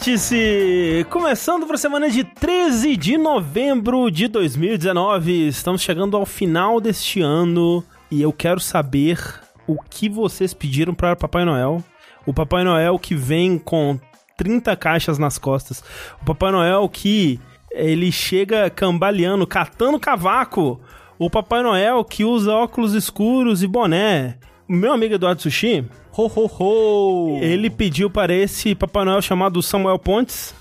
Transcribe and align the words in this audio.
Vértice! 0.00 1.06
Começando 1.10 1.66
para 1.66 1.74
a 1.74 1.78
semana 1.78 2.08
de 2.08 2.24
13 2.24 2.96
de 2.96 3.18
novembro 3.18 4.10
de 4.10 4.28
2019. 4.28 5.48
Estamos 5.48 5.82
chegando 5.82 6.16
ao 6.16 6.24
final 6.24 6.80
deste 6.80 7.20
ano 7.20 7.84
e 8.10 8.22
eu 8.22 8.32
quero 8.32 8.60
saber 8.60 9.18
o 9.66 9.76
que 9.78 10.08
vocês 10.08 10.54
pediram 10.54 10.94
para 10.94 11.14
Papai 11.14 11.44
Noel. 11.44 11.84
O 12.24 12.32
Papai 12.32 12.64
Noel 12.64 12.98
que 12.98 13.14
vem 13.14 13.58
com 13.58 14.00
30 14.38 14.74
caixas 14.74 15.18
nas 15.18 15.36
costas. 15.36 15.84
O 16.22 16.24
Papai 16.24 16.50
Noel 16.50 16.88
que 16.88 17.38
ele 17.70 18.10
chega 18.10 18.70
cambaleando, 18.70 19.46
catando 19.46 20.00
cavaco. 20.00 20.80
O 21.18 21.28
Papai 21.28 21.62
Noel 21.62 22.02
que 22.06 22.24
usa 22.24 22.54
óculos 22.54 22.94
escuros 22.94 23.62
e 23.62 23.66
boné. 23.66 24.38
Meu 24.72 24.92
amigo 24.92 25.14
Eduardo 25.14 25.42
Sushi, 25.42 25.84
Ho, 26.16 26.30
ho, 26.32 26.46
ho! 26.46 27.38
ele 27.42 27.68
pediu 27.68 28.08
para 28.08 28.32
esse 28.32 28.72
Papai 28.72 29.04
Noel 29.04 29.20
chamado 29.20 29.60
Samuel 29.60 29.98
Pontes, 29.98 30.54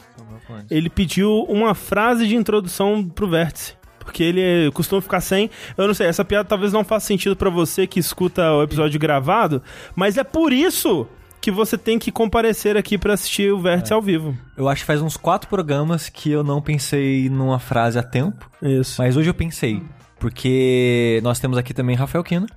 ele 0.67 0.89
pediu 0.89 1.43
uma 1.43 1.75
frase 1.75 2.27
de 2.27 2.35
introdução 2.35 3.03
pro 3.07 3.29
vértice. 3.29 3.75
Porque 3.99 4.23
ele 4.23 4.71
costuma 4.71 4.99
ficar 4.99 5.21
sem. 5.21 5.51
Eu 5.77 5.85
não 5.85 5.93
sei, 5.93 6.07
essa 6.07 6.25
piada 6.25 6.49
talvez 6.49 6.73
não 6.73 6.83
faça 6.83 7.05
sentido 7.05 7.35
pra 7.35 7.51
você 7.51 7.85
que 7.85 7.99
escuta 7.99 8.51
o 8.51 8.63
episódio 8.63 8.99
gravado, 8.99 9.61
mas 9.95 10.17
é 10.17 10.23
por 10.23 10.51
isso 10.51 11.05
que 11.39 11.51
você 11.51 11.77
tem 11.77 11.99
que 11.99 12.11
comparecer 12.11 12.75
aqui 12.75 12.97
pra 12.97 13.13
assistir 13.13 13.53
o 13.53 13.59
vértice 13.59 13.93
ao 13.93 14.01
vivo. 14.01 14.35
Eu 14.57 14.67
acho 14.67 14.81
que 14.81 14.87
faz 14.87 15.03
uns 15.03 15.17
quatro 15.17 15.47
programas 15.47 16.09
que 16.09 16.31
eu 16.31 16.43
não 16.43 16.63
pensei 16.63 17.29
numa 17.29 17.59
frase 17.59 17.99
a 17.99 18.03
tempo, 18.03 18.49
Isso. 18.59 18.99
mas 18.99 19.15
hoje 19.15 19.29
eu 19.29 19.35
pensei. 19.35 19.83
Porque 20.17 21.19
nós 21.21 21.39
temos 21.39 21.59
aqui 21.59 21.75
também 21.75 21.95
Rafael 21.95 22.23
Kina. 22.23 22.47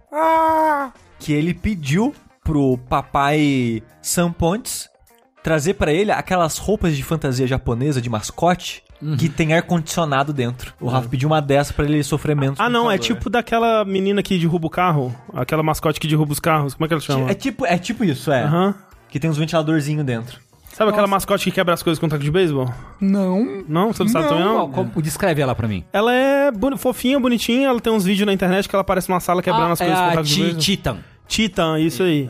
Que 1.22 1.32
ele 1.32 1.54
pediu 1.54 2.14
pro 2.44 2.76
papai 2.88 3.82
Sam 4.00 4.32
Pontes 4.32 4.88
trazer 5.42 5.74
pra 5.74 5.92
ele 5.92 6.10
aquelas 6.12 6.58
roupas 6.58 6.96
de 6.96 7.02
fantasia 7.02 7.46
japonesa 7.46 8.00
de 8.00 8.08
mascote 8.10 8.82
que 9.18 9.28
tem 9.28 9.52
ar-condicionado 9.52 10.32
dentro. 10.32 10.72
O 10.80 10.86
Rafa 10.88 11.08
pediu 11.08 11.28
uma 11.28 11.42
dessa 11.42 11.72
pra 11.74 11.84
ele 11.84 12.02
sofrer 12.04 12.36
menos. 12.36 12.60
Ah, 12.60 12.68
não, 12.68 12.82
é 12.88 12.94
calor. 12.96 12.98
tipo 13.00 13.28
daquela 13.28 13.84
menina 13.84 14.22
que 14.22 14.38
derruba 14.38 14.68
o 14.68 14.70
carro, 14.70 15.12
aquela 15.34 15.60
mascote 15.62 15.98
que 15.98 16.06
derruba 16.06 16.32
os 16.32 16.38
carros. 16.38 16.74
Como 16.74 16.84
é 16.84 16.88
que 16.88 16.94
ela 16.94 17.00
chama? 17.00 17.28
É 17.30 17.34
tipo, 17.34 17.66
é 17.66 17.76
tipo 17.78 18.04
isso, 18.04 18.30
é. 18.30 18.44
Aham. 18.44 18.74
Que 19.08 19.18
tem 19.18 19.28
uns 19.28 19.36
ventiladorzinhos 19.36 20.04
dentro. 20.06 20.38
Sabe 20.72 20.90
aquela 20.92 21.06
mascote 21.08 21.44
que 21.44 21.50
quebra 21.50 21.74
as 21.74 21.82
coisas 21.82 21.98
com 21.98 22.08
taco 22.08 22.22
de 22.22 22.30
beisebol? 22.30 22.72
Não. 23.00 23.64
Não? 23.68 23.92
Você 23.92 24.04
não 24.04 24.10
sabe 24.10 24.24
Não. 24.24 24.30
também 24.30 24.44
não? 24.44 24.54
Qual- 24.70 24.86
como- 24.86 25.02
descreve 25.02 25.42
ela 25.42 25.54
pra 25.54 25.66
mim. 25.68 25.84
Ela 25.92 26.14
é 26.14 26.50
boni- 26.52 26.78
fofinha, 26.78 27.18
bonitinha, 27.20 27.68
ela 27.68 27.80
tem 27.80 27.92
uns 27.92 28.04
vídeos 28.04 28.24
na 28.24 28.32
internet 28.32 28.68
que 28.68 28.74
ela 28.74 28.80
aparece 28.82 29.08
numa 29.08 29.20
sala 29.20 29.42
quebrando 29.42 29.68
Ah, 29.70 29.72
as 29.72 29.78
coisas 29.80 29.98
é 29.98 30.00
com 30.00 30.06
a 30.08 30.12
taco 30.12 30.22
de 30.22 30.36
beisebol. 30.40 30.60
Titan. 30.60 30.98
Titan, 31.32 31.78
isso 31.80 32.02
aí. 32.02 32.28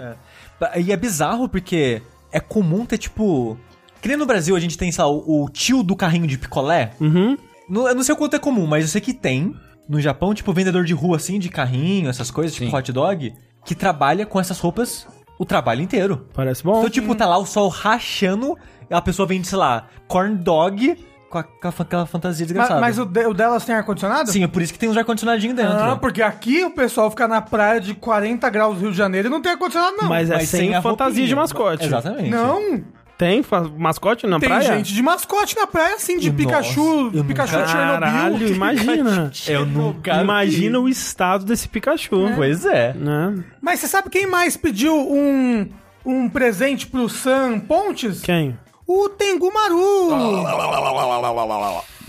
E 0.76 0.92
é 0.92 0.96
bizarro 0.96 1.48
porque 1.48 2.00
é 2.30 2.38
comum 2.40 2.86
ter, 2.86 2.98
tipo. 2.98 3.58
Que 4.00 4.08
nem 4.08 4.16
no 4.16 4.26
Brasil 4.26 4.54
a 4.56 4.60
gente 4.60 4.78
tem, 4.78 4.90
sei 4.90 5.02
lá, 5.04 5.10
o, 5.10 5.44
o 5.44 5.48
tio 5.50 5.82
do 5.82 5.94
carrinho 5.96 6.26
de 6.26 6.36
picolé. 6.38 6.92
Uhum. 7.00 7.36
No- 7.68 7.88
eu 7.88 7.94
não 7.94 8.02
sei 8.02 8.14
o 8.14 8.18
quanto 8.18 8.34
é 8.36 8.38
comum, 8.38 8.66
mas 8.66 8.84
eu 8.84 8.88
sei 8.88 9.00
que 9.00 9.12
tem 9.14 9.54
no 9.88 10.00
Japão, 10.00 10.32
tipo, 10.34 10.52
vendedor 10.52 10.84
de 10.84 10.92
rua 10.94 11.16
assim, 11.16 11.38
de 11.38 11.48
carrinho, 11.48 12.08
essas 12.08 12.30
coisas, 12.30 12.54
tipo 12.54 12.70
Sim. 12.70 12.76
hot 12.76 12.92
dog, 12.92 13.32
que 13.64 13.74
trabalha 13.74 14.24
com 14.26 14.38
essas 14.40 14.58
roupas 14.58 15.06
o 15.38 15.44
trabalho 15.44 15.82
inteiro. 15.82 16.26
Parece 16.34 16.62
bom. 16.62 16.78
Então, 16.78 16.90
tipo, 16.90 17.14
tá 17.14 17.26
lá 17.26 17.38
o 17.38 17.46
sol 17.46 17.68
rachando, 17.68 18.56
a 18.90 19.00
pessoa 19.00 19.26
vende, 19.26 19.46
sei 19.46 19.58
lá, 19.58 19.86
corn 20.08 20.36
dog 20.36 20.96
com, 21.32 21.38
a- 21.38 21.72
com 21.72 21.82
aquela 21.82 22.04
fantasia 22.04 22.44
Mas, 22.44 22.48
desgraçada. 22.48 22.80
mas 22.80 22.98
o, 22.98 23.06
de- 23.06 23.26
o 23.26 23.32
delas 23.32 23.64
tem 23.64 23.74
ar-condicionado? 23.74 24.30
Sim, 24.30 24.44
é 24.44 24.46
por 24.46 24.60
isso 24.60 24.72
que 24.72 24.78
tem 24.78 24.88
uns 24.90 24.96
ar-condicionadinho 24.96 25.54
dentro. 25.54 25.72
Ah, 25.72 25.96
porque 25.96 26.20
aqui 26.20 26.62
o 26.64 26.70
pessoal 26.70 27.08
fica 27.10 27.26
na 27.26 27.40
praia 27.40 27.80
de 27.80 27.94
40 27.94 28.48
graus 28.50 28.74
do 28.76 28.82
Rio 28.82 28.90
de 28.92 28.96
Janeiro 28.98 29.28
e 29.28 29.30
não 29.30 29.40
tem 29.40 29.52
ar-condicionado, 29.52 29.96
não. 29.96 30.08
Mas 30.08 30.30
é 30.30 30.34
Mas 30.34 30.48
sem 30.50 30.74
a 30.74 30.82
fantasia 30.82 31.06
roupinha. 31.06 31.26
de 31.28 31.34
mascote. 31.34 31.86
Exatamente. 31.86 32.28
Não, 32.30 32.84
Tem 33.16 33.42
mascote 33.78 34.26
na 34.26 34.40
tem 34.40 34.48
praia? 34.48 34.62
gente 34.76 34.92
de 34.92 35.00
mascote 35.02 35.54
na 35.56 35.66
praia, 35.66 35.94
assim, 35.94 36.18
de 36.18 36.28
Nossa, 36.30 36.36
Pikachu, 36.36 37.10
Pikachu 37.26 37.56
nunca- 37.56 37.68
Caralho, 38.00 38.38
Chernobyl. 38.38 38.48
imagina. 38.54 39.30
Eu 39.46 39.64
nunca 39.64 40.20
Imagina 40.22 40.78
o 40.80 40.88
estado 40.88 41.44
desse 41.44 41.68
Pikachu. 41.68 42.32
Pois 42.34 42.66
é. 42.66 42.92
Né? 42.94 43.42
Mas 43.60 43.78
você 43.80 43.86
sabe 43.88 44.10
quem 44.10 44.26
mais 44.26 44.56
pediu 44.56 44.94
um, 44.96 45.68
um 46.04 46.28
presente 46.28 46.86
pro 46.86 47.08
Sam 47.08 47.60
Pontes? 47.60 48.20
Quem? 48.22 48.58
O 48.86 49.08
Tengu 49.08 49.52
Maru. 49.52 50.10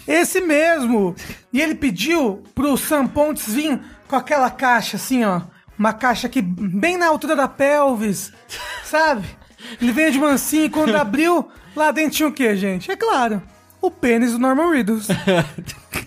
Esse 0.07 0.41
mesmo. 0.41 1.15
E 1.51 1.61
ele 1.61 1.75
pediu 1.75 2.43
pro 2.53 2.75
Sam 2.77 3.07
Pontes 3.07 3.51
vir 3.53 3.79
com 4.07 4.15
aquela 4.15 4.49
caixa 4.49 4.97
assim, 4.97 5.23
ó. 5.23 5.41
Uma 5.77 5.93
caixa 5.93 6.27
aqui 6.27 6.41
bem 6.41 6.97
na 6.97 7.07
altura 7.07 7.35
da 7.35 7.47
pelvis, 7.47 8.31
sabe? 8.83 9.25
Ele 9.81 9.91
veio 9.91 10.11
de 10.11 10.19
mansinho 10.19 10.65
e 10.65 10.69
quando 10.69 10.95
abriu, 10.95 11.47
lá 11.75 11.91
dentro 11.91 12.11
tinha 12.17 12.29
o 12.29 12.33
quê, 12.33 12.55
gente? 12.55 12.91
É 12.91 12.95
claro, 12.95 13.41
o 13.81 13.89
pênis 13.89 14.33
do 14.33 14.39
Norman 14.39 14.71
Reedus. 14.71 15.07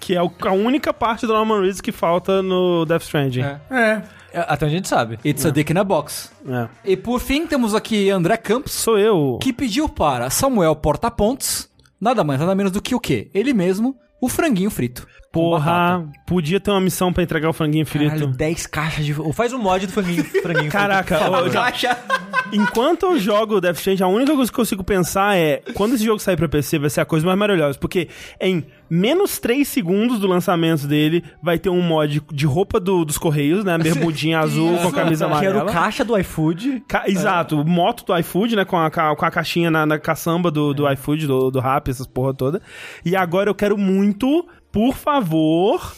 Que 0.00 0.15
é 0.15 0.22
o- 0.22 0.31
a 0.43 0.53
única 0.53 0.93
parte 0.94 1.27
do 1.27 1.33
Norman 1.33 1.60
Reedus 1.62 1.81
que 1.81 1.91
falta 1.91 2.41
no 2.43 2.84
Death 2.84 3.03
Stranding. 3.03 3.43
É. 3.43 3.60
É. 3.71 4.03
É, 4.36 4.44
Até 4.48 4.66
onde 4.66 4.74
a 4.74 4.78
gente 4.78 4.88
sabe. 4.88 5.19
It's 5.24 5.47
a 5.47 5.50
Dick 5.50 5.72
in 5.72 5.78
a 5.78 5.84
Box. 5.84 6.30
É. 6.48 6.69
E 6.84 6.97
por 6.97 7.19
fim, 7.20 7.47
temos 7.47 7.74
aqui 7.74 8.10
André 8.10 8.36
Campos, 8.36 8.72
Sou 8.72 8.98
eu. 8.98 9.38
que 9.41 9.52
pediu 9.52 9.88
para 9.88 10.28
Samuel 10.30 10.76
Porta-Pontes, 10.76 11.70
nada 12.00 12.22
mais, 12.22 12.38
nada 12.38 12.54
menos 12.54 12.70
do 12.72 12.82
que 12.82 12.94
o 12.94 13.00
quê? 13.00 13.30
Ele 13.32 13.54
mesmo, 13.54 13.97
o 14.20 14.28
franguinho 14.28 14.70
frito. 14.70 15.06
Porra, 15.32 16.02
podia 16.26 16.58
ter 16.58 16.70
uma 16.70 16.80
missão 16.80 17.12
pra 17.12 17.22
entregar 17.22 17.50
o 17.50 17.52
franguinho 17.52 17.84
frito. 17.84 18.10
Caralho, 18.10 18.26
10 18.28 18.66
caixas 18.69 19.04
de. 19.04 19.20
Ou 19.20 19.34
faz 19.34 19.52
um 19.52 19.58
mod 19.58 19.86
do 19.86 19.92
franguinho. 19.92 20.24
franguinho 20.42 20.70
Caraca, 20.70 21.14
eu 21.18 21.53
já- 21.53 21.62
caixa. 21.62 21.98
Enquanto 22.53 23.04
eu 23.06 23.18
jogo 23.18 23.60
Death 23.60 23.76
Stranding, 23.76 24.03
a 24.03 24.06
única 24.08 24.34
coisa 24.34 24.50
que 24.50 24.54
eu 24.54 24.62
consigo 24.62 24.84
pensar 24.84 25.36
é 25.36 25.62
quando 25.74 25.94
esse 25.94 26.04
jogo 26.04 26.20
sair 26.20 26.36
pra 26.36 26.48
PC 26.48 26.78
vai 26.78 26.88
ser 26.88 27.00
a 27.00 27.04
coisa 27.04 27.26
mais 27.26 27.38
maravilhosa, 27.38 27.76
porque 27.78 28.08
em 28.41 28.64
menos 28.88 29.38
3 29.38 29.66
segundos 29.66 30.19
do 30.20 30.26
lançamento 30.26 30.86
dele 30.86 31.24
vai 31.42 31.58
ter 31.58 31.70
um 31.70 31.80
mod 31.82 32.22
de 32.32 32.47
roupa 32.47 32.78
do- 32.78 33.04
dos 33.04 33.19
Correios, 33.19 33.64
né? 33.64 33.76
Bermudinha 33.78 34.38
azul 34.41 34.76
com 34.78 34.88
a 34.88 34.92
camisa 34.92 35.26
Que 35.26 35.32
era 35.32 35.50
amarela. 35.60 35.70
o 35.70 35.72
caixa 35.72 36.04
do 36.04 36.16
iFood. 36.19 36.82
Ca- 36.88 37.04
Exato, 37.06 37.64
moto 37.64 38.04
do 38.04 38.16
iFood, 38.19 38.56
né? 38.56 38.64
Com 38.64 38.76
a, 38.76 38.91
com 38.91 39.24
a 39.24 39.30
caixinha 39.30 39.70
na, 39.70 39.84
na 39.86 39.98
caçamba 39.98 40.50
do, 40.50 40.72
do 40.74 40.91
iFood, 40.92 41.26
do, 41.26 41.50
do 41.50 41.60
Rap, 41.60 41.88
essas 41.91 42.06
porra 42.06 42.32
toda. 42.34 42.62
E 43.04 43.16
agora 43.16 43.50
eu 43.50 43.54
quero 43.54 43.76
muito, 43.76 44.47
por 44.70 44.94
favor, 44.94 45.92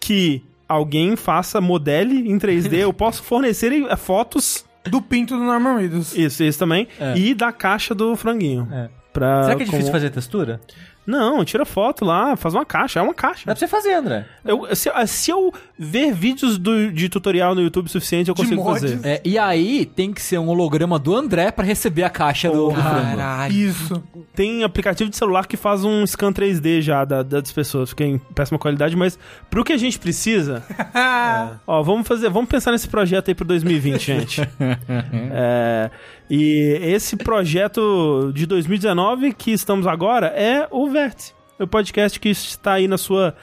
que 0.00 0.42
alguém 0.68 1.16
faça 1.16 1.60
modele 1.60 2.30
em 2.30 2.38
3D. 2.38 2.74
Eu 2.78 2.92
posso 2.92 3.22
fornecer 3.22 3.72
eh, 3.72 3.96
fotos, 3.96 4.64
Do 4.84 5.02
pinto 5.02 5.36
do 5.36 5.42
Norman 5.44 5.76
Reedus. 5.78 6.16
isso, 6.16 6.42
isso 6.42 6.58
também, 6.58 6.86
e 7.16 7.34
da 7.34 7.52
caixa 7.52 7.94
do 7.94 8.14
franguinho. 8.16 8.68
É. 8.72 8.88
Pra, 9.12 9.42
Será 9.42 9.56
que 9.56 9.62
é 9.62 9.64
difícil 9.64 9.86
com- 9.86 9.92
fazer 9.92 10.10
textura? 10.10 10.60
Não, 11.06 11.44
tira 11.44 11.64
foto 11.64 12.04
lá, 12.04 12.36
faz 12.36 12.54
uma 12.54 12.64
caixa, 12.64 13.00
é 13.00 13.02
uma 13.02 13.12
Dá 13.12 13.14
caixa. 13.14 13.44
pra 13.44 13.56
você 13.56 13.66
fazer, 13.66 13.94
André. 13.94 14.26
Eu, 14.44 14.68
se, 14.76 14.88
se 15.06 15.30
eu 15.30 15.52
ver 15.78 16.12
vídeos 16.14 16.56
do- 16.58 16.92
de 16.92 17.08
tutorial 17.08 17.54
no 17.54 17.62
YouTube 17.62 17.88
suficiente, 17.88 18.28
eu 18.28 18.34
consigo 18.34 18.62
fazer. 18.64 19.00
É, 19.02 19.20
e 19.24 19.36
aí 19.38 19.86
tem 19.86 20.12
que 20.12 20.22
ser 20.22 20.38
um 20.38 20.48
holograma 20.48 20.98
do 20.98 21.16
André 21.16 21.50
pra 21.50 21.64
receber 21.64 22.04
a 22.04 22.10
caixa 22.10 22.48
do, 22.50 22.68
do. 22.68 22.74
Caralho. 22.80 23.52
Isso. 23.52 24.02
Tem 24.34 24.62
aplicativo 24.62 25.10
de 25.10 25.16
celular 25.16 25.46
que 25.46 25.56
faz 25.56 25.82
um 25.84 26.06
scan 26.06 26.32
3D 26.32 26.80
já 26.80 27.04
da- 27.04 27.22
das 27.22 27.50
pessoas, 27.50 27.90
fica 27.90 28.04
em 28.04 28.18
péssima 28.18 28.58
qualidade, 28.58 28.94
mas 28.94 29.18
pro 29.50 29.64
que 29.64 29.72
a 29.72 29.78
gente 29.78 29.98
precisa, 29.98 30.62
ó, 31.66 31.82
vamos 31.82 32.06
fazer, 32.06 32.28
vamos 32.30 32.48
pensar 32.48 32.70
nesse 32.72 32.86
projeto 32.88 33.28
aí 33.28 33.34
pro 33.34 33.44
2020, 33.44 34.00
gente. 34.06 34.40
É, 35.32 35.90
e 36.30 36.78
esse 36.82 37.16
projeto 37.16 38.30
de 38.32 38.46
2019 38.46 39.32
que 39.32 39.50
estamos 39.50 39.86
agora 39.86 40.28
é 40.28 40.68
o 40.70 40.88
Vértice, 40.88 41.34
o 41.58 41.66
podcast 41.66 42.20
que 42.20 42.28
está 42.28 42.74
aí 42.74 42.86
na 42.86 42.96
sua 42.96 43.34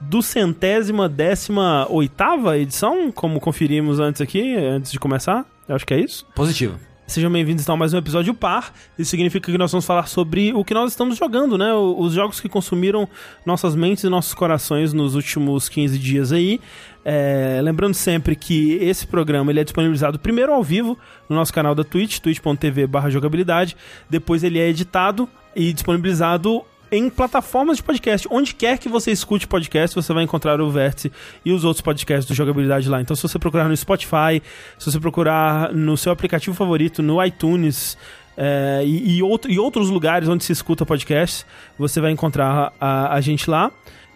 duzentésima, 0.00 1.08
décima 1.08 1.86
oitava 1.88 2.58
edição, 2.58 3.12
como 3.12 3.40
conferimos 3.40 4.00
antes 4.00 4.20
aqui, 4.20 4.56
antes 4.56 4.90
de 4.90 4.98
começar. 4.98 5.46
Eu 5.68 5.76
acho 5.76 5.86
que 5.86 5.94
é 5.94 6.00
isso. 6.00 6.26
Positivo. 6.34 6.91
Sejam 7.06 7.30
bem-vindos 7.30 7.68
a 7.68 7.76
mais 7.76 7.92
um 7.92 7.98
episódio 7.98 8.32
par. 8.32 8.72
Isso 8.96 9.10
significa 9.10 9.50
que 9.50 9.58
nós 9.58 9.70
vamos 9.70 9.84
falar 9.84 10.06
sobre 10.06 10.52
o 10.54 10.64
que 10.64 10.72
nós 10.72 10.92
estamos 10.92 11.18
jogando, 11.18 11.58
né? 11.58 11.74
Os 11.74 12.14
jogos 12.14 12.40
que 12.40 12.48
consumiram 12.48 13.08
nossas 13.44 13.74
mentes 13.74 14.04
e 14.04 14.08
nossos 14.08 14.32
corações 14.32 14.92
nos 14.92 15.14
últimos 15.14 15.68
15 15.68 15.98
dias 15.98 16.32
aí. 16.32 16.60
É, 17.04 17.60
lembrando 17.62 17.94
sempre 17.94 18.36
que 18.36 18.74
esse 18.74 19.06
programa 19.06 19.50
ele 19.50 19.60
é 19.60 19.64
disponibilizado 19.64 20.18
primeiro 20.18 20.52
ao 20.52 20.62
vivo 20.62 20.96
no 21.28 21.36
nosso 21.36 21.52
canal 21.52 21.74
da 21.74 21.84
Twitch, 21.84 22.18
twitch.tv 22.20 22.88
jogabilidade. 23.10 23.76
Depois 24.08 24.42
ele 24.42 24.58
é 24.58 24.68
editado 24.68 25.28
e 25.54 25.72
disponibilizado 25.72 26.64
em 26.92 27.08
plataformas 27.08 27.78
de 27.78 27.82
podcast. 27.82 28.28
Onde 28.30 28.54
quer 28.54 28.78
que 28.78 28.88
você 28.88 29.10
escute 29.10 29.48
podcast, 29.48 29.96
você 29.96 30.12
vai 30.12 30.22
encontrar 30.22 30.60
o 30.60 30.70
Vértice 30.70 31.10
e 31.44 31.50
os 31.50 31.64
outros 31.64 31.80
podcasts 31.80 32.26
do 32.26 32.34
Jogabilidade 32.34 32.88
lá. 32.88 33.00
Então, 33.00 33.16
se 33.16 33.22
você 33.22 33.38
procurar 33.38 33.66
no 33.68 33.76
Spotify, 33.76 34.42
se 34.78 34.92
você 34.92 35.00
procurar 35.00 35.72
no 35.72 35.96
seu 35.96 36.12
aplicativo 36.12 36.54
favorito, 36.54 37.02
no 37.02 37.24
iTunes 37.24 37.96
é, 38.36 38.82
e, 38.84 39.16
e 39.16 39.22
outro- 39.22 39.50
e 39.50 39.58
outros 39.58 39.88
lugares 39.88 40.28
onde 40.28 40.44
se 40.44 40.52
escuta 40.52 40.84
podcast, 40.86 41.46
você 41.78 42.00
vai 42.00 42.12
encontrar 42.12 42.72
a, 42.78 43.14
a 43.14 43.20
gente 43.20 43.48
lá. 43.50 43.70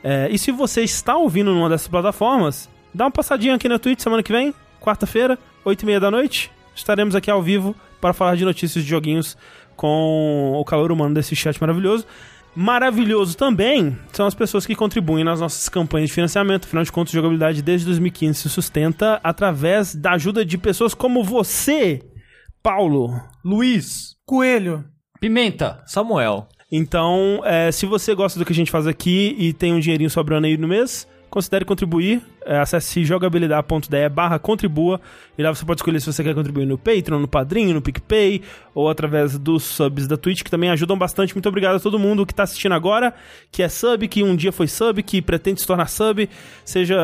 É, 0.04 0.28
e 0.30 0.38
se 0.38 0.52
você 0.52 0.82
está 0.82 1.16
ouvindo 1.16 1.52
numa 1.52 1.68
dessas 1.68 1.88
plataformas, 1.88 2.68
dá 2.94 3.04
uma 3.06 3.10
passadinha 3.10 3.54
aqui 3.54 3.68
na 3.68 3.78
Twitch 3.78 4.00
semana 4.00 4.22
que 4.22 4.30
vem, 4.32 4.54
quarta-feira, 4.80 5.38
8 5.64 5.82
e 5.82 5.86
meia 5.86 5.98
da 6.00 6.10
noite. 6.10 6.50
Estaremos 6.74 7.14
aqui 7.16 7.30
ao 7.30 7.42
vivo 7.42 7.74
para 8.00 8.12
falar 8.12 8.36
de 8.36 8.44
notícias 8.44 8.84
de 8.84 8.90
joguinhos 8.90 9.36
com 9.74 10.52
o 10.54 10.64
calor 10.64 10.92
humano 10.92 11.14
desse 11.14 11.34
chat 11.34 11.58
maravilhoso. 11.60 12.06
Maravilhoso 12.56 13.36
também 13.36 13.98
são 14.14 14.26
as 14.26 14.34
pessoas 14.34 14.64
que 14.64 14.74
contribuem 14.74 15.22
nas 15.22 15.40
nossas 15.40 15.68
campanhas 15.68 16.08
de 16.08 16.14
financiamento. 16.14 16.64
Afinal 16.64 16.84
de 16.84 16.90
contas, 16.90 17.12
jogabilidade 17.12 17.60
desde 17.60 17.84
2015 17.84 18.40
se 18.40 18.48
sustenta 18.48 19.20
através 19.22 19.94
da 19.94 20.12
ajuda 20.12 20.42
de 20.42 20.56
pessoas 20.56 20.94
como 20.94 21.22
você, 21.22 22.00
Paulo. 22.62 23.10
Luiz, 23.44 24.16
Coelho. 24.24 24.84
Pimenta. 25.20 25.82
Samuel. 25.84 26.48
Então, 26.72 27.42
é, 27.44 27.70
se 27.70 27.84
você 27.84 28.14
gosta 28.14 28.38
do 28.38 28.44
que 28.44 28.52
a 28.52 28.56
gente 28.56 28.70
faz 28.70 28.86
aqui 28.86 29.36
e 29.38 29.52
tem 29.52 29.74
um 29.74 29.78
dinheirinho 29.78 30.10
sobrando 30.10 30.46
aí 30.46 30.56
no 30.56 30.66
mês, 30.66 31.06
considere 31.30 31.64
contribuir. 31.64 32.22
É, 32.44 32.58
acesse 32.58 33.04
jogabilidade.de 33.04 34.08
barra 34.08 34.38
contribua 34.38 35.00
e 35.36 35.42
lá 35.42 35.52
você 35.52 35.64
pode 35.64 35.80
escolher 35.80 36.00
se 36.00 36.06
você 36.06 36.22
quer 36.22 36.34
contribuir 36.34 36.64
no 36.64 36.78
Patreon, 36.78 37.18
no 37.18 37.26
Padrinho, 37.26 37.74
no 37.74 37.82
PicPay 37.82 38.40
ou 38.72 38.88
através 38.88 39.36
dos 39.36 39.64
subs 39.64 40.06
da 40.06 40.16
Twitch, 40.16 40.42
que 40.42 40.50
também 40.50 40.70
ajudam 40.70 40.96
bastante. 40.96 41.34
Muito 41.34 41.48
obrigado 41.48 41.76
a 41.76 41.80
todo 41.80 41.98
mundo 41.98 42.24
que 42.24 42.32
está 42.32 42.44
assistindo 42.44 42.72
agora, 42.72 43.12
que 43.50 43.62
é 43.62 43.68
sub, 43.68 44.06
que 44.06 44.22
um 44.22 44.36
dia 44.36 44.52
foi 44.52 44.68
sub, 44.68 45.02
que 45.02 45.20
pretende 45.20 45.60
se 45.60 45.66
tornar 45.66 45.88
sub, 45.88 46.28
seja 46.64 46.96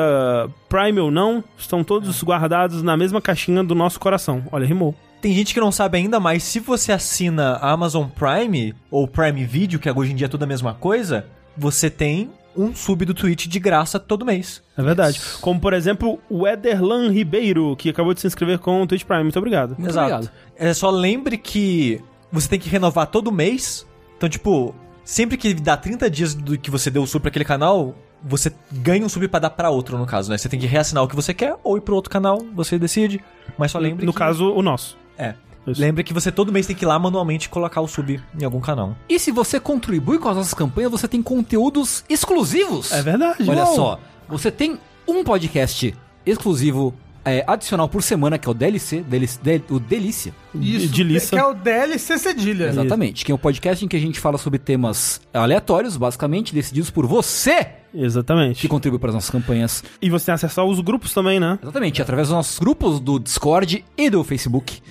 Prime 0.68 1.00
ou 1.00 1.10
não, 1.10 1.42
estão 1.58 1.82
todos 1.82 2.22
guardados 2.22 2.82
na 2.82 2.96
mesma 2.96 3.20
caixinha 3.20 3.64
do 3.64 3.74
nosso 3.74 3.98
coração. 3.98 4.44
Olha, 4.52 4.66
rimou. 4.66 4.94
Tem 5.20 5.32
gente 5.32 5.54
que 5.54 5.60
não 5.60 5.70
sabe 5.70 5.98
ainda, 5.98 6.18
mas 6.18 6.42
se 6.42 6.58
você 6.58 6.90
assina 6.90 7.52
a 7.52 7.70
Amazon 7.70 8.08
Prime 8.08 8.74
ou 8.90 9.06
Prime 9.06 9.44
Video, 9.44 9.78
que 9.78 9.88
hoje 9.88 10.12
em 10.12 10.16
dia 10.16 10.26
é 10.26 10.28
tudo 10.28 10.42
a 10.42 10.46
mesma 10.46 10.74
coisa, 10.74 11.26
você 11.56 11.88
tem 11.88 12.28
um 12.56 12.74
sub 12.74 13.04
do 13.04 13.14
Twitch 13.14 13.46
de 13.46 13.58
graça 13.58 13.98
todo 13.98 14.24
mês. 14.24 14.62
É 14.76 14.82
verdade. 14.82 15.20
Como, 15.40 15.58
por 15.60 15.72
exemplo, 15.72 16.18
o 16.28 16.46
Ederlan 16.46 17.10
Ribeiro, 17.10 17.74
que 17.76 17.88
acabou 17.90 18.12
de 18.14 18.20
se 18.20 18.26
inscrever 18.26 18.58
com 18.58 18.82
o 18.82 18.86
Twitch 18.86 19.04
Prime. 19.04 19.22
Muito 19.22 19.38
obrigado. 19.38 19.70
Muito 19.76 19.88
Exato. 19.90 20.12
obrigado. 20.14 20.32
É 20.56 20.72
só 20.74 20.90
lembre 20.90 21.36
que 21.38 22.00
você 22.30 22.48
tem 22.48 22.58
que 22.58 22.68
renovar 22.68 23.06
todo 23.06 23.30
mês. 23.32 23.86
Então, 24.16 24.28
tipo, 24.28 24.74
sempre 25.04 25.36
que 25.36 25.52
dá 25.54 25.76
30 25.76 26.10
dias 26.10 26.34
do 26.34 26.56
que 26.58 26.70
você 26.70 26.90
deu 26.90 27.02
o 27.02 27.06
sub 27.06 27.20
pra 27.22 27.28
aquele 27.28 27.44
canal, 27.44 27.94
você 28.22 28.52
ganha 28.70 29.04
um 29.04 29.08
sub 29.08 29.26
pra 29.28 29.40
dar 29.40 29.50
pra 29.50 29.70
outro, 29.70 29.98
no 29.98 30.06
caso, 30.06 30.30
né? 30.30 30.38
Você 30.38 30.48
tem 30.48 30.60
que 30.60 30.66
reassinar 30.66 31.02
o 31.02 31.08
que 31.08 31.16
você 31.16 31.34
quer 31.34 31.56
ou 31.64 31.76
ir 31.76 31.80
pro 31.80 31.94
outro 31.94 32.10
canal, 32.10 32.38
você 32.54 32.78
decide. 32.78 33.20
Mas 33.58 33.70
só 33.72 33.78
lembre 33.78 34.06
No 34.06 34.12
que... 34.12 34.18
caso, 34.18 34.52
o 34.52 34.62
nosso. 34.62 34.96
É. 35.18 35.34
Isso. 35.66 35.80
Lembre 35.80 36.02
que 36.02 36.12
você 36.12 36.32
todo 36.32 36.50
mês 36.52 36.66
tem 36.66 36.74
que 36.74 36.84
ir 36.84 36.88
lá 36.88 36.98
manualmente 36.98 37.48
colocar 37.48 37.80
o 37.80 37.86
sub 37.88 38.20
em 38.40 38.44
algum 38.44 38.60
canal. 38.60 38.96
E 39.08 39.18
se 39.18 39.30
você 39.30 39.60
contribui 39.60 40.18
com 40.18 40.28
as 40.28 40.36
nossas 40.36 40.54
campanhas, 40.54 40.90
você 40.90 41.06
tem 41.06 41.22
conteúdos 41.22 42.04
exclusivos. 42.08 42.90
É 42.92 43.00
verdade. 43.02 43.48
Olha 43.48 43.64
Uou. 43.64 43.74
só, 43.76 44.00
você 44.28 44.50
tem 44.50 44.78
um 45.06 45.22
podcast 45.22 45.94
exclusivo 46.26 46.94
é, 47.24 47.44
adicional 47.46 47.88
por 47.88 48.02
semana, 48.02 48.36
que 48.38 48.48
é 48.48 48.50
o 48.50 48.54
DLC, 48.54 49.00
DLC 49.02 49.38
del- 49.40 49.62
o 49.70 49.78
Delícia. 49.78 50.34
De, 50.52 50.88
de 50.88 51.04
liça. 51.04 51.30
Que 51.36 51.38
é 51.38 51.44
o 51.44 51.54
DLC 51.54 52.18
Cedilha. 52.18 52.64
Exatamente, 52.66 53.24
que 53.24 53.30
é 53.30 53.34
um 53.34 53.38
podcast 53.38 53.84
em 53.84 53.88
que 53.88 53.96
a 53.96 54.00
gente 54.00 54.18
fala 54.18 54.36
sobre 54.38 54.58
temas 54.58 55.20
aleatórios, 55.32 55.96
basicamente, 55.96 56.52
decididos 56.52 56.90
por 56.90 57.06
você, 57.06 57.68
Exatamente. 57.94 58.60
que 58.60 58.66
contribui 58.66 58.98
para 58.98 59.10
as 59.10 59.14
nossas 59.14 59.30
campanhas. 59.30 59.84
E 60.00 60.10
você 60.10 60.26
tem 60.26 60.34
acesso 60.34 60.60
aos 60.60 60.80
grupos 60.80 61.14
também, 61.14 61.38
né? 61.38 61.58
Exatamente, 61.62 62.02
através 62.02 62.26
dos 62.28 62.34
nossos 62.36 62.58
grupos 62.58 62.98
do 62.98 63.20
Discord 63.20 63.84
e 63.96 64.10
do 64.10 64.24
Facebook. 64.24 64.82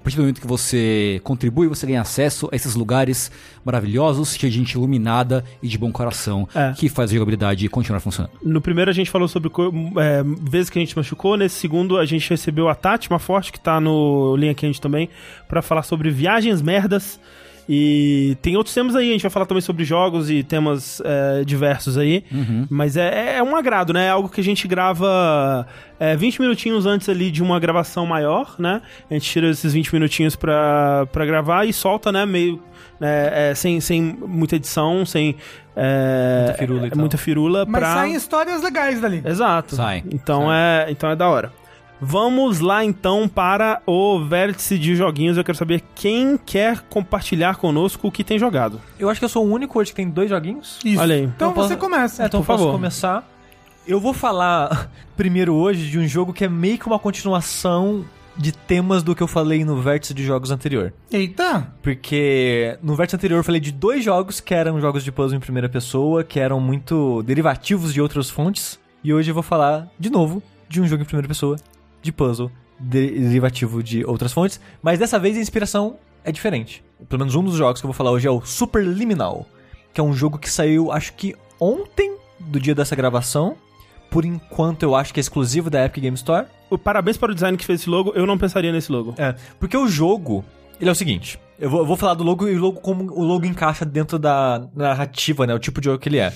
A 0.00 0.04
partir 0.08 0.16
do 0.16 0.22
momento 0.22 0.40
que 0.40 0.46
você 0.46 1.20
contribui, 1.24 1.66
você 1.68 1.86
ganha 1.86 2.00
acesso 2.00 2.48
a 2.52 2.56
esses 2.56 2.74
lugares 2.74 3.30
maravilhosos, 3.64 4.34
cheios 4.34 4.52
de 4.54 4.58
gente 4.60 4.72
iluminada 4.72 5.44
e 5.62 5.68
de 5.68 5.76
bom 5.76 5.92
coração, 5.92 6.48
É. 6.54 6.72
que 6.72 6.88
faz 6.88 7.10
a 7.10 7.14
jogabilidade 7.14 7.68
continuar 7.68 8.00
funcionando. 8.00 8.32
No 8.42 8.60
primeiro 8.60 8.90
a 8.90 8.94
gente 8.94 9.10
falou 9.10 9.28
sobre 9.28 9.50
é, 9.98 10.22
vezes 10.48 10.70
que 10.70 10.78
a 10.78 10.82
gente 10.82 10.96
machucou. 10.96 11.36
Nesse 11.36 11.56
segundo 11.56 11.98
a 11.98 12.06
gente 12.06 12.28
recebeu 12.30 12.68
a 12.68 12.74
Tati, 12.74 13.10
uma 13.10 13.18
forte, 13.18 13.52
que 13.52 13.60
tá 13.60 13.80
no 13.80 14.34
Linha 14.36 14.54
Quente 14.54 14.80
também, 14.80 15.10
pra 15.48 15.60
falar 15.60 15.82
sobre 15.82 16.10
viagens 16.10 16.62
merdas. 16.62 17.20
E 17.68 18.36
tem 18.40 18.56
outros 18.56 18.74
temas 18.74 18.96
aí, 18.96 19.10
a 19.10 19.12
gente 19.12 19.20
vai 19.22 19.30
falar 19.30 19.44
também 19.44 19.60
sobre 19.60 19.84
jogos 19.84 20.30
e 20.30 20.42
temas 20.42 21.02
é, 21.04 21.44
diversos 21.44 21.98
aí. 21.98 22.24
Mas 22.70 22.96
é, 22.96 23.36
é 23.36 23.42
um 23.42 23.54
agrado, 23.54 23.92
né? 23.92 24.06
É 24.06 24.10
algo 24.10 24.28
que 24.28 24.40
a 24.40 24.44
gente 24.44 24.66
grava 24.66 25.66
é, 26.00 26.16
20 26.16 26.40
minutinhos 26.40 26.86
antes 26.86 27.08
ali 27.10 27.30
de 27.30 27.42
uma 27.42 27.60
gravação 27.60 28.06
maior, 28.06 28.54
né? 28.58 28.80
A 29.10 29.14
gente 29.14 29.28
tira 29.30 29.50
esses 29.50 29.72
20 29.74 29.92
minutinhos 29.92 30.34
pra, 30.34 31.06
pra 31.12 31.26
gravar 31.26 31.66
e 31.66 31.72
solta, 31.72 32.10
né? 32.10 32.24
Meio. 32.24 32.58
é, 33.00 33.50
é, 33.50 33.54
sem, 33.54 33.80
sem 33.80 34.16
muita 34.26 34.56
edição, 34.56 35.04
sem. 35.04 35.36
é, 35.76 36.44
Muita 36.46 36.58
firula 36.58 36.82
e 36.82 36.86
é, 36.86 36.90
tal. 36.90 36.98
muita 36.98 37.18
firula 37.18 37.66
Mas 37.68 37.80
pra... 37.80 37.94
saem 37.94 38.14
histórias 38.14 38.62
legais 38.62 39.00
dali. 39.00 39.22
Exato. 39.24 39.76
Sai. 39.76 40.02
Então 40.10 40.50
é, 40.52 40.86
então 40.88 41.10
é 41.10 41.14
da 41.16 41.28
hora. 41.28 41.52
Vamos 42.00 42.60
lá 42.60 42.84
então 42.84 43.28
para 43.28 43.82
o 43.86 44.24
vértice 44.24 44.78
de 44.78 44.94
joguinhos. 44.94 45.36
Eu 45.36 45.44
quero 45.44 45.58
saber 45.58 45.82
quem 45.94 46.36
quer 46.36 46.80
compartilhar 46.88 47.56
conosco 47.56 48.06
o 48.08 48.12
que 48.12 48.22
tem 48.22 48.38
jogado. 48.38 48.80
Eu 48.98 49.10
acho 49.10 49.18
que 49.20 49.24
eu 49.24 49.28
sou 49.28 49.44
o 49.46 49.50
único 49.52 49.78
hoje 49.78 49.90
que 49.90 49.96
tem 49.96 50.08
dois 50.08 50.30
joguinhos. 50.30 50.78
Isso. 50.84 51.00
Olha 51.00 51.16
aí. 51.16 51.24
Então 51.24 51.52
posso- 51.52 51.68
você 51.68 51.76
começa. 51.76 52.22
É, 52.22 52.26
então 52.26 52.40
Por 52.40 52.46
posso 52.46 52.58
favor. 52.62 52.72
começar. 52.72 53.28
Eu 53.86 53.98
vou 53.98 54.12
falar 54.12 54.90
primeiro 55.16 55.54
hoje 55.54 55.90
de 55.90 55.98
um 55.98 56.06
jogo 56.06 56.32
que 56.32 56.44
é 56.44 56.48
meio 56.48 56.78
que 56.78 56.86
uma 56.86 56.98
continuação 56.98 58.04
de 58.36 58.52
temas 58.52 59.02
do 59.02 59.16
que 59.16 59.22
eu 59.22 59.26
falei 59.26 59.64
no 59.64 59.80
vértice 59.80 60.14
de 60.14 60.22
jogos 60.24 60.52
anterior. 60.52 60.92
Eita. 61.10 61.72
Porque 61.82 62.78
no 62.80 62.94
vértice 62.94 63.16
anterior 63.16 63.38
eu 63.38 63.44
falei 63.44 63.60
de 63.60 63.72
dois 63.72 64.04
jogos 64.04 64.38
que 64.38 64.54
eram 64.54 64.80
jogos 64.80 65.02
de 65.02 65.10
puzzle 65.10 65.36
em 65.36 65.40
primeira 65.40 65.68
pessoa, 65.68 66.22
que 66.22 66.38
eram 66.38 66.60
muito 66.60 67.20
derivativos 67.24 67.92
de 67.92 68.00
outras 68.00 68.30
fontes. 68.30 68.78
E 69.02 69.12
hoje 69.12 69.30
eu 69.30 69.34
vou 69.34 69.42
falar 69.42 69.88
de 69.98 70.08
novo 70.10 70.40
de 70.68 70.80
um 70.80 70.86
jogo 70.86 71.02
em 71.02 71.06
primeira 71.06 71.26
pessoa 71.26 71.56
de 72.02 72.12
puzzle 72.12 72.50
de- 72.78 73.10
derivativo 73.10 73.82
de 73.82 74.04
outras 74.04 74.32
fontes. 74.32 74.60
Mas 74.82 74.98
dessa 74.98 75.18
vez 75.18 75.36
a 75.36 75.40
inspiração 75.40 75.96
é 76.24 76.30
diferente. 76.32 76.84
Pelo 77.08 77.20
menos 77.20 77.34
um 77.34 77.42
dos 77.44 77.54
jogos 77.54 77.80
que 77.80 77.86
eu 77.86 77.88
vou 77.88 77.94
falar 77.94 78.10
hoje 78.10 78.26
é 78.26 78.30
o 78.30 78.40
Superliminal, 78.44 79.46
que 79.92 80.00
é 80.00 80.04
um 80.04 80.12
jogo 80.12 80.38
que 80.38 80.50
saiu 80.50 80.90
acho 80.92 81.12
que 81.14 81.34
ontem 81.60 82.16
do 82.38 82.60
dia 82.60 82.74
dessa 82.74 82.94
gravação. 82.96 83.56
Por 84.10 84.24
enquanto 84.24 84.82
eu 84.84 84.94
acho 84.96 85.12
que 85.12 85.20
é 85.20 85.22
exclusivo 85.22 85.68
da 85.68 85.84
Epic 85.84 86.02
Game 86.02 86.14
Store. 86.16 86.46
O 86.70 86.78
Parabéns 86.78 87.16
para 87.18 87.30
o 87.30 87.34
design 87.34 87.58
que 87.58 87.64
fez 87.64 87.80
esse 87.80 87.90
logo. 87.90 88.12
Eu 88.14 88.26
não 88.26 88.38
pensaria 88.38 88.72
nesse 88.72 88.90
logo. 88.90 89.14
É, 89.18 89.34
porque 89.60 89.76
o 89.76 89.86
jogo, 89.86 90.42
ele 90.80 90.88
é 90.88 90.92
o 90.92 90.94
seguinte, 90.94 91.38
eu 91.58 91.68
vou, 91.68 91.80
eu 91.80 91.86
vou 91.86 91.96
falar 91.96 92.14
do 92.14 92.24
logo 92.24 92.48
e 92.48 92.54
o 92.56 92.58
logo 92.60 92.80
como 92.80 93.04
o 93.12 93.22
logo 93.22 93.44
encaixa 93.44 93.84
dentro 93.84 94.18
da 94.18 94.66
narrativa, 94.74 95.46
né, 95.46 95.52
o 95.54 95.58
tipo 95.58 95.78
de 95.80 95.86
jogo 95.86 95.98
que 95.98 96.08
ele 96.08 96.18
é. 96.18 96.32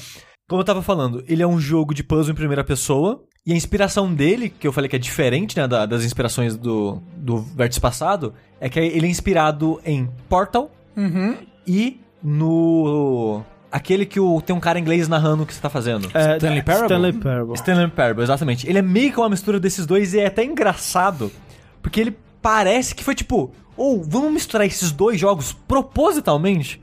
Como 0.49 0.61
eu 0.61 0.65
tava 0.65 0.83
falando, 0.83 1.25
ele 1.29 1.43
é 1.43 1.47
um 1.47 1.59
jogo 1.61 1.95
de 1.95 2.03
puzzle 2.05 2.33
em 2.33 2.37
primeira 2.37 2.63
pessoa, 2.65 3.23
e 3.47 3.53
a 3.53 3.57
inspiração 3.57 4.13
dele, 4.13 4.49
que 4.51 4.67
eu 4.67 4.73
falei 4.73 4.89
que 4.89 4.97
é 4.97 4.99
diferente, 4.99 5.57
né, 5.57 5.67
da- 5.67 5.87
das 5.87 6.05
inspirações 6.05 6.57
do, 6.57 7.01
do 7.17 7.39
vértice 7.39 7.81
passado, 7.81 8.35
é 8.61 8.69
que 8.69 8.79
ele 8.79 9.07
é 9.07 9.11
inspirado 9.11 9.81
em 9.85 10.09
Portal 10.29 10.71
Uhum. 10.97 11.37
e 11.67 12.01
no... 12.23 13.43
aquele 13.71 14.05
que 14.07 14.21
o, 14.21 14.41
tem 14.41 14.55
um 14.55 14.61
cara 14.61 14.79
inglês 14.79 15.09
narrando 15.09 15.43
o 15.43 15.47
que 15.47 15.55
você 15.55 15.61
tá 15.61 15.71
fazendo. 15.71 16.09
É, 16.15 16.37
Stanley 16.37 16.63
Parable? 16.63 16.87
Stanley 16.87 17.13
Parable. 17.15 17.55
Stanley 17.55 17.89
Parable, 17.89 18.23
exatamente. 18.23 18.69
Ele 18.69 18.79
é 18.79 18.83
meio 18.83 19.11
que 19.13 19.19
uma 19.19 19.29
mistura 19.31 19.59
desses 19.59 19.87
dois 19.87 20.13
e 20.15 20.21
é 20.21 20.27
até 20.27 20.45
engraçado, 20.45 21.33
porque 21.81 22.01
ele 22.01 22.17
parece 22.43 22.95
que 22.95 23.03
foi 23.03 23.15
tipo, 23.15 23.53
ou 23.77 24.03
vamos 24.05 24.33
misturar 24.33 24.67
esses 24.67 24.93
dois 24.93 25.19
jogos 25.19 25.53
propositalmente? 25.67 26.81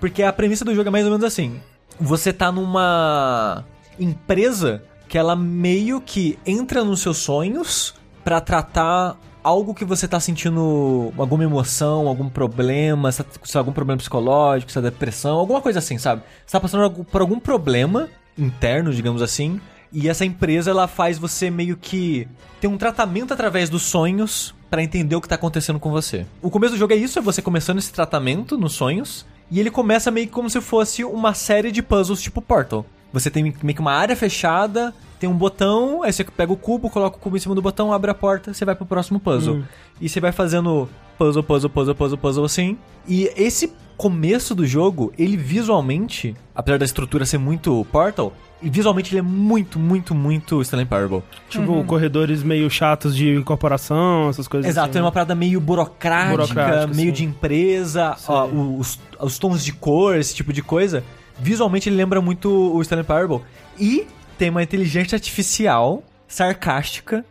Porque 0.00 0.22
a 0.22 0.32
premissa 0.32 0.64
do 0.64 0.74
jogo 0.74 0.88
é 0.88 0.90
mais 0.90 1.04
ou 1.04 1.10
menos 1.12 1.24
assim: 1.24 1.60
você 2.02 2.32
tá 2.32 2.50
numa 2.50 3.64
empresa 3.98 4.82
que 5.08 5.16
ela 5.16 5.36
meio 5.36 6.00
que 6.00 6.38
entra 6.44 6.84
nos 6.84 7.00
seus 7.00 7.18
sonhos 7.18 7.94
pra 8.24 8.40
tratar 8.40 9.16
algo 9.42 9.74
que 9.74 9.84
você 9.84 10.06
tá 10.06 10.20
sentindo 10.20 11.12
alguma 11.16 11.44
emoção, 11.44 12.06
algum 12.06 12.28
problema, 12.28 13.10
se 13.10 13.24
se 13.42 13.58
algum 13.58 13.72
problema 13.72 13.98
psicológico, 13.98 14.70
se 14.70 14.78
é 14.78 14.82
depressão, 14.82 15.36
alguma 15.36 15.60
coisa 15.60 15.78
assim, 15.78 15.98
sabe? 15.98 16.22
Você 16.46 16.52
tá 16.52 16.60
passando 16.60 17.04
por 17.04 17.20
algum 17.20 17.38
problema 17.38 18.08
interno, 18.38 18.92
digamos 18.92 19.20
assim, 19.20 19.60
e 19.92 20.08
essa 20.08 20.24
empresa 20.24 20.70
ela 20.70 20.88
faz 20.88 21.18
você 21.18 21.50
meio 21.50 21.76
que 21.76 22.26
ter 22.60 22.68
um 22.68 22.78
tratamento 22.78 23.34
através 23.34 23.68
dos 23.68 23.82
sonhos 23.82 24.54
pra 24.70 24.82
entender 24.82 25.14
o 25.14 25.20
que 25.20 25.28
tá 25.28 25.34
acontecendo 25.34 25.78
com 25.78 25.90
você. 25.90 26.24
O 26.40 26.50
começo 26.50 26.72
do 26.72 26.78
jogo 26.78 26.94
é 26.94 26.96
isso, 26.96 27.18
é 27.18 27.22
você 27.22 27.42
começando 27.42 27.78
esse 27.78 27.92
tratamento 27.92 28.56
nos 28.56 28.72
sonhos, 28.72 29.26
e 29.52 29.60
ele 29.60 29.70
começa 29.70 30.10
meio 30.10 30.26
que 30.26 30.32
como 30.32 30.48
se 30.48 30.62
fosse 30.62 31.04
uma 31.04 31.34
série 31.34 31.70
de 31.70 31.82
puzzles 31.82 32.22
tipo 32.22 32.40
Portal. 32.40 32.86
Você 33.12 33.30
tem 33.30 33.42
meio 33.42 33.74
que 33.74 33.80
uma 33.82 33.92
área 33.92 34.16
fechada, 34.16 34.94
tem 35.20 35.28
um 35.28 35.36
botão, 35.36 36.02
aí 36.02 36.10
você 36.10 36.24
pega 36.24 36.50
o 36.50 36.56
cubo, 36.56 36.88
coloca 36.88 37.18
o 37.18 37.20
cubo 37.20 37.36
em 37.36 37.40
cima 37.40 37.54
do 37.54 37.60
botão, 37.60 37.92
abre 37.92 38.10
a 38.10 38.14
porta, 38.14 38.54
você 38.54 38.64
vai 38.64 38.74
pro 38.74 38.86
próximo 38.86 39.20
puzzle. 39.20 39.62
E 40.00 40.08
você 40.08 40.20
vai 40.20 40.32
fazendo 40.32 40.88
puzzle, 41.18 41.42
puzzle, 41.42 41.68
puzzle, 41.68 41.94
puzzle, 41.94 42.18
puzzle 42.18 42.44
assim. 42.46 42.78
E 43.06 43.30
esse 43.36 43.74
começo 43.98 44.54
do 44.54 44.66
jogo, 44.66 45.12
ele 45.18 45.36
visualmente, 45.36 46.34
apesar 46.54 46.78
da 46.78 46.86
estrutura 46.86 47.26
ser 47.26 47.36
muito 47.36 47.86
Portal, 47.92 48.32
e 48.62 48.70
visualmente 48.70 49.12
ele 49.12 49.18
é 49.18 49.22
muito, 49.22 49.78
muito, 49.78 50.14
muito 50.14 50.62
Stanley 50.62 50.86
Parable. 50.86 51.22
Tipo, 51.48 51.82
corredores 51.84 52.42
meio 52.42 52.70
chatos 52.70 53.14
de 53.16 53.34
incorporação, 53.34 54.28
essas 54.28 54.46
coisas 54.46 54.70
Exato, 54.70 54.90
assim. 54.90 54.98
é 54.98 55.02
uma 55.02 55.12
parada 55.12 55.34
meio 55.34 55.60
burocrática, 55.60 56.30
Burocrática, 56.30 56.86
meio 56.94 57.08
sim. 57.08 57.12
de 57.12 57.24
empresa, 57.24 58.16
ó, 58.28 58.46
os, 58.46 59.00
os 59.20 59.38
tons 59.38 59.64
de 59.64 59.72
cor, 59.72 60.16
esse 60.16 60.34
tipo 60.34 60.52
de 60.52 60.62
coisa. 60.62 61.02
Visualmente 61.38 61.88
ele 61.88 61.96
lembra 61.96 62.20
muito 62.20 62.48
o 62.50 62.80
Stanley 62.82 63.04
Parable. 63.04 63.40
E 63.78 64.06
tem 64.38 64.50
uma 64.50 64.62
inteligência 64.62 65.16
artificial 65.16 66.02
sarcástica 66.28 67.24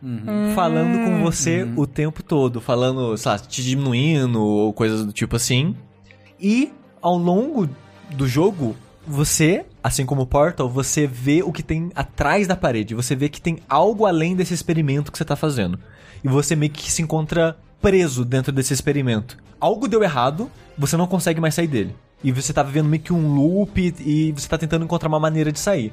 falando 0.54 1.06
com 1.06 1.24
você 1.24 1.68
o 1.76 1.88
tempo 1.88 2.22
todo, 2.22 2.62
falando, 2.62 3.18
sei 3.18 3.32
lá, 3.32 3.40
te 3.40 3.64
diminuindo 3.64 4.40
ou 4.42 4.74
coisas 4.74 5.06
do 5.06 5.12
tipo 5.12 5.36
assim. 5.36 5.76
E 6.40 6.72
ao 7.02 7.18
longo 7.18 7.68
do 8.12 8.28
jogo, 8.28 8.76
você, 9.08 9.66
assim 9.84 10.06
como 10.06 10.22
o 10.22 10.28
Portal, 10.28 10.70
você 10.70 11.08
vê 11.08 11.42
o 11.44 11.52
que 11.52 11.64
tem 11.64 11.92
atrás 11.96 12.48
da 12.48 12.56
parede. 12.56 12.96
Você 12.96 13.16
vê 13.16 13.30
que 13.30 13.42
tem 13.42 13.60
algo 13.68 14.06
além 14.06 14.36
desse 14.36 14.54
experimento 14.54 15.12
que 15.12 15.18
você 15.18 15.26
tá 15.26 15.36
fazendo. 15.36 15.80
E 16.24 16.28
você 16.28 16.56
meio 16.56 16.72
que 16.72 16.92
se 16.92 17.02
encontra 17.02 17.58
preso 17.82 18.24
dentro 18.24 18.52
desse 18.52 18.74
experimento. 18.74 19.38
Algo 19.60 19.88
deu 19.88 20.04
errado, 20.04 20.50
você 20.78 20.96
não 20.96 21.08
consegue 21.08 21.42
mais 21.42 21.56
sair 21.56 21.68
dele. 21.68 21.96
E 22.24 22.32
você 22.32 22.54
tá 22.54 22.62
vivendo 22.62 22.88
meio 22.88 23.02
que 23.02 23.12
um 23.12 23.34
loop 23.34 23.96
e 24.00 24.32
você 24.32 24.48
tá 24.48 24.58
tentando 24.58 24.86
encontrar 24.86 25.10
uma 25.10 25.20
maneira 25.20 25.52
de 25.52 25.60
sair. 25.60 25.92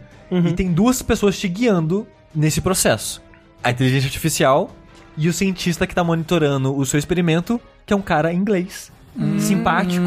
E 0.51 0.53
tem 0.53 0.71
duas 0.71 1.01
pessoas 1.01 1.39
te 1.39 1.49
guiando 1.49 2.07
nesse 2.35 2.61
processo. 2.61 3.23
A 3.63 3.71
inteligência 3.71 4.09
artificial 4.09 4.71
e 5.17 5.29
o 5.29 5.33
cientista 5.33 5.87
que 5.87 5.95
tá 5.95 6.05
monitorando 6.05 6.77
o 6.77 6.85
seu 6.85 6.99
experimento, 6.99 7.59
que 7.87 7.95
é 7.95 7.97
um 7.97 8.03
cara 8.03 8.33
inglês. 8.33 8.93
Simpático, 9.39 10.07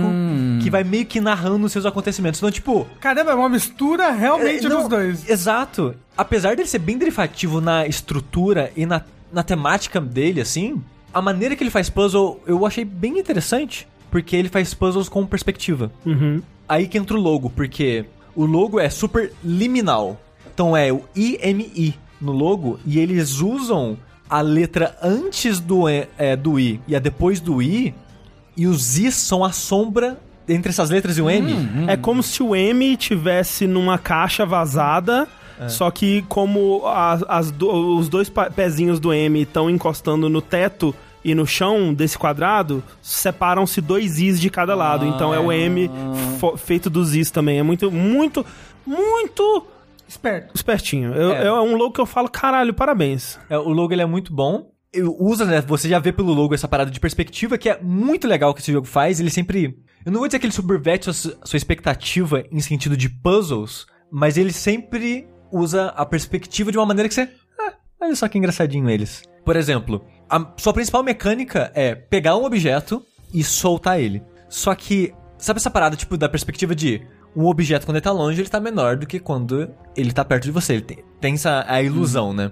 que 0.62 0.70
vai 0.70 0.84
meio 0.84 1.06
que 1.06 1.20
narrando 1.20 1.66
os 1.66 1.72
seus 1.72 1.86
acontecimentos. 1.86 2.40
Então, 2.40 2.52
tipo, 2.52 2.88
Caramba, 3.00 3.32
é 3.32 3.36
uma 3.36 3.50
mistura 3.50 4.12
realmente 4.12 4.66
é, 4.66 4.70
não, 4.70 4.80
dos 4.82 4.88
dois. 4.90 5.30
Exato. 5.30 5.96
Apesar 6.18 6.56
dele 6.56 6.68
ser 6.68 6.80
bem 6.80 6.98
derivativo 6.98 7.60
na 7.60 7.86
estrutura 7.88 8.72
e 8.76 8.86
na, 8.86 9.02
na 9.32 9.44
temática 9.44 10.00
dele, 10.00 10.42
assim, 10.42 10.82
a 11.14 11.22
maneira 11.22 11.56
que 11.56 11.64
ele 11.64 11.70
faz 11.72 11.90
puzzle 11.90 12.42
eu 12.46 12.66
achei 12.66 12.86
bem 12.86 13.18
interessante. 13.20 13.88
Porque 14.10 14.36
ele 14.36 14.50
faz 14.50 14.74
puzzles 14.74 15.08
com 15.08 15.26
perspectiva. 15.26 15.90
Uhum. 16.06 16.42
Aí 16.68 16.86
que 16.86 16.98
entra 16.98 17.16
o 17.16 17.20
logo, 17.22 17.50
porque 17.50 18.04
o 18.36 18.46
logo 18.46 18.78
é 18.78 18.90
super 18.90 19.32
liminal. 19.42 20.20
Então 20.54 20.76
é 20.76 20.92
o 20.92 21.02
IMI 21.16 21.96
no 22.20 22.34
logo 22.34 22.78
e 22.86 23.00
eles 23.00 23.40
usam 23.40 23.98
a 24.30 24.42
letra 24.42 24.98
antes 25.02 25.62
do, 25.62 25.90
E- 25.90 26.08
é, 26.18 26.36
do 26.36 26.60
I 26.60 26.82
e 26.88 26.94
a 26.96 27.00
depois 27.00 27.40
do 27.40 27.62
I. 27.62 27.94
E 28.56 28.68
os 28.68 28.98
I 28.98 29.12
são 29.12 29.44
a 29.44 29.52
sombra 29.52 30.20
entre 30.48 30.70
essas 30.70 30.90
letras 30.90 31.18
e 31.18 31.22
o 31.22 31.30
M. 31.30 31.54
É 31.88 31.96
como 31.96 32.22
se 32.22 32.44
o 32.44 32.56
M 32.56 32.98
tivesse 32.98 33.66
numa 33.68 33.98
caixa 33.98 34.46
vazada, 34.46 35.28
só 35.68 35.90
que 35.92 36.24
como 36.28 36.82
as, 36.88 37.24
as 37.28 37.52
do- 37.52 37.98
os 37.98 38.10
dois 38.10 38.30
pezinhos 38.56 39.00
do 39.00 39.14
M 39.14 39.42
estão 39.42 39.70
encostando 39.70 40.28
no 40.28 40.42
teto 40.42 40.94
e 41.24 41.36
no 41.36 41.46
chão 41.46 41.94
desse 41.94 42.18
quadrado, 42.18 42.84
separam-se 43.02 43.80
dois 43.80 44.20
Is 44.20 44.42
de 44.42 44.50
cada 44.50 44.74
lado. 44.76 45.06
Então 45.06 45.32
é 45.34 45.40
o 45.40 45.52
M 45.52 45.90
feito 46.58 46.90
dos 46.90 47.16
Is 47.16 47.30
também. 47.30 47.60
É 47.60 47.64
muito, 47.64 47.92
muito, 47.92 48.44
muito 48.86 49.68
Esperto. 50.08 50.52
espertinho. 50.56 51.14
Eu- 51.14 51.32
É. 51.34 51.46
É, 51.46 51.52
um 51.54 51.76
logo 51.78 51.92
que 51.94 52.02
eu 52.02 52.06
falo, 52.08 52.28
caralho, 52.28 52.74
parabéns. 52.74 53.40
É, 53.50 53.58
o 53.58 53.70
logo 53.70 53.94
ele 53.94 54.02
é 54.02 54.06
muito 54.06 54.34
bom. 54.34 54.71
Usa, 55.20 55.46
né? 55.46 55.62
Você 55.62 55.88
já 55.88 56.00
vê 56.00 56.12
pelo 56.12 56.34
logo 56.34 56.54
essa 56.54 56.68
parada 56.68 56.92
de 56.92 57.00
perspectiva 57.00 57.58
que 57.58 57.70
é 57.70 57.80
muito 57.82 58.28
legal 58.28 58.54
que 58.54 58.60
esse 58.62 58.72
jogo 58.74 58.86
faz. 58.86 59.20
Ele 59.20 59.30
sempre. 59.30 59.78
Eu 60.06 60.12
não 60.12 60.20
vou 60.20 60.28
dizer 60.28 60.40
que 60.40 60.46
ele 60.46 60.54
subverte 60.54 61.10
a 61.10 61.14
su- 61.14 61.34
sua 61.46 61.58
expectativa 61.58 62.44
em 62.52 62.60
sentido 62.60 62.98
de 62.98 63.08
puzzles, 63.08 63.86
mas 64.12 64.38
ele 64.38 64.52
sempre 64.52 65.28
usa 65.52 65.88
a 65.96 66.06
perspectiva 66.06 66.72
de 66.72 66.78
uma 66.78 66.86
maneira 66.86 67.08
que 67.08 67.16
você. 67.16 67.30
Ah, 67.58 67.74
olha 68.02 68.16
só 68.16 68.28
que 68.28 68.38
engraçadinho 68.38 68.90
eles. 68.90 69.24
Por 69.46 69.56
exemplo, 69.56 70.04
a 70.30 70.54
sua 70.58 70.74
principal 70.74 71.04
mecânica 71.04 71.72
é 71.74 71.96
pegar 71.96 72.36
um 72.36 72.44
objeto 72.44 73.02
e 73.34 73.44
soltar 73.44 74.00
ele. 74.00 74.22
Só 74.50 74.76
que, 74.76 75.14
sabe 75.38 75.58
essa 75.60 75.72
parada, 75.72 75.96
tipo, 75.96 76.18
da 76.18 76.28
perspectiva 76.28 76.76
de 76.76 77.02
um 77.34 77.46
objeto 77.46 77.86
quando 77.86 77.96
ele 77.96 78.04
tá 78.04 78.12
longe, 78.12 78.42
ele 78.42 78.50
tá 78.50 78.60
menor 78.60 78.98
do 78.98 79.08
que 79.08 79.20
quando 79.20 79.70
ele 79.96 80.12
tá 80.12 80.26
perto 80.26 80.44
de 80.44 80.52
você. 80.52 80.74
Ele 80.74 80.82
tem, 80.82 81.04
tem 81.22 81.34
essa 81.36 81.64
a 81.66 81.82
ilusão, 81.82 82.34
né? 82.34 82.52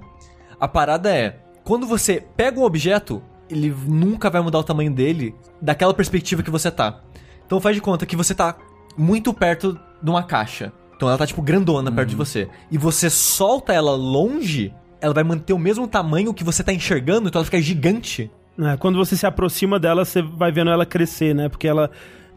A 0.57 0.67
parada 0.69 1.13
é, 1.13 1.37
quando 1.69 1.85
você 1.85 2.19
pega 2.35 2.59
um 2.59 2.63
objeto, 2.63 3.21
ele 3.47 3.71
nunca 3.85 4.27
vai 4.27 4.41
mudar 4.41 4.57
o 4.57 4.63
tamanho 4.63 4.91
dele 4.91 5.35
daquela 5.61 5.93
perspectiva 5.93 6.41
que 6.41 6.49
você 6.49 6.71
tá. 6.71 6.99
Então 7.45 7.61
faz 7.61 7.75
de 7.75 7.81
conta 7.81 8.07
que 8.07 8.15
você 8.15 8.33
tá 8.33 8.57
muito 8.97 9.31
perto 9.35 9.79
de 10.01 10.09
uma 10.09 10.23
caixa. 10.23 10.73
Então 10.95 11.07
ela 11.07 11.15
tá 11.15 11.27
tipo 11.27 11.43
grandona 11.43 11.91
perto 11.91 12.09
de 12.09 12.15
você. 12.15 12.49
E 12.71 12.77
você 12.79 13.07
solta 13.07 13.71
ela 13.71 13.91
longe, 13.91 14.73
ela 14.99 15.13
vai 15.13 15.23
manter 15.23 15.53
o 15.53 15.59
mesmo 15.59 15.87
tamanho 15.87 16.33
que 16.33 16.43
você 16.43 16.63
tá 16.63 16.73
enxergando, 16.73 17.27
então 17.27 17.37
ela 17.37 17.45
fica 17.45 17.61
gigante. 17.61 18.31
É, 18.57 18.75
quando 18.75 18.97
você 18.97 19.15
se 19.15 19.27
aproxima 19.27 19.79
dela, 19.79 20.03
você 20.03 20.23
vai 20.23 20.51
vendo 20.51 20.71
ela 20.71 20.87
crescer, 20.87 21.35
né? 21.35 21.49
Porque 21.49 21.67
ela 21.67 21.91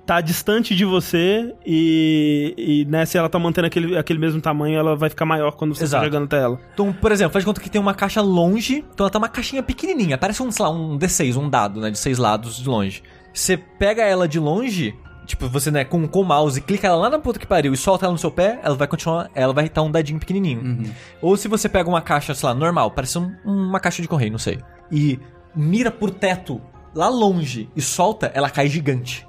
tá 0.05 0.21
distante 0.21 0.75
de 0.75 0.85
você 0.85 1.55
e, 1.65 2.55
e 2.57 2.85
né, 2.91 3.07
se 3.07 3.17
ela 3.17 3.29
tá 3.29 3.39
mantendo 3.39 3.67
aquele, 3.69 3.97
aquele 3.97 4.19
mesmo 4.19 4.41
tamanho, 4.41 4.77
ela 4.79 4.97
vai 4.97 5.09
ficar 5.09 5.25
maior 5.25 5.53
quando 5.53 5.75
você 5.75 5.85
Exato. 5.85 6.01
tá 6.03 6.07
chegando 6.07 6.25
até 6.25 6.39
ela. 6.43 6.59
Então, 6.75 6.93
por 6.93 7.13
exemplo, 7.13 7.33
faz 7.33 7.45
de 7.45 7.47
conta 7.47 7.61
que 7.61 7.71
tem 7.71 7.81
uma 7.81 7.95
caixa 7.95 8.21
longe, 8.21 8.79
então 8.93 9.05
ela 9.05 9.11
tá 9.11 9.19
uma 9.19 9.29
caixinha 9.29 9.63
pequenininha, 9.63 10.19
parece 10.19 10.43
um, 10.43 10.51
sei 10.51 10.65
lá, 10.65 10.71
um 10.71 10.99
D6, 10.99 11.37
um 11.37 11.49
dado, 11.49 11.81
né, 11.81 11.91
de 11.91 11.99
seis 11.99 12.19
lados 12.19 12.57
de 12.59 12.69
longe. 12.69 13.03
Você 13.33 13.57
pega 13.57 14.03
ela 14.03 14.27
de 14.27 14.41
longe, 14.41 14.93
tipo, 15.25 15.49
você, 15.49 15.71
né, 15.71 15.85
com, 15.85 16.07
com 16.09 16.21
o 16.21 16.25
mouse, 16.25 16.61
clica 16.61 16.89
ela 16.89 16.97
lá 16.97 17.09
na 17.11 17.19
puta 17.21 17.39
que 17.39 17.47
pariu 17.47 17.73
e 17.73 17.77
solta 17.77 18.05
ela 18.07 18.13
no 18.13 18.19
seu 18.19 18.31
pé, 18.31 18.59
ela 18.65 18.75
vai 18.75 18.89
continuar, 18.89 19.31
ela 19.37 19.53
vai 19.53 19.67
estar 19.67 19.83
um 19.83 19.91
dadinho 19.91 20.19
pequenininho. 20.19 20.93
Ou 21.21 21.37
se 21.37 21.47
você 21.47 21.69
pega 21.69 21.89
uma 21.89 22.01
caixa, 22.03 22.35
sei 22.35 22.49
lá, 22.49 22.55
normal, 22.55 22.91
parece 22.91 23.19
um- 23.19 23.33
uma 23.45 23.79
caixa 23.79 24.03
de 24.03 24.09
correio, 24.09 24.33
não 24.33 24.39
sei, 24.39 24.59
e 24.91 25.19
mira 25.55 25.93
por 25.93 26.11
teto 26.11 26.61
lá 26.93 27.09
longe 27.09 27.71
e 27.77 27.81
solta, 27.81 28.33
ela 28.35 28.51
cai 28.51 28.67
gigante. 28.69 29.25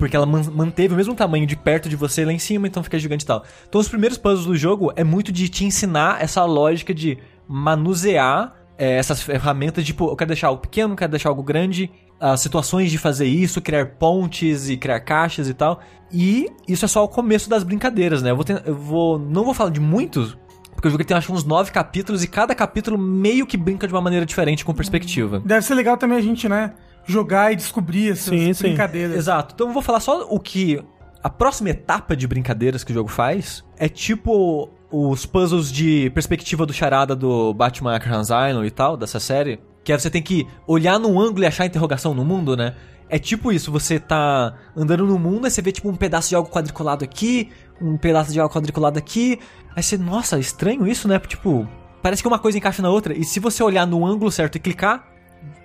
Porque 0.00 0.16
ela 0.16 0.26
man- 0.26 0.50
manteve 0.52 0.94
o 0.94 0.96
mesmo 0.96 1.14
tamanho 1.14 1.46
de 1.46 1.54
perto 1.54 1.88
de 1.88 1.94
você 1.94 2.24
lá 2.24 2.32
em 2.32 2.38
cima, 2.40 2.66
então 2.66 2.82
fica 2.82 2.98
gigante 2.98 3.22
e 3.22 3.26
tal. 3.26 3.44
Então 3.68 3.80
os 3.80 3.88
primeiros 3.88 4.18
puzzles 4.18 4.46
do 4.46 4.56
jogo 4.56 4.92
é 4.96 5.04
muito 5.04 5.30
de 5.30 5.48
te 5.48 5.64
ensinar 5.64 6.20
essa 6.20 6.44
lógica 6.44 6.92
de 6.92 7.16
manusear 7.46 8.54
é, 8.78 8.96
essas 8.96 9.20
ferramentas, 9.22 9.84
tipo, 9.84 10.08
eu 10.08 10.16
quero 10.16 10.28
deixar 10.28 10.48
algo 10.48 10.62
pequeno, 10.62 10.96
quero 10.96 11.10
deixar 11.10 11.28
algo 11.28 11.42
grande, 11.42 11.90
as 12.18 12.40
situações 12.40 12.90
de 12.90 12.96
fazer 12.96 13.26
isso, 13.26 13.60
criar 13.60 13.84
pontes 13.98 14.70
e 14.70 14.76
criar 14.78 15.00
caixas 15.00 15.48
e 15.50 15.54
tal. 15.54 15.80
E 16.10 16.46
isso 16.66 16.86
é 16.86 16.88
só 16.88 17.04
o 17.04 17.08
começo 17.08 17.48
das 17.50 17.62
brincadeiras, 17.62 18.22
né? 18.22 18.30
Eu 18.30 18.36
vou, 18.36 18.44
ten- 18.44 18.62
eu 18.64 18.74
vou 18.74 19.18
não 19.18 19.44
vou 19.44 19.52
falar 19.52 19.68
de 19.70 19.80
muitos, 19.80 20.34
porque 20.72 20.88
o 20.88 20.90
jogo 20.90 21.04
tem 21.04 21.14
acho 21.14 21.30
uns 21.30 21.44
nove 21.44 21.70
capítulos 21.70 22.24
e 22.24 22.26
cada 22.26 22.54
capítulo 22.54 22.96
meio 22.96 23.46
que 23.46 23.58
brinca 23.58 23.86
de 23.86 23.92
uma 23.92 24.00
maneira 24.00 24.24
diferente 24.24 24.64
com 24.64 24.72
perspectiva. 24.72 25.42
Deve 25.44 25.60
ser 25.66 25.74
legal 25.74 25.98
também 25.98 26.16
a 26.16 26.22
gente, 26.22 26.48
né, 26.48 26.72
jogar 27.04 27.52
e 27.52 27.56
descobrir 27.56 28.12
essas 28.12 28.24
Sim, 28.26 28.52
sim. 28.52 28.62
brincadeiras. 28.68 29.16
Exato. 29.16 29.54
Então 29.54 29.68
eu 29.68 29.72
vou 29.72 29.82
falar 29.82 30.00
só 30.00 30.26
o 30.28 30.38
que. 30.38 30.82
A 31.22 31.28
próxima 31.28 31.68
etapa 31.70 32.16
de 32.16 32.26
brincadeiras 32.26 32.82
que 32.82 32.92
o 32.92 32.94
jogo 32.94 33.10
faz 33.10 33.62
é 33.76 33.88
tipo 33.88 34.70
os 34.90 35.26
puzzles 35.26 35.70
de 35.70 36.10
perspectiva 36.10 36.64
do 36.64 36.72
charada 36.72 37.14
do 37.14 37.52
Batman 37.52 37.92
Arkham 37.94 38.20
Asylum 38.20 38.64
e 38.64 38.70
tal, 38.70 38.96
dessa 38.96 39.20
série. 39.20 39.60
Que 39.84 39.92
é 39.92 39.98
você 39.98 40.10
tem 40.10 40.22
que 40.22 40.46
olhar 40.66 40.98
num 40.98 41.20
ângulo 41.20 41.44
e 41.44 41.46
achar 41.46 41.66
interrogação 41.66 42.14
no 42.14 42.24
mundo, 42.24 42.56
né? 42.56 42.74
É 43.08 43.18
tipo 43.18 43.50
isso, 43.50 43.72
você 43.72 43.98
tá 43.98 44.54
andando 44.76 45.04
no 45.04 45.18
mundo, 45.18 45.44
aí 45.44 45.50
você 45.50 45.60
vê 45.60 45.72
tipo 45.72 45.88
um 45.88 45.96
pedaço 45.96 46.28
de 46.28 46.36
algo 46.36 46.48
quadriculado 46.48 47.04
aqui, 47.04 47.50
um 47.82 47.96
pedaço 47.96 48.32
de 48.32 48.38
algo 48.38 48.54
quadriculado 48.54 48.98
aqui. 48.98 49.38
Aí 49.74 49.82
você, 49.82 49.98
nossa, 49.98 50.38
estranho 50.38 50.86
isso, 50.86 51.08
né? 51.08 51.18
Tipo, 51.18 51.68
parece 52.02 52.22
que 52.22 52.28
uma 52.28 52.38
coisa 52.38 52.56
encaixa 52.56 52.80
na 52.80 52.88
outra. 52.88 53.12
E 53.12 53.24
se 53.24 53.40
você 53.40 53.62
olhar 53.62 53.86
no 53.86 54.06
ângulo 54.06 54.30
certo 54.30 54.56
e 54.56 54.60
clicar, 54.60 55.09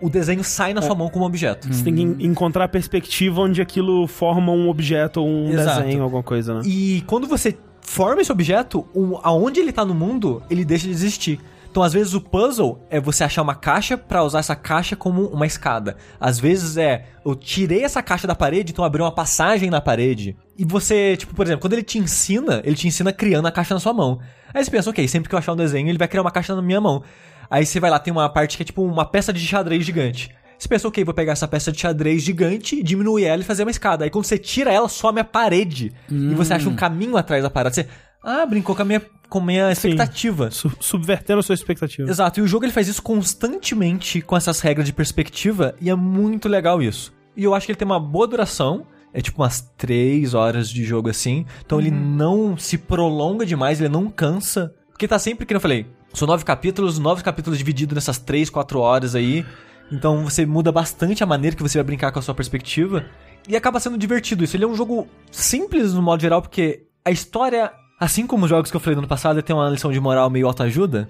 o 0.01 0.10
desenho 0.10 0.44
sai 0.44 0.74
na 0.74 0.82
sua 0.82 0.96
mão 0.96 1.10
como 1.10 1.25
objeto. 1.25 1.67
Você 1.74 1.84
tem 1.84 1.96
que 1.96 2.01
en- 2.01 2.15
encontrar 2.20 2.65
a 2.65 2.67
perspectiva 2.67 3.41
onde 3.41 3.62
aquilo 3.62 4.08
forma 4.08 4.51
um 4.51 4.70
objeto 4.70 5.22
ou 5.22 5.27
um 5.27 5.50
Exato. 5.51 5.82
desenho, 5.84 6.03
alguma 6.03 6.24
coisa, 6.24 6.55
né? 6.55 6.62
E 6.65 7.01
quando 7.08 7.27
você 7.27 7.58
forma 7.82 8.22
esse 8.22 8.32
objeto, 8.32 8.88
o, 8.94 9.20
aonde 9.24 9.60
ele 9.60 9.72
tá 9.72 9.86
no 9.86 9.94
mundo, 9.94 10.41
ele 10.50 10.65
deixa 10.65 10.86
de 10.86 10.91
existir. 10.91 11.39
Então, 11.72 11.84
às 11.84 11.91
vezes, 11.91 12.13
o 12.13 12.22
puzzle 12.22 12.79
é 12.89 13.01
você 13.01 13.25
achar 13.25 13.41
uma 13.41 13.53
caixa 13.53 13.98
pra 13.98 14.24
usar 14.24 14.39
essa 14.39 14.55
caixa 14.55 14.96
como 14.96 15.25
uma 15.27 15.46
escada. 15.46 15.98
Às 16.20 16.39
vezes 16.39 16.77
é, 16.77 17.03
eu 17.25 17.36
tirei 17.36 17.84
essa 17.84 18.01
caixa 18.01 18.25
da 18.25 18.34
parede, 18.34 18.72
então 18.72 18.86
abriu 18.86 19.03
uma 19.03 19.12
passagem 19.12 19.70
na 19.70 19.82
parede. 19.82 20.38
E 20.58 20.63
você, 20.63 21.17
tipo, 21.17 21.36
por 21.36 21.46
exemplo, 21.46 21.60
quando 21.62 21.74
ele 21.74 21.84
te 21.84 21.98
ensina, 22.00 22.62
ele 22.63 22.77
te 22.77 22.88
ensina 22.88 23.12
criando 23.12 23.48
a 23.48 23.51
caixa 23.51 23.74
na 23.74 23.79
sua 23.82 23.91
mão. 23.94 24.20
Aí 24.53 24.63
você 24.63 24.72
pensa, 24.72 24.89
ok, 24.89 25.05
sempre 25.10 25.27
que 25.27 25.36
eu 25.36 25.39
achar 25.39 25.51
um 25.51 25.58
desenho, 25.58 25.89
ele 25.89 25.98
vai 25.98 26.08
criar 26.08 26.22
uma 26.22 26.32
caixa 26.32 26.55
na 26.55 26.62
minha 26.62 26.79
mão. 26.79 27.03
Aí 27.50 27.66
você 27.66 27.80
vai 27.80 27.90
lá, 27.90 28.00
tem 28.00 28.12
uma 28.12 28.28
parte 28.30 28.58
que 28.58 28.64
é 28.64 28.66
tipo 28.66 28.84
uma 28.84 29.06
peça 29.06 29.32
de 29.34 29.40
xadrez 29.40 29.86
gigante. 29.86 30.30
Você 30.58 30.70
pensa, 30.70 30.88
ok, 30.88 31.04
vou 31.04 31.14
pegar 31.14 31.34
essa 31.34 31.48
peça 31.48 31.72
de 31.72 31.80
xadrez 31.80 32.24
gigante, 32.24 32.82
diminuir 32.82 33.25
ela 33.25 33.42
e 33.42 33.46
fazer 33.46 33.64
uma 33.64 33.72
escada. 33.72 34.06
Aí 34.06 34.10
quando 34.10 34.25
você 34.25 34.38
tira 34.38 34.72
ela, 34.72 34.88
some 34.88 35.20
a 35.20 35.24
parede. 35.24 35.92
E 36.10 36.34
você 36.34 36.54
acha 36.54 36.70
um 36.70 36.75
caminho 36.75 37.18
atrás 37.18 37.44
da 37.44 37.50
parada. 37.50 37.75
Você, 37.75 37.88
ah, 38.24 38.46
brincou 38.46 38.74
com 38.75 38.82
a 38.82 38.86
minha, 38.86 39.02
com 39.30 39.40
a 39.40 39.42
minha 39.46 39.72
expectativa. 39.72 40.50
Su- 40.52 40.72
subvertendo 40.80 41.40
a 41.42 41.44
sua 41.44 41.56
expectativa. 41.56 42.10
Exato, 42.10 42.40
e 42.40 42.44
o 42.44 42.48
jogo 42.48 42.64
ele 42.66 42.72
faz 42.72 42.88
isso 42.88 43.02
constantemente 43.02 44.22
com 44.22 44.36
essas 44.38 44.60
regras 44.62 44.86
de 44.88 44.94
perspectiva 44.94 45.75
e 45.82 45.90
é 45.90 45.96
muito 45.96 46.48
legal 46.48 46.82
isso. 46.82 47.14
E 47.36 47.44
eu 47.44 47.54
acho 47.54 47.66
que 47.66 47.74
ele 47.74 47.78
tem 47.78 47.86
uma 47.86 48.00
boa 48.00 48.25
duração, 48.25 48.86
é 49.14 49.22
tipo 49.22 49.42
umas 49.42 49.62
3 49.78 50.34
horas 50.34 50.70
de 50.70 50.84
jogo 50.86 51.10
assim, 51.10 51.46
então 51.66 51.80
ele 51.80 51.92
não 51.92 52.58
se 52.58 52.78
prolonga 52.78 53.46
demais, 53.46 53.80
ele 53.82 53.90
não 53.90 54.10
cansa. 54.10 54.74
Porque 54.90 55.06
tá 55.08 55.20
sempre, 55.20 55.46
que 55.46 55.54
eu 55.54 55.60
falei, 55.60 55.86
são 56.15 56.27
nove 56.27 56.43
capítulos, 56.45 56.98
nove 57.00 57.24
capítulos 57.24 57.57
divididos 57.57 57.93
nessas 57.95 58.17
3, 58.17 58.50
4 58.50 58.79
horas 58.79 59.15
aí. 59.15 59.45
Então 59.91 60.24
você 60.24 60.45
muda 60.45 60.72
bastante 60.72 61.24
a 61.24 61.27
maneira 61.27 61.55
que 61.55 61.62
você 61.63 61.77
vai 61.77 61.84
brincar 61.86 62.12
com 62.12 62.19
a 62.19 62.22
sua 62.22 62.34
perspectiva. 62.34 63.05
E 63.48 63.55
acaba 63.55 63.79
sendo 63.79 63.98
divertido 63.98 64.43
isso. 64.43 64.55
Ele 64.57 64.63
é 64.63 64.67
um 64.67 64.75
jogo 64.75 65.07
simples 65.31 65.93
no 65.93 66.01
modo 66.01 66.22
geral, 66.22 66.41
porque 66.41 66.84
a 67.03 67.12
história 67.12 67.72
Assim 67.98 68.27
como 68.27 68.43
os 68.43 68.50
jogos 68.50 68.69
que 68.69 68.75
eu 68.75 68.81
falei 68.81 68.95
no 68.95 69.00
ano 69.03 69.07
passado, 69.07 69.41
tem 69.41 69.55
uma 69.55 69.69
lição 69.69 69.89
de 69.89 70.01
moral 70.01 70.29
meio 70.29 70.48
autoajuda. 70.48 71.07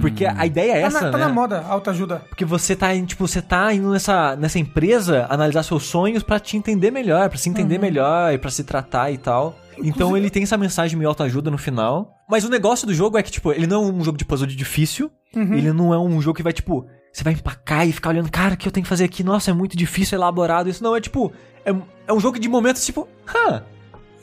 Porque 0.00 0.24
a 0.24 0.46
ideia 0.46 0.74
é 0.74 0.80
Tá, 0.82 0.86
essa, 0.86 1.00
na, 1.00 1.10
tá 1.10 1.18
né? 1.18 1.24
na 1.24 1.32
moda, 1.32 1.60
autoajuda. 1.68 2.22
Porque 2.28 2.44
você 2.44 2.76
tá, 2.76 2.94
em- 2.94 3.04
tipo, 3.04 3.26
você 3.26 3.42
tá 3.42 3.74
indo 3.74 3.90
nessa, 3.90 4.36
nessa 4.36 4.56
empresa 4.56 5.26
analisar 5.28 5.64
seus 5.64 5.82
sonhos 5.82 6.22
pra 6.22 6.38
te 6.38 6.56
entender 6.56 6.92
melhor, 6.92 7.28
pra 7.28 7.36
se 7.36 7.48
entender 7.48 7.78
melhor 7.78 8.32
e 8.32 8.38
pra 8.38 8.48
se 8.48 8.62
tratar 8.62 9.10
e 9.10 9.18
tal. 9.18 9.58
Então 9.82 10.16
ele 10.16 10.30
tem 10.30 10.42
essa 10.42 10.56
mensagem 10.56 10.96
meio 10.98 11.08
autoajuda 11.08 11.50
no 11.50 11.58
final. 11.58 12.12
Mas 12.28 12.44
o 12.44 12.48
negócio 12.48 12.86
do 12.86 12.94
jogo 12.94 13.18
é 13.18 13.22
que, 13.22 13.30
tipo, 13.30 13.52
ele 13.52 13.66
não 13.66 13.84
é 13.84 13.92
um 13.92 14.02
jogo 14.04 14.16
de 14.18 14.24
puzzle 14.24 14.46
de 14.46 14.56
difícil. 14.56 15.10
Ele 15.34 15.72
não 15.72 15.94
é 15.94 15.98
um 15.98 16.20
jogo 16.20 16.36
que 16.36 16.42
vai, 16.42 16.52
tipo, 16.52 16.86
você 17.12 17.22
vai 17.22 17.32
empacar 17.34 17.86
e 17.88 17.92
ficar 17.92 18.10
olhando, 18.10 18.30
cara, 18.30 18.54
o 18.54 18.56
que 18.56 18.66
eu 18.66 18.72
tenho 18.72 18.82
que 18.84 18.88
fazer 18.88 19.04
aqui? 19.04 19.22
Nossa, 19.22 19.50
é 19.50 19.54
muito 19.54 19.76
difícil, 19.76 20.16
elaborado. 20.18 20.68
Isso 20.68 20.82
não 20.82 20.96
é, 20.96 21.00
tipo, 21.00 21.32
é, 21.64 21.74
é 22.08 22.12
um 22.12 22.18
jogo 22.20 22.38
de 22.38 22.48
momentos, 22.48 22.84
tipo, 22.84 23.06
hã, 23.34 23.62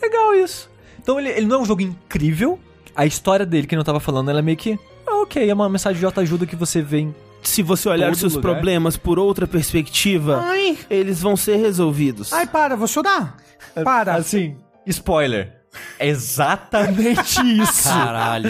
legal 0.01 0.35
isso. 0.35 0.69
Então 1.01 1.17
ele, 1.19 1.29
ele 1.29 1.45
não 1.45 1.57
é 1.57 1.61
um 1.61 1.65
jogo 1.65 1.81
incrível. 1.81 2.59
A 2.95 3.05
história 3.05 3.45
dele, 3.45 3.67
que 3.67 3.75
eu 3.75 3.77
não 3.77 3.85
tava 3.85 3.99
falando, 3.99 4.29
ela 4.29 4.39
é 4.39 4.41
meio 4.41 4.57
que, 4.57 4.77
ah, 5.07 5.21
ok, 5.21 5.49
é 5.49 5.53
uma 5.53 5.69
mensagem 5.69 5.99
de 5.99 6.05
autoajuda 6.05 6.45
que 6.45 6.55
você 6.55 6.81
vê 6.81 6.99
em 6.99 7.15
Se 7.43 7.61
você 7.63 7.87
olhar 7.87 8.07
Todo 8.07 8.17
seus 8.17 8.33
lugar. 8.33 8.53
problemas 8.53 8.97
por 8.97 9.17
outra 9.19 9.47
perspectiva, 9.47 10.41
Ai, 10.43 10.77
eles 10.89 11.21
vão 11.21 11.37
ser 11.37 11.55
resolvidos. 11.57 12.33
ai, 12.33 12.47
para, 12.47 12.75
vou 12.75 12.87
chorar. 12.87 13.37
Para. 13.83 14.15
Assim, 14.15 14.57
spoiler. 14.87 15.53
É 15.99 16.07
exatamente 16.07 17.39
isso. 17.61 17.89
Caralho. 17.89 18.49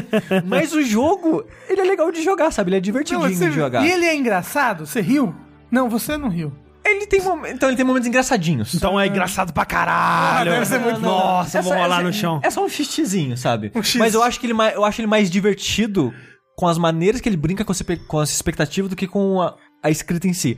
Mas 0.46 0.72
o 0.72 0.82
jogo, 0.82 1.44
ele 1.68 1.80
é 1.80 1.84
legal 1.84 2.10
de 2.12 2.22
jogar, 2.22 2.50
sabe? 2.52 2.70
Ele 2.70 2.76
é 2.76 2.80
divertidinho 2.80 3.20
Não, 3.26 3.28
você- 3.34 3.48
de 3.48 3.54
jogar. 3.54 3.84
E 3.84 3.90
ele 3.90 4.04
é 4.04 4.14
engraçado? 4.14 4.86
Você 4.86 5.00
riu? 5.00 5.34
Não, 5.70 5.88
você 5.88 6.16
não 6.16 6.28
riu. 6.28 6.52
Ele 6.84 7.06
tem 7.06 7.20
mom- 7.20 7.44
então 7.46 7.68
ele 7.68 7.76
tem 7.76 7.84
momentos 7.84 8.06
engraçadinhos. 8.08 8.72
Então 8.74 8.98
é 8.98 9.06
engraçado 9.06 9.52
pra 9.52 9.64
caralho. 9.66 10.50
Ah, 10.52 10.54
deve 10.54 10.66
ser 10.66 10.78
muito 10.78 11.00
Nossa, 11.00 11.58
É 11.58 11.62
vou 11.62 11.72
só- 11.72 11.78
rolar 11.78 12.00
é- 12.00 12.04
no 12.04 12.12
chão. 12.12 12.40
É 12.42 12.50
só 12.50 12.64
um 12.64 12.68
xixizinho, 12.68 13.36
sabe? 13.36 13.70
Um. 13.74 13.80
Mas 13.98 14.14
eu 14.14 14.22
acho 14.22 14.40
que 14.40 14.46
ele 14.46 14.54
mais, 14.54 14.74
eu 14.74 14.84
acho 14.84 15.00
ele 15.00 15.08
mais 15.08 15.30
divertido 15.30 16.14
com 16.56 16.66
as 16.66 16.78
maneiras 16.78 17.20
que 17.20 17.28
ele 17.28 17.36
brinca 17.36 17.64
com, 17.64 17.72
essa 17.72 17.84
as 18.22 18.30
expectativas 18.30 18.88
do 18.88 18.96
que 18.96 19.06
com 19.06 19.40
a, 19.42 19.54
a 19.82 19.90
escrita 19.90 20.26
em 20.26 20.32
si. 20.32 20.56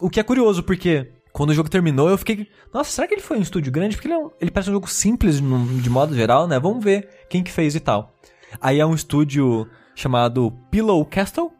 O 0.00 0.08
que 0.08 0.20
é 0.20 0.22
curioso, 0.22 0.62
porque 0.62 1.10
quando 1.36 1.50
o 1.50 1.54
jogo 1.54 1.68
terminou, 1.68 2.08
eu 2.08 2.16
fiquei. 2.16 2.48
Nossa, 2.72 2.90
será 2.90 3.06
que 3.06 3.12
ele 3.12 3.20
foi 3.20 3.36
um 3.38 3.42
estúdio 3.42 3.70
grande? 3.70 3.94
Porque 3.94 4.08
ele, 4.08 4.14
é 4.14 4.18
um- 4.18 4.30
ele 4.40 4.50
parece 4.50 4.70
um 4.70 4.72
jogo 4.72 4.88
simples 4.88 5.36
de 5.36 5.90
modo 5.90 6.14
geral, 6.14 6.48
né? 6.48 6.58
Vamos 6.58 6.82
ver 6.82 7.08
quem 7.28 7.42
que 7.42 7.52
fez 7.52 7.74
e 7.74 7.80
tal. 7.80 8.14
Aí 8.58 8.80
é 8.80 8.86
um 8.86 8.94
estúdio 8.94 9.68
chamado 9.94 10.50
Pillow 10.70 11.04
Castle, 11.04 11.50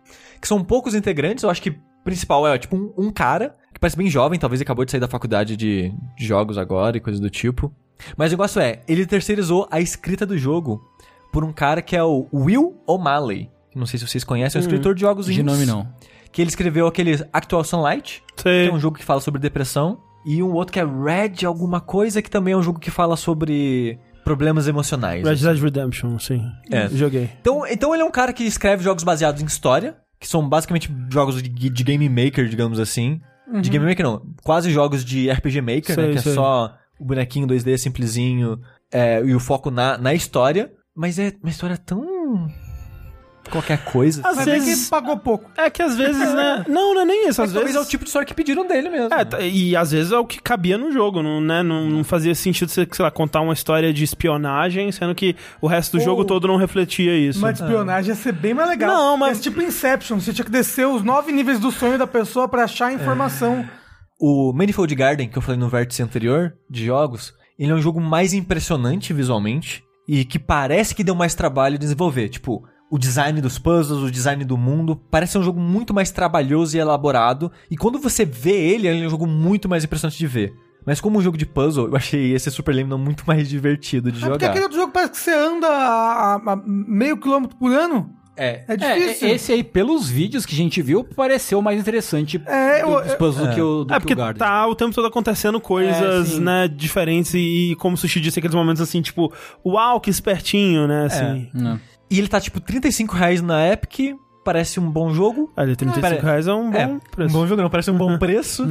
que 0.41 0.49
são 0.49 0.65
poucos 0.65 0.95
integrantes. 0.95 1.45
Eu 1.45 1.51
acho 1.51 1.61
que 1.61 1.69
o 1.71 1.77
principal 2.03 2.47
é 2.49 2.59
tipo 2.59 2.75
um, 2.75 2.93
um 2.97 3.11
cara, 3.11 3.55
que 3.75 3.79
parece 3.79 3.97
bem 3.99 4.09
jovem, 4.09 4.39
talvez 4.39 4.63
acabou 4.63 4.85
de 4.85 4.91
sair 4.93 5.01
da 5.01 5.09
faculdade 5.09 5.57
de, 5.59 5.93
de 6.17 6.27
jogos 6.27 6.57
agora 6.57 6.97
e 6.97 7.01
coisas 7.01 7.21
do 7.21 7.29
tipo. 7.29 7.71
Mas 8.17 8.31
o 8.31 8.35
negócio 8.35 8.61
é, 8.61 8.81
ele 8.89 9.05
terceirizou 9.07 9.69
a 9.71 9.79
escrita 9.81 10.25
do 10.25 10.39
jogo 10.39 10.83
por 11.33 11.45
um 11.45 11.53
cara 11.53 11.83
que 11.83 11.95
é 11.95 12.03
o 12.03 12.27
Will 12.33 12.81
O'Malley. 12.87 13.51
Não 13.75 13.85
sei 13.85 13.99
se 13.99 14.09
vocês 14.09 14.25
conhecem, 14.25 14.59
é 14.59 14.63
um 14.63 14.67
escritor 14.67 14.95
de 14.95 15.03
jogos 15.03 15.27
De 15.27 15.43
nome 15.43 15.67
não. 15.67 15.87
Que 16.37 16.43
ele 16.43 16.51
escreveu 16.51 16.87
aquele 16.87 17.19
Actual 17.33 17.65
Sunlight, 17.65 18.23
que 18.37 18.43
Sei. 18.43 18.69
é 18.69 18.71
um 18.71 18.79
jogo 18.79 18.99
que 18.99 19.05
fala 19.07 19.23
sobre 19.23 19.41
depressão. 19.41 20.03
E 20.23 20.43
um 20.43 20.53
outro 20.53 20.75
que 20.75 20.79
é 20.79 20.85
Red 20.85 21.47
alguma 21.47 21.81
coisa, 21.81 22.21
que 22.21 22.29
também 22.29 22.53
é 22.53 22.57
um 22.59 22.63
jogo 22.63 22.79
que 22.79 22.91
fala 22.91 23.17
sobre 23.17 23.99
problemas 24.23 24.69
emocionais. 24.69 25.27
Red 25.27 25.37
Dead 25.37 25.59
Redemption, 25.59 26.19
sim. 26.19 26.43
É. 26.71 26.91
Joguei. 26.91 27.31
Então, 27.41 27.67
então 27.67 27.95
ele 27.95 28.03
é 28.03 28.05
um 28.05 28.11
cara 28.11 28.35
que 28.35 28.45
escreve 28.45 28.85
jogos 28.85 29.03
baseados 29.03 29.41
em 29.41 29.47
história, 29.47 29.97
que 30.21 30.29
são 30.29 30.47
basicamente 30.47 30.95
jogos 31.11 31.43
de, 31.43 31.49
de 31.49 31.83
Game 31.83 32.07
Maker, 32.07 32.47
digamos 32.51 32.79
assim. 32.79 33.19
De 33.63 33.71
Game 33.71 33.87
Maker 33.87 34.05
não, 34.05 34.23
quase 34.45 34.71
jogos 34.71 35.03
de 35.03 35.31
RPG 35.31 35.63
Maker, 35.63 35.95
Sei, 35.95 36.07
né? 36.07 36.13
Que 36.13 36.21
sei. 36.21 36.33
é 36.33 36.35
só 36.35 36.77
o 37.01 37.05
bonequinho 37.07 37.47
2D 37.47 37.79
simplesinho 37.79 38.61
é, 38.93 39.25
e 39.25 39.35
o 39.35 39.41
foco 39.41 39.71
na, 39.71 39.97
na 39.97 40.13
história. 40.13 40.71
Mas 40.95 41.19
é 41.19 41.33
uma 41.43 41.49
história 41.49 41.79
tão... 41.79 42.47
qualquer 43.51 43.79
coisa. 43.85 44.21
Às 44.27 44.37
Mas 44.37 44.49
é 44.49 44.53
vezes... 44.53 44.85
que 44.85 44.91
pagou 44.91 45.17
pouco. 45.17 45.51
É 45.57 45.69
que 45.71 45.83
às 45.83 45.97
vezes, 45.97 46.33
né? 46.35 46.65
Não, 46.69 46.95
não 46.95 47.03
é 47.03 47.05
nem 47.05 47.29
isso. 47.29 47.43
Às 47.43 47.53
talvez 47.53 47.65
vezes 47.65 47.77
é 47.77 47.81
o 47.81 47.89
tipo 47.89 48.05
de 48.05 48.09
história 48.09 48.27
que 48.27 48.35
pediram 48.35 48.67
dele 48.67 48.89
mesmo. 48.89 49.13
É, 49.15 49.25
tá- 49.25 49.41
e 49.41 49.75
às 49.77 49.91
vezes 49.93 50.13
é 50.13 50.19
o 50.19 50.25
que 50.27 50.41
cabia 50.41 50.77
no 50.79 50.91
jogo, 50.93 51.23
não, 51.23 51.41
né? 51.41 51.63
Não, 51.63 51.87
não 51.89 52.05
fazia 52.05 52.35
sentido 52.35 52.69
você, 52.71 52.87
sei 52.91 53.03
lá, 53.05 53.11
contar 53.11 53.41
uma 53.41 53.53
história 53.53 53.93
de 53.93 54.05
espionagem, 54.05 54.91
sendo 54.93 55.15
que 55.15 55.37
o 55.61 55.67
resto 55.67 55.93
do 55.97 56.01
Ou- 56.01 56.05
jogo 56.05 56.25
todo 56.25 56.47
não 56.49 56.57
refletia 56.57 57.17
isso. 57.17 57.41
Mas 57.41 57.57
de 57.59 57.63
espionagem 57.65 58.09
ia 58.11 58.15
ser 58.15 58.33
bem 58.33 58.55
mais 58.55 58.69
legal. 58.69 58.91
Não, 58.91 59.17
mas- 59.17 59.39
É 59.39 59.43
tipo 59.43 59.61
Inception. 59.63 60.19
Você 60.21 60.33
tinha 60.33 60.45
que 60.45 60.51
descer 60.51 60.87
os 60.87 61.03
nove 61.03 61.33
níveis 61.33 61.59
do 61.61 61.71
sonho 61.71 61.99
da 61.99 62.07
pessoa 62.07 62.49
pra 62.49 62.65
achar 62.65 62.87
a 62.87 62.93
informação. 62.93 63.65
O 64.19 64.53
Manifold 64.53 64.95
Garden, 64.95 65.29
que 65.29 65.37
eu 65.37 65.43
falei 65.43 65.61
no 65.61 65.69
vértice 65.69 66.03
anterior 66.03 66.55
de 66.71 66.87
jogos, 66.87 67.35
ele 67.59 67.71
é 67.71 67.75
um 67.75 67.83
jogo 67.83 68.01
mais 68.01 68.33
impressionante 68.33 69.13
visualmente 69.13 69.85
e 70.09 70.25
que 70.25 70.39
parece 70.39 70.95
que 70.95 71.05
deu 71.05 71.15
mais 71.15 71.35
trabalho 71.35 71.75
de 71.75 71.81
desenvolver. 71.81 72.29
Tipo, 72.29 72.65
o 72.91 72.99
design 72.99 73.41
dos 73.41 73.59
puzzles, 73.59 74.03
o 74.03 74.11
design 74.11 74.45
do 74.45 74.57
mundo, 74.57 74.97
parece 75.11 75.33
ser 75.33 75.39
um 75.39 75.43
jogo 75.43 75.59
muito 75.61 75.93
mais 75.93 76.11
trabalhoso 76.11 76.77
e 76.77 76.81
elaborado. 76.81 77.51
E 77.71 77.77
quando 77.77 77.99
você 77.99 78.25
vê 78.25 78.53
ele, 78.53 78.87
ele 78.87 79.03
é 79.03 79.07
um 79.07 79.11
jogo 79.11 79.27
muito 79.27 79.69
mais 79.69 79.83
impressionante 79.85 80.19
de 80.19 80.27
ver. 80.27 80.53
Mas 80.85 81.01
como 81.01 81.19
um 81.19 81.23
jogo 81.23 81.37
de 81.37 81.45
puzzle, 81.45 81.89
eu 81.89 81.97
achei 81.97 82.33
esse 82.33 82.49
Super 82.49 82.73
Lemon 82.73 82.97
muito 82.97 83.25
mais 83.27 83.49
divertido 83.49 84.13
de 84.13 84.19
É 84.19 84.21
porque 84.29 84.35
jogar. 84.35 84.47
aquele 84.51 84.65
outro 84.67 84.79
jogo 84.79 84.93
parece 84.93 85.11
que 85.13 85.19
você 85.19 85.33
anda 85.35 85.67
a, 85.67 86.35
a- 86.37 86.53
a 86.53 86.57
meio 86.65 87.17
quilômetro 87.17 87.57
por 87.57 87.73
ano. 87.73 88.09
É, 88.39 88.65
É 88.69 88.75
É, 88.75 88.77
difícil. 88.77 89.29
esse 89.31 89.53
aí, 89.53 89.65
pelos 89.65 90.09
vídeos 90.09 90.45
que 90.47 90.55
a 90.55 90.57
gente 90.57 90.81
viu, 90.83 91.03
pareceu 91.03 91.61
mais 91.63 91.81
interessante 91.81 92.41
É, 92.47 92.83
eu- 92.83 93.03
dos 93.03 93.15
puzzles 93.15 93.49
do 93.49 93.55
que 93.55 93.61
o, 93.61 93.83
do 93.85 93.95
É 93.95 93.97
que 93.97 94.01
porque 94.15 94.15
o 94.15 94.35
tá 94.35 94.67
o 94.69 94.75
tempo 94.77 94.95
todo 94.95 95.07
acontecendo 95.09 95.59
coisas, 95.59 96.37
É, 96.37 96.41
né, 96.41 96.69
diferentes 96.69 97.33
e, 97.35 97.75
como 97.81 97.95
o 97.95 97.99
Sushi 97.99 98.21
disse, 98.21 98.39
aqueles 98.39 98.55
momentos 98.55 98.81
assim, 98.83 99.01
tipo, 99.03 99.33
uau, 99.65 99.99
que 100.01 100.11
espertinho, 100.11 100.87
né, 100.87 101.07
assim. 101.07 101.49
Né? 101.55 101.81
E 102.11 102.19
ele 102.19 102.29
tá 102.29 102.41
tipo 102.41 102.61
35 102.61 103.15
reais 103.17 103.43
na 103.43 103.67
Epic, 103.69 104.17
parece 104.45 104.79
um 104.79 104.89
bom 104.89 105.13
jogo. 105.13 105.53
Ali, 105.57 105.75
35 105.75 106.09
Pera- 106.09 106.23
reais 106.23 106.47
é 106.47 106.55
um 106.55 106.71
bom 106.71 106.77
é, 106.79 106.99
preço. 107.11 107.37
um 107.37 107.41
bom 107.41 107.47
jogo 107.49 107.63
não, 107.63 107.69
parece 107.71 107.91
um 107.91 107.97
bom 107.99 108.17
preço. 108.19 108.65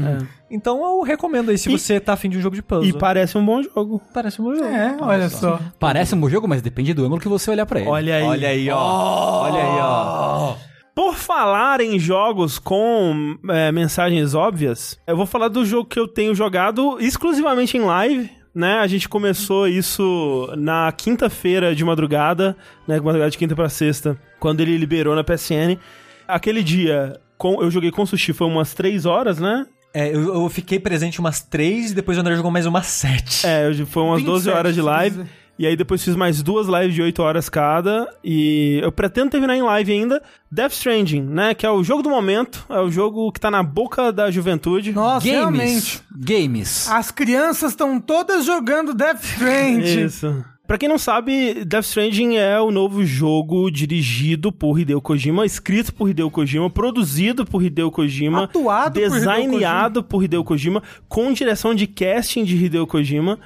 Então 0.50 0.82
eu 0.84 1.02
recomendo 1.02 1.50
aí 1.52 1.58
se 1.58 1.70
E- 1.70 1.78
você 1.78 2.00
tá 2.00 2.14
afim 2.14 2.30
de 2.30 2.38
um 2.38 2.42
jogo 2.42 2.56
de 2.56 2.62
puzzle. 2.62 2.86
E 2.86 2.94
parece 2.94 3.38
um 3.38 3.46
bom 3.46 3.62
jogo. 3.62 4.02
parece 4.14 4.42
um 4.42 4.46
bom 4.46 4.56
jogo. 4.56 4.68
É, 4.68 4.96
olha 5.02 5.28
só. 5.30 5.60
Parece 5.80 6.16
um 6.16 6.20
bom 6.22 6.30
jogo, 6.30 6.48
mas 6.48 6.62
depende 6.62 6.94
do 6.94 7.04
ângulo 7.04 7.20
que 7.20 7.28
você 7.28 7.52
olhar 7.52 7.66
pra 7.66 7.82
ele. 7.82 7.90
Olha 7.90 8.16
aí. 8.16 8.24
Olha 8.24 8.48
aí, 8.50 8.70
ó. 8.70 9.42
Olha 9.44 9.62
aí, 9.62 9.80
ó. 9.82 10.56
Por 10.96 11.16
falar 11.16 11.82
em 11.82 12.00
jogos 12.00 12.58
com 12.58 13.36
é, 13.50 13.70
mensagens 13.70 14.34
óbvias, 14.34 14.98
eu 15.06 15.18
vou 15.18 15.26
falar 15.26 15.50
do 15.50 15.66
jogo 15.66 15.90
que 15.90 16.00
eu 16.00 16.08
tenho 16.08 16.34
jogado 16.34 16.98
exclusivamente 17.02 17.76
em 17.78 17.82
live. 17.82 18.32
Né, 18.56 18.80
a 18.80 18.88
gente 18.88 19.10
começou 19.10 19.68
isso 19.68 20.50
na 20.58 20.90
quinta-feira 20.94 21.76
de 21.76 21.84
madrugada, 21.84 22.56
né, 22.88 23.00
madrugada 23.02 23.30
de 23.30 23.38
quinta 23.38 23.54
pra 23.54 23.68
sexta, 23.68 24.18
quando 24.40 24.62
ele 24.62 24.78
liberou 24.78 25.14
na 25.14 25.26
PSN. 25.26 25.78
Aquele 26.26 26.64
dia, 26.64 27.20
com- 27.38 27.62
eu 27.62 27.70
joguei 27.70 27.92
com 27.92 28.04
o 28.04 28.08
Sushi, 28.08 28.32
foi 28.32 28.48
umas 28.48 28.74
três 28.74 29.06
horas, 29.06 29.40
né? 29.40 29.66
É, 29.94 30.08
eu, 30.14 30.34
eu 30.34 30.50
fiquei 30.50 30.80
presente 30.80 31.20
umas 31.20 31.42
3 31.42 31.92
e 31.92 31.96
depois 31.96 32.18
o 32.18 32.22
André 32.22 32.36
jogou 32.36 32.50
mais 32.52 32.66
umas 32.66 32.86
7. 32.86 33.46
É, 33.46 33.74
foi 33.86 34.04
umas 34.04 34.24
12 34.24 34.46
27, 34.46 34.58
horas 34.58 34.74
de 34.76 34.82
live. 34.82 35.26
E 35.58 35.66
aí 35.66 35.76
depois 35.76 36.04
fiz 36.04 36.16
mais 36.16 36.42
duas 36.44 36.68
lives 36.68 36.94
de 36.94 37.02
8 37.02 37.22
horas 37.22 37.48
cada. 37.48 38.10
E 38.24 38.80
eu 38.84 38.92
pretendo 38.92 39.32
terminar 39.32 39.56
em 39.56 39.62
live 39.62 39.92
ainda. 39.92 40.22
Death 40.52 40.74
Stranding, 40.74 41.22
né? 41.22 41.54
Que 41.54 41.66
é 41.66 41.70
o 41.70 41.84
jogo 41.84 42.04
do 42.04 42.10
momento. 42.10 42.66
É 42.70 42.80
o 42.80 42.92
jogo 42.92 43.32
que 43.32 43.40
tá 43.40 43.50
na 43.50 43.64
boca 43.64 44.12
da 44.12 44.30
juventude. 44.30 44.92
Nossa, 44.92 45.26
Games. 45.26 45.40
realmente. 45.40 46.02
Games. 46.14 46.90
As 46.90 47.10
crianças 47.10 47.72
estão 47.72 48.00
todas 48.00 48.46
jogando 48.46 48.94
Death 48.94 49.24
Stranding. 49.24 50.06
Isso. 50.06 50.46
Pra 50.68 50.80
quem 50.80 50.90
não 50.90 50.98
sabe, 50.98 51.64
Death 51.64 51.86
Stranding 51.86 52.38
é 52.38 52.60
o 52.60 52.72
novo 52.72 53.06
jogo 53.06 53.70
dirigido 53.70 54.52
por 54.52 54.80
Hideo 54.80 55.00
Kojima, 55.00 55.46
escrito 55.46 55.94
por 55.94 56.10
Hideo 56.10 56.32
Kojima, 56.32 56.72
produzido 56.72 57.46
por 57.46 57.64
Hideo 57.64 57.92
Kojima, 57.92 58.46
Atuado 58.46 59.00
por 59.00 59.00
Hideo 59.00 59.12
designado 59.12 60.04
por 60.04 60.24
Hideo 60.24 60.44
Kojima, 60.44 60.82
com 61.08 61.32
direção 61.32 61.76
de 61.76 61.86
casting 61.86 62.44
de 62.44 62.56
Hideo 62.56 62.88
Kojima, 62.88 63.40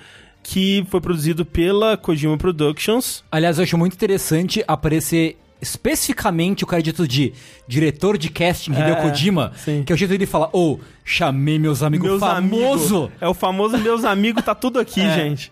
que 0.43 0.85
foi 0.89 0.99
produzido 1.01 1.45
pela 1.45 1.95
Kojima 1.97 2.37
Productions. 2.37 3.23
Aliás, 3.31 3.57
eu 3.57 3.63
acho 3.63 3.77
muito 3.77 3.93
interessante 3.93 4.63
aparecer 4.67 5.37
especificamente 5.61 6.63
o 6.63 6.67
crédito 6.67 7.07
de 7.07 7.33
diretor 7.67 8.17
de 8.17 8.29
casting 8.29 8.71
Hideo 8.71 8.93
É, 8.93 9.01
Kojima, 9.01 9.51
sim. 9.57 9.83
que 9.85 9.91
é 9.91 9.95
o 9.95 9.97
jeito 9.97 10.11
dele 10.11 10.25
falar, 10.25 10.49
ô, 10.53 10.79
chamei 11.03 11.59
meus 11.59 11.83
amigos 11.83 12.07
Meus 12.07 12.19
famoso. 12.19 12.95
amigos. 12.95 13.11
É 13.21 13.27
o 13.27 13.33
famoso 13.33 13.77
meus 13.77 14.03
amigos, 14.05 14.43
tá 14.43 14.55
tudo 14.55 14.79
aqui, 14.79 15.01
gente. 15.13 15.51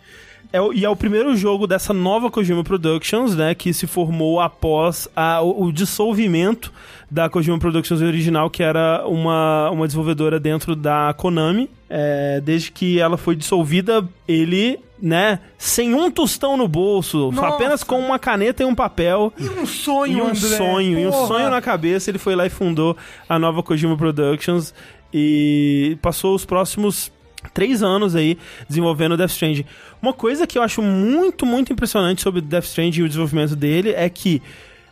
É, 0.54 0.60
e 0.74 0.86
é 0.86 0.90
o 0.90 0.96
primeiro 0.96 1.36
jogo 1.36 1.68
dessa 1.68 1.94
nova 1.94 2.32
Kojima 2.32 2.64
Productions, 2.64 3.36
né? 3.36 3.54
Que 3.54 3.74
se 3.74 3.86
formou 3.86 4.40
após 4.40 5.10
a- 5.14 5.42
o, 5.42 5.66
o 5.66 5.72
dissolvimento 5.74 6.72
da 7.12 7.28
Kojima 7.30 7.60
Productions 7.60 8.02
original, 8.02 8.50
que 8.50 8.64
era 8.64 9.06
uma, 9.06 9.70
uma 9.72 9.86
desenvolvedora 9.86 10.40
dentro 10.40 10.74
da 10.74 11.14
Konami. 11.18 11.70
É, 11.90 12.42
desde 12.42 12.70
que 12.72 13.00
ela 13.00 13.16
foi 13.18 13.34
dissolvida, 13.34 14.06
ele, 14.28 14.78
né, 15.02 15.40
sem 15.58 15.94
um 15.94 16.12
tostão 16.12 16.58
no 16.58 16.68
bolso, 16.68 17.32
só 17.34 17.42
Nossa. 17.42 17.56
apenas 17.56 17.82
com 17.84 17.98
uma 17.98 18.20
caneta 18.20 18.62
e 18.62 18.66
um 18.66 18.76
papel. 18.76 19.32
E 19.38 19.48
um 19.48 19.66
sonho, 19.66 20.18
E 20.18 20.22
um 20.22 20.26
André. 20.28 20.36
sonho, 20.58 21.00
e 21.00 21.08
um 21.08 21.12
Porra. 21.12 21.28
sonho 21.28 21.50
na 21.50 21.62
cabeça, 21.62 22.12
ele 22.12 22.18
foi 22.18 22.36
lá 22.36 22.46
e 22.46 22.50
fundou 22.50 22.98
a 23.30 23.40
nova 23.40 23.64
Kojima 23.64 23.96
Productions 23.96 24.74
e 25.14 25.98
passou 26.02 26.36
os 26.36 26.44
próximos 26.46 27.10
três 27.54 27.82
anos 27.82 28.16
aí 28.16 28.38
desenvolvendo 28.68 29.14
o 29.14 29.18
Death 29.18 29.32
Stranding. 29.32 29.66
Uma 30.02 30.12
coisa 30.14 30.46
que 30.46 30.58
eu 30.58 30.62
acho 30.64 30.82
muito, 30.82 31.46
muito 31.46 31.72
impressionante 31.72 32.22
sobre 32.22 32.40
o 32.40 32.44
Death 32.44 32.66
Stranding 32.66 33.00
e 33.00 33.04
o 33.04 33.08
desenvolvimento 33.08 33.56
dele 33.56 33.92
é 33.92 34.10
que 34.10 34.42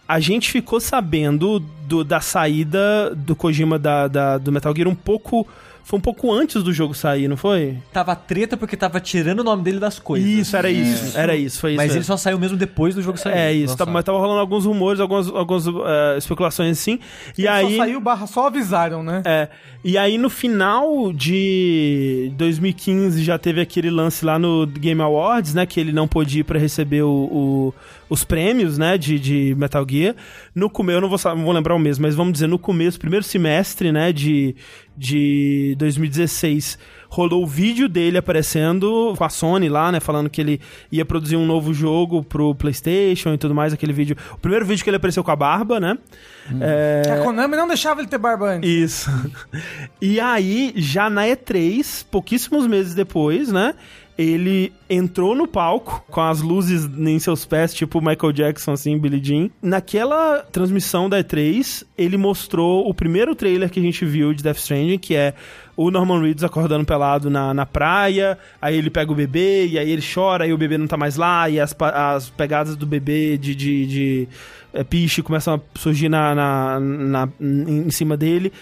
a 0.08 0.20
gente 0.20 0.52
ficou 0.52 0.80
sabendo 0.80 1.60
do- 1.88 2.04
da 2.04 2.22
saída 2.22 3.14
do 3.16 3.36
Kojima 3.36 3.78
da, 3.78 4.08
da- 4.08 4.38
do 4.38 4.52
Metal 4.52 4.74
Gear 4.74 4.88
um 4.88 4.96
pouco. 4.96 5.46
Foi 5.86 6.00
um 6.00 6.02
pouco 6.02 6.34
antes 6.34 6.64
do 6.64 6.74
jogo 6.74 6.96
sair, 6.96 7.28
não 7.28 7.38
foi? 7.38 7.78
Tava 7.94 8.16
treta 8.16 8.58
porque 8.58 8.76
tava 8.76 9.00
tirando 9.00 9.42
o 9.42 9.44
nome 9.44 9.62
dele 9.62 9.78
das 9.80 10.00
coisas. 10.00 10.28
Isso, 10.28 10.58
era 10.58 10.72
isso. 10.72 11.16
Era 11.16 11.36
isso, 11.36 11.60
foi 11.60 11.74
isso. 11.74 11.78
Mas 11.78 11.92
é. 11.92 11.96
ele 11.98 12.04
só 12.04 12.18
saiu 12.18 12.40
mesmo 12.40 12.58
depois 12.58 12.96
do 12.96 13.04
jogo 13.04 13.20
sair. 13.20 13.38
É 13.38 13.54
isso, 13.54 13.78
tá, 13.78 13.86
mas 13.86 14.04
tava 14.04 14.18
rolando 14.18 14.40
alguns 14.40 14.66
rumores, 14.66 15.00
algumas, 15.00 15.28
algumas 15.28 15.68
eh, 15.68 16.18
especulações 16.18 16.80
assim. 16.80 17.00
E 17.38 17.48
aí. 17.48 17.78
Só 17.78 17.84
saiu 17.84 18.02
barra, 18.02 18.26
só 18.26 18.48
avisaram, 18.48 19.04
né? 19.04 19.22
É, 19.26 19.48
e 19.84 19.96
aí 19.96 20.18
no 20.18 20.28
final 20.28 21.14
de 21.14 22.32
2015 22.36 23.24
já 23.24 23.38
teve 23.38 23.62
aquele 23.62 23.92
lance 23.92 24.26
lá 24.26 24.40
no 24.40 24.66
Game 24.66 25.00
Awards, 25.00 25.54
né? 25.54 25.68
Que 25.68 25.80
ele 25.80 25.92
não 25.94 26.08
pôde 26.08 26.40
ir 26.40 26.44
pra 26.46 26.58
receber 26.58 27.04
o, 27.04 27.10
o- 27.32 27.74
os 28.10 28.24
prêmios, 28.24 28.78
né? 28.78 28.98
De, 28.98 29.20
de 29.20 29.56
Metal 29.58 29.86
Gear. 29.90 30.16
No 30.54 30.70
começo, 30.70 30.98
eu 30.98 31.02
não 31.02 31.10
vou, 31.10 31.20
não 31.36 31.44
vou 31.44 31.54
lembrar 31.54 31.76
o 31.76 31.80
mês, 31.80 31.98
mas 32.00 32.16
vamos 32.16 32.34
dizer, 32.34 32.48
no 32.48 32.60
começo, 32.60 33.00
primeiro 33.00 33.24
semestre, 33.24 33.92
né? 33.92 34.12
De, 34.14 34.56
de 34.98 35.76
2016, 35.78 36.78
rolou 37.10 37.44
o 37.44 37.48
vídeo 37.48 37.88
dele 37.90 38.18
aparecendo 38.18 39.14
com 39.18 39.24
a 39.24 39.30
Sony 39.30 39.70
lá, 39.70 39.92
né? 39.92 40.00
Falando 40.00 40.30
que 40.30 40.40
ele 40.42 40.62
ia 40.92 41.06
produzir 41.06 41.36
um 41.36 41.46
novo 41.46 41.74
jogo 41.74 42.24
pro 42.24 42.54
PlayStation 42.56 43.34
e 43.34 43.38
tudo 43.38 43.56
mais. 43.56 43.74
Aquele 43.74 43.94
vídeo. 43.94 44.16
O 44.34 44.38
primeiro 44.38 44.66
vídeo 44.66 44.84
que 44.84 44.90
ele 44.90 44.98
apareceu 44.98 45.24
com 45.24 45.32
a 45.32 45.36
barba, 45.36 45.80
né? 45.80 45.98
É, 46.62 47.12
A 47.12 47.24
Konami 47.24 47.56
não 47.56 47.68
deixava 47.68 48.02
ele 48.02 48.08
ter 48.08 48.18
barba 48.18 48.52
antes. 48.56 48.70
isso. 48.70 49.10
E 50.02 50.20
aí, 50.20 50.74
já 50.76 51.10
na 51.10 51.24
E3, 51.24 52.06
pouquíssimos 52.12 52.68
meses 52.68 52.94
depois, 52.94 53.52
né? 53.52 53.74
Ele 54.18 54.72
entrou 54.90 55.36
no 55.36 55.46
palco 55.46 56.06
com 56.10 56.22
as 56.22 56.40
luzes 56.42 56.86
em 56.98 57.20
seus 57.20 57.44
pés, 57.46 57.74
tipo 57.74 58.00
Michael 58.00 58.32
Jackson, 58.32 58.72
assim, 58.72 58.98
Billie 58.98 59.22
Jean. 59.22 59.50
Naquela 59.62 60.40
transmissão 60.52 61.10
da 61.10 61.22
E3, 61.22 61.84
ele 61.98 62.16
mostrou 62.16 62.90
o 62.90 62.94
primeiro 62.94 63.36
trailer 63.36 63.70
que 63.70 63.78
a 63.80 63.84
gente 63.84 64.06
viu 64.06 64.34
de 64.34 64.42
Death 64.42 64.58
Stranding, 64.58 64.98
que 65.00 65.16
é 65.16 65.34
o 65.76 65.92
Norman 65.92 66.22
Reedus 66.22 66.46
acordando 66.46 66.86
pelado 66.86 67.30
na, 67.30 67.54
na 67.54 67.66
praia, 67.66 68.38
aí 68.62 68.78
ele 68.78 68.90
pega 68.90 69.12
o 69.12 69.16
bebê, 69.16 69.68
e 69.68 69.78
aí 69.78 69.92
ele 69.92 70.02
chora, 70.02 70.48
e 70.48 70.54
o 70.54 70.58
bebê 70.58 70.78
não 70.78 70.88
tá 70.88 70.96
mais 70.96 71.18
lá, 71.18 71.50
e 71.50 71.60
as, 71.60 71.76
as 71.78 72.30
pegadas 72.30 72.78
do 72.78 72.86
bebê 72.86 73.38
de, 73.38 73.54
de, 73.54 73.86
de 73.86 74.28
é, 74.74 74.82
piche 74.86 75.22
começam 75.22 75.56
a 75.56 75.80
surgir 75.80 76.08
na, 76.08 76.34
na, 76.34 76.80
na- 76.80 77.30
em 77.42 77.90
cima 77.92 78.16
dele 78.16 78.54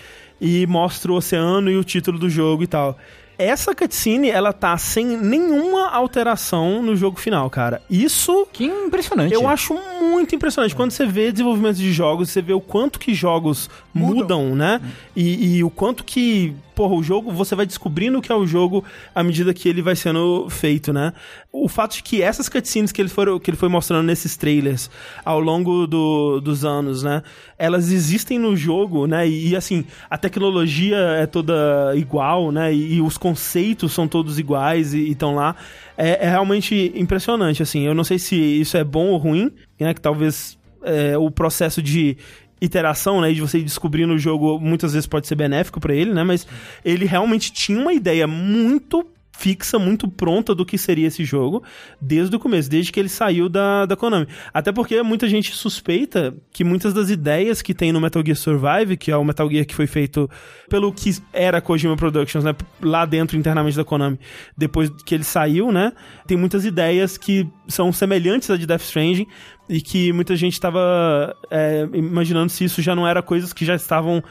e 0.42 0.66
mostra 0.66 1.12
o 1.12 1.16
oceano 1.16 1.70
e 1.70 1.78
o 1.78 1.84
título 1.84 2.18
do 2.18 2.28
jogo 2.28 2.64
e 2.64 2.68
tal. 2.68 2.98
Essa 3.38 3.74
cutscene, 3.74 4.30
ela 4.30 4.54
tá 4.54 4.78
sem 4.78 5.06
nenhuma 5.18 5.90
alteração 5.90 6.82
no 6.82 6.96
jogo 6.96 7.20
final, 7.20 7.50
cara. 7.50 7.82
Isso 7.90 8.48
Que 8.52 8.66
impressionante. 8.66 9.34
eu 9.34 9.48
acho 9.48 9.74
muito 10.02 10.36
impressionante. 10.36 10.76
Quando 10.76 10.92
você 10.92 11.06
vê 11.06 11.32
desenvolvimento 11.32 11.78
de 11.78 11.92
jogos, 11.92 12.30
você 12.30 12.42
vê 12.42 12.54
o 12.54 12.62
quanto 12.62 13.00
que 13.00 13.14
jogos 13.14 13.70
mudam, 13.94 14.56
né? 14.56 14.82
E, 15.16 15.58
e 15.58 15.64
o 15.64 15.70
quanto 15.70 16.04
que, 16.04 16.54
porra, 16.74 16.96
o 16.96 17.04
jogo, 17.04 17.32
você 17.32 17.56
vai 17.56 17.66
descobrindo 17.66 18.18
o 18.18 18.22
que 18.22 18.32
é 18.32 18.36
o 18.36 18.46
jogo 18.48 18.84
à 19.14 19.24
medida 19.24 19.54
que 19.54 19.70
ele 19.70 19.82
vai 19.82 19.96
sendo 19.96 20.48
feito, 20.50 20.92
né? 20.92 21.14
O 21.52 21.68
fato 21.68 21.96
de 21.96 22.04
que 22.04 22.22
essas 22.22 22.50
cutscenes 22.50 22.92
que 22.92 23.02
ele, 23.02 23.10
foram, 23.10 23.40
que 23.40 23.50
ele 23.52 23.58
foi 23.58 23.70
mostrando 23.70 24.06
nesses 24.06 24.36
trailers 24.36 24.90
ao 25.24 25.40
longo 25.40 25.86
do- 25.86 26.40
dos 26.42 26.66
anos, 26.66 27.04
né? 27.04 27.22
Elas 27.58 27.92
existem 27.92 28.40
no 28.40 28.56
jogo, 28.56 29.06
né? 29.06 29.28
E, 29.28 29.50
e, 29.50 29.56
assim, 29.56 29.86
a 30.10 30.18
tecnologia 30.18 30.98
é 30.98 31.26
toda 31.28 31.54
igual, 31.96 32.52
né? 32.52 32.74
E, 32.74 32.96
e 32.96 33.02
os 33.02 33.18
conceitos 33.18 33.94
são 33.94 34.08
todos 34.08 34.40
iguais 34.40 34.94
e 34.94 35.12
estão 35.12 35.36
lá. 35.36 35.56
É, 35.96 36.26
é 36.26 36.30
realmente 36.30 36.92
impressionante, 36.96 37.62
assim. 37.62 37.82
Eu 37.82 37.94
não 37.94 38.04
sei 38.04 38.18
se 38.18 38.36
isso 38.36 38.76
é 38.76 38.84
bom 38.84 39.10
ou 39.10 39.18
ruim, 39.18 39.52
né? 39.80 39.94
Que 39.94 40.02
talvez 40.02 40.58
é, 40.84 41.18
o 41.18 41.30
processo 41.32 41.82
de 41.82 42.18
iteração, 42.64 43.20
né, 43.22 43.32
de 43.32 43.42
você 43.42 43.60
ir 43.60 43.64
descobrindo 43.64 44.14
o 44.14 44.18
jogo, 44.18 44.60
muitas 44.60 44.94
vezes 44.94 45.06
pode 45.06 45.28
ser 45.28 45.36
benéfico 45.36 45.80
pra 45.80 45.94
ele, 45.94 46.14
né, 46.14 46.24
mas 46.24 46.48
ele 46.84 47.06
realmente 47.06 47.52
tinha 47.52 47.78
uma 47.78 47.94
ideia 47.94 48.26
muito 48.26 49.06
fixa, 49.36 49.78
muito 49.80 50.08
pronta 50.08 50.54
do 50.56 50.66
que 50.66 50.78
seria 50.78 51.08
esse 51.08 51.26
jogo 51.26 51.64
desde 52.00 52.36
o 52.36 52.40
começo, 52.40 52.70
desde 52.70 52.92
que 52.92 53.00
ele 53.00 53.10
saiu 53.10 53.50
da, 53.50 53.86
da 53.86 53.96
Konami. 53.96 54.28
Até 54.54 54.72
porque 54.72 55.02
muita 55.02 55.28
gente 55.28 55.54
suspeita 55.54 56.34
que 56.52 56.64
muitas 56.64 56.94
das 56.94 57.10
ideias 57.10 57.62
que 57.62 57.74
tem 57.74 57.92
no 57.92 58.00
Metal 58.00 58.24
Gear 58.24 58.38
Survive, 58.38 58.96
que 58.96 59.12
é 59.12 59.18
o 59.18 59.24
Metal 59.24 59.50
Gear 59.50 59.66
que 59.66 59.76
foi 59.76 59.88
feito 59.88 60.30
pelo 60.70 60.94
que 60.94 61.18
era 61.34 61.60
Kojima 61.60 61.98
Productions, 61.98 62.46
né, 62.46 62.56
lá 62.82 63.06
dentro 63.06 63.36
internamente 63.38 63.76
da 63.76 63.84
Konami, 63.84 64.20
depois 64.58 64.90
que 65.04 65.16
ele 65.16 65.24
saiu, 65.24 65.72
né, 65.72 65.92
tem 66.28 66.38
muitas 66.38 66.64
ideias 66.64 67.18
que 67.18 67.48
são 67.68 67.92
semelhantes 67.92 68.50
à 68.50 68.56
de 68.56 68.66
Death 68.66 68.84
Stranding 68.84 69.28
e 69.68 69.82
que 69.82 70.14
muita 70.14 70.36
gente 70.36 70.54
estava 70.54 71.36
é, 71.50 71.88
imaginando 71.94 72.50
se 72.50 72.64
isso 72.64 72.82
já 72.82 72.96
não 72.96 73.08
era 73.08 73.22
coisas 73.22 73.52
que 73.52 73.66
já 73.66 73.76
estavam 73.76 74.24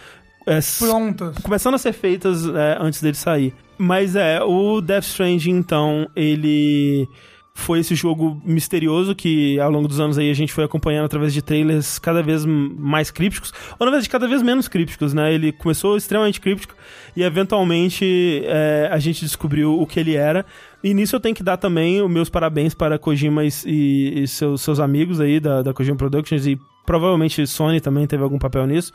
é, 0.46 0.58
Prontas. 0.78 1.38
começando 1.38 1.74
a 1.74 1.78
ser 1.78 1.92
feitas 1.92 2.46
é, 2.46 2.76
antes 2.80 3.00
dele 3.00 3.16
sair. 3.16 3.54
Mas 3.84 4.14
é, 4.14 4.40
o 4.40 4.80
Death 4.80 5.02
Stranding, 5.02 5.50
então, 5.50 6.08
ele 6.14 7.08
foi 7.52 7.80
esse 7.80 7.96
jogo 7.96 8.40
misterioso 8.46 9.12
que 9.12 9.58
ao 9.58 9.70
longo 9.72 9.88
dos 9.88 9.98
anos 9.98 10.16
aí 10.16 10.30
a 10.30 10.34
gente 10.34 10.52
foi 10.52 10.62
acompanhando 10.62 11.06
através 11.06 11.34
de 11.34 11.42
trailers 11.42 11.98
cada 11.98 12.22
vez 12.22 12.46
mais 12.46 13.10
crípticos, 13.10 13.52
ou 13.80 13.84
na 13.84 13.90
verdade 13.90 14.08
cada 14.08 14.28
vez 14.28 14.40
menos 14.40 14.68
crípticos, 14.68 15.12
né? 15.12 15.34
Ele 15.34 15.50
começou 15.50 15.96
extremamente 15.96 16.40
críptico 16.40 16.76
e 17.16 17.24
eventualmente 17.24 18.42
é, 18.46 18.88
a 18.90 18.98
gente 19.00 19.20
descobriu 19.24 19.78
o 19.80 19.84
que 19.84 19.98
ele 19.98 20.14
era. 20.14 20.46
E 20.82 20.94
nisso 20.94 21.16
eu 21.16 21.20
tenho 21.20 21.34
que 21.34 21.42
dar 21.42 21.56
também 21.56 22.00
os 22.00 22.10
meus 22.10 22.30
parabéns 22.30 22.74
para 22.74 22.98
Kojima 23.00 23.44
e, 23.44 23.48
e- 23.66 24.22
e 24.22 24.28
seus, 24.28 24.62
seus 24.62 24.78
amigos 24.78 25.20
aí 25.20 25.40
da, 25.40 25.60
da 25.60 25.74
Kojima 25.74 25.96
Productions 25.96 26.46
e 26.46 26.56
provavelmente 26.86 27.44
Sony 27.48 27.80
também 27.80 28.06
teve 28.06 28.22
algum 28.22 28.38
papel 28.38 28.64
nisso 28.64 28.92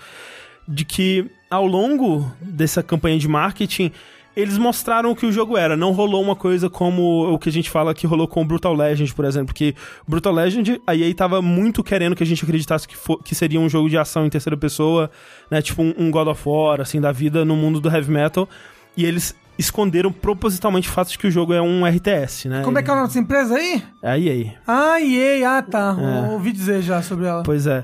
de 0.67 0.83
que 0.83 1.25
ao 1.49 1.65
longo 1.65 2.29
dessa 2.41 2.81
campanha 2.83 3.17
de 3.17 3.27
marketing 3.27 3.91
eles 4.39 4.55
mostraram 4.57 5.09
o 5.09 5.15
que 5.15 5.25
o 5.25 5.31
jogo 5.31 5.57
era. 5.57 5.75
Não 5.75 5.91
rolou 5.91 6.21
uma 6.21 6.35
coisa 6.35 6.69
como 6.69 7.33
o 7.33 7.39
que 7.39 7.49
a 7.49 7.51
gente 7.51 7.71
fala 7.71 7.91
que 7.93 8.05
rolou 8.05 8.27
com 8.27 8.43
o 8.43 8.45
Brutal 8.45 8.73
Legend, 8.75 9.11
por 9.15 9.25
exemplo. 9.25 9.47
Porque 9.47 9.73
Brutal 10.07 10.31
Legend, 10.31 10.79
a 10.85 10.95
EA 10.95 11.11
tava 11.15 11.41
muito 11.41 11.83
querendo 11.83 12.15
que 12.15 12.21
a 12.21 12.25
gente 12.25 12.43
acreditasse 12.43 12.87
que, 12.87 12.95
fo- 12.95 13.17
que 13.17 13.33
seria 13.33 13.59
um 13.59 13.67
jogo 13.67 13.89
de 13.89 13.97
ação 13.97 14.27
em 14.27 14.29
terceira 14.29 14.55
pessoa, 14.55 15.09
né? 15.49 15.59
Tipo 15.59 15.81
um, 15.81 15.91
um 15.97 16.11
God 16.11 16.27
of 16.27 16.41
War, 16.47 16.79
assim, 16.81 17.01
da 17.01 17.11
vida 17.11 17.43
no 17.43 17.55
mundo 17.55 17.81
do 17.81 17.89
heavy 17.89 18.11
metal. 18.11 18.47
E 18.95 19.05
eles 19.05 19.35
esconderam 19.57 20.11
propositalmente 20.11 20.87
o 20.87 20.91
fato 20.91 21.09
de 21.09 21.17
que 21.17 21.25
o 21.25 21.31
jogo 21.31 21.51
é 21.51 21.59
um 21.59 21.83
RTS, 21.83 22.47
né? 22.47 22.61
Como 22.63 22.77
é 22.77 22.83
que 22.83 22.89
é 22.91 22.93
o 22.93 22.95
nome 22.95 23.07
dessa 23.07 23.19
empresa 23.19 23.55
aí? 23.55 23.81
É 24.03 24.11
a 24.11 24.19
EA. 24.19 24.53
Ah, 24.67 25.01
EA, 25.01 25.57
ah 25.57 25.61
tá. 25.63 25.97
É. 25.99 26.31
Ouvi 26.31 26.51
dizer 26.51 26.83
já 26.83 27.01
sobre 27.01 27.25
ela. 27.25 27.41
Pois 27.41 27.65
é. 27.65 27.83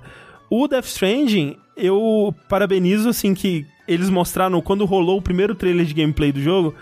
O 0.52 0.68
Death 0.68 0.86
Stranding, 0.86 1.58
eu 1.76 2.32
parabenizo, 2.48 3.10
assim, 3.10 3.34
que 3.34 3.66
eles 3.88 4.10
mostraram, 4.10 4.62
quando 4.62 4.86
rolou 4.86 5.18
o 5.18 5.22
primeiro 5.22 5.56
trailer 5.56 5.86
de 5.86 5.94
gameplay 5.94 6.32
do 6.32 6.42
jogo, 6.42 6.74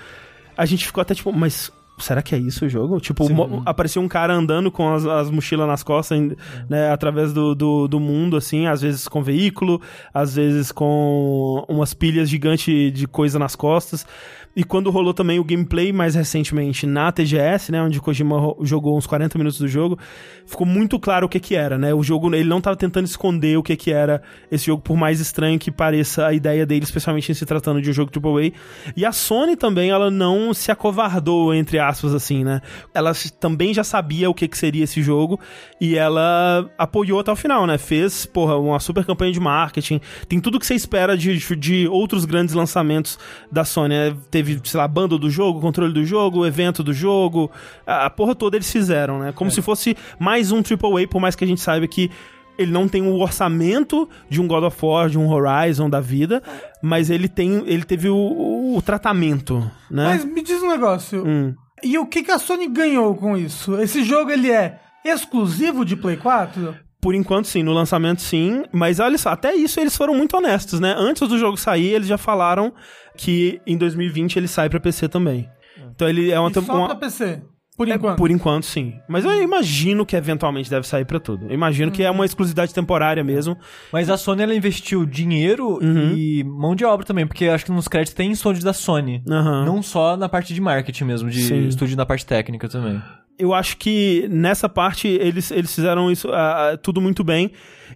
a 0.56 0.66
gente 0.66 0.86
ficou 0.86 1.02
até 1.02 1.16
tipo, 1.16 1.32
mas 1.32 1.72
será 2.02 2.22
que 2.22 2.34
é 2.36 2.38
isso 2.38 2.66
o 2.66 2.70
jogo? 2.70 3.00
Tipo, 3.00 3.26
apareceu 3.66 4.02
um 4.02 4.08
cara 4.08 4.34
andando 4.34 4.72
com 4.72 4.94
as, 4.94 5.06
as 5.06 5.30
mochilas 5.30 5.68
nas 5.68 5.84
costas, 5.84 6.20
né, 6.70 6.92
através 6.92 7.32
do, 7.32 7.54
do, 7.54 7.88
do 7.88 8.00
mundo, 8.00 8.36
assim, 8.36 8.66
às 8.66 8.82
vezes 8.82 9.08
com 9.08 9.22
veículo, 9.22 9.82
às 10.14 10.36
vezes 10.36 10.72
com 10.72 11.64
umas 11.68 11.94
pilhas 11.94 12.30
gigantes 12.30 12.92
de 12.92 13.08
coisa 13.08 13.38
nas 13.38 13.56
costas. 13.56 14.06
E 14.56 14.64
quando 14.64 14.90
rolou 14.90 15.14
também 15.14 15.40
o 15.40 15.44
gameplay 15.44 15.94
mais 15.94 16.16
recentemente 16.16 16.86
na 16.86 17.12
TGS, 17.12 17.72
né, 17.72 17.82
onde 17.82 18.02
Kojima 18.02 18.36
jogou 18.62 18.98
uns 18.98 19.08
40 19.08 19.38
minutos 19.38 19.60
do 19.60 19.68
jogo, 19.68 19.98
ficou 20.46 20.68
muito 20.68 21.00
claro 21.00 21.26
o 21.26 21.30
que 21.30 21.40
que 21.40 21.56
era, 21.56 21.78
né? 21.78 21.94
O 21.94 22.04
jogo, 22.04 22.34
ele 22.36 22.50
não 22.50 22.60
tava 22.60 22.76
tentando 22.76 23.06
esconder 23.06 23.58
o 23.58 23.64
que 23.64 23.76
que 23.76 23.92
era 23.92 24.22
esse 24.52 24.66
jogo, 24.66 24.82
por 24.82 24.98
mais 24.98 25.20
estranho 25.20 25.58
que 25.58 25.72
pareça 25.72 26.28
a 26.28 26.34
ideia 26.34 26.66
dele, 26.66 26.84
especialmente 26.84 27.32
em 27.32 27.36
se 27.36 27.46
tratando 27.46 27.82
de 27.82 27.90
um 27.90 27.94
jogo 27.94 28.12
AAA. 28.14 28.52
E 28.96 29.06
a 29.06 29.12
Sony 29.12 29.56
também, 29.56 29.90
ela 29.90 30.12
não 30.12 30.54
se 30.54 30.72
acovardou, 30.72 31.54
entre 31.54 31.80
aspas, 31.80 32.14
assim, 32.14 32.44
né? 32.44 32.62
Ela 32.94 33.14
também 33.40 33.74
já 33.74 33.84
sabia 33.84 34.30
o 34.30 34.34
que 34.34 34.48
que 34.48 34.58
seria 34.58 34.84
esse 34.84 35.02
jogo 35.02 35.40
e 35.80 35.96
ela 35.96 36.70
apoiou 36.78 37.20
até 37.20 37.32
o 37.32 37.36
final, 37.36 37.66
né? 37.66 37.78
Fez, 37.78 38.26
porra, 38.26 38.58
uma 38.58 38.80
super 38.80 39.06
campanha 39.06 39.32
de 39.32 39.40
marketing. 39.40 40.02
Tem 40.28 40.40
tudo 40.40 40.60
que 40.60 40.66
você 40.66 40.76
espera 40.76 41.18
de, 41.18 41.38
de 41.56 41.88
outros 41.88 42.26
grandes 42.26 42.54
lançamentos 42.54 43.18
da 43.52 43.64
Sony, 43.64 43.96
né? 43.96 44.16
Sei 44.64 44.78
lá, 44.80 44.88
banda 44.88 45.18
do 45.18 45.30
jogo, 45.30 45.60
controle 45.62 45.94
do 45.94 46.04
jogo, 46.06 46.46
evento 46.46 46.84
do 46.84 46.94
jogo. 46.94 47.50
A, 47.86 48.10
porra 48.10 48.34
toda 48.36 48.58
eles 48.58 48.72
fizeram, 48.72 49.20
né? 49.20 49.32
Como 49.32 49.50
se 49.52 49.62
fosse 49.62 49.96
mais 50.20 50.52
um 50.52 50.58
AAA, 50.60 51.08
por 51.10 51.20
mais 51.22 51.36
que 51.36 51.44
a 51.44 51.48
gente 51.48 51.62
saiba 51.62 51.88
que 51.88 52.10
ele 52.58 52.72
não 52.72 52.88
tem 52.88 53.02
o 53.02 53.16
orçamento 53.20 54.08
de 54.30 54.40
um 54.42 54.48
God 54.48 54.64
of 54.66 54.78
War, 54.86 55.10
de 55.10 55.18
um 55.18 55.28
Horizon 55.32 55.90
da 55.90 56.00
vida, 56.00 56.44
mas 56.82 57.10
ele 57.10 57.28
tem, 57.28 57.64
ele 57.66 57.84
teve 57.84 58.10
o, 58.10 58.16
o- 58.16 58.78
o 58.78 58.82
tratamento, 58.82 59.60
né? 59.90 60.06
Mas 60.10 60.26
me 60.26 60.42
diz 60.44 60.62
um 60.62 60.70
negócio. 60.70 61.26
Hum. 61.26 61.56
E 61.84 61.98
o 61.98 62.06
que, 62.06 62.22
que 62.22 62.30
a 62.32 62.38
Sony 62.38 62.68
ganhou 62.68 63.16
com 63.16 63.36
isso? 63.36 63.80
Esse 63.82 64.04
jogo, 64.04 64.30
ele 64.30 64.52
é 64.52 64.80
exclusivo 65.04 65.84
de 65.84 65.96
Play 65.96 66.18
4? 66.18 66.76
Por 67.02 67.16
enquanto, 67.16 67.48
sim. 67.48 67.64
No 67.64 67.74
lançamento, 67.74 68.22
sim. 68.22 68.64
Mas 68.72 69.00
olha 69.00 69.18
só, 69.18 69.30
até 69.30 69.56
isso 69.56 69.80
eles 69.80 69.96
foram 69.98 70.14
muito 70.14 70.38
honestos, 70.38 70.80
né? 70.80 70.94
Antes 70.98 71.28
do 71.28 71.38
jogo 71.38 71.58
sair, 71.58 71.94
eles 71.94 72.08
já 72.08 72.18
falaram 72.18 72.72
que 73.18 73.60
em 73.66 73.76
2020 73.78 74.38
ele 74.38 74.48
sai 74.48 74.70
pra 74.70 74.80
PC 74.80 75.10
também. 75.10 75.50
Então 75.96 76.08
ele 76.08 76.32
é 76.32 76.40
uma, 76.40 76.50
E 76.50 76.54
só 76.54 76.62
uma- 76.76 76.88
pra 76.88 76.96
PC, 76.96 77.42
por 77.76 77.90
é, 77.90 77.96
enquanto. 77.96 78.18
por 78.18 78.30
enquanto, 78.32 78.66
sim. 78.66 78.94
Mas 79.10 79.26
eu 79.26 79.42
imagino 79.44 80.06
que 80.06 80.16
eventualmente 80.16 80.70
deve 80.70 80.88
sair 80.88 81.04
pra 81.06 81.20
tudo. 81.20 81.46
Eu 81.48 81.54
imagino 81.54 81.92
que 81.92 82.04
é 82.04 82.12
uma 82.12 82.24
exclusividade 82.26 82.74
temporária 82.74 83.24
mesmo. 83.24 83.58
Mas 83.92 84.10
a 84.10 84.16
Sony 84.18 84.44
ela 84.44 84.54
investiu 84.56 85.06
dinheiro 85.06 85.80
Uhum. 85.82 86.14
e 86.16 86.44
mão 86.44 86.76
de 86.76 86.86
obra 86.86 87.06
também, 87.06 87.26
porque 87.26 87.46
eu 87.46 87.54
acho 87.54 87.66
que 87.66 87.72
nos 87.72 87.88
créditos 87.88 88.14
tem 88.14 88.32
estúdio 88.32 88.64
da 88.64 88.74
Sony. 88.74 89.24
Aham. 89.30 89.66
Não 89.66 89.82
só 89.82 90.16
na 90.16 90.30
parte 90.30 90.54
de 90.54 90.62
marketing 90.62 91.04
mesmo, 91.06 91.30
de 91.30 91.42
Sim. 91.42 91.68
estúdio 91.68 91.98
na 91.98 92.06
parte 92.06 92.26
técnica 92.26 92.70
também. 92.70 93.02
Eu 93.38 93.54
acho 93.54 93.78
que 93.78 94.28
nessa 94.30 94.70
parte 94.70 95.08
eles, 95.08 95.52
eles 95.52 95.74
fizeram 95.74 96.12
isso 96.12 96.30
ah, 96.32 96.78
tudo 96.82 97.02
muito 97.02 97.24
bem. 97.24 97.52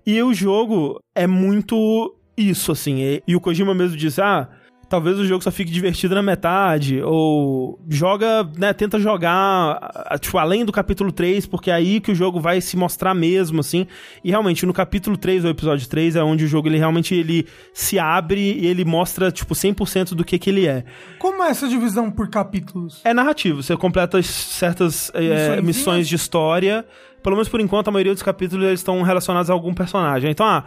E 0.05 0.21
o 0.21 0.33
jogo 0.33 0.99
é 1.15 1.27
muito 1.27 2.15
isso, 2.37 2.71
assim. 2.71 3.01
E, 3.01 3.23
e 3.27 3.35
o 3.35 3.41
Kojima 3.41 3.73
mesmo 3.73 3.97
disse: 3.97 4.21
ah. 4.21 4.49
Talvez 4.95 5.19
o 5.19 5.25
jogo 5.25 5.43
só 5.43 5.51
fique 5.51 5.69
divertido 5.69 6.15
na 6.15 6.21
metade, 6.21 7.01
ou 7.01 7.77
joga, 7.89 8.49
né, 8.57 8.71
tenta 8.71 8.97
jogar, 8.97 9.77
tipo, 10.21 10.37
além 10.37 10.63
do 10.63 10.71
capítulo 10.71 11.11
3, 11.11 11.45
porque 11.47 11.69
é 11.69 11.73
aí 11.73 11.99
que 11.99 12.13
o 12.13 12.15
jogo 12.15 12.39
vai 12.39 12.61
se 12.61 12.77
mostrar 12.77 13.13
mesmo, 13.13 13.59
assim. 13.59 13.87
E 14.23 14.29
realmente, 14.29 14.65
no 14.65 14.71
capítulo 14.71 15.17
3, 15.17 15.43
ou 15.43 15.51
episódio 15.51 15.85
3, 15.89 16.15
é 16.15 16.23
onde 16.23 16.45
o 16.45 16.47
jogo, 16.47 16.69
ele 16.69 16.77
realmente, 16.77 17.13
ele 17.13 17.45
se 17.73 17.99
abre 17.99 18.39
e 18.39 18.65
ele 18.67 18.85
mostra, 18.85 19.33
tipo, 19.33 19.53
100% 19.53 20.11
do 20.15 20.23
que 20.23 20.39
que 20.39 20.49
ele 20.49 20.65
é. 20.65 20.85
Como 21.19 21.43
é 21.43 21.49
essa 21.49 21.67
divisão 21.67 22.09
por 22.09 22.29
capítulos? 22.29 23.01
É 23.03 23.13
narrativo, 23.13 23.61
você 23.61 23.75
completa 23.75 24.23
certas 24.23 25.11
é, 25.13 25.61
missões 25.61 26.07
de 26.07 26.15
história. 26.15 26.85
Pelo 27.21 27.35
menos 27.35 27.49
por 27.49 27.59
enquanto, 27.59 27.89
a 27.89 27.91
maioria 27.91 28.13
dos 28.13 28.23
capítulos 28.23 28.65
eles 28.65 28.79
estão 28.79 29.01
relacionados 29.01 29.49
a 29.49 29.53
algum 29.53 29.73
personagem. 29.73 30.31
Então, 30.31 30.45
ah, 30.45 30.63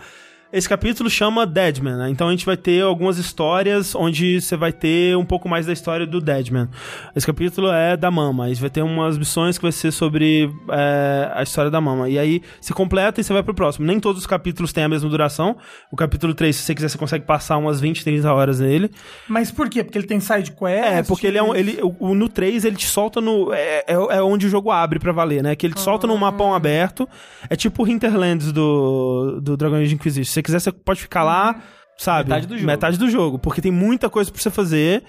esse 0.50 0.66
capítulo 0.66 1.10
chama 1.10 1.44
Deadman, 1.44 1.96
né? 1.96 2.10
Então 2.10 2.28
a 2.28 2.30
gente 2.30 2.46
vai 2.46 2.56
ter 2.56 2.82
algumas 2.82 3.18
histórias 3.18 3.94
onde 3.94 4.40
você 4.40 4.56
vai 4.56 4.72
ter 4.72 5.14
um 5.14 5.24
pouco 5.24 5.46
mais 5.46 5.66
da 5.66 5.74
história 5.74 6.06
do 6.06 6.22
Deadman. 6.22 6.68
Esse 7.14 7.26
capítulo 7.26 7.70
é 7.70 7.98
da 7.98 8.10
Mama, 8.10 8.46
aí 8.46 8.54
vai 8.54 8.70
ter 8.70 8.80
umas 8.80 9.18
missões 9.18 9.58
que 9.58 9.62
vai 9.62 9.72
ser 9.72 9.92
sobre 9.92 10.50
é, 10.70 11.30
a 11.34 11.42
história 11.42 11.70
da 11.70 11.82
Mama. 11.82 12.08
E 12.08 12.18
aí 12.18 12.40
você 12.58 12.72
completa 12.72 13.20
e 13.20 13.24
você 13.24 13.32
vai 13.34 13.42
pro 13.42 13.52
próximo. 13.52 13.86
Nem 13.86 14.00
todos 14.00 14.22
os 14.22 14.26
capítulos 14.26 14.72
têm 14.72 14.84
a 14.84 14.88
mesma 14.88 15.10
duração. 15.10 15.54
O 15.92 15.96
capítulo 15.96 16.32
3, 16.32 16.56
se 16.56 16.62
você 16.62 16.74
quiser, 16.74 16.88
você 16.88 16.98
consegue 16.98 17.26
passar 17.26 17.58
umas 17.58 17.78
20, 17.78 18.02
30 18.02 18.32
horas 18.32 18.60
nele. 18.60 18.90
Mas 19.28 19.50
por 19.50 19.68
quê? 19.68 19.84
Porque 19.84 19.98
ele 19.98 20.06
tem 20.06 20.18
side 20.18 20.52
quest? 20.52 20.84
É, 20.84 21.02
porque 21.02 21.26
ele 21.26 21.36
é 21.36 21.42
um. 21.42 21.54
Ele, 21.54 21.78
o, 21.82 22.14
no 22.14 22.26
3 22.26 22.64
ele 22.64 22.76
te 22.76 22.86
solta 22.86 23.20
no. 23.20 23.52
É, 23.52 23.84
é, 23.86 23.92
é 23.92 24.22
onde 24.22 24.46
o 24.46 24.48
jogo 24.48 24.70
abre 24.70 24.98
pra 24.98 25.12
valer, 25.12 25.42
né? 25.42 25.54
Que 25.54 25.66
ele 25.66 25.74
te 25.74 25.80
solta 25.80 26.06
num 26.06 26.16
mapão 26.16 26.54
aberto. 26.54 27.06
É 27.50 27.54
tipo 27.54 27.82
o 27.82 27.88
Hinterlands 27.88 28.50
do, 28.50 29.40
do 29.42 29.54
Dragon 29.54 29.76
Age 29.76 29.94
Inquisition. 29.94 30.37
Se 30.38 30.40
você 30.40 30.42
quiser, 30.42 30.60
você 30.60 30.72
pode 30.72 31.00
ficar 31.00 31.22
lá, 31.22 31.60
sabe? 31.96 32.30
Metade 32.30 32.46
do 32.46 32.56
jogo. 32.56 32.66
Metade 32.66 32.98
do 32.98 33.10
jogo. 33.10 33.38
Porque 33.38 33.60
tem 33.60 33.72
muita 33.72 34.08
coisa 34.08 34.30
pra 34.30 34.40
você 34.40 34.50
fazer. 34.50 35.04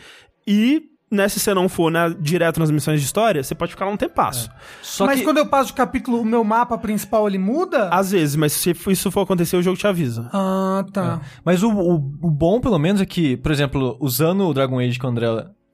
E. 0.48 0.84
Né, 1.12 1.28
se 1.28 1.40
você 1.40 1.56
não 1.56 1.68
for 1.68 1.92
né, 1.92 2.16
direto 2.20 2.60
nas 2.60 2.70
missões 2.70 3.00
de 3.00 3.06
história, 3.08 3.42
você 3.42 3.56
pode 3.56 3.72
ficar 3.72 3.86
lá 3.86 3.92
um 3.92 3.98
tempasso. 3.98 4.48
Só 4.80 5.08
Mas 5.08 5.18
que 5.18 5.26
quando 5.26 5.38
eu 5.38 5.48
passo 5.48 5.70
de 5.70 5.74
capítulo, 5.74 6.22
o 6.22 6.26
meu 6.26 6.44
mapa 6.44 6.78
principal, 6.78 7.28
ele 7.28 7.40
muda? 7.40 7.90
Às 7.90 8.12
vezes, 8.12 8.36
mas 8.36 8.54
se 8.54 8.76
isso 8.88 9.10
for 9.10 9.22
acontecer, 9.22 9.58
o 9.58 9.62
jogo 9.64 9.76
te 9.76 9.88
avisa. 9.88 10.30
Ah, 10.32 10.86
tá. 10.94 11.20
Mas 11.44 11.64
o, 11.64 11.72
o, 11.72 11.96
o 11.96 12.30
bom, 12.30 12.62
pelo 12.62 12.78
menos, 12.78 13.02
é 13.02 13.08
que, 13.08 13.36
por 13.38 13.52
exemplo, 13.52 13.98
usando 14.00 14.48
o 14.48 14.54
Dragon 14.54 14.78
Age 14.78 15.00
que 15.00 15.06
o 15.08 15.10
André 15.10 15.26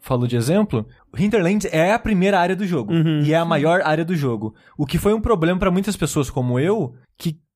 falou 0.05 0.27
de 0.27 0.37
exemplo, 0.37 0.87
o 1.11 1.19
Hinterlands 1.19 1.67
é 1.71 1.91
a 1.91 1.99
primeira 1.99 2.39
área 2.39 2.55
do 2.55 2.65
jogo. 2.65 2.93
E 3.25 3.33
é 3.33 3.37
a 3.37 3.43
maior 3.43 3.81
área 3.83 4.05
do 4.05 4.15
jogo. 4.15 4.53
O 4.77 4.85
que 4.85 4.97
foi 4.99 5.13
um 5.13 5.19
problema 5.19 5.59
pra 5.59 5.71
muitas 5.71 5.97
pessoas 5.97 6.29
como 6.29 6.59
eu, 6.59 6.93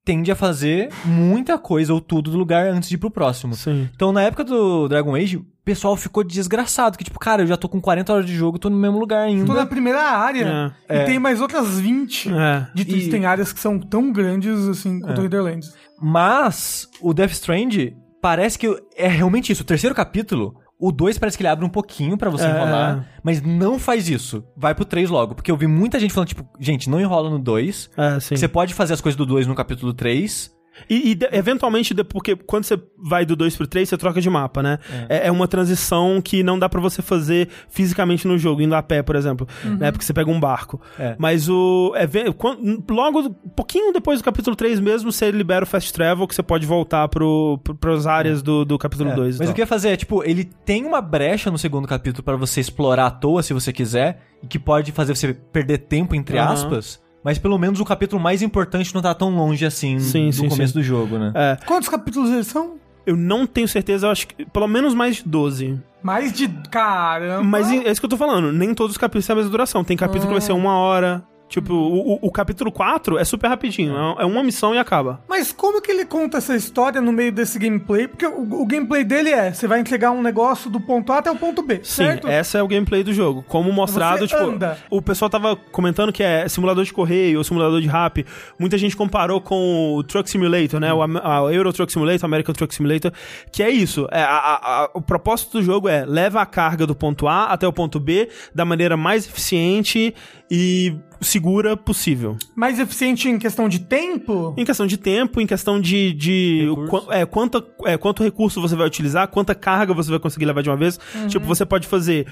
tende 0.06 0.32
a 0.32 0.36
fazer 0.36 0.90
muita 1.06 1.58
coisa 1.58 1.94
ou 1.94 2.02
tudo 2.02 2.32
do 2.32 2.38
lugar 2.38 2.68
antes 2.68 2.90
de 2.90 2.96
ir 2.96 2.98
pro 2.98 3.12
próximo. 3.12 3.54
Sim. 3.54 3.88
Então, 3.94 4.12
na 4.12 4.22
época 4.24 4.44
do 4.44 4.88
Dragon 4.88 5.14
Age, 5.16 5.38
o 5.38 5.46
pessoal 5.64 5.96
ficou 5.96 6.24
desgraçado. 6.24 6.98
Que, 6.98 7.04
tipo, 7.04 7.20
cara, 7.20 7.44
eu 7.44 7.48
já 7.48 7.56
tô 7.58 7.70
com 7.70 7.80
40 7.80 8.12
horas 8.14 8.26
de 8.26 8.34
jogo, 8.36 8.58
tô 8.58 8.70
no 8.70 8.78
mesmo 8.78 8.98
lugar 9.00 9.22
ainda. 9.28 9.46
Tô 9.46 9.54
na 9.54 9.66
primeira 9.66 10.02
área. 10.02 10.74
É. 10.88 11.04
E 11.04 11.06
tem 11.06 11.20
mais 11.20 11.42
outras 11.42 11.80
20. 11.80 12.30
É. 12.34 12.68
Dito 12.74 12.96
E- 12.96 13.10
tem 13.10 13.26
áreas 13.26 13.54
que 13.54 13.60
são 13.60 13.80
tão 13.80 14.12
grandes 14.12 14.68
assim 14.68 15.00
quanto 15.00 15.22
o 15.22 15.26
Hitherlands. 15.26 15.74
Mas 16.02 16.88
o 17.02 17.14
Death 17.14 17.32
Strand 17.32 17.94
parece 18.22 18.58
que 18.58 18.68
é 18.98 19.08
realmente 19.08 19.52
isso. 19.52 19.62
O 19.62 19.66
terceiro 19.66 19.96
capítulo, 19.96 20.56
o 20.80 20.92
2 20.92 21.18
parece 21.18 21.38
que 21.38 21.42
ele 21.44 21.50
abre 21.50 21.66
um 21.66 21.70
pouquinho 21.70 22.18
pra 22.18 22.30
você 22.30 22.46
É. 22.46 22.50
enrolar, 22.50 23.06
mas 23.22 23.42
não 23.42 23.78
faz 23.78 24.08
isso. 24.10 24.44
Vai 24.56 24.74
pro 24.74 24.86
3 24.86 25.10
logo. 25.10 25.36
Porque 25.36 25.52
eu 25.52 25.58
vi 25.58 25.68
muita 25.68 26.00
gente 26.00 26.14
falando, 26.14 26.30
tipo, 26.30 26.46
gente, 26.60 26.90
não 26.90 27.00
enrola 27.02 27.30
no 27.30 27.38
2. 27.38 27.90
É, 27.98 28.20
sim. 28.20 28.36
Você 28.38 28.48
pode 28.48 28.74
fazer 28.74 28.94
as 28.94 29.02
coisas 29.02 29.18
do 29.18 29.26
2 29.26 29.46
no 29.46 29.54
capítulo 29.56 29.94
3. 29.94 30.50
E, 30.90 31.12
e 31.12 31.16
de- 31.16 31.28
eventualmente, 31.32 31.94
porque 32.04 32.36
quando 32.36 32.64
você 32.66 32.80
vai 32.98 33.26
do 33.26 33.36
2 33.36 33.56
pro 33.56 33.66
3, 33.66 33.90
você 33.90 33.98
troca 33.98 34.22
de 34.22 34.30
mapa, 34.30 34.62
né? 34.62 34.78
É, 35.08 35.28
é 35.28 35.32
uma 35.32 35.48
transição 35.48 36.22
que 36.22 36.44
não 36.44 36.60
dá 36.60 36.70
pra 36.70 36.80
você 36.80 37.02
fazer 37.02 37.50
fisicamente 37.70 38.28
no 38.28 38.38
jogo, 38.38 38.62
indo 38.62 38.76
a 38.76 38.84
pé, 38.84 39.02
por 39.02 39.16
exemplo, 39.16 39.48
né? 39.80 39.92
Porque 39.92 40.06
você 40.06 40.14
pega 40.14 40.30
um 40.30 40.40
barco. 40.40 40.82
É. 40.98 41.16
Mas 41.18 41.50
o. 41.50 41.94
é 41.96 42.06
ve- 42.06 42.32
quan- 42.34 42.58
logo, 42.90 43.20
um 43.20 43.50
pouquinho 43.50 43.92
depois 43.94 44.20
do 44.20 44.24
capítulo 44.24 44.56
3 44.56 44.80
mesmo, 44.80 45.12
você 45.12 45.32
libera 45.32 45.64
o 45.64 45.68
Fast 45.68 45.92
Travel, 45.94 46.28
que 46.28 46.36
você 46.36 46.44
pode 46.44 46.66
voltar 46.66 47.08
pro, 47.08 47.60
pro, 47.64 47.76
pras 47.76 48.06
áreas 48.08 48.42
do, 48.42 48.64
do 48.66 48.78
capítulo 48.78 49.10
É, 49.12 49.16
2. 49.16 49.40
Mas 49.40 49.50
o 49.50 49.54
que 49.54 49.62
eu 49.62 49.64
ia 49.64 49.68
fazer 49.68 49.90
é, 49.90 49.98
tipo, 49.98 50.24
ele 50.24 50.44
tem 50.44 50.86
uma 50.86 51.02
brecha 51.02 51.50
no 51.52 51.58
segundo 51.58 51.88
capítulo 51.88 52.24
pra 52.24 52.36
você 52.36 52.60
explorar 52.60 53.08
à 53.08 53.12
toa, 53.12 53.42
se 53.44 53.54
você 53.54 53.72
quiser, 53.74 54.22
e 54.44 54.48
que 54.48 54.60
pode 54.60 54.92
fazer 54.92 55.16
você 55.16 55.34
perder 55.34 55.80
tempo, 55.80 56.16
entre 56.16 56.38
Aham. 56.38 56.54
aspas. 56.54 57.02
Mas 57.24 57.38
pelo 57.38 57.58
menos 57.58 57.80
o 57.80 57.86
capítulo 57.86 58.22
mais 58.22 58.42
importante 58.42 58.94
não 58.94 59.02
tá 59.02 59.14
tão 59.14 59.30
longe 59.30 59.66
assim 59.66 60.00
Sim, 60.00 60.28
do 60.30 60.36
sim, 60.36 60.50
começo 60.50 60.74
sim. 60.74 60.80
do 60.80 60.84
jogo, 60.84 61.18
né? 61.18 61.32
É, 61.36 61.58
Quantos 61.66 61.90
capítulos 61.90 62.30
eles 62.32 62.48
são? 62.48 62.78
eu 63.06 63.16
não 63.16 63.48
tenho 63.48 63.68
certeza, 63.68 64.06
eu 64.08 64.12
acho 64.12 64.28
que 64.28 64.46
pelo 64.46 64.68
menos 64.68 64.94
mais 64.94 65.18
de 65.18 65.24
12. 65.28 65.80
Mais 66.04 66.32
de. 66.32 66.48
Caramba! 66.70 67.44
Mas 67.44 67.72
é 67.72 67.90
isso 67.92 68.00
que 68.00 68.06
eu 68.06 68.10
tô 68.10 68.18
falando, 68.18 68.52
nem 68.52 68.74
todos 68.74 68.92
os 68.92 68.98
capítulos 68.98 69.26
têm 69.26 69.34
a 69.34 69.38
mesma 69.38 69.52
duração. 69.52 69.84
Tem 69.84 69.98
capítulo 69.98 70.28
que 70.28 70.34
vai 70.34 70.42
ser 70.42 70.52
uma 70.54 70.78
hora. 70.78 71.24
Tipo, 71.50 71.74
o, 71.74 72.14
o- 72.14 72.20
o 72.28 72.32
capítulo 72.32 72.72
4 72.72 73.18
é 73.18 73.24
super 73.26 73.48
rapidinho. 73.48 73.96
É, 74.20 74.22
é 74.22 74.26
uma 74.26 74.44
missão 74.44 74.76
e 74.76 74.78
acaba. 74.78 75.20
Mas 75.28 75.52
como 75.52 75.82
que 75.82 75.92
ele 75.92 76.06
conta 76.06 76.38
essa 76.38 76.56
história 76.56 77.02
no 77.02 77.12
meio 77.12 77.32
desse 77.32 77.58
gameplay? 77.58 78.08
Porque 78.08 78.26
o, 78.28 78.62
o 78.62 78.66
gameplay 78.68 79.04
dele 79.04 79.32
é: 79.32 79.52
você 79.52 79.68
vai 79.68 79.80
entregar 79.80 80.12
um 80.12 80.22
negócio 80.22 80.70
do 80.70 80.80
ponto 80.80 81.12
A 81.12 81.18
até 81.18 81.32
o 81.32 81.36
ponto 81.36 81.64
B, 81.64 81.78
Sim, 81.84 82.04
certo? 82.06 82.28
essa 82.28 82.60
é 82.60 82.64
o 82.64 82.68
gameplay 82.68 83.04
do 83.04 83.12
jogo. 83.12 83.44
Como 83.48 83.72
mostrado, 83.72 84.20
Você 84.20 84.28
tipo. 84.36 84.48
anda. 84.50 84.78
O 84.92 85.02
pessoal 85.02 85.28
tava 85.30 85.56
comentando 85.56 86.14
que 86.14 86.22
é 86.22 86.48
simulador 86.48 86.84
de 86.86 86.94
correio 86.94 87.40
ou 87.40 87.44
simulador 87.44 87.82
de 87.82 87.88
rap. 87.88 88.24
Muita 88.60 88.78
gente 88.78 88.96
comparou 88.96 89.42
com 89.42 89.96
o 89.96 90.04
Truck 90.04 90.30
Simulator, 90.30 90.80
né? 90.80 90.94
O, 90.94 91.02
a 91.02 91.52
Euro 91.52 91.74
Truck 91.74 91.92
Simulator, 91.92 92.26
American 92.26 92.54
Truck 92.54 92.76
Simulator. 92.76 93.12
Que 93.52 93.64
é 93.64 93.70
isso. 93.72 94.08
É, 94.12 94.22
a- 94.22 94.60
a- 94.62 94.90
o 94.94 95.02
propósito 95.02 95.54
do 95.58 95.64
jogo 95.64 95.90
é 95.90 96.06
leva 96.06 96.42
a 96.42 96.46
carga 96.46 96.86
do 96.86 96.94
ponto 96.94 97.28
A 97.28 97.46
até 97.46 97.68
o 97.68 97.74
ponto 97.74 98.00
B 98.00 98.30
da 98.54 98.64
maneira 98.66 98.96
mais 98.96 99.26
eficiente 99.28 100.14
e 100.50 100.96
segura 101.22 101.76
possível. 101.78 102.38
Mais 102.56 102.80
eficiente 102.80 103.28
em 103.30 103.38
questão 103.38 103.68
de 103.70 103.80
tempo? 103.80 104.54
Em 104.58 104.66
questão 104.66 104.88
de 104.88 104.98
tempo, 104.98 105.40
em 105.42 105.46
questão 105.48 105.80
de. 105.80 106.14
de 106.14 106.68
qua- 106.90 107.04
é, 107.10 107.26
quanta, 107.26 107.64
é, 107.86 107.98
quanto 107.98 108.24
recurso 108.24 108.62
você 108.62 108.76
vai 108.76 108.88
utilizar, 108.88 109.28
quanta 109.28 109.54
carga 109.54 109.94
você 109.94 110.10
vai 110.10 110.20
conseguir 110.20 110.46
levar 110.46 110.62
de 110.64 110.70
uma 110.70 110.78
vez. 110.78 111.00
Tipo, 111.28 111.46
você 111.46 111.66
pode 111.66 111.88
fazer 111.88 112.26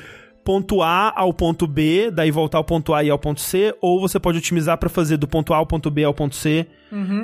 ponto 0.44 0.82
A 0.82 1.12
ao 1.14 1.34
ponto 1.34 1.68
B, 1.68 2.10
daí 2.10 2.32
voltar 2.32 2.58
ao 2.58 2.64
ponto 2.64 2.94
A 2.94 3.04
e 3.04 3.10
ao 3.10 3.20
ponto 3.20 3.42
C, 3.42 3.76
ou 3.82 4.00
você 4.00 4.18
pode 4.18 4.38
otimizar 4.38 4.78
pra 4.78 4.88
fazer 4.88 5.18
do 5.18 5.28
ponto 5.28 5.54
A 5.54 5.58
ao 5.58 5.66
ponto 5.66 5.92
B 5.92 6.06
ao 6.06 6.14
ponto 6.14 6.38
C, 6.38 6.66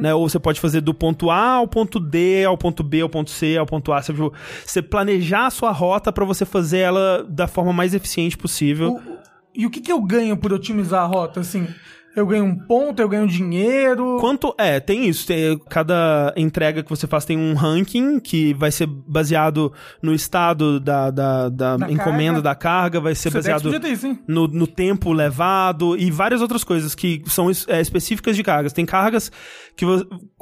né? 0.02 0.14
Ou 0.14 0.28
você 0.28 0.38
pode 0.38 0.60
fazer 0.60 0.82
do 0.82 0.94
ponto 0.94 1.30
A 1.32 1.54
ao 1.54 1.68
ponto 1.68 2.02
D, 2.02 2.44
ao 2.44 2.58
ponto 2.58 2.84
B, 2.84 3.00
ao 3.00 3.08
ponto 3.08 3.30
C, 3.32 3.56
ao 3.56 3.66
ponto 3.66 3.94
A. 3.94 4.02
Você, 4.02 4.12
tipo, 4.12 4.34
você 4.66 4.82
planejar 4.82 5.46
a 5.46 5.50
sua 5.50 5.72
rota 5.72 6.12
pra 6.12 6.26
você 6.26 6.44
fazer 6.44 6.80
ela 6.80 7.26
da 7.30 7.48
forma 7.48 7.72
mais 7.72 7.94
eficiente 7.94 8.38
possível. 8.38 8.96
O- 8.96 9.24
e 9.56 9.66
o 9.66 9.70
que, 9.70 9.82
que 9.82 9.92
eu 9.92 10.02
ganho 10.02 10.36
por 10.38 10.52
otimizar 10.54 11.04
a 11.04 11.08
rota, 11.08 11.40
assim? 11.40 11.68
Eu 12.16 12.28
ganho 12.28 12.46
um 12.46 12.56
ponto, 12.56 13.02
eu 13.02 13.10
ganho 13.10 13.28
dinheiro. 13.28 14.18
Quanto. 14.20 14.54
É, 14.60 14.80
tem 14.80 15.08
isso. 15.08 15.26
Tem, 15.26 15.58
cada 15.68 16.32
entrega 16.38 16.84
que 16.84 16.90
você 16.90 17.08
faz 17.08 17.26
tem 17.26 17.36
um 17.36 17.56
ranking 17.56 18.20
que 18.20 18.54
vai 18.54 18.72
ser 18.72 18.86
baseado 18.86 19.74
no 20.00 20.14
estado 20.14 20.80
da, 20.80 21.10
da, 21.10 21.50
da 21.50 21.78
Da 21.78 21.92
encomenda 21.92 22.34
carga. 22.34 22.42
da 22.42 22.56
carga, 22.56 23.00
vai 23.02 23.16
ser 23.16 23.32
baseado 23.32 23.80
ter 23.80 23.90
isso, 23.90 24.16
no, 24.28 24.48
no 24.48 24.68
tempo 24.68 25.12
levado 25.12 25.98
e 25.98 26.12
várias 26.12 26.40
outras 26.40 26.64
coisas 26.64 26.94
que 26.94 27.24
são 27.26 27.50
é, 27.68 27.82
específicas 27.82 28.36
de 28.36 28.44
cargas. 28.44 28.74
Tem 28.74 28.86
cargas 28.86 29.32
que 29.76 29.86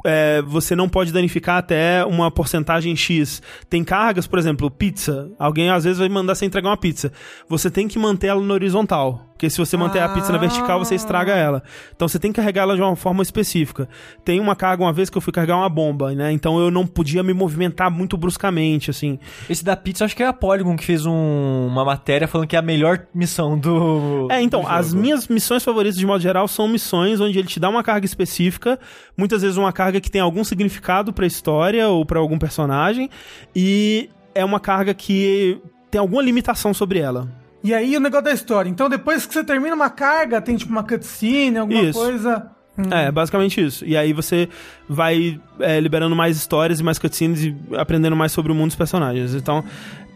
é, 0.04 0.42
você 0.42 0.74
não 0.76 0.88
pode 0.88 1.12
danificar 1.12 1.56
até 1.58 2.04
uma 2.04 2.30
porcentagem 2.30 2.94
X. 2.96 3.40
Tem 3.70 3.82
cargas, 3.84 4.26
por 4.26 4.38
exemplo, 4.38 4.70
pizza. 4.70 5.30
Alguém 5.38 5.70
às 5.70 5.84
vezes 5.84 5.98
vai 5.98 6.08
mandar 6.08 6.34
você 6.34 6.44
entregar 6.44 6.68
uma 6.70 6.76
pizza. 6.76 7.12
Você 7.48 7.70
tem 7.70 7.88
que 7.88 7.98
manter 7.98 8.26
ela 8.28 8.40
no 8.40 8.52
horizontal. 8.52 9.28
Porque 9.32 9.50
se 9.50 9.58
você 9.58 9.76
manter 9.76 9.98
a 10.00 10.08
pizza 10.08 10.30
na 10.30 10.38
vertical, 10.38 10.78
você 10.78 10.94
estraga 10.94 11.32
ela. 11.32 11.64
Então 11.96 12.06
você 12.06 12.16
tem 12.16 12.30
que 12.30 12.36
carregar 12.36 12.62
ela 12.62 12.76
de 12.76 12.82
uma 12.82 12.94
forma 12.94 13.24
específica. 13.24 13.88
Tem 14.24 14.38
uma 14.38 14.54
carga 14.54 14.84
uma 14.84 14.92
vez 14.92 15.10
que 15.10 15.18
eu 15.18 15.22
fui 15.22 15.32
carregar 15.32 15.56
uma 15.56 15.68
bomba, 15.68 16.12
né? 16.14 16.30
Então 16.30 16.60
eu 16.60 16.70
não 16.70 16.86
podia 16.86 17.24
me 17.24 17.32
movimentar 17.32 17.90
muito 17.90 18.16
bruscamente, 18.16 18.88
assim. 18.88 19.18
Esse 19.50 19.64
da 19.64 19.74
pizza, 19.74 20.04
acho 20.04 20.14
que 20.14 20.22
é 20.22 20.26
a 20.26 20.32
Polygon 20.32 20.76
que 20.76 20.84
fez 20.84 21.04
um- 21.06 21.66
uma 21.66 21.84
matéria 21.84 22.28
falando 22.28 22.46
que 22.46 22.54
é 22.54 22.58
a 22.60 22.62
melhor 22.62 23.04
missão 23.12 23.58
do. 23.58 24.28
É, 24.30 24.40
então, 24.40 24.60
do 24.60 24.68
as 24.68 24.94
minhas 24.94 25.26
missões 25.26 25.64
favoritas, 25.64 25.98
de 25.98 26.06
modo 26.06 26.20
geral, 26.22 26.46
são 26.46 26.68
missões 26.68 27.20
onde 27.20 27.36
ele 27.36 27.48
te 27.48 27.58
dá 27.58 27.68
uma 27.68 27.82
carga 27.82 28.06
específica, 28.06 28.78
muitas 29.22 29.40
vezes 29.40 29.56
uma 29.56 29.72
carga 29.72 30.00
que 30.00 30.10
tem 30.10 30.20
algum 30.20 30.42
significado 30.42 31.12
pra 31.12 31.24
história 31.24 31.88
ou 31.88 32.04
pra 32.04 32.18
algum 32.18 32.40
personagem, 32.40 33.08
e 33.54 34.10
é 34.34 34.44
uma 34.44 34.58
carga 34.58 34.92
que 34.92 35.60
tem 35.92 36.00
alguma 36.00 36.20
limitação 36.20 36.74
sobre 36.74 36.98
ela. 36.98 37.28
E 37.62 37.72
aí 37.72 37.96
o 37.96 38.00
negócio 38.00 38.24
da 38.24 38.32
história. 38.32 38.68
Então 38.68 38.88
depois 38.88 39.24
que 39.24 39.32
você 39.32 39.44
termina 39.44 39.76
uma 39.76 39.90
carga, 39.90 40.40
tem 40.40 40.56
tipo 40.56 40.72
uma 40.72 40.82
cutscene, 40.82 41.58
alguma 41.58 41.82
Isso. 41.82 41.96
coisa. 41.96 42.50
É, 42.90 43.12
basicamente 43.12 43.62
isso. 43.62 43.84
E 43.84 43.96
aí 43.96 44.12
você 44.12 44.48
vai 44.88 45.38
é, 45.60 45.78
liberando 45.78 46.16
mais 46.16 46.36
histórias 46.36 46.80
e 46.80 46.82
mais 46.82 46.98
cutscenes 46.98 47.44
e 47.44 47.54
aprendendo 47.76 48.16
mais 48.16 48.32
sobre 48.32 48.50
o 48.50 48.54
mundo 48.54 48.68
dos 48.68 48.76
personagens. 48.76 49.34
Então, 49.34 49.62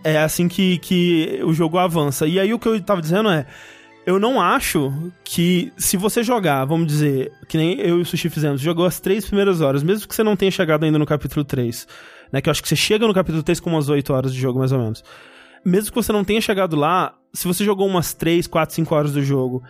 é 0.02 0.18
assim 0.18 0.48
que, 0.48 0.78
que 0.78 1.38
o 1.44 1.52
jogo 1.52 1.78
avança. 1.78 2.26
E 2.26 2.40
aí 2.40 2.52
o 2.52 2.58
que 2.58 2.66
eu 2.66 2.80
tava 2.80 3.00
dizendo 3.00 3.28
é. 3.28 3.46
Eu 4.06 4.20
não 4.20 4.40
acho 4.40 5.12
que 5.24 5.72
se 5.76 5.96
você 5.96 6.22
jogar, 6.22 6.64
vamos 6.64 6.86
dizer, 6.86 7.32
que 7.48 7.58
nem 7.58 7.80
eu 7.80 7.98
e 7.98 8.02
o 8.02 8.06
Sushi 8.06 8.30
fizemos, 8.30 8.60
jogou 8.60 8.86
as 8.86 9.00
três 9.00 9.26
primeiras 9.26 9.60
horas, 9.60 9.82
mesmo 9.82 10.06
que 10.06 10.14
você 10.14 10.22
não 10.22 10.36
tenha 10.36 10.50
chegado 10.52 10.84
ainda 10.84 10.96
no 10.96 11.04
capítulo 11.04 11.44
3, 11.44 11.88
né? 12.32 12.40
Que 12.40 12.48
eu 12.48 12.52
acho 12.52 12.62
que 12.62 12.68
você 12.68 12.76
chega 12.76 13.04
no 13.04 13.12
capítulo 13.12 13.42
3 13.42 13.58
com 13.58 13.70
umas 13.70 13.88
8 13.88 14.12
horas 14.12 14.32
de 14.32 14.40
jogo, 14.40 14.60
mais 14.60 14.70
ou 14.70 14.78
menos. 14.78 15.02
Mesmo 15.64 15.90
que 15.90 15.96
você 15.96 16.12
não 16.12 16.22
tenha 16.22 16.40
chegado 16.40 16.76
lá, 16.76 17.16
se 17.34 17.48
você 17.48 17.64
jogou 17.64 17.84
umas 17.84 18.14
3, 18.14 18.46
4, 18.46 18.76
5 18.76 18.94
horas 18.94 19.12
do 19.12 19.22
jogo 19.24 19.64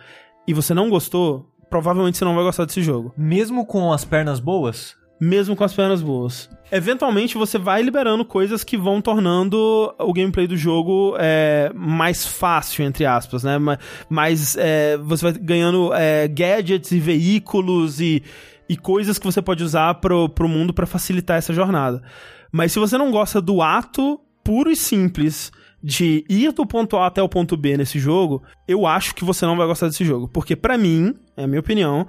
e 0.47 0.53
você 0.53 0.71
não 0.71 0.87
gostou, 0.87 1.49
provavelmente 1.67 2.19
você 2.19 2.25
não 2.25 2.35
vai 2.35 2.43
gostar 2.43 2.65
desse 2.65 2.83
jogo. 2.83 3.11
Mesmo 3.17 3.65
com 3.65 3.91
as 3.91 4.05
pernas 4.05 4.39
boas, 4.39 4.95
Mesmo 5.19 5.55
com 5.55 5.63
as 5.63 5.73
pernas 5.73 6.01
boas. 6.01 6.49
Eventualmente 6.71 7.37
você 7.37 7.57
vai 7.57 7.81
liberando 7.81 8.23
coisas 8.25 8.63
que 8.63 8.77
vão 8.77 9.01
tornando 9.01 9.57
o 9.97 10.13
gameplay 10.13 10.45
do 10.45 10.55
jogo 10.57 11.15
é, 11.17 11.71
mais 11.73 12.25
fácil, 12.25 12.85
entre 12.85 13.05
aspas, 13.05 13.43
né? 13.43 13.57
Ma- 13.57 13.79
Mais. 14.09 14.55
é, 14.59 14.97
você 14.97 15.31
vai 15.31 15.33
ganhando 15.41 15.91
é, 15.93 16.27
gadgets 16.27 16.91
e 16.91 16.99
veículos 16.99 17.99
e, 18.01 18.21
e 18.69 18.75
coisas 18.77 19.17
que 19.17 19.25
você 19.25 19.41
pode 19.41 19.63
usar 19.63 19.95
pro, 19.95 20.29
pro 20.29 20.47
mundo 20.47 20.73
pra 20.73 20.85
facilitar 20.85 21.37
essa 21.37 21.53
jornada. 21.53 22.03
Mas 22.51 22.71
se 22.73 22.79
você 22.79 22.97
não 22.97 23.11
gosta 23.11 23.41
do 23.41 23.61
ato 23.61 24.19
puro 24.43 24.69
e 24.69 24.75
simples 24.75 25.51
de 25.81 26.25
ir 26.29 26.51
do 26.51 26.65
ponto 26.65 26.97
A 26.97 27.07
até 27.07 27.21
o 27.23 27.29
ponto 27.29 27.55
B 27.55 27.77
nesse 27.77 27.97
jogo, 27.97 28.43
eu 28.67 28.85
acho 28.85 29.15
que 29.15 29.23
você 29.23 29.45
não 29.45 29.55
vai 29.57 29.65
gostar 29.67 29.87
desse 29.87 30.03
jogo. 30.05 30.27
Porque 30.27 30.55
pra 30.55 30.77
mim, 30.77 31.13
é 31.35 31.43
a 31.43 31.47
minha 31.47 31.59
opinião, 31.59 32.05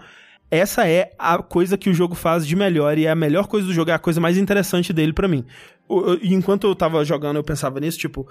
essa 0.51 0.89
é 0.89 1.13
a 1.19 1.39
coisa 1.39 1.77
que 1.77 1.91
o 1.91 1.95
jogo 1.95 2.15
faz 2.15 2.47
de 2.47 2.57
melhor 2.57 2.97
e 2.99 3.07
é 3.07 3.11
a 3.11 3.15
melhor 3.15 3.47
coisa 3.47 3.67
do 3.67 3.73
jogo, 3.73 3.91
é 3.91 3.95
a 3.95 3.99
coisa 3.99 4.21
mais 4.21 4.39
interessante 4.39 4.93
dele 4.93 5.13
pra 5.13 5.29
mim. 5.29 5.45
Eu- 5.89 6.19
E 6.23 6.33
enquanto 6.35 6.67
eu 6.67 6.75
tava 6.75 7.05
jogando, 7.05 7.37
eu 7.37 7.45
pensava 7.45 7.79
nisso, 7.81 7.99
tipo, 7.99 8.27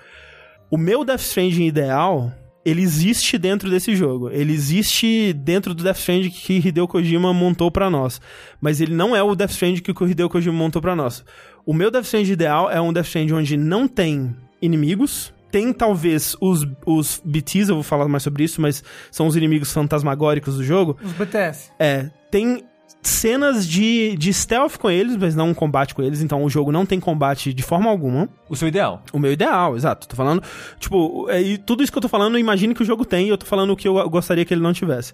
o 0.71 0.77
meu 0.77 1.03
Death 1.05 1.21
Stranding 1.21 1.65
ideal, 1.65 2.31
ele 2.65 2.81
existe 2.81 3.37
dentro 3.37 3.69
desse 3.69 3.95
jogo. 3.95 4.29
Ele 4.29 4.51
existe 4.53 5.31
dentro 5.33 5.73
do 5.73 5.83
Death 5.83 5.97
Stranding 5.99 6.29
que 6.29 6.53
Hideo 6.67 6.87
Kojima 6.87 7.33
montou 7.33 7.71
pra 7.71 7.89
nós. 7.89 8.19
Mas 8.59 8.81
ele 8.81 8.93
não 8.93 9.15
é 9.15 9.23
o 9.23 9.33
Death 9.35 9.51
Stranding 9.51 9.81
que 9.81 9.91
o 9.91 10.07
Hideo 10.09 10.27
Kojima 10.29 10.55
montou 10.57 10.81
pra 10.81 10.95
nós. 10.95 11.23
O 11.65 11.73
meu 11.73 11.89
Death 11.89 12.05
Stranding 12.05 12.31
ideal 12.33 12.69
é 12.69 12.81
um 12.81 12.91
Death 12.91 13.05
Stranding 13.07 13.33
onde 13.33 13.55
não 13.57 13.87
tem 13.87 14.35
inimigos, 14.61 15.33
tem 15.57 15.73
talvez 15.73 16.37
os, 16.39 16.67
os 16.85 17.19
BTs, 17.25 17.69
eu 17.69 17.75
vou 17.77 17.83
falar 17.83 18.07
mais 18.07 18.21
sobre 18.21 18.43
isso, 18.43 18.61
mas 18.61 18.83
são 19.09 19.25
os 19.25 19.35
inimigos 19.35 19.73
fantasmagóricos 19.73 20.55
do 20.55 20.63
jogo. 20.63 20.95
Os 21.03 21.13
BTS. 21.13 21.71
É, 21.79 22.11
tem 22.29 22.63
cenas 23.01 23.67
de, 23.67 24.15
de 24.17 24.31
stealth 24.31 24.77
com 24.77 24.87
eles, 24.87 25.17
mas 25.17 25.35
não 25.35 25.49
um 25.49 25.53
combate 25.55 25.95
com 25.95 26.03
eles, 26.03 26.21
então 26.21 26.43
o 26.43 26.49
jogo 26.49 26.71
não 26.71 26.85
tem 26.85 26.99
combate 26.99 27.51
de 27.55 27.63
forma 27.63 27.89
alguma. 27.89 28.29
o 28.47 28.55
seu 28.55 28.67
ideal. 28.67 29.01
O 29.11 29.17
meu 29.17 29.33
ideal, 29.33 29.75
exato. 29.75 30.07
Tô 30.07 30.15
falando, 30.15 30.43
tipo, 30.79 31.27
é, 31.27 31.41
e 31.41 31.57
tudo 31.57 31.81
isso 31.81 31.91
que 31.91 31.97
eu 31.97 32.03
tô 32.03 32.09
falando, 32.09 32.37
imagine 32.37 32.75
que 32.75 32.83
o 32.83 32.85
jogo 32.85 33.03
tem, 33.03 33.25
e 33.25 33.29
eu 33.29 33.37
tô 33.37 33.47
falando 33.47 33.71
o 33.71 33.75
que 33.75 33.87
eu 33.87 34.07
gostaria 34.11 34.45
que 34.45 34.53
ele 34.53 34.61
não 34.61 34.73
tivesse. 34.73 35.11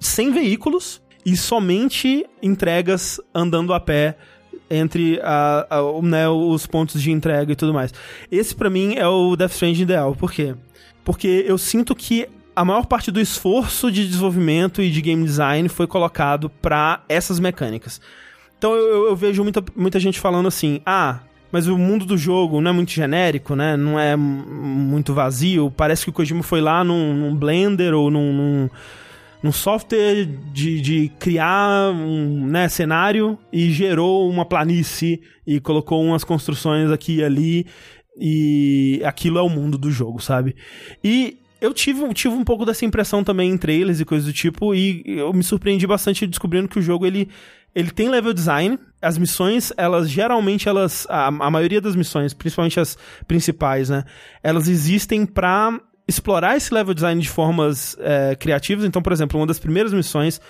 Sem 0.00 0.32
veículos 0.32 1.02
e 1.26 1.36
somente 1.36 2.24
entregas 2.42 3.20
andando 3.34 3.74
a 3.74 3.80
pé 3.80 4.16
entre 4.74 5.20
a, 5.22 5.66
a- 5.70 6.02
né, 6.02 6.28
os 6.28 6.66
pontos 6.66 7.00
de 7.02 7.10
entrega 7.10 7.52
e 7.52 7.56
tudo 7.56 7.72
mais. 7.74 7.92
Esse 8.30 8.54
pra 8.54 8.68
mim 8.70 8.94
é 8.96 9.06
o 9.06 9.36
Death 9.36 9.52
Stranding 9.52 9.82
ideal. 9.82 10.14
Por 10.14 10.32
quê? 10.32 10.54
Porque 11.04 11.44
eu 11.46 11.58
sinto 11.58 11.94
que 11.94 12.26
a 12.56 12.64
maior 12.64 12.86
parte 12.86 13.10
do 13.10 13.20
esforço 13.20 13.90
de 13.90 14.06
desenvolvimento 14.06 14.80
e 14.80 14.90
de 14.90 15.00
game 15.02 15.24
design 15.24 15.68
foi 15.68 15.86
colocado 15.86 16.48
pra 16.48 17.02
essas 17.08 17.38
mecânicas. 17.40 18.00
Então 18.56 18.74
eu, 18.74 19.06
eu- 19.08 19.16
vejo 19.16 19.42
muita, 19.42 19.62
muita 19.76 19.98
gente 20.00 20.18
falando 20.20 20.46
assim: 20.48 20.80
ah, 20.86 21.18
mas 21.52 21.66
o 21.66 21.76
mundo 21.76 22.04
do 22.06 22.16
jogo 22.16 22.60
não 22.60 22.70
é 22.70 22.74
muito 22.74 22.90
genérico, 22.92 23.54
né? 23.54 23.76
Não 23.76 23.98
é 24.00 24.16
muito 24.16 25.12
vazio. 25.12 25.70
Parece 25.76 26.04
que 26.04 26.10
o 26.10 26.12
Kojima 26.12 26.42
foi 26.42 26.60
lá 26.60 26.82
num, 26.82 27.12
num 27.14 27.34
Blender 27.36 27.92
ou 27.94 28.10
num, 28.10 28.32
num, 28.32 28.70
num 29.44 29.52
software 29.52 30.24
de, 30.54 30.80
de 30.80 31.12
criar 31.18 31.92
um 31.92 32.46
né, 32.46 32.66
cenário 32.66 33.38
e 33.52 33.70
gerou 33.70 34.26
uma 34.30 34.46
planície 34.46 35.20
e 35.46 35.60
colocou 35.60 36.02
umas 36.02 36.24
construções 36.24 36.90
aqui 36.90 37.16
e 37.16 37.24
ali. 37.24 37.66
E 38.18 39.02
aquilo 39.04 39.38
é 39.38 39.42
o 39.42 39.50
mundo 39.50 39.76
do 39.76 39.90
jogo, 39.90 40.18
sabe? 40.18 40.56
E 41.02 41.36
eu 41.60 41.74
tive, 41.74 42.08
tive 42.14 42.34
um 42.34 42.42
pouco 42.42 42.64
dessa 42.64 42.86
impressão 42.86 43.22
também 43.22 43.50
em 43.50 43.58
trailers 43.58 44.00
e 44.00 44.04
coisas 44.06 44.26
do 44.26 44.32
tipo, 44.32 44.74
e 44.74 45.02
eu 45.04 45.30
me 45.34 45.42
surpreendi 45.42 45.86
bastante 45.86 46.26
descobrindo 46.26 46.68
que 46.68 46.78
o 46.78 46.82
jogo 46.82 47.04
ele, 47.04 47.28
ele 47.74 47.90
tem 47.90 48.08
level 48.08 48.32
design. 48.32 48.78
As 49.02 49.18
missões, 49.18 49.74
elas 49.76 50.08
geralmente 50.08 50.70
elas 50.70 51.06
a, 51.10 51.26
a 51.26 51.50
maioria 51.50 51.82
das 51.82 51.94
missões, 51.94 52.32
principalmente 52.32 52.80
as 52.80 52.96
principais, 53.28 53.90
né, 53.90 54.04
elas 54.42 54.68
existem 54.68 55.26
pra 55.26 55.78
explorar 56.06 56.56
esse 56.56 56.72
level 56.72 56.94
design 56.94 57.20
de 57.20 57.28
formas 57.28 57.96
é, 58.00 58.34
criativas. 58.36 58.84
Então, 58.84 59.02
por 59.02 59.12
exemplo, 59.12 59.38
uma 59.38 59.46
das 59.46 59.58
primeiras 59.58 59.92
missões, 59.92 60.40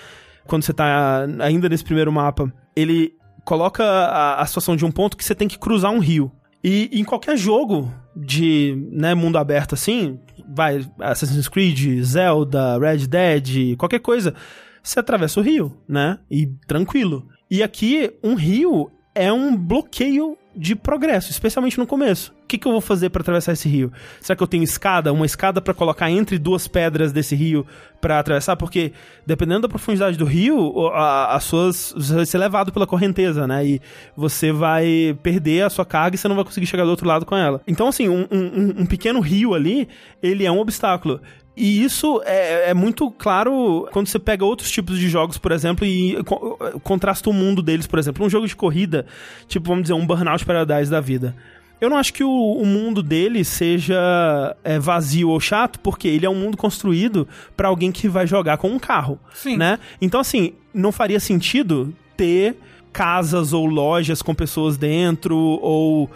quando 0.47 0.65
você 0.65 0.73
tá 0.73 1.27
ainda 1.41 1.69
nesse 1.69 1.85
primeiro 1.85 2.13
mapa, 2.13 2.53
ele 2.75 3.15
coloca 3.45 3.85
a, 3.85 4.41
a 4.41 4.47
situação 4.47 4.77
de 4.77 4.85
um 4.85 4.91
ponto 4.91 5.17
que 5.17 5.25
você 5.25 5.35
tem 5.35 5.49
que 5.49 5.59
cruzar 5.59 5.91
um 5.91 5.99
rio. 5.99 6.33
E 6.63 6.89
em 6.93 7.05
qualquer 7.05 7.37
jogo 7.37 7.93
de 8.17 8.89
né, 8.91 9.15
mundo 9.15 9.37
aberto 9.37 9.75
assim, 9.75 10.19
vai 10.49 10.87
Assassin's 10.99 11.49
Creed, 11.49 12.03
Zelda, 12.03 12.79
Red 12.79 13.07
Dead, 13.07 13.77
qualquer 13.77 13.99
coisa, 13.99 14.35
você 14.83 15.01
atravessa 15.01 15.41
o 15.41 15.43
rio, 15.43 15.77
né? 15.87 16.19
E 16.31 16.47
tranquilo. 16.67 17.29
E 17.51 17.63
aqui, 17.63 18.13
um 18.23 18.35
rio 18.35 18.91
é 19.15 19.33
um 19.33 19.57
bloqueio 19.57 20.37
de 20.57 20.75
progresso, 20.77 21.31
especialmente 21.31 21.79
no 21.79 21.87
começo. 21.87 22.33
O 22.45 22.47
que, 22.47 22.59
que 22.59 22.69
eu 22.69 22.73
vou 22.73 22.81
fazer 22.81 23.11
para 23.11 23.23
atravessar 23.23 23.53
esse 23.53 23.69
rio? 23.69 23.93
Será 24.21 24.37
que 24.37 24.43
eu 24.43 24.47
tenho 24.47 24.63
escada? 24.63 25.13
Uma 25.13 25.27
escada 25.27 25.61
para 25.61 25.75
colocar 25.75 26.11
entre 26.11 26.39
duas 26.39 26.69
pedras 26.69 27.13
desse 27.13 27.35
rio 27.35 27.67
para 28.01 28.19
atravessar? 28.19 28.55
Porque 28.57 28.93
dependendo 29.27 29.63
da 29.63 29.69
profundidade 29.69 30.17
do 30.17 30.25
rio, 30.25 30.89
as 30.95 31.43
suas 31.45 31.93
você 31.97 32.15
vai 32.15 32.27
ser 32.27 32.39
levado 32.39 32.71
pela 32.73 32.87
correnteza, 32.87 33.47
né? 33.47 33.67
E 33.67 33.81
você 34.17 34.53
vai 34.53 35.19
perder 35.23 35.63
a 35.63 35.71
sua 35.71 35.85
carga 35.87 36.15
e 36.15 36.19
você 36.19 36.29
não 36.29 36.37
vai 36.37 36.45
conseguir 36.45 36.67
chegar 36.67 36.85
do 36.85 36.91
outro 36.91 37.09
lado 37.09 37.25
com 37.27 37.37
ela. 37.37 37.61
Então, 37.67 37.89
assim, 37.89 38.09
um, 38.09 38.27
um- 38.31 38.83
um 38.83 38.87
pequeno 38.87 39.21
rio 39.21 39.55
ali, 39.55 39.89
ele 40.23 40.45
é 40.45 40.53
um 40.53 40.59
obstáculo. 40.59 41.21
E 41.57 41.85
isso 41.85 42.21
é, 42.25 42.71
é 42.71 42.75
muito 42.75 43.11
claro 43.13 43.89
quando 43.93 44.09
você 44.09 44.19
pega 44.19 44.45
outros 44.45 44.71
tipos 44.71 44.99
de 44.99 45.09
jogos, 45.09 45.39
por 45.39 45.53
exemplo, 45.53 45.87
e 45.87 46.21
co- 46.25 46.57
contrasta 46.83 47.31
o 47.31 47.33
mundo 47.33 47.63
deles, 47.63 47.87
por 47.87 47.99
exemplo. 47.99 48.27
Um 48.27 48.31
jogo 48.31 48.47
de 48.47 48.57
corrida, 48.57 49.07
tipo, 49.47 49.69
vamos 49.69 49.83
dizer, 49.85 49.95
um 49.95 50.05
Burnout 50.05 50.45
Paradise 50.45 50.91
da 50.91 51.01
vida. 51.01 51.37
Eu 51.81 51.91
não 51.91 51.97
acho 51.97 52.13
que 52.13 52.25
o, 52.25 52.31
o 52.31 52.65
mundo 52.67 53.03
dele 53.03 53.45
seja 53.45 54.57
é, 54.65 54.79
vazio 54.79 55.29
ou 55.29 55.39
chato, 55.39 55.79
porque 55.81 56.09
ele 56.09 56.25
é 56.27 56.31
um 56.31 56.35
mundo 56.35 56.57
construído 56.57 57.29
pra 57.57 57.69
alguém 57.69 57.93
que 57.93 58.09
vai 58.09 58.27
jogar 58.27 58.57
com 58.57 58.69
um 58.71 58.79
carro, 58.79 59.19
Sim. 59.33 59.57
né? 59.57 59.79
Então, 60.01 60.21
assim, 60.21 60.55
não 60.73 60.91
faria 60.91 61.21
sentido 61.21 61.95
ter 62.17 62.57
casas 62.93 63.53
ou 63.53 63.67
lojas 63.67 64.23
com 64.23 64.35
pessoas 64.35 64.77
dentro, 64.77 65.37
ou 65.37 66.11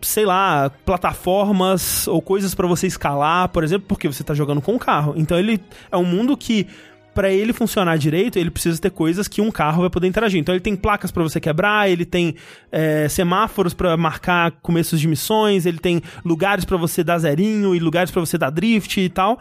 sei 0.00 0.24
lá, 0.24 0.70
plataformas 0.84 2.06
ou 2.08 2.20
coisas 2.22 2.54
pra 2.54 2.66
você 2.66 2.86
escalar, 2.86 3.48
por 3.48 3.64
exemplo, 3.64 3.86
porque 3.88 4.08
você 4.08 4.22
tá 4.22 4.34
jogando 4.34 4.60
com 4.60 4.74
um 4.74 4.78
carro. 4.78 5.14
Então 5.16 5.38
ele 5.38 5.60
é 5.90 5.96
um 5.96 6.04
mundo 6.04 6.36
que 6.36 6.66
pra 7.14 7.32
ele 7.32 7.52
funcionar 7.52 7.98
direito, 7.98 8.38
ele 8.38 8.48
precisa 8.48 8.80
ter 8.80 8.90
coisas 8.90 9.26
que 9.26 9.40
um 9.40 9.50
carro 9.50 9.80
vai 9.80 9.90
poder 9.90 10.06
interagir. 10.06 10.38
Então 10.38 10.54
ele 10.54 10.62
tem 10.62 10.76
placas 10.76 11.10
pra 11.10 11.22
você 11.22 11.40
quebrar, 11.40 11.90
ele 11.90 12.04
tem 12.04 12.36
é, 12.70 13.08
semáforos 13.08 13.74
pra 13.74 13.96
marcar 13.96 14.52
começos 14.62 15.00
de 15.00 15.08
missões, 15.08 15.66
ele 15.66 15.78
tem 15.78 16.00
lugares 16.24 16.64
pra 16.64 16.76
você 16.76 17.02
dar 17.02 17.18
zerinho 17.18 17.74
e 17.74 17.80
lugares 17.80 18.12
pra 18.12 18.20
você 18.20 18.38
dar 18.38 18.50
drift 18.50 19.00
e 19.00 19.08
tal. 19.08 19.38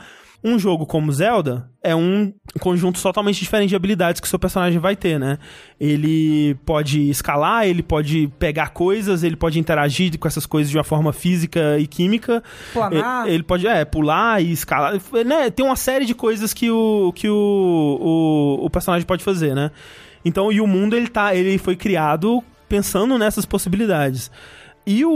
Um 0.48 0.58
jogo 0.58 0.86
como 0.86 1.12
Zelda 1.12 1.70
é 1.84 1.94
um 1.94 2.34
conjunto 2.62 3.02
totalmente 3.02 3.40
diferente 3.40 3.70
de 3.70 3.76
habilidades 3.76 4.22
que 4.22 4.28
seu 4.28 4.40
personagem 4.40 4.80
vai 4.80 4.96
ter, 4.96 5.20
né? 5.20 5.38
Ele 5.78 6.56
pode 6.66 7.10
escalar, 7.10 7.68
ele 7.68 7.84
pode 7.84 8.32
pegar 8.40 8.70
coisas, 8.70 9.24
ele 9.24 9.36
pode 9.36 9.60
interagir 9.60 10.18
com 10.18 10.26
essas 10.26 10.46
coisas 10.46 10.72
de 10.72 10.78
uma 10.78 10.86
forma 10.86 11.12
física 11.12 11.78
e 11.78 11.86
química. 11.86 12.42
Planar. 12.72 13.26
Ele, 13.26 13.36
ele 13.36 13.44
pode, 13.44 13.68
é, 13.68 13.84
pular 13.84 14.42
e 14.42 14.54
escalar. 14.54 14.94
Né? 15.26 15.50
Tem 15.50 15.66
uma 15.66 15.76
série 15.76 16.06
de 16.06 16.16
coisas 16.16 16.54
que 16.54 16.72
o, 16.72 17.12
que 17.14 17.28
o, 17.28 17.36
o, 18.00 18.66
o 18.66 18.70
personagem 18.70 19.06
pode 19.06 19.26
fazer, 19.26 19.54
né? 19.54 19.70
Então, 20.24 20.50
e 20.50 20.62
o 20.62 20.68
mundo, 20.68 20.96
ele, 20.96 21.10
tá, 21.10 21.36
ele 21.36 21.58
foi 21.58 21.76
criado 21.76 22.42
pensando 22.70 23.18
nessas 23.18 23.46
possibilidades. 23.46 24.32
E 24.86 25.04
o, 25.04 25.12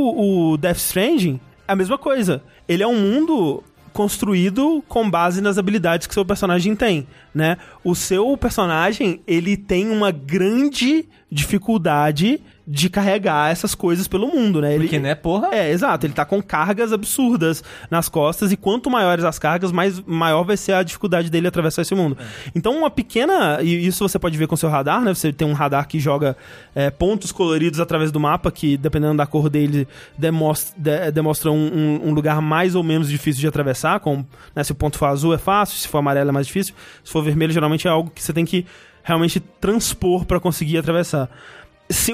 o 0.53 0.57
Death 0.57 0.77
Stranding 0.77 1.39
é 1.67 1.71
a 1.71 1.75
mesma 1.75 1.97
coisa. 1.97 2.43
Ele 2.67 2.83
é 2.83 2.87
um 2.87 2.99
mundo 2.99 3.63
construído 3.93 4.83
com 4.87 5.09
base 5.09 5.41
nas 5.41 5.57
habilidades 5.57 6.07
que 6.07 6.13
seu 6.13 6.25
personagem 6.25 6.75
tem, 6.75 7.07
né? 7.33 7.57
O 7.83 7.93
seu 7.95 8.35
personagem, 8.37 9.21
ele 9.27 9.57
tem 9.57 9.89
uma 9.89 10.11
grande 10.11 11.05
dificuldade 11.31 12.41
de 12.73 12.89
carregar 12.89 13.51
essas 13.51 13.75
coisas 13.75 14.07
pelo 14.07 14.27
mundo, 14.27 14.61
né? 14.61 14.73
Ele, 14.75 14.85
Porque, 14.85 14.97
né, 14.97 15.13
porra? 15.13 15.49
É, 15.51 15.71
exato. 15.71 16.05
Ele 16.05 16.13
tá 16.13 16.23
com 16.23 16.41
cargas 16.41 16.93
absurdas 16.93 17.61
nas 17.89 18.07
costas 18.07 18.49
e 18.53 18.55
quanto 18.55 18.89
maiores 18.89 19.25
as 19.25 19.37
cargas, 19.37 19.73
mais 19.73 19.99
maior 20.05 20.43
vai 20.45 20.55
ser 20.55 20.71
a 20.71 20.81
dificuldade 20.81 21.29
dele 21.29 21.47
atravessar 21.47 21.81
esse 21.81 21.93
mundo. 21.93 22.17
Então, 22.55 22.77
uma 22.77 22.89
pequena. 22.89 23.59
E 23.61 23.85
isso 23.85 24.07
você 24.07 24.17
pode 24.17 24.37
ver 24.37 24.47
com 24.47 24.55
seu 24.55 24.69
radar, 24.69 25.01
né? 25.01 25.13
Você 25.13 25.33
tem 25.33 25.45
um 25.45 25.51
radar 25.51 25.85
que 25.85 25.99
joga 25.99 26.37
é, 26.73 26.89
pontos 26.89 27.33
coloridos 27.33 27.81
através 27.81 28.09
do 28.09 28.21
mapa, 28.21 28.49
que 28.49 28.77
dependendo 28.77 29.17
da 29.17 29.25
cor 29.27 29.49
dele, 29.49 29.85
demonstra, 30.17 30.73
de- 30.77 31.11
demonstra 31.11 31.51
um, 31.51 31.55
um- 31.55 32.09
um 32.09 32.13
lugar 32.13 32.41
mais 32.41 32.73
ou 32.73 32.83
menos 32.83 33.09
difícil 33.09 33.41
de 33.41 33.47
atravessar. 33.47 33.99
Com, 33.99 34.23
né, 34.55 34.63
se 34.63 34.71
o 34.71 34.75
ponto 34.75 34.97
for 34.97 35.07
azul 35.07 35.33
é 35.33 35.37
fácil, 35.37 35.77
se 35.77 35.89
for 35.89 35.97
amarelo 35.97 36.29
é 36.29 36.31
mais 36.31 36.47
difícil. 36.47 36.73
Se 37.03 37.11
for 37.11 37.21
vermelho, 37.21 37.51
geralmente 37.51 37.85
é 37.85 37.91
algo 37.91 38.09
que 38.09 38.23
você 38.23 38.31
tem 38.31 38.45
que 38.45 38.65
realmente 39.03 39.39
transpor 39.59 40.25
para 40.25 40.39
conseguir 40.39 40.77
atravessar 40.77 41.27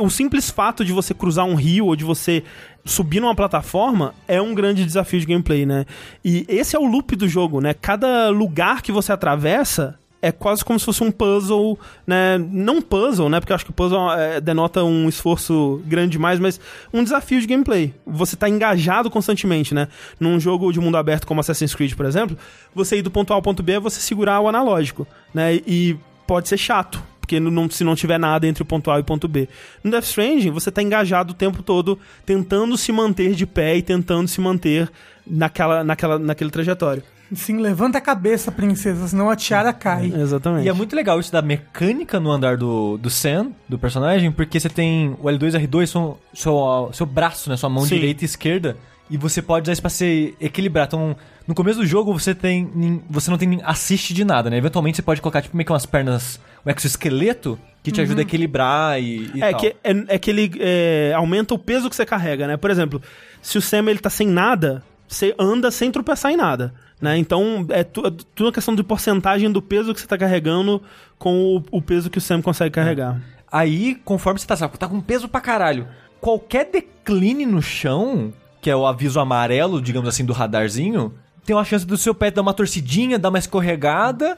o 0.01 0.09
simples 0.09 0.49
fato 0.49 0.83
de 0.83 0.91
você 0.91 1.13
cruzar 1.13 1.45
um 1.45 1.55
rio 1.55 1.85
ou 1.85 1.95
de 1.95 2.03
você 2.03 2.43
subir 2.85 3.19
numa 3.19 3.35
plataforma 3.35 4.13
é 4.27 4.41
um 4.41 4.55
grande 4.55 4.85
desafio 4.85 5.19
de 5.19 5.25
gameplay, 5.25 5.65
né? 5.65 5.85
E 6.23 6.45
esse 6.47 6.75
é 6.75 6.79
o 6.79 6.85
loop 6.85 7.15
do 7.15 7.27
jogo, 7.27 7.61
né? 7.61 7.73
Cada 7.73 8.29
lugar 8.29 8.81
que 8.81 8.91
você 8.91 9.11
atravessa 9.11 9.99
é 10.21 10.31
quase 10.31 10.65
como 10.65 10.79
se 10.79 10.85
fosse 10.85 11.03
um 11.03 11.11
puzzle, 11.11 11.77
né? 12.05 12.37
Não 12.37 12.81
puzzle, 12.81 13.29
né? 13.29 13.39
Porque 13.39 13.51
eu 13.51 13.55
acho 13.55 13.65
que 13.65 13.71
puzzle 13.71 14.11
é, 14.13 14.41
denota 14.41 14.83
um 14.83 15.07
esforço 15.07 15.81
grande 15.85 16.11
demais, 16.11 16.39
mas 16.39 16.59
um 16.93 17.03
desafio 17.03 17.39
de 17.39 17.47
gameplay. 17.47 17.93
Você 18.05 18.35
tá 18.35 18.49
engajado 18.49 19.09
constantemente, 19.09 19.73
né? 19.73 19.87
Num 20.19 20.39
jogo 20.39 20.71
de 20.71 20.79
mundo 20.79 20.97
aberto 20.97 21.27
como 21.27 21.39
Assassin's 21.39 21.75
Creed, 21.75 21.93
por 21.93 22.05
exemplo, 22.05 22.37
você 22.73 22.97
ir 22.97 23.01
do 23.01 23.11
ponto 23.11 23.31
A 23.31 23.35
ao 23.35 23.41
ponto 23.41 23.61
B 23.61 23.73
é 23.73 23.79
você 23.79 23.99
segurar 23.99 24.39
o 24.39 24.47
analógico, 24.47 25.07
né? 25.33 25.55
E 25.67 25.97
pode 26.25 26.49
ser 26.49 26.57
chato, 26.57 27.01
porque 27.27 27.41
não- 27.41 27.69
se 27.69 27.83
não 27.83 27.93
tiver 27.93 28.17
nada 28.17 28.47
entre 28.47 28.63
o 28.63 28.65
ponto 28.65 28.89
A 28.89 28.97
e 28.97 29.01
o 29.01 29.03
ponto 29.03 29.27
B. 29.27 29.49
No 29.83 29.91
Death 29.91 30.05
Stranding, 30.05 30.49
você 30.49 30.71
tá 30.71 30.81
engajado 30.81 31.33
o 31.33 31.35
tempo 31.35 31.61
todo 31.61 31.99
tentando 32.25 32.77
se 32.77 32.89
manter 32.93 33.33
de 33.35 33.45
pé 33.45 33.75
e 33.75 33.81
tentando 33.81 34.29
se 34.29 34.39
manter 34.39 34.89
naquela, 35.29 35.83
naquela, 35.83 36.17
naquele 36.17 36.49
trajetório. 36.49 37.03
Sim, 37.35 37.57
levanta 37.57 37.97
a 37.97 38.01
cabeça, 38.01 38.49
princesa, 38.49 39.05
senão 39.09 39.29
a 39.29 39.35
tiara 39.35 39.73
cai. 39.73 40.13
Exatamente. 40.15 40.65
E 40.65 40.69
é 40.69 40.73
muito 40.73 40.95
legal 40.95 41.19
isso 41.19 41.29
da 41.29 41.41
mecânica 41.41 42.17
no 42.21 42.31
andar 42.31 42.55
do, 42.55 42.97
do 42.97 43.09
Sam, 43.09 43.51
do 43.67 43.77
personagem, 43.77 44.31
porque 44.31 44.57
você 44.57 44.69
tem 44.69 45.09
o 45.19 45.25
L2 45.27 45.53
e 45.61 45.67
R2 45.67 45.87
são 45.87 46.17
seu, 46.33 46.89
seu 46.93 47.05
braço, 47.05 47.49
né? 47.49 47.57
Sua 47.57 47.69
mão 47.69 47.83
Sim. 47.83 47.95
direita 47.95 48.23
e 48.23 48.25
esquerda. 48.25 48.77
E 49.09 49.17
você 49.17 49.41
pode 49.41 49.63
usar 49.63 49.73
isso 49.73 49.81
pra 49.81 49.89
se 49.89 50.33
equilibrar. 50.39 50.85
Então, 50.87 51.15
no 51.45 51.53
começo 51.53 51.79
do 51.79 51.85
jogo, 51.85 52.17
você 52.17 52.33
tem. 52.33 53.01
Você 53.09 53.29
não 53.31 53.37
tem 53.37 53.59
assiste 53.63 54.13
de 54.13 54.23
nada, 54.23 54.49
né? 54.49 54.57
Eventualmente 54.57 54.95
você 54.97 55.01
pode 55.01 55.21
colocar, 55.21 55.41
tipo, 55.41 55.55
meio 55.55 55.65
que 55.65 55.71
umas 55.71 55.85
pernas. 55.85 56.39
Um 56.65 56.69
exoesqueleto 56.71 57.59
que 57.83 57.91
te 57.91 58.01
ajuda 58.01 58.21
a 58.21 58.23
equilibrar 58.23 59.01
e. 59.01 59.31
e 59.33 59.41
É 59.43 59.51
tal. 59.51 59.59
que, 59.61 59.67
é, 59.67 59.75
é 60.09 60.17
que 60.19 60.29
ele 60.29 60.51
é, 60.59 61.13
aumenta 61.15 61.53
o 61.53 61.59
peso 61.59 61.89
que 61.89 61.95
você 61.95 62.05
carrega, 62.05 62.45
né? 62.47 62.57
Por 62.57 62.69
exemplo, 62.69 63.01
se 63.41 63.57
o 63.57 63.61
Sam 63.61 63.89
ele 63.89 63.99
tá 63.99 64.09
sem 64.09 64.27
nada, 64.27 64.83
você 65.07 65.33
anda 65.39 65.71
sem 65.71 65.89
tropeçar 65.91 66.31
em 66.31 66.37
nada. 66.37 66.73
Né? 66.99 67.17
Então, 67.17 67.65
é 67.69 67.83
tu- 67.83 68.05
é 68.07 68.09
tudo 68.09 68.47
uma 68.47 68.51
questão 68.51 68.75
de 68.75 68.83
porcentagem 68.83 69.51
do 69.51 69.61
peso 69.61 69.93
que 69.93 70.01
você 70.01 70.07
tá 70.07 70.17
carregando 70.17 70.81
com 71.17 71.57
o, 71.57 71.63
o 71.77 71.81
peso 71.81 72.09
que 72.09 72.17
o 72.17 72.21
Sam 72.21 72.41
consegue 72.41 72.71
carregar. 72.71 73.21
Aí, 73.51 73.95
conforme 74.03 74.39
você 74.39 74.47
tá, 74.47 74.55
sabe, 74.57 74.77
tá 74.77 74.87
com 74.87 74.99
peso 74.99 75.29
pra 75.29 75.39
caralho, 75.39 75.87
qualquer 76.19 76.69
decline 76.71 77.45
no 77.45 77.61
chão, 77.61 78.33
que 78.59 78.69
é 78.69 78.75
o 78.75 78.85
aviso 78.85 79.19
amarelo, 79.19 79.79
digamos 79.81 80.09
assim, 80.09 80.25
do 80.25 80.33
radarzinho, 80.33 81.13
tem 81.45 81.55
uma 81.55 81.63
chance 81.63 81.85
do 81.85 81.95
seu 81.95 82.13
pé 82.15 82.29
dar 82.31 82.41
uma 82.41 82.53
torcidinha, 82.53 83.17
dar 83.19 83.29
uma 83.29 83.37
escorregada. 83.39 84.37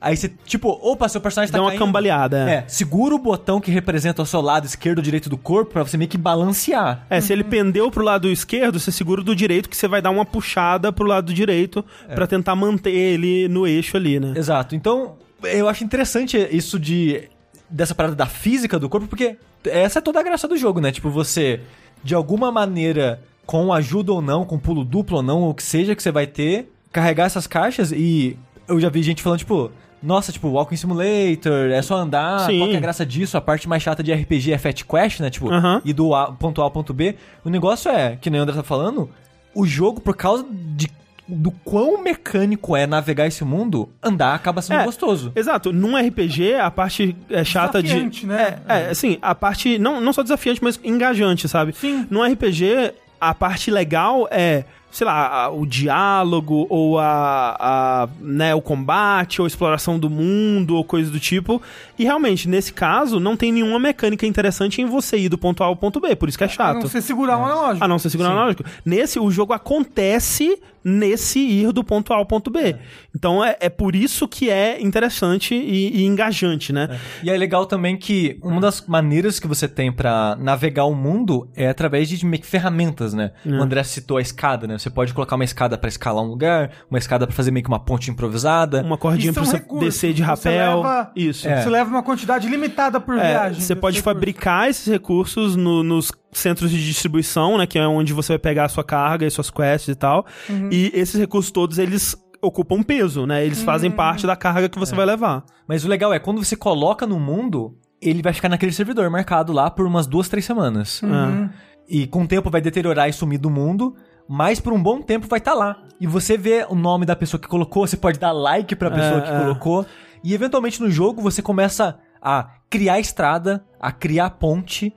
Aí 0.00 0.16
você, 0.16 0.30
tipo, 0.44 0.68
opa, 0.82 1.08
seu 1.08 1.20
personagem 1.20 1.50
tá 1.50 1.58
Dá 1.58 1.62
uma 1.64 1.70
caindo. 1.70 1.80
cambaleada, 1.80 2.48
é. 2.48 2.54
É, 2.54 2.64
segura 2.68 3.14
o 3.14 3.18
botão 3.18 3.60
que 3.60 3.70
representa 3.70 4.22
o 4.22 4.26
seu 4.26 4.40
lado 4.40 4.64
esquerdo 4.64 4.98
ou 4.98 5.02
direito 5.04 5.28
do 5.28 5.36
corpo 5.36 5.72
pra 5.72 5.82
você 5.82 5.96
meio 5.96 6.08
que 6.08 6.18
balancear. 6.18 7.04
É, 7.10 7.20
se 7.20 7.32
ele 7.32 7.42
pendeu 7.44 7.90
pro 7.90 8.04
lado 8.04 8.28
esquerdo, 8.30 8.78
você 8.78 8.92
segura 8.92 9.20
o 9.20 9.24
do 9.24 9.34
direito, 9.34 9.68
que 9.68 9.76
você 9.76 9.88
vai 9.88 10.00
dar 10.00 10.10
uma 10.10 10.24
puxada 10.24 10.92
pro 10.92 11.06
lado 11.06 11.32
direito 11.34 11.84
pra 12.14 12.26
tentar 12.26 12.54
manter 12.54 12.92
ele 12.92 13.48
no 13.48 13.66
eixo 13.66 13.96
ali, 13.96 14.20
né? 14.20 14.34
Exato. 14.36 14.76
Então, 14.76 15.16
eu 15.42 15.68
acho 15.68 15.82
interessante 15.84 16.36
isso 16.50 16.78
de 16.78 17.28
dessa 17.70 17.94
parada 17.94 18.14
da 18.14 18.26
física 18.26 18.78
do 18.78 18.88
corpo, 18.88 19.06
porque 19.06 19.36
essa 19.66 19.98
é 19.98 20.02
toda 20.02 20.20
a 20.20 20.22
graça 20.22 20.48
do 20.48 20.56
jogo, 20.56 20.80
né? 20.80 20.90
Tipo, 20.90 21.10
você 21.10 21.60
de 22.02 22.14
alguma 22.14 22.50
maneira 22.50 23.20
com 23.44 23.72
ajuda 23.72 24.12
ou 24.12 24.22
não, 24.22 24.44
com 24.44 24.58
pulo 24.58 24.84
duplo 24.84 25.16
ou 25.18 25.22
não, 25.22 25.42
ou 25.42 25.50
o 25.50 25.54
que 25.54 25.62
seja 25.62 25.94
que 25.94 26.02
você 26.02 26.10
vai 26.12 26.26
ter, 26.26 26.70
carregar 26.92 27.24
essas 27.26 27.46
caixas 27.46 27.92
e 27.92 28.38
eu 28.68 28.78
já 28.78 28.88
vi 28.88 29.02
gente 29.02 29.22
falando 29.22 29.38
tipo, 29.38 29.70
nossa, 30.02 30.30
tipo, 30.32 30.48
Walking 30.48 30.76
Simulator, 30.76 31.70
é 31.72 31.82
só 31.82 31.96
andar, 31.96 32.40
Sim. 32.46 32.58
qual 32.58 32.68
que 32.68 32.74
é 32.74 32.78
a 32.78 32.80
graça 32.80 33.04
disso? 33.04 33.36
A 33.36 33.40
parte 33.40 33.68
mais 33.68 33.82
chata 33.82 34.02
de 34.02 34.12
RPG 34.12 34.52
é 34.52 34.58
Fat 34.58 34.82
Quest, 34.84 35.20
né? 35.20 35.30
Tipo, 35.30 35.50
Aham. 35.50 35.82
e 35.84 35.92
do 35.92 36.14
A- 36.14 36.32
ponto 36.32 36.60
A 36.60 36.64
ao 36.64 36.70
ponto 36.70 36.94
B. 36.94 37.16
O 37.44 37.50
negócio 37.50 37.90
é, 37.90 38.16
que 38.20 38.30
nem 38.30 38.40
o 38.40 38.42
André 38.44 38.54
tá 38.56 38.62
falando, 38.62 39.10
o 39.54 39.66
jogo, 39.66 40.00
por 40.00 40.14
causa 40.16 40.46
de 40.50 40.88
do 41.30 41.50
quão 41.50 42.02
mecânico 42.02 42.74
é 42.74 42.86
navegar 42.86 43.26
esse 43.26 43.44
mundo, 43.44 43.90
andar 44.02 44.34
acaba 44.34 44.62
sendo 44.62 44.80
É. 44.80 44.84
gostoso. 44.86 45.30
Exato, 45.36 45.74
num 45.74 45.94
RPG 45.94 46.54
a 46.54 46.70
parte 46.70 47.14
é 47.28 47.44
chata 47.44 47.82
Desafiante, 47.82 48.20
de. 48.22 48.26
né? 48.28 48.58
É, 48.66 48.78
é, 48.84 48.88
assim, 48.90 49.18
a 49.20 49.34
parte 49.34 49.78
não, 49.78 50.00
não 50.00 50.10
só 50.14 50.22
desafiante, 50.22 50.64
mas 50.64 50.80
engajante, 50.82 51.46
sabe? 51.46 51.74
Sim. 51.74 52.06
Num 52.10 52.22
RPG, 52.24 52.94
a 53.20 53.34
parte 53.34 53.70
legal 53.70 54.26
é, 54.30 54.64
sei 54.90 55.06
lá, 55.06 55.44
a- 55.44 55.50
o 55.50 55.66
diálogo, 55.66 56.66
ou 56.70 56.98
a, 56.98 57.56
a, 57.60 58.08
né, 58.20 58.54
o 58.54 58.60
combate, 58.60 59.40
ou 59.40 59.44
a 59.44 59.48
exploração 59.48 59.98
do 59.98 60.08
mundo, 60.08 60.74
ou 60.76 60.82
coisa 60.84 61.10
do 61.10 61.20
tipo. 61.20 61.60
E 61.98 62.04
realmente, 62.04 62.48
nesse 62.48 62.72
caso, 62.72 63.20
não 63.20 63.36
tem 63.36 63.52
nenhuma 63.52 63.78
mecânica 63.78 64.26
interessante 64.26 64.80
em 64.80 64.86
você 64.86 65.18
ir 65.18 65.28
do 65.28 65.36
ponto 65.38 65.62
A 65.62 65.66
ao 65.66 65.76
ponto 65.76 66.00
B, 66.00 66.16
por 66.16 66.28
isso 66.28 66.38
que 66.38 66.44
é 66.44 66.46
A 66.46 66.50
chato. 66.50 66.80
não 66.80 66.88
ser 66.88 67.02
segurar 67.02 67.36
um 67.38 67.44
analógico. 67.44 67.84
A 67.84 67.88
não 67.88 67.98
ser 67.98 68.10
segurar 68.10 68.30
analógico. 68.30 68.64
Nesse, 68.84 69.18
o 69.18 69.30
jogo 69.30 69.52
acontece 69.52 70.58
nesse 70.88 71.38
ir 71.38 71.72
do 71.72 71.84
ponto 71.84 72.12
A 72.12 72.16
ao 72.16 72.26
ponto 72.26 72.50
B. 72.50 72.76
Então 73.14 73.44
é, 73.44 73.56
é 73.60 73.68
por 73.68 73.94
isso 73.94 74.26
que 74.26 74.48
é 74.50 74.80
interessante 74.80 75.54
e, 75.54 76.00
e 76.02 76.04
engajante, 76.06 76.72
né? 76.72 76.98
E 77.22 77.30
é 77.30 77.36
legal 77.36 77.66
também 77.66 77.96
que 77.96 78.38
uma 78.42 78.60
das 78.60 78.84
maneiras 78.86 79.38
que 79.38 79.46
você 79.46 79.68
tem 79.68 79.92
pra 79.92 80.36
navegar 80.40 80.84
o 80.84 80.94
mundo 80.94 81.48
é 81.56 81.68
através 81.68 82.08
de 82.08 82.24
meio 82.24 82.40
que 82.42 82.46
ferramentas, 82.48 83.12
né? 83.12 83.32
O 83.44 83.54
André 83.54 83.82
citou 83.84 84.16
a 84.16 84.20
escada, 84.22 84.66
né? 84.66 84.78
Você 84.78 84.90
pode 84.90 85.12
colocar 85.12 85.34
uma 85.36 85.44
escada 85.44 85.76
pra 85.76 85.88
escalar 85.88 86.22
um 86.24 86.28
lugar, 86.28 86.70
uma 86.90 86.98
escada 86.98 87.26
pra 87.26 87.34
fazer 87.36 87.50
meio 87.50 87.62
que 87.64 87.68
uma 87.70 87.80
ponte 87.80 88.10
improvisada. 88.10 88.82
Uma 88.82 88.96
cordinha 88.98 89.32
pra 89.32 89.42
é 89.42 89.44
um 89.44 89.46
você 89.46 89.56
recurso. 89.56 89.84
descer 89.84 90.12
de 90.14 90.22
Você 90.22 90.48
rapel. 90.48 90.76
leva- 90.76 91.12
Isso. 91.16 91.48
É. 91.48 91.62
Você 91.62 91.68
leva 91.70 91.90
uma 91.90 92.02
quantidade 92.02 92.48
limitada 92.48 93.00
por 93.00 93.18
É, 93.18 93.28
viagem. 93.30 93.60
você 93.60 93.74
pode 93.74 93.96
recurso. 93.98 94.14
fabricar 94.14 94.68
esses 94.70 94.86
recursos 94.86 95.56
no- 95.56 95.82
nos 95.82 96.10
centros 96.32 96.70
de 96.70 96.84
distribuição, 96.84 97.58
né? 97.58 97.66
Que 97.66 97.78
é 97.78 97.86
onde 97.86 98.12
você 98.12 98.32
vai 98.32 98.38
pegar 98.38 98.64
a 98.64 98.68
sua 98.68 98.84
carga 98.84 99.26
e 99.26 99.30
suas 99.30 99.50
quests 99.50 99.88
e 99.88 99.94
tal. 99.94 100.26
Uhum. 100.48 100.68
E 100.70 100.90
esses 100.94 101.18
recursos 101.18 101.50
todos, 101.50 101.78
eles 101.78 102.16
ocupam 102.40 102.82
peso, 102.82 103.26
né? 103.26 103.44
Eles 103.44 103.58
Uhum. 103.60 103.64
fazem 103.64 103.90
parte 103.90 104.26
da 104.26 104.36
carga 104.36 104.68
que 104.68 104.78
você 104.78 104.94
vai 104.94 105.04
levar. 105.06 105.44
Mas 105.66 105.84
o 105.84 105.88
legal 105.88 106.12
é, 106.12 106.18
quando 106.18 106.44
você 106.44 106.54
coloca 106.54 107.06
no 107.06 107.18
mundo, 107.18 107.76
ele 108.00 108.22
vai 108.22 108.32
ficar 108.32 108.48
naquele 108.48 108.72
servidor 108.72 109.10
marcado 109.10 109.52
lá 109.52 109.68
por 109.70 109.86
umas 109.86 110.06
duas, 110.06 110.28
três 110.28 110.44
semanas. 110.44 111.02
Uhum. 111.02 111.48
E 111.88 112.06
com 112.06 112.22
o 112.22 112.28
tempo 112.28 112.50
vai 112.50 112.60
deteriorar 112.60 113.08
e 113.08 113.12
sumir 113.12 113.38
do 113.38 113.50
mundo, 113.50 113.96
mas 114.28 114.60
por 114.60 114.72
um 114.72 114.80
bom 114.82 115.00
tempo 115.02 115.26
vai 115.26 115.38
estar 115.38 115.54
lá. 115.54 115.82
E 116.00 116.06
você 116.06 116.36
vê 116.36 116.64
o 116.68 116.74
nome 116.76 117.04
da 117.06 117.16
pessoa 117.16 117.40
que 117.40 117.48
colocou, 117.48 117.86
você 117.86 117.96
pode 117.96 118.18
dar 118.20 118.30
like 118.30 118.76
pra 118.76 118.90
pessoa 118.90 119.18
É, 119.18 119.20
que 119.22 119.30
é. 119.32 119.38
colocou. 119.40 119.86
E 120.22 120.32
eventualmente 120.34 120.80
no 120.80 120.90
jogo 120.90 121.20
você 121.22 121.40
começa 121.42 121.98
a 122.22 122.50
criar 122.70 123.00
estrada, 123.00 123.64
a 123.80 123.90
criar 123.90 124.30
ponte 124.30 124.92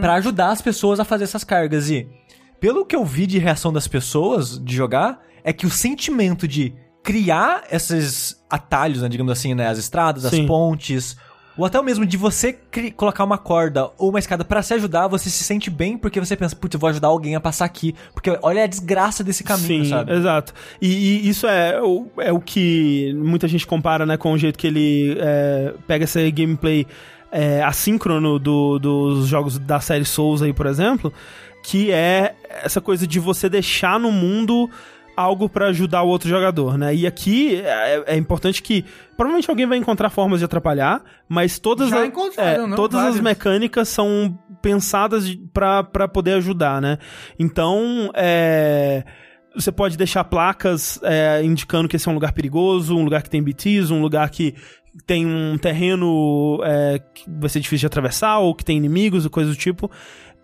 pra 0.00 0.14
ajudar 0.14 0.50
as 0.50 0.62
pessoas 0.62 1.00
a 1.00 1.04
fazer 1.04 1.24
essas 1.24 1.42
cargas. 1.42 1.90
E 1.90 2.08
pelo 2.60 2.86
que 2.86 2.94
eu 2.94 3.04
vi 3.04 3.26
de 3.26 3.38
reação 3.38 3.72
das 3.72 3.88
pessoas 3.88 4.58
de 4.62 4.74
jogar, 4.74 5.20
é 5.42 5.52
que 5.52 5.66
o 5.66 5.70
sentimento 5.70 6.46
de 6.46 6.74
criar 7.02 7.64
esses 7.70 8.42
atalhos, 8.48 9.02
né, 9.02 9.08
digamos 9.08 9.30
assim, 9.30 9.54
né, 9.54 9.68
as 9.68 9.78
estradas, 9.78 10.24
as 10.24 10.30
Sim. 10.30 10.46
pontes, 10.46 11.16
ou 11.56 11.64
até 11.64 11.80
mesmo 11.82 12.04
de 12.04 12.16
você 12.16 12.58
colocar 12.96 13.22
uma 13.22 13.38
corda 13.38 13.90
ou 13.98 14.10
uma 14.10 14.18
escada 14.18 14.44
pra 14.44 14.62
se 14.62 14.74
ajudar, 14.74 15.06
você 15.06 15.30
se 15.30 15.44
sente 15.44 15.70
bem 15.70 15.96
porque 15.96 16.18
você 16.18 16.34
pensa, 16.36 16.56
putz, 16.56 16.74
eu 16.74 16.80
vou 16.80 16.88
ajudar 16.88 17.08
alguém 17.08 17.36
a 17.36 17.40
passar 17.40 17.64
aqui, 17.64 17.94
porque 18.12 18.36
olha 18.42 18.64
a 18.64 18.66
desgraça 18.66 19.22
desse 19.22 19.44
caminho, 19.44 19.84
Sim, 19.84 19.90
sabe? 19.90 20.12
exato. 20.12 20.52
E, 20.80 20.88
e 20.88 21.28
isso 21.28 21.46
é 21.46 21.80
o, 21.80 22.08
é 22.18 22.32
o 22.32 22.40
que 22.40 23.14
muita 23.14 23.46
gente 23.46 23.66
compara, 23.66 24.04
né, 24.04 24.16
com 24.16 24.32
o 24.32 24.38
jeito 24.38 24.58
que 24.58 24.66
ele 24.66 25.16
é, 25.20 25.74
pega 25.86 26.04
essa 26.04 26.18
gameplay 26.30 26.86
é, 27.36 27.60
assíncrono 27.64 28.38
do- 28.38 28.78
dos 28.78 29.26
jogos 29.26 29.58
da 29.58 29.80
série 29.80 30.04
Souls 30.04 30.40
aí, 30.40 30.52
por 30.52 30.66
exemplo, 30.66 31.12
que 31.64 31.90
é 31.90 32.34
essa 32.62 32.80
coisa 32.80 33.06
de 33.06 33.18
você 33.18 33.48
deixar 33.48 33.98
no 33.98 34.12
mundo 34.12 34.70
algo 35.16 35.48
pra 35.48 35.66
ajudar 35.68 36.02
o 36.02 36.08
outro 36.08 36.28
jogador, 36.28 36.76
né? 36.78 36.94
E 36.94 37.06
aqui 37.06 37.56
é, 37.64 38.14
é 38.14 38.16
importante 38.16 38.62
que 38.62 38.84
provavelmente 39.16 39.48
alguém 39.50 39.66
vai 39.66 39.78
encontrar 39.78 40.10
formas 40.10 40.38
de 40.40 40.44
atrapalhar, 40.44 41.02
mas 41.28 41.58
todas, 41.58 41.92
a- 41.92 42.06
é, 42.36 42.58
não? 42.66 42.76
todas 42.76 42.98
as 42.98 43.04
Várias. 43.06 43.20
mecânicas 43.20 43.88
são 43.88 44.38
pensadas 44.62 45.36
pra 45.52 45.82
poder 46.08 46.34
ajudar, 46.34 46.80
né? 46.80 46.98
Então, 47.38 48.10
é 48.14 49.04
Você 49.56 49.70
pode 49.70 49.96
deixar 49.96 50.24
placas 50.24 50.98
é, 51.04 51.40
indicando 51.44 51.88
que 51.88 51.94
esse 51.94 52.08
é 52.08 52.10
um 52.10 52.14
lugar 52.14 52.32
perigoso, 52.32 52.96
um 52.96 53.04
lugar 53.04 53.22
que 53.22 53.30
tem 53.30 53.40
BTs, 53.40 53.92
um 53.92 54.02
lugar 54.02 54.28
que 54.30 54.52
tem 55.06 55.26
um 55.26 55.58
terreno 55.58 56.60
é, 56.64 57.00
que 57.14 57.24
vai 57.28 57.48
ser 57.48 57.60
difícil 57.60 57.80
de 57.80 57.86
atravessar, 57.86 58.38
ou 58.38 58.54
que 58.54 58.64
tem 58.64 58.76
inimigos, 58.76 59.24
ou 59.24 59.30
coisa 59.30 59.50
do 59.50 59.56
tipo. 59.56 59.90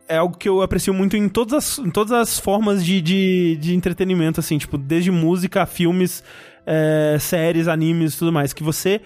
É 0.09 0.16
algo 0.16 0.36
que 0.36 0.48
eu 0.48 0.61
aprecio 0.61 0.92
muito 0.92 1.16
em 1.16 1.28
todas 1.28 1.55
as, 1.55 1.78
em 1.78 1.90
todas 1.90 2.12
as 2.12 2.38
formas 2.38 2.84
de, 2.84 3.01
de, 3.01 3.57
de 3.61 3.74
entretenimento, 3.74 4.40
assim, 4.40 4.59
tipo, 4.59 4.76
desde 4.76 5.11
música, 5.11 5.64
filmes, 5.66 6.24
é, 6.66 7.16
séries, 7.20 7.68
animes 7.68 8.14
e 8.14 8.18
tudo 8.18 8.32
mais, 8.32 8.53
que 8.53 8.62
você 8.62 9.01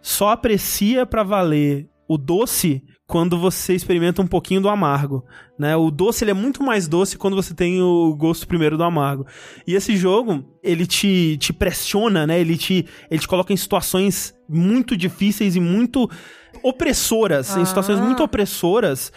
só 0.00 0.30
aprecia 0.30 1.04
pra 1.04 1.22
valer 1.22 1.88
o 2.08 2.16
doce 2.16 2.82
quando 3.06 3.38
você 3.38 3.74
experimenta 3.74 4.20
um 4.20 4.26
pouquinho 4.26 4.60
do 4.60 4.68
amargo, 4.68 5.24
né? 5.56 5.76
O 5.76 5.90
doce 5.90 6.24
ele 6.24 6.32
é 6.32 6.34
muito 6.34 6.62
mais 6.62 6.88
doce 6.88 7.16
quando 7.16 7.36
você 7.36 7.54
tem 7.54 7.80
o 7.80 8.14
gosto 8.16 8.48
primeiro 8.48 8.76
do 8.76 8.82
amargo. 8.82 9.24
E 9.66 9.74
esse 9.74 9.96
jogo, 9.96 10.44
ele 10.62 10.86
te, 10.86 11.36
te 11.38 11.52
pressiona, 11.52 12.26
né? 12.26 12.40
Ele 12.40 12.56
te, 12.56 12.84
ele 13.08 13.20
te 13.20 13.28
coloca 13.28 13.52
em 13.52 13.56
situações 13.56 14.34
muito 14.48 14.96
difíceis 14.96 15.54
e 15.54 15.60
muito 15.60 16.10
opressoras, 16.62 17.56
em 17.56 17.64
situações 17.64 18.00
muito 18.00 18.24
opressoras. 18.24 19.12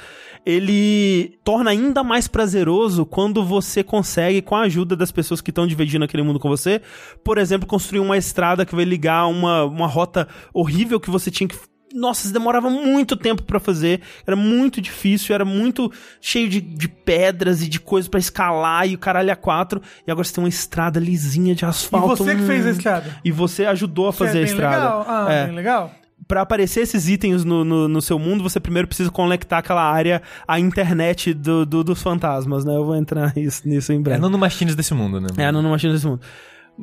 Ele 0.45 1.37
torna 1.43 1.71
ainda 1.71 2.03
mais 2.03 2.27
prazeroso 2.27 3.05
quando 3.05 3.43
você 3.43 3.83
consegue, 3.83 4.41
com 4.41 4.55
a 4.55 4.61
ajuda 4.61 4.95
das 4.95 5.11
pessoas 5.11 5.41
que 5.41 5.51
estão 5.51 5.67
dividindo 5.67 6.05
aquele 6.05 6.23
mundo 6.23 6.39
com 6.39 6.47
você, 6.47 6.81
por 7.23 7.37
exemplo, 7.37 7.67
construir 7.67 7.99
uma 7.99 8.17
estrada 8.17 8.65
que 8.65 8.75
vai 8.75 8.85
ligar 8.85 9.27
uma, 9.27 9.65
uma 9.65 9.87
rota 9.87 10.27
horrível 10.53 10.99
que 10.99 11.09
você 11.09 11.29
tinha 11.29 11.47
que 11.47 11.57
nossa, 11.93 12.25
isso 12.25 12.33
demorava 12.33 12.69
muito 12.69 13.15
tempo 13.15 13.43
pra 13.43 13.59
fazer. 13.59 14.01
Era 14.25 14.35
muito 14.35 14.79
difícil, 14.81 15.33
era 15.33 15.43
muito 15.45 15.91
cheio 16.21 16.47
de, 16.49 16.61
de 16.61 16.87
pedras 16.87 17.61
e 17.63 17.67
de 17.67 17.79
coisas 17.79 18.07
pra 18.07 18.19
escalar 18.19 18.87
e 18.87 18.95
o 18.95 18.97
caralho 18.97 19.31
a 19.31 19.35
quatro. 19.35 19.81
E 20.07 20.11
agora 20.11 20.23
você 20.25 20.33
tem 20.33 20.43
uma 20.43 20.49
estrada 20.49 20.99
lisinha 20.99 21.55
de 21.55 21.63
E 21.63 21.67
asfalto. 21.67 22.15
você 22.23 22.35
que 22.35 22.43
fez 22.43 22.65
a 22.65 22.69
Hum. 22.69 22.71
estrada. 22.71 23.17
E 23.25 23.31
você 23.31 23.65
ajudou 23.65 24.07
a 24.07 24.09
é 24.09 24.13
fazer 24.13 24.31
a 24.39 24.41
bem 24.41 24.43
estrada. 24.43 24.75
Legal. 24.77 25.05
Ah, 25.07 25.31
É. 25.31 25.45
bem 25.47 25.55
legal. 25.55 25.91
Pra 26.27 26.41
aparecer 26.41 26.81
esses 26.81 27.07
itens 27.09 27.43
no, 27.43 27.65
no, 27.65 27.87
no 27.87 28.01
seu 28.03 28.19
mundo, 28.19 28.43
você 28.43 28.59
primeiro 28.59 28.87
precisa 28.87 29.09
conectar 29.09 29.57
aquela 29.59 29.81
área 29.81 30.21
à 30.47 30.59
internet 30.59 31.33
do, 31.33 31.65
do- 31.65 31.83
dos 31.83 32.03
fantasmas, 32.03 32.63
né? 32.63 32.75
Eu 32.75 32.85
vou 32.85 32.95
entrar 32.95 33.33
nisso, 33.35 33.61
nisso 33.65 33.91
em 33.93 33.95
É 33.95 33.99
breve. 33.99 34.21
nanomachines 34.21 34.75
desse 34.75 34.93
mundo, 34.93 35.19
né? 35.19 35.27
É, 35.37 35.45
a 35.45 35.51
nanomachina 35.51 35.93
desse 35.93 36.05
mundo. 36.05 36.21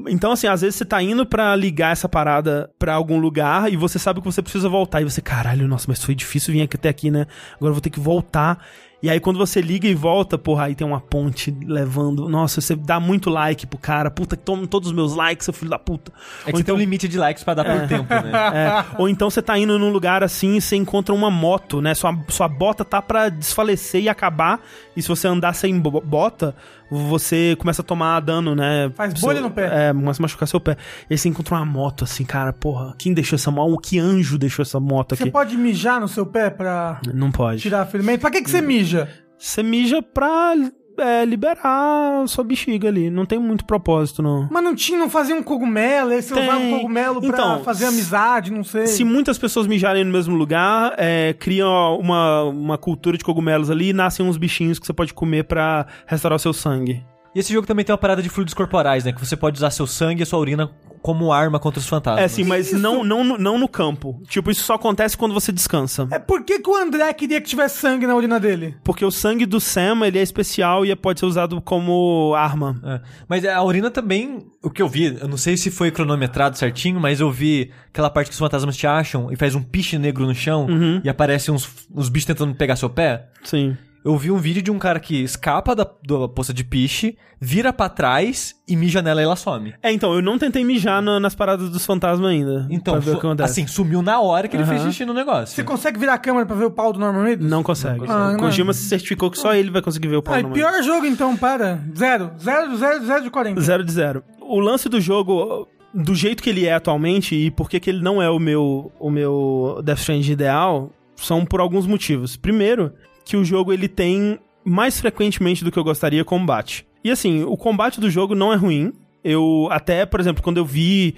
Então, 0.09 0.33
assim, 0.33 0.47
às 0.47 0.61
vezes 0.61 0.77
você 0.77 0.85
tá 0.85 1.03
indo 1.03 1.25
pra 1.25 1.57
ligar 1.57 1.93
essa 1.93 2.09
parada 2.09 2.71
pra 2.79 2.95
algum 2.95 3.19
lugar 3.19 3.73
e 3.73 3.77
você 3.77 3.99
sabe 3.99 4.21
que 4.21 4.27
você 4.27 4.43
precisa 4.43 4.69
voltar. 4.69 5.01
E 5.01 5.05
você, 5.05 5.23
caralho, 5.23 5.67
nossa, 5.67 5.87
mas 5.89 6.03
foi 6.05 6.15
difícil 6.15 6.53
vir 6.53 6.63
aqui 6.63 6.77
até 6.77 6.89
aqui, 6.89 7.11
né? 7.11 7.27
Agora 7.55 7.71
eu 7.71 7.75
vou 7.75 7.81
ter 7.81 7.91
que 7.91 8.01
voltar. 8.01 8.59
E 9.03 9.11
aí, 9.11 9.21
quando 9.21 9.39
você 9.39 9.61
liga 9.61 9.87
e 9.87 9.95
volta, 9.95 10.39
porra, 10.39 10.65
aí 10.65 10.75
tem 10.75 10.87
uma 10.87 11.01
ponte 11.01 11.55
levando. 11.65 12.29
Nossa, 12.31 12.61
você 12.63 12.75
dá 12.75 12.99
muito 12.99 13.29
like 13.31 13.67
pro 13.67 13.79
cara. 13.79 14.11
Puta, 14.11 14.37
toma 14.37 14.67
todos 14.67 14.89
os 14.89 14.95
meus 14.95 15.15
likes, 15.15 15.45
seu 15.45 15.53
filho 15.55 15.71
da 15.71 15.79
puta. 15.79 16.11
É 16.47 16.51
que 16.51 16.57
você 16.59 16.65
tem 16.65 16.75
um 16.75 16.79
limite 16.79 17.07
de 17.07 17.19
likes 17.19 17.45
pra 17.45 17.55
dar 17.55 17.65
por 17.65 17.87
tempo, 17.87 18.13
né? 18.13 18.33
É, 18.57 18.85
ou 18.99 19.09
então 19.09 19.29
você 19.31 19.43
tá 19.43 19.57
indo 19.59 19.79
num 19.79 19.91
lugar 19.91 20.25
assim 20.25 20.57
e 20.57 20.61
você 20.63 20.77
encontra 20.77 21.15
uma 21.15 21.31
moto, 21.31 21.81
né? 21.83 21.95
Sua, 21.95 22.19
sua 22.29 22.49
bota 22.49 22.85
tá 22.87 23.01
pra 23.03 23.29
desfalecer 23.29 24.03
e 24.03 24.09
acabar. 24.09 24.61
E 24.97 25.03
se 25.03 25.09
você 25.09 25.29
andar 25.29 25.53
sem 25.53 25.79
bo- 25.79 26.01
bota, 26.01 26.57
você 26.91 27.57
começa 27.59 27.83
a 27.83 27.85
tomar 27.85 28.21
dano, 28.21 28.55
né? 28.55 28.91
Faz 28.95 29.15
bolha 29.21 29.41
no 29.41 29.51
pé. 29.51 29.89
É, 29.89 29.93
começa 29.93 30.21
a 30.21 30.23
machucar 30.23 30.47
seu 30.49 30.61
pé. 30.61 30.77
E 31.11 31.15
aí 31.15 31.19
você 31.19 31.29
encontra 31.29 31.55
uma 31.57 31.65
moto 31.65 32.05
assim, 32.05 32.25
cara, 32.25 32.53
porra, 32.53 32.95
quem 32.99 33.13
deixou 33.13 33.37
essa 33.37 33.51
moto? 33.51 33.81
Que 33.81 33.99
anjo 33.99 34.39
deixou 34.39 34.63
essa 34.63 34.79
moto 34.81 35.17
Você 35.17 35.25
aqui? 35.25 35.33
pode 35.33 35.57
mijar 35.57 36.01
no 36.01 36.09
seu 36.09 36.25
pé 36.27 36.51
pra 36.51 37.01
Não 37.13 37.31
pode. 37.33 37.61
tirar 37.61 37.87
ferimento? 37.87 38.21
Pra 38.21 38.31
que, 38.31 38.43
que 38.43 38.51
você 38.51 38.61
mija? 38.61 39.09
Você 39.39 39.63
mija 39.63 40.01
pra 40.03 40.55
é, 40.99 41.25
liberar 41.25 42.23
a 42.23 42.27
sua 42.27 42.45
bexiga 42.45 42.89
ali. 42.89 43.11
Não 43.11 43.25
tem 43.27 43.39
muito 43.39 43.65
propósito, 43.65 44.23
não. 44.23 44.49
Mas 44.51 44.63
não 44.65 44.75
tinha, 44.75 44.99
não 44.99 45.11
fazia 45.11 45.35
um 45.35 45.43
cogumelo, 45.43 46.11
aí 46.11 46.23
você 46.23 46.35
Tem. 46.35 46.43
usava 46.43 46.59
um 46.59 46.71
cogumelo 46.71 47.21
pra 47.21 47.29
Então, 47.29 47.65
fazer 47.65 47.87
amizade, 47.87 48.51
não 48.53 48.65
sei. 48.65 48.87
Se 48.87 49.05
muitas 49.05 49.39
pessoas 49.39 49.67
mijarem 49.67 50.05
no 50.05 50.13
mesmo 50.13 50.35
lugar, 50.37 50.95
é, 50.97 51.35
criam 51.39 51.99
uma, 51.99 52.43
uma 52.45 52.79
cultura 52.79 53.17
de 53.17 53.25
cogumelos 53.25 53.71
ali 53.71 53.91
e 53.91 53.93
nascem 53.93 54.25
uns 54.27 54.37
bichinhos 54.37 54.79
que 54.79 54.87
você 54.87 54.93
pode 54.93 55.13
comer 55.15 55.45
pra 55.45 55.87
restaurar 56.07 56.37
o 56.37 56.41
seu 56.41 56.53
sangue. 56.53 57.03
E 57.37 57.39
esse 57.39 57.53
jogo 57.53 57.67
também 57.67 57.85
tem 57.85 57.93
uma 57.93 57.99
parada 57.99 58.23
de 58.23 58.31
fluidos 58.31 58.55
corporais, 58.55 59.05
né? 59.05 59.13
Que 59.13 59.21
você 59.21 59.37
pode 59.37 59.59
usar 59.59 59.69
seu 59.71 59.87
sangue 59.87 60.21
e 60.21 60.25
a 60.25 60.27
sua 60.27 60.39
urina 60.39 60.71
como 61.03 61.31
arma 61.31 61.61
contra 61.61 61.79
os 61.79 61.87
fantasmas. 61.87 62.25
É, 62.25 62.29
sim, 62.29 62.45
mas 62.45 62.69
Isso. 62.69 62.79
não, 62.79 63.05
não, 63.05 63.23
no- 63.23 63.37
não 63.37 63.59
no 63.59 63.69
campo. 63.69 64.21
Tipo, 64.27 64.51
isso 64.51 64.65
só 64.65 64.73
acontece 64.75 65.19
quando 65.19 65.35
você 65.35 65.53
descansa. 65.53 66.09
É 66.11 66.19
por 66.19 66.43
que, 66.45 66.59
que 66.61 66.71
o 66.71 66.75
André 66.75 67.13
queria 67.13 67.39
que 67.41 67.47
tivesse 67.47 67.77
sangue 67.79 68.07
na 68.07 68.17
urina 68.17 68.41
dele? 68.41 68.75
Porque 68.83 69.05
o 69.05 69.11
sangue 69.11 69.45
do 69.45 69.61
Sam, 69.61 70.07
ele 70.07 70.19
é 70.19 70.23
especial 70.23 70.85
e 70.87 70.97
pode 70.97 71.21
ser 71.21 71.27
usado 71.27 71.61
como 71.61 72.33
arma. 72.35 72.81
É. 72.83 73.01
Mas 73.29 73.45
a 73.45 73.63
urina 73.63 73.91
também, 73.91 74.47
o 74.63 74.71
que 74.71 74.81
eu 74.81 74.89
vi, 74.89 75.17
eu 75.21 75.29
não 75.29 75.37
sei 75.37 75.59
se 75.59 75.71
foi 75.71 75.91
cronometrado 75.91 76.57
certinho, 76.57 76.99
mas 76.99 77.21
eu 77.21 77.31
vi 77.31 77.71
aquela 77.91 78.09
parte 78.09 78.29
que 78.29 78.33
os 78.33 78.39
fantasmas 78.39 78.77
te 78.79 78.87
acham 78.87 79.31
e 79.31 79.37
faz 79.37 79.55
um 79.55 79.63
piche 79.63 79.99
negro 79.99 80.25
no 80.27 80.35
chão 80.35 80.67
e 81.05 81.09
aparece 81.09 81.51
uns, 81.51 81.69
uns 81.95 82.09
bichos 82.09 82.27
tentando 82.27 82.55
pegar 82.55 82.77
seu 82.77 82.89
pé. 82.89 83.27
Sim. 83.45 83.77
Eu 84.07 84.17
vi 84.17 84.31
um 84.31 84.37
vídeo 84.39 84.63
de 84.63 84.71
um 84.71 84.79
cara 84.79 85.01
que 85.01 85.21
escapa 85.23 85.75
da, 85.75 85.83
da 85.83 86.29
poça 86.29 86.55
de 86.55 86.63
piche, 86.63 87.19
vira 87.41 87.73
pra 87.73 87.89
trás 87.89 88.55
e 88.69 88.77
mija 88.77 89.03
nela 89.03 89.21
e 89.21 89.25
ela 89.25 89.35
some. 89.35 89.75
É, 89.83 89.91
então, 89.91 90.15
eu 90.15 90.23
não 90.23 90.39
tentei 90.39 90.65
mijar 90.65 91.03
na- 91.03 91.19
nas 91.19 91.35
paradas 91.35 91.69
dos 91.71 91.85
fantasmas 91.85 92.31
ainda. 92.31 92.69
Então, 92.71 93.03
su- 93.03 93.19
assim, 93.43 93.67
sumiu 93.67 94.03
na 94.03 94.21
hora 94.21 94.47
que 94.47 94.57
ele 94.57 94.65
fez 94.65 94.81
xixi 94.83 95.05
no 95.05 95.13
negócio. 95.13 95.55
Você 95.57 95.65
consegue 95.65 95.99
virar 95.99 96.15
a 96.15 96.19
câmera 96.19 96.47
pra 96.47 96.55
ver 96.55 96.67
o 96.67 96.71
pau 96.71 96.93
do 96.93 97.01
Norman 97.01 97.25
Reedus? 97.25 97.51
Não 97.51 97.65
consegue. 97.65 98.05
Ah, 98.09 98.29
o 98.29 98.33
não. 98.33 98.37
Kojima 98.39 98.73
se 98.73 98.85
certificou 98.89 99.29
que 99.29 99.39
só 99.39 99.53
ele 99.55 99.73
vai 99.73 99.83
conseguir 99.83 100.07
ver 100.07 100.17
o 100.17 100.23
pau 100.23 100.35
Ah, 100.35 100.37
no 100.41 100.51
e 100.51 100.53
meio. 100.53 100.55
pior 100.55 100.83
jogo 100.85 101.05
então, 101.05 101.37
para. 101.37 101.83
Zero. 101.99 102.31
Zero, 102.41 102.77
zero, 102.77 103.05
zero 103.07 103.23
de 103.25 103.31
40. 103.31 103.61
Zero 103.61 103.85
de 103.85 103.91
zero. 103.93 104.23
O 104.41 104.61
lance 104.61 104.89
do 104.89 105.01
jogo, 105.01 105.67
do 105.93 106.15
jeito 106.15 106.45
que 106.45 106.51
ele 106.51 106.65
é 106.65 106.75
atualmente 106.75 107.35
e 107.35 107.51
por 107.51 107.69
que 107.69 107.81
que 107.81 107.91
ele 107.91 108.03
não 108.03 108.23
é 108.23 108.31
o 108.31 108.39
meu, 108.39 108.93
o 109.01 109.11
meu 109.11 109.81
Death 109.85 109.99
Stranding 109.99 110.31
ideal, 110.31 110.93
são 111.17 111.45
por 111.45 111.59
alguns 111.61 111.89
motivos. 111.89 112.37
Primeiro, 112.37 112.93
que 113.27 113.37
o 113.37 113.45
jogo 113.45 113.73
ele 113.73 113.89
tem 113.89 114.39
mais 114.65 115.01
frequentemente 115.01 115.65
do 115.65 115.71
que 115.71 115.79
eu 115.79 115.85
gostaria 115.85 116.25
combate. 116.25 116.87
E 117.05 117.11
assim, 117.11 117.43
o 117.43 117.57
combate 117.57 118.01
do 118.01 118.09
jogo 118.09 118.37
não 118.37 118.53
é 118.53 118.57
ruim. 118.57 118.93
Eu 119.23 119.69
até, 119.71 120.07
por 120.07 120.21
exemplo, 120.21 120.43
quando 120.43 120.59
eu 120.59 120.65
vi 120.65 121.17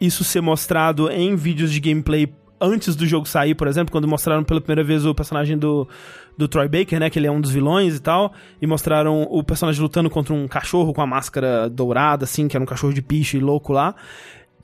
isso 0.00 0.24
ser 0.24 0.40
mostrado 0.40 1.08
em 1.08 1.36
vídeos 1.36 1.72
de 1.72 1.78
gameplay 1.78 2.28
antes 2.60 2.96
do 2.96 3.06
jogo 3.06 3.26
sair, 3.26 3.54
por 3.54 3.68
exemplo, 3.68 3.92
quando 3.92 4.08
mostraram 4.08 4.42
pela 4.42 4.60
primeira 4.60 4.82
vez 4.82 5.06
o 5.06 5.14
personagem 5.14 5.56
do, 5.56 5.88
do 6.36 6.48
Troy 6.48 6.66
Baker, 6.66 6.98
né, 6.98 7.08
que 7.08 7.18
ele 7.18 7.28
é 7.28 7.30
um 7.30 7.40
dos 7.40 7.52
vilões 7.52 7.96
e 7.96 8.00
tal, 8.00 8.32
e 8.60 8.66
mostraram 8.66 9.22
o 9.22 9.42
personagem 9.44 9.80
lutando 9.80 10.10
contra 10.10 10.34
um 10.34 10.48
cachorro 10.48 10.92
com 10.92 11.00
a 11.00 11.06
máscara 11.06 11.70
dourada, 11.70 12.24
assim, 12.24 12.48
que 12.48 12.56
era 12.56 12.62
um 12.62 12.66
cachorro 12.66 12.92
de 12.92 13.02
piche 13.02 13.38
louco 13.38 13.72
lá, 13.72 13.94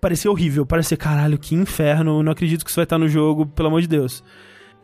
parecia 0.00 0.30
horrível, 0.30 0.66
parecia, 0.66 0.96
caralho, 0.96 1.38
que 1.38 1.54
inferno, 1.54 2.22
não 2.22 2.32
acredito 2.32 2.64
que 2.64 2.70
isso 2.70 2.78
vai 2.78 2.84
estar 2.84 2.98
no 2.98 3.08
jogo, 3.08 3.46
pelo 3.46 3.68
amor 3.68 3.80
de 3.80 3.88
Deus. 3.88 4.24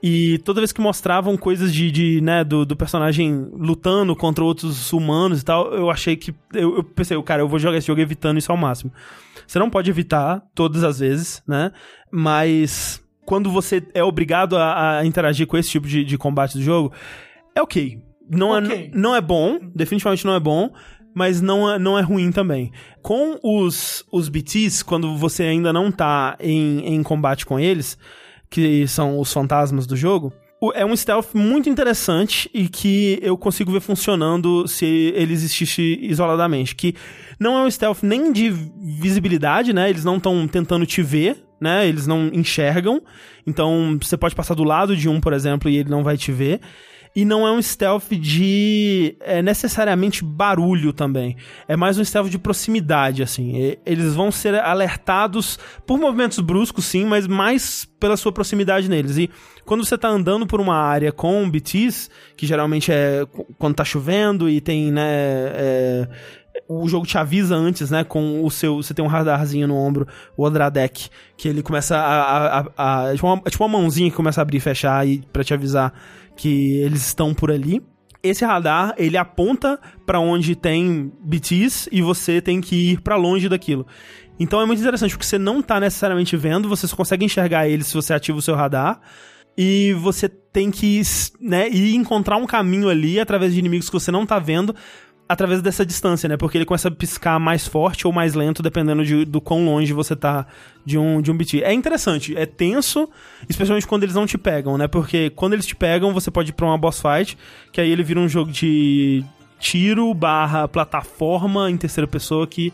E 0.03 0.39
toda 0.39 0.61
vez 0.61 0.73
que 0.73 0.81
mostravam 0.81 1.37
coisas 1.37 1.73
de, 1.73 1.91
de 1.91 2.21
né, 2.21 2.45
do, 2.45 2.67
do 2.67 2.77
personagem 2.77 3.49
lutando 3.53 4.15
contra 4.15 4.45
outros 4.45 4.93
humanos 4.93 5.41
e 5.41 5.45
tal, 5.45 5.73
eu 5.73 5.91
achei 5.91 6.17
que. 6.17 6.35
Eu, 6.53 6.77
eu 6.77 6.85
pensei, 6.85 7.21
cara, 7.23 7.43
eu 7.43 7.49
vou 7.49 7.59
jogar 7.59 7.79
esse 7.79 7.87
jogo 7.87 8.01
evitando 8.01 8.39
isso 8.39 8.53
ao 8.53 8.59
máximo. 8.59 8.93
Você 9.47 9.59
não 9.59 9.71
pode 9.71 9.91
evitar 9.91 10.43
todas 10.55 10.85
as 10.85 10.99
vezes, 10.99 11.43
né? 11.47 11.73
Mas 12.11 13.03
quando 13.25 13.51
você 13.51 13.83
é 13.95 14.05
obrigado 14.05 14.57
a, 14.57 14.99
a 14.99 15.07
interagir 15.07 15.47
com 15.47 15.57
esse 15.57 15.71
tipo 15.71 15.89
de, 15.89 16.05
de 16.05 16.19
combate 16.19 16.55
do 16.55 16.63
jogo, 16.63 16.93
é 17.55 17.63
ok. 17.63 18.01
Não, 18.29 18.51
Ok. 18.51 18.91
É, 18.93 18.97
não 18.97 19.15
é 19.15 19.21
bom, 19.21 19.59
definitivamente 19.75 20.25
não 20.25 20.35
é 20.35 20.41
bom, 20.41 20.73
mas 21.15 21.41
não 21.41 21.71
é, 21.71 21.79
não 21.79 21.99
é 21.99 22.03
ruim 22.03 22.31
também. 22.31 22.71
Com 23.03 23.39
os, 23.43 24.05
os 24.13 24.29
BTs, 24.29 24.85
quando 24.85 25.17
você 25.17 25.45
ainda 25.45 25.73
não 25.73 25.91
tá 25.91 26.37
em, 26.39 26.95
em 26.95 27.03
combate 27.03 27.47
com 27.47 27.59
eles, 27.59 27.97
que 28.57 28.89
são 28.89 29.19
os 29.19 29.31
fantasmas 29.31 29.87
do 29.87 29.95
jogo, 29.95 30.33
é 30.75 30.83
um 30.83 30.97
stealth 30.97 31.35
muito 31.35 31.69
interessante 31.69 32.51
e 32.55 32.69
que 32.69 33.19
eu 33.21 33.37
consigo 33.37 33.71
ver 33.71 33.81
funcionando 33.81 34.67
se 34.67 35.13
ele 35.15 35.35
existisse 35.35 35.99
isoladamente. 36.01 36.75
Que 36.75 36.95
não 37.39 37.59
é 37.59 37.67
um 37.67 37.71
stealth 37.71 37.99
nem 38.03 38.33
de 38.33 38.49
visibilidade, 38.49 39.75
né? 39.75 39.91
Eles 39.91 40.07
não 40.07 40.17
estão 40.17 40.49
tentando 40.49 40.87
te 40.87 41.03
ver, 41.03 41.37
né? 41.61 41.87
Eles 41.87 42.07
não 42.07 42.31
enxergam. 42.33 43.03
Então 43.47 43.99
você 44.01 44.17
pode 44.17 44.35
passar 44.35 44.55
do 44.55 44.65
lado 44.65 44.97
de 44.97 45.07
um, 45.07 45.21
por 45.21 45.35
exemplo, 45.35 45.69
e 45.69 45.77
ele 45.77 45.91
não 45.91 46.03
vai 46.03 46.17
te 46.17 46.33
ver. 46.33 46.63
E 47.17 47.25
não 47.25 47.47
é 47.47 47.51
um 47.51 47.63
stealth 47.63 48.11
de 48.13 49.17
é, 49.21 49.41
necessariamente 49.41 50.23
barulho 50.23 50.93
também. 50.93 51.35
É 51.67 51.75
mais 51.75 51.99
um 51.99 52.05
stealth 52.05 52.29
de 52.29 52.39
proximidade, 52.39 53.23
assim. 53.23 53.57
E- 53.57 53.79
eles 53.87 54.15
vão 54.15 54.31
ser 54.31 54.55
alertados 54.57 55.59
por 55.87 55.99
movimentos 55.99 56.39
bruscos, 56.41 56.85
sim, 56.85 57.07
mas 57.07 57.27
mais 57.27 57.87
pela 57.99 58.19
sua 58.19 58.33
proximidade 58.33 58.87
neles. 58.91 59.17
E 59.17 59.31
quando 59.65 59.83
você 59.83 59.97
tá 59.97 60.09
andando 60.09 60.47
por 60.47 60.61
uma 60.61 60.77
área 60.77 61.11
com 61.11 61.49
BTs, 61.49 62.11
que 62.37 62.47
geralmente 62.47 62.93
é 62.93 63.25
qu- 63.33 63.47
quando 63.59 63.75
tá 63.77 63.85
chovendo 63.85 64.47
e 64.49 64.61
tem, 64.61 64.93
né. 64.93 65.03
é, 65.55 66.09
o 66.69 66.89
jogo 66.89 67.07
te 67.07 67.17
avisa 67.19 67.55
antes, 67.55 67.91
né? 67.91 68.03
Com 68.05 68.45
o 68.45 68.51
seu. 68.51 68.77
Você 68.77 68.93
tem 68.93 69.05
um 69.05 69.09
radarzinho 69.09 69.69
no 69.69 69.77
ombro, 69.77 70.07
o 70.37 70.43
Odradek, 70.45 71.09
que 71.37 71.49
ele 71.49 71.63
começa 71.63 71.97
a. 71.97 72.01
a, 72.03 72.61
a- 72.61 72.67
a- 72.77 73.13
é 73.13 73.15
tipo 73.15 73.27
uma, 73.27 73.43
é 73.45 73.51
tipo 73.51 73.65
uma 73.65 73.79
mãozinha 73.79 74.11
que 74.11 74.17
começa 74.17 74.41
a 74.41 74.43
abrir 74.43 74.57
e 74.59 74.61
fechar 74.61 75.07
e, 75.07 75.19
pra 75.33 75.45
te 75.45 75.53
avisar 75.55 75.93
que 76.37 76.79
eles 76.79 77.07
estão 77.07 77.35
por 77.35 77.51
ali. 77.51 77.83
esse 78.23 78.45
radar, 78.45 78.95
ele 78.99 79.17
aponta 79.17 79.79
pra 80.05 80.19
onde 80.19 80.57
tem 80.57 81.13
BTs 81.21 81.89
e 81.93 82.03
você 82.03 82.41
tem 82.41 82.61
que 82.61 82.93
ir 82.93 83.01
pra 83.01 83.17
longe 83.17 83.49
daquilo. 83.49 83.87
Então 84.39 84.61
é 84.61 84.67
muito 84.67 84.81
interessante, 84.81 85.13
porque 85.13 85.27
você 85.27 85.39
não 85.39 85.63
tá 85.63 85.81
necessariamente 85.81 86.37
vendo, 86.37 86.69
você 86.69 86.87
só 86.87 86.97
consegue 86.97 87.25
enxergar 87.25 87.69
ele 87.69 87.83
se 87.83 87.95
você 87.95 88.13
ativa 88.13 88.39
o 88.39 88.43
seu 88.43 88.55
radar. 88.55 89.01
E 89.59 89.95
você 89.95 90.29
tem 90.29 90.71
que 90.71 91.01
né, 91.41 91.69
ir 91.71 91.95
encontrar 91.95 92.37
um 92.37 92.45
caminho 92.45 92.91
ali 92.91 93.19
através 93.19 93.55
de 93.55 93.59
inimigos 93.59 93.89
que 93.89 93.95
você 93.95 94.11
não 94.11 94.27
tá 94.27 94.39
vendo, 94.39 94.75
através 95.29 95.61
dessa 95.61 95.85
distância, 95.85 96.29
né? 96.29 96.37
Porque 96.37 96.57
ele 96.57 96.65
começa 96.65 96.89
a 96.89 96.91
piscar 96.91 97.39
mais 97.41 97.67
forte 97.67 98.07
ou 98.07 98.13
mais 98.13 98.35
lento, 98.35 98.63
dependendo 98.63 99.05
de, 99.05 99.25
do 99.25 99.41
quão 99.41 99.65
longe 99.65 99.93
você 99.93 100.15
tá 100.15 100.47
de 100.85 100.97
um, 100.97 101.21
de 101.21 101.31
um 101.31 101.37
BT. 101.37 101.63
É 101.63 101.73
interessante, 101.73 102.37
é 102.37 102.47
tenso, 102.47 103.09
especialmente 103.49 103.87
quando 103.87 104.05
eles 104.05 104.15
não 104.15 104.27
te 104.27 104.39
pegam, 104.39 104.79
né? 104.79 104.87
Porque 104.87 105.31
quando 105.31 105.55
eles 105.55 105.67
te 105.67 105.75
pegam, 105.75 106.13
você 106.13 106.31
pode 106.31 106.51
ir 106.51 106.53
pra 106.53 106.67
uma 106.67 106.79
boss 106.79 107.01
fight, 107.01 107.37
que 107.73 107.81
aí 107.81 107.91
ele 107.91 108.03
vira 108.03 108.21
um 108.21 108.29
jogo 108.29 108.51
de 108.53 109.25
tiro 109.59 110.13
barra 110.15 110.69
plataforma 110.69 111.71
em 111.71 111.77
terceira 111.77 112.07
pessoa 112.07 112.47
que 112.47 112.73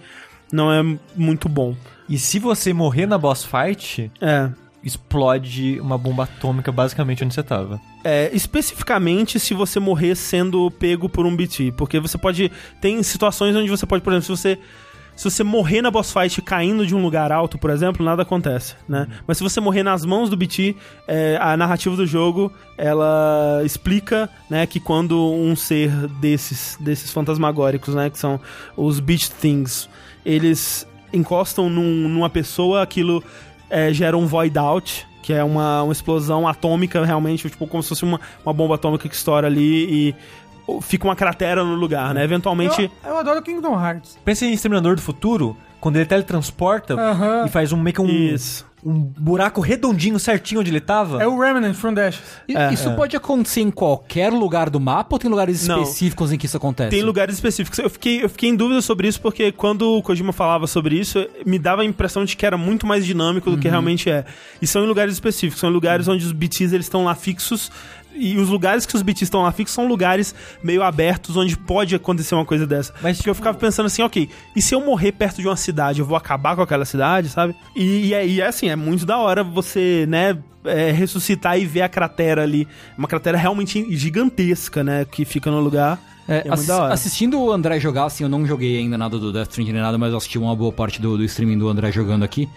não 0.52 0.70
é 0.70 0.82
muito 1.16 1.48
bom. 1.48 1.74
E 2.08 2.18
se 2.18 2.38
você 2.38 2.72
morrer 2.72 3.06
na 3.06 3.16
boss 3.16 3.44
fight, 3.44 4.10
É. 4.20 4.50
explode 4.84 5.78
uma 5.80 5.96
bomba 5.96 6.24
atômica 6.24 6.72
basicamente 6.72 7.24
onde 7.24 7.34
você 7.34 7.42
tava. 7.42 7.80
É, 8.04 8.30
especificamente 8.32 9.38
se 9.38 9.54
você 9.54 9.78
morrer 9.78 10.14
sendo 10.16 10.70
pego 10.72 11.08
por 11.08 11.24
um 11.26 11.34
BT. 11.34 11.72
Porque 11.76 12.00
você 12.00 12.18
pode. 12.18 12.50
Tem 12.80 13.02
situações 13.02 13.54
onde 13.56 13.70
você 13.70 13.86
pode, 13.86 14.02
por 14.02 14.12
exemplo, 14.12 14.36
se 14.36 14.42
você. 14.42 14.58
Se 15.14 15.24
você 15.30 15.44
morrer 15.44 15.82
na 15.82 15.90
boss 15.90 16.10
fight 16.10 16.40
caindo 16.40 16.86
de 16.86 16.94
um 16.94 17.02
lugar 17.02 17.30
alto, 17.30 17.58
por 17.58 17.68
exemplo, 17.68 18.02
nada 18.02 18.22
acontece, 18.22 18.74
né? 18.88 19.06
Mas 19.26 19.36
se 19.36 19.42
você 19.42 19.60
morrer 19.60 19.82
nas 19.82 20.06
mãos 20.06 20.30
do 20.30 20.38
BT, 20.38 20.74
é, 21.06 21.36
a 21.38 21.54
narrativa 21.54 21.94
do 21.94 22.06
jogo, 22.06 22.50
ela 22.78 23.60
explica, 23.62 24.30
né, 24.48 24.66
que 24.66 24.80
quando 24.80 25.22
um 25.34 25.54
ser 25.54 25.90
desses, 26.18 26.78
desses 26.80 27.10
fantasmagóricos, 27.12 27.94
né, 27.94 28.08
que 28.08 28.18
são 28.18 28.40
os 28.74 29.00
Beat 29.00 29.28
Things, 29.38 29.86
eles 30.24 30.88
encostam 31.12 31.68
num- 31.68 32.08
numa 32.08 32.30
pessoa, 32.30 32.82
aquilo 32.82 33.22
é, 33.72 33.92
gera 33.92 34.16
um 34.16 34.26
void 34.26 34.56
out, 34.58 35.06
que 35.22 35.32
é 35.32 35.42
uma, 35.42 35.82
uma 35.82 35.92
explosão 35.92 36.46
atômica, 36.46 37.04
realmente, 37.04 37.48
tipo, 37.48 37.66
como 37.66 37.82
se 37.82 37.88
fosse 37.88 38.04
uma, 38.04 38.20
uma 38.44 38.52
bomba 38.52 38.74
atômica 38.74 39.08
que 39.08 39.14
estoura 39.14 39.46
ali 39.46 40.10
e 40.10 40.14
fica 40.82 41.06
uma 41.06 41.16
cratera 41.16 41.64
no 41.64 41.74
lugar, 41.74 42.14
né? 42.14 42.22
Eventualmente. 42.22 42.90
Eu, 43.02 43.10
eu 43.10 43.18
adoro 43.18 43.40
Kingdom 43.42 43.74
Hearts. 43.80 44.18
Pensa 44.24 44.44
em 44.44 44.52
Exterminador 44.52 44.94
do 44.94 45.00
Futuro, 45.00 45.56
quando 45.80 45.96
ele 45.96 46.04
teletransporta 46.04 46.94
Aham. 46.94 47.46
e 47.46 47.48
faz 47.48 47.72
um 47.72 47.76
meio 47.76 47.94
que 47.94 48.00
um, 48.02 48.06
Isso. 48.06 48.66
Um 48.84 48.98
buraco 49.00 49.60
redondinho 49.60 50.18
certinho 50.18 50.60
onde 50.60 50.70
ele 50.70 50.80
tava. 50.80 51.22
É 51.22 51.26
o 51.26 51.38
Remnant 51.38 51.74
from 51.74 51.94
the 51.94 52.08
Ashes. 52.08 52.20
I- 52.48 52.56
É, 52.56 52.72
isso 52.72 52.90
pode 52.94 53.16
acontecer 53.16 53.60
em 53.60 53.70
qualquer 53.70 54.32
lugar 54.32 54.68
do 54.68 54.80
mapa 54.80 55.14
ou 55.14 55.18
tem 55.18 55.30
lugares 55.30 55.66
Não. 55.68 55.82
específicos 55.82 56.32
em 56.32 56.36
que 56.38 56.46
isso 56.46 56.56
acontece? 56.56 56.90
Tem 56.90 57.02
lugares 57.02 57.34
específicos. 57.36 57.78
Eu 57.78 57.88
fiquei, 57.88 58.24
eu 58.24 58.28
fiquei 58.28 58.48
em 58.50 58.56
dúvida 58.56 58.82
sobre 58.82 59.06
isso 59.06 59.20
porque 59.20 59.52
quando 59.52 59.82
o 59.98 60.02
Kojima 60.02 60.32
falava 60.32 60.66
sobre 60.66 60.98
isso, 60.98 61.24
me 61.46 61.58
dava 61.58 61.82
a 61.82 61.84
impressão 61.84 62.24
de 62.24 62.36
que 62.36 62.44
era 62.44 62.56
muito 62.58 62.86
mais 62.86 63.06
dinâmico 63.06 63.50
do 63.50 63.58
que 63.58 63.68
realmente 63.68 64.10
é. 64.10 64.24
E 64.60 64.66
são 64.66 64.82
em 64.84 64.86
lugares 64.88 65.14
específicos, 65.14 65.60
são 65.60 65.70
em 65.70 65.72
lugares 65.72 66.08
onde 66.08 66.24
os 66.26 66.32
BTs 66.32 66.74
eles 66.74 66.86
estão 66.86 67.04
lá 67.04 67.14
fixos. 67.14 67.70
E 68.14 68.36
os 68.36 68.48
lugares 68.48 68.84
que 68.86 68.94
os 68.94 69.02
BTs 69.02 69.24
estão 69.24 69.42
lá 69.42 69.50
fixos 69.52 69.74
são 69.74 69.86
lugares 69.88 70.34
meio 70.62 70.82
abertos 70.82 71.36
onde 71.36 71.56
pode 71.56 71.94
acontecer 71.94 72.34
uma 72.34 72.44
coisa 72.44 72.66
dessa. 72.66 72.92
Mas, 73.02 73.16
Porque 73.16 73.30
eu 73.30 73.34
ficava 73.34 73.56
pensando 73.58 73.86
assim, 73.86 74.02
ok, 74.02 74.28
e 74.54 74.60
se 74.62 74.74
eu 74.74 74.80
morrer 74.84 75.12
perto 75.12 75.40
de 75.40 75.48
uma 75.48 75.56
cidade, 75.56 76.00
eu 76.00 76.06
vou 76.06 76.16
acabar 76.16 76.54
com 76.56 76.62
aquela 76.62 76.84
cidade, 76.84 77.28
sabe? 77.28 77.54
E, 77.74 78.06
e 78.08 78.14
é, 78.14 78.26
e 78.26 78.40
é 78.40 78.46
assim, 78.46 78.68
é 78.68 78.76
muito 78.76 79.04
da 79.06 79.18
hora 79.18 79.42
você, 79.42 80.04
né, 80.08 80.36
é, 80.64 80.90
ressuscitar 80.92 81.58
e 81.58 81.64
ver 81.64 81.82
a 81.82 81.88
cratera 81.88 82.42
ali. 82.42 82.68
Uma 82.96 83.08
cratera 83.08 83.36
realmente 83.38 83.84
gigantesca, 83.96 84.84
né, 84.84 85.04
que 85.04 85.24
fica 85.24 85.50
no 85.50 85.60
lugar. 85.60 85.98
É, 86.28 86.34
É 86.34 86.42
muito 86.42 86.52
assi- 86.54 86.66
da 86.68 86.82
hora. 86.82 86.94
assistindo 86.94 87.40
o 87.40 87.50
André 87.50 87.80
jogar, 87.80 88.04
assim, 88.04 88.22
eu 88.22 88.28
não 88.30 88.46
joguei 88.46 88.78
ainda 88.78 88.96
nada 88.96 89.18
do 89.18 89.32
Death 89.32 89.48
Stranding 89.50 89.72
nem 89.72 89.82
nada, 89.82 89.98
mas 89.98 90.12
eu 90.12 90.18
assisti 90.18 90.38
uma 90.38 90.54
boa 90.54 90.70
parte 90.72 91.00
do, 91.02 91.16
do 91.16 91.24
streaming 91.24 91.58
do 91.58 91.68
André 91.68 91.90
jogando 91.90 92.22
aqui. 92.22 92.48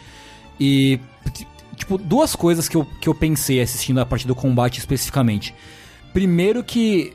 E, 0.60 1.00
tipo, 1.76 1.98
duas 1.98 2.36
coisas 2.36 2.68
que 2.70 2.76
eu, 2.78 2.86
que 3.02 3.08
eu 3.10 3.16
pensei 3.16 3.62
assistindo 3.62 4.00
a 4.00 4.06
parte 4.06 4.26
do 4.28 4.34
combate 4.36 4.80
especificamente. 4.80 5.54
Primeiro 6.14 6.64
que 6.64 7.14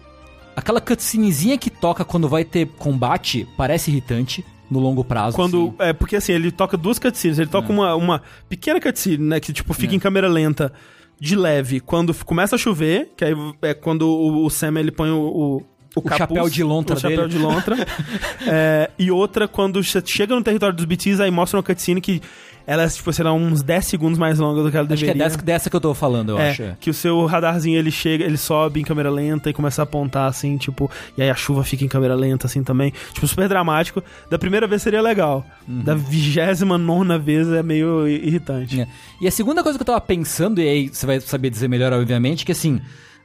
aquela 0.55 0.81
cutscenezinha 0.81 1.57
que 1.57 1.71
toca 1.71 2.05
quando 2.05 2.29
vai 2.29 2.45
ter 2.45 2.67
combate 2.79 3.49
parece 3.57 3.91
irritante 3.91 4.45
no 4.71 4.79
longo 4.79 5.03
prazo. 5.03 5.35
Quando. 5.37 5.75
assim. 5.79 5.89
É, 5.91 5.93
porque 5.93 6.17
assim, 6.17 6.33
ele 6.33 6.51
toca 6.53 6.77
duas 6.77 6.99
cutscenes. 6.99 7.39
Ele 7.39 7.49
toca 7.51 7.73
uma, 7.73 7.95
uma 7.95 8.23
pequena 8.49 8.81
cutscene, 8.81 9.19
né? 9.25 9.41
Que 9.41 9.53
tipo, 9.53 9.73
fica 9.75 9.95
em 9.95 9.99
câmera 9.99 10.29
lenta, 10.29 10.73
de 11.19 11.35
leve, 11.35 11.81
quando 11.81 12.15
começa 12.25 12.55
a 12.57 12.59
chover, 12.59 13.11
que 13.17 13.25
aí 13.25 13.35
é 13.63 13.75
quando 13.75 14.03
o, 14.09 14.45
o 14.45 14.51
Sam 14.51 14.79
ele 14.79 14.91
põe 14.93 15.11
o. 15.11 15.19
o 15.21 15.63
O 15.97 16.09
chapéu 16.17 16.49
de 16.49 16.63
lontra 16.63 16.97
o 16.97 17.01
chapéu 17.01 17.27
dele. 17.27 17.31
de 17.31 17.39
lontra. 17.39 17.77
É, 18.47 18.91
e 18.99 19.11
outra, 19.11 19.47
quando 19.49 19.83
che- 19.83 20.03
chega 20.07 20.35
no 20.35 20.43
território 20.43 20.75
dos 20.75 20.85
BTs, 20.87 21.21
aí 21.23 21.31
mostra 21.31 21.59
uma 21.59 21.63
cutscene 21.63 22.01
que 22.01 22.23
ela 22.67 22.83
é, 22.85 22.89
tipo, 22.89 23.13
sei 23.13 23.25
lá, 23.25 23.33
uns 23.33 23.63
10 23.63 23.85
segundos 23.87 24.19
mais 24.19 24.39
longa 24.39 24.63
do 24.63 24.71
que 24.71 24.77
ela 24.77 24.87
Acho 24.87 24.97
que 24.97 25.05
é 25.11 25.15
deveria. 25.15 25.25
dessa, 25.25 25.43
dessa 25.43 25.71
que 25.71 25.77
eu 25.77 25.81
tô 25.81 25.95
falando, 25.95 26.31
eu 26.33 26.39
É, 26.39 26.51
acho. 26.51 26.77
que 26.81 26.91
o 26.91 26.95
seu 26.95 27.25
radarzinho 27.27 27.79
ele 27.79 27.91
chega, 27.91 28.25
ele 28.25 28.37
sobe 28.37 28.81
em 28.81 28.85
câmera 28.85 29.11
lenta 29.11 29.51
e 29.51 29.53
começa 29.53 29.83
a 29.83 29.85
apontar 29.85 30.29
assim, 30.29 30.57
tipo, 30.57 30.91
e 31.17 31.23
aí 31.23 31.31
a 31.31 31.35
chuva 31.35 31.65
fica 31.65 31.85
em 31.85 31.89
câmera 31.89 32.15
lenta 32.15 32.47
assim 32.47 32.63
também. 32.63 32.93
Tipo, 33.13 33.27
super 33.27 33.49
dramático. 33.49 34.03
Da 34.31 34.39
primeira 34.39 34.67
vez 34.67 34.83
seria 34.83 35.03
legal. 35.03 35.45
Da 35.67 35.95
vigésima 35.95 36.79
nona 36.79 37.19
vez 37.19 37.49
é 37.49 37.63
meio 37.63 38.07
irritante. 38.09 38.81
É. 38.81 38.89
E 39.21 39.27
a 39.27 39.31
segunda 39.31 39.63
coisa 39.63 39.79
que 39.79 39.83
eu 39.83 39.87
tava 39.87 40.01
pensando, 40.01 40.61
e 40.61 40.69
aí 40.69 40.89
você 40.89 41.07
vai 41.07 41.21
saber 41.21 41.51
dizer 41.51 41.69
melhor, 41.69 41.93
obviamente, 41.93 42.45
que 42.45 42.53
assim, 42.53 42.81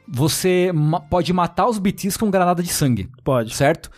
você 0.08 0.70
ma- 0.74 1.00
pode 1.00 1.32
matar 1.32 1.66
os 1.66 1.78
BTs 1.78 2.16
com 2.18 2.30
granada 2.30 2.62
de 2.62 2.68
sangue, 2.68 3.08
Pode. 3.24 3.54
certo? 3.54 3.90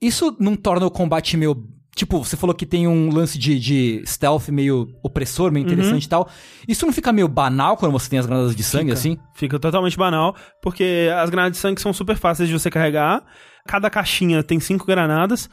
Isso 0.00 0.36
não 0.38 0.56
torna 0.56 0.86
o 0.86 0.90
combate 0.90 1.36
meio. 1.36 1.56
Tipo, 1.96 2.22
você 2.22 2.36
falou 2.36 2.54
que 2.54 2.66
tem 2.66 2.86
um 2.86 3.10
lance 3.10 3.38
de, 3.38 3.58
de 3.58 4.02
stealth 4.04 4.50
meio 4.50 4.86
opressor, 5.02 5.50
meio 5.50 5.64
interessante 5.64 6.04
e 6.04 6.08
tal. 6.08 6.28
Isso 6.68 6.84
não 6.84 6.92
fica 6.92 7.10
meio 7.10 7.26
banal 7.26 7.74
quando 7.74 7.90
você 7.90 8.10
tem 8.10 8.18
as 8.18 8.26
granadas 8.26 8.54
de 8.54 8.62
sangue, 8.62 8.92
assim? 8.92 9.18
Fica 9.34 9.58
totalmente 9.58 9.96
banal, 9.96 10.36
porque 10.60 11.08
as 11.16 11.30
granadas 11.30 11.56
de 11.56 11.58
sangue 11.62 11.80
são 11.80 11.94
super 11.94 12.16
fáceis 12.18 12.50
de 12.50 12.54
você 12.56 12.70
carregar. 12.70 13.24
Cada 13.66 13.88
caixinha 13.88 14.42
tem 14.42 14.60
cinco 14.60 14.84
granadas 14.84 15.48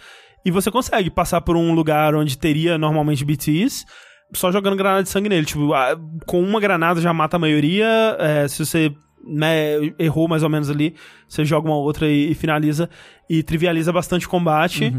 e 0.45 0.51
você 0.51 0.69
consegue 0.69 1.09
passar 1.09 1.39
por 1.39 1.55
um 1.55 1.73
lugar 1.73 2.13
onde 2.13 2.37
teria 2.37 2.77
normalmente 2.77 3.23
BTs. 3.23 3.85
Só 4.35 4.51
jogando 4.51 4.75
granada 4.75 5.03
de 5.03 5.07
sangue 5.09 5.29
nele. 5.29 5.45
Tipo, 5.45 5.69
com 6.25 6.41
uma 6.41 6.59
granada 6.59 6.99
já 6.99 7.13
mata 7.13 7.37
a 7.37 7.39
maioria. 7.39 8.17
é, 8.19 8.47
se 8.49 8.65
você 8.65 8.93
né, 9.25 9.75
errou 9.97 10.27
mais 10.27 10.43
ou 10.43 10.49
menos 10.49 10.69
ali, 10.69 10.95
você 11.27 11.45
joga 11.45 11.69
uma 11.69 11.77
outra 11.77 12.07
e, 12.07 12.31
e 12.31 12.35
finaliza. 12.35 12.89
E 13.29 13.41
trivializa 13.41 13.93
bastante 13.93 14.27
o 14.27 14.29
combate. 14.29 14.91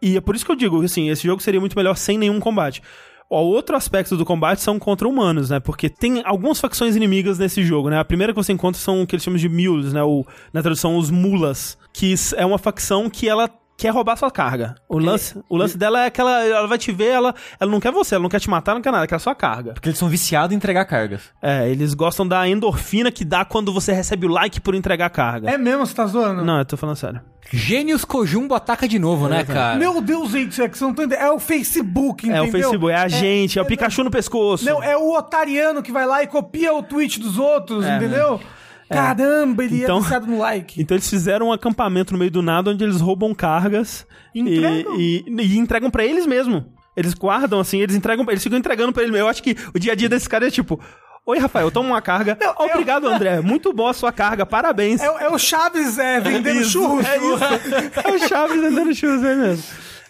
E 0.00 0.16
é 0.16 0.20
por 0.20 0.36
isso 0.36 0.44
que 0.44 0.52
eu 0.52 0.56
digo, 0.56 0.82
assim, 0.82 1.10
esse 1.10 1.26
jogo 1.26 1.42
seria 1.42 1.60
muito 1.60 1.76
melhor 1.76 1.96
sem 1.96 2.16
nenhum 2.16 2.38
combate. 2.38 2.82
O 3.30 3.36
outro 3.36 3.76
aspecto 3.76 4.16
do 4.16 4.24
combate 4.24 4.62
são 4.62 4.78
contra 4.78 5.06
humanos, 5.06 5.50
né? 5.50 5.60
Porque 5.60 5.90
tem 5.90 6.22
algumas 6.24 6.58
facções 6.58 6.96
inimigas 6.96 7.38
nesse 7.38 7.62
jogo, 7.62 7.90
né? 7.90 7.98
A 7.98 8.04
primeira 8.04 8.32
que 8.32 8.36
você 8.38 8.52
encontra 8.52 8.80
são 8.80 9.02
o 9.02 9.06
que 9.06 9.14
eles 9.14 9.22
chamam 9.22 9.38
de 9.38 9.50
mules, 9.50 9.92
né? 9.92 10.02
O, 10.02 10.24
na 10.50 10.62
tradução, 10.62 10.96
os 10.96 11.10
mulas. 11.10 11.76
Que 11.92 12.14
é 12.36 12.46
uma 12.46 12.56
facção 12.56 13.10
que 13.10 13.28
ela 13.28 13.50
quer 13.78 13.90
roubar 13.90 14.16
sua 14.16 14.28
carga. 14.30 14.74
O 14.88 14.98
lance, 14.98 15.40
o 15.48 15.56
lance 15.56 15.78
dela 15.78 16.04
é 16.04 16.10
que 16.10 16.20
ela, 16.20 16.44
ela 16.44 16.66
vai 16.66 16.76
te 16.76 16.90
ver, 16.90 17.10
ela, 17.10 17.32
ela 17.60 17.70
não 17.70 17.78
quer 17.78 17.92
você, 17.92 18.16
ela 18.16 18.22
não 18.22 18.28
quer 18.28 18.40
te 18.40 18.50
matar, 18.50 18.74
não 18.74 18.82
quer 18.82 18.90
nada, 18.90 19.02
ela 19.02 19.06
quer 19.06 19.20
sua 19.20 19.36
carga. 19.36 19.72
Porque 19.72 19.88
eles 19.88 19.98
são 19.98 20.08
viciados 20.08 20.52
em 20.52 20.56
entregar 20.56 20.84
cargas. 20.84 21.22
É, 21.40 21.70
eles 21.70 21.94
gostam 21.94 22.26
da 22.26 22.46
endorfina 22.48 23.12
que 23.12 23.24
dá 23.24 23.44
quando 23.44 23.72
você 23.72 23.92
recebe 23.92 24.26
o 24.26 24.28
like 24.28 24.60
por 24.60 24.74
entregar 24.74 25.08
carga. 25.10 25.48
É 25.48 25.56
mesmo, 25.56 25.86
você 25.86 25.94
tá 25.94 26.04
zoando? 26.06 26.44
Não, 26.44 26.58
eu 26.58 26.64
tô 26.64 26.76
falando 26.76 26.96
sério. 26.96 27.20
Gênios 27.50 28.04
Kojumbo 28.04 28.54
ataca 28.54 28.86
de 28.88 28.98
novo, 28.98 29.26
né, 29.28 29.42
cara? 29.44 29.76
Meu 29.76 30.02
Deus, 30.02 30.32
gente, 30.32 30.60
é 30.60 30.68
que 30.68 30.76
você 30.76 30.84
não 30.84 30.92
tá 30.92 31.04
entendendo. 31.04 31.24
É 31.24 31.30
o 31.30 31.38
Facebook, 31.38 32.26
É 32.28 32.32
entendeu? 32.32 32.48
o 32.48 32.52
Facebook, 32.52 32.92
é 32.92 32.96
a 32.96 33.08
gente, 33.08 33.58
é, 33.58 33.62
o 33.62 33.64
Pikachu 33.64 34.02
no 34.04 34.10
pescoço. 34.10 34.64
Não, 34.66 34.82
é 34.82 34.96
o 34.98 35.14
otariano 35.16 35.82
que 35.82 35.90
vai 35.92 36.04
lá 36.04 36.22
e 36.22 36.26
copia 36.26 36.74
o 36.74 36.82
tweet 36.82 37.18
dos 37.20 37.38
outros, 37.38 37.86
É. 37.86 37.96
entendeu? 37.96 38.38
Caramba, 38.88 39.64
ele 39.64 39.82
Então- 39.82 39.98
é 39.98 40.00
viciado 40.02 40.26
no 40.26 40.38
like. 40.38 40.80
Então 40.80 40.96
eles 40.96 41.08
fizeram 41.08 41.48
um 41.48 41.52
acampamento 41.52 42.12
no 42.12 42.18
meio 42.18 42.30
do 42.30 42.42
nada 42.42 42.70
onde 42.70 42.82
eles 42.84 43.00
roubam 43.00 43.34
cargas 43.34 44.06
Entregam? 44.34 44.98
E, 44.98 45.24
e, 45.26 45.42
e 45.42 45.58
entregam 45.58 45.90
pra 45.90 46.04
eles 46.04 46.26
mesmo. 46.26 46.66
Eles 46.96 47.14
guardam 47.14 47.60
assim, 47.60 47.80
eles 47.80 47.94
entregam, 47.94 48.24
eles 48.28 48.42
ficam 48.42 48.58
entregando 48.58 48.92
pra 48.92 49.02
eles 49.02 49.12
mesmo. 49.12 49.24
Eu 49.26 49.30
acho 49.30 49.42
que 49.42 49.56
o 49.74 49.78
dia 49.78 49.92
a 49.92 49.94
dia 49.94 50.08
desse 50.08 50.28
cara 50.28 50.46
é 50.48 50.50
tipo: 50.50 50.80
Oi, 51.26 51.38
Rafael, 51.38 51.70
toma 51.70 51.88
uma 51.90 52.02
carga. 52.02 52.36
Não, 52.40 52.54
eu- 52.66 52.72
Obrigado, 52.72 53.06
André. 53.06 53.40
Muito 53.40 53.72
boa 53.72 53.90
a 53.90 53.94
sua 53.94 54.10
carga, 54.12 54.44
parabéns. 54.46 55.00
É, 55.00 55.10
o- 55.10 55.18
é 55.18 55.28
o 55.28 55.38
Chaves 55.38 55.98
é, 55.98 56.18
vendendo 56.20 56.60
Isso, 56.60 56.70
churros. 56.70 57.04
É 57.06 57.16
isso. 57.16 57.38
É 58.04 58.10
o 58.12 58.18
Chaves 58.28 58.60
vendendo 58.60 58.94
churros, 58.94 59.22
é 59.22 59.34
mesmo. 59.34 59.64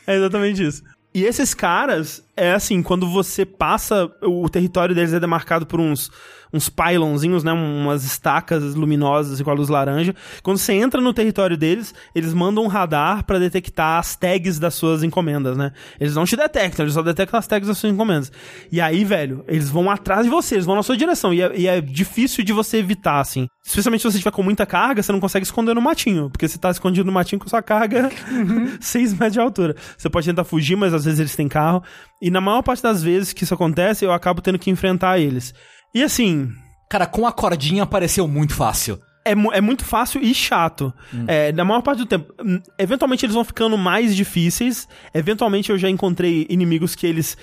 É 0.06 0.16
exatamente 0.16 0.62
isso. 0.66 0.82
E 1.14 1.24
esses 1.24 1.52
caras, 1.54 2.22
é 2.36 2.52
assim, 2.52 2.82
quando 2.82 3.08
você 3.10 3.44
passa, 3.44 4.10
o 4.22 4.48
território 4.48 4.94
deles 4.94 5.12
é 5.12 5.18
demarcado 5.20 5.66
por 5.66 5.80
uns 5.80 6.10
uns 6.52 6.68
pylonzinhos, 6.68 7.44
né, 7.44 7.52
umas 7.52 8.04
estacas 8.04 8.74
luminosas 8.74 9.40
com 9.40 9.50
a 9.50 9.54
luz 9.54 9.68
laranja. 9.68 10.14
Quando 10.42 10.58
você 10.58 10.72
entra 10.72 11.00
no 11.00 11.12
território 11.12 11.56
deles, 11.56 11.94
eles 12.14 12.32
mandam 12.34 12.64
um 12.64 12.68
radar 12.68 13.24
para 13.24 13.38
detectar 13.38 13.98
as 13.98 14.16
tags 14.16 14.58
das 14.58 14.74
suas 14.74 15.02
encomendas, 15.02 15.56
né? 15.56 15.72
Eles 16.00 16.14
não 16.14 16.24
te 16.24 16.36
detectam, 16.36 16.84
eles 16.84 16.94
só 16.94 17.02
detectam 17.02 17.38
as 17.38 17.46
tags 17.46 17.68
das 17.68 17.78
suas 17.78 17.92
encomendas. 17.92 18.32
E 18.70 18.80
aí, 18.80 19.04
velho, 19.04 19.44
eles 19.46 19.70
vão 19.70 19.90
atrás 19.90 20.24
de 20.24 20.30
você, 20.30 20.56
eles 20.56 20.66
vão 20.66 20.76
na 20.76 20.82
sua 20.82 20.96
direção. 20.96 21.32
E 21.32 21.42
é, 21.42 21.58
e 21.58 21.66
é 21.66 21.80
difícil 21.80 22.44
de 22.44 22.52
você 22.52 22.78
evitar, 22.78 23.20
assim. 23.20 23.46
Especialmente 23.66 24.00
se 24.00 24.10
você 24.10 24.18
tiver 24.18 24.30
com 24.30 24.42
muita 24.42 24.64
carga, 24.64 25.02
você 25.02 25.12
não 25.12 25.20
consegue 25.20 25.44
esconder 25.44 25.74
no 25.74 25.82
matinho. 25.82 26.30
Porque 26.30 26.48
você 26.48 26.58
tá 26.58 26.70
escondido 26.70 27.06
no 27.06 27.12
matinho 27.12 27.38
com 27.38 27.48
sua 27.48 27.62
carga 27.62 28.10
6 28.80 29.12
metros 29.12 29.32
de 29.32 29.40
altura. 29.40 29.76
Você 29.96 30.08
pode 30.08 30.26
tentar 30.26 30.44
fugir, 30.44 30.76
mas 30.76 30.94
às 30.94 31.04
vezes 31.04 31.20
eles 31.20 31.36
têm 31.36 31.48
carro. 31.48 31.82
E 32.20 32.30
na 32.30 32.40
maior 32.40 32.62
parte 32.62 32.82
das 32.82 33.02
vezes 33.02 33.32
que 33.32 33.44
isso 33.44 33.54
acontece, 33.54 34.04
eu 34.04 34.12
acabo 34.12 34.40
tendo 34.40 34.58
que 34.58 34.70
enfrentar 34.70 35.18
eles. 35.18 35.54
E 35.94 36.02
assim, 36.02 36.50
Cara, 36.88 37.06
com 37.06 37.26
a 37.26 37.32
cordinha 37.32 37.84
pareceu 37.86 38.26
muito 38.26 38.54
fácil. 38.54 38.98
é, 39.24 39.32
é 39.32 39.60
muito 39.60 39.84
fácil 39.84 40.22
e 40.22 40.32
chato. 40.34 40.92
É, 41.26 41.52
na 41.52 41.64
maior 41.64 41.82
parte 41.82 41.98
do 41.98 42.06
tempo. 42.06 42.32
Hum, 42.42 42.60
Eventualmente 42.78 43.26
eles 43.26 43.34
vão 43.34 43.44
ficando 43.44 43.76
mais 43.76 44.16
difíceis. 44.16 44.88
Eventualmente 45.12 45.70
eu 45.70 45.76
já 45.78 45.88
encontrei 45.90 46.46
inimigos 46.48 46.94
que 46.94 47.06
eles. 47.06 47.36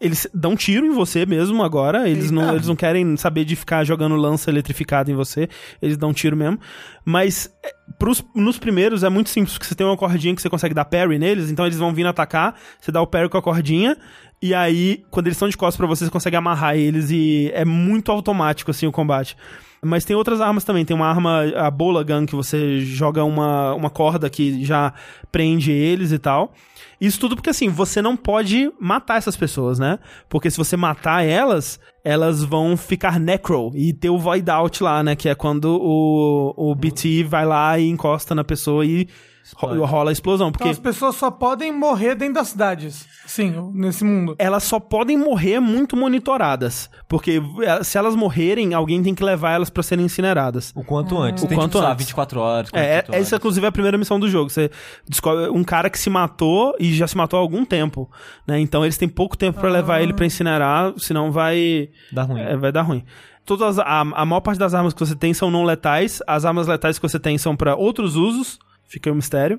Eles 0.00 0.26
dão 0.34 0.56
tiro 0.56 0.84
em 0.84 0.90
você 0.90 1.24
mesmo 1.24 1.62
agora. 1.62 2.08
Eles 2.08 2.30
não, 2.32 2.42
Eita. 2.42 2.54
eles 2.56 2.66
não 2.66 2.74
querem 2.74 3.16
saber 3.16 3.44
de 3.44 3.54
ficar 3.54 3.84
jogando 3.84 4.16
lança 4.16 4.50
eletrificada 4.50 5.10
em 5.12 5.14
você. 5.14 5.48
Eles 5.80 5.96
dão 5.96 6.12
tiro 6.12 6.36
mesmo. 6.36 6.58
Mas 7.04 7.48
é, 7.64 7.72
pros, 8.00 8.24
nos 8.34 8.58
primeiros 8.58 9.04
é 9.04 9.08
muito 9.08 9.30
simples, 9.30 9.52
porque 9.54 9.66
você 9.66 9.76
tem 9.76 9.86
uma 9.86 9.96
cordinha 9.96 10.34
que 10.34 10.42
você 10.42 10.50
consegue 10.50 10.74
dar 10.74 10.84
parry 10.86 11.20
neles, 11.20 11.50
então 11.52 11.64
eles 11.66 11.78
vão 11.78 11.94
vindo 11.94 12.08
atacar, 12.08 12.56
você 12.80 12.90
dá 12.90 13.00
o 13.00 13.06
parry 13.06 13.28
com 13.28 13.38
a 13.38 13.42
cordinha, 13.42 13.96
e 14.42 14.52
aí, 14.52 15.04
quando 15.08 15.28
eles 15.28 15.36
estão 15.36 15.48
de 15.48 15.56
costas 15.56 15.76
pra 15.76 15.86
você, 15.86 16.04
você 16.04 16.10
consegue 16.10 16.34
amarrar 16.34 16.76
eles 16.76 17.12
e 17.12 17.48
é 17.54 17.64
muito 17.64 18.10
automático, 18.10 18.72
assim, 18.72 18.88
o 18.88 18.92
combate. 18.92 19.36
Mas 19.84 20.04
tem 20.04 20.16
outras 20.16 20.40
armas 20.40 20.64
também. 20.64 20.84
Tem 20.84 20.96
uma 20.96 21.06
arma, 21.06 21.42
a 21.56 21.70
Bola 21.70 22.02
Gun, 22.02 22.26
que 22.26 22.34
você 22.34 22.80
joga 22.80 23.22
uma, 23.22 23.72
uma 23.74 23.88
corda 23.88 24.28
que 24.28 24.64
já 24.64 24.92
prende 25.30 25.70
eles 25.70 26.10
e 26.10 26.18
tal. 26.18 26.52
Isso 27.00 27.20
tudo 27.20 27.36
porque, 27.36 27.50
assim, 27.50 27.68
você 27.68 28.02
não 28.02 28.16
pode 28.16 28.70
matar 28.80 29.18
essas 29.18 29.36
pessoas, 29.36 29.78
né? 29.78 30.00
Porque 30.28 30.50
se 30.50 30.56
você 30.56 30.76
matar 30.76 31.24
elas, 31.24 31.80
elas 32.04 32.42
vão 32.42 32.76
ficar 32.76 33.20
necro 33.20 33.70
e 33.74 33.92
ter 33.92 34.10
o 34.10 34.18
void 34.18 34.48
out 34.50 34.82
lá, 34.82 35.02
né? 35.04 35.14
Que 35.14 35.28
é 35.28 35.34
quando 35.34 35.80
o, 35.80 36.54
o 36.56 36.74
BT 36.74 37.24
vai 37.24 37.46
lá 37.46 37.78
e 37.78 37.88
encosta 37.88 38.34
na 38.34 38.42
pessoa 38.42 38.84
e 38.84 39.08
ro- 39.56 39.84
rola 39.84 40.10
a 40.10 40.12
explosão. 40.12 40.48
Então 40.48 40.58
Porque 40.58 40.70
as 40.70 40.78
pessoas 40.78 41.16
só 41.16 41.30
podem 41.30 41.72
morrer 41.72 42.14
dentro 42.14 42.34
das 42.34 42.48
cidades. 42.48 43.06
Sim, 43.26 43.70
nesse 43.74 44.04
mundo. 44.04 44.34
elas 44.38 44.62
só 44.64 44.78
podem 44.80 45.16
morrer 45.16 45.60
muito 45.60 45.96
monitoradas. 45.96 46.90
Porque 47.08 47.40
eh, 47.62 47.84
se 47.84 47.96
elas 47.98 48.14
morrerem, 48.16 48.74
alguém 48.74 49.02
tem 49.02 49.14
que 49.14 49.22
levar 49.24 49.52
elas 49.52 49.70
pra 49.70 49.82
serem 49.82 50.04
incineradas. 50.04 50.72
O 50.74 50.82
quanto 50.84 51.18
antes. 51.18 51.42
O 51.44 51.46
Tem, 51.48 51.56
quanto 51.56 51.72
tipo, 51.78 51.84
antes. 51.84 52.06
24 52.06 52.40
horas. 52.40 52.68
É, 52.72 53.02
48 53.02 53.14
é, 53.14 53.18
essa 53.20 53.36
inclusive 53.36 53.64
é 53.66 53.68
a 53.68 53.72
primeira 53.72 53.96
missão 53.98 54.18
do 54.18 54.28
jogo. 54.28 54.50
Você 54.50 54.70
descobre 55.08 55.48
um 55.50 55.62
cara 55.64 55.88
que 55.90 55.98
se 55.98 56.10
matou 56.10 56.74
e 56.78 56.92
já 56.94 57.06
se 57.06 57.16
matou 57.16 57.38
há 57.38 57.42
algum 57.42 57.64
tempo, 57.64 58.10
né? 58.46 58.58
Então 58.60 58.84
eles 58.84 58.96
têm 58.98 59.08
pouco 59.08 59.36
tempo 59.36 59.60
pra 59.60 59.70
levar 59.70 60.02
ele 60.02 60.12
pra 60.12 60.26
incinerar, 60.26 60.92
senão 60.98 61.30
vai 61.30 61.88
Dá 62.12 62.22
ruim. 62.22 62.40
é, 62.40 62.56
vai 62.56 62.72
dar 62.72 62.82
ruim. 62.82 63.04
Todas 63.44 63.78
as- 63.78 63.86
a, 63.86 64.00
a 64.00 64.24
maior 64.24 64.40
parte 64.40 64.58
das 64.58 64.72
armas 64.72 64.92
que 64.94 65.00
você 65.00 65.16
tem 65.16 65.34
são 65.34 65.50
não 65.50 65.64
letais. 65.64 66.20
As 66.26 66.44
armas 66.44 66.66
letais 66.66 66.98
que 66.98 67.08
você 67.08 67.18
tem 67.18 67.36
são 67.38 67.56
pra 67.56 67.74
outros 67.74 68.14
usos. 68.16 68.58
Fica 68.92 69.08
aí 69.08 69.12
o 69.12 69.16
mistério. 69.16 69.58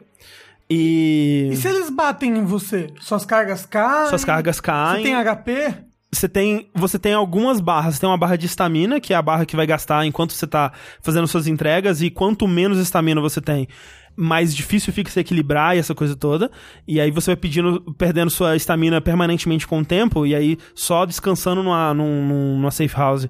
E, 0.69 1.49
E 1.51 1.55
se 1.57 1.67
eles 1.67 1.89
batem 1.89 2.37
em 2.37 2.45
você? 2.45 2.87
Suas 2.99 3.25
cargas 3.25 3.65
caem? 3.65 4.09
suas 4.09 4.23
cargas 4.25 4.59
caem. 4.61 4.97
Você 4.97 5.03
tem 5.03 5.15
HP? 5.15 5.73
você 6.11 6.29
tem, 6.29 6.69
você 6.75 6.99
tem 6.99 7.13
algumas 7.13 7.59
barras. 7.59 7.95
Você 7.95 8.01
tem 8.01 8.09
uma 8.09 8.17
barra 8.17 8.35
de 8.37 8.45
estamina, 8.45 8.99
que 8.99 9.13
é 9.13 9.15
a 9.15 9.21
barra 9.21 9.45
que 9.45 9.55
vai 9.55 9.65
gastar 9.65 10.05
enquanto 10.05 10.31
você 10.33 10.45
tá 10.45 10.71
fazendo 11.01 11.27
suas 11.27 11.47
entregas, 11.47 12.01
e 12.03 12.09
quanto 12.11 12.47
menos 12.47 12.77
estamina 12.77 13.19
você 13.19 13.41
tem, 13.41 13.67
mais 14.15 14.55
difícil 14.55 14.93
fica 14.93 15.09
se 15.09 15.19
equilibrar 15.19 15.75
e 15.75 15.79
essa 15.79 15.95
coisa 15.95 16.15
toda. 16.15 16.51
E 16.87 17.01
aí 17.01 17.09
você 17.09 17.31
vai 17.31 17.35
pedindo, 17.35 17.81
perdendo 17.97 18.29
sua 18.29 18.55
estamina 18.55 19.01
permanentemente 19.01 19.65
com 19.67 19.79
o 19.79 19.85
tempo, 19.85 20.23
e 20.25 20.35
aí 20.35 20.57
só 20.75 21.03
descansando 21.05 21.63
numa, 21.63 21.93
num- 21.95 22.27
num- 22.27 22.57
numa 22.57 22.69
safe 22.71 22.95
house 22.95 23.27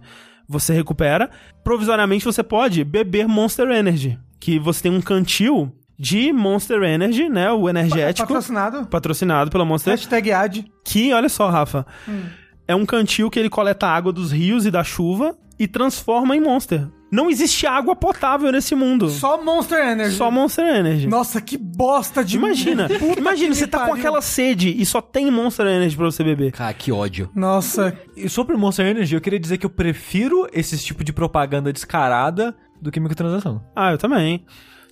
você 0.47 0.73
recupera. 0.73 1.29
Provisoriamente 1.63 2.25
você 2.25 2.43
pode 2.43 2.83
beber 2.83 3.29
Monster 3.29 3.69
Energy, 3.71 4.19
que 4.41 4.59
você 4.59 4.83
tem 4.83 4.91
um 4.91 5.01
cantil 5.01 5.73
de 6.03 6.33
Monster 6.33 6.83
Energy, 6.83 7.29
né? 7.29 7.49
O 7.51 7.69
energético. 7.69 8.27
Patrocinado? 8.27 8.85
Patrocinado 8.87 9.49
pela 9.49 9.63
Monster 9.63 9.91
Hashtag 9.93 10.31
ad. 10.33 10.65
que, 10.83 11.13
olha 11.13 11.29
só, 11.29 11.49
Rafa, 11.49 11.85
Hum. 12.07 12.23
é 12.67 12.75
um 12.75 12.85
cantil 12.85 13.29
que 13.29 13.39
ele 13.39 13.49
coleta 13.49 13.87
a 13.87 13.95
água 13.95 14.11
dos 14.11 14.31
rios 14.31 14.65
e 14.65 14.71
da 14.71 14.83
chuva 14.83 15.37
e 15.57 15.65
transforma 15.67 16.35
em 16.35 16.41
Monster. 16.41 16.87
Não 17.09 17.29
existe 17.29 17.67
água 17.67 17.95
potável 17.95 18.51
nesse 18.51 18.73
mundo. 18.73 19.07
Só, 19.07 19.37
Só 19.37 19.43
Monster 19.43 19.77
Energy. 19.87 20.19
Monster 20.19 20.65
Energy. 20.65 21.07
Nossa, 21.07 21.39
que 21.39 21.55
bosta 21.57 22.23
de 22.25 22.35
Imagina, 22.37 22.89
Puta 22.99 23.19
imagina, 23.19 23.53
você 23.53 23.67
tá 23.67 23.77
com 23.81 23.85
pariu. 23.89 23.99
aquela 23.99 24.19
sede 24.21 24.75
e 24.75 24.83
só 24.85 24.99
tem 24.99 25.29
Monster 25.31 25.67
Energy 25.67 25.95
pra 25.95 26.05
você 26.05 26.23
beber. 26.23 26.51
Cara, 26.51 26.73
que 26.73 26.91
ódio. 26.91 27.29
Nossa, 27.35 27.95
E 28.17 28.27
sobre 28.27 28.57
Monster 28.57 28.87
Energy, 28.87 29.13
eu 29.15 29.21
queria 29.21 29.39
dizer 29.39 29.57
que 29.59 29.65
eu 29.65 29.69
prefiro 29.69 30.49
esse 30.51 30.77
tipo 30.79 31.03
de 31.03 31.13
propaganda 31.13 31.71
descarada 31.71 32.55
do 32.81 32.91
que 32.91 32.99
microtransação. 32.99 33.61
Ah, 33.75 33.91
eu 33.91 33.97
também. 33.99 34.43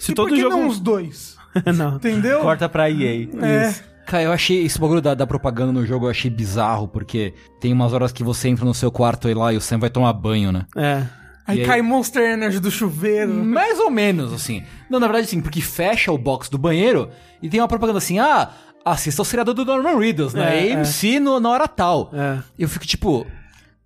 Se 0.01 0.11
e 0.11 0.15
todo 0.15 0.29
por 0.29 0.35
que 0.35 0.41
jogo. 0.41 0.57
não 0.57 0.67
os 0.67 0.79
dois? 0.79 1.37
não. 1.75 1.95
Entendeu? 1.95 2.41
Corta 2.41 2.67
pra 2.67 2.89
EA. 2.89 3.27
É. 3.41 3.75
Cara, 4.05 4.23
eu 4.23 4.31
achei 4.31 4.65
esse 4.65 4.79
bagulho 4.79 5.01
da, 5.01 5.13
da 5.13 5.27
propaganda 5.27 5.71
no 5.71 5.85
jogo, 5.85 6.07
eu 6.07 6.09
achei 6.09 6.29
bizarro, 6.29 6.87
porque 6.87 7.33
tem 7.59 7.71
umas 7.71 7.93
horas 7.93 8.11
que 8.11 8.23
você 8.23 8.49
entra 8.49 8.65
no 8.65 8.73
seu 8.73 8.91
quarto 8.91 9.29
e 9.29 9.33
lá 9.33 9.53
e 9.53 9.57
o 9.57 9.61
Sam 9.61 9.79
vai 9.79 9.89
tomar 9.89 10.11
banho, 10.13 10.51
né? 10.51 10.65
É. 10.75 11.03
Aí, 11.47 11.59
aí- 11.59 11.65
cai 11.65 11.81
Monster 11.81 12.33
Energy 12.33 12.59
do 12.59 12.71
chuveiro. 12.71 13.31
Mais 13.33 13.79
ou 13.79 13.89
menos, 13.89 14.33
assim. 14.33 14.63
Não, 14.89 14.99
na 14.99 15.07
verdade, 15.07 15.27
sim, 15.27 15.39
porque 15.41 15.61
fecha 15.61 16.11
o 16.11 16.17
box 16.17 16.49
do 16.49 16.57
banheiro 16.57 17.09
e 17.41 17.47
tem 17.49 17.59
uma 17.61 17.67
propaganda 17.67 17.99
assim, 17.99 18.19
ah, 18.19 18.49
assista 18.83 19.21
o 19.21 19.25
seriado 19.25 19.53
do 19.53 19.63
Norman 19.63 19.97
Reedus, 19.97 20.33
né? 20.33 20.69
É, 20.69 20.73
AMC 20.73 21.19
no, 21.19 21.39
na 21.39 21.49
hora 21.49 21.67
tal. 21.67 22.09
É. 22.13 22.39
Eu 22.57 22.67
fico 22.67 22.85
tipo... 22.85 23.25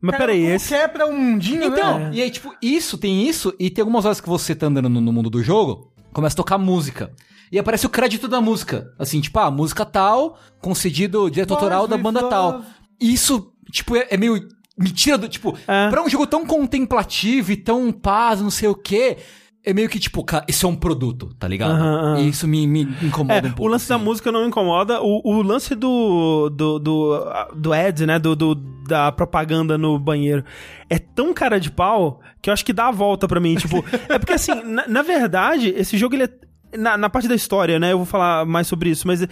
Mas 0.02 0.12
Cara, 0.18 0.26
peraí, 0.26 0.46
esse. 0.46 0.70
quebra 0.70 1.08
um 1.08 1.18
mundinho, 1.18 1.64
Então, 1.66 1.98
né? 2.00 2.12
e 2.14 2.22
aí, 2.22 2.30
tipo, 2.30 2.54
isso, 2.62 2.98
tem 2.98 3.28
isso, 3.28 3.54
e 3.60 3.70
tem 3.72 3.82
algumas 3.82 4.06
horas 4.06 4.22
que 4.22 4.30
você 4.30 4.54
tá 4.54 4.68
andando 4.68 4.88
no, 4.90 5.02
no 5.02 5.12
mundo 5.12 5.30
do 5.32 5.42
jogo, 5.42 5.92
começa 6.16 6.34
a 6.34 6.38
tocar 6.38 6.58
música. 6.58 7.12
E 7.52 7.60
aparece 7.60 7.86
o 7.86 7.90
crédito 7.90 8.28
da 8.28 8.40
música. 8.42 8.92
Assim, 8.98 9.20
tipo, 9.20 9.38
ah, 9.38 9.52
música 9.52 9.86
tal, 9.86 10.40
concedido 10.62 11.30
direito 11.30 11.54
autoral 11.54 11.88
da 11.88 11.98
banda 11.98 12.28
tal. 12.30 12.52
love. 12.54 12.66
Isso, 13.00 13.52
tipo, 13.72 13.96
é, 13.98 14.08
é 14.10 14.18
meio. 14.18 14.48
Me 14.78 14.90
tira 14.92 15.18
do. 15.18 15.28
Tipo, 15.28 15.58
É. 15.68 15.90
pra 15.90 16.02
um 16.02 16.10
jogo 16.10 16.26
tão 16.26 16.46
contemplativo 16.46 17.52
e 17.52 17.58
tão 17.58 17.92
paz, 17.92 18.42
não 18.42 18.50
sei 18.50 18.70
o 18.70 18.76
quê. 18.76 19.18
É 19.66 19.74
meio 19.74 19.90
que, 19.90 19.98
tipo, 20.00 20.24
cara, 20.24 20.46
isso 20.48 20.66
é 20.66 20.70
um 20.70 20.76
produto, 20.76 21.34
tá 21.40 21.48
ligado? 21.48 21.72
Aham. 21.72 22.20
E 22.20 22.30
isso 22.30 22.48
me, 22.48 22.68
me 22.68 22.82
incomoda 23.02 23.34
É, 23.34 23.40
um 23.50 23.54
pouco. 23.54 23.64
o 23.64 23.68
lance 23.68 23.90
da 23.90 23.96
assim. 23.96 24.04
música 24.06 24.32
não 24.32 24.46
incomoda. 24.48 25.02
O, 25.02 25.22
o 25.24 25.42
lance 25.42 25.74
do, 25.74 26.50
do, 26.52 26.78
do, 26.80 27.20
do 27.56 27.74
ad, 27.74 28.06
né? 28.06 28.20
Do, 28.20 28.36
do- 28.36 28.56
da 28.88 29.12
propaganda 29.12 29.78
no 29.80 29.98
banheiro 29.98 30.44
é 30.88 31.00
tão 31.00 31.34
cara 31.34 31.60
de 31.60 31.72
pau 31.72 32.22
que 32.40 32.52
eu 32.52 32.54
acho 32.54 32.64
que 32.64 32.72
dá 32.72 32.90
a 32.90 32.92
volta 32.92 33.28
pra 33.28 33.40
mim. 33.40 33.56
Tipo, 33.56 33.84
é 34.08 34.20
porque 34.20 34.34
assim, 34.34 34.54
na, 34.64 34.88
na 34.88 35.02
verdade, 35.02 35.70
esse 35.76 35.98
jogo 35.98 36.14
ele 36.16 36.26
é. 36.26 36.30
Na, 36.78 36.98
na 36.98 37.10
parte 37.10 37.28
da 37.28 37.34
história, 37.36 37.80
né? 37.80 37.94
Eu 37.94 37.98
vou 37.98 38.06
falar 38.06 38.46
mais 38.46 38.68
sobre 38.68 38.90
isso, 38.90 39.08
mas. 39.08 39.26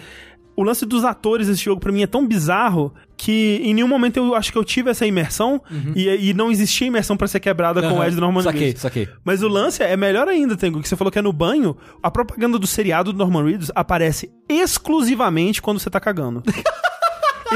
O 0.56 0.62
lance 0.62 0.86
dos 0.86 1.04
atores 1.04 1.48
desse 1.48 1.64
jogo 1.64 1.80
pra 1.80 1.90
mim 1.90 2.02
é 2.02 2.06
tão 2.06 2.26
bizarro 2.26 2.92
que 3.16 3.60
em 3.62 3.74
nenhum 3.74 3.88
momento 3.88 4.18
eu 4.18 4.34
acho 4.34 4.52
que 4.52 4.58
eu 4.58 4.64
tive 4.64 4.90
essa 4.90 5.06
imersão 5.06 5.60
e, 5.94 6.08
e 6.30 6.34
não 6.34 6.50
existia 6.50 6.86
imersão 6.86 7.16
pra 7.16 7.26
ser 7.26 7.40
quebrada 7.40 7.80
com 7.88 7.98
o 7.98 8.04
Ed 8.04 8.14
do 8.14 8.20
Norman 8.20 8.42
Saquei, 8.42 8.60
Reedus. 8.60 8.82
saquei. 8.82 9.08
Mas 9.24 9.42
o 9.42 9.48
lance 9.48 9.82
é 9.82 9.96
melhor 9.96 10.28
ainda, 10.28 10.56
Tengo, 10.56 10.80
que 10.80 10.88
você 10.88 10.96
falou 10.96 11.10
que 11.10 11.18
é 11.18 11.22
no 11.22 11.32
banho. 11.32 11.76
A 12.02 12.10
propaganda 12.10 12.58
do 12.58 12.66
seriado 12.66 13.12
do 13.12 13.18
Norman 13.18 13.44
Reedus 13.44 13.70
aparece 13.74 14.30
exclusivamente 14.48 15.60
quando 15.62 15.78
você 15.78 15.90
tá 15.90 16.00
cagando. 16.00 16.42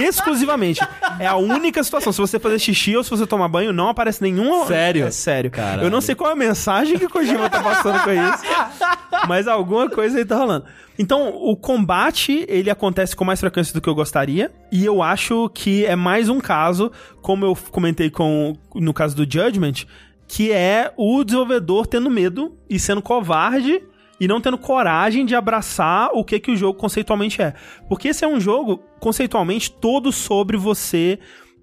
exclusivamente. 0.02 0.80
É 1.18 1.26
a 1.26 1.36
única 1.36 1.82
situação. 1.82 2.12
Se 2.12 2.20
você 2.20 2.38
fazer 2.38 2.58
xixi 2.58 2.96
ou 2.96 3.04
se 3.04 3.10
você 3.10 3.26
tomar 3.26 3.48
banho, 3.48 3.72
não 3.72 3.88
aparece 3.88 4.22
nenhuma. 4.22 4.66
Sério? 4.66 5.06
É 5.06 5.10
sério. 5.10 5.50
Caralho. 5.50 5.84
Eu 5.84 5.90
não 5.90 6.00
sei 6.00 6.14
qual 6.14 6.30
é 6.30 6.32
a 6.32 6.36
mensagem 6.36 6.98
que 6.98 7.06
o 7.06 7.10
Kojima 7.10 7.48
tá 7.50 7.62
passando 7.62 8.02
com 8.02 8.10
isso. 8.10 8.44
Mas 9.26 9.48
alguma 9.48 9.88
coisa 9.88 10.18
aí 10.18 10.24
tá 10.24 10.36
rolando. 10.36 10.64
Então, 10.98 11.28
o 11.28 11.56
combate, 11.56 12.44
ele 12.48 12.70
acontece 12.70 13.14
com 13.14 13.24
mais 13.24 13.38
frequência 13.38 13.72
do 13.72 13.80
que 13.80 13.88
eu 13.88 13.94
gostaria. 13.94 14.50
E 14.70 14.84
eu 14.84 15.02
acho 15.02 15.48
que 15.50 15.86
é 15.86 15.94
mais 15.94 16.28
um 16.28 16.40
caso, 16.40 16.90
como 17.22 17.44
eu 17.44 17.56
comentei 17.70 18.10
com 18.10 18.56
no 18.74 18.92
caso 18.92 19.14
do 19.14 19.22
Judgment, 19.22 19.84
que 20.26 20.52
é 20.52 20.92
o 20.96 21.24
desenvolvedor 21.24 21.86
tendo 21.86 22.10
medo 22.10 22.56
e 22.68 22.78
sendo 22.78 23.00
covarde 23.00 23.82
e 24.20 24.26
não 24.26 24.40
tendo 24.40 24.58
coragem 24.58 25.24
de 25.24 25.34
abraçar 25.34 26.10
o 26.12 26.24
que 26.24 26.40
que 26.40 26.50
o 26.50 26.56
jogo 26.56 26.78
conceitualmente 26.78 27.40
é. 27.40 27.54
Porque 27.88 28.08
esse 28.08 28.24
é 28.24 28.28
um 28.28 28.40
jogo 28.40 28.82
conceitualmente 29.00 29.70
todo 29.70 30.12
sobre 30.12 30.56
você 30.56 31.18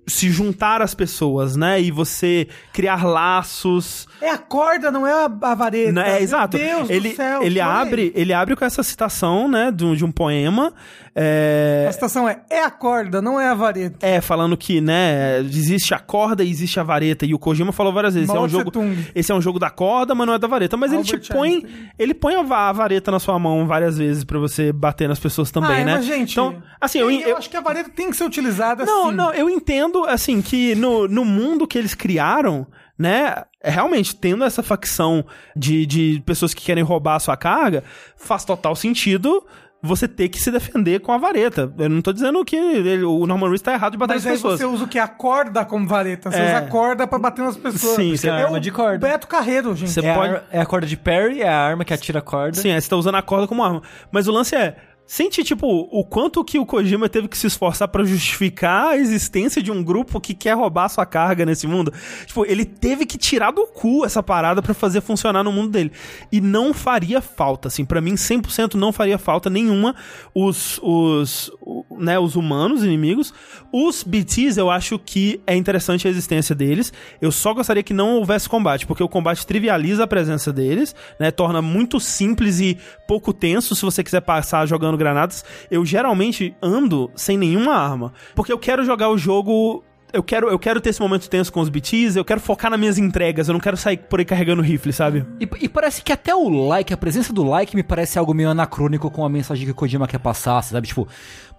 se 0.07 0.29
juntar 0.29 0.81
às 0.81 0.93
pessoas, 0.93 1.55
né? 1.55 1.81
E 1.81 1.91
você 1.91 2.47
criar 2.71 3.03
laços, 3.03 4.07
É 4.25 4.31
a 4.31 4.37
corda, 4.37 4.91
não 4.91 5.05
é 5.07 5.11
a, 5.11 5.25
a 5.25 5.55
vareta. 5.55 5.91
né, 5.91 6.17
É, 6.17 6.21
exato. 6.21 6.57
Deus 6.57 6.89
ele 6.89 7.09
do 7.09 7.15
céu. 7.15 7.43
ele 7.43 7.59
abre, 7.61 8.01
aí. 8.03 8.11
ele 8.15 8.33
abre 8.33 8.55
com 8.55 8.65
essa 8.65 8.83
citação, 8.83 9.47
né, 9.47 9.71
de 9.71 9.85
um, 9.85 9.93
de 9.95 10.03
um 10.05 10.11
poema, 10.11 10.73
É, 11.17 11.85
A 11.87 11.91
situação 11.93 12.27
é, 12.27 12.41
é 12.49 12.61
a 12.63 12.69
corda, 12.69 13.21
não 13.21 13.39
é 13.39 13.47
a 13.47 13.53
vareta. 13.53 14.05
é, 14.05 14.19
falando 14.19 14.57
que, 14.57 14.81
né, 14.81 15.39
existe 15.39 15.93
a 15.93 15.99
corda 15.99 16.43
e 16.43 16.49
existe 16.49 16.77
a 16.79 16.83
vareta. 16.83 17.25
E 17.25 17.33
o 17.33 17.39
Kojima 17.39 17.71
falou 17.71 17.93
várias 17.93 18.15
vezes, 18.15 18.29
é 18.29 18.37
um 18.39 18.49
jogo, 18.49 18.71
esse 19.13 19.31
é 19.31 19.35
um 19.35 19.41
jogo 19.41 19.57
da 19.57 19.69
corda, 19.69 20.13
mas 20.13 20.27
não 20.27 20.33
é 20.33 20.39
da 20.39 20.47
vareta. 20.47 20.75
Mas 20.75 20.91
ele 20.91 21.01
Albert 21.01 21.19
te 21.21 21.31
põe, 21.31 21.53
Einstein. 21.53 21.89
ele 21.97 22.13
põe 22.13 22.35
a, 22.35 22.41
va- 22.43 22.67
a 22.69 22.73
vareta 22.73 23.11
na 23.11 23.19
sua 23.19 23.39
mão 23.39 23.65
várias 23.65 23.97
vezes 23.97 24.23
pra 24.25 24.37
você 24.39 24.73
bater 24.73 25.07
nas 25.07 25.19
pessoas 25.19 25.51
também, 25.51 25.81
ah, 25.83 25.85
né? 25.85 25.93
mas, 25.95 26.05
gente, 26.05 26.31
então, 26.33 26.61
assim, 26.81 26.99
eu, 26.99 27.09
eu, 27.09 27.19
eu, 27.29 27.37
acho 27.37 27.49
que 27.49 27.55
a 27.57 27.61
vareta 27.61 27.89
tem 27.89 28.09
que 28.09 28.17
ser 28.17 28.25
utilizada 28.25 28.83
não, 28.85 29.07
assim. 29.07 29.15
não, 29.15 29.33
eu 29.33 29.49
entendo, 29.49 30.03
assim, 30.05 30.41
que 30.41 30.75
no, 30.75 31.07
no 31.07 31.23
mundo 31.23 31.65
que 31.65 31.77
eles 31.77 31.93
criaram, 31.93 32.67
né, 32.97 33.43
é 33.61 33.69
realmente, 33.69 34.15
tendo 34.15 34.43
essa 34.43 34.63
facção 34.63 35.25
de, 35.55 35.85
de 35.85 36.23
pessoas 36.25 36.53
que 36.53 36.63
querem 36.63 36.83
roubar 36.83 37.15
a 37.15 37.19
sua 37.19 37.35
carga, 37.37 37.83
faz 38.15 38.45
total 38.45 38.75
sentido 38.75 39.45
você 39.83 40.07
ter 40.07 40.29
que 40.29 40.39
se 40.41 40.49
defender 40.49 40.99
com 40.99 41.11
a 41.11 41.17
vareta. 41.17 41.71
Eu 41.77 41.89
não 41.89 42.01
tô 42.01 42.11
dizendo 42.11 42.43
que 42.43 42.55
ele- 42.55 43.03
o 43.03 43.27
Norman 43.27 43.45
Reedus 43.47 43.61
tá 43.61 43.73
errado 43.73 43.91
de 43.91 43.97
bater 43.99 44.15
Mas 44.15 44.23
nas 44.23 44.31
aí 44.31 44.37
pessoas. 44.37 44.59
você 44.59 44.65
usa 44.65 44.83
o 44.83 44.87
que? 44.87 44.97
A 44.97 45.07
corda 45.07 45.63
como 45.63 45.87
vareta. 45.87 46.31
Você 46.31 46.39
É. 46.39 46.45
usa 46.45 46.57
a 46.57 46.61
corda 46.63 47.05
pra 47.05 47.19
bater 47.19 47.43
nas 47.43 47.55
pessoas. 47.55 47.95
Sim, 47.95 48.15
você- 48.17 48.27
é 48.27 48.31
arma 48.31 48.57
o 48.57 48.59
de 48.59 48.71
corda. 48.71 48.97
Beto 49.07 49.27
Carreiro, 49.27 49.75
gente. 49.75 49.91
Você 49.91 49.99
É, 50.03 50.15
pode- 50.15 50.33
a, 50.35 50.43
é 50.51 50.59
a 50.59 50.65
corda 50.65 50.87
de 50.87 50.97
parry, 50.97 51.41
é 51.41 51.47
a 51.49 51.59
arma 51.59 51.85
que 51.85 51.93
atira 51.93 52.17
a 52.17 52.21
corda. 52.21 52.57
Sim, 52.59 52.69
é, 52.71 52.81
você 52.81 52.89
tá 52.89 52.95
usando 52.95 53.15
a 53.15 53.21
corda 53.21 53.45
como 53.47 53.63
arma. 53.63 53.83
Mas 54.11 54.27
o 54.27 54.31
lance 54.31 54.55
é. 54.55 54.75
Sente, 55.07 55.43
tipo, 55.43 55.67
o 55.67 56.03
quanto 56.03 56.43
que 56.43 56.57
o 56.57 56.65
Kojima 56.65 57.07
teve 57.07 57.27
que 57.27 57.37
se 57.37 57.45
esforçar 57.45 57.87
pra 57.87 58.03
justificar 58.03 58.89
a 58.89 58.97
existência 58.97 59.61
de 59.61 59.71
um 59.71 59.83
grupo 59.83 60.19
que 60.19 60.33
quer 60.33 60.53
roubar 60.53 60.89
sua 60.89 61.05
carga 61.05 61.45
nesse 61.45 61.67
mundo. 61.67 61.93
Tipo, 62.25 62.43
ele 62.45 62.65
teve 62.65 63.05
que 63.05 63.15
tirar 63.15 63.51
do 63.51 63.67
cu 63.67 64.03
essa 64.03 64.23
parada 64.23 64.63
pra 64.63 64.73
fazer 64.73 65.01
funcionar 65.01 65.43
no 65.43 65.51
mundo 65.51 65.69
dele. 65.69 65.91
E 66.31 66.41
não 66.41 66.73
faria 66.73 67.21
falta, 67.21 67.67
assim, 67.67 67.85
pra 67.85 68.01
mim 68.01 68.15
100% 68.15 68.73
não 68.73 68.91
faria 68.91 69.19
falta 69.19 69.47
nenhuma 69.47 69.95
os, 70.33 70.79
os, 70.81 71.51
né, 71.91 72.19
os 72.19 72.35
humanos 72.35 72.83
inimigos. 72.83 73.33
Os 73.71 74.03
BTs, 74.03 74.57
eu 74.57 74.69
acho 74.69 74.99
que 74.99 75.41
é 75.45 75.55
interessante 75.55 76.07
a 76.07 76.11
existência 76.11 76.55
deles. 76.55 76.93
Eu 77.21 77.31
só 77.31 77.53
gostaria 77.53 77.83
que 77.83 77.93
não 77.93 78.15
houvesse 78.15 78.47
combate, 78.47 78.85
porque 78.85 79.03
o 79.03 79.09
combate 79.09 79.45
trivializa 79.45 80.03
a 80.03 80.07
presença 80.07 80.51
deles, 80.51 80.95
né, 81.19 81.31
torna 81.31 81.61
muito 81.61 81.99
simples 81.99 82.59
e 82.59 82.77
pouco 83.07 83.33
tenso 83.33 83.75
se 83.75 83.81
você 83.81 84.03
quiser 84.03 84.21
passar 84.21 84.65
jogando 84.65 84.97
granadas. 84.97 85.43
Eu 85.69 85.85
geralmente 85.85 86.55
ando 86.61 87.11
sem 87.15 87.37
nenhuma 87.37 87.73
arma, 87.75 88.13
porque 88.35 88.51
eu 88.51 88.59
quero 88.59 88.85
jogar 88.85 89.09
o 89.09 89.17
jogo 89.17 89.83
eu 90.13 90.23
quero, 90.23 90.49
eu 90.49 90.57
quero 90.57 90.79
ter 90.79 90.89
esse 90.89 91.01
momento 91.01 91.29
tenso 91.29 91.51
com 91.51 91.59
os 91.59 91.69
BTs, 91.69 92.17
eu 92.17 92.25
quero 92.25 92.39
focar 92.39 92.71
nas 92.71 92.79
minhas 92.79 92.97
entregas, 92.97 93.47
eu 93.47 93.53
não 93.53 93.59
quero 93.59 93.75
sair 93.75 93.97
por 93.97 94.19
aí 94.19 94.25
carregando 94.25 94.61
rifle, 94.61 94.93
sabe? 94.93 95.25
E, 95.39 95.47
e 95.61 95.69
parece 95.69 96.01
que 96.01 96.11
até 96.11 96.33
o 96.33 96.47
like, 96.67 96.93
a 96.93 96.97
presença 96.97 97.33
do 97.33 97.43
like 97.43 97.75
me 97.75 97.83
parece 97.83 98.17
algo 98.17 98.33
meio 98.33 98.49
anacrônico 98.49 99.11
com 99.11 99.25
a 99.25 99.29
mensagem 99.29 99.65
que 99.65 99.71
o 99.71 99.75
Kojima 99.75 100.07
quer 100.07 100.19
passar, 100.19 100.61
sabe? 100.61 100.87
Tipo, 100.87 101.07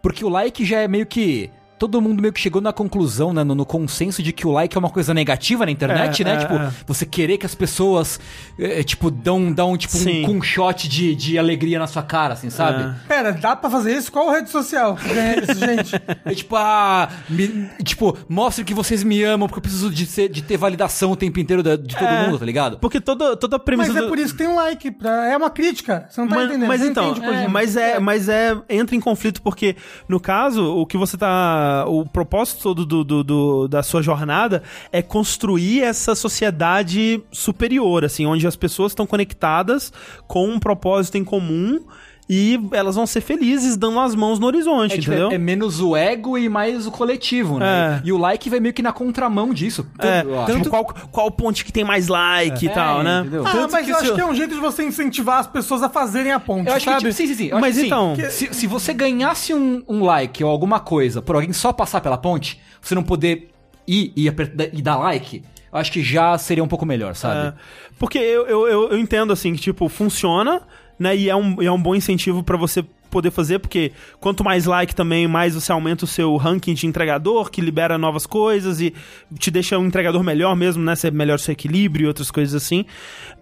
porque 0.00 0.24
o 0.24 0.28
like 0.28 0.64
já 0.64 0.80
é 0.80 0.88
meio 0.88 1.06
que. 1.06 1.50
Todo 1.78 2.00
mundo 2.00 2.20
meio 2.22 2.32
que 2.32 2.40
chegou 2.40 2.62
na 2.62 2.72
conclusão, 2.72 3.32
né, 3.32 3.44
no, 3.44 3.54
no 3.54 3.66
consenso 3.66 4.22
de 4.22 4.32
que 4.32 4.46
o 4.46 4.52
like 4.52 4.76
é 4.76 4.78
uma 4.78 4.88
coisa 4.90 5.12
negativa 5.12 5.64
na 5.66 5.70
internet, 5.72 6.22
É, 6.22 6.24
né? 6.24 6.34
é, 6.34 6.36
tipo, 6.38 6.54
é. 6.54 6.70
você 6.86 7.04
querer 7.04 7.36
que 7.38 7.44
as 7.44 7.54
pessoas, 7.54 8.18
é, 8.58 8.82
tipo, 8.82 9.10
dão, 9.10 9.52
dão 9.52 9.76
tipo, 9.76 9.96
Sim. 9.96 10.26
um, 10.26 10.36
um 10.38 10.42
shot 10.42 10.88
de, 10.88 11.14
de 11.14 11.38
alegria 11.38 11.78
na 11.78 11.86
sua 11.86 12.02
cara, 12.02 12.32
assim, 12.34 12.48
sabe? 12.50 12.82
É. 12.82 12.94
Pera, 13.06 13.32
dá 13.32 13.54
pra 13.54 13.68
fazer 13.68 13.96
isso? 13.96 14.10
Qual 14.10 14.30
rede 14.30 14.48
social 14.50 14.96
que 14.96 15.08
ganha 15.08 15.38
isso, 15.40 15.54
gente? 15.60 15.94
É 16.24 16.34
tipo, 16.34 16.56
ah, 16.56 17.08
me- 17.28 17.68
tipo, 17.84 18.16
mostre 18.28 18.64
que 18.64 18.72
vocês 18.74 19.02
me 19.04 19.22
amam, 19.22 19.46
porque 19.48 19.58
eu 19.58 19.62
preciso 19.62 19.90
de, 19.90 20.06
ser- 20.06 20.28
de 20.30 20.42
ter 20.42 20.56
validação 20.56 21.12
o 21.12 21.16
tempo 21.16 21.38
inteiro 21.40 21.62
da- 21.62 21.76
de 21.76 21.94
todo 21.94 22.08
É. 22.08 22.26
mundo, 22.26 22.38
tá 22.38 22.46
ligado? 22.46 22.78
Porque 22.78 23.00
toda, 23.00 23.36
toda 23.36 23.56
a 23.56 23.58
premissa 23.58 23.92
Mas 23.92 23.98
é 24.02 24.04
do- 24.04 24.08
por 24.08 24.18
isso 24.18 24.32
que 24.32 24.38
tem 24.38 24.48
um 24.48 24.56
like. 24.56 24.90
Pra... 24.90 25.26
É 25.30 25.36
uma 25.36 25.50
crítica. 25.50 26.06
Você 26.08 26.20
não 26.20 26.28
tá 26.28 26.36
mas, 26.36 26.44
entendendo. 26.48 26.68
mas 26.68 26.80
Você 26.80 26.86
então, 26.88 27.14
é, 27.24 27.48
mas 27.48 27.76
é, 27.76 27.98
mas 28.00 28.28
é 28.28 28.56
entra 28.70 28.96
em 28.96 29.00
conflito 29.00 29.42
porque 29.42 29.76
no 30.08 30.18
caso 30.18 30.64
o 30.74 30.86
que 30.86 30.96
você 30.96 31.16
tá, 31.16 31.65
o 31.86 32.04
propósito 32.04 32.62
todo 32.62 32.84
do, 32.86 33.04
do- 33.04 33.24
do- 33.24 33.68
da 33.68 33.82
sua 33.82 34.02
jornada 34.02 34.62
é 34.92 35.02
construir 35.02 35.82
essa 35.82 36.14
sociedade 36.14 37.22
superior, 37.32 38.04
assim, 38.04 38.26
onde 38.26 38.46
as 38.46 38.56
pessoas 38.56 38.92
estão 38.92 39.06
conectadas 39.06 39.92
com 40.26 40.48
um 40.48 40.58
propósito 40.58 41.16
em 41.18 41.24
comum 41.24 41.80
e 42.28 42.58
elas 42.72 42.96
vão 42.96 43.06
ser 43.06 43.20
felizes 43.20 43.76
dando 43.76 44.00
as 44.00 44.14
mãos 44.14 44.38
no 44.40 44.46
horizonte, 44.46 44.94
É, 44.94 44.98
tipo, 44.98 45.12
entendeu? 45.12 45.30
é- 45.30 45.34
é 45.34 45.38
menos 45.38 45.80
o 45.80 45.94
ego 45.96 46.36
e 46.36 46.48
mais 46.48 46.86
o 46.86 46.90
coletivo, 46.90 47.58
né? 47.60 48.00
É. 48.04 48.08
E 48.08 48.12
o 48.12 48.18
like 48.18 48.50
vai 48.50 48.58
meio 48.58 48.74
que 48.74 48.82
na 48.82 48.92
contramão 48.92 49.54
disso. 49.54 49.86
É, 50.00 50.22
eu 50.22 50.40
acho. 50.42 50.56
tipo, 50.56 50.68
qual, 50.70 50.84
qual 51.12 51.30
ponte 51.30 51.64
que 51.64 51.72
tem 51.72 51.84
mais 51.84 52.08
like 52.08 52.64
e 52.64 52.68
É, 52.68 52.72
tal, 52.72 53.02
né? 53.04 53.20
entendeu? 53.20 53.44
Ah, 53.46 53.52
Tanto 53.52 53.72
mas 53.72 53.86
que 53.86 53.92
eu 53.92 53.96
acho 53.96 54.14
que 54.14 54.20
é 54.20 54.26
um 54.26 54.34
jeito 54.34 54.54
de 54.54 54.60
você 54.60 54.82
incentivar 54.84 55.38
as 55.38 55.46
pessoas 55.46 55.82
a 55.84 55.88
fazerem 55.88 56.32
a 56.32 56.40
ponte, 56.40 56.66
Eu 56.68 56.74
acho 56.74 56.84
que, 56.84 56.90
sabe? 56.90 57.02
tipo, 57.04 57.12
sim, 57.12 57.26
sim, 57.28 57.34
sim. 57.34 57.46
Eu 57.46 57.56
acho 57.58 57.60
Mas 57.60 57.74
que, 57.76 57.80
sim, 57.82 57.86
então- 57.86 58.14
que 58.16 58.30
se, 58.30 58.52
se 58.52 58.66
você 58.66 58.92
ganhasse 58.92 59.54
um, 59.54 59.84
um 59.88 60.02
like 60.04 60.42
ou 60.42 60.50
alguma 60.50 60.80
coisa 60.80 61.22
por 61.22 61.36
alguém 61.36 61.52
só 61.52 61.72
passar 61.72 62.00
pela 62.00 62.18
ponte, 62.18 62.60
você 62.80 62.94
não 62.94 63.04
poder 63.04 63.50
ir 63.86 64.12
e, 64.16 64.28
apertar- 64.28 64.68
e 64.72 64.82
dar 64.82 64.96
like, 64.96 65.44
eu 65.72 65.78
acho 65.78 65.92
que 65.92 66.02
já 66.02 66.36
seria 66.38 66.64
um 66.64 66.68
pouco 66.68 66.84
melhor, 66.84 67.14
sabe? 67.14 67.48
É, 67.48 67.52
porque 68.00 68.18
eu, 68.18 68.46
eu, 68.48 68.66
eu, 68.66 68.88
eu 68.90 68.98
entendo 68.98 69.32
assim 69.32 69.54
que, 69.54 69.60
tipo, 69.60 69.88
funciona, 69.88 70.62
né? 70.98 71.16
E 71.16 71.28
é 71.28 71.36
um, 71.36 71.62
é 71.62 71.70
um 71.70 71.80
bom 71.80 71.94
incentivo 71.94 72.42
pra 72.42 72.56
você 72.56 72.84
poder 73.10 73.30
fazer, 73.30 73.58
porque 73.60 73.92
quanto 74.20 74.44
mais 74.44 74.66
like 74.66 74.94
também, 74.94 75.26
mais 75.26 75.54
você 75.54 75.72
aumenta 75.72 76.04
o 76.04 76.08
seu 76.08 76.36
ranking 76.36 76.74
de 76.74 76.86
entregador, 76.86 77.50
que 77.50 77.60
libera 77.60 77.96
novas 77.96 78.26
coisas 78.26 78.80
e 78.80 78.92
te 79.38 79.50
deixa 79.50 79.78
um 79.78 79.86
entregador 79.86 80.22
melhor 80.22 80.54
mesmo, 80.56 80.82
né? 80.82 80.94
Você 80.94 81.10
melhora 81.10 81.36
o 81.40 81.42
seu 81.42 81.52
equilíbrio 81.52 82.04
e 82.04 82.08
outras 82.08 82.30
coisas 82.30 82.54
assim. 82.62 82.84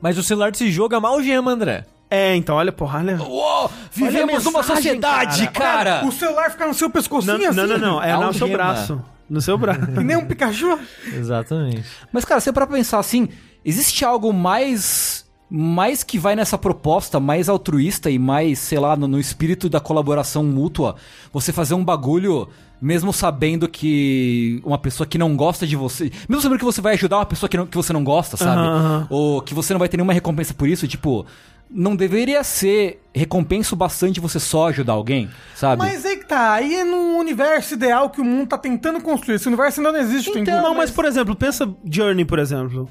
Mas 0.00 0.18
o 0.18 0.22
celular 0.22 0.50
desse 0.52 0.70
jogo 0.70 0.94
é 0.94 0.98
uma 0.98 1.08
algema, 1.08 1.50
André. 1.50 1.84
É, 2.10 2.36
então, 2.36 2.56
olha, 2.56 2.70
porra, 2.70 3.00
olha. 3.00 3.20
Uou, 3.20 3.70
vivemos 3.90 4.44
numa 4.44 4.60
mensagem, 4.60 4.82
sociedade, 4.82 5.48
cara! 5.48 6.04
O 6.06 6.12
celular 6.12 6.50
fica 6.50 6.66
no 6.68 6.74
seu 6.74 6.88
pescocinho 6.90 7.38
Não, 7.38 7.48
assim? 7.48 7.56
não, 7.56 7.66
não, 7.66 7.78
não, 7.78 8.02
é 8.02 8.16
no 8.16 8.32
seu 8.32 8.48
braço. 8.48 9.02
No 9.28 9.40
seu 9.40 9.58
braço. 9.58 9.80
Que 9.92 10.04
nem 10.04 10.16
um 10.16 10.26
Pikachu. 10.26 10.78
Exatamente. 11.12 11.84
Mas, 12.12 12.24
cara, 12.24 12.40
você 12.40 12.52
para 12.52 12.66
pensar 12.66 12.98
assim, 12.98 13.28
existe 13.64 14.04
algo 14.04 14.32
mais 14.32 15.23
mais 15.50 16.02
que 16.02 16.18
vai 16.18 16.34
nessa 16.34 16.56
proposta, 16.58 17.20
mais 17.20 17.48
altruísta 17.48 18.10
e 18.10 18.18
mais, 18.18 18.58
sei 18.58 18.78
lá, 18.78 18.96
no, 18.96 19.06
no 19.06 19.20
espírito 19.20 19.68
da 19.68 19.78
colaboração 19.80 20.42
mútua, 20.42 20.96
você 21.32 21.52
fazer 21.52 21.74
um 21.74 21.84
bagulho 21.84 22.48
mesmo 22.80 23.12
sabendo 23.12 23.68
que 23.68 24.60
uma 24.64 24.76
pessoa 24.78 25.06
que 25.06 25.16
não 25.16 25.36
gosta 25.36 25.66
de 25.66 25.76
você, 25.76 26.10
mesmo 26.28 26.42
sabendo 26.42 26.58
que 26.58 26.64
você 26.64 26.80
vai 26.80 26.94
ajudar 26.94 27.18
uma 27.18 27.26
pessoa 27.26 27.48
que, 27.48 27.56
não- 27.56 27.66
que 27.66 27.76
você 27.76 27.92
não 27.92 28.02
gosta, 28.04 28.36
sabe? 28.36 28.60
Aham. 28.62 29.06
Ou 29.10 29.40
que 29.40 29.54
você 29.54 29.72
não 29.72 29.78
vai 29.78 29.88
ter 29.88 29.96
nenhuma 29.96 30.12
recompensa 30.12 30.52
por 30.52 30.68
isso, 30.68 30.86
tipo, 30.88 31.24
não 31.70 31.96
deveria 31.96 32.42
ser 32.44 33.00
recompensa 33.14 33.74
o 33.74 33.78
bastante 33.78 34.20
você 34.20 34.38
só 34.40 34.68
ajudar 34.68 34.92
alguém, 34.94 35.30
sabe? 35.54 35.78
Mas 35.82 36.04
aí 36.04 36.16
que 36.18 36.26
tá, 36.26 36.52
aí 36.52 36.74
é 36.74 36.84
no 36.84 37.16
universo 37.18 37.74
ideal 37.74 38.10
que 38.10 38.20
o 38.20 38.24
mundo 38.24 38.48
tá 38.48 38.58
tentando 38.58 39.00
construir. 39.00 39.36
Esse 39.36 39.46
universo 39.46 39.80
ainda 39.80 39.92
não 39.92 40.00
existe, 40.00 40.30
Então, 40.36 40.62
não, 40.62 40.74
mas 40.74 40.90
por 40.90 41.04
exemplo, 41.06 41.34
pensa 41.34 41.66
Journey, 41.90 42.24
por 42.24 42.38
exemplo. 42.38 42.90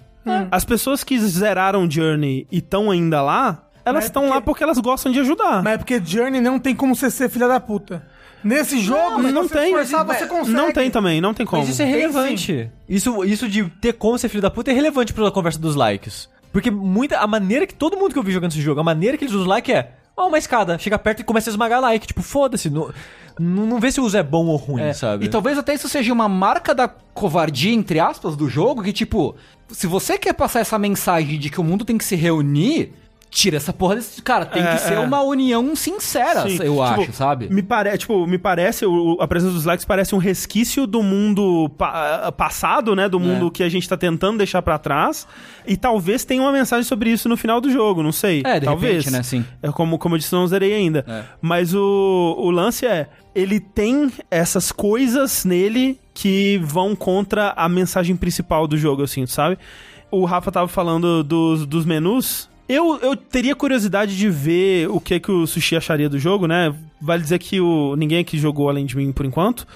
As 0.51 0.63
pessoas 0.63 1.03
que 1.03 1.19
zeraram 1.19 1.89
Journey 1.89 2.47
e 2.51 2.57
estão 2.59 2.89
ainda 2.91 3.21
lá, 3.21 3.67
elas 3.86 3.95
Mas 3.95 4.03
é 4.05 4.07
estão 4.07 4.24
lá 4.24 4.30
porque- 4.36 4.45
porque 4.45 4.63
elas 4.63 4.78
gostam 4.80 5.11
de 5.11 5.19
ajudar. 5.19 5.61
Mas 5.63 5.74
é 5.74 5.78
porque 5.78 6.01
Journey 6.03 6.39
não 6.41 6.57
tem 6.59 6.74
como 6.76 6.95
você 6.95 7.09
ser 7.11 7.30
filha 7.30 7.47
da 7.47 7.59
puta. 7.59 8.05
Nesse 8.43 8.80
jogo, 8.80 9.19
Não, 9.21 9.24
se 9.28 9.32
não 9.32 9.43
você 9.43 9.53
tem. 9.53 9.65
esforçar, 9.74 10.05
você 10.05 10.26
consegue. 10.28 10.51
Não 10.57 10.71
tem 10.71 10.91
também, 10.91 11.21
não 11.21 11.34
tem 11.34 11.45
como. 11.45 11.61
Mas 11.61 11.69
isso 11.71 11.82
é 11.82 11.86
relevante. 11.86 12.69
Isso, 12.89 13.24
isso 13.24 13.47
de 13.47 13.63
ter 13.82 13.93
como 13.93 14.17
ser 14.17 14.28
filho 14.28 14.41
da 14.41 14.49
puta 14.51 14.69
é 14.71 14.74
relevante 14.74 15.13
pra 15.13 15.32
conversa 15.32 15.57
dos 15.59 15.76
likes. 15.76 16.28
Porque 16.51 16.69
muita, 16.69 17.19
a 17.19 17.26
maneira 17.28 17.65
que 17.65 17.74
todo 17.74 17.97
mundo 17.97 18.11
que 18.13 18.19
eu 18.19 18.24
vi 18.24 18.32
jogando 18.34 18.51
esse 18.51 18.61
jogo, 18.61 18.82
a 18.82 18.84
maneira 18.84 19.17
que 19.17 19.24
eles 19.24 19.34
usam 19.34 19.47
like 19.47 19.71
é. 19.71 19.91
Ó, 20.16 20.28
uma 20.28 20.38
escada, 20.38 20.78
chega 20.78 20.99
perto 20.99 21.22
e 21.22 21.24
começa 21.24 21.49
a 21.49 21.51
esmagar 21.51 21.82
like. 21.82 22.07
Tipo, 22.07 22.22
foda-se. 22.22 22.70
Não, 22.70 22.91
não, 23.39 23.66
não 23.66 23.80
vê 23.80 23.91
se 23.91 23.99
o 23.99 24.03
uso 24.03 24.18
é 24.18 24.24
bom 24.24 24.45
ou 24.45 24.55
ruim, 24.55 24.82
É, 24.84 24.93
sabe? 24.93 25.26
E 25.26 25.28
talvez 25.30 25.57
até 25.57 25.74
isso 25.74 25.89
seja 25.89 26.14
uma 26.14 26.30
marca 26.30 26.74
da 26.76 26.88
covardia, 26.88 27.74
entre 27.74 27.99
aspas, 27.99 28.36
do 28.36 28.47
jogo, 28.47 28.84
que 28.84 28.93
tipo, 28.93 29.36
se 29.70 29.88
você 29.88 30.18
quer 30.18 30.34
passar 30.34 30.59
essa 30.59 30.78
mensagem 30.78 31.39
de 31.39 31.49
que 31.49 31.59
o 31.59 31.64
mundo 31.64 31.84
tem 31.84 31.97
que 31.97 32.05
se 32.05 32.16
reunir, 32.16 32.93
tira 33.34 33.57
essa 33.57 33.73
porra 33.73 33.95
desse. 33.95 34.21
Cara, 34.21 34.45
tem 34.45 34.61
É, 34.63 34.73
que 34.75 34.81
ser 34.81 34.93
é. 34.93 34.99
uma 34.99 35.21
união 35.21 35.75
sincera, 35.75 36.43
Sim, 36.43 36.57
eu 36.63 36.73
tipo, 36.75 36.81
acho, 36.81 37.13
sabe? 37.13 37.49
Me, 37.51 37.63
pare, 37.63 37.97
tipo, 37.97 38.27
me 38.27 38.38
parece, 38.38 38.86
o- 38.86 39.17
a 39.19 39.27
presença 39.27 39.53
dos 39.53 39.65
likes 39.65 39.84
parece 39.86 40.13
um 40.13 40.19
resquício 40.19 40.86
do 40.86 41.01
mundo 41.01 41.69
pa- 41.77 42.31
passado, 42.31 42.95
né? 42.95 43.09
Do 43.09 43.19
mundo 43.19 43.49
que 43.49 43.63
a 43.63 43.69
gente 43.69 43.89
tá 43.89 43.97
tentando 43.97 44.38
deixar 44.38 44.61
pra 44.61 44.77
trás. 44.77 45.27
E 45.67 45.75
talvez 45.75 46.23
tenha 46.23 46.41
uma 46.41 46.51
mensagem 46.51 46.84
sobre 46.84 47.09
isso 47.09 47.27
no 47.27 47.36
final 47.36 47.59
do 47.59 47.71
jogo, 47.71 48.03
não 48.03 48.11
sei. 48.11 48.43
É, 48.45 48.59
de 48.59 48.65
talvez. 48.65 48.97
repente, 48.97 49.11
né, 49.11 49.23
sim. 49.23 49.43
É 49.61 49.69
como, 49.71 49.97
como 49.97 50.15
eu 50.15 50.19
disse, 50.19 50.34
não 50.34 50.45
zerei 50.47 50.73
ainda. 50.73 51.03
É. 51.07 51.23
Mas 51.41 51.73
o, 51.73 52.36
o 52.38 52.51
lance 52.51 52.86
é, 52.86 53.09
ele 53.34 53.59
tem 53.59 54.11
essas 54.29 54.71
coisas 54.71 55.43
nele 55.43 55.99
que 56.13 56.59
vão 56.63 56.95
contra 56.95 57.53
a 57.55 57.67
mensagem 57.67 58.15
principal 58.15 58.67
do 58.67 58.77
jogo, 58.77 59.01
assim, 59.03 59.25
sabe? 59.25 59.57
O 60.11 60.25
Rafa 60.25 60.51
tava 60.51 60.67
falando 60.67 61.23
dos, 61.23 61.65
dos 61.65 61.86
menus. 61.86 62.47
Eu, 62.68 62.99
eu 63.01 63.16
teria 63.16 63.55
curiosidade 63.55 64.18
de 64.18 64.30
ver 64.30 64.89
o 64.89 64.99
que, 64.99 65.20
que 65.20 65.32
o 65.32 65.45
Sushi 65.45 65.76
acharia 65.76 66.09
do 66.09 66.18
jogo, 66.18 66.47
né? 66.47 66.74
Vale 67.01 67.22
dizer 67.22 67.39
que 67.39 67.59
o, 67.59 67.95
ninguém 67.95 68.20
aqui 68.20 68.38
jogou 68.38 68.70
além 68.70 68.86
de 68.86 68.95
mim 68.95 69.11
por 69.11 69.26
enquanto. 69.26 69.68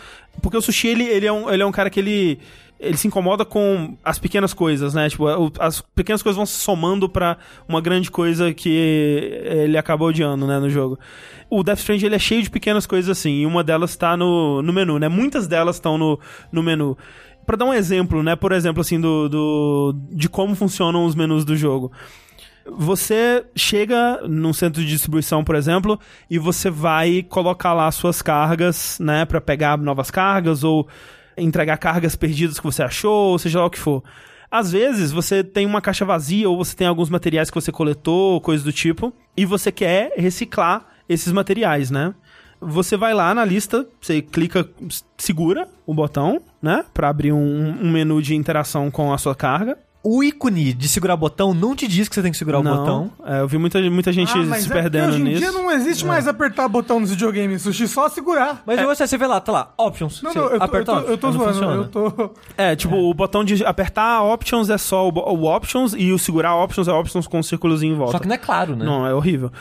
Porque 0.41 0.57
o 0.57 0.61
Sushi, 0.61 0.87
ele, 0.87 1.03
ele, 1.03 1.25
é, 1.25 1.31
um, 1.31 1.49
ele 1.49 1.63
é 1.63 1.65
um 1.65 1.71
cara 1.71 1.89
que 1.89 1.99
ele... 1.99 2.39
ele 2.79 2.95
se 2.95 3.07
incomoda 3.07 3.43
com 3.43 3.97
as 4.03 4.19
pequenas 4.19 4.53
coisas, 4.53 4.93
né? 4.93 5.09
Tipo, 5.09 5.25
as 5.59 5.81
pequenas 5.81 6.21
coisas 6.21 6.37
vão 6.37 6.45
se 6.45 6.53
somando 6.61 7.09
pra 7.09 7.37
uma 7.67 7.81
grande 7.81 8.09
coisa 8.09 8.53
que 8.53 8.69
ele 8.69 9.77
acaba 9.77 10.05
odiando, 10.05 10.45
né, 10.47 10.59
no 10.59 10.69
jogo. 10.69 10.97
O 11.49 11.63
Death 11.63 11.79
Stranding, 11.79 12.05
ele 12.05 12.15
é 12.15 12.19
cheio 12.19 12.43
de 12.43 12.49
pequenas 12.49 12.85
coisas 12.85 13.09
assim, 13.09 13.41
e 13.41 13.45
uma 13.45 13.63
delas 13.63 13.95
tá 13.95 14.15
no, 14.15 14.61
no 14.61 14.71
menu, 14.71 14.99
né? 14.99 15.07
Muitas 15.07 15.47
delas 15.47 15.77
estão 15.77 15.97
no, 15.97 16.19
no 16.51 16.61
menu. 16.61 16.97
Pra 17.45 17.57
dar 17.57 17.65
um 17.65 17.73
exemplo, 17.73 18.21
né? 18.21 18.35
Por 18.35 18.51
exemplo, 18.51 18.81
assim, 18.81 18.99
do, 18.99 19.27
do 19.27 19.95
de 20.11 20.29
como 20.29 20.55
funcionam 20.55 21.05
os 21.05 21.15
menus 21.15 21.43
do 21.43 21.55
jogo. 21.55 21.91
Você 22.69 23.45
chega 23.55 24.21
num 24.27 24.53
centro 24.53 24.81
de 24.81 24.87
distribuição, 24.87 25.43
por 25.43 25.55
exemplo, 25.55 25.99
e 26.29 26.37
você 26.37 26.69
vai 26.69 27.23
colocar 27.23 27.73
lá 27.73 27.89
suas 27.91 28.21
cargas, 28.21 28.97
né, 28.99 29.25
Pra 29.25 29.39
pegar 29.39 29.77
novas 29.77 30.11
cargas 30.11 30.63
ou 30.63 30.87
entregar 31.37 31.77
cargas 31.77 32.15
perdidas 32.15 32.59
que 32.59 32.65
você 32.65 32.83
achou, 32.83 33.31
ou 33.31 33.39
seja 33.39 33.59
lá 33.59 33.65
o 33.65 33.69
que 33.69 33.79
for. 33.79 34.03
Às 34.49 34.71
vezes 34.71 35.11
você 35.11 35.43
tem 35.43 35.65
uma 35.65 35.81
caixa 35.81 36.05
vazia 36.05 36.49
ou 36.49 36.57
você 36.57 36.75
tem 36.75 36.87
alguns 36.87 37.09
materiais 37.09 37.49
que 37.49 37.55
você 37.55 37.71
coletou, 37.71 38.41
coisas 38.41 38.63
do 38.63 38.71
tipo, 38.71 39.13
e 39.35 39.45
você 39.45 39.71
quer 39.71 40.13
reciclar 40.17 40.85
esses 41.07 41.31
materiais, 41.31 41.91
né? 41.91 42.13
Você 42.59 42.97
vai 42.97 43.13
lá 43.13 43.33
na 43.35 43.45
lista, 43.45 43.85
você 44.01 44.21
clica, 44.21 44.67
segura 45.17 45.67
o 45.85 45.93
botão, 45.93 46.41
né, 46.61 46.83
Pra 46.93 47.09
abrir 47.09 47.31
um, 47.31 47.77
um 47.81 47.91
menu 47.91 48.21
de 48.21 48.35
interação 48.35 48.89
com 48.89 49.13
a 49.13 49.17
sua 49.17 49.35
carga. 49.35 49.77
O 50.03 50.23
ícone 50.23 50.73
de 50.73 50.87
segurar 50.87 51.17
botão 51.17 51.53
não 51.53 51.75
te 51.75 51.85
diz 51.87 52.07
que 52.07 52.15
você 52.15 52.21
tem 52.21 52.31
que 52.31 52.37
segurar 52.37 52.59
o 52.59 52.63
botão. 52.63 53.11
É, 53.25 53.41
eu 53.41 53.47
vi 53.47 53.57
muita, 53.57 53.81
muita 53.89 54.13
gente 54.13 54.31
Ah, 54.31 54.37
mas 54.45 54.63
se 54.63 54.71
é 54.71 54.73
perdendo 54.73 55.09
hoje 55.09 55.19
em 55.19 55.23
nisso. 55.23 55.39
dia 55.39 55.51
não 55.51 55.69
existe 55.69 56.05
mais 56.05 56.27
apertar 56.27 56.67
botão 56.69 56.99
nos 56.99 57.09
videogames, 57.09 57.63
sushi, 57.63 57.87
só 57.89 58.07
segurar. 58.07 58.63
Mas 58.65 58.79
você, 58.81 59.05
você 59.05 59.17
vê 59.17 59.27
lá, 59.27 59.41
tá 59.41 59.51
lá, 59.51 59.73
options. 59.77 60.21
Não, 60.21 60.33
não, 60.33 60.43
eu 60.43 60.49
tô, 60.49 60.55
eu 60.55 60.63
aperta 60.63 60.85
tô, 60.85 60.91
options, 60.93 61.09
eu 61.11 61.17
tô 61.17 61.27
não 61.27 61.33
zoando, 61.33 61.53
funciona. 61.53 61.75
eu 61.75 61.87
tô... 61.87 62.31
É, 62.57 62.75
tipo, 62.75 62.95
o 62.95 63.13
botão 63.13 63.43
de 63.43 63.65
apertar 63.65 64.23
options 64.23 64.69
é 64.69 64.77
só 64.77 65.09
o, 65.09 65.11
o 65.11 65.43
options 65.45 65.93
e 65.97 66.13
o 66.13 66.17
segurar 66.19 66.55
options 66.55 66.87
é 66.87 66.93
options 66.93 67.27
com 67.27 67.39
um 67.39 67.43
círculozinho 67.43 67.93
em 67.93 67.97
volta. 67.97 68.13
Só 68.13 68.19
que 68.19 68.27
não 68.27 68.35
é 68.35 68.37
claro, 68.37 68.75
né? 68.77 68.85
Não, 68.85 69.05
é 69.05 69.13
horrível. 69.13 69.51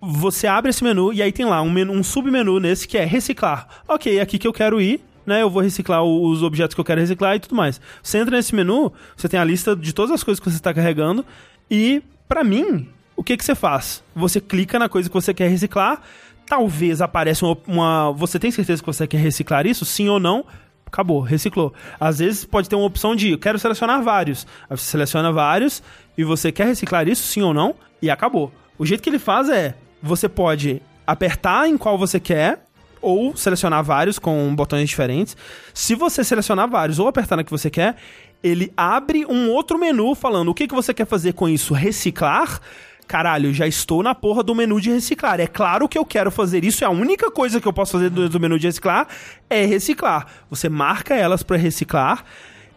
Você 0.00 0.48
abre 0.48 0.70
esse 0.70 0.82
menu 0.82 1.12
e 1.12 1.22
aí 1.22 1.30
tem 1.30 1.46
lá 1.46 1.62
um, 1.62 1.70
menu, 1.70 1.92
um 1.92 2.02
submenu 2.02 2.58
nesse 2.58 2.88
que 2.88 2.98
é 2.98 3.04
reciclar. 3.04 3.68
Ok, 3.86 4.18
é 4.18 4.20
aqui 4.20 4.36
que 4.36 4.48
eu 4.48 4.52
quero 4.52 4.80
ir, 4.80 5.00
né? 5.26 5.42
Eu 5.42 5.50
vou 5.50 5.62
reciclar 5.62 6.02
os 6.02 6.42
objetos 6.42 6.74
que 6.74 6.80
eu 6.80 6.84
quero 6.84 7.00
reciclar 7.00 7.36
e 7.36 7.40
tudo 7.40 7.54
mais. 7.54 7.80
Você 8.02 8.18
entra 8.18 8.36
nesse 8.36 8.54
menu, 8.54 8.92
você 9.16 9.28
tem 9.28 9.38
a 9.38 9.44
lista 9.44 9.74
de 9.76 9.92
todas 9.92 10.10
as 10.10 10.22
coisas 10.22 10.40
que 10.40 10.50
você 10.50 10.56
está 10.56 10.72
carregando 10.72 11.24
e, 11.70 12.02
pra 12.28 12.44
mim, 12.44 12.88
o 13.16 13.22
que 13.22 13.36
que 13.36 13.44
você 13.44 13.54
faz? 13.54 14.02
Você 14.14 14.40
clica 14.40 14.78
na 14.78 14.88
coisa 14.88 15.08
que 15.08 15.14
você 15.14 15.32
quer 15.32 15.48
reciclar, 15.48 16.00
talvez 16.46 17.00
apareça 17.00 17.46
uma, 17.46 17.56
uma... 17.66 18.12
Você 18.12 18.38
tem 18.38 18.50
certeza 18.50 18.82
que 18.82 18.86
você 18.86 19.06
quer 19.06 19.18
reciclar 19.18 19.66
isso? 19.66 19.84
Sim 19.84 20.08
ou 20.08 20.20
não? 20.20 20.44
Acabou, 20.86 21.20
reciclou. 21.20 21.72
Às 21.98 22.18
vezes 22.18 22.44
pode 22.44 22.68
ter 22.68 22.76
uma 22.76 22.84
opção 22.84 23.16
de 23.16 23.30
eu 23.30 23.38
quero 23.38 23.58
selecionar 23.58 24.02
vários. 24.02 24.46
Aí 24.68 24.76
você 24.76 24.84
seleciona 24.84 25.32
vários 25.32 25.82
e 26.18 26.22
você 26.22 26.52
quer 26.52 26.66
reciclar 26.66 27.08
isso, 27.08 27.22
sim 27.22 27.40
ou 27.40 27.54
não, 27.54 27.74
e 28.02 28.10
acabou. 28.10 28.52
O 28.76 28.84
jeito 28.84 29.02
que 29.02 29.08
ele 29.08 29.18
faz 29.18 29.48
é: 29.48 29.74
você 30.02 30.28
pode 30.28 30.82
apertar 31.06 31.66
em 31.66 31.78
qual 31.78 31.96
você 31.96 32.20
quer, 32.20 32.61
ou 33.02 33.36
selecionar 33.36 33.82
vários 33.82 34.18
com 34.18 34.54
botões 34.54 34.88
diferentes. 34.88 35.36
Se 35.74 35.94
você 35.94 36.24
selecionar 36.24 36.70
vários 36.70 36.98
ou 36.98 37.08
apertar 37.08 37.36
na 37.36 37.44
que 37.44 37.50
você 37.50 37.68
quer, 37.68 37.96
ele 38.42 38.72
abre 38.76 39.26
um 39.26 39.50
outro 39.50 39.78
menu 39.78 40.14
falando 40.14 40.48
o 40.48 40.54
que, 40.54 40.66
que 40.66 40.74
você 40.74 40.94
quer 40.94 41.06
fazer 41.06 41.32
com 41.34 41.48
isso? 41.48 41.74
Reciclar? 41.74 42.60
Caralho, 43.06 43.52
já 43.52 43.66
estou 43.66 44.02
na 44.02 44.14
porra 44.14 44.42
do 44.42 44.54
menu 44.54 44.80
de 44.80 44.90
reciclar. 44.90 45.38
É 45.40 45.46
claro 45.46 45.88
que 45.88 45.98
eu 45.98 46.04
quero 46.04 46.30
fazer 46.30 46.64
isso. 46.64 46.82
É 46.82 46.86
a 46.86 46.90
única 46.90 47.30
coisa 47.30 47.60
que 47.60 47.68
eu 47.68 47.72
posso 47.72 47.92
fazer 47.92 48.08
do, 48.08 48.28
do 48.28 48.40
menu 48.40 48.58
de 48.58 48.66
reciclar 48.66 49.06
é 49.50 49.66
reciclar. 49.66 50.26
Você 50.48 50.68
marca 50.68 51.14
elas 51.14 51.42
para 51.42 51.56
reciclar. 51.56 52.24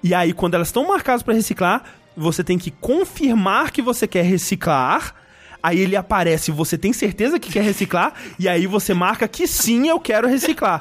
E 0.03 0.13
aí, 0.13 0.34
quando 0.34 0.55
elas 0.55 0.67
estão 0.67 0.88
marcadas 0.88 1.23
para 1.23 1.34
reciclar, 1.34 1.84
você 2.17 2.43
tem 2.43 2.57
que 2.57 2.69
confirmar 2.69 3.71
que 3.71 3.82
você 3.82 4.07
quer 4.07 4.23
reciclar. 4.23 5.15
Aí 5.66 5.80
ele 5.80 5.95
aparece, 5.95 6.51
você 6.51 6.78
tem 6.78 6.93
certeza 6.93 7.39
que 7.39 7.51
quer 7.51 7.63
reciclar? 7.63 8.13
E 8.38 8.47
aí 8.47 8.68
você 8.68 8.93
marca 8.93 9.28
que 9.28 9.47
sim, 9.47 9.88
eu 9.88 9.99
quero 9.99 10.28
reciclar. 10.28 10.80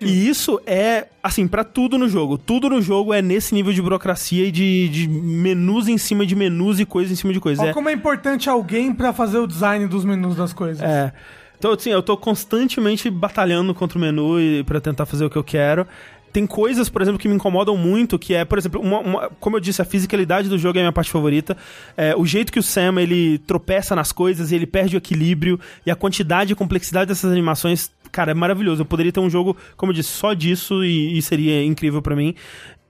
E 0.00 0.28
isso 0.28 0.60
é, 0.66 1.06
assim, 1.22 1.48
pra 1.48 1.64
tudo 1.64 1.96
no 1.96 2.06
jogo. 2.06 2.36
Tudo 2.36 2.68
no 2.68 2.82
jogo 2.82 3.14
é 3.14 3.22
nesse 3.22 3.54
nível 3.54 3.72
de 3.72 3.80
burocracia 3.80 4.46
e 4.46 4.50
de, 4.50 4.88
de 4.90 5.08
menus 5.08 5.88
em 5.88 5.96
cima 5.96 6.26
de 6.26 6.34
menus 6.36 6.78
e 6.78 6.84
coisas 6.84 7.12
em 7.12 7.16
cima 7.16 7.32
de 7.32 7.40
coisas. 7.40 7.62
Olha 7.62 7.70
É, 7.70 7.72
como 7.72 7.88
é 7.88 7.92
importante 7.94 8.50
alguém 8.50 8.92
pra 8.92 9.14
fazer 9.14 9.38
o 9.38 9.46
design 9.46 9.86
dos 9.86 10.04
menus 10.04 10.36
das 10.36 10.52
coisas. 10.52 10.82
é. 10.82 11.10
Então, 11.56 11.72
assim, 11.72 11.88
eu 11.88 12.02
tô 12.02 12.14
constantemente 12.14 13.08
batalhando 13.08 13.72
contra 13.74 13.96
o 13.96 14.00
menu 14.00 14.34
para 14.66 14.82
tentar 14.82 15.06
fazer 15.06 15.24
o 15.24 15.30
que 15.30 15.36
eu 15.36 15.44
quero. 15.44 15.86
Tem 16.34 16.48
coisas, 16.48 16.88
por 16.88 17.00
exemplo, 17.00 17.16
que 17.20 17.28
me 17.28 17.34
incomodam 17.36 17.76
muito, 17.76 18.18
que 18.18 18.34
é, 18.34 18.44
por 18.44 18.58
exemplo, 18.58 18.80
uma, 18.80 18.98
uma- 18.98 19.30
como 19.38 19.54
eu 19.56 19.60
disse, 19.60 19.80
a 19.80 19.84
fisicalidade 19.84 20.48
do 20.48 20.58
jogo 20.58 20.76
é 20.76 20.80
a 20.80 20.82
minha 20.84 20.92
parte 20.92 21.08
favorita. 21.10 21.56
É, 21.96 22.12
o 22.16 22.26
jeito 22.26 22.50
que 22.52 22.58
o 22.58 22.62
Sam, 22.62 23.00
ele 23.00 23.38
tropeça 23.38 23.94
nas 23.94 24.10
coisas 24.10 24.50
e 24.50 24.56
ele 24.56 24.66
perde 24.66 24.96
o 24.96 24.98
equilíbrio 24.98 25.60
e 25.86 25.92
a 25.92 25.94
quantidade 25.94 26.52
e 26.52 26.56
complexidade 26.56 27.06
dessas 27.06 27.30
animações, 27.30 27.88
cara, 28.10 28.32
é 28.32 28.34
maravilhoso. 28.34 28.82
Eu 28.82 28.84
poderia 28.84 29.12
ter 29.12 29.20
um 29.20 29.30
jogo, 29.30 29.56
como 29.76 29.92
eu 29.92 29.94
disse, 29.94 30.08
só 30.08 30.34
disso 30.34 30.82
e, 30.84 31.16
e 31.16 31.22
seria 31.22 31.64
incrível 31.64 32.02
pra 32.02 32.16
mim. 32.16 32.34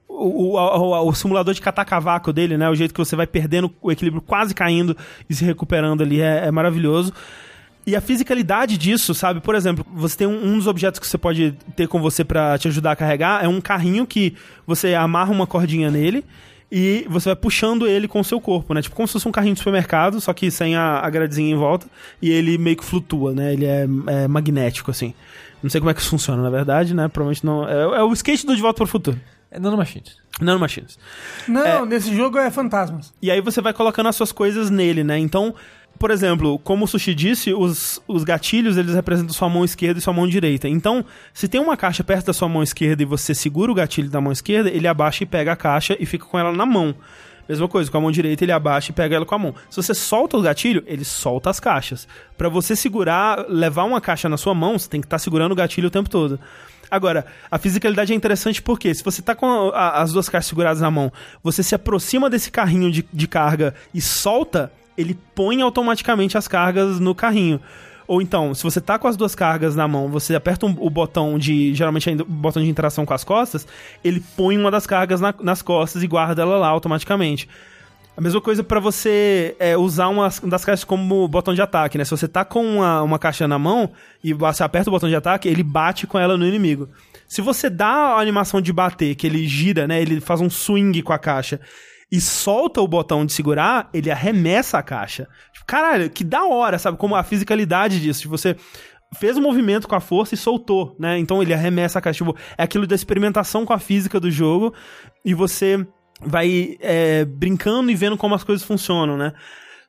O, 0.08 0.54
o, 0.54 0.56
o- 0.56 1.08
o 1.08 1.14
simulador 1.14 1.52
de 1.52 1.60
catar 1.60 1.84
cavaco 1.84 2.32
dele, 2.32 2.56
né? 2.56 2.70
O 2.70 2.74
jeito 2.74 2.94
que 2.94 2.98
você 2.98 3.14
vai 3.14 3.26
perdendo 3.26 3.70
o 3.82 3.92
equilíbrio, 3.92 4.22
quase 4.22 4.54
caindo 4.54 4.96
e 5.28 5.34
se 5.34 5.44
recuperando 5.44 6.02
ali 6.02 6.20
é- 6.22 6.46
é 6.46 6.50
maravilhoso. 6.50 7.12
E 7.86 7.94
a 7.94 8.00
fisicalidade 8.00 8.78
disso, 8.78 9.14
sabe? 9.14 9.40
Por 9.40 9.54
exemplo, 9.54 9.84
você 9.92 10.16
tem 10.16 10.26
um, 10.26 10.52
um 10.52 10.56
dos 10.56 10.66
objetos 10.66 10.98
que 10.98 11.06
você 11.06 11.18
pode 11.18 11.52
ter 11.76 11.86
com 11.86 12.00
você 12.00 12.24
pra 12.24 12.56
te 12.58 12.68
ajudar 12.68 12.92
a 12.92 12.96
carregar, 12.96 13.44
é 13.44 13.48
um 13.48 13.60
carrinho 13.60 14.06
que 14.06 14.34
você 14.66 14.94
amarra 14.94 15.30
uma 15.30 15.46
cordinha 15.46 15.90
nele 15.90 16.24
e 16.72 17.06
você 17.08 17.28
vai 17.28 17.36
puxando 17.36 17.86
ele 17.86 18.08
com 18.08 18.20
o 18.20 18.24
seu 18.24 18.40
corpo, 18.40 18.72
né? 18.74 18.82
Tipo 18.82 18.96
como 18.96 19.06
se 19.06 19.12
fosse 19.12 19.28
um 19.28 19.32
carrinho 19.32 19.54
de 19.54 19.58
supermercado, 19.58 20.20
só 20.20 20.32
que 20.32 20.50
sem 20.50 20.74
a, 20.74 20.98
a 20.98 21.10
gradezinha 21.10 21.52
em 21.52 21.56
volta, 21.56 21.86
e 22.20 22.30
ele 22.30 22.58
meio 22.58 22.76
que 22.76 22.84
flutua, 22.84 23.32
né? 23.32 23.52
Ele 23.52 23.66
é, 23.66 23.86
é 24.06 24.28
magnético, 24.28 24.90
assim. 24.90 25.14
Não 25.62 25.70
sei 25.70 25.80
como 25.80 25.90
é 25.90 25.94
que 25.94 26.00
isso 26.00 26.10
funciona, 26.10 26.42
na 26.42 26.50
verdade, 26.50 26.94
né? 26.94 27.06
Provavelmente 27.08 27.44
não. 27.44 27.68
É, 27.68 27.98
é 27.98 28.02
o 28.02 28.12
skate 28.12 28.44
do 28.44 28.56
De 28.56 28.60
Volta 28.60 28.78
para 28.78 28.84
o 28.84 28.88
Futuro. 28.88 29.20
É 29.50 29.58
nanomachines. 29.60 30.16
Nanomachines. 30.40 30.98
Não, 31.46 31.86
nesse 31.86 32.14
jogo 32.14 32.38
é 32.38 32.50
fantasmas. 32.50 33.14
E 33.22 33.30
aí 33.30 33.40
você 33.40 33.60
vai 33.60 33.72
colocando 33.72 34.08
as 34.08 34.16
suas 34.16 34.32
coisas 34.32 34.68
nele, 34.68 35.04
né? 35.04 35.16
Então, 35.16 35.54
por 35.98 36.10
exemplo, 36.10 36.58
como 36.58 36.84
o 36.84 36.88
Sushi 36.88 37.14
disse, 37.14 37.52
os, 37.54 38.00
os 38.06 38.24
gatilhos, 38.24 38.76
eles 38.76 38.94
representam 38.94 39.32
sua 39.32 39.48
mão 39.48 39.64
esquerda 39.64 39.98
e 39.98 40.02
sua 40.02 40.12
mão 40.12 40.26
direita. 40.26 40.68
Então, 40.68 41.04
se 41.32 41.48
tem 41.48 41.60
uma 41.60 41.76
caixa 41.76 42.02
perto 42.04 42.26
da 42.26 42.32
sua 42.32 42.48
mão 42.48 42.62
esquerda 42.62 43.02
e 43.02 43.06
você 43.06 43.34
segura 43.34 43.70
o 43.70 43.74
gatilho 43.74 44.10
da 44.10 44.20
mão 44.20 44.32
esquerda, 44.32 44.68
ele 44.70 44.86
abaixa 44.88 45.22
e 45.22 45.26
pega 45.26 45.52
a 45.52 45.56
caixa 45.56 45.96
e 45.98 46.04
fica 46.06 46.24
com 46.24 46.38
ela 46.38 46.52
na 46.52 46.66
mão. 46.66 46.94
Mesma 47.48 47.68
coisa, 47.68 47.90
com 47.90 47.98
a 47.98 48.00
mão 48.00 48.10
direita 48.10 48.42
ele 48.42 48.52
abaixa 48.52 48.90
e 48.90 48.94
pega 48.94 49.16
ela 49.16 49.26
com 49.26 49.34
a 49.34 49.38
mão. 49.38 49.54
Se 49.68 49.76
você 49.76 49.92
solta 49.94 50.36
o 50.36 50.40
gatilho, 50.42 50.82
ele 50.86 51.04
solta 51.04 51.50
as 51.50 51.60
caixas. 51.60 52.08
Pra 52.38 52.48
você 52.48 52.74
segurar, 52.74 53.44
levar 53.48 53.84
uma 53.84 54.00
caixa 54.00 54.28
na 54.30 54.36
sua 54.38 54.54
mão, 54.54 54.78
você 54.78 54.88
tem 54.88 55.00
que 55.00 55.06
estar 55.06 55.18
segurando 55.18 55.52
o 55.52 55.54
gatilho 55.54 55.88
o 55.88 55.90
tempo 55.90 56.08
todo. 56.08 56.40
Agora, 56.90 57.26
a 57.50 57.58
fisicalidade 57.58 58.12
é 58.12 58.16
interessante 58.16 58.62
porque 58.62 58.94
se 58.94 59.04
você 59.04 59.20
tá 59.20 59.34
com 59.34 59.70
a- 59.74 60.00
as 60.00 60.12
duas 60.12 60.28
caixas 60.28 60.48
seguradas 60.48 60.80
na 60.80 60.90
mão, 60.90 61.12
você 61.42 61.62
se 61.62 61.74
aproxima 61.74 62.30
desse 62.30 62.50
carrinho 62.50 62.90
de, 62.90 63.04
de 63.12 63.28
carga 63.28 63.74
e 63.92 64.00
solta, 64.00 64.72
ele 64.96 65.18
põe 65.34 65.60
automaticamente 65.62 66.36
as 66.38 66.48
cargas 66.48 67.00
no 67.00 67.14
carrinho. 67.14 67.60
Ou 68.06 68.20
então, 68.20 68.54
se 68.54 68.62
você 68.62 68.80
tá 68.80 68.98
com 68.98 69.08
as 69.08 69.16
duas 69.16 69.34
cargas 69.34 69.74
na 69.74 69.88
mão, 69.88 70.08
você 70.08 70.34
aperta 70.34 70.66
um- 70.66 70.76
o 70.78 70.90
botão 70.90 71.38
de. 71.38 71.74
Geralmente 71.74 72.10
ainda 72.10 72.22
o 72.22 72.26
botão 72.26 72.62
de 72.62 72.68
interação 72.68 73.06
com 73.06 73.14
as 73.14 73.24
costas, 73.24 73.66
ele 74.04 74.22
põe 74.36 74.58
uma 74.58 74.70
das 74.70 74.86
cargas 74.86 75.20
na- 75.20 75.34
nas 75.40 75.62
costas 75.62 76.02
e 76.02 76.06
guarda 76.06 76.42
ela 76.42 76.58
lá 76.58 76.68
automaticamente. 76.68 77.48
A 78.16 78.20
mesma 78.20 78.40
coisa 78.40 78.62
pra 78.62 78.78
você 78.78 79.56
é, 79.58 79.76
usar 79.76 80.06
uma 80.08 80.28
das 80.44 80.64
caixas 80.64 80.84
como 80.84 81.26
botão 81.26 81.52
de 81.52 81.62
ataque, 81.62 81.98
né? 81.98 82.04
Se 82.04 82.10
você 82.12 82.28
tá 82.28 82.44
com 82.44 82.64
uma, 82.64 83.02
uma 83.02 83.18
caixa 83.18 83.48
na 83.48 83.58
mão 83.58 83.90
e 84.22 84.32
você 84.32 84.62
aperta 84.62 84.88
o 84.88 84.92
botão 84.92 85.08
de 85.08 85.16
ataque, 85.16 85.48
ele 85.48 85.64
bate 85.64 86.06
com 86.06 86.16
ela 86.18 86.36
no 86.36 86.46
inimigo. 86.46 86.88
Se 87.26 87.40
você 87.40 87.68
dá 87.68 87.88
a 87.88 88.20
animação 88.20 88.60
de 88.60 88.72
bater, 88.72 89.16
que 89.16 89.26
ele 89.26 89.48
gira, 89.48 89.88
né? 89.88 90.00
Ele 90.00 90.20
faz 90.20 90.40
um 90.40 90.48
swing 90.50 91.02
com 91.02 91.12
a 91.12 91.18
caixa 91.18 91.58
e 92.14 92.20
solta 92.20 92.80
o 92.80 92.86
botão 92.86 93.26
de 93.26 93.32
segurar, 93.32 93.90
ele 93.92 94.08
arremessa 94.08 94.78
a 94.78 94.82
caixa. 94.84 95.26
Tipo, 95.52 95.66
caralho, 95.66 96.08
que 96.08 96.22
da 96.22 96.44
hora, 96.44 96.78
sabe? 96.78 96.96
Como 96.96 97.16
a 97.16 97.24
fisicalidade 97.24 98.00
disso. 98.00 98.20
De 98.20 98.28
você 98.28 98.54
fez 99.16 99.36
o 99.36 99.42
movimento 99.42 99.88
com 99.88 99.96
a 99.96 100.00
força 100.00 100.32
e 100.32 100.38
soltou, 100.38 100.94
né? 100.96 101.18
Então 101.18 101.42
ele 101.42 101.52
arremessa 101.52 101.98
a 101.98 102.02
caixa. 102.02 102.24
Tipo, 102.24 102.38
é 102.56 102.62
aquilo 102.62 102.86
da 102.86 102.94
experimentação 102.94 103.64
com 103.64 103.72
a 103.72 103.80
física 103.80 104.20
do 104.20 104.30
jogo 104.30 104.72
e 105.24 105.34
você 105.34 105.84
vai 106.20 106.76
é, 106.78 107.24
brincando 107.24 107.90
e 107.90 107.96
vendo 107.96 108.16
como 108.16 108.36
as 108.36 108.44
coisas 108.44 108.64
funcionam, 108.64 109.16
né? 109.16 109.32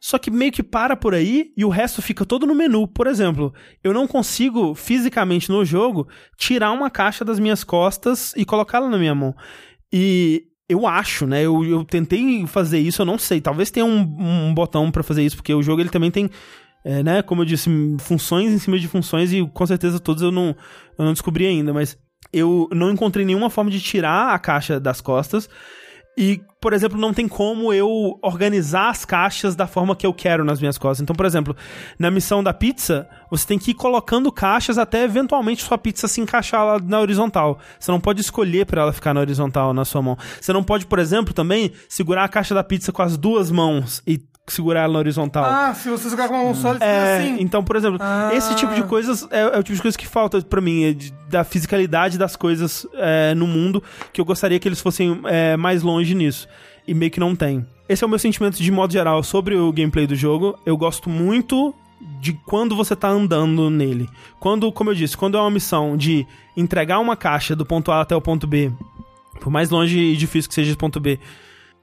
Só 0.01 0.17
que 0.17 0.31
meio 0.31 0.51
que 0.51 0.63
para 0.63 0.95
por 0.95 1.13
aí 1.13 1.53
e 1.55 1.63
o 1.63 1.69
resto 1.69 2.01
fica 2.01 2.25
todo 2.25 2.47
no 2.47 2.55
menu. 2.55 2.87
Por 2.87 3.05
exemplo, 3.05 3.53
eu 3.83 3.93
não 3.93 4.07
consigo 4.07 4.73
fisicamente 4.73 5.51
no 5.51 5.63
jogo 5.63 6.07
tirar 6.39 6.71
uma 6.71 6.89
caixa 6.89 7.23
das 7.23 7.37
minhas 7.37 7.63
costas 7.63 8.33
e 8.35 8.43
colocá-la 8.43 8.89
na 8.89 8.97
minha 8.97 9.13
mão. 9.13 9.35
E 9.93 10.47
eu 10.67 10.87
acho, 10.87 11.27
né? 11.27 11.43
Eu, 11.43 11.63
eu 11.63 11.83
tentei 11.83 12.45
fazer 12.47 12.79
isso, 12.79 13.01
eu 13.01 13.05
não 13.05 13.17
sei. 13.17 13.39
Talvez 13.39 13.69
tenha 13.69 13.85
um, 13.85 14.47
um 14.49 14.53
botão 14.53 14.91
pra 14.91 15.03
fazer 15.03 15.23
isso, 15.23 15.35
porque 15.35 15.53
o 15.53 15.61
jogo 15.61 15.81
ele 15.81 15.89
também 15.89 16.09
tem, 16.09 16.29
é, 16.83 17.03
né? 17.03 17.21
Como 17.21 17.41
eu 17.41 17.45
disse, 17.45 17.69
funções 17.99 18.51
em 18.51 18.57
cima 18.57 18.79
de 18.79 18.87
funções 18.87 19.31
e 19.31 19.45
com 19.47 19.65
certeza 19.65 19.99
todos 19.99 20.23
eu 20.23 20.31
não, 20.31 20.55
eu 20.97 21.05
não 21.05 21.13
descobri 21.13 21.45
ainda, 21.45 21.73
mas 21.73 21.97
eu 22.33 22.67
não 22.71 22.91
encontrei 22.91 23.25
nenhuma 23.25 23.49
forma 23.49 23.69
de 23.69 23.79
tirar 23.79 24.33
a 24.33 24.39
caixa 24.39 24.79
das 24.79 25.01
costas. 25.01 25.49
E, 26.17 26.41
por 26.65 26.73
exemplo, 26.73 26.99
não 26.99 27.13
tem 27.13 27.27
como 27.27 27.71
eu 27.71 28.17
organizar 28.23 28.89
as 28.89 29.05
caixas 29.05 29.55
da 29.55 29.67
forma 29.67 29.95
que 29.95 30.03
eu 30.03 30.11
quero 30.11 30.43
nas 30.43 30.59
minhas 30.59 30.79
costas. 30.79 31.03
Então, 31.03 31.15
por 31.15 31.23
exemplo, 31.23 31.55
na 31.99 32.09
missão 32.09 32.43
da 32.43 32.51
pizza, 32.55 33.07
você 33.29 33.45
tem 33.45 33.59
que 33.59 33.69
ir 33.69 33.75
colocando 33.75 34.31
caixas 34.31 34.79
até 34.79 35.03
eventualmente 35.03 35.61
sua 35.61 35.77
pizza 35.77 36.07
se 36.07 36.21
encaixar 36.21 36.65
lá 36.65 36.79
na 36.79 36.99
horizontal. 36.99 37.59
Você 37.79 37.91
não 37.91 37.99
pode 37.99 38.21
escolher 38.21 38.65
para 38.65 38.81
ela 38.81 38.91
ficar 38.91 39.13
na 39.13 39.19
horizontal 39.19 39.75
na 39.75 39.85
sua 39.85 40.01
mão. 40.01 40.17
Você 40.41 40.51
não 40.51 40.63
pode, 40.63 40.87
por 40.87 40.97
exemplo, 40.97 41.35
também 41.35 41.71
segurar 41.87 42.23
a 42.23 42.27
caixa 42.27 42.55
da 42.55 42.63
pizza 42.63 42.91
com 42.91 43.03
as 43.03 43.15
duas 43.15 43.51
mãos 43.51 44.01
e 44.07 44.19
segurar 44.47 44.81
ela 44.81 44.93
na 44.93 44.99
horizontal. 44.99 45.43
Ah, 45.45 45.73
se 45.73 45.89
você 45.89 46.09
jogar 46.09 46.27
com 46.27 46.35
a 46.35 46.43
mão 46.43 46.53
só, 46.53 46.69
ele 46.69 46.75
fica 46.75 46.85
É, 46.85 47.17
assim. 47.17 47.37
então, 47.41 47.63
por 47.63 47.75
exemplo, 47.75 47.97
Ah. 48.01 48.29
esse 48.33 48.53
tipo 48.55 48.73
de 48.75 48.83
coisas 48.83 49.27
é, 49.31 49.41
é 49.41 49.59
o 49.59 49.63
tipo 49.63 49.75
de 49.75 49.81
coisa 49.81 49.97
que 49.97 50.07
falta 50.07 50.41
pra 50.41 50.61
mim, 50.61 50.83
é 50.83 50.93
de- 50.93 51.11
da 51.29 51.43
fisicalidade 51.43 52.17
das 52.17 52.35
coisas 52.35 52.85
é, 52.95 53.33
no 53.33 53.47
mundo, 53.47 53.81
que 54.13 54.21
eu 54.21 54.25
gostaria 54.25 54.59
que 54.59 54.67
eles 54.67 54.79
fossem 54.81 55.19
é, 55.25 55.57
mais 55.57 55.81
longe 55.81 56.13
nisso. 56.13 56.47
E 56.87 56.93
meio 56.93 57.09
que 57.11 57.19
não 57.19 57.35
tem. 57.35 57.65
Esse 57.89 58.03
é 58.03 58.07
o 58.07 58.09
meu 58.09 58.19
sentimento 58.19 58.61
de 58.61 58.71
modo 58.71 58.93
geral 58.93 59.23
sobre 59.23 59.55
o 59.55 59.71
gameplay 59.71 60.05
do 60.05 60.15
jogo. 60.15 60.57
Eu 60.65 60.77
gosto 60.77 61.09
muito 61.09 61.73
de 62.21 62.33
quando 62.45 62.75
você 62.75 62.95
tá 62.95 63.07
andando 63.07 63.69
nele. 63.71 64.07
Quando, 64.39 64.71
como 64.71 64.91
eu 64.91 64.95
disse, 64.95 65.17
quando 65.17 65.37
é 65.37 65.41
uma 65.41 65.49
missão 65.49 65.97
de 65.97 66.25
entregar 66.55 66.99
uma 66.99 67.15
caixa 67.15 67.55
do 67.55 67.65
ponto 67.65 67.91
A 67.91 68.01
até 68.01 68.15
o 68.15 68.21
ponto 68.21 68.45
B, 68.45 68.71
por 69.39 69.49
mais 69.49 69.71
longe 69.71 69.97
e 69.99 70.15
difícil 70.15 70.47
que 70.47 70.53
seja 70.55 70.69
esse 70.69 70.77
ponto 70.77 70.99
B, 70.99 71.19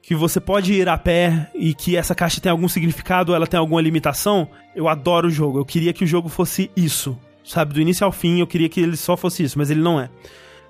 que 0.02 0.14
você 0.16 0.40
pode 0.40 0.72
ir 0.72 0.88
a 0.88 0.98
pé 0.98 1.48
e 1.54 1.72
que 1.72 1.96
essa 1.96 2.14
caixa 2.14 2.40
tem 2.40 2.50
algum 2.50 2.68
significado, 2.68 3.34
ela 3.34 3.46
tem 3.46 3.58
alguma 3.58 3.80
limitação, 3.80 4.48
eu 4.74 4.88
adoro 4.88 5.28
o 5.28 5.30
jogo. 5.30 5.60
Eu 5.60 5.64
queria 5.64 5.92
que 5.92 6.02
o 6.02 6.06
jogo 6.06 6.28
fosse 6.28 6.70
isso. 6.76 7.16
Sabe, 7.44 7.74
do 7.74 7.80
início 7.80 8.04
ao 8.04 8.12
fim, 8.12 8.40
eu 8.40 8.46
queria 8.46 8.68
que 8.68 8.80
ele 8.80 8.96
só 8.96 9.16
fosse 9.16 9.42
isso, 9.44 9.58
mas 9.58 9.70
ele 9.70 9.80
não 9.80 10.00
é. 10.00 10.10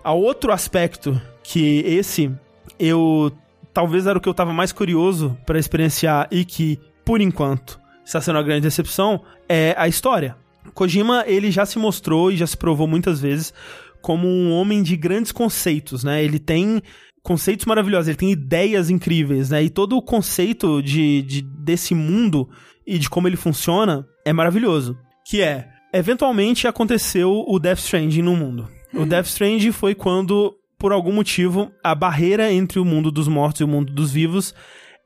A 0.04 0.12
outro 0.12 0.52
aspecto 0.52 1.20
que 1.42 1.80
esse 1.86 2.30
eu 2.78 3.32
talvez 3.72 4.06
era 4.06 4.18
o 4.18 4.20
que 4.20 4.28
eu 4.28 4.34
tava 4.34 4.52
mais 4.52 4.72
curioso 4.72 5.36
pra 5.46 5.58
experienciar 5.58 6.28
e 6.30 6.44
que 6.44 6.78
por 7.04 7.20
enquanto 7.20 7.80
está 8.04 8.20
sendo 8.20 8.36
uma 8.36 8.42
grande 8.42 8.62
decepção 8.62 9.22
é 9.48 9.74
a 9.78 9.88
história. 9.88 10.36
Kojima, 10.74 11.24
ele 11.26 11.50
já 11.50 11.64
se 11.66 11.78
mostrou 11.78 12.30
e 12.30 12.36
já 12.36 12.46
se 12.46 12.56
provou 12.56 12.86
muitas 12.86 13.20
vezes 13.20 13.52
como 14.00 14.26
um 14.26 14.52
homem 14.52 14.82
de 14.82 14.96
grandes 14.96 15.32
conceitos, 15.32 16.02
né? 16.02 16.22
Ele 16.22 16.38
tem 16.38 16.82
conceitos 17.22 17.66
maravilhosos, 17.66 18.08
ele 18.08 18.16
tem 18.16 18.30
ideias 18.32 18.90
incríveis, 18.90 19.50
né? 19.50 19.62
E 19.62 19.70
todo 19.70 19.96
o 19.96 20.02
conceito 20.02 20.82
de, 20.82 21.22
de- 21.22 21.42
desse 21.42 21.94
mundo 21.94 22.48
e 22.86 22.98
de 22.98 23.08
como 23.08 23.28
ele 23.28 23.36
funciona 23.36 24.06
é 24.24 24.32
maravilhoso. 24.32 24.98
Que 25.24 25.40
é, 25.40 25.68
eventualmente 25.92 26.66
aconteceu 26.66 27.44
o 27.46 27.58
Death 27.58 27.78
Stranding 27.78 28.22
no 28.22 28.36
mundo. 28.36 28.68
O 28.92 29.06
Death 29.06 29.26
Stranding 29.26 29.70
foi 29.72 29.94
quando, 29.94 30.52
por 30.78 30.92
algum 30.92 31.12
motivo, 31.12 31.70
a 31.82 31.94
barreira 31.94 32.52
entre 32.52 32.78
o 32.80 32.84
mundo 32.84 33.10
dos 33.10 33.28
mortos 33.28 33.60
e 33.60 33.64
o 33.64 33.68
mundo 33.68 33.92
dos 33.92 34.10
vivos 34.12 34.54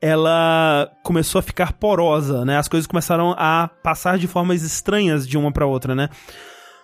ela 0.01 0.91
começou 1.03 1.39
a 1.39 1.41
ficar 1.41 1.73
porosa, 1.73 2.45
né? 2.45 2.57
As 2.57 2.67
coisas 2.67 2.85
começaram 2.85 3.33
a 3.37 3.67
passar 3.83 4.17
de 4.17 4.27
formas 4.27 4.61
estranhas 4.61 5.27
de 5.27 5.37
uma 5.37 5.51
para 5.51 5.65
outra, 5.65 5.95
né? 5.95 6.09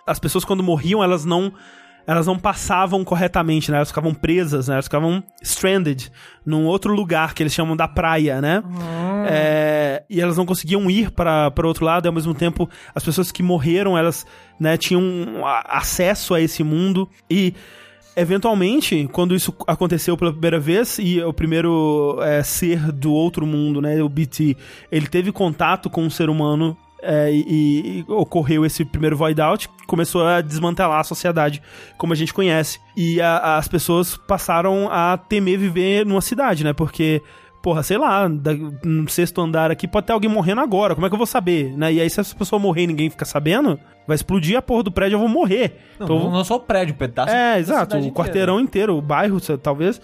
As 0.06 0.18
pessoas 0.18 0.44
quando 0.44 0.62
morriam, 0.62 1.02
elas 1.02 1.24
não 1.24 1.52
elas 2.06 2.26
não 2.26 2.38
passavam 2.38 3.02
corretamente, 3.04 3.70
né? 3.70 3.78
Elas 3.78 3.88
ficavam 3.88 4.12
presas, 4.12 4.68
né? 4.68 4.74
Elas 4.74 4.86
ficavam 4.86 5.22
stranded 5.42 6.10
num 6.44 6.66
outro 6.66 6.92
lugar 6.94 7.34
que 7.34 7.42
eles 7.42 7.52
chamam 7.52 7.76
da 7.76 7.88
praia, 7.88 8.40
né? 8.40 8.62
É, 9.26 10.04
e 10.08 10.20
elas 10.20 10.36
não 10.36 10.44
conseguiam 10.44 10.90
ir 10.90 11.10
para 11.10 11.52
outro 11.64 11.84
lado, 11.84 12.06
e 12.06 12.08
ao 12.08 12.14
mesmo 12.14 12.34
tempo 12.34 12.68
as 12.94 13.02
pessoas 13.02 13.32
que 13.32 13.42
morreram, 13.42 13.96
elas 13.96 14.26
né, 14.60 14.76
tinham 14.76 15.02
acesso 15.66 16.34
a 16.34 16.40
esse 16.40 16.62
mundo 16.62 17.08
e 17.30 17.54
eventualmente, 18.16 19.08
quando 19.12 19.34
isso 19.34 19.54
aconteceu 19.66 20.16
pela 20.16 20.30
primeira 20.30 20.60
vez 20.60 20.98
e 20.98 21.20
o 21.20 21.32
primeiro 21.32 22.18
é, 22.22 22.42
ser 22.42 22.92
do 22.92 23.12
outro 23.12 23.46
mundo, 23.46 23.80
né, 23.80 24.00
o 24.02 24.08
BT, 24.08 24.56
ele 24.90 25.06
teve 25.06 25.32
contato 25.32 25.90
com 25.90 26.02
um 26.02 26.10
ser 26.10 26.28
humano 26.28 26.76
é, 27.04 27.30
e, 27.32 28.00
e 28.00 28.04
ocorreu 28.08 28.64
esse 28.64 28.84
primeiro 28.84 29.16
void 29.16 29.40
out, 29.40 29.68
começou 29.86 30.26
a 30.26 30.40
desmantelar 30.40 31.00
a 31.00 31.04
sociedade 31.04 31.62
como 31.98 32.12
a 32.12 32.16
gente 32.16 32.32
conhece. 32.34 32.80
E 32.96 33.20
a- 33.20 33.56
as 33.58 33.68
pessoas 33.68 34.16
passaram 34.16 34.88
a 34.90 35.16
temer 35.16 35.58
viver 35.58 36.04
numa 36.06 36.20
cidade, 36.20 36.64
né? 36.64 36.72
Porque 36.72 37.20
porra, 37.62 37.82
sei 37.82 37.96
lá, 37.96 38.28
da- 38.28 38.52
no 38.84 39.08
sexto 39.08 39.40
andar 39.40 39.70
aqui 39.70 39.88
pode 39.88 40.06
ter 40.06 40.12
alguém 40.12 40.28
morrendo 40.28 40.60
agora, 40.60 40.94
como 40.94 41.06
é 41.06 41.08
que 41.08 41.14
eu 41.14 41.18
vou 41.18 41.26
saber, 41.26 41.74
né? 41.76 41.92
E 41.94 42.00
aí 42.00 42.10
se 42.10 42.20
essa 42.20 42.34
pessoa 42.36 42.58
morrer 42.58 42.82
e 42.82 42.86
ninguém 42.86 43.08
ficar 43.08 43.24
sabendo, 43.24 43.80
vai 44.06 44.14
explodir 44.16 44.54
a 44.58 44.60
porra 44.60 44.82
do 44.82 44.92
prédio, 44.92 45.14
eu 45.16 45.20
vou 45.20 45.28
morrer. 45.30 45.80
Não, 45.98 46.04
Então, 46.04 46.30
não 46.30 46.44
só 46.44 46.56
o 46.56 46.60
prédio, 46.60 46.94
um 46.94 46.98
pedaço. 46.98 47.32
é, 47.32 47.58
exato. 47.58 47.94
O 47.96 47.98
inteira. 48.00 48.14
quarteirão 48.14 48.60
inteiro, 48.60 48.94
o 48.98 49.00
bairro, 49.00 49.40
talvez, 49.56 49.98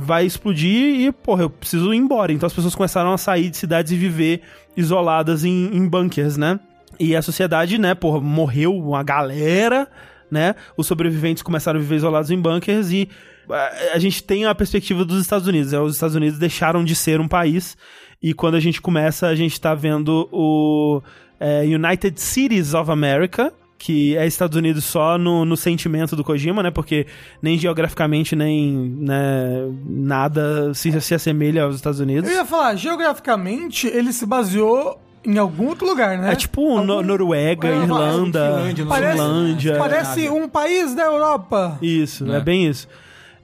vai 0.00 0.26
explodir 0.26 1.00
e, 1.00 1.12
porra, 1.12 1.42
eu 1.42 1.50
preciso 1.50 1.92
ir 1.92 1.96
embora. 1.96 2.32
Então 2.32 2.46
as 2.46 2.52
pessoas 2.52 2.74
começaram 2.74 3.12
a 3.12 3.18
sair 3.18 3.50
de 3.50 3.56
cidades 3.56 3.92
e 3.92 3.96
viver 3.96 4.42
isoladas 4.76 5.44
em, 5.44 5.70
em 5.74 5.88
bunkers, 5.88 6.36
né? 6.36 6.60
E 6.98 7.14
a 7.14 7.22
sociedade, 7.22 7.78
né, 7.78 7.94
porra, 7.94 8.20
morreu 8.20 8.74
uma 8.74 9.02
galera, 9.02 9.88
né? 10.30 10.54
Os 10.76 10.86
sobreviventes 10.86 11.42
começaram 11.42 11.78
a 11.78 11.82
viver 11.82 11.96
isolados 11.96 12.30
em 12.30 12.40
bunkers 12.40 12.90
e 12.90 13.08
a, 13.50 13.94
a 13.94 13.98
gente 13.98 14.22
tem 14.22 14.44
a 14.44 14.54
perspectiva 14.54 15.04
dos 15.04 15.20
Estados 15.20 15.46
Unidos. 15.46 15.72
né? 15.72 15.78
Os 15.78 15.94
Estados 15.94 16.16
Unidos 16.16 16.38
deixaram 16.38 16.84
de 16.84 16.94
ser 16.94 17.20
um 17.20 17.28
país 17.28 17.76
e 18.22 18.32
quando 18.32 18.54
a 18.54 18.60
gente 18.60 18.80
começa, 18.80 19.26
a 19.26 19.34
gente 19.34 19.60
tá 19.60 19.74
vendo 19.74 20.28
o 20.32 21.02
é, 21.38 21.62
United 21.62 22.20
Cities 22.20 22.74
of 22.74 22.90
America, 22.90 23.52
que 23.78 24.16
é 24.16 24.26
Estados 24.26 24.56
Unidos 24.56 24.84
só 24.84 25.18
no, 25.18 25.44
no 25.44 25.56
sentimento 25.56 26.16
do 26.16 26.24
Kojima, 26.24 26.62
né? 26.62 26.70
Porque 26.70 27.06
nem 27.42 27.58
geograficamente, 27.58 28.34
nem 28.34 28.72
né, 29.00 29.68
nada 29.86 30.72
se, 30.74 30.98
se 31.00 31.14
assemelha 31.14 31.64
aos 31.64 31.76
Estados 31.76 32.00
Unidos. 32.00 32.28
Eu 32.30 32.36
ia 32.36 32.44
falar, 32.44 32.74
geograficamente, 32.76 33.86
ele 33.86 34.12
se 34.12 34.24
baseou 34.26 34.98
em 35.24 35.38
algum 35.38 35.66
outro 35.68 35.86
lugar, 35.86 36.16
né? 36.18 36.32
É 36.32 36.36
tipo 36.36 36.80
no- 36.82 37.02
Noruega, 37.02 37.68
É, 37.68 37.76
Irlanda, 37.82 38.46
Finlândia, 38.58 38.86
Parece, 38.86 39.12
Finlândia. 39.16 39.76
parece 39.76 40.28
um 40.28 40.48
país 40.48 40.94
da 40.94 41.04
Europa. 41.04 41.78
Isso, 41.82 42.30
é. 42.32 42.36
É. 42.36 42.40
bem 42.40 42.66
isso. 42.68 42.88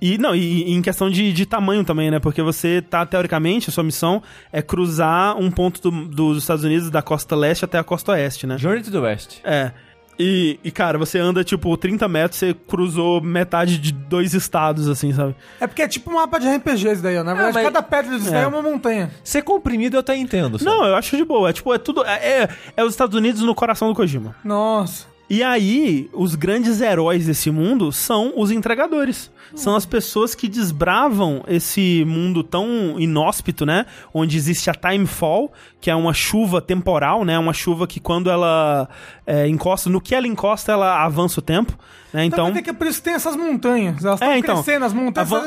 E 0.01 0.18
não, 0.18 0.35
e, 0.35 0.64
e 0.68 0.72
em 0.72 0.83
questão 0.83 1.09
de, 1.09 1.33
de 1.33 1.47
tamanho 1.47 1.85
também, 1.85 2.11
né? 2.11 2.18
Porque 2.18 2.43
você 2.43 2.83
tá, 2.83 3.05
teoricamente, 3.07 3.68
a 3.68 3.72
sua 3.72 3.85
missão 3.85 4.20
é 4.53 4.61
cruzar 4.61 5.37
um 5.39 5.51
ponto 5.51 5.80
do- 5.91 6.07
dos 6.09 6.39
Estados 6.39 6.64
Unidos, 6.64 6.91
da 6.91 7.03
costa 7.03 7.37
leste 7.37 7.64
até 7.64 7.78
a 7.78 7.85
costa 7.85 8.12
oeste, 8.12 8.47
né? 8.47 8.59
Journey 8.59 8.83
to 8.83 8.91
the 8.91 8.99
West. 8.99 9.39
É. 9.45 9.70
E, 10.24 10.60
e, 10.62 10.70
cara, 10.70 10.96
você 10.98 11.18
anda, 11.18 11.42
tipo, 11.42 11.76
30 11.76 12.06
metros, 12.06 12.38
você 12.38 12.54
cruzou 12.54 13.20
metade 13.20 13.76
de 13.78 13.92
dois 13.92 14.34
estados, 14.34 14.88
assim, 14.88 15.12
sabe? 15.12 15.34
É 15.60 15.66
porque 15.66 15.82
é 15.82 15.88
tipo 15.88 16.10
um 16.10 16.14
mapa 16.14 16.38
de 16.38 16.46
RPG 16.48 16.92
isso 16.92 17.02
daí, 17.02 17.18
ó. 17.18 17.24
Na 17.24 17.34
verdade, 17.34 17.54
mas- 17.54 17.64
cada 17.64 17.82
pedra 17.82 18.16
disso 18.16 18.30
daí 18.30 18.40
É. 18.42 18.44
é 18.44 18.46
uma 18.46 18.62
montanha. 18.62 19.10
Ser 19.24 19.42
comprimido 19.42 19.96
eu 19.96 20.00
até 20.00 20.16
entendo. 20.16 20.58
sabe? 20.60 20.70
Não, 20.70 20.84
eu 20.84 20.94
acho 20.94 21.16
de 21.16 21.24
boa. 21.24 21.50
É 21.50 21.52
tipo, 21.52 21.74
é 21.74 21.78
tudo. 21.78 22.04
É, 22.04 22.42
é, 22.42 22.48
é 22.76 22.84
os 22.84 22.92
Estados 22.92 23.16
Unidos 23.16 23.42
no 23.42 23.54
coração 23.54 23.88
do 23.88 23.94
Kojima. 23.94 24.36
Nossa. 24.44 25.06
E 25.35 25.43
aí, 25.43 26.11
os 26.12 26.35
grandes 26.35 26.83
heróis 26.83 27.24
desse 27.24 27.51
mundo 27.51 27.91
são 27.91 28.35
os 28.37 28.51
entregadores. 28.51 29.30
São 29.55 29.74
as 29.74 29.87
pessoas 29.87 30.35
que 30.35 30.47
desbravam 30.47 31.43
esse 31.49 32.05
mundo 32.07 32.43
tão 32.45 32.97
inóspito, 32.99 33.64
né? 33.64 33.87
Onde 34.12 34.37
existe 34.37 34.68
a 34.68 34.74
Timefall, 34.74 35.51
que 35.80 35.91
é 35.91 35.95
uma 35.95 36.12
chuva 36.12 36.61
temporal, 36.61 37.24
né? 37.24 37.39
Uma 37.39 37.55
chuva 37.55 37.87
que 37.87 37.99
quando 37.99 38.28
ela 38.30 38.87
é, 39.26 39.49
encosta, 39.49 39.89
no 39.89 40.03
que 40.03 40.14
ela 40.14 40.26
encosta, 40.26 40.70
ela 40.72 41.03
avança 41.03 41.41
o 41.41 41.43
tempo, 41.43 41.72
né? 42.12 42.26
Então, 42.26 42.49
Então, 42.49 42.49
então 42.51 42.62
que 42.62 42.68
é 42.68 42.72
por 42.74 42.87
isso 42.87 42.99
que 42.99 43.05
tem 43.05 43.14
essas 43.14 43.35
montanhas. 43.35 44.05
Elas 44.05 44.16
estão 44.20 44.30
É, 44.33 44.39
então, 44.39 44.62
crescendo, 44.62 44.85
as 44.85 44.93
montanhas 44.93 45.33
avan- 45.33 45.47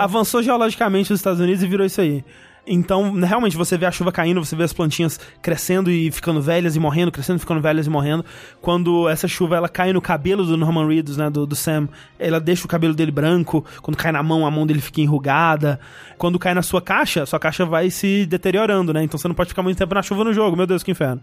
avançou 0.00 0.42
geologicamente 0.44 1.12
os 1.12 1.18
Estados 1.18 1.40
Unidos 1.40 1.60
e 1.60 1.66
virou 1.66 1.84
isso 1.84 2.00
aí. 2.00 2.24
Então, 2.66 3.12
realmente, 3.12 3.56
você 3.56 3.76
vê 3.76 3.84
a 3.84 3.90
chuva 3.90 4.10
caindo, 4.10 4.42
você 4.42 4.56
vê 4.56 4.64
as 4.64 4.72
plantinhas 4.72 5.20
crescendo 5.42 5.90
e 5.90 6.10
ficando 6.10 6.40
velhas 6.40 6.74
e 6.74 6.80
morrendo, 6.80 7.12
crescendo 7.12 7.36
e 7.36 7.40
ficando 7.40 7.60
velhas 7.60 7.86
e 7.86 7.90
morrendo. 7.90 8.24
Quando 8.60 9.06
essa 9.08 9.28
chuva 9.28 9.56
ela 9.56 9.68
cai 9.68 9.92
no 9.92 10.00
cabelo 10.00 10.44
do 10.46 10.56
Norman 10.56 10.88
Reedus, 10.88 11.18
né, 11.18 11.28
do, 11.28 11.46
do 11.46 11.54
Sam, 11.54 11.88
ela 12.18 12.40
deixa 12.40 12.64
o 12.64 12.68
cabelo 12.68 12.94
dele 12.94 13.12
branco. 13.12 13.64
Quando 13.82 13.96
cai 13.96 14.10
na 14.12 14.22
mão, 14.22 14.46
a 14.46 14.50
mão 14.50 14.66
dele 14.66 14.80
fica 14.80 15.02
enrugada. 15.02 15.78
Quando 16.16 16.38
cai 16.38 16.54
na 16.54 16.62
sua 16.62 16.80
caixa, 16.80 17.26
sua 17.26 17.38
caixa 17.38 17.66
vai 17.66 17.90
se 17.90 18.24
deteriorando, 18.24 18.94
né? 18.94 19.02
Então 19.02 19.18
você 19.18 19.28
não 19.28 19.34
pode 19.34 19.50
ficar 19.50 19.62
muito 19.62 19.76
tempo 19.76 19.94
na 19.94 20.02
chuva 20.02 20.24
no 20.24 20.32
jogo. 20.32 20.56
Meu 20.56 20.66
Deus, 20.66 20.82
que 20.82 20.90
inferno. 20.90 21.20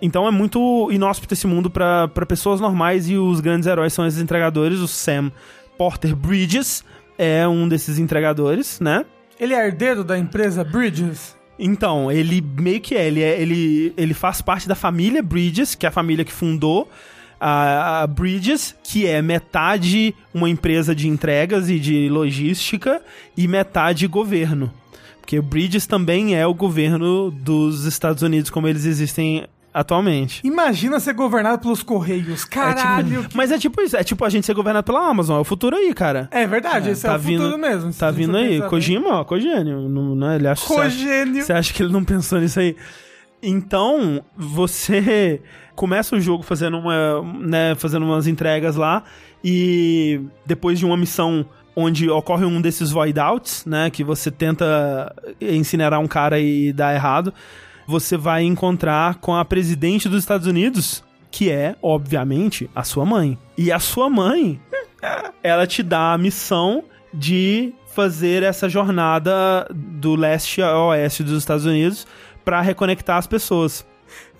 Então 0.00 0.26
é 0.26 0.30
muito 0.30 0.90
inóspito 0.90 1.34
esse 1.34 1.46
mundo 1.46 1.68
pra 1.68 2.08
pessoas 2.26 2.60
normais 2.60 3.10
e 3.10 3.16
os 3.16 3.40
grandes 3.40 3.66
heróis 3.66 3.92
são 3.92 4.06
esses 4.06 4.20
entregadores. 4.20 4.78
O 4.78 4.88
Sam 4.88 5.30
Porter 5.76 6.16
Bridges 6.16 6.82
é 7.18 7.46
um 7.46 7.68
desses 7.68 7.98
entregadores, 7.98 8.80
né? 8.80 9.04
Ele 9.40 9.54
é 9.54 9.66
herdeiro 9.66 10.02
da 10.02 10.18
empresa 10.18 10.64
Bridges. 10.64 11.36
Então, 11.58 12.10
ele 12.10 12.40
meio 12.40 12.80
que 12.80 12.94
é, 12.94 13.06
ele, 13.06 13.22
é, 13.22 13.40
ele, 13.40 13.92
ele 13.96 14.14
faz 14.14 14.40
parte 14.40 14.68
da 14.68 14.74
família 14.74 15.22
Bridges, 15.22 15.74
que 15.74 15.86
é 15.86 15.88
a 15.88 15.92
família 15.92 16.24
que 16.24 16.32
fundou 16.32 16.88
a, 17.40 18.02
a 18.02 18.06
Bridges, 18.06 18.74
que 18.82 19.06
é 19.06 19.20
metade 19.22 20.14
uma 20.32 20.48
empresa 20.48 20.94
de 20.94 21.08
entregas 21.08 21.68
e 21.68 21.78
de 21.78 22.08
logística 22.08 23.02
e 23.36 23.48
metade 23.48 24.06
governo. 24.06 24.72
Porque 25.20 25.38
o 25.38 25.42
Bridges 25.42 25.86
também 25.86 26.34
é 26.34 26.46
o 26.46 26.54
governo 26.54 27.30
dos 27.30 27.84
Estados 27.84 28.22
Unidos, 28.22 28.50
como 28.50 28.66
eles 28.66 28.84
existem 28.84 29.44
atualmente. 29.80 30.40
Imagina 30.44 30.98
ser 31.00 31.12
governado 31.14 31.60
pelos 31.62 31.82
Correios. 31.82 32.44
Caralho. 32.44 33.20
É 33.20 33.22
tipo- 33.22 33.36
mas 33.36 33.50
é 33.52 33.58
tipo 33.58 33.80
isso, 33.80 33.96
é 33.96 34.04
tipo 34.04 34.24
a 34.24 34.28
gente 34.28 34.44
ser 34.46 34.54
governado 34.54 34.84
pela 34.84 35.08
Amazon, 35.08 35.38
é 35.38 35.40
o 35.40 35.44
futuro 35.44 35.76
aí, 35.76 35.92
cara. 35.94 36.28
É 36.30 36.46
verdade, 36.46 36.90
esse 36.90 37.06
é, 37.06 37.10
tá 37.10 37.16
o 37.16 37.18
vindo, 37.18 37.42
futuro 37.42 37.58
mesmo. 37.60 37.92
Tá 37.92 38.10
vindo 38.10 38.36
aí. 38.36 38.60
Kojima, 38.62 39.20
ó, 39.20 39.24
Kogênio, 39.24 39.88
não, 39.88 40.14
não, 40.14 40.34
ele 40.34 40.48
acha, 40.48 40.64
você 40.66 40.74
acha- 40.74 40.82
Cogênio. 40.96 41.42
Você 41.44 41.52
acha 41.52 41.72
que 41.72 41.82
ele 41.82 41.92
não 41.92 42.04
pensou 42.04 42.40
nisso 42.40 42.58
aí? 42.60 42.76
Então, 43.42 44.22
você 44.36 45.40
começa 45.76 46.16
o 46.16 46.20
jogo 46.20 46.42
fazendo 46.42 46.76
uma, 46.78 47.22
né, 47.40 47.74
fazendo 47.76 48.04
umas 48.04 48.26
entregas 48.26 48.74
lá 48.74 49.04
e 49.44 50.20
depois 50.44 50.78
de 50.78 50.84
uma 50.84 50.96
missão 50.96 51.46
onde 51.76 52.10
ocorre 52.10 52.44
um 52.44 52.60
desses 52.60 52.90
void 52.90 53.20
outs, 53.20 53.64
né, 53.64 53.88
que 53.88 54.02
você 54.02 54.28
tenta 54.32 55.14
incinerar 55.40 56.00
um 56.00 56.08
cara 56.08 56.40
e 56.40 56.72
dá 56.72 56.92
errado, 56.92 57.32
você 57.88 58.18
vai 58.18 58.44
encontrar 58.44 59.14
com 59.14 59.34
a 59.34 59.42
presidente 59.46 60.10
dos 60.10 60.18
Estados 60.18 60.46
Unidos, 60.46 61.02
que 61.30 61.50
é, 61.50 61.74
obviamente, 61.80 62.68
a 62.74 62.84
sua 62.84 63.06
mãe. 63.06 63.38
E 63.56 63.72
a 63.72 63.78
sua 63.78 64.10
mãe, 64.10 64.60
ela 65.42 65.66
te 65.66 65.82
dá 65.82 66.12
a 66.12 66.18
missão 66.18 66.84
de 67.14 67.72
fazer 67.94 68.42
essa 68.42 68.68
jornada 68.68 69.66
do 69.74 70.14
leste 70.14 70.60
a 70.60 70.78
oeste 70.84 71.22
dos 71.22 71.38
Estados 71.38 71.64
Unidos 71.64 72.06
pra 72.44 72.60
reconectar 72.60 73.16
as 73.16 73.26
pessoas. 73.26 73.86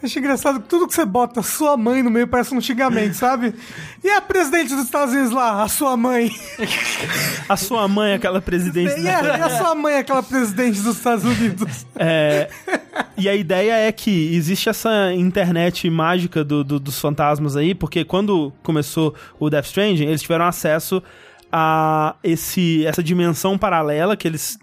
Acho 0.02 0.18
engraçado 0.18 0.60
que 0.60 0.68
tudo 0.68 0.86
que 0.86 0.94
você 0.94 1.04
bota 1.04 1.42
sua 1.42 1.76
mãe 1.76 2.02
no 2.02 2.10
meio 2.10 2.28
parece 2.28 2.54
um 2.54 2.60
xingamento, 2.60 3.14
sabe? 3.14 3.52
E 4.04 4.08
a 4.10 4.20
presidente 4.20 4.74
dos 4.74 4.84
Estados 4.84 5.12
Unidos 5.12 5.32
lá, 5.32 5.62
a 5.62 5.68
sua 5.68 5.96
mãe? 5.96 6.30
A 7.48 7.56
sua 7.56 7.88
mãe, 7.88 8.12
é 8.12 8.14
aquela 8.14 8.40
presidente. 8.40 9.00
E 9.00 9.08
a, 9.08 9.22
e 9.38 9.42
a 9.42 9.50
sua 9.58 9.74
mãe, 9.74 9.96
aquela 9.96 10.22
presidente 10.22 10.80
dos 10.80 10.96
Estados 10.98 11.24
Unidos? 11.24 11.84
É, 11.96 12.48
e 13.16 13.28
a 13.28 13.34
ideia 13.34 13.72
é 13.88 13.90
que 13.90 14.34
existe 14.34 14.68
essa 14.68 15.12
internet 15.14 15.90
mágica 15.90 16.44
do- 16.44 16.62
do- 16.62 16.78
dos 16.78 16.98
fantasmas 17.00 17.56
aí, 17.56 17.74
porque 17.74 18.04
quando 18.04 18.52
começou 18.62 19.14
o 19.40 19.50
Death 19.50 19.66
Stranding, 19.66 20.04
eles 20.04 20.22
tiveram 20.22 20.44
acesso 20.44 21.02
a 21.50 22.14
esse, 22.22 22.84
essa 22.86 23.02
dimensão 23.02 23.56
paralela 23.58 24.16
que 24.16 24.28
eles 24.28 24.58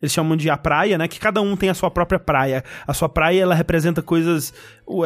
eles 0.00 0.12
chamam 0.12 0.36
de 0.36 0.48
a 0.50 0.56
praia, 0.56 0.96
né? 0.96 1.08
Que 1.08 1.18
cada 1.18 1.40
um 1.40 1.56
tem 1.56 1.68
a 1.68 1.74
sua 1.74 1.90
própria 1.90 2.18
praia. 2.18 2.64
A 2.86 2.94
sua 2.94 3.08
praia, 3.08 3.42
ela 3.42 3.54
representa 3.54 4.02
coisas 4.02 4.52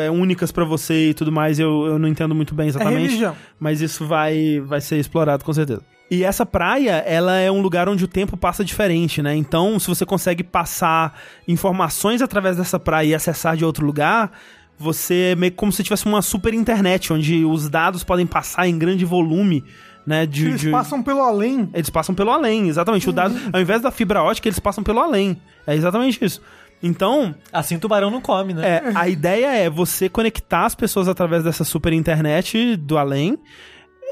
é, 0.00 0.10
únicas 0.10 0.52
pra 0.52 0.64
você 0.64 1.10
e 1.10 1.14
tudo 1.14 1.32
mais. 1.32 1.58
Eu, 1.58 1.86
eu 1.86 1.98
não 1.98 2.08
entendo 2.08 2.34
muito 2.34 2.54
bem 2.54 2.68
exatamente. 2.68 3.02
religião. 3.02 3.36
Mas 3.58 3.80
isso 3.80 4.06
vai, 4.06 4.60
vai 4.60 4.80
ser 4.80 4.98
explorado 4.98 5.44
com 5.44 5.52
certeza. 5.52 5.82
E 6.10 6.22
essa 6.22 6.44
praia, 6.44 7.02
ela 7.06 7.36
é 7.36 7.50
um 7.50 7.62
lugar 7.62 7.88
onde 7.88 8.04
o 8.04 8.08
tempo 8.08 8.36
passa 8.36 8.64
diferente, 8.64 9.22
né? 9.22 9.34
Então, 9.34 9.78
se 9.78 9.88
você 9.88 10.04
consegue 10.04 10.44
passar 10.44 11.18
informações 11.48 12.20
através 12.20 12.56
dessa 12.56 12.78
praia 12.78 13.08
e 13.08 13.14
acessar 13.14 13.56
de 13.56 13.64
outro 13.64 13.84
lugar, 13.86 14.30
você 14.78 15.32
é 15.32 15.36
meio 15.36 15.52
como 15.52 15.72
se 15.72 15.82
tivesse 15.82 16.04
uma 16.04 16.20
super 16.20 16.52
internet, 16.52 17.12
onde 17.12 17.44
os 17.44 17.68
dados 17.68 18.04
podem 18.04 18.26
passar 18.26 18.68
em 18.68 18.78
grande 18.78 19.04
volume, 19.04 19.64
né? 20.06 20.26
De, 20.26 20.46
Eles 20.48 20.60
de- 20.60 20.70
passam 20.70 21.02
pelo 21.02 21.20
além. 21.22 21.68
eles 21.74 21.90
passam 21.90 22.14
pelo 22.14 22.30
além, 22.30 22.68
exatamente. 22.68 23.08
O 23.08 23.12
dado, 23.12 23.34
ao 23.52 23.60
invés 23.60 23.80
da 23.82 23.90
fibra 23.90 24.22
ótica, 24.22 24.48
eles 24.48 24.58
passam 24.58 24.82
pelo 24.84 25.00
além. 25.00 25.40
É 25.66 25.74
exatamente 25.74 26.24
isso. 26.24 26.40
Então, 26.82 27.34
Assim 27.52 27.78
tubarão 27.78 28.10
não 28.10 28.20
come, 28.20 28.52
né? 28.52 28.62
é, 28.66 28.92
a 28.94 29.08
ideia 29.08 29.46
é 29.56 29.70
você 29.70 30.08
conectar 30.08 30.66
as 30.66 30.74
pessoas 30.74 31.08
através 31.08 31.42
dessa 31.42 31.64
super 31.64 31.92
internet 31.94 32.76
do 32.76 32.98
além, 32.98 33.38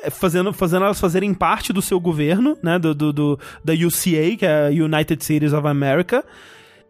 é, 0.02 0.08
fazendo, 0.08 0.52
fazendo 0.54 0.84
elas 0.86 0.98
fazerem 0.98 1.34
parte 1.34 1.72
do 1.72 1.82
seu 1.82 2.00
governo, 2.00 2.56
né? 2.62 2.78
Do, 2.78 2.94
do, 2.94 3.12
do- 3.12 3.40
da 3.62 3.74
UCA, 3.74 4.36
que 4.38 4.46
é 4.46 4.68
a 4.68 4.70
United 4.70 5.22
Cities 5.22 5.52
of 5.52 5.66
America. 5.66 6.24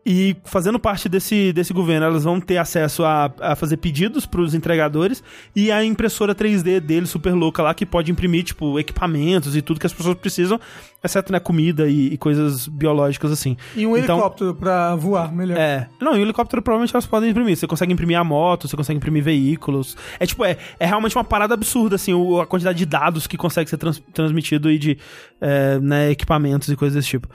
E 0.04 0.34
fazendo 0.44 0.80
parte 0.80 1.08
desse, 1.08 1.52
desse 1.52 1.72
governo, 1.72 2.04
elas 2.06 2.24
vão 2.24 2.40
ter 2.40 2.56
acesso 2.58 3.04
a, 3.04 3.32
a 3.40 3.54
fazer 3.54 3.76
pedidos 3.76 4.26
para 4.26 4.40
os 4.40 4.52
entregadores 4.52 5.22
e 5.54 5.70
a 5.70 5.84
impressora 5.84 6.34
3D 6.34 6.80
dele, 6.80 7.06
super 7.06 7.32
louca 7.34 7.62
lá, 7.62 7.72
que 7.72 7.86
pode 7.86 8.10
imprimir, 8.10 8.42
tipo, 8.42 8.80
equipamentos 8.80 9.54
e 9.54 9.62
tudo 9.62 9.78
que 9.78 9.86
as 9.86 9.92
pessoas 9.92 10.16
precisam, 10.16 10.58
exceto, 11.04 11.30
né, 11.30 11.38
comida 11.38 11.86
e, 11.88 12.14
e 12.14 12.18
coisas 12.18 12.66
biológicas 12.66 13.30
assim. 13.30 13.56
E 13.76 13.86
um 13.86 13.96
Então, 13.96 14.16
helicóptero 14.16 14.54
pra 14.56 14.96
voar, 14.96 15.32
melhor. 15.32 15.56
é. 15.56 15.88
Não, 16.00 16.16
e 16.16 16.18
o 16.18 16.22
helicóptero 16.22 16.60
provavelmente 16.62 16.92
elas 16.92 17.06
podem 17.06 17.30
imprimir. 17.30 17.56
Você 17.56 17.68
consegue 17.68 17.92
imprimir 17.92 18.18
a 18.18 18.24
moto, 18.24 18.66
você 18.66 18.76
consegue 18.76 18.96
imprimir 18.96 19.22
veículos. 19.22 19.96
É 20.18 20.26
tipo, 20.26 20.44
é, 20.44 20.56
é 20.80 20.86
realmente 20.86 21.16
uma 21.16 21.22
parada 21.22 21.54
absurda, 21.54 21.94
assim, 21.94 22.12
o- 22.12 22.40
a 22.40 22.46
quantidade 22.46 22.76
de 22.76 22.86
dados 22.86 23.28
que 23.28 23.36
consegue 23.36 23.70
ser 23.70 23.76
trans- 23.76 24.02
transmitido 24.12 24.68
e 24.68 24.78
de 24.80 24.98
é, 25.40 25.78
né, 25.78 26.10
equipamentos 26.10 26.68
e 26.68 26.74
coisas 26.74 26.96
desse 26.96 27.08
tipo. 27.08 27.28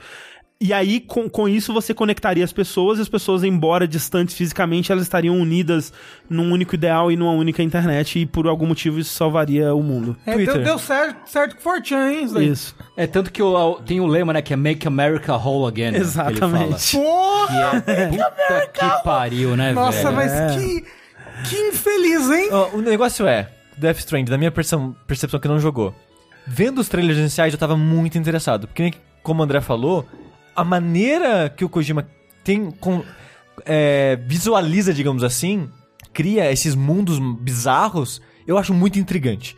E 0.60 0.72
aí, 0.72 0.98
com, 0.98 1.30
com 1.30 1.48
isso, 1.48 1.72
você 1.72 1.94
conectaria 1.94 2.42
as 2.44 2.52
pessoas, 2.52 2.98
e 2.98 3.02
as 3.02 3.08
pessoas, 3.08 3.44
embora 3.44 3.86
distantes 3.86 4.34
fisicamente, 4.34 4.90
elas 4.90 5.04
estariam 5.04 5.38
unidas 5.38 5.92
num 6.28 6.50
único 6.52 6.74
ideal 6.74 7.12
e 7.12 7.16
numa 7.16 7.30
única 7.30 7.62
internet, 7.62 8.18
e 8.18 8.26
por 8.26 8.48
algum 8.48 8.66
motivo 8.66 8.98
isso 8.98 9.14
salvaria 9.14 9.72
o 9.72 9.80
mundo. 9.84 10.16
É, 10.26 10.32
Twitter. 10.32 10.54
deu, 10.54 10.64
deu 10.64 10.78
certo, 10.80 11.30
certo 11.30 11.54
com 11.54 11.62
Fortran, 11.62 12.10
hein? 12.10 12.24
Isso. 12.24 12.42
Isso. 12.42 12.76
É 12.96 13.06
tanto 13.06 13.30
que 13.30 13.40
o- 13.40 13.76
tem 13.86 14.00
o 14.00 14.06
lema, 14.06 14.32
né, 14.32 14.42
que 14.42 14.52
é 14.52 14.56
Make 14.56 14.88
America 14.88 15.36
Whole 15.36 15.68
Again. 15.68 15.92
né. 15.92 15.98
Exatamente. 15.98 16.96
Porra! 16.96 17.80
Que 17.80 17.90
é, 17.92 18.08
puta 18.08 18.66
que 18.72 19.04
pariu, 19.04 19.56
né, 19.56 19.72
Nossa, 19.72 20.10
velho? 20.10 20.16
mas 20.16 20.32
É. 20.32 20.56
que, 20.56 20.84
que 21.48 21.56
infeliz, 21.68 22.28
hein? 22.30 22.48
Ó, 22.50 22.70
o 22.78 22.82
negócio 22.82 23.28
é, 23.28 23.48
Death 23.76 23.98
Stranding, 23.98 24.28
da 24.32 24.36
minha 24.36 24.50
percepção, 24.50 24.96
percepção 25.06 25.38
que 25.38 25.46
não 25.46 25.60
jogou, 25.60 25.94
vendo 26.44 26.80
os 26.80 26.88
trailers 26.88 27.16
iniciais 27.16 27.52
eu 27.52 27.58
tava 27.60 27.76
muito 27.76 28.18
interessado, 28.18 28.66
porque 28.66 28.92
como 29.22 29.40
o 29.40 29.44
André 29.44 29.60
falou, 29.60 30.04
a 30.60 30.64
maneira 30.64 31.48
que 31.48 31.64
o 31.64 31.68
Kojima 31.68 32.06
tem 32.44 32.70
com, 32.70 33.02
é, 33.64 34.16
visualiza, 34.26 34.92
digamos 34.92 35.22
assim, 35.22 35.68
cria 36.12 36.50
esses 36.50 36.74
mundos 36.74 37.18
bizarros, 37.40 38.20
eu 38.46 38.56
acho 38.58 38.72
muito 38.72 38.98
intrigante. 38.98 39.56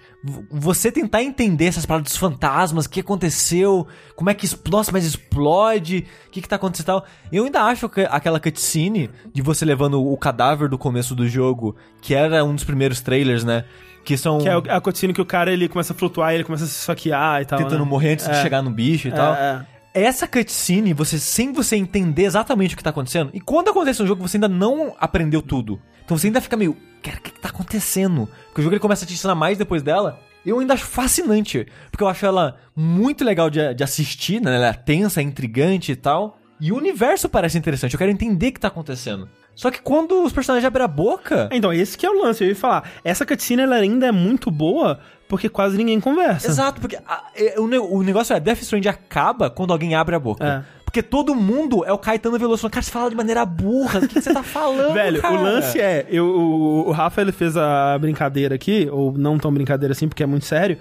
Você 0.51 0.93
tentar 0.93 1.23
entender 1.23 1.67
essas 1.67 1.87
paradas 1.87 2.11
dos 2.13 2.17
fantasmas, 2.19 2.85
o 2.85 2.91
que 2.91 3.01
aconteceu, 3.01 3.87
como 4.15 4.29
é 4.29 4.35
que 4.35 4.45
explode, 4.45 4.93
mas 4.93 5.05
explode, 5.07 6.05
o 6.27 6.31
que 6.31 6.43
que 6.43 6.49
tá 6.49 6.57
acontecendo 6.57 6.85
e 6.85 6.87
tal. 6.87 7.07
Eu 7.33 7.45
ainda 7.45 7.63
acho 7.63 7.89
que 7.89 8.03
aquela 8.03 8.39
cutscene 8.39 9.09
de 9.33 9.41
você 9.41 9.65
levando 9.65 10.03
o 10.05 10.17
cadáver 10.19 10.69
do 10.69 10.77
começo 10.77 11.15
do 11.15 11.27
jogo, 11.27 11.75
que 12.03 12.15
era 12.15 12.45
um 12.45 12.55
dos 12.55 12.65
primeiros 12.65 13.01
trailers, 13.01 13.45
né? 13.45 13.65
Que 14.05 14.17
são 14.17 14.39
Que 14.39 14.49
é 14.49 14.53
a 14.75 14.81
cutscene 14.81 15.15
que 15.15 15.21
o 15.23 15.27
cara 15.27 15.53
ele 15.53 15.69
começa 15.69 15.93
a 15.93 15.97
flutuar, 15.97 16.35
ele 16.35 16.45
começa 16.45 16.65
a 16.65 16.67
se 16.67 16.81
esfaquear 16.81 17.41
e 17.43 17.45
tal. 17.47 17.59
tentando 17.59 17.85
né? 17.85 17.89
morrer 17.91 18.13
antes 18.15 18.27
de 18.27 18.33
É. 18.33 18.43
chegar 18.43 18.61
no 18.61 18.71
bicho 18.71 19.09
e 19.09 19.13
tal. 19.13 19.35
É, 19.35 19.65
Essa 19.93 20.29
cutscene, 20.29 20.95
você 20.95 21.19
sem 21.19 21.53
você 21.53 21.75
entender 21.75 22.25
exatamente 22.25 22.75
o 22.75 22.77
que 22.77 22.85
tá 22.85 22.91
acontecendo, 22.91 23.31
e 23.35 23.41
quando 23.41 23.71
acontece 23.71 24.01
no 24.01 24.07
jogo, 24.07 24.27
você 24.27 24.37
ainda 24.37 24.49
não 24.49 24.95
aprendeu 25.01 25.43
tudo. 25.43 25.81
Então 26.05 26.17
você 26.17 26.29
ainda 26.29 26.41
fica 26.41 26.57
meio, 26.57 26.77
cara, 27.03 27.19
o 27.19 27.21
que, 27.21 27.33
que 27.33 27.41
tá 27.41 27.49
acontecendo? 27.49 28.29
Porque 28.47 28.61
o 28.61 28.65
jogo 28.65 28.75
ele 28.75 28.81
começa 28.81 29.05
a 29.05 29.09
te 29.09 29.15
ensinar 29.15 29.35
mais 29.35 29.59
depois 29.59 29.83
dela. 29.83 30.21
Eu 30.47 30.61
ainda 30.61 30.75
acho 30.75 30.87
fascinante, 30.87 31.67
porque 31.91 32.05
eu 32.05 32.09
acho 32.09 32.25
ela 32.25 32.57
muito 32.75 33.25
legal 33.25 33.51
de, 33.51 33.75
de 33.75 33.83
assistir, 33.83 34.41
né? 34.41 34.55
Ela 34.55 34.69
é 34.69 34.73
tensa, 34.73 35.21
é 35.21 35.25
intrigante 35.25 35.93
e 35.93 35.97
tal. 35.97 36.39
E 36.61 36.71
o 36.71 36.77
universo 36.77 37.29
parece 37.29 37.59
interessante, 37.59 37.95
eu 37.95 37.99
quero 37.99 38.13
entender 38.13 38.49
o 38.49 38.53
que 38.53 38.61
tá 38.61 38.69
acontecendo. 38.69 39.29
Só 39.55 39.71
que 39.71 39.83
quando 39.83 40.23
os 40.23 40.33
personagens 40.33 40.67
abrem 40.67 40.85
a 40.85 40.89
boca. 40.89 41.49
Então, 41.53 41.73
esse 41.73 41.99
que 41.99 42.07
é 42.07 42.11
o 42.11 42.23
lance, 42.23 42.43
eu 42.43 42.49
ia 42.49 42.57
falar. 42.57 42.89
Essa 43.05 43.27
cutscene 43.27 43.63
ela 43.63 43.77
ainda 43.77 44.07
é 44.07 44.13
muito 44.13 44.51
boa 44.51 45.01
porque 45.31 45.49
quase 45.49 45.79
ninguém 45.79 45.99
conversa. 46.01 46.49
Exato, 46.49 46.81
porque 46.81 46.97
a- 47.07 47.25
é, 47.35 47.59
o, 47.59 47.67
ne- 47.67 47.79
o 47.79 48.03
negócio 48.03 48.35
é, 48.37 48.41
Death 48.41 48.61
Stranding 48.63 48.89
acaba 48.89 49.49
quando 49.49 49.73
alguém 49.73 49.95
abre 49.95 50.15
a 50.15 50.19
boca. 50.19 50.45
É. 50.67 50.81
Porque 50.85 51.03
todo 51.05 51.37
mundo 51.37 51.85
é 51.85 51.93
o 51.93 51.99
Caetano 51.99 52.37
Veloso. 52.37 52.69
Cara, 52.69 52.83
você 52.83 52.91
fala 52.91 53.09
de 53.09 53.15
maneira 53.15 53.47
burra. 53.47 54.01
O 54.01 54.09
que, 54.09 54.15
que 54.17 54.21
você 54.21 54.35
tá 54.35 54.43
falando, 54.43 54.93
Velho, 54.93 55.23
cara? 55.23 55.35
o 55.35 55.41
lance 55.41 55.81
é, 55.81 56.05
eu, 56.11 56.27
o, 56.27 56.89
o 56.89 56.91
Rafa 56.91 57.21
ele 57.23 57.31
fez 57.31 57.57
a 57.57 57.97
brincadeira 57.99 58.57
aqui, 58.57 58.89
ou 58.91 59.13
não 59.17 59.39
tão 59.39 59.55
brincadeira 59.55 59.93
assim, 59.93 60.09
porque 60.09 60.25
é 60.25 60.27
muito 60.27 60.45
sério, 60.47 60.77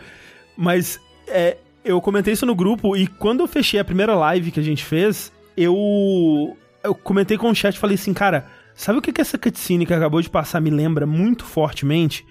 mas 0.58 1.00
é, 1.28 1.58
eu 1.86 2.02
comentei 2.02 2.34
isso 2.34 2.44
no 2.46 2.56
grupo 2.56 2.98
e 2.98 3.06
quando 3.06 3.42
eu 3.42 3.48
fechei 3.48 3.80
a 3.80 3.86
primeira 3.86 4.16
live 4.16 4.50
que 4.52 4.60
a 4.60 4.64
gente 4.64 4.84
fez, 4.84 5.32
eu, 5.56 6.58
eu 6.84 6.96
comentei 6.96 7.38
com 7.38 7.48
o 7.52 7.54
chat 7.56 7.76
e 7.76 7.80
falei 7.80 7.94
assim, 7.94 8.12
cara, 8.14 8.48
sabe 8.74 8.98
o 8.98 9.02
que, 9.04 9.14
que 9.14 9.22
essa 9.22 9.38
cutscene 9.38 9.86
que 9.86 9.94
acabou 9.94 10.22
de 10.24 10.30
passar 10.30 10.60
me 10.60 10.72
lembra 10.72 11.06
muito 11.06 11.46
fortemente? 11.46 12.26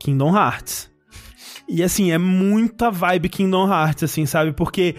Kingdom 0.00 0.34
Hearts. 0.36 0.90
E 1.70 1.84
assim, 1.84 2.10
é 2.10 2.18
muita 2.18 2.90
vibe 2.90 3.28
Kingdom 3.28 3.72
Hearts, 3.72 4.02
assim, 4.02 4.26
sabe? 4.26 4.52
Porque, 4.52 4.96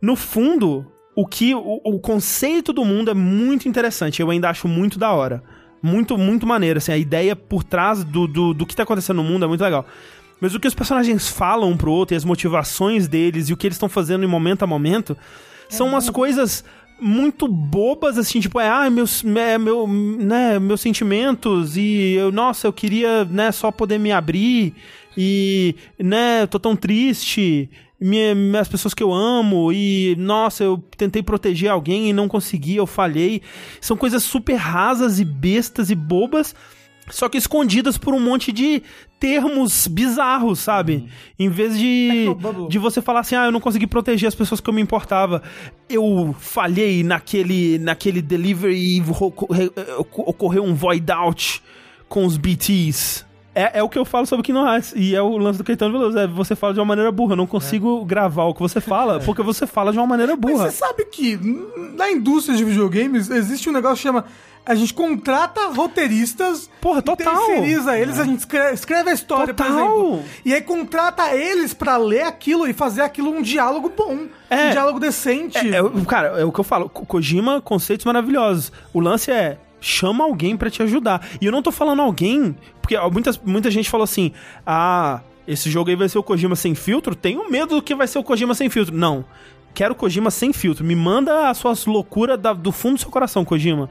no 0.00 0.16
fundo, 0.16 0.90
o 1.14 1.26
que. 1.26 1.54
O, 1.54 1.80
o 1.84 2.00
conceito 2.00 2.72
do 2.72 2.82
mundo 2.82 3.10
é 3.10 3.14
muito 3.14 3.68
interessante. 3.68 4.22
Eu 4.22 4.30
ainda 4.30 4.48
acho 4.48 4.66
muito 4.66 4.98
da 4.98 5.12
hora. 5.12 5.42
Muito, 5.82 6.16
muito 6.16 6.46
maneiro. 6.46 6.78
Assim, 6.78 6.92
a 6.92 6.96
ideia 6.96 7.36
por 7.36 7.62
trás 7.62 8.02
do, 8.02 8.26
do, 8.26 8.54
do 8.54 8.64
que 8.64 8.74
tá 8.74 8.84
acontecendo 8.84 9.18
no 9.18 9.24
mundo 9.24 9.44
é 9.44 9.48
muito 9.48 9.62
legal. 9.62 9.84
Mas 10.40 10.54
o 10.54 10.60
que 10.60 10.66
os 10.66 10.74
personagens 10.74 11.28
falam 11.28 11.70
um 11.70 11.76
pro 11.76 11.92
outro 11.92 12.14
e 12.14 12.16
as 12.16 12.24
motivações 12.24 13.06
deles 13.06 13.50
e 13.50 13.52
o 13.52 13.56
que 13.56 13.66
eles 13.66 13.76
estão 13.76 13.88
fazendo 13.88 14.24
em 14.24 14.28
momento 14.28 14.62
a 14.62 14.66
momento 14.66 15.16
são 15.68 15.88
umas 15.88 16.08
coisas 16.08 16.64
muito 17.00 17.48
bobas, 17.48 18.16
assim, 18.18 18.40
tipo, 18.40 18.58
é, 18.60 18.68
ah, 18.68 18.88
meus, 18.90 19.24
é, 19.24 19.58
meu, 19.58 19.86
né, 19.86 20.58
meus 20.58 20.80
sentimentos 20.80 21.76
e 21.76 22.14
eu, 22.14 22.30
nossa, 22.32 22.66
eu 22.66 22.72
queria, 22.72 23.24
né, 23.24 23.52
só 23.52 23.70
poder 23.70 23.98
me 23.98 24.12
abrir 24.12 24.74
e, 25.16 25.74
né, 25.98 26.46
tô 26.46 26.58
tão 26.58 26.76
triste, 26.76 27.68
minha, 28.00 28.34
as 28.60 28.68
pessoas 28.68 28.94
que 28.94 29.02
eu 29.02 29.12
amo 29.12 29.72
e, 29.72 30.14
nossa, 30.18 30.64
eu 30.64 30.82
tentei 30.96 31.22
proteger 31.22 31.70
alguém 31.70 32.10
e 32.10 32.12
não 32.12 32.28
consegui, 32.28 32.76
eu 32.76 32.86
falhei. 32.86 33.40
São 33.80 33.96
coisas 33.96 34.22
super 34.22 34.56
rasas 34.56 35.20
e 35.20 35.24
bestas 35.24 35.90
e 35.90 35.94
bobas 35.94 36.54
só 37.10 37.28
que 37.28 37.38
escondidas 37.38 37.98
por 37.98 38.14
um 38.14 38.20
monte 38.20 38.50
de 38.52 38.82
termos 39.20 39.86
bizarros, 39.86 40.58
sabe? 40.58 41.08
Em 41.38 41.48
vez 41.48 41.78
de, 41.78 42.08
Tecnobubble. 42.10 42.68
de 42.68 42.78
você 42.78 43.00
falar 43.00 43.20
assim, 43.20 43.34
ah, 43.34 43.46
eu 43.46 43.52
não 43.52 43.60
consegui 43.60 43.86
proteger 43.86 44.28
as 44.28 44.34
pessoas 44.34 44.60
que 44.60 44.68
eu 44.68 44.74
me 44.74 44.82
importava, 44.82 45.42
eu 45.88 46.34
falhei 46.38 47.02
naquele, 47.02 47.78
naquele 47.78 48.20
delivery 48.20 48.98
e 48.98 49.02
ocorreu 50.12 50.64
um 50.64 50.74
void 50.74 51.10
out 51.10 51.62
com 52.08 52.24
os 52.24 52.36
BTs. 52.36 53.23
É, 53.54 53.78
é 53.78 53.82
o 53.82 53.88
que 53.88 53.98
eu 53.98 54.04
falo 54.04 54.26
sobre 54.26 54.42
Kingdom 54.42 54.66
Hearts. 54.66 54.92
E 54.96 55.14
é 55.14 55.22
o 55.22 55.36
lance 55.38 55.58
do 55.58 55.64
Caetano 55.64 55.92
Veloso. 55.96 56.18
É, 56.18 56.26
você 56.26 56.56
fala 56.56 56.74
de 56.74 56.80
uma 56.80 56.86
maneira 56.86 57.12
burra. 57.12 57.32
Eu 57.32 57.36
não 57.36 57.46
consigo 57.46 58.04
gravar 58.04 58.44
o 58.44 58.54
que 58.54 58.60
você 58.60 58.80
fala, 58.80 59.20
porque 59.20 59.42
você 59.42 59.66
fala 59.66 59.92
de 59.92 59.98
uma 59.98 60.06
maneira 60.06 60.32
Mas 60.32 60.40
burra. 60.40 60.70
você 60.70 60.76
sabe 60.76 61.04
que 61.06 61.38
na 61.96 62.10
indústria 62.10 62.56
de 62.56 62.64
videogames 62.64 63.30
existe 63.30 63.68
um 63.68 63.72
negócio 63.72 63.96
que 63.96 64.02
chama. 64.02 64.24
A 64.66 64.74
gente 64.74 64.94
contrata 64.94 65.60
roteiristas. 65.68 66.70
Porra, 66.80 67.02
total. 67.02 67.36
Terceiriza 67.46 67.98
eles, 67.98 68.18
a 68.18 68.24
gente 68.24 68.38
escreve, 68.38 68.72
escreve 68.74 69.10
a 69.10 69.12
história, 69.12 69.52
Total. 69.52 69.66
por 69.66 69.78
exemplo. 69.78 70.22
E 70.44 70.54
aí 70.54 70.62
contrata 70.62 71.34
eles 71.34 71.74
pra 71.74 71.98
ler 71.98 72.22
aquilo 72.22 72.66
e 72.66 72.72
fazer 72.72 73.02
aquilo 73.02 73.30
um 73.30 73.42
diálogo 73.42 73.92
bom. 73.94 74.20
É. 74.48 74.68
Um 74.68 74.70
diálogo 74.70 74.98
decente. 74.98 75.58
É, 75.58 75.76
é 75.76 75.82
o- 75.82 76.04
cara, 76.06 76.40
é 76.40 76.44
o 76.44 76.50
que 76.50 76.58
eu 76.60 76.64
falo. 76.64 76.88
Ko- 76.88 77.04
Kojima, 77.04 77.60
conceitos 77.60 78.06
maravilhosos. 78.06 78.72
O 78.92 79.00
lance 79.00 79.30
é. 79.30 79.58
Chama 79.84 80.24
alguém 80.24 80.56
pra 80.56 80.70
te 80.70 80.82
ajudar. 80.82 81.28
E 81.38 81.44
eu 81.44 81.52
não 81.52 81.60
tô 81.60 81.70
falando 81.70 82.00
alguém. 82.00 82.56
Porque 82.80 82.98
muitas, 83.12 83.38
muita 83.38 83.70
gente 83.70 83.90
falou 83.90 84.04
assim: 84.04 84.32
Ah, 84.64 85.20
esse 85.46 85.70
jogo 85.70 85.90
aí 85.90 85.96
vai 85.96 86.08
ser 86.08 86.18
o 86.18 86.22
Kojima 86.22 86.56
sem 86.56 86.74
filtro. 86.74 87.14
Tenho 87.14 87.50
medo 87.50 87.76
do 87.76 87.82
que 87.82 87.94
vai 87.94 88.06
ser 88.06 88.18
o 88.18 88.24
Kojima 88.24 88.54
sem 88.54 88.70
filtro. 88.70 88.96
Não. 88.96 89.26
Quero 89.74 89.94
Kojima 89.94 90.30
sem 90.30 90.54
filtro. 90.54 90.82
Me 90.82 90.96
manda 90.96 91.50
as 91.50 91.58
suas 91.58 91.84
loucuras 91.84 92.40
do 92.58 92.72
fundo 92.72 92.94
do 92.94 93.00
seu 93.00 93.10
coração, 93.10 93.44
Kojima. 93.44 93.90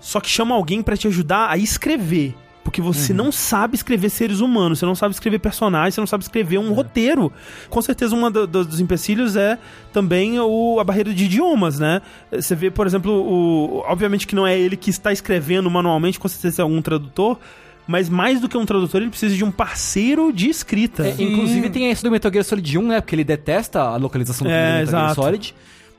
Só 0.00 0.20
que 0.20 0.28
chama 0.30 0.54
alguém 0.54 0.80
pra 0.80 0.96
te 0.96 1.06
ajudar 1.06 1.50
a 1.50 1.58
escrever. 1.58 2.34
Porque 2.66 2.82
você 2.82 3.12
não 3.12 3.30
sabe 3.30 3.76
escrever 3.76 4.10
seres 4.10 4.40
humanos, 4.40 4.80
você 4.80 4.86
não 4.86 4.96
sabe 4.96 5.14
escrever 5.14 5.38
personagens, 5.38 5.94
você 5.94 6.00
não 6.00 6.06
sabe 6.06 6.24
escrever 6.24 6.58
um 6.58 6.72
roteiro. 6.72 7.32
Com 7.70 7.80
certeza, 7.80 8.12
um 8.16 8.28
dos 8.28 8.80
empecilhos 8.80 9.36
é 9.36 9.56
também 9.92 10.40
o, 10.40 10.80
a 10.80 10.82
barreira 10.82 11.14
de 11.14 11.26
idiomas, 11.26 11.78
né? 11.78 12.02
Você 12.32 12.56
vê, 12.56 12.68
por 12.68 12.84
exemplo, 12.84 13.12
o, 13.12 13.84
obviamente 13.86 14.26
que 14.26 14.34
não 14.34 14.44
é 14.44 14.58
ele 14.58 14.76
que 14.76 14.90
está 14.90 15.12
escrevendo 15.12 15.70
manualmente, 15.70 16.18
com 16.18 16.26
certeza 16.26 16.60
é 16.60 16.64
algum 16.64 16.82
tradutor, 16.82 17.38
mas 17.86 18.08
mais 18.08 18.40
do 18.40 18.48
que 18.48 18.58
um 18.58 18.66
tradutor, 18.66 19.00
ele 19.00 19.10
precisa 19.10 19.36
de 19.36 19.44
um 19.44 19.52
parceiro 19.52 20.32
de 20.32 20.48
escrita. 20.48 21.06
É, 21.06 21.14
inclusive 21.22 21.70
tem 21.70 21.88
esse 21.88 22.02
do 22.02 22.10
Metal 22.10 22.32
Gear 22.32 22.44
Solid 22.44 22.78
1, 22.78 22.82
né? 22.82 23.00
Porque 23.00 23.14
ele 23.14 23.22
detesta 23.22 23.80
a 23.80 23.96
localização 23.96 24.44
do 24.44 24.52
É, 24.52 24.80
Metal 24.80 24.90
Gear 24.90 25.10
exato. 25.10 25.54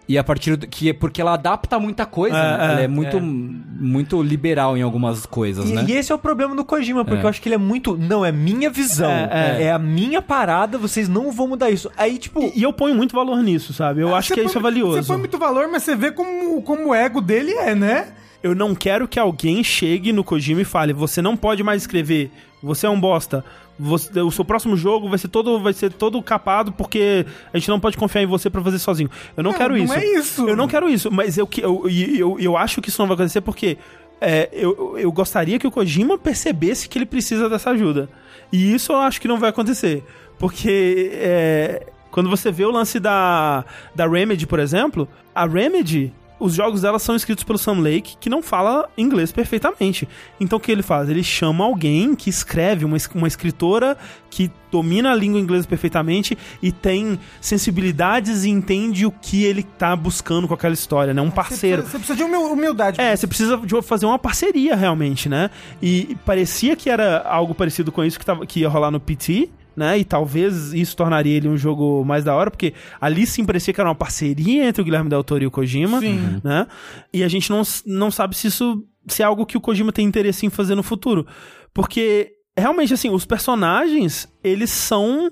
E 0.09 0.17
a 0.17 0.23
partir 0.23 0.55
do 0.55 0.65
que 0.65 0.93
porque 0.93 1.19
ela 1.19 1.34
adapta 1.34 1.77
muita 1.77 2.05
coisa, 2.05 2.38
É, 2.38 2.41
né? 2.57 2.65
Ela 2.71 2.81
é, 2.81 2.84
é 2.85 2.88
muito 2.88 3.19
muito 3.21 4.21
liberal 4.23 4.77
em 4.77 4.81
algumas 4.81 5.25
coisas, 5.25 5.69
E, 5.69 5.73
né? 5.73 5.85
e 5.88 5.91
esse 5.91 6.11
é 6.11 6.15
o 6.15 6.17
problema 6.17 6.55
do 6.55 6.63
Kojima, 6.63 7.03
porque 7.05 7.21
É. 7.21 7.23
eu 7.25 7.29
acho 7.29 7.41
que 7.41 7.47
ele 7.49 7.55
é 7.55 7.59
muito. 7.59 7.97
Não, 7.97 8.25
é 8.25 8.31
minha 8.31 8.69
visão. 8.69 9.11
É, 9.11 9.57
É, 9.59 9.63
é. 9.65 9.71
a 9.71 9.77
minha 9.77 10.21
parada, 10.21 10.77
vocês 10.77 11.07
não 11.09 11.31
vão 11.31 11.49
mudar 11.49 11.69
isso. 11.69 11.91
Aí, 11.97 12.17
tipo. 12.17 12.51
E 12.55 12.63
eu 12.63 12.71
ponho 12.73 12.95
muito 12.95 13.13
valor 13.13 13.43
nisso, 13.43 13.73
sabe? 13.73 14.01
Eu 14.01 14.15
acho 14.15 14.29
Você 14.29 14.34
que 14.35 14.41
põe- 14.41 14.49
isso 14.49 14.57
é 14.57 14.61
valioso. 14.61 15.01
Você 15.03 15.07
põe 15.07 15.17
muito 15.17 15.38
valor, 15.38 15.67
mas 15.69 15.84
você 15.84 15.95
vê 15.95 16.11
como, 16.11 16.61
como 16.61 16.89
o 16.89 16.95
ego 16.95 17.19
dele 17.21 17.51
é, 17.53 17.75
né? 17.75 18.07
Eu 18.41 18.55
não 18.55 18.73
quero 18.73 19.07
que 19.07 19.19
alguém 19.19 19.63
chegue 19.63 20.13
no 20.13 20.23
Kojima 20.23 20.61
e 20.61 20.65
fale: 20.65 20.93
você 20.93 21.21
não 21.21 21.35
pode 21.35 21.63
mais 21.63 21.81
escrever, 21.84 22.31
você 22.63 22.85
é 22.85 22.89
um 22.89 22.99
bosta. 22.99 23.43
Você- 23.79 24.19
o 24.21 24.31
seu 24.31 24.43
próximo 24.43 24.75
jogo 24.75 25.07
vai 25.09 25.19
ser 25.19 25.27
todo 25.27 25.59
vai 25.59 25.71
ser 25.73 25.91
todo 25.93 26.21
capado 26.21 26.71
porque 26.71 27.25
a 27.53 27.57
gente 27.57 27.69
não 27.69 27.79
pode 27.79 27.95
confiar 27.95 28.23
em 28.23 28.25
você 28.25 28.49
pra 28.49 28.61
fazer 28.63 28.79
sozinho. 28.79 29.09
Eu 29.35 29.43
não, 29.43 29.51
Não, 29.51 29.57
quero 29.57 29.75
não 29.77 29.83
isso. 29.83 29.93
é 29.93 30.05
isso. 30.05 30.49
Eu 30.49 30.55
não 30.55 30.67
quero 30.67 30.89
isso, 30.89 31.11
mas 31.11 31.37
eu 31.37 31.45
que- 31.45 31.61
eu, 31.61 31.83
eu, 31.87 32.39
eu 32.39 32.57
acho 32.57 32.81
que 32.81 32.89
isso 32.89 32.99
não 33.01 33.07
vai 33.07 33.15
acontecer 33.15 33.41
porque 33.41 33.77
é, 34.19 34.49
eu, 34.51 34.97
eu 34.97 35.11
gostaria 35.11 35.59
que 35.59 35.67
o 35.67 35.71
Kojima 35.71 36.17
percebesse 36.17 36.89
que 36.89 36.97
ele 36.97 37.05
precisa 37.05 37.47
dessa 37.47 37.69
ajuda. 37.69 38.09
E 38.51 38.73
isso 38.73 38.91
eu 38.93 38.97
acho 38.97 39.21
que 39.21 39.27
não 39.27 39.37
vai 39.39 39.49
acontecer. 39.51 40.03
Porque 40.39 41.11
é, 41.13 41.85
quando 42.09 42.29
você 42.29 42.51
vê 42.51 42.65
o 42.65 42.71
lance 42.71 42.99
da, 42.99 43.63
da 43.93 44.07
Remedy, 44.07 44.47
por 44.47 44.57
exemplo, 44.59 45.07
a 45.35 45.45
Remedy, 45.45 46.11
os 46.39 46.53
jogos 46.53 46.81
dela 46.81 46.99
são 46.99 47.15
escritos 47.15 47.43
pelo 47.43 47.57
Sam 47.57 47.80
Lake, 47.80 48.15
que 48.19 48.30
não 48.30 48.41
fala 48.41 48.89
inglês 48.97 49.31
perfeitamente. 49.31 50.07
Então 50.39 50.57
o 50.57 50.59
que 50.59 50.72
ele 50.72 50.84
faz? 50.84 51.09
Ele 51.09 51.23
chama 51.23 51.64
alguém 51.65 52.15
que 52.15 52.30
escreve, 52.30 52.85
uma, 52.85 52.97
uma 53.15 53.27
escritora 53.27 53.97
que 54.30 54.51
domina 54.72 55.11
a 55.11 55.15
língua 55.15 55.39
inglesa 55.39 55.68
perfeitamente 55.68 56.38
e 56.61 56.72
tem 56.72 57.18
sensibilidades 57.41 58.43
e 58.43 58.49
entende 58.49 59.05
o 59.05 59.11
que 59.11 59.43
ele 59.43 59.64
tá 59.64 59.95
buscando 59.95 60.47
com 60.47 60.53
aquela 60.53 60.73
história, 60.73 61.14
né? 61.14 61.22
Um 61.22 61.31
parceiro. 61.31 61.81
Você, 61.81 61.91
você 61.91 61.97
precisa 61.97 62.15
de 62.18 62.23
humil- 62.23 62.51
humildade. 62.51 63.01
É, 63.01 63.15
você 63.15 63.26
precisa 63.26 63.57
de 63.57 63.81
fazer 63.81 64.05
uma 64.05 64.19
parceria 64.19 64.76
realmente, 64.76 65.27
né? 65.27 65.49
E 65.81 66.18
parecia 66.26 66.76
que 66.76 66.89
era 66.89 67.22
algo 67.27 67.55
parecido 67.55 67.91
com 67.91 68.03
isso 68.03 68.19
que, 68.19 68.26
tava, 68.26 68.45
que 68.45 68.59
ia 68.59 68.69
rolar 68.69 68.91
no 68.91 68.99
PT, 68.99 69.49
né? 69.77 69.99
E 69.99 70.03
talvez 70.03 70.73
isso 70.73 70.97
tornaria 70.97 71.37
ele 71.37 71.47
um 71.47 71.55
jogo 71.55 72.03
mais 72.03 72.23
da 72.23 72.35
hora, 72.35 72.49
porque 72.49 72.73
ali 72.99 73.27
sim 73.27 73.45
parecia 73.45 73.71
que 73.71 73.79
era 73.79 73.87
uma 73.87 73.95
parceria 73.95 74.65
entre 74.67 74.81
o 74.81 74.85
Guilherme 74.85 75.07
Del 75.07 75.23
Toro 75.23 75.43
e 75.43 75.47
o 75.47 75.51
Kojima, 75.51 75.99
Sim. 75.99 76.41
né? 76.43 76.65
E 77.13 77.23
a 77.23 77.27
gente 77.27 77.51
não, 77.51 77.61
não 77.85 78.09
sabe 78.09 78.35
se 78.35 78.47
isso 78.47 78.83
se 79.07 79.21
é 79.21 79.25
algo 79.25 79.45
que 79.45 79.55
o 79.55 79.61
Kojima 79.61 79.93
tem 79.93 80.05
interesse 80.05 80.45
em 80.45 80.49
fazer 80.49 80.73
no 80.73 80.81
futuro. 80.81 81.27
Porque 81.73 82.31
realmente 82.57 82.91
assim, 82.91 83.11
os 83.11 83.23
personagens, 83.23 84.27
eles 84.43 84.71
são 84.71 85.31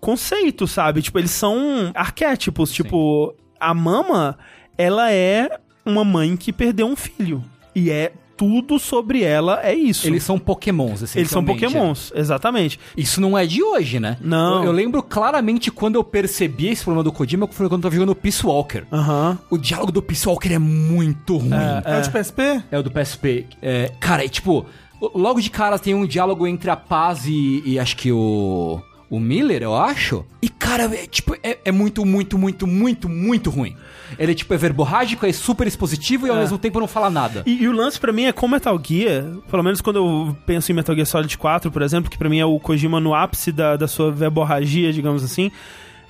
conceitos, 0.00 0.72
sabe? 0.72 1.00
Tipo, 1.00 1.20
eles 1.20 1.30
são 1.30 1.92
arquétipos, 1.94 2.72
tipo, 2.72 3.34
a 3.60 3.72
Mama, 3.72 4.36
ela 4.76 5.10
é 5.12 5.48
uma 5.86 6.04
mãe 6.04 6.36
que 6.36 6.52
perdeu 6.52 6.86
um 6.86 6.96
filho. 6.96 7.42
E 7.74 7.90
é 7.90 8.12
tudo 8.36 8.78
sobre 8.78 9.22
ela 9.22 9.60
é 9.62 9.74
isso. 9.74 10.06
Eles 10.06 10.22
são 10.22 10.38
pokémons, 10.38 11.00
Eles 11.00 11.10
são 11.10 11.20
essencialmente, 11.42 11.64
pokémons, 11.66 12.12
exatamente. 12.14 12.78
é. 12.96 13.00
Isso 13.00 13.20
não 13.20 13.36
é 13.36 13.46
de 13.46 13.62
hoje, 13.62 14.00
né? 14.00 14.16
Não. 14.20 14.58
Eu, 14.60 14.64
eu 14.66 14.72
lembro 14.72 15.02
claramente 15.02 15.70
quando 15.70 15.96
eu 15.96 16.04
percebi 16.04 16.68
esse 16.68 16.82
problema 16.82 17.04
do 17.04 17.12
Kojima, 17.12 17.46
foi 17.50 17.68
quando 17.68 17.80
eu 17.80 17.90
tava 17.90 17.94
jogando 17.94 18.14
Peace 18.14 18.44
Walker. 18.44 18.84
Aham. 18.92 19.38
O 19.50 19.58
diálogo 19.58 19.92
do 19.92 20.02
Peace 20.02 20.26
Walker 20.28 20.52
é 20.52 20.58
muito 20.58 21.36
ruim. 21.36 21.50
É 21.84 21.98
o 21.98 22.02
de 22.02 22.10
PSP? 22.10 22.62
É 22.70 22.78
o 22.78 22.82
do 22.82 22.90
PSP. 22.90 23.46
É, 23.62 23.92
cara, 24.00 24.24
é 24.24 24.28
tipo, 24.28 24.66
logo 25.00 25.40
de 25.40 25.50
cara 25.50 25.78
tem 25.78 25.94
um 25.94 26.06
diálogo 26.06 26.46
entre 26.46 26.70
a 26.70 26.76
Paz 26.76 27.26
e, 27.26 27.62
e 27.64 27.78
acho 27.78 27.96
que 27.96 28.10
o. 28.12 28.80
O 29.10 29.20
Miller, 29.20 29.62
eu 29.62 29.76
acho. 29.76 30.24
E, 30.42 30.48
cara, 30.48 30.84
é, 30.92 31.06
tipo, 31.06 31.36
é, 31.40 31.58
é 31.64 31.70
muito, 31.70 32.04
muito, 32.04 32.36
muito, 32.36 32.66
muito, 32.66 33.08
muito 33.08 33.50
ruim. 33.50 33.76
Ele, 34.18 34.34
tipo, 34.34 34.52
é 34.54 34.56
verborrágico, 34.56 35.26
é 35.26 35.32
super 35.32 35.66
expositivo 35.66 36.26
e 36.26 36.30
ao 36.30 36.36
mesmo 36.36 36.58
tempo 36.58 36.80
não 36.80 36.86
fala 36.86 37.10
nada. 37.10 37.42
E, 37.46 37.62
e 37.62 37.68
o 37.68 37.72
lance 37.72 37.98
pra 37.98 38.12
mim 38.12 38.24
é 38.24 38.32
com 38.32 38.48
Metal 38.48 38.80
Gear, 38.82 39.24
pelo 39.50 39.62
menos 39.62 39.80
quando 39.80 39.96
eu 39.96 40.36
penso 40.46 40.70
em 40.70 40.74
Metal 40.74 40.94
Gear 40.94 41.06
Solid 41.06 41.36
4, 41.36 41.70
por 41.70 41.82
exemplo, 41.82 42.10
que 42.10 42.18
pra 42.18 42.28
mim 42.28 42.38
é 42.38 42.44
o 42.44 42.58
Kojima 42.58 43.00
no 43.00 43.14
ápice 43.14 43.52
da, 43.52 43.76
da 43.76 43.88
sua 43.88 44.10
verborragia, 44.10 44.92
digamos 44.92 45.22
assim, 45.22 45.50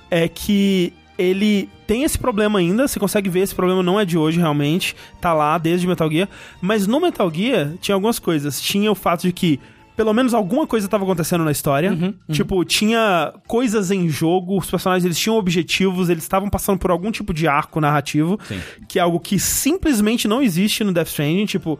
é 0.09 0.27
que 0.27 0.93
ele 1.17 1.69
tem 1.87 2.03
esse 2.03 2.17
problema 2.17 2.59
ainda, 2.59 2.87
você 2.87 2.99
consegue 2.99 3.29
ver, 3.29 3.41
esse 3.41 3.55
problema 3.55 3.81
não 3.81 3.99
é 3.99 4.05
de 4.05 4.17
hoje 4.17 4.39
realmente, 4.39 4.95
tá 5.21 5.33
lá 5.33 5.57
desde 5.57 5.87
Metal 5.87 6.09
Gear, 6.11 6.27
mas 6.61 6.87
no 6.87 6.99
Metal 6.99 7.31
Gear 7.33 7.73
tinha 7.79 7.95
algumas 7.95 8.19
coisas. 8.19 8.59
Tinha 8.59 8.91
o 8.91 8.95
fato 8.95 9.21
de 9.21 9.31
que 9.31 9.59
pelo 9.95 10.13
menos 10.13 10.33
alguma 10.33 10.67
coisa 10.67 10.87
estava 10.87 11.03
acontecendo 11.03 11.43
na 11.43 11.51
história. 11.51 11.97
Tipo, 12.31 12.63
tinha 12.65 13.33
coisas 13.47 13.91
em 13.91 14.09
jogo, 14.09 14.57
os 14.57 14.69
personagens 14.69 15.05
eles 15.05 15.17
tinham 15.17 15.37
objetivos, 15.37 16.09
eles 16.09 16.23
estavam 16.23 16.49
passando 16.49 16.77
por 16.77 16.91
algum 16.91 17.11
tipo 17.11 17.33
de 17.33 17.47
arco 17.47 17.79
narrativo, 17.79 18.39
Sim. 18.47 18.59
que 18.87 18.99
é 18.99 19.01
algo 19.01 19.19
que 19.19 19.39
simplesmente 19.39 20.27
não 20.27 20.41
existe 20.41 20.83
no 20.83 20.91
Death 20.91 21.07
Stranding, 21.07 21.45
tipo, 21.45 21.79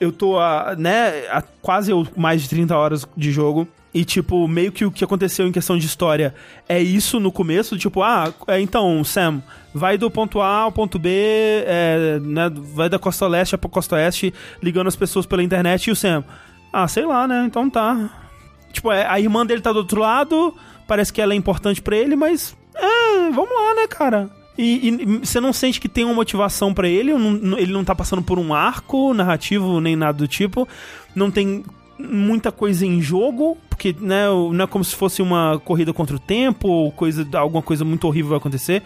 eu 0.00 0.12
tô 0.12 0.38
a, 0.38 0.76
né, 0.78 1.26
a 1.30 1.42
quase 1.42 1.92
mais 2.16 2.42
de 2.42 2.48
30 2.48 2.76
horas 2.76 3.06
de 3.16 3.32
jogo. 3.32 3.66
E, 3.92 4.04
tipo, 4.04 4.46
meio 4.46 4.70
que 4.70 4.84
o 4.84 4.90
que 4.90 5.02
aconteceu 5.02 5.48
em 5.48 5.50
questão 5.50 5.76
de 5.78 5.86
história 5.86 6.34
é 6.68 6.80
isso 6.80 7.18
no 7.18 7.32
começo, 7.32 7.76
tipo, 7.76 8.02
ah, 8.02 8.32
é, 8.46 8.60
então, 8.60 9.02
Sam, 9.02 9.42
vai 9.74 9.96
do 9.96 10.10
ponto 10.10 10.42
A 10.42 10.58
ao 10.58 10.70
ponto 10.70 10.98
B, 10.98 11.10
é, 11.66 12.20
né, 12.20 12.50
vai 12.54 12.88
da 12.90 12.98
costa 12.98 13.26
leste 13.26 13.56
pra 13.56 13.68
costa 13.68 13.96
oeste, 13.96 14.32
ligando 14.62 14.88
as 14.88 14.94
pessoas 14.94 15.24
pela 15.24 15.42
internet, 15.42 15.86
e 15.86 15.90
o 15.90 15.96
Sam, 15.96 16.22
ah, 16.72 16.88
sei 16.88 17.06
lá, 17.06 17.26
né, 17.26 17.44
então 17.46 17.68
tá. 17.68 18.10
Tipo, 18.72 18.92
é, 18.92 19.06
a 19.06 19.18
irmã 19.18 19.44
dele 19.44 19.60
tá 19.60 19.72
do 19.72 19.78
outro 19.80 20.00
lado, 20.00 20.54
parece 20.86 21.12
que 21.12 21.20
ela 21.20 21.32
é 21.32 21.36
importante 21.36 21.80
pra 21.80 21.96
ele, 21.96 22.16
mas, 22.16 22.56
é, 22.74 23.30
vamos 23.30 23.50
lá, 23.50 23.74
né, 23.74 23.86
cara. 23.86 24.30
E, 24.56 24.88
e 24.88 25.18
você 25.18 25.40
não 25.40 25.52
sente 25.52 25.80
que 25.80 25.88
tem 25.88 26.04
uma 26.04 26.14
motivação 26.14 26.74
pra 26.74 26.88
ele, 26.88 27.12
ele 27.56 27.72
não 27.72 27.84
tá 27.84 27.94
passando 27.94 28.22
por 28.22 28.40
um 28.40 28.52
arco 28.52 29.14
narrativo 29.14 29.80
nem 29.80 29.94
nada 29.94 30.18
do 30.18 30.26
tipo, 30.26 30.66
não 31.14 31.30
tem 31.30 31.64
muita 31.98 32.50
coisa 32.50 32.84
em 32.84 33.00
jogo, 33.00 33.56
porque 33.68 33.94
né, 34.00 34.26
não 34.26 34.64
é 34.64 34.66
como 34.66 34.84
se 34.84 34.94
fosse 34.96 35.22
uma 35.22 35.60
corrida 35.64 35.92
contra 35.92 36.16
o 36.16 36.18
tempo 36.18 36.68
ou 36.68 36.90
coisa, 36.92 37.26
alguma 37.34 37.62
coisa 37.62 37.84
muito 37.84 38.06
horrível 38.06 38.30
vai 38.30 38.38
acontecer. 38.38 38.82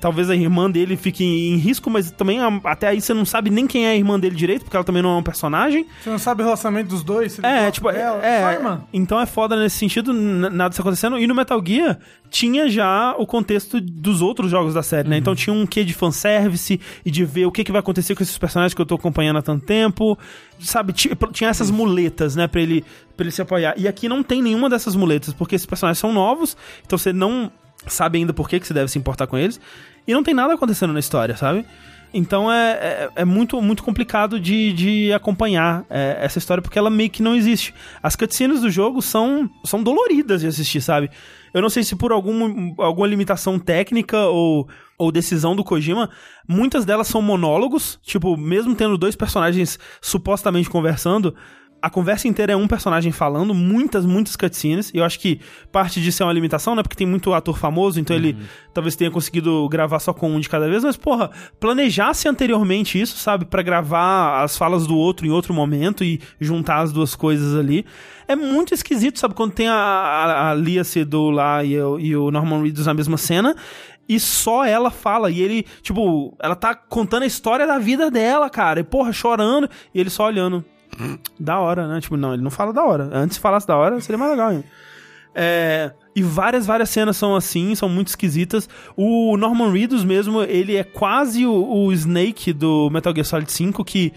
Talvez 0.00 0.28
a 0.30 0.36
irmã 0.36 0.70
dele 0.70 0.96
fique 0.96 1.24
em 1.24 1.56
risco, 1.56 1.88
mas 1.90 2.10
também 2.10 2.38
até 2.64 2.88
aí 2.88 3.00
você 3.00 3.14
não 3.14 3.24
sabe 3.24 3.50
nem 3.50 3.66
quem 3.66 3.86
é 3.86 3.90
a 3.90 3.96
irmã 3.96 4.18
dele 4.20 4.36
direito, 4.36 4.62
porque 4.64 4.76
ela 4.76 4.84
também 4.84 5.02
não 5.02 5.16
é 5.16 5.18
um 5.18 5.22
personagem. 5.22 5.86
Você 6.02 6.10
não 6.10 6.18
sabe 6.18 6.42
o 6.42 6.44
relacionamento 6.44 6.88
dos 6.90 7.02
dois? 7.02 7.38
É, 7.42 7.70
tipo, 7.70 7.90
dela, 7.90 8.24
é, 8.24 8.40
então 8.92 9.20
é 9.20 9.26
foda 9.26 9.56
nesse 9.56 9.76
sentido, 9.76 10.12
nada 10.12 10.68
está 10.72 10.82
acontecendo. 10.82 11.18
E 11.18 11.26
no 11.26 11.34
Metal 11.34 11.62
Gear 11.64 11.98
tinha 12.30 12.68
já 12.68 13.14
o 13.18 13.26
contexto 13.26 13.80
dos 13.80 14.20
outros 14.20 14.50
jogos 14.50 14.74
da 14.74 14.82
série, 14.82 15.08
né? 15.08 15.16
Então 15.16 15.34
tinha 15.34 15.54
um 15.54 15.64
quê 15.66 15.84
de 15.84 15.94
fanservice 15.94 16.80
e 17.04 17.10
de 17.10 17.24
ver 17.24 17.46
o 17.46 17.52
que, 17.52 17.64
que 17.64 17.72
vai 17.72 17.78
acontecer 17.80 18.14
com 18.14 18.22
esses 18.22 18.36
personagens 18.36 18.74
que 18.74 18.80
eu 18.80 18.86
tô 18.86 18.96
acompanhando 18.96 19.38
há 19.38 19.42
tanto 19.42 19.64
tempo. 19.64 20.18
Sabe, 20.58 20.92
ti- 20.92 21.10
tinha 21.32 21.50
essas 21.50 21.70
muletas, 21.70 22.34
né, 22.34 22.46
pra 22.46 22.60
ele, 22.60 22.84
pra 23.16 23.24
ele 23.24 23.30
se 23.30 23.40
apoiar. 23.42 23.74
E 23.76 23.86
aqui 23.86 24.08
não 24.08 24.22
tem 24.22 24.42
nenhuma 24.42 24.68
dessas 24.70 24.94
muletas, 24.96 25.32
porque 25.34 25.54
esses 25.54 25.66
personagens 25.66 25.98
são 25.98 26.12
novos, 26.12 26.56
então 26.84 26.98
você 26.98 27.12
não 27.12 27.50
sabe 27.86 28.18
ainda 28.18 28.32
por 28.32 28.48
que, 28.48 28.60
que 28.60 28.66
você 28.66 28.74
deve 28.74 28.90
se 28.90 28.98
importar 28.98 29.26
com 29.26 29.36
eles. 29.36 29.60
E 30.06 30.12
não 30.12 30.22
tem 30.22 30.34
nada 30.34 30.54
acontecendo 30.54 30.92
na 30.92 31.00
história, 31.00 31.36
sabe? 31.36 31.66
Então 32.14 32.50
é, 32.50 32.72
é, 32.72 33.10
é 33.16 33.24
muito, 33.24 33.60
muito 33.60 33.82
complicado 33.82 34.40
de, 34.40 34.72
de 34.72 35.12
acompanhar 35.12 35.84
é, 35.90 36.16
essa 36.20 36.38
história 36.38 36.62
porque 36.62 36.78
ela 36.78 36.88
meio 36.88 37.10
que 37.10 37.22
não 37.22 37.34
existe. 37.34 37.74
As 38.02 38.16
cutscenes 38.16 38.60
do 38.60 38.70
jogo 38.70 39.02
são, 39.02 39.50
são 39.64 39.82
doloridas 39.82 40.40
de 40.40 40.46
assistir, 40.46 40.80
sabe? 40.80 41.10
Eu 41.52 41.60
não 41.60 41.68
sei 41.68 41.82
se 41.82 41.96
por 41.96 42.12
algum, 42.12 42.74
alguma 42.78 43.06
limitação 43.06 43.58
técnica 43.58 44.18
ou, 44.18 44.68
ou 44.96 45.12
decisão 45.12 45.56
do 45.56 45.64
Kojima, 45.64 46.08
muitas 46.48 46.84
delas 46.84 47.08
são 47.08 47.20
monólogos, 47.20 47.98
tipo, 48.02 48.36
mesmo 48.36 48.74
tendo 48.74 48.96
dois 48.96 49.16
personagens 49.16 49.78
supostamente 50.00 50.70
conversando, 50.70 51.34
a 51.86 51.90
conversa 51.90 52.26
inteira 52.26 52.52
é 52.52 52.56
um 52.56 52.66
personagem 52.66 53.12
falando, 53.12 53.54
muitas, 53.54 54.04
muitas 54.04 54.34
cutscenes. 54.36 54.90
E 54.92 54.98
eu 54.98 55.04
acho 55.04 55.18
que 55.20 55.40
parte 55.70 56.00
disso 56.00 56.22
é 56.22 56.26
uma 56.26 56.32
limitação, 56.32 56.74
né? 56.74 56.82
Porque 56.82 56.96
tem 56.96 57.06
muito 57.06 57.32
ator 57.32 57.56
famoso, 57.58 58.00
então 58.00 58.14
ele 58.16 58.36
talvez 58.74 58.96
tenha 58.96 59.10
conseguido 59.10 59.68
gravar 59.68 59.98
só 60.00 60.12
com 60.12 60.30
um 60.30 60.40
de 60.40 60.48
cada 60.48 60.68
vez. 60.68 60.82
Mas, 60.84 60.96
porra, 60.96 61.30
planejasse 61.60 62.28
anteriormente 62.28 63.00
isso, 63.00 63.16
sabe? 63.18 63.44
Pra 63.44 63.62
gravar 63.62 64.42
as 64.42 64.56
falas 64.56 64.86
do 64.86 64.96
outro 64.96 65.26
em 65.26 65.30
outro 65.30 65.54
momento 65.54 66.02
e 66.04 66.20
juntar 66.40 66.78
as 66.78 66.92
duas 66.92 67.14
coisas 67.14 67.54
ali. 67.56 67.84
É 68.28 68.34
muito 68.34 68.74
esquisito, 68.74 69.18
sabe? 69.18 69.34
Quando 69.34 69.52
tem 69.52 69.68
a, 69.68 69.74
a, 69.74 70.50
a 70.50 70.54
Lia 70.54 70.82
Seydoux 70.84 71.34
lá 71.34 71.62
e, 71.64 71.78
o- 71.80 71.98
e 71.98 72.16
o 72.16 72.30
Norman 72.30 72.62
Reedus 72.62 72.86
na 72.86 72.94
mesma 72.94 73.16
cena. 73.16 73.54
E 74.08 74.20
só 74.20 74.64
ela 74.64 74.90
fala. 74.90 75.30
E 75.30 75.40
ele, 75.40 75.66
tipo, 75.82 76.36
ela 76.40 76.54
tá 76.54 76.74
contando 76.74 77.24
a 77.24 77.26
história 77.26 77.66
da 77.66 77.78
vida 77.78 78.10
dela, 78.10 78.48
cara. 78.48 78.80
E, 78.80 78.84
porra, 78.84 79.12
chorando. 79.12 79.68
E 79.94 80.00
ele 80.00 80.10
só 80.10 80.26
olhando. 80.26 80.64
Da 81.38 81.58
hora, 81.60 81.86
né? 81.86 82.00
Tipo, 82.00 82.16
não, 82.16 82.34
ele 82.34 82.42
não 82.42 82.50
fala 82.50 82.72
da 82.72 82.84
hora. 82.84 83.10
Antes 83.12 83.36
se 83.36 83.40
falasse 83.40 83.66
da 83.66 83.76
hora, 83.76 84.00
seria 84.00 84.18
mais 84.18 84.30
legal 84.30 84.48
ainda. 84.48 84.64
É, 85.38 85.92
e 86.14 86.22
várias, 86.22 86.64
várias 86.64 86.88
cenas 86.88 87.14
são 87.18 87.36
assim, 87.36 87.74
são 87.74 87.88
muito 87.90 88.08
esquisitas. 88.08 88.68
O 88.96 89.36
Norman 89.36 89.70
Reedus 89.70 90.02
mesmo, 90.02 90.42
ele 90.42 90.76
é 90.76 90.82
quase 90.82 91.46
o, 91.46 91.52
o 91.52 91.92
Snake 91.92 92.54
do 92.54 92.88
Metal 92.90 93.12
Gear 93.14 93.26
Solid 93.26 93.52
5, 93.52 93.84
que 93.84 94.14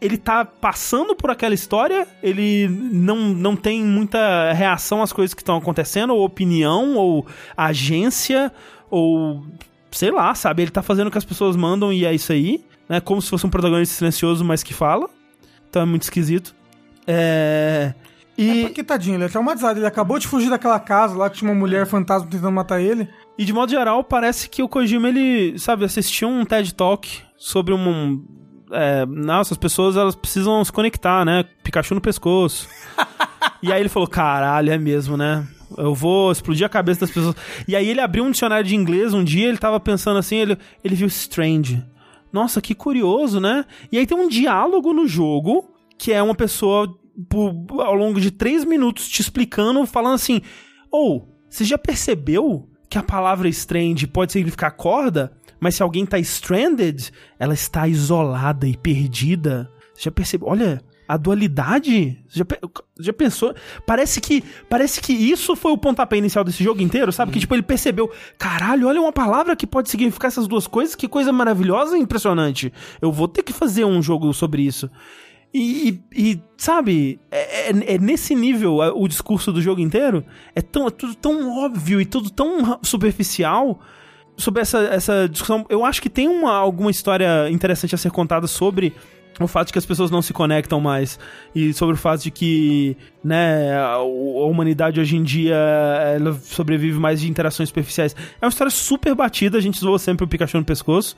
ele 0.00 0.18
tá 0.18 0.44
passando 0.44 1.16
por 1.16 1.30
aquela 1.30 1.54
história, 1.54 2.06
ele 2.22 2.68
não, 2.68 3.16
não 3.30 3.56
tem 3.56 3.82
muita 3.82 4.52
reação 4.52 5.02
às 5.02 5.12
coisas 5.12 5.34
que 5.34 5.40
estão 5.40 5.56
acontecendo, 5.56 6.14
ou 6.14 6.24
opinião, 6.24 6.96
ou 6.96 7.26
agência, 7.56 8.52
ou 8.90 9.44
sei 9.90 10.10
lá, 10.10 10.34
sabe? 10.34 10.62
Ele 10.62 10.70
tá 10.70 10.82
fazendo 10.82 11.08
o 11.08 11.10
que 11.10 11.18
as 11.18 11.24
pessoas 11.24 11.56
mandam 11.56 11.92
e 11.92 12.04
é 12.04 12.14
isso 12.14 12.30
aí, 12.30 12.62
né? 12.88 13.00
Como 13.00 13.20
se 13.22 13.30
fosse 13.30 13.46
um 13.46 13.50
protagonista 13.50 13.94
silencioso, 13.94 14.44
mas 14.44 14.62
que 14.62 14.74
fala. 14.74 15.08
Então 15.68 15.82
é 15.82 15.84
muito 15.84 16.02
esquisito. 16.02 16.54
É. 17.06 17.94
E, 18.36 18.60
É 18.62 18.66
porque, 18.66 18.84
tadinho, 18.84 19.16
ele 19.16 19.24
é 19.24 19.28
traumatizado. 19.28 19.80
Ele 19.80 19.86
acabou 19.86 20.18
de 20.18 20.28
fugir 20.28 20.48
daquela 20.48 20.78
casa 20.78 21.16
lá 21.16 21.28
que 21.28 21.38
tinha 21.38 21.50
uma 21.50 21.58
mulher 21.58 21.86
fantasma 21.86 22.28
tentando 22.30 22.52
matar 22.52 22.80
ele. 22.80 23.08
e 23.36 23.44
de 23.44 23.52
modo 23.52 23.70
geral, 23.70 24.04
parece 24.04 24.48
que 24.48 24.62
o 24.62 24.68
Kojima, 24.68 25.08
ele, 25.08 25.58
sabe, 25.58 25.84
assistiu 25.84 26.28
um 26.28 26.44
TED 26.44 26.74
Talk 26.74 27.22
sobre 27.36 27.74
um. 27.74 28.24
É, 28.70 29.06
nossa, 29.06 29.54
as 29.54 29.58
pessoas 29.58 29.96
elas 29.96 30.14
precisam 30.14 30.62
se 30.64 30.70
conectar, 30.70 31.24
né? 31.24 31.44
Pikachu 31.64 31.94
no 31.94 32.00
pescoço. 32.00 32.68
e 33.62 33.72
aí 33.72 33.80
ele 33.80 33.88
falou: 33.88 34.06
caralho, 34.06 34.70
é 34.70 34.78
mesmo, 34.78 35.16
né? 35.16 35.46
Eu 35.76 35.94
vou 35.94 36.30
explodir 36.30 36.64
a 36.64 36.68
cabeça 36.68 37.00
das 37.00 37.10
pessoas. 37.10 37.34
E 37.66 37.74
aí 37.74 37.88
ele 37.88 38.00
abriu 38.00 38.24
um 38.24 38.30
dicionário 38.30 38.64
de 38.64 38.76
inglês 38.76 39.12
um 39.12 39.24
dia, 39.24 39.48
ele 39.48 39.58
tava 39.58 39.78
pensando 39.80 40.18
assim, 40.18 40.36
ele, 40.36 40.58
ele 40.82 40.94
viu 40.94 41.06
strange. 41.08 41.82
Nossa, 42.32 42.60
que 42.60 42.74
curioso, 42.74 43.40
né? 43.40 43.64
E 43.90 43.98
aí 43.98 44.06
tem 44.06 44.16
um 44.16 44.28
diálogo 44.28 44.92
no 44.92 45.06
jogo 45.06 45.70
que 45.96 46.12
é 46.12 46.22
uma 46.22 46.34
pessoa 46.34 46.94
por- 47.28 47.80
ao 47.80 47.94
longo 47.94 48.20
de 48.20 48.30
três 48.30 48.64
minutos 48.64 49.08
te 49.08 49.20
explicando, 49.20 49.84
falando 49.86 50.14
assim: 50.14 50.40
Ou, 50.90 51.28
você 51.48 51.64
já 51.64 51.76
percebeu 51.78 52.68
que 52.88 52.98
a 52.98 53.02
palavra 53.02 53.48
strange 53.48 54.06
pode 54.06 54.32
significar 54.32 54.72
corda? 54.76 55.32
Mas 55.60 55.74
se 55.74 55.82
alguém 55.82 56.06
tá 56.06 56.18
stranded, 56.20 57.10
ela 57.38 57.52
está 57.54 57.88
isolada 57.88 58.66
e 58.68 58.76
perdida. 58.76 59.68
Você 59.94 60.04
já 60.04 60.10
percebeu? 60.12 60.48
Olha, 60.48 60.80
a 61.08 61.16
dualidade. 61.16 62.22
Já, 62.28 62.44
já 63.00 63.12
pensou? 63.12 63.54
Parece 63.86 64.20
que 64.20 64.44
parece 64.68 65.00
que 65.00 65.12
isso 65.12 65.56
foi 65.56 65.72
o 65.72 65.78
pontapé 65.78 66.18
inicial 66.18 66.44
desse 66.44 66.62
jogo 66.62 66.82
inteiro, 66.82 67.10
sabe? 67.10 67.32
Que 67.32 67.40
tipo, 67.40 67.54
ele 67.54 67.62
percebeu: 67.62 68.10
caralho, 68.38 68.86
olha 68.86 69.00
uma 69.00 69.12
palavra 69.12 69.56
que 69.56 69.66
pode 69.66 69.88
significar 69.90 70.28
essas 70.28 70.46
duas 70.46 70.66
coisas, 70.66 70.94
que 70.94 71.08
coisa 71.08 71.32
maravilhosa 71.32 71.96
e 71.96 72.00
impressionante. 72.00 72.72
Eu 73.00 73.10
vou 73.10 73.26
ter 73.26 73.42
que 73.42 73.52
fazer 73.52 73.84
um 73.84 74.02
jogo 74.02 74.32
sobre 74.34 74.62
isso. 74.62 74.90
E, 75.54 75.98
e- 76.14 76.30
e, 76.32 76.42
sabe, 76.58 77.18
é, 77.30 77.70
é- 77.70 77.94
é 77.94 77.98
nesse 77.98 78.34
nível 78.34 78.76
o 78.94 79.08
discurso 79.08 79.50
do 79.50 79.62
jogo 79.62 79.80
inteiro. 79.80 80.22
É, 80.54 80.60
tão, 80.60 80.86
é 80.86 80.90
tudo 80.90 81.14
tão 81.14 81.64
óbvio 81.64 82.00
e 82.02 82.04
tudo 82.04 82.28
tão 82.28 82.78
superficial 82.82 83.80
sobre 84.36 84.60
essa, 84.60 84.78
essa 84.80 85.26
discussão. 85.28 85.64
Eu 85.70 85.86
acho 85.86 86.02
que 86.02 86.10
tem 86.10 86.28
uma, 86.28 86.52
alguma 86.52 86.90
história 86.90 87.48
interessante 87.50 87.94
a 87.94 87.98
ser 87.98 88.10
contada 88.10 88.46
sobre 88.46 88.94
o 89.44 89.48
fato 89.48 89.68
de 89.68 89.72
que 89.72 89.78
as 89.78 89.86
pessoas 89.86 90.10
não 90.10 90.20
se 90.20 90.32
conectam 90.32 90.80
mais 90.80 91.18
e 91.54 91.72
sobre 91.72 91.94
o 91.94 91.98
fato 91.98 92.22
de 92.22 92.30
que 92.30 92.96
né, 93.22 93.76
a, 93.76 93.98
humanidade 93.98 95.00
hoje 95.00 95.16
em 95.16 95.22
dia 95.22 95.56
ela 96.14 96.32
sobrevive 96.34 96.98
mais 96.98 97.20
de 97.20 97.28
interações 97.30 97.68
superficiais. 97.68 98.14
É 98.40 98.44
uma 98.44 98.50
história 98.50 98.70
super 98.70 99.14
batida, 99.14 99.58
a 99.58 99.60
gente 99.60 99.78
zoa 99.78 99.98
sempre 99.98 100.24
o 100.24 100.28
Pikachu 100.28 100.58
no 100.58 100.64
pescoço. 100.64 101.16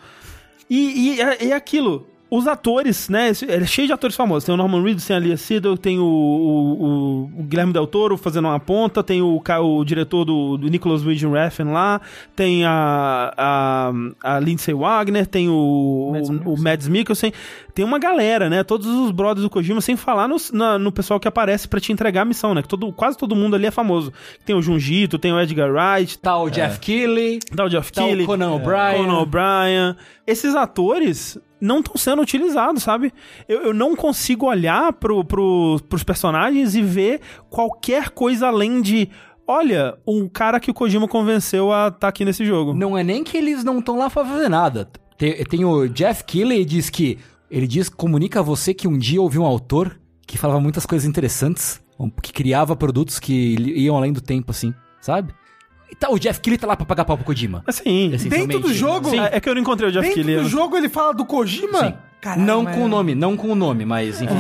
E, 0.69 1.17
e 1.17 1.21
é, 1.21 1.49
é 1.49 1.53
aquilo. 1.53 2.07
Os 2.31 2.47
atores, 2.47 3.09
né? 3.09 3.31
é 3.31 3.67
cheio 3.67 3.89
de 3.89 3.93
atores 3.93 4.15
famosos. 4.15 4.45
Tem 4.45 4.55
o 4.55 4.57
Norman 4.57 4.83
Reedus, 4.85 5.05
tem 5.05 5.17
a 5.17 5.19
Lia 5.19 5.37
Seydoux, 5.37 5.77
tem 5.81 5.99
o, 5.99 6.05
o, 6.05 7.41
o 7.41 7.43
Guilherme 7.43 7.73
Del 7.73 7.87
Toro 7.89 8.17
fazendo 8.17 8.47
uma 8.47 8.61
ponta, 8.61 9.03
tem 9.03 9.21
o, 9.21 9.43
o 9.61 9.85
diretor 9.85 10.25
do, 10.25 10.57
do 10.57 10.69
Nicholas 10.69 11.03
Winding 11.03 11.31
Refn 11.33 11.73
lá, 11.73 12.01
tem 12.37 12.65
a, 12.65 13.33
a, 13.37 13.93
a 14.37 14.39
Lindsay 14.39 14.73
Wagner, 14.75 15.27
tem 15.27 15.49
o, 15.49 16.13
o, 16.47 16.53
o 16.55 16.61
Mads 16.63 16.87
Mikkelsen. 16.87 17.33
Tem 17.75 17.85
uma 17.85 17.99
galera, 17.99 18.49
né? 18.51 18.63
Todos 18.63 18.87
os 18.87 19.11
brothers 19.11 19.43
do 19.43 19.51
Kojima, 19.51 19.81
sem 19.81 19.97
falar 19.97 20.29
no, 20.29 20.37
na- 20.53 20.79
no 20.79 20.93
pessoal 20.93 21.19
que 21.19 21.27
aparece 21.29 21.67
pra 21.67 21.81
te 21.81 21.93
entregar 21.93 22.23
a 22.23 22.25
missão, 22.25 22.55
né? 22.55 22.63
Que 22.63 22.69
todo, 22.69 22.93
quase 22.93 23.17
todo 23.19 23.35
mundo 23.35 23.57
ali 23.57 23.67
é 23.67 23.71
famoso. 23.71 24.13
Tem 24.45 24.55
o 24.55 24.63
Junjito, 24.63 25.19
tem 25.19 25.33
o 25.33 25.41
Edgar 25.41 25.71
Wright, 25.73 26.19
Tá 26.19 26.37
o 26.39 26.51
Jeff 26.51 26.79
Keighley, 26.79 27.39
tá 27.57 27.65
o 27.65 27.69
Geoff 27.69 27.93
tá 27.93 28.03
o 28.03 28.05
Keighley, 28.07 28.27
Conan 28.27 28.53
O'Brien. 28.53 28.97
Conan 29.05 29.19
O'Brien. 29.19 29.97
Esses 30.27 30.55
atores 30.55 31.39
não 31.61 31.81
estão 31.81 31.97
sendo 31.97 32.23
utilizados, 32.23 32.83
sabe? 32.83 33.13
Eu, 33.49 33.63
eu 33.63 33.75
não 33.75 33.95
consigo 33.95 34.47
olhar 34.47 34.93
pro, 34.95 35.25
pro, 35.25 35.81
pros 35.89 36.03
personagens 36.03 36.75
e 36.75 36.83
ver 36.83 37.21
qualquer 37.49 38.11
coisa 38.11 38.49
além 38.49 38.81
de. 38.81 39.09
Olha, 39.47 39.99
um 40.07 40.29
cara 40.29 40.61
que 40.61 40.71
o 40.71 40.75
Kojima 40.75 41.09
convenceu 41.09 41.73
a 41.73 41.89
estar 41.89 42.09
aqui 42.09 42.25
nesse 42.25 42.45
jogo. 42.45 42.73
Não 42.73 42.97
é 42.97 43.03
nem 43.03 43.25
que 43.25 43.37
eles 43.37 43.65
não 43.65 43.81
estão 43.81 43.99
lá 43.99 44.09
pra 44.09 44.25
fazer 44.25 44.49
nada. 44.49 44.89
Tem, 45.19 45.45
tem 45.45 45.65
o 45.65 45.89
Jeff 45.89 46.25
Keighley 46.25 46.65
diz 46.65 46.89
que 46.89 47.19
ele 47.51 47.67
diz 47.67 47.89
comunica 47.89 48.41
a 48.41 48.43
você 48.43 48.73
que 48.73 48.87
um 48.87 48.97
dia 48.97 49.21
ouviu 49.21 49.43
um 49.43 49.47
autor 49.47 50.01
que 50.27 50.39
falava 50.39 50.61
muitas 50.61 50.87
coisas 50.87 51.07
interessantes, 51.07 51.83
que 52.23 52.33
criava 52.33 52.77
produtos 52.77 53.19
que 53.19 53.57
iam 53.77 53.97
além 53.97 54.13
do 54.13 54.21
tempo 54.21 54.53
assim, 54.53 54.73
sabe? 55.01 55.35
E 55.91 55.95
tá, 55.95 56.09
o 56.11 56.19
Jeff 56.19 56.41
Keighley 56.41 56.59
tá 56.59 56.67
lá 56.67 56.77
pra 56.77 56.87
pagar 56.87 57.05
pau 57.05 57.17
pro 57.17 57.27
Kojima. 57.27 57.63
Assim. 57.67 58.11
Dentro 58.29 58.61
do 58.61 58.73
jogo? 58.73 59.11
sim, 59.11 59.19
é 59.19 59.41
que 59.41 59.49
eu 59.49 59.55
não 59.55 59.63
encontrei 59.63 59.89
o 59.89 59.93
Jeff 59.93 60.07
Dentro 60.07 60.23
Keighley. 60.23 60.43
do 60.45 60.49
jogo 60.49 60.77
ele 60.77 60.89
fala 60.89 61.13
do 61.15 61.25
Kojima? 61.25 61.81
Sim. 61.81 61.95
Caralho, 62.21 62.47
não 62.47 62.63
mas- 62.63 62.77
com 62.77 62.85
o 62.85 62.89
nome, 62.89 63.15
não 63.15 63.37
com 63.37 63.49
o 63.49 63.55
nome, 63.55 63.85
mas 63.87 64.21
enfim. 64.23 64.35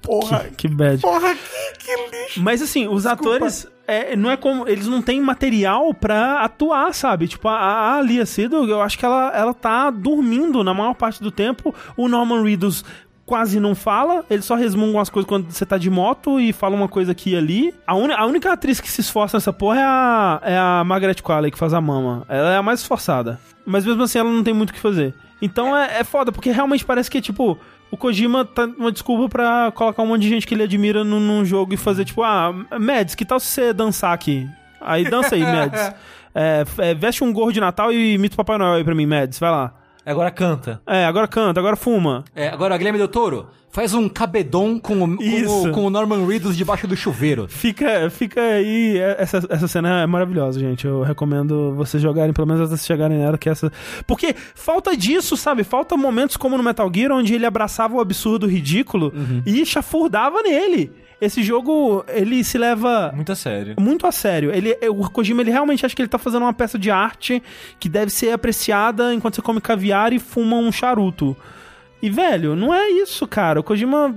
Porra, 0.00 0.46
Que 0.56 0.68
bad. 0.68 1.02
porra, 1.02 1.34
que, 1.34 1.84
que 1.84 1.96
lixo. 2.22 2.40
Mas 2.42 2.62
assim, 2.62 2.86
os 2.88 3.04
atores, 3.04 3.66
é, 3.86 4.16
não 4.16 4.30
é 4.30 4.36
como. 4.38 4.66
Eles 4.66 4.86
não 4.86 5.02
têm 5.02 5.20
material 5.20 5.92
pra 5.92 6.40
atuar, 6.40 6.94
sabe? 6.94 7.28
Tipo, 7.28 7.48
a, 7.48 7.96
a 7.96 8.00
Lia 8.00 8.24
Seydoux, 8.24 8.68
eu 8.70 8.80
acho 8.80 8.96
que 8.98 9.04
ela, 9.04 9.30
ela 9.36 9.52
tá 9.52 9.90
dormindo 9.90 10.64
na 10.64 10.72
maior 10.72 10.94
parte 10.94 11.22
do 11.22 11.30
tempo. 11.30 11.74
O 11.96 12.08
Norman 12.08 12.42
Reedus 12.42 12.84
quase 13.28 13.60
não 13.60 13.74
fala, 13.74 14.24
ele 14.30 14.40
só 14.40 14.54
resmunga 14.54 14.96
umas 14.96 15.10
coisas 15.10 15.28
quando 15.28 15.50
você 15.50 15.66
tá 15.66 15.76
de 15.76 15.90
moto 15.90 16.40
e 16.40 16.50
fala 16.52 16.74
uma 16.74 16.88
coisa 16.88 17.12
aqui 17.12 17.32
e 17.32 17.36
ali. 17.36 17.74
A, 17.86 17.94
uni- 17.94 18.14
a 18.14 18.24
única 18.24 18.50
atriz 18.50 18.80
que 18.80 18.90
se 18.90 19.02
esforça 19.02 19.36
nessa 19.36 19.52
porra 19.52 19.78
é 19.78 19.84
a, 19.84 20.40
é 20.44 20.56
a 20.58 20.82
Margaret 20.84 21.16
Qualley, 21.22 21.50
que 21.50 21.58
faz 21.58 21.74
a 21.74 21.80
mama. 21.80 22.24
Ela 22.28 22.52
é 22.54 22.56
a 22.56 22.62
mais 22.62 22.80
esforçada. 22.80 23.38
Mas 23.66 23.84
mesmo 23.84 24.02
assim, 24.02 24.18
ela 24.18 24.30
não 24.30 24.42
tem 24.42 24.54
muito 24.54 24.70
o 24.70 24.72
que 24.72 24.80
fazer. 24.80 25.14
Então 25.42 25.76
é, 25.76 25.98
é 26.00 26.04
foda, 26.04 26.32
porque 26.32 26.50
realmente 26.50 26.84
parece 26.86 27.10
que, 27.10 27.20
tipo, 27.20 27.58
o 27.90 27.96
Kojima 27.98 28.44
tá 28.46 28.64
uma 28.78 28.90
desculpa 28.90 29.28
pra 29.28 29.70
colocar 29.74 30.02
um 30.02 30.06
monte 30.06 30.22
de 30.22 30.30
gente 30.30 30.46
que 30.46 30.54
ele 30.54 30.62
admira 30.62 31.04
num, 31.04 31.20
num 31.20 31.44
jogo 31.44 31.74
e 31.74 31.76
fazer, 31.76 32.06
tipo, 32.06 32.22
ah, 32.22 32.52
Mads, 32.80 33.14
que 33.14 33.24
tal 33.26 33.38
se 33.38 33.46
você 33.46 33.72
dançar 33.74 34.14
aqui? 34.14 34.48
Aí 34.80 35.04
dança 35.04 35.34
aí, 35.34 35.42
Mads. 35.44 35.92
É, 36.34 36.64
é, 36.78 36.94
veste 36.94 37.22
um 37.22 37.32
gorro 37.32 37.52
de 37.52 37.60
Natal 37.60 37.92
e 37.92 38.14
imita 38.14 38.34
o 38.34 38.36
Papai 38.38 38.56
Noel 38.58 38.74
aí 38.74 38.84
pra 38.84 38.94
mim, 38.94 39.06
Mads. 39.06 39.38
Vai 39.38 39.50
lá. 39.50 39.72
Agora 40.10 40.30
canta. 40.30 40.80
É, 40.86 41.04
agora 41.04 41.28
canta, 41.28 41.60
agora 41.60 41.76
fuma. 41.76 42.24
É, 42.34 42.48
agora, 42.48 42.76
Guilherme 42.76 42.98
Del 42.98 43.08
Toro, 43.08 43.46
faz 43.70 43.92
um 43.94 44.08
cabedon 44.08 44.80
com 44.80 45.02
o, 45.04 45.16
com 45.16 45.22
Isso. 45.22 45.68
o, 45.68 45.72
com 45.72 45.84
o 45.84 45.90
Norman 45.90 46.26
Reedus 46.26 46.56
debaixo 46.56 46.86
do 46.86 46.96
chuveiro. 46.96 47.46
Fica, 47.48 48.08
fica 48.10 48.40
aí. 48.40 48.96
é- 48.98 49.16
Essa, 49.18 49.38
essa 49.50 49.68
cena 49.68 50.00
é 50.02 50.06
maravilhosa, 50.06 50.58
gente. 50.58 50.86
Eu 50.86 51.02
recomendo 51.02 51.74
vocês 51.74 52.02
jogarem, 52.02 52.32
pelo 52.32 52.46
menos 52.46 52.70
até 52.72 52.80
chegarem 52.82 53.18
nela, 53.18 53.36
que 53.36 53.48
essa. 53.48 53.70
Porque 54.06 54.34
falta 54.54 54.96
disso, 54.96 55.36
sabe? 55.36 55.62
Falta 55.64 55.96
momentos 55.96 56.36
como 56.36 56.56
no 56.56 56.62
Metal 56.62 56.90
Gear, 56.94 57.12
onde 57.12 57.34
ele 57.34 57.44
abraçava 57.46 57.94
o 57.94 58.00
absurdo 58.00 58.46
o 58.46 58.48
ridículo 58.48 59.12
e 59.44 59.64
chafurdava 59.66 60.42
nele. 60.42 60.90
Esse 61.20 61.42
jogo, 61.42 62.04
ele 62.08 62.44
se 62.44 62.56
leva 62.56 63.12
Muito 63.14 63.32
a 63.32 63.34
sério. 63.34 63.74
muito 63.78 64.06
a 64.06 64.12
sério. 64.12 64.52
Ele, 64.54 64.76
o 64.88 65.10
Kojima, 65.10 65.40
ele 65.40 65.50
realmente 65.50 65.84
acha 65.84 65.94
que 65.94 66.00
ele 66.00 66.08
tá 66.08 66.18
fazendo 66.18 66.42
uma 66.42 66.52
peça 66.52 66.78
de 66.78 66.90
arte 66.90 67.42
que 67.80 67.88
deve 67.88 68.10
ser 68.12 68.30
apreciada 68.32 69.12
enquanto 69.12 69.34
você 69.34 69.42
come 69.42 69.60
caviar 69.60 70.12
e 70.12 70.18
fuma 70.20 70.56
um 70.56 70.70
charuto. 70.70 71.36
E, 72.00 72.08
velho, 72.08 72.54
não 72.54 72.72
é 72.72 72.88
isso, 72.90 73.26
cara. 73.26 73.58
O 73.58 73.64
Kojima 73.64 74.14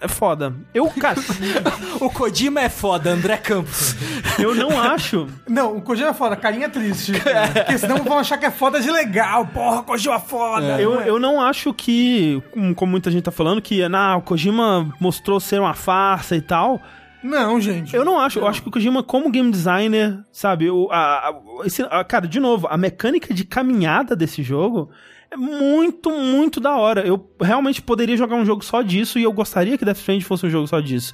é 0.00 0.08
foda. 0.08 0.52
Eu, 0.74 0.88
cara, 0.90 1.16
O 2.00 2.10
Kojima 2.10 2.60
é 2.60 2.68
foda, 2.68 3.10
André 3.10 3.36
Campos. 3.36 3.96
eu 4.38 4.54
não 4.54 4.80
acho. 4.80 5.26
Não, 5.48 5.76
o 5.76 5.82
Kojima 5.82 6.10
é 6.10 6.14
foda, 6.14 6.36
carinha 6.36 6.68
triste. 6.68 7.12
Porque 7.54 7.78
senão 7.78 7.98
vão 8.04 8.18
achar 8.18 8.38
que 8.38 8.46
é 8.46 8.50
foda 8.50 8.80
de 8.80 8.90
legal. 8.90 9.46
Porra, 9.46 9.82
Kojima 9.82 10.16
é 10.16 10.20
foda. 10.20 10.80
Eu, 10.80 10.94
Não 10.94 11.00
é. 11.00 11.08
eu 11.08 11.18
não 11.18 11.40
acho 11.40 11.72
que, 11.74 12.42
como 12.74 12.90
muita 12.92 13.10
gente 13.10 13.24
tá 13.24 13.30
falando, 13.30 13.60
que 13.62 13.88
nah, 13.88 14.16
o 14.16 14.22
Kojima 14.22 14.92
mostrou 15.00 15.40
ser 15.40 15.60
uma 15.60 15.74
farsa 15.74 16.36
e 16.36 16.40
tal. 16.40 16.80
Não, 17.22 17.60
gente. 17.60 17.96
Eu 17.96 18.04
não 18.04 18.18
acho. 18.20 18.38
Eu 18.38 18.46
acho 18.46 18.62
que 18.62 18.68
o 18.68 18.70
Kojima, 18.70 19.02
como 19.02 19.30
game 19.30 19.50
designer, 19.50 20.18
sabe, 20.30 20.70
o, 20.70 20.88
a, 20.92 21.28
a- 21.30 21.34
esse- 21.64 21.82
a- 21.82 22.04
cara, 22.04 22.28
de 22.28 22.38
novo, 22.38 22.68
a 22.70 22.76
mecânica 22.76 23.34
de 23.34 23.44
caminhada 23.44 24.14
desse 24.14 24.42
jogo 24.42 24.90
é 25.36 25.38
muito, 25.38 26.10
muito 26.10 26.60
da 26.60 26.76
hora. 26.76 27.06
Eu 27.06 27.28
realmente 27.40 27.82
poderia 27.82 28.16
jogar 28.16 28.36
um 28.36 28.44
jogo 28.44 28.64
só 28.64 28.82
disso 28.82 29.18
e 29.18 29.22
eu 29.22 29.32
gostaria 29.32 29.76
que 29.76 29.84
Death 29.84 29.98
Stranding 29.98 30.22
fosse 30.24 30.46
um 30.46 30.50
jogo 30.50 30.66
só 30.66 30.80
disso. 30.80 31.12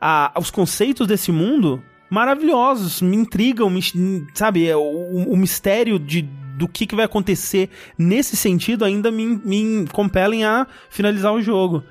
A- 0.00 0.32
os 0.38 0.50
conceitos 0.50 1.06
desse 1.06 1.30
mundo 1.30 1.82
maravilhosos, 2.10 3.00
me 3.00 3.16
intrigam, 3.16 3.70
me, 3.70 3.80
sabe, 4.34 4.68
é, 4.68 4.76
o, 4.76 4.82
o 5.32 5.36
mistério 5.36 5.98
de 5.98 6.22
do 6.54 6.68
que, 6.68 6.86
que 6.86 6.94
vai 6.94 7.06
acontecer 7.06 7.70
nesse 7.96 8.36
sentido 8.36 8.84
ainda 8.84 9.10
me, 9.10 9.24
me 9.26 9.86
compelem 9.90 10.44
a 10.44 10.66
finalizar 10.90 11.32
o 11.32 11.40
jogo. 11.40 11.82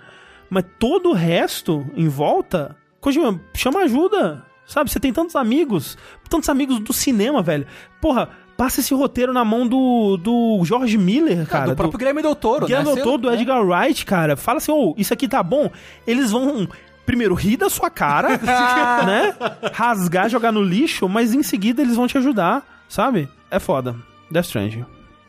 Mas 0.50 0.64
todo 0.78 1.10
o 1.10 1.14
resto 1.14 1.86
em 1.96 2.08
volta, 2.08 2.78
Kojima, 3.00 3.42
chama 3.56 3.80
ajuda. 3.82 4.46
Sabe, 4.68 4.90
você 4.92 5.00
tem 5.00 5.12
tantos 5.12 5.36
amigos, 5.36 5.98
tantos 6.30 6.48
amigos 6.48 6.80
do 6.80 6.94
cinema, 6.94 7.42
velho. 7.42 7.66
Porra, 8.00 8.30
passa 8.62 8.80
esse 8.80 8.94
roteiro 8.94 9.34
na 9.34 9.44
mão 9.44 9.66
do, 9.68 10.18
do 10.18 10.62
George 10.64 10.96
Miller, 10.96 11.48
cara. 11.48 11.72
do 11.72 11.76
próprio 11.76 11.98
Guilherme 11.98 12.22
Del 12.22 12.36
Toro, 12.36 12.68
Guilherme 12.68 12.90
né? 12.90 12.94
Del 12.94 13.04
Toro, 13.04 13.18
do 13.18 13.28
Você- 13.28 13.38
Edgar 13.38 13.66
Wright, 13.66 14.06
cara. 14.06 14.38
Fala 14.38 14.58
assim, 14.60 14.72
ô, 14.72 14.94
isso 15.00 15.12
aqui 15.12 15.28
tá 15.28 15.42
bom. 15.42 15.68
Eles 16.06 16.30
vão, 16.30 16.68
primeiro, 17.04 17.34
rir 17.34 17.58
da 17.58 17.72
sua 17.72 17.90
cara, 17.90 18.38
né? 19.04 19.34
Rasgar, 19.74 20.30
jogar 20.30 20.52
no 20.52 20.62
lixo, 20.62 21.10
mas 21.10 21.34
em 21.34 21.42
seguida 21.42 21.82
eles 21.82 21.96
vão 21.96 22.06
te 22.06 22.20
ajudar, 22.20 22.84
sabe? 22.88 23.28
É 23.50 23.58
foda. 23.60 23.96
Death 24.30 24.46
Stranding. 24.46 24.86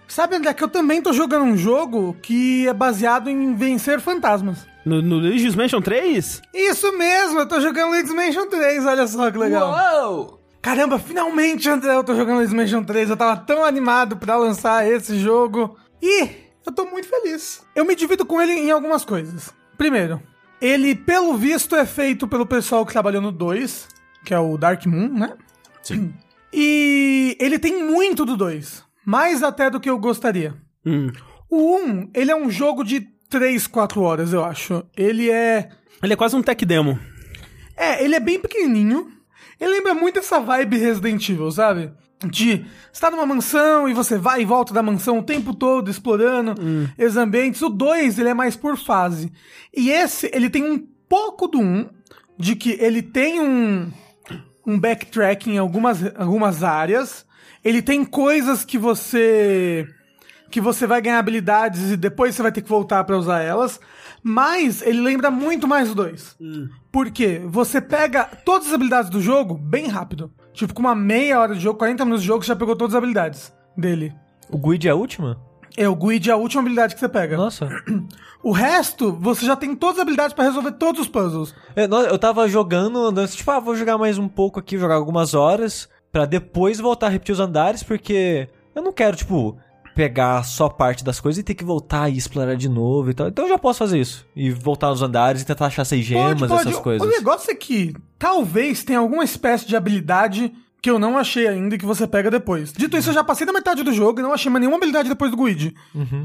Sabe, 0.06 0.36
André, 0.36 0.52
que 0.52 0.62
eu 0.62 0.68
também 0.68 1.00
tô 1.00 1.14
jogando 1.14 1.46
um 1.46 1.56
jogo 1.56 2.14
que 2.20 2.68
é 2.68 2.74
baseado 2.74 3.30
em 3.30 3.54
vencer 3.54 3.98
fantasmas. 3.98 4.66
No, 4.84 5.00
no 5.00 5.16
Luigi's 5.16 5.54
Mansion 5.54 5.80
3? 5.80 6.42
Isso 6.52 6.98
mesmo, 6.98 7.38
eu 7.40 7.48
tô 7.48 7.59
jogando 7.62 7.92
Luigi's 7.92 8.12
Mansion 8.14 8.46
3, 8.46 8.84
olha 8.84 9.06
só 9.06 9.30
que 9.30 9.38
legal. 9.38 9.70
Uou! 10.04 10.41
Caramba, 10.62 10.97
finalmente, 10.97 11.68
André, 11.68 11.97
eu 11.97 12.05
tô 12.05 12.14
jogando 12.14 12.36
Luigi's 12.36 12.55
Mansion 12.55 12.84
3. 12.84 13.10
Eu 13.10 13.16
tava 13.16 13.36
tão 13.36 13.64
animado 13.64 14.16
pra 14.16 14.36
lançar 14.36 14.89
esse 14.89 15.18
jogo. 15.18 15.76
E 16.01 16.28
eu 16.64 16.72
tô 16.72 16.84
muito 16.84 17.09
feliz. 17.09 17.64
Eu 17.74 17.84
me 17.84 17.97
divido 17.97 18.24
com 18.24 18.40
ele 18.40 18.52
em 18.52 18.70
algumas 18.70 19.05
coisas. 19.05 19.52
Primeiro, 19.76 20.22
ele, 20.60 20.94
pelo 20.94 21.36
visto, 21.36 21.74
é 21.74 21.84
feito 21.84 22.28
pelo 22.28 22.47
pessoal 22.47 22.86
que 22.86 22.93
trabalhou 22.93 23.20
no 23.20 23.32
2, 23.32 23.89
que 24.24 24.32
é 24.32 24.39
o 24.39 24.56
Dark 24.56 24.86
Moon, 24.86 25.09
né? 25.09 25.34
Sim. 25.82 26.14
E 26.55 27.34
ele 27.40 27.59
tem 27.59 27.82
muito 27.82 28.26
do 28.26 28.36
2. 28.36 28.84
Mais 29.06 29.43
até 29.43 29.70
do 29.70 29.80
que 29.80 29.89
eu 29.89 29.98
gostaria. 29.98 30.55
Hum. 30.84 31.10
O 31.48 31.78
1, 31.78 32.10
ele 32.14 32.30
é 32.30 32.36
um 32.36 32.51
jogo 32.51 32.84
de 32.84 33.01
3, 33.30 33.66
4 33.66 34.02
horas, 34.02 34.34
eu 34.34 34.44
acho. 34.44 34.84
Ele 34.94 35.30
é. 35.30 35.70
Ele 36.02 36.12
é 36.12 36.16
quase 36.16 36.36
um 36.36 36.43
tech 36.43 36.62
demo. 36.66 36.98
É, 37.74 38.05
ele 38.05 38.14
é 38.14 38.20
bem 38.20 38.39
pequenininho. 38.39 39.10
Ele 39.62 39.74
lembra 39.74 39.94
muito 39.94 40.18
essa 40.18 40.40
vibe 40.40 40.76
Resident 40.76 41.28
Evil, 41.28 41.48
sabe? 41.52 41.93
De 42.26 42.66
você 42.93 43.01
tá 43.01 43.12
numa 43.12 43.24
mansão 43.24 43.89
e 43.89 43.94
você 43.94 44.18
vai 44.18 44.43
e 44.43 44.44
volta 44.44 44.74
da 44.74 44.82
mansão 44.82 45.20
o 45.20 45.22
tempo 45.22 45.55
todo 45.55 45.89
explorando 45.89 46.55
os 46.98 47.16
ambientes. 47.16 47.62
O 47.62 47.68
2, 47.68 48.18
ele 48.18 48.30
é 48.30 48.34
mais 48.34 48.56
por 48.56 48.76
fase. 48.76 49.32
E 49.72 49.89
esse, 49.89 50.28
ele 50.34 50.51
tem 50.51 50.64
um 50.64 50.84
pouco 51.09 51.47
do 51.47 51.60
1, 51.60 51.62
um, 51.62 51.89
de 52.36 52.56
que 52.56 52.72
ele 52.80 53.02
tem 53.02 53.40
um, 53.40 53.89
um 54.66 54.76
backtracking 54.80 55.52
em 55.52 55.59
algumas, 55.59 56.02
algumas 56.16 56.64
áreas. 56.64 57.24
Ele 57.64 57.80
tem 57.80 58.05
coisas 58.05 58.64
que 58.64 58.76
você 58.76 59.86
que 60.51 60.60
você 60.60 60.86
vai 60.86 61.01
ganhar 61.01 61.18
habilidades 61.18 61.93
e 61.93 61.97
depois 61.97 62.34
você 62.34 62.43
vai 62.43 62.52
ter 62.52 62.62
que 62.62 62.68
voltar 62.68 63.05
pra 63.05 63.16
usar 63.16 63.40
elas. 63.40 63.80
Mas 64.23 64.82
ele 64.82 65.01
lembra 65.01 65.31
muito 65.31 65.66
mais 65.66 65.90
o 65.90 65.94
2. 65.94 66.36
Por 66.90 67.11
quê? 67.11 67.40
Você 67.47 67.81
pega 67.81 68.24
todas 68.44 68.69
as 68.69 68.74
habilidades 68.74 69.11
do 69.11 69.20
jogo 69.20 69.55
bem 69.55 69.89
rápido. 69.89 70.31
Tipo, 70.53 70.74
com 70.74 70.81
uma 70.81 70.94
meia 70.94 71.40
hora 71.40 71.55
de 71.55 71.61
jogo, 71.61 71.78
40 71.78 72.05
minutos 72.05 72.23
de 72.23 72.28
jogo, 72.28 72.43
você 72.44 72.49
já 72.49 72.57
pegou 72.57 72.77
todas 72.77 72.94
as 72.94 72.99
habilidades 72.99 73.53
dele. 73.77 74.12
O 74.51 74.59
Guide 74.59 74.86
é 74.89 74.90
a 74.90 74.94
última? 74.94 75.40
É, 75.77 75.89
o 75.89 75.97
Guide 75.97 76.28
é 76.31 76.32
a 76.35 76.36
última 76.36 76.61
habilidade 76.61 76.94
que 76.94 77.01
você 77.01 77.09
pega. 77.09 77.36
Nossa. 77.36 77.69
O 78.44 78.51
resto, 78.51 79.12
você 79.20 79.47
já 79.47 79.55
tem 79.55 79.73
todas 79.77 79.99
as 79.99 80.03
habilidades 80.03 80.35
pra 80.35 80.43
resolver 80.44 80.73
todos 80.73 81.03
os 81.03 81.07
puzzles. 81.07 81.55
Eu, 81.77 81.86
no- 81.86 82.01
eu 82.01 82.19
tava 82.19 82.49
jogando, 82.49 82.99
andando, 82.99 83.28
tipo, 83.28 83.49
ah, 83.53 83.61
vou 83.61 83.77
jogar 83.77 83.97
mais 83.97 84.19
um 84.19 84.27
pouco 84.27 84.59
aqui, 84.59 84.77
jogar 84.77 84.97
algumas 84.97 85.32
horas, 85.32 85.89
pra 86.11 86.24
depois 86.27 86.81
voltar 86.81 87.07
a 87.07 87.11
repetir 87.11 87.32
os 87.35 87.39
andares, 87.39 87.85
porque 87.85 88.49
eu 88.74 88.82
não 88.82 88.93
quero, 88.93 89.16
tipo, 89.16 89.57
pegar 89.94 90.43
só 90.44 90.69
parte 90.69 91.05
das 91.05 91.20
coisas 91.20 91.40
e 91.40 91.43
ter 91.43 91.55
que 91.55 91.64
voltar 91.64 92.09
e 92.09 92.16
explorar 92.16 92.55
de 92.56 92.69
novo 92.69 93.10
e 93.10 93.14
tal. 93.14 93.28
Então 93.28 93.44
eu 93.44 93.51
já 93.51 93.59
posso 93.59 93.78
fazer 93.81 94.01
isso. 94.01 94.27
E 94.35 94.51
voltar 94.51 94.89
nos 94.89 95.02
andares 95.02 95.43
e 95.43 95.47
tentar 95.47 95.66
achar 95.66 95.82
essas 95.82 96.01
gemas, 96.05 96.40
essas 96.60 96.74
coisas. 96.82 97.06
O 97.06 97.10
negócio 97.10 97.51
é 97.51 97.55
que 97.55 97.94
talvez 98.19 98.82
tenha 98.85 98.98
alguma 98.98 99.24
espécie 99.24 99.66
de 99.66 99.77
habilidade 99.77 100.52
que 100.81 100.90
eu 100.90 100.98
não 100.98 101.16
achei 101.16 101.47
ainda 101.47 101.77
e 101.77 101.78
que 101.78 101.86
você 101.86 102.09
pega 102.09 102.28
depois. 102.28 102.73
Dito 102.73 102.97
isso, 102.97 103.10
eu 103.10 103.14
já 103.14 103.23
passei 103.23 103.47
da 103.47 103.52
metade 103.52 103.85
do 103.85 103.93
jogo 103.93 104.19
e 104.19 104.23
não 104.23 104.32
achei 104.32 104.51
mais 104.51 104.60
nenhuma 104.62 104.78
habilidade 104.78 105.09
depois 105.09 105.31
do 105.31 105.36
Guide. 105.36 105.77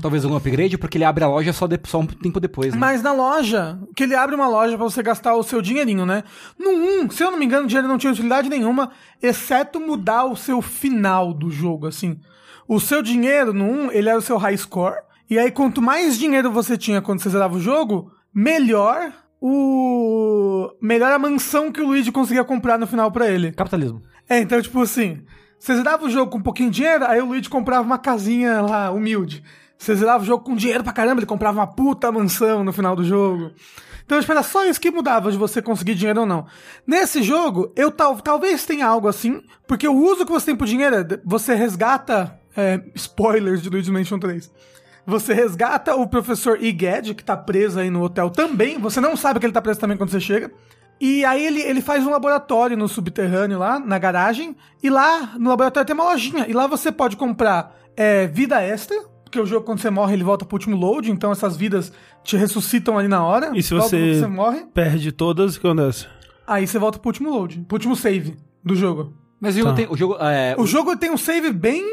Talvez 0.02 0.24
algum 0.26 0.36
upgrade, 0.36 0.80
porque 0.80 0.98
ele 0.98 1.04
abre 1.06 1.24
a 1.24 1.28
loja 1.28 1.54
só, 1.54 1.68
de- 1.68 1.80
só 1.86 2.00
um 2.00 2.08
tempo 2.08 2.40
depois, 2.40 2.74
né? 2.74 2.80
Mas 2.80 3.04
na 3.04 3.14
loja, 3.14 3.78
que 3.96 4.02
ele 4.02 4.16
abre 4.16 4.34
uma 4.34 4.48
loja 4.48 4.76
pra 4.76 4.84
você 4.84 5.04
gastar 5.04 5.36
o 5.36 5.44
seu 5.44 5.62
dinheirinho, 5.62 6.08
né? 6.08 6.24
No 6.58 6.72
1, 7.04 7.12
se 7.12 7.24
eu 7.24 7.30
não 7.30 7.38
me 7.38 7.46
engano, 7.46 7.66
o 7.66 7.68
dinheiro 7.68 7.88
não 7.88 8.00
tinha 8.00 8.12
utilidade 8.12 8.50
nenhuma, 8.50 8.90
exceto 9.22 9.80
mudar 9.80 10.26
o 10.26 10.36
seu 10.36 10.60
final 10.60 11.32
do 11.36 11.52
jogo, 11.52 11.86
assim. 11.86 12.20
O 12.68 12.80
seu 12.80 13.02
dinheiro 13.02 13.54
no 13.54 13.64
1, 13.64 13.92
ele 13.92 14.10
era 14.10 14.18
o 14.18 14.22
seu 14.22 14.38
high 14.38 14.58
score. 14.58 14.98
E 15.30 15.38
aí, 15.38 15.52
quanto 15.52 15.82
mais 15.82 16.18
dinheiro 16.18 16.52
você 16.52 16.78
tinha 16.78 17.02
quando 17.02 17.22
você 17.22 17.30
zerava 17.30 17.56
o 17.56 17.60
jogo, 17.60 18.12
melhor 18.34 19.14
o. 19.42 20.70
Melhor 20.82 21.12
a 21.12 21.20
mansão 21.20 21.72
que 21.72 21.82
o 21.82 21.88
Luigi 21.88 22.12
conseguia 22.12 22.44
comprar 22.44 22.78
no 22.78 22.88
final 22.88 23.12
pra 23.12 23.28
ele. 23.28 23.52
Capitalismo. 23.52 24.02
É, 24.30 24.40
então, 24.40 24.62
tipo 24.62 24.82
assim, 24.82 25.24
você 25.60 25.76
zerava 25.76 26.06
o 26.06 26.10
jogo 26.10 26.32
com 26.32 26.38
um 26.38 26.44
pouquinho 26.44 26.70
de 26.70 26.78
dinheiro, 26.78 27.06
aí 27.06 27.22
o 27.22 27.26
Luigi 27.26 27.50
comprava 27.50 27.86
uma 27.86 27.98
casinha 27.98 28.62
lá, 28.62 28.92
humilde. 28.92 29.44
Você 29.78 29.96
zerava 29.96 30.24
o 30.24 30.26
jogo 30.26 30.44
com 30.44 30.56
dinheiro 30.56 30.84
pra 30.84 30.92
caramba, 30.92 31.20
ele 31.20 31.28
comprava 31.28 31.60
uma 31.60 31.68
puta 31.68 32.12
mansão 32.12 32.64
no 32.64 32.74
final 32.74 32.96
do 32.96 33.04
jogo. 33.04 33.52
Então, 34.06 34.20
tipo, 34.20 34.32
era 34.32 34.42
só 34.42 34.66
isso 34.66 34.80
que 34.80 34.90
mudava 34.90 35.32
de 35.32 35.38
você 35.38 35.62
conseguir 35.62 35.94
dinheiro 35.94 36.22
ou 36.22 36.26
não. 36.26 36.46
Nesse 36.86 37.22
jogo, 37.22 37.72
eu 37.76 37.92
tal, 37.92 38.16
talvez 38.22 38.66
tenha 38.66 38.88
algo 38.88 39.08
assim, 39.08 39.42
porque 39.68 39.88
o 39.88 39.94
uso 39.94 40.26
que 40.26 40.32
você 40.32 40.48
tem 40.48 40.56
pro 40.56 40.66
dinheiro 40.66 40.96
é, 40.96 41.06
você 41.26 41.54
resgata, 41.54 42.37
é, 42.58 42.82
spoilers 42.96 43.62
de 43.62 43.70
Luigi 43.70 43.92
Mansion 43.92 44.20
3. 44.20 44.52
Você 45.06 45.34
resgata 45.34 45.96
o 45.96 46.06
professor 46.08 46.62
Iged, 46.62 47.14
que 47.16 47.24
tá 47.24 47.38
preso 47.38 47.80
aí 47.80 47.90
no 47.90 48.02
hotel 48.04 48.30
também. 48.30 48.78
Você 48.80 49.00
não 49.00 49.16
sabe 49.16 49.40
que 49.40 49.46
ele 49.46 49.54
tá 49.54 49.62
preso 49.62 49.80
também 49.80 49.96
quando 49.96 50.10
você 50.10 50.20
chega. 50.20 50.52
E 51.00 51.24
aí 51.24 51.46
ele, 51.46 51.62
ele 51.62 51.80
faz 51.80 52.06
um 52.06 52.10
laboratório 52.10 52.76
no 52.76 52.88
subterrâneo 52.90 53.58
lá, 53.60 53.80
na 53.80 53.98
garagem. 54.00 54.56
E 54.84 54.90
lá 54.90 55.34
no 55.38 55.50
laboratório 55.50 55.86
tem 55.88 55.94
uma 55.94 56.04
lojinha. 56.12 56.46
E 56.50 56.54
lá 56.54 56.68
você 56.68 56.92
pode 56.92 57.16
comprar 57.16 57.74
é, 57.96 58.28
vida 58.28 58.62
extra. 58.62 58.98
Porque 59.24 59.40
o 59.40 59.46
jogo, 59.46 59.66
quando 59.66 59.80
você 59.80 59.90
morre, 59.90 60.14
ele 60.16 60.24
volta 60.24 60.44
pro 60.46 60.56
último 60.56 60.76
load. 60.76 61.10
Então 61.12 61.32
essas 61.32 61.56
vidas 61.56 61.94
te 62.24 62.36
ressuscitam 62.36 62.98
ali 62.98 63.08
na 63.08 63.24
hora. 63.24 63.52
E 63.56 63.62
se 63.64 63.74
você- 63.74 64.16
você 64.16 64.28
morre, 64.28 64.66
Perde 64.74 65.12
todas, 65.14 65.56
o 65.56 65.62
que 65.62 65.68
acontece? 65.68 66.08
aí 66.46 66.66
você 66.68 66.80
volta 66.80 66.98
pro 67.00 67.10
último 67.10 67.30
load. 67.30 67.60
Pro 67.68 67.76
último 67.76 67.96
save 67.96 68.36
do 68.64 68.76
jogo. 68.76 69.14
Mas 69.40 69.56
o 69.56 69.60
jogo 69.60 69.70
Tá. 69.72 69.76
tem. 69.76 69.88
O 69.90 69.96
jogo. 69.98 70.18
É, 70.20 70.56
O 70.58 70.66
jogo 70.66 70.96
tem 70.98 71.12
um 71.12 71.18
save 71.18 71.52
bem 71.52 71.84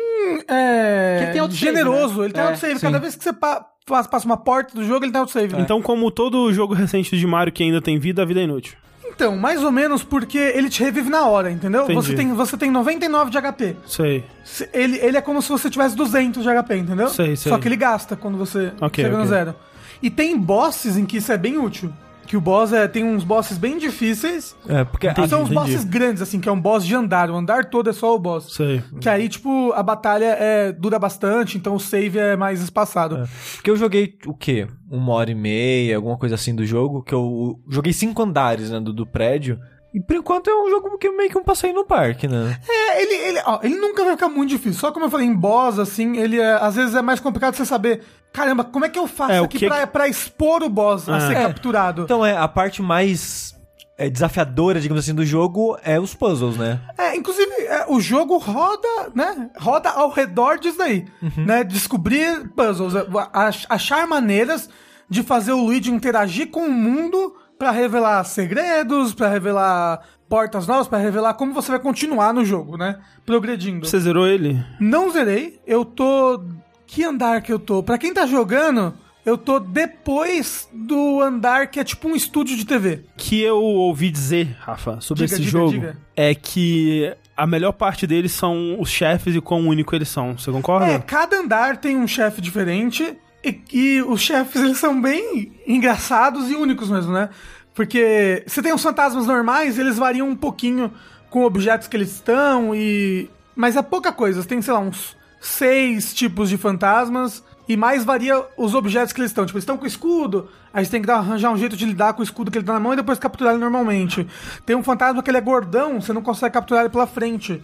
é, 0.48 1.32
ele 1.36 1.50
generoso. 1.52 2.18
né? 2.20 2.24
Ele 2.26 2.32
tem 2.32 2.42
É, 2.42 2.46
autosave. 2.46 2.74
sim. 2.74 2.80
Cada 2.80 2.98
vez 2.98 3.14
que 3.16 3.24
você 3.24 3.32
pa- 3.32 3.66
passa 3.86 4.08
passa 4.08 4.26
uma 4.26 4.36
porta 4.36 4.74
do 4.74 4.84
jogo, 4.84 5.04
ele 5.04 5.12
tem 5.12 5.20
autosave. 5.20 5.54
né? 5.54 5.60
Então, 5.60 5.80
como 5.82 6.10
todo 6.10 6.52
jogo 6.52 6.74
recente 6.74 7.16
de 7.16 7.26
Mario 7.26 7.52
que 7.52 7.62
ainda 7.62 7.80
tem 7.82 7.98
vida, 7.98 8.22
a 8.22 8.24
vida 8.24 8.40
é 8.40 8.44
inútil. 8.44 8.76
Então, 9.06 9.36
mais 9.36 9.62
ou 9.62 9.70
menos 9.70 10.02
porque 10.02 10.38
ele 10.38 10.68
te 10.68 10.82
revive 10.82 11.08
na 11.08 11.24
hora, 11.26 11.48
entendeu? 11.50 11.84
Entendi. 11.84 11.94
Você 11.94 12.14
tem, 12.14 12.32
você 12.32 12.56
tem 12.56 12.70
99 12.70 13.30
de 13.30 13.38
HP. 13.38 13.76
Sei. 13.86 14.24
Se- 14.44 14.68
Ele, 14.72 14.98
ele 15.00 15.16
é 15.16 15.20
como 15.20 15.40
se 15.40 15.48
você 15.50 15.70
tivesse 15.70 15.94
200 15.94 16.42
de 16.42 16.48
HP, 16.48 16.76
entendeu? 16.78 17.08
Sei, 17.08 17.36
sei. 17.36 17.52
Só 17.52 17.58
que 17.58 17.68
ele 17.68 17.76
gasta 17.76 18.16
quando 18.16 18.36
você 18.36 18.72
Ok, 18.80 19.04
chega 19.04 19.16
no 19.16 19.22
ok. 19.22 19.28
zero. 19.30 19.54
E 20.02 20.10
tem 20.10 20.36
bosses 20.36 20.96
em 20.96 21.04
que 21.06 21.18
isso 21.18 21.30
é 21.30 21.36
bem 21.36 21.58
útil. 21.58 21.92
Que 22.34 22.38
o 22.38 22.40
boss 22.40 22.72
é, 22.72 22.88
tem 22.88 23.04
uns 23.04 23.22
bosses 23.22 23.56
bem 23.56 23.78
difíceis. 23.78 24.56
É, 24.68 24.82
porque 24.82 25.06
Entendi. 25.06 25.28
são 25.28 25.44
os 25.44 25.50
bosses 25.50 25.84
grandes, 25.84 26.20
assim, 26.20 26.40
que 26.40 26.48
é 26.48 26.52
um 26.52 26.60
boss 26.60 26.84
de 26.84 26.92
andar. 26.92 27.30
O 27.30 27.36
andar 27.36 27.66
todo 27.66 27.88
é 27.88 27.92
só 27.92 28.12
o 28.12 28.18
boss. 28.18 28.56
Sei. 28.56 28.82
Que 29.00 29.08
aí, 29.08 29.28
tipo, 29.28 29.72
a 29.72 29.84
batalha 29.84 30.36
é, 30.36 30.72
dura 30.72 30.98
bastante, 30.98 31.56
então 31.56 31.76
o 31.76 31.78
save 31.78 32.18
é 32.18 32.34
mais 32.34 32.60
espaçado. 32.60 33.28
Porque 33.54 33.70
eu 33.70 33.76
joguei 33.76 34.18
o 34.26 34.34
quê? 34.34 34.66
Uma 34.90 35.12
hora 35.12 35.30
e 35.30 35.34
meia, 35.36 35.94
alguma 35.94 36.18
coisa 36.18 36.34
assim 36.34 36.52
do 36.52 36.66
jogo, 36.66 37.04
que 37.04 37.14
eu 37.14 37.60
joguei 37.68 37.92
cinco 37.92 38.20
andares, 38.20 38.68
né, 38.68 38.80
do, 38.80 38.92
do 38.92 39.06
prédio. 39.06 39.60
E 39.94 40.00
por 40.00 40.16
enquanto 40.16 40.50
é 40.50 40.54
um 40.54 40.68
jogo 40.68 40.98
que 40.98 41.06
é 41.06 41.12
meio 41.12 41.30
que 41.30 41.38
um 41.38 41.44
passeio 41.44 41.72
no 41.72 41.84
parque, 41.84 42.26
né? 42.26 42.58
É, 42.68 43.00
ele, 43.02 43.14
ele, 43.14 43.42
ó, 43.46 43.60
ele 43.62 43.76
nunca 43.76 44.02
vai 44.04 44.14
ficar 44.14 44.28
muito 44.28 44.50
difícil. 44.50 44.80
Só 44.80 44.90
como 44.90 45.06
eu 45.06 45.10
falei, 45.10 45.26
em 45.26 45.34
boss, 45.34 45.78
assim, 45.78 46.16
ele 46.16 46.40
é, 46.40 46.54
às 46.54 46.74
vezes 46.74 46.94
é 46.96 47.00
mais 47.02 47.20
complicado 47.20 47.54
você 47.54 47.64
saber, 47.64 48.02
caramba, 48.32 48.64
como 48.64 48.84
é 48.84 48.88
que 48.88 48.98
eu 48.98 49.06
faço 49.06 49.32
É, 49.32 49.38
aqui 49.38 49.58
que- 49.60 49.68
pra, 49.68 49.86
pra 49.86 50.08
expor 50.08 50.64
o 50.64 50.68
boss 50.68 51.08
a 51.08 51.16
É. 51.16 51.20
ser 51.20 51.36
É. 51.36 51.42
capturado? 51.42 52.02
Então 52.02 52.26
é, 52.26 52.36
a 52.36 52.48
parte 52.48 52.82
mais 52.82 53.54
é, 53.96 54.10
desafiadora, 54.10 54.80
digamos 54.80 55.04
assim, 55.04 55.14
do 55.14 55.24
jogo 55.24 55.78
é 55.84 56.00
os 56.00 56.12
puzzles, 56.12 56.56
né? 56.56 56.80
É, 56.98 57.14
inclusive, 57.16 57.52
é, 57.60 57.84
o 57.88 58.00
jogo 58.00 58.36
roda, 58.38 58.88
né? 59.14 59.48
Roda 59.56 59.90
ao 59.90 60.10
redor 60.10 60.58
disso 60.58 60.78
daí. 60.78 61.06
Né? 61.36 61.62
Descobrir 61.62 62.48
puzzles, 62.56 62.96
é, 62.96 63.06
ach- 63.32 63.66
achar 63.68 64.04
maneiras 64.08 64.68
de 65.08 65.22
fazer 65.22 65.52
o 65.52 65.64
Luigi 65.64 65.92
interagir 65.92 66.50
com 66.50 66.66
o 66.66 66.70
mundo 66.72 67.36
pra 67.58 67.70
revelar 67.70 68.22
segredos, 68.24 69.14
pra 69.14 69.28
revelar 69.28 70.00
portas 70.28 70.66
novas, 70.66 70.88
pra 70.88 70.98
revelar 70.98 71.34
como 71.34 71.52
você 71.52 71.70
vai 71.70 71.80
continuar 71.80 72.32
no 72.34 72.44
jogo, 72.44 72.76
né? 72.76 72.98
Progredindo. 73.24 73.86
Você 73.86 73.98
zerou 74.00 74.26
ele? 74.26 74.62
Não 74.80 75.10
zerei, 75.10 75.60
eu 75.66 75.84
tô. 75.84 76.42
Que 76.86 77.02
andar 77.04 77.42
que 77.42 77.52
eu 77.52 77.58
tô? 77.58 77.82
Pra 77.82 77.98
quem 77.98 78.12
tá 78.12 78.26
jogando, 78.26 78.94
eu 79.24 79.36
tô 79.38 79.58
depois 79.58 80.68
do 80.72 81.20
andar 81.20 81.68
que 81.68 81.80
é 81.80 81.84
tipo 81.84 82.08
um 82.08 82.14
estúdio 82.14 82.56
de 82.56 82.64
TV. 82.64 83.04
que 83.16 83.40
eu 83.42 83.60
ouvi 83.60 84.10
dizer, 84.10 84.54
Rafa, 84.60 85.00
sobre 85.00 85.24
Diga, 85.24 85.34
esse 85.34 85.42
diga, 85.44 85.50
jogo 85.58 85.72
diga. 85.72 85.96
é 86.16 86.34
que 86.34 87.12
a 87.36 87.46
melhor 87.46 87.72
parte 87.72 88.06
deles 88.06 88.32
são 88.32 88.76
os 88.78 88.88
chefes 88.90 89.34
e 89.34 89.40
quão 89.40 89.66
único 89.66 89.94
eles 89.96 90.08
são. 90.08 90.36
Você 90.38 90.52
concorda? 90.52 90.86
É, 90.86 90.98
cada 90.98 91.36
andar 91.38 91.78
tem 91.78 91.96
um 91.96 92.06
chefe 92.06 92.40
diferente 92.40 93.16
e, 93.44 93.62
e 93.72 94.02
os 94.02 94.20
chefes 94.20 94.62
eles 94.62 94.78
são 94.78 95.00
bem 95.00 95.52
engraçados 95.66 96.50
e 96.50 96.54
únicos 96.54 96.88
mesmo, 96.88 97.12
né? 97.12 97.28
Porque 97.74 98.42
você 98.46 98.62
tem 98.62 98.72
os 98.72 98.82
fantasmas 98.82 99.26
normais, 99.26 99.78
eles 99.78 99.98
variam 99.98 100.28
um 100.28 100.36
pouquinho 100.36 100.92
com 101.28 101.44
objetos 101.44 101.88
que 101.88 101.96
eles 101.96 102.12
estão 102.12 102.74
e 102.74 103.28
mas 103.56 103.76
é 103.76 103.82
pouca 103.82 104.12
coisa. 104.12 104.44
Tem, 104.44 104.60
sei 104.60 104.72
lá, 104.72 104.80
uns 104.80 105.16
seis 105.40 106.14
tipos 106.14 106.48
de 106.48 106.56
fantasmas 106.56 107.42
e 107.68 107.76
mais 107.76 108.04
varia 108.04 108.44
os 108.56 108.74
objetos 108.74 109.12
que 109.12 109.20
eles 109.20 109.30
estão. 109.30 109.46
Tipo, 109.46 109.56
eles 109.56 109.62
estão 109.62 109.76
com 109.76 109.86
escudo, 109.86 110.48
aí 110.72 110.84
você 110.84 110.90
tem 110.90 111.00
que 111.00 111.06
dar, 111.06 111.16
arranjar 111.16 111.50
um 111.50 111.56
jeito 111.56 111.76
de 111.76 111.84
lidar 111.84 112.12
com 112.14 112.20
o 112.20 112.24
escudo 112.24 112.50
que 112.50 112.58
ele 112.58 112.66
tá 112.66 112.72
na 112.72 112.80
mão 112.80 112.92
e 112.92 112.96
depois 112.96 113.18
capturar 113.18 113.54
ele 113.54 113.62
normalmente. 113.62 114.26
Tem 114.66 114.76
um 114.76 114.82
fantasma 114.82 115.22
que 115.22 115.30
ele 115.30 115.38
é 115.38 115.40
gordão, 115.40 116.00
você 116.00 116.12
não 116.12 116.22
consegue 116.22 116.54
capturar 116.54 116.84
ele 116.84 116.92
pela 116.92 117.06
frente. 117.06 117.62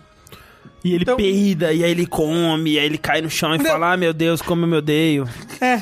E 0.82 0.94
ele 0.94 1.02
Então- 1.02 1.16
peida, 1.16 1.72
e 1.72 1.84
aí 1.84 1.90
ele 1.90 2.06
come, 2.06 2.72
e 2.72 2.78
aí 2.78 2.86
ele 2.86 2.96
cai 2.98 3.20
no 3.20 3.28
chão 3.28 3.54
e 3.54 3.58
Não. 3.58 3.64
fala: 3.66 3.92
Ah, 3.92 3.96
meu 3.96 4.12
Deus, 4.14 4.40
como 4.40 4.64
eu 4.64 4.68
me 4.68 4.76
odeio. 4.76 5.28
É, 5.60 5.80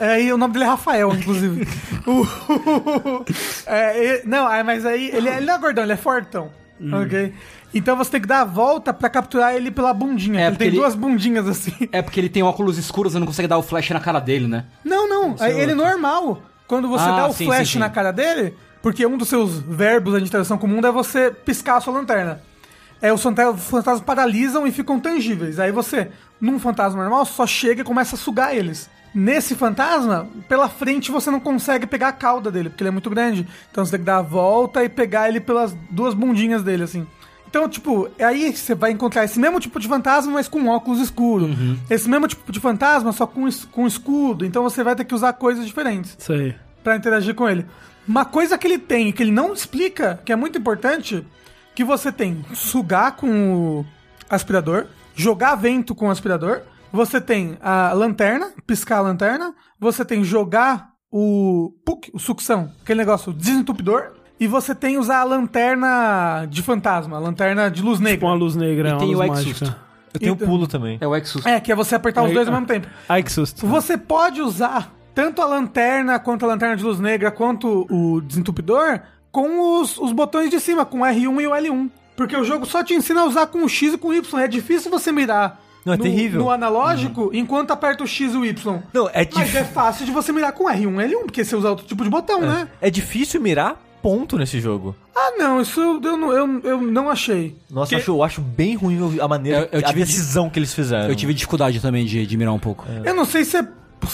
é, 0.00 0.22
e 0.22 0.32
o 0.32 0.36
nome 0.36 0.52
dele 0.52 0.64
é 0.66 0.68
Rafael, 0.68 1.12
inclusive. 1.14 1.66
O- 2.06 3.24
é, 3.66 4.04
e- 4.20 4.22
não, 4.26 4.50
é, 4.52 4.62
mas 4.62 4.84
aí 4.84 5.10
ele, 5.12 5.28
é- 5.28 5.36
ele 5.38 5.46
não 5.46 5.54
é 5.54 5.58
gordão, 5.58 5.84
ele 5.84 5.92
é 5.92 5.96
fortão. 5.96 6.50
Ok? 6.92 7.32
Então 7.72 7.96
você 7.96 8.10
tem 8.10 8.20
que 8.20 8.26
dar 8.26 8.42
a 8.42 8.44
volta 8.44 8.92
pra 8.92 9.08
capturar 9.08 9.54
ele 9.54 9.70
pela 9.70 9.92
bundinha. 9.94 10.40
É, 10.42 10.46
ele 10.48 10.56
tem 10.56 10.68
ele- 10.68 10.76
duas 10.76 10.94
bundinhas 10.94 11.48
assim. 11.48 11.72
É 11.90 12.02
porque 12.02 12.20
ele 12.20 12.28
tem 12.28 12.42
óculos 12.42 12.76
escuros, 12.78 13.12
você 13.12 13.18
não 13.18 13.26
consegue 13.26 13.48
dar 13.48 13.58
o 13.58 13.62
flash 13.62 13.90
na 13.90 14.00
cara 14.00 14.20
dele, 14.20 14.46
né? 14.46 14.64
Não, 14.84 15.08
não. 15.08 15.36
aí 15.40 15.58
ele 15.58 15.72
é 15.72 15.74
normal. 15.74 16.42
Quando 16.66 16.88
você 16.88 17.04
Ah, 17.08 17.16
dá 17.16 17.26
o 17.28 17.32
sim, 17.32 17.46
flash 17.46 17.68
sim, 17.68 17.72
sim. 17.74 17.78
na 17.78 17.88
cara 17.90 18.10
dele, 18.12 18.54
porque 18.82 19.06
um 19.06 19.16
dos 19.16 19.28
seus 19.28 19.58
verbos 19.60 20.18
de 20.18 20.24
interação 20.24 20.58
comum 20.58 20.78
é 20.84 20.90
você 20.92 21.30
piscar 21.30 21.76
a 21.76 21.80
sua 21.80 21.94
lanterna. 21.94 22.42
É, 23.06 23.12
os 23.12 23.22
fanta- 23.22 23.50
os 23.50 23.64
fantasmas 23.64 24.00
paralisam 24.02 24.66
e 24.66 24.72
ficam 24.72 24.98
tangíveis. 24.98 25.58
Aí 25.60 25.70
você, 25.70 26.08
num 26.40 26.58
fantasma 26.58 27.02
normal, 27.02 27.26
só 27.26 27.46
chega 27.46 27.82
e 27.82 27.84
começa 27.84 28.14
a 28.16 28.18
sugar 28.18 28.54
eles. 28.56 28.88
Nesse 29.14 29.54
fantasma, 29.54 30.26
pela 30.48 30.68
frente 30.68 31.10
você 31.10 31.30
não 31.30 31.38
consegue 31.38 31.86
pegar 31.86 32.08
a 32.08 32.12
cauda 32.12 32.50
dele, 32.50 32.70
porque 32.70 32.82
ele 32.82 32.88
é 32.88 32.92
muito 32.92 33.10
grande. 33.10 33.46
Então 33.70 33.84
você 33.84 33.90
tem 33.92 34.00
que 34.00 34.06
dar 34.06 34.18
a 34.18 34.22
volta 34.22 34.82
e 34.82 34.88
pegar 34.88 35.28
ele 35.28 35.38
pelas 35.38 35.76
duas 35.90 36.14
bundinhas 36.14 36.62
dele, 36.62 36.82
assim. 36.84 37.06
Então, 37.46 37.68
tipo, 37.68 38.08
aí 38.18 38.56
você 38.56 38.74
vai 38.74 38.90
encontrar 38.90 39.22
esse 39.24 39.38
mesmo 39.38 39.60
tipo 39.60 39.78
de 39.78 39.86
fantasma, 39.86 40.32
mas 40.32 40.48
com 40.48 40.66
óculos 40.66 40.98
escuros. 40.98 41.50
Esse 41.88 42.08
mesmo 42.08 42.26
tipo 42.26 42.50
de 42.50 42.58
fantasma, 42.58 43.12
só 43.12 43.26
com, 43.26 43.46
com 43.70 43.86
escudo. 43.86 44.44
Então 44.44 44.62
você 44.62 44.82
vai 44.82 44.96
ter 44.96 45.04
que 45.04 45.14
usar 45.14 45.34
coisas 45.34 45.64
diferentes 45.66 46.16
Sei. 46.18 46.56
pra 46.82 46.96
interagir 46.96 47.34
com 47.34 47.48
ele. 47.48 47.64
Uma 48.08 48.24
coisa 48.24 48.58
que 48.58 48.66
ele 48.66 48.78
tem 48.78 49.08
e 49.08 49.12
que 49.12 49.22
ele 49.22 49.30
não 49.30 49.52
explica, 49.52 50.20
que 50.24 50.32
é 50.32 50.36
muito 50.36 50.58
importante, 50.58 51.24
que 51.74 51.84
você 51.84 52.10
tem 52.12 52.44
sugar 52.54 53.12
com 53.16 53.28
o 53.80 53.86
aspirador, 54.30 54.86
jogar 55.14 55.54
vento 55.56 55.94
com 55.94 56.08
o 56.08 56.10
aspirador, 56.10 56.62
você 56.92 57.20
tem 57.20 57.56
a 57.60 57.92
lanterna, 57.92 58.52
piscar 58.66 58.98
a 58.98 59.00
lanterna, 59.02 59.54
você 59.78 60.04
tem 60.04 60.22
jogar 60.24 60.90
o 61.10 61.72
puc, 61.84 62.08
o 62.12 62.18
sucção, 62.18 62.70
aquele 62.82 62.98
negócio, 63.00 63.30
o 63.30 63.34
desentupidor, 63.34 64.12
e 64.38 64.46
você 64.48 64.74
tem 64.74 64.98
usar 64.98 65.18
a 65.20 65.24
lanterna 65.24 66.46
de 66.48 66.62
fantasma, 66.62 67.16
a 67.16 67.20
lanterna 67.20 67.70
de 67.70 67.82
luz 67.82 67.98
Com 67.98 68.04
negra. 68.04 68.28
a 68.28 68.34
luz 68.34 68.56
negra, 68.56 68.88
E 68.88 68.90
é 68.90 68.94
uma 68.94 68.98
tem 69.00 69.14
luz 69.14 69.18
o 69.18 69.28
mágica. 69.32 69.50
Exusto. 69.64 69.84
Eu 70.12 70.20
tenho 70.20 70.32
Então- 70.34 70.46
pulo 70.48 70.66
também. 70.68 70.98
É 71.00 71.06
o 71.08 71.14
Exus. 71.16 71.44
É, 71.44 71.58
que 71.58 71.72
é 71.72 71.74
você 71.74 71.96
apertar 71.96 72.22
os 72.22 72.32
dois 72.32 72.46
ao 72.46 72.52
mesmo 72.54 72.66
tempo. 72.68 72.86
Ai, 73.08 73.22
que 73.22 73.32
susto. 73.32 73.66
Você 73.66 73.98
pode 73.98 74.40
usar 74.40 74.92
tanto 75.12 75.42
a 75.42 75.46
lanterna, 75.46 76.18
quanto 76.20 76.44
a 76.44 76.48
lanterna 76.48 76.76
de 76.76 76.84
luz 76.84 77.00
negra, 77.00 77.30
quanto 77.32 77.84
o 77.90 78.20
desentupidor, 78.20 79.00
com 79.34 79.80
os, 79.80 79.98
os 79.98 80.12
botões 80.12 80.48
de 80.48 80.60
cima, 80.60 80.84
com 80.86 81.00
o 81.00 81.02
R1 81.04 81.40
e 81.42 81.46
o 81.48 81.50
L1. 81.50 81.90
Porque 82.16 82.36
o 82.36 82.44
jogo 82.44 82.64
só 82.64 82.84
te 82.84 82.94
ensina 82.94 83.22
a 83.22 83.24
usar 83.24 83.48
com 83.48 83.64
o 83.64 83.68
X 83.68 83.94
e 83.94 83.98
com 83.98 84.08
o 84.08 84.14
Y. 84.14 84.38
É 84.40 84.46
difícil 84.46 84.88
você 84.92 85.10
mirar 85.10 85.60
Não, 85.84 85.94
é 85.94 85.96
no, 85.96 86.02
terrível. 86.04 86.40
no 86.42 86.50
analógico 86.50 87.30
enquanto 87.34 87.72
aperta 87.72 88.04
o 88.04 88.06
X 88.06 88.32
e 88.32 88.36
o 88.36 88.44
Y. 88.46 88.78
Não, 88.92 89.08
é 89.08 89.18
Mas 89.24 89.28
difícil. 89.34 89.60
é 89.60 89.64
fácil 89.64 90.06
de 90.06 90.12
você 90.12 90.30
mirar 90.30 90.52
com 90.52 90.64
R1 90.70 90.78
e 91.04 91.08
L1, 91.12 91.22
porque 91.24 91.44
você 91.44 91.56
usa 91.56 91.70
outro 91.70 91.84
tipo 91.84 92.04
de 92.04 92.08
botão, 92.10 92.40
né? 92.42 92.68
É 92.80 92.88
difícil 92.88 93.40
mirar 93.40 93.82
ponto 94.00 94.38
nesse 94.38 94.60
jogo. 94.60 94.94
Ah, 95.16 95.32
não, 95.36 95.60
isso 95.60 95.80
eu 95.80 96.16
não, 96.16 96.32
eu, 96.32 96.60
eu 96.62 96.80
não 96.80 97.10
achei. 97.10 97.56
Nossa, 97.68 97.88
Que- 97.88 97.94
eu, 97.96 97.98
acho, 97.98 98.10
eu 98.12 98.22
acho 98.22 98.40
bem 98.40 98.76
ruim 98.76 99.18
a 99.20 99.26
maneira, 99.26 99.68
Eu- 99.72 99.80
eu 99.80 99.84
a 99.84 99.88
tive 99.88 100.04
decisão 100.04 100.48
que 100.48 100.58
eles 100.60 100.72
fizeram. 100.72 101.08
Eu 101.08 101.16
tive 101.16 101.34
dificuldade 101.34 101.80
também 101.80 102.04
de, 102.06 102.24
de 102.24 102.36
mirar 102.36 102.52
um 102.54 102.58
pouco. 102.60 102.84
Eu 103.04 103.14
não 103.14 103.24
sei 103.24 103.44
se 103.44 103.56
é. 103.56 103.66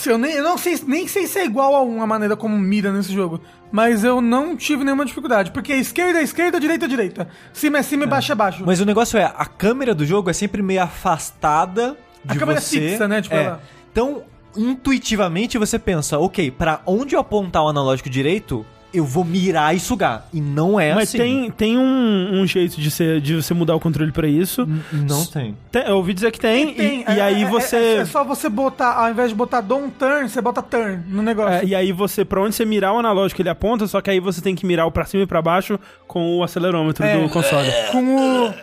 Eu, 0.06 0.18
nem, 0.18 0.32
eu 0.32 0.44
não 0.44 0.56
sei, 0.56 0.80
nem 0.86 1.06
sei 1.08 1.26
se 1.26 1.38
é 1.38 1.44
igual 1.44 1.74
a 1.74 1.82
um, 1.82 2.02
a 2.02 2.06
maneira 2.06 2.36
como 2.36 2.56
mira 2.58 2.92
nesse 2.92 3.12
jogo. 3.12 3.40
Mas 3.72 4.02
eu 4.04 4.20
não 4.20 4.56
tive 4.56 4.82
nenhuma 4.84 5.04
dificuldade. 5.04 5.50
Porque 5.52 5.72
esquerda 5.74 6.18
é 6.20 6.22
esquerda, 6.22 6.58
direita 6.58 6.84
é 6.86 6.88
direita. 6.88 7.28
Cima 7.52 7.78
é 7.78 7.82
cima 7.82 8.04
e 8.04 8.06
baixo 8.06 8.32
é 8.32 8.34
baixo. 8.34 8.62
Mas 8.66 8.80
o 8.80 8.84
negócio 8.84 9.18
é, 9.18 9.24
a 9.24 9.46
câmera 9.46 9.94
do 9.94 10.04
jogo 10.04 10.28
é 10.30 10.32
sempre 10.32 10.62
meio 10.62 10.82
afastada 10.82 11.96
de 12.24 12.36
A 12.36 12.40
câmera 12.40 12.58
é 12.58 12.60
você. 12.60 12.90
fixa, 12.90 13.06
né? 13.08 13.22
Tipo, 13.22 13.34
é. 13.36 13.44
ela- 13.44 13.62
Então, 13.92 14.22
intuitivamente 14.56 15.58
você 15.58 15.78
pensa, 15.78 16.18
ok, 16.18 16.50
pra 16.50 16.80
onde 16.86 17.14
eu 17.14 17.20
apontar 17.20 17.62
o 17.64 17.68
analógico 17.68 18.08
direito, 18.10 18.64
eu 18.92 19.04
vou 19.04 19.24
mirar 19.24 19.74
e 19.74 19.80
sugar. 19.80 20.26
E 20.32 20.40
não 20.40 20.78
é 20.80 20.94
Mas 20.94 21.08
assim. 21.10 21.18
tem, 21.18 21.50
tem 21.50 21.78
um, 21.78 22.40
um 22.40 22.46
jeito 22.46 22.80
de, 22.80 22.90
ser, 22.90 23.20
de 23.20 23.36
você 23.36 23.54
mudar 23.54 23.74
o 23.76 23.80
controle 23.80 24.10
pra 24.12 24.26
isso. 24.26 24.66
Não 24.92 25.24
tem. 25.26 25.56
Tem- 25.70 25.86
eu 25.86 25.96
ouvi 25.96 26.12
dizer 26.14 26.30
que 26.32 26.40
tem, 26.40 26.74
Tem, 26.74 27.00
e, 27.00 27.04
é- 27.06 27.14
e 27.16 27.20
aí 27.20 27.42
é- 27.42 27.48
você... 27.48 27.76
É, 27.76 27.96
é 27.98 28.04
só 28.04 28.24
você 28.24 28.48
botar, 28.48 28.94
ao 28.94 29.10
invés 29.10 29.28
de 29.30 29.34
botar 29.34 29.60
Don 29.60 29.88
Turn, 29.90 30.28
você 30.28 30.40
bota 30.40 30.60
Turn 30.62 31.02
no 31.08 31.22
negócio. 31.22 31.54
É, 31.54 31.64
e 31.64 31.74
aí 31.74 31.92
você, 31.92 32.24
pra 32.24 32.40
onde 32.42 32.54
você 32.54 32.64
mirar 32.64 32.92
o 32.92 32.98
analógico, 32.98 33.40
ele 33.40 33.48
aponta, 33.48 33.86
só 33.86 34.00
que 34.00 34.10
aí 34.10 34.20
você 34.20 34.40
tem 34.40 34.54
que 34.54 34.66
mirar 34.66 34.86
o 34.86 34.90
pra 34.92 35.04
cima 35.04 35.22
e 35.22 35.26
pra 35.26 35.40
baixo 35.40 35.78
com 36.06 36.38
o 36.38 36.42
acelerômetro 36.42 37.04
É. 37.04 37.20
do 37.20 37.28
console. 37.28 37.68
Com 37.92 38.16
o. 38.48 38.54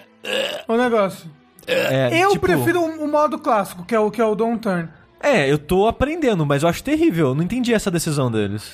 O 0.68 0.78
negócio. 0.78 1.30
É, 1.66 2.10
Eu 2.24 2.32
tipo, 2.32 2.46
prefiro 2.46 2.82
o, 2.82 3.04
o 3.06 3.08
modo 3.12 3.38
clássico, 3.40 3.84
que 3.86 3.94
é 3.96 4.00
o, 4.00 4.10
que 4.12 4.22
é 4.22 4.26
o 4.26 4.36
Don 4.36 4.58
Turn. 4.58 4.88
É, 5.22 5.52
eu 5.52 5.58
tô 5.58 5.88
aprendendo, 5.88 6.46
mas 6.46 6.64
eu 6.64 6.70
acho 6.70 6.84
terrível. 6.84 7.30
Eu 7.30 7.36
não 7.36 7.44
entendi 7.44 7.74
essa 7.74 7.90
decisão 7.90 8.32
deles. 8.32 8.72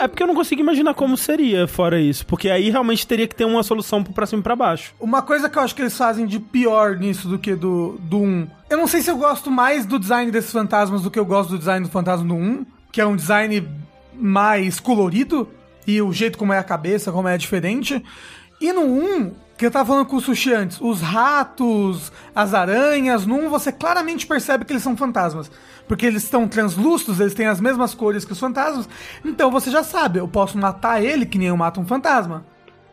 É 0.00 0.06
porque 0.06 0.22
eu 0.22 0.26
não 0.26 0.34
consigo 0.34 0.60
imaginar 0.60 0.94
como 0.94 1.16
seria 1.16 1.66
fora 1.66 2.00
isso. 2.00 2.26
Porque 2.26 2.48
aí 2.48 2.70
realmente 2.70 3.06
teria 3.06 3.26
que 3.26 3.34
ter 3.34 3.44
uma 3.44 3.62
solução 3.62 4.02
pro 4.02 4.12
pra 4.12 4.26
cima 4.26 4.40
e 4.40 4.42
pra 4.42 4.56
baixo. 4.56 4.94
Uma 5.00 5.22
coisa 5.22 5.48
que 5.48 5.58
eu 5.58 5.62
acho 5.62 5.74
que 5.74 5.82
eles 5.82 5.96
fazem 5.96 6.26
de 6.26 6.38
pior 6.38 6.96
nisso 6.96 7.28
do 7.28 7.38
que 7.38 7.54
do, 7.54 7.98
do 8.00 8.18
1. 8.18 8.48
Eu 8.70 8.78
não 8.78 8.86
sei 8.86 9.02
se 9.02 9.10
eu 9.10 9.16
gosto 9.16 9.50
mais 9.50 9.86
do 9.86 9.98
design 9.98 10.30
desses 10.30 10.52
fantasmas 10.52 11.02
do 11.02 11.10
que 11.10 11.18
eu 11.18 11.24
gosto 11.24 11.50
do 11.50 11.58
design 11.58 11.84
do 11.86 11.90
fantasma 11.90 12.26
do 12.26 12.34
1, 12.34 12.64
que 12.90 13.00
é 13.00 13.06
um 13.06 13.16
design 13.16 13.66
mais 14.14 14.78
colorido 14.78 15.48
e 15.86 16.00
o 16.00 16.12
jeito 16.12 16.38
como 16.38 16.52
é 16.52 16.58
a 16.58 16.64
cabeça, 16.64 17.10
como 17.10 17.28
é 17.28 17.36
diferente. 17.36 18.02
E 18.60 18.72
no 18.72 18.82
1, 18.82 19.32
que 19.62 19.66
eu 19.66 19.70
tava 19.70 19.86
falando 19.86 20.06
com 20.06 20.16
o 20.16 20.20
Sushi 20.20 20.52
antes, 20.52 20.80
os 20.80 21.00
ratos, 21.00 22.10
as 22.34 22.52
aranhas, 22.54 23.26
1 23.26 23.48
você 23.48 23.70
claramente 23.70 24.26
percebe 24.26 24.64
que 24.64 24.72
eles 24.72 24.82
são 24.82 24.96
fantasmas. 24.96 25.50
Porque 25.86 26.06
eles 26.06 26.22
estão 26.24 26.48
translúcidos, 26.48 27.20
eles 27.20 27.34
têm 27.34 27.46
as 27.46 27.60
mesmas 27.60 27.94
cores 27.94 28.24
que 28.24 28.32
os 28.32 28.38
fantasmas. 28.40 28.88
Então 29.24 29.50
você 29.50 29.70
já 29.70 29.82
sabe, 29.82 30.18
eu 30.18 30.26
posso 30.28 30.56
matar 30.58 31.02
ele 31.02 31.26
que 31.26 31.38
nem 31.38 31.48
eu 31.48 31.56
mato 31.56 31.80
um 31.80 31.86
fantasma. 31.86 32.44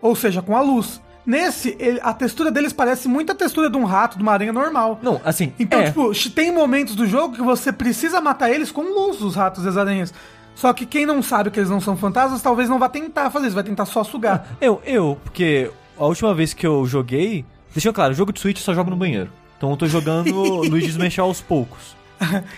ou 0.02 0.16
seja, 0.16 0.42
com 0.42 0.56
a 0.56 0.62
luz. 0.62 1.02
Nesse, 1.26 1.76
ele- 1.78 2.00
a 2.02 2.14
textura 2.14 2.50
deles 2.50 2.72
parece 2.72 3.08
muito 3.10 3.32
a 3.32 3.36
textura 3.36 3.70
de 3.70 3.76
um 3.78 3.84
rato, 3.84 4.16
de 4.18 4.24
uma 4.24 4.32
aranha 4.32 4.54
normal. 4.54 4.98
Não, 5.02 5.20
assim, 5.26 5.52
Então, 5.60 5.80
é. 5.82 5.84
tipo, 5.86 6.12
tem 6.30 6.54
momentos 6.54 6.96
do 6.96 7.06
jogo 7.06 7.36
que 7.36 7.42
você 7.42 7.72
precisa 7.74 8.22
matar 8.22 8.50
eles 8.50 8.72
com 8.72 8.82
luz, 8.84 9.22
os 9.22 9.36
ratos 9.36 9.66
e 9.66 9.68
as 9.68 9.76
aranhas. 9.76 10.14
Só 10.56 10.72
que 10.74 10.86
quem 10.86 11.06
não 11.06 11.22
sabe 11.22 11.52
que 11.52 11.60
eles 11.60 11.70
não 11.70 11.82
são 11.82 11.98
fantasmas, 11.98 12.42
talvez 12.42 12.70
não 12.70 12.80
vá 12.80 12.88
tentar 12.90 13.30
fazer 13.30 13.48
isso, 13.48 13.56
vai 13.56 13.64
tentar 13.64 13.86
só 13.86 14.04
sugar. 14.04 14.48
Eu, 14.62 14.82
eu, 14.86 15.18
porque 15.24 15.70
a 16.00 16.06
última 16.06 16.34
vez 16.34 16.54
que 16.54 16.66
eu 16.66 16.86
joguei. 16.86 17.46
Deixa 17.74 17.94
claro, 17.94 18.14
jogo 18.14 18.34
de 18.34 18.40
Switch 18.40 18.58
eu 18.58 18.64
só 18.64 18.74
jogo 18.74 18.90
no 18.90 18.96
banheiro. 18.96 19.30
Então 19.58 19.70
eu 19.70 19.78
tô 19.78 19.86
jogando 19.86 20.34
Luigi's 20.70 20.98
Mansion 20.98 21.26
aos 21.26 21.42
poucos. 21.42 21.96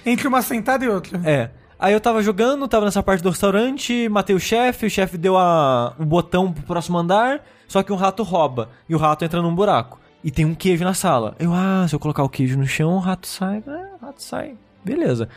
Entre 0.05 0.27
uma 0.27 0.41
sentada 0.41 0.85
e 0.85 0.87
outra. 0.87 1.19
É. 1.25 1.49
Aí 1.79 1.93
eu 1.93 1.99
tava 1.99 2.21
jogando, 2.21 2.67
tava 2.67 2.85
nessa 2.85 3.01
parte 3.01 3.23
do 3.23 3.29
restaurante, 3.31 4.07
matei 4.07 4.35
o 4.35 4.39
chefe, 4.39 4.85
o 4.85 4.89
chefe 4.89 5.17
deu 5.17 5.35
a, 5.35 5.95
um 5.99 6.05
botão 6.05 6.53
pro 6.53 6.61
próximo 6.61 6.95
andar, 6.99 7.43
só 7.67 7.81
que 7.81 7.91
um 7.91 7.95
rato 7.95 8.21
rouba. 8.21 8.69
E 8.87 8.93
o 8.93 8.99
rato 8.99 9.25
entra 9.25 9.41
num 9.41 9.53
buraco. 9.53 9.99
E 10.23 10.29
tem 10.29 10.45
um 10.45 10.53
queijo 10.53 10.83
na 10.83 10.93
sala. 10.93 11.35
Eu, 11.39 11.51
ah, 11.51 11.85
se 11.89 11.95
eu 11.95 11.99
colocar 11.99 12.23
o 12.23 12.29
queijo 12.29 12.55
no 12.55 12.67
chão, 12.67 12.93
o 12.93 12.99
rato 12.99 13.25
sai. 13.25 13.63
É, 13.65 13.95
o 13.99 14.05
rato 14.05 14.21
sai. 14.21 14.55
Beleza. 14.85 15.27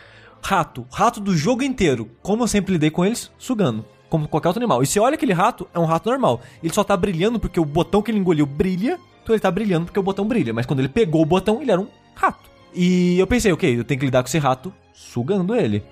Rato. 0.42 0.86
Rato 0.92 1.18
do 1.18 1.34
jogo 1.34 1.62
inteiro. 1.62 2.10
Como 2.22 2.42
eu 2.42 2.48
sempre 2.48 2.74
lidei 2.74 2.90
com 2.90 3.06
eles? 3.06 3.32
Sugando. 3.38 3.86
Como 4.08 4.28
qualquer 4.28 4.48
outro 4.48 4.62
animal. 4.62 4.82
E 4.82 4.86
você 4.86 5.00
olha 5.00 5.14
aquele 5.14 5.32
rato, 5.32 5.68
é 5.74 5.78
um 5.78 5.84
rato 5.84 6.08
normal. 6.08 6.40
Ele 6.62 6.72
só 6.72 6.84
tá 6.84 6.96
brilhando 6.96 7.38
porque 7.38 7.58
o 7.58 7.64
botão 7.64 8.02
que 8.02 8.10
ele 8.10 8.18
engoliu 8.18 8.46
brilha. 8.46 8.98
Então 9.22 9.34
ele 9.34 9.40
tá 9.40 9.50
brilhando 9.50 9.86
porque 9.86 9.98
o 9.98 10.02
botão 10.02 10.26
brilha. 10.26 10.52
Mas 10.52 10.66
quando 10.66 10.80
ele 10.80 10.88
pegou 10.88 11.22
o 11.22 11.26
botão, 11.26 11.60
ele 11.62 11.70
era 11.70 11.80
um 11.80 11.88
rato. 12.14 12.50
E 12.74 13.18
eu 13.18 13.26
pensei, 13.26 13.52
ok, 13.52 13.78
eu 13.78 13.84
tenho 13.84 13.98
que 13.98 14.06
lidar 14.06 14.22
com 14.22 14.28
esse 14.28 14.38
rato 14.38 14.72
sugando 14.92 15.54
ele. 15.54 15.82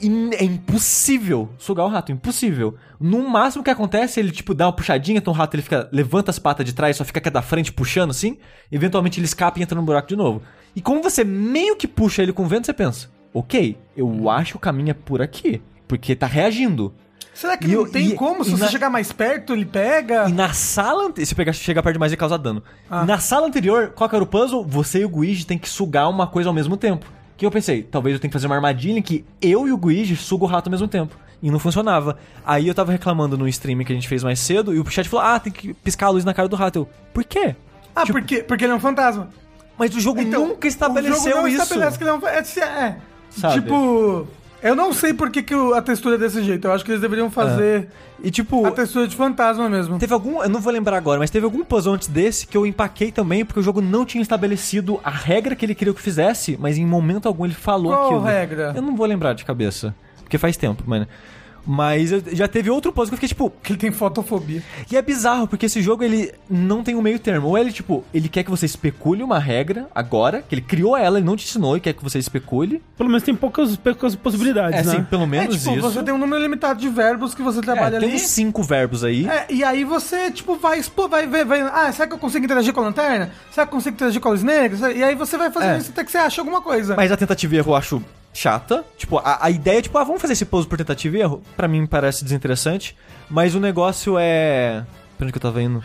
E 0.00 0.08
é 0.34 0.44
impossível 0.44 1.48
sugar 1.56 1.86
o 1.86 1.88
rato, 1.88 2.10
impossível. 2.10 2.74
No 2.98 3.28
máximo 3.28 3.62
que 3.62 3.70
acontece, 3.70 4.18
ele 4.18 4.32
tipo 4.32 4.52
dá 4.52 4.66
uma 4.66 4.72
puxadinha, 4.72 5.18
então 5.18 5.32
o 5.32 5.36
rato 5.36 5.54
ele 5.54 5.62
fica 5.62 5.88
levanta 5.92 6.30
as 6.30 6.38
patas 6.38 6.66
de 6.66 6.72
trás, 6.72 6.96
só 6.96 7.04
fica 7.04 7.20
aqui 7.20 7.30
da 7.30 7.42
frente 7.42 7.72
puxando 7.72 8.10
assim, 8.10 8.36
eventualmente 8.72 9.20
ele 9.20 9.26
escapa 9.26 9.58
e 9.58 9.62
entra 9.62 9.78
no 9.78 9.86
buraco 9.86 10.08
de 10.08 10.16
novo. 10.16 10.42
E 10.74 10.80
como 10.80 11.02
você 11.02 11.22
meio 11.22 11.76
que 11.76 11.86
puxa 11.86 12.22
ele 12.22 12.32
com 12.32 12.42
o 12.44 12.48
vento, 12.48 12.66
você 12.66 12.72
pensa: 12.72 13.08
"OK, 13.32 13.78
eu 13.96 14.28
acho 14.28 14.52
que 14.52 14.56
o 14.56 14.60
caminho 14.60 14.90
é 14.90 14.94
por 14.94 15.22
aqui, 15.22 15.62
porque 15.86 16.16
tá 16.16 16.26
reagindo". 16.26 16.92
Será 17.34 17.56
que 17.56 17.66
E 17.66 17.68
não 17.72 17.80
eu- 17.80 17.88
tem 17.90 18.10
e- 18.10 18.14
como? 18.14 18.44
Se 18.44 18.52
você 18.52 18.64
na- 18.64 18.70
chegar 18.70 18.88
mais 18.88 19.10
perto, 19.12 19.52
ele 19.52 19.64
pega? 19.64 20.28
E 20.28 20.32
na 20.32 20.52
sala 20.52 21.06
ante- 21.08 21.26
se 21.26 21.34
pegar, 21.34 21.52
chegar 21.52 21.82
perto 21.82 21.94
demais, 21.94 22.12
ele 22.12 22.16
causa 22.16 22.38
dano. 22.38 22.62
Ah. 22.88 23.04
Na 23.04 23.18
sala 23.18 23.46
anterior, 23.46 23.88
qual 23.94 24.08
que 24.08 24.14
era 24.14 24.22
o 24.22 24.26
puzzle? 24.26 24.64
Você 24.64 25.00
e 25.00 25.04
o 25.04 25.08
Guigi 25.08 25.44
tem 25.44 25.58
que 25.58 25.68
sugar 25.68 26.08
uma 26.08 26.26
coisa 26.28 26.48
ao 26.48 26.54
mesmo 26.54 26.76
tempo. 26.76 27.04
Que 27.36 27.44
eu 27.44 27.50
pensei, 27.50 27.82
talvez 27.82 28.14
eu 28.14 28.20
tenha 28.20 28.28
que 28.30 28.32
fazer 28.32 28.46
uma 28.46 28.54
armadilha 28.54 28.98
em 28.98 29.02
que 29.02 29.24
eu 29.42 29.66
e 29.66 29.72
o 29.72 29.76
Guigi 29.76 30.14
sugam 30.14 30.46
o 30.46 30.50
rato 30.50 30.68
ao 30.68 30.70
mesmo 30.70 30.86
tempo. 30.86 31.16
E 31.42 31.50
não 31.50 31.58
funcionava. 31.58 32.16
Aí 32.46 32.68
eu 32.68 32.74
tava 32.74 32.92
reclamando 32.92 33.36
no 33.36 33.46
stream 33.48 33.84
que 33.84 33.92
a 33.92 33.94
gente 33.96 34.06
fez 34.08 34.22
mais 34.22 34.38
cedo, 34.38 34.72
e 34.72 34.78
o 34.78 34.86
chat 34.88 35.08
falou: 35.08 35.26
Ah, 35.26 35.40
tem 35.40 35.52
que 35.52 35.74
piscar 35.74 36.06
a 36.06 36.10
luz 36.10 36.24
na 36.24 36.32
cara 36.32 36.48
do 36.48 36.54
rato. 36.56 36.78
Eu, 36.78 36.88
por 37.12 37.24
quê? 37.24 37.56
Ah, 37.94 38.06
por 38.06 38.22
quê? 38.22 38.42
Porque 38.42 38.64
ele 38.64 38.72
é 38.72 38.76
um 38.76 38.80
fantasma. 38.80 39.28
Mas 39.76 39.92
o 39.94 40.00
jogo 40.00 40.20
Então, 40.20 40.46
nunca 40.46 40.66
o 40.66 40.68
estabeleceu 40.68 41.32
jogo 41.32 41.42
não 41.42 41.48
isso. 41.48 41.62
estabelece 41.64 41.98
que 41.98 42.04
ele 42.04 42.10
é 42.10 42.14
um... 42.14 42.26
É, 42.28 42.38
é, 42.38 42.96
Sabe? 43.30 43.54
tipo... 43.60 44.28
Eu 44.64 44.74
não 44.74 44.94
sei 44.94 45.12
por 45.12 45.30
que, 45.30 45.42
que 45.42 45.54
a 45.74 45.82
textura 45.82 46.14
é 46.14 46.18
desse 46.18 46.42
jeito. 46.42 46.66
Eu 46.66 46.72
acho 46.72 46.82
que 46.82 46.90
eles 46.90 47.00
deveriam 47.02 47.30
fazer 47.30 47.86
E 48.22 48.30
tipo, 48.30 48.64
a 48.64 48.70
textura 48.70 49.06
de 49.06 49.14
fantasma 49.14 49.68
mesmo. 49.68 49.98
Teve 49.98 50.14
algum, 50.14 50.42
eu 50.42 50.48
não 50.48 50.58
vou 50.58 50.72
lembrar 50.72 50.96
agora, 50.96 51.18
mas 51.18 51.28
teve 51.28 51.44
algum 51.44 51.62
puzzle 51.62 51.92
antes 51.92 52.08
desse 52.08 52.46
que 52.46 52.56
eu 52.56 52.64
empaquei 52.64 53.12
também, 53.12 53.44
porque 53.44 53.60
o 53.60 53.62
jogo 53.62 53.82
não 53.82 54.06
tinha 54.06 54.22
estabelecido 54.22 54.98
a 55.04 55.10
regra 55.10 55.54
que 55.54 55.66
ele 55.66 55.74
queria 55.74 55.92
que 55.92 56.00
fizesse, 56.00 56.56
mas 56.58 56.78
em 56.78 56.86
momento 56.86 57.28
algum 57.28 57.44
ele 57.44 57.52
falou 57.52 57.92
Qual 57.92 58.06
aquilo. 58.06 58.22
regra? 58.22 58.72
Eu 58.74 58.80
não 58.80 58.96
vou 58.96 59.04
lembrar 59.04 59.34
de 59.34 59.44
cabeça, 59.44 59.94
porque 60.22 60.38
faz 60.38 60.56
tempo, 60.56 60.82
mano. 60.86 61.06
Mas 61.06 61.08
eu- 62.12 62.22
já 62.36 62.46
teve 62.48 62.70
outro 62.70 62.92
puzzle 62.92 63.08
que 63.10 63.14
eu 63.14 63.16
fiquei 63.16 63.28
tipo. 63.28 63.52
Que 63.62 63.72
ele 63.72 63.78
tem 63.78 63.90
fotofobia. 63.90 64.62
E 64.90 64.96
é 64.96 65.02
bizarro, 65.02 65.46
porque 65.48 65.66
esse 65.66 65.80
jogo 65.82 66.02
ele 66.04 66.32
não 66.48 66.82
tem 66.82 66.94
um 66.94 67.02
meio 67.02 67.18
termo. 67.18 67.48
Ou 67.48 67.58
ele, 67.58 67.72
tipo, 67.72 68.04
ele 68.12 68.28
quer 68.28 68.42
que 68.42 68.50
você 68.50 68.66
especule 68.66 69.22
uma 69.22 69.38
regra 69.38 69.88
agora, 69.94 70.42
que 70.46 70.54
ele 70.54 70.62
criou 70.62 70.96
ela, 70.96 71.18
ele 71.18 71.26
não 71.26 71.36
te 71.36 71.44
ensinou 71.46 71.76
e 71.76 71.80
quer 71.80 71.92
que 71.94 72.02
você 72.02 72.18
especule. 72.18 72.82
Pelo 72.96 73.08
menos 73.08 73.22
tem 73.22 73.34
poucas, 73.34 73.76
poucas 73.76 74.14
possibilidades, 74.14 74.80
É, 74.80 74.82
né? 74.82 74.92
assim, 74.92 75.04
pelo 75.04 75.24
É 75.24 75.26
menos 75.26 75.56
tipo, 75.62 75.72
isso. 75.76 75.80
você 75.82 76.02
tem 76.02 76.12
um 76.14 76.18
número 76.18 76.40
limitado 76.42 76.80
de 76.80 76.88
verbos 76.88 77.34
que 77.34 77.42
você 77.42 77.58
É, 77.60 77.62
trabalha 77.62 77.98
tem 77.98 78.08
ali. 78.08 78.16
uns 78.16 78.22
cinco 78.28 78.62
verbos 78.62 79.02
aí. 79.04 79.26
É, 79.28 79.46
e 79.50 79.64
aí 79.64 79.84
você, 79.84 80.30
tipo, 80.30 80.56
vai 80.56 80.78
expor, 80.78 81.08
vai 81.08 81.26
ver, 81.26 81.44
vai, 81.44 81.60
ah, 81.62 81.90
será 81.92 82.06
que 82.08 82.14
eu 82.14 82.18
consigo 82.18 82.44
interagir 82.44 82.72
com 82.72 82.80
a 82.80 82.84
lanterna? 82.84 83.30
Será 83.50 83.66
que 83.66 83.72
eu 83.72 83.76
consigo 83.78 83.94
interagir 83.94 84.20
com 84.20 84.28
a 84.28 84.32
luz 84.32 84.42
negra? 84.42 84.92
E 84.92 85.02
aí 85.02 85.14
você 85.14 85.36
vai 85.36 85.50
fazendo 85.50 85.74
É. 85.74 85.78
isso 85.78 85.90
até 85.90 86.04
que 86.04 86.10
você 86.10 86.18
acha 86.18 86.40
alguma 86.40 86.60
coisa. 86.60 86.94
Mas 86.96 87.10
a 87.10 87.16
tentativa 87.16 87.54
e 87.54 87.58
erro 87.58 87.72
eu 87.72 87.76
acho 87.76 88.02
chata. 88.34 88.84
Tipo, 88.98 89.16
a, 89.18 89.38
a 89.46 89.50
ideia 89.50 89.78
é, 89.78 89.82
tipo, 89.82 89.96
ah, 89.96 90.04
vamos 90.04 90.20
fazer 90.20 90.34
esse 90.34 90.44
puzzle 90.44 90.68
por 90.68 90.76
tentativa 90.76 91.16
e 91.16 91.20
erro. 91.20 91.42
Pra 91.56 91.66
mim 91.66 91.86
parece 91.86 92.22
desinteressante. 92.24 92.94
Mas 93.30 93.54
o 93.54 93.60
negócio 93.60 94.16
é. 94.18 94.84
Pra 95.16 95.24
onde 95.24 95.32
que 95.32 95.38
eu 95.38 95.42
tava 95.42 95.62
indo? 95.62 95.82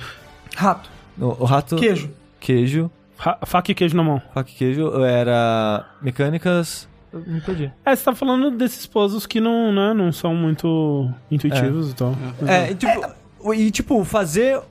Rato. 0.55 0.89
O, 1.17 1.25
o 1.43 1.45
rato. 1.45 1.75
Queijo. 1.77 2.09
Queijo. 2.39 2.91
Ra- 3.17 3.37
Faca 3.45 3.71
e 3.71 3.75
queijo 3.75 3.95
na 3.95 4.03
mão. 4.03 4.21
Faca 4.33 4.49
e 4.49 4.53
queijo. 4.53 5.01
Era. 5.03 5.85
Mecânicas. 6.01 6.87
Eu 7.13 7.21
me 7.25 7.41
perdi. 7.41 7.71
É, 7.85 7.95
você 7.95 8.03
tá 8.03 8.13
falando 8.13 8.51
desses 8.51 8.85
puzzles 8.85 9.25
que 9.25 9.39
não, 9.41 9.71
né, 9.73 9.93
não 9.95 10.11
são 10.11 10.35
muito 10.35 11.09
intuitivos 11.31 11.91
e 11.91 11.95
tal. 11.95 12.15
É, 12.45 12.71
e, 12.71 12.75
tipo, 12.75 13.53
e 13.53 13.71
tipo, 13.71 14.03
fazer 14.03 14.61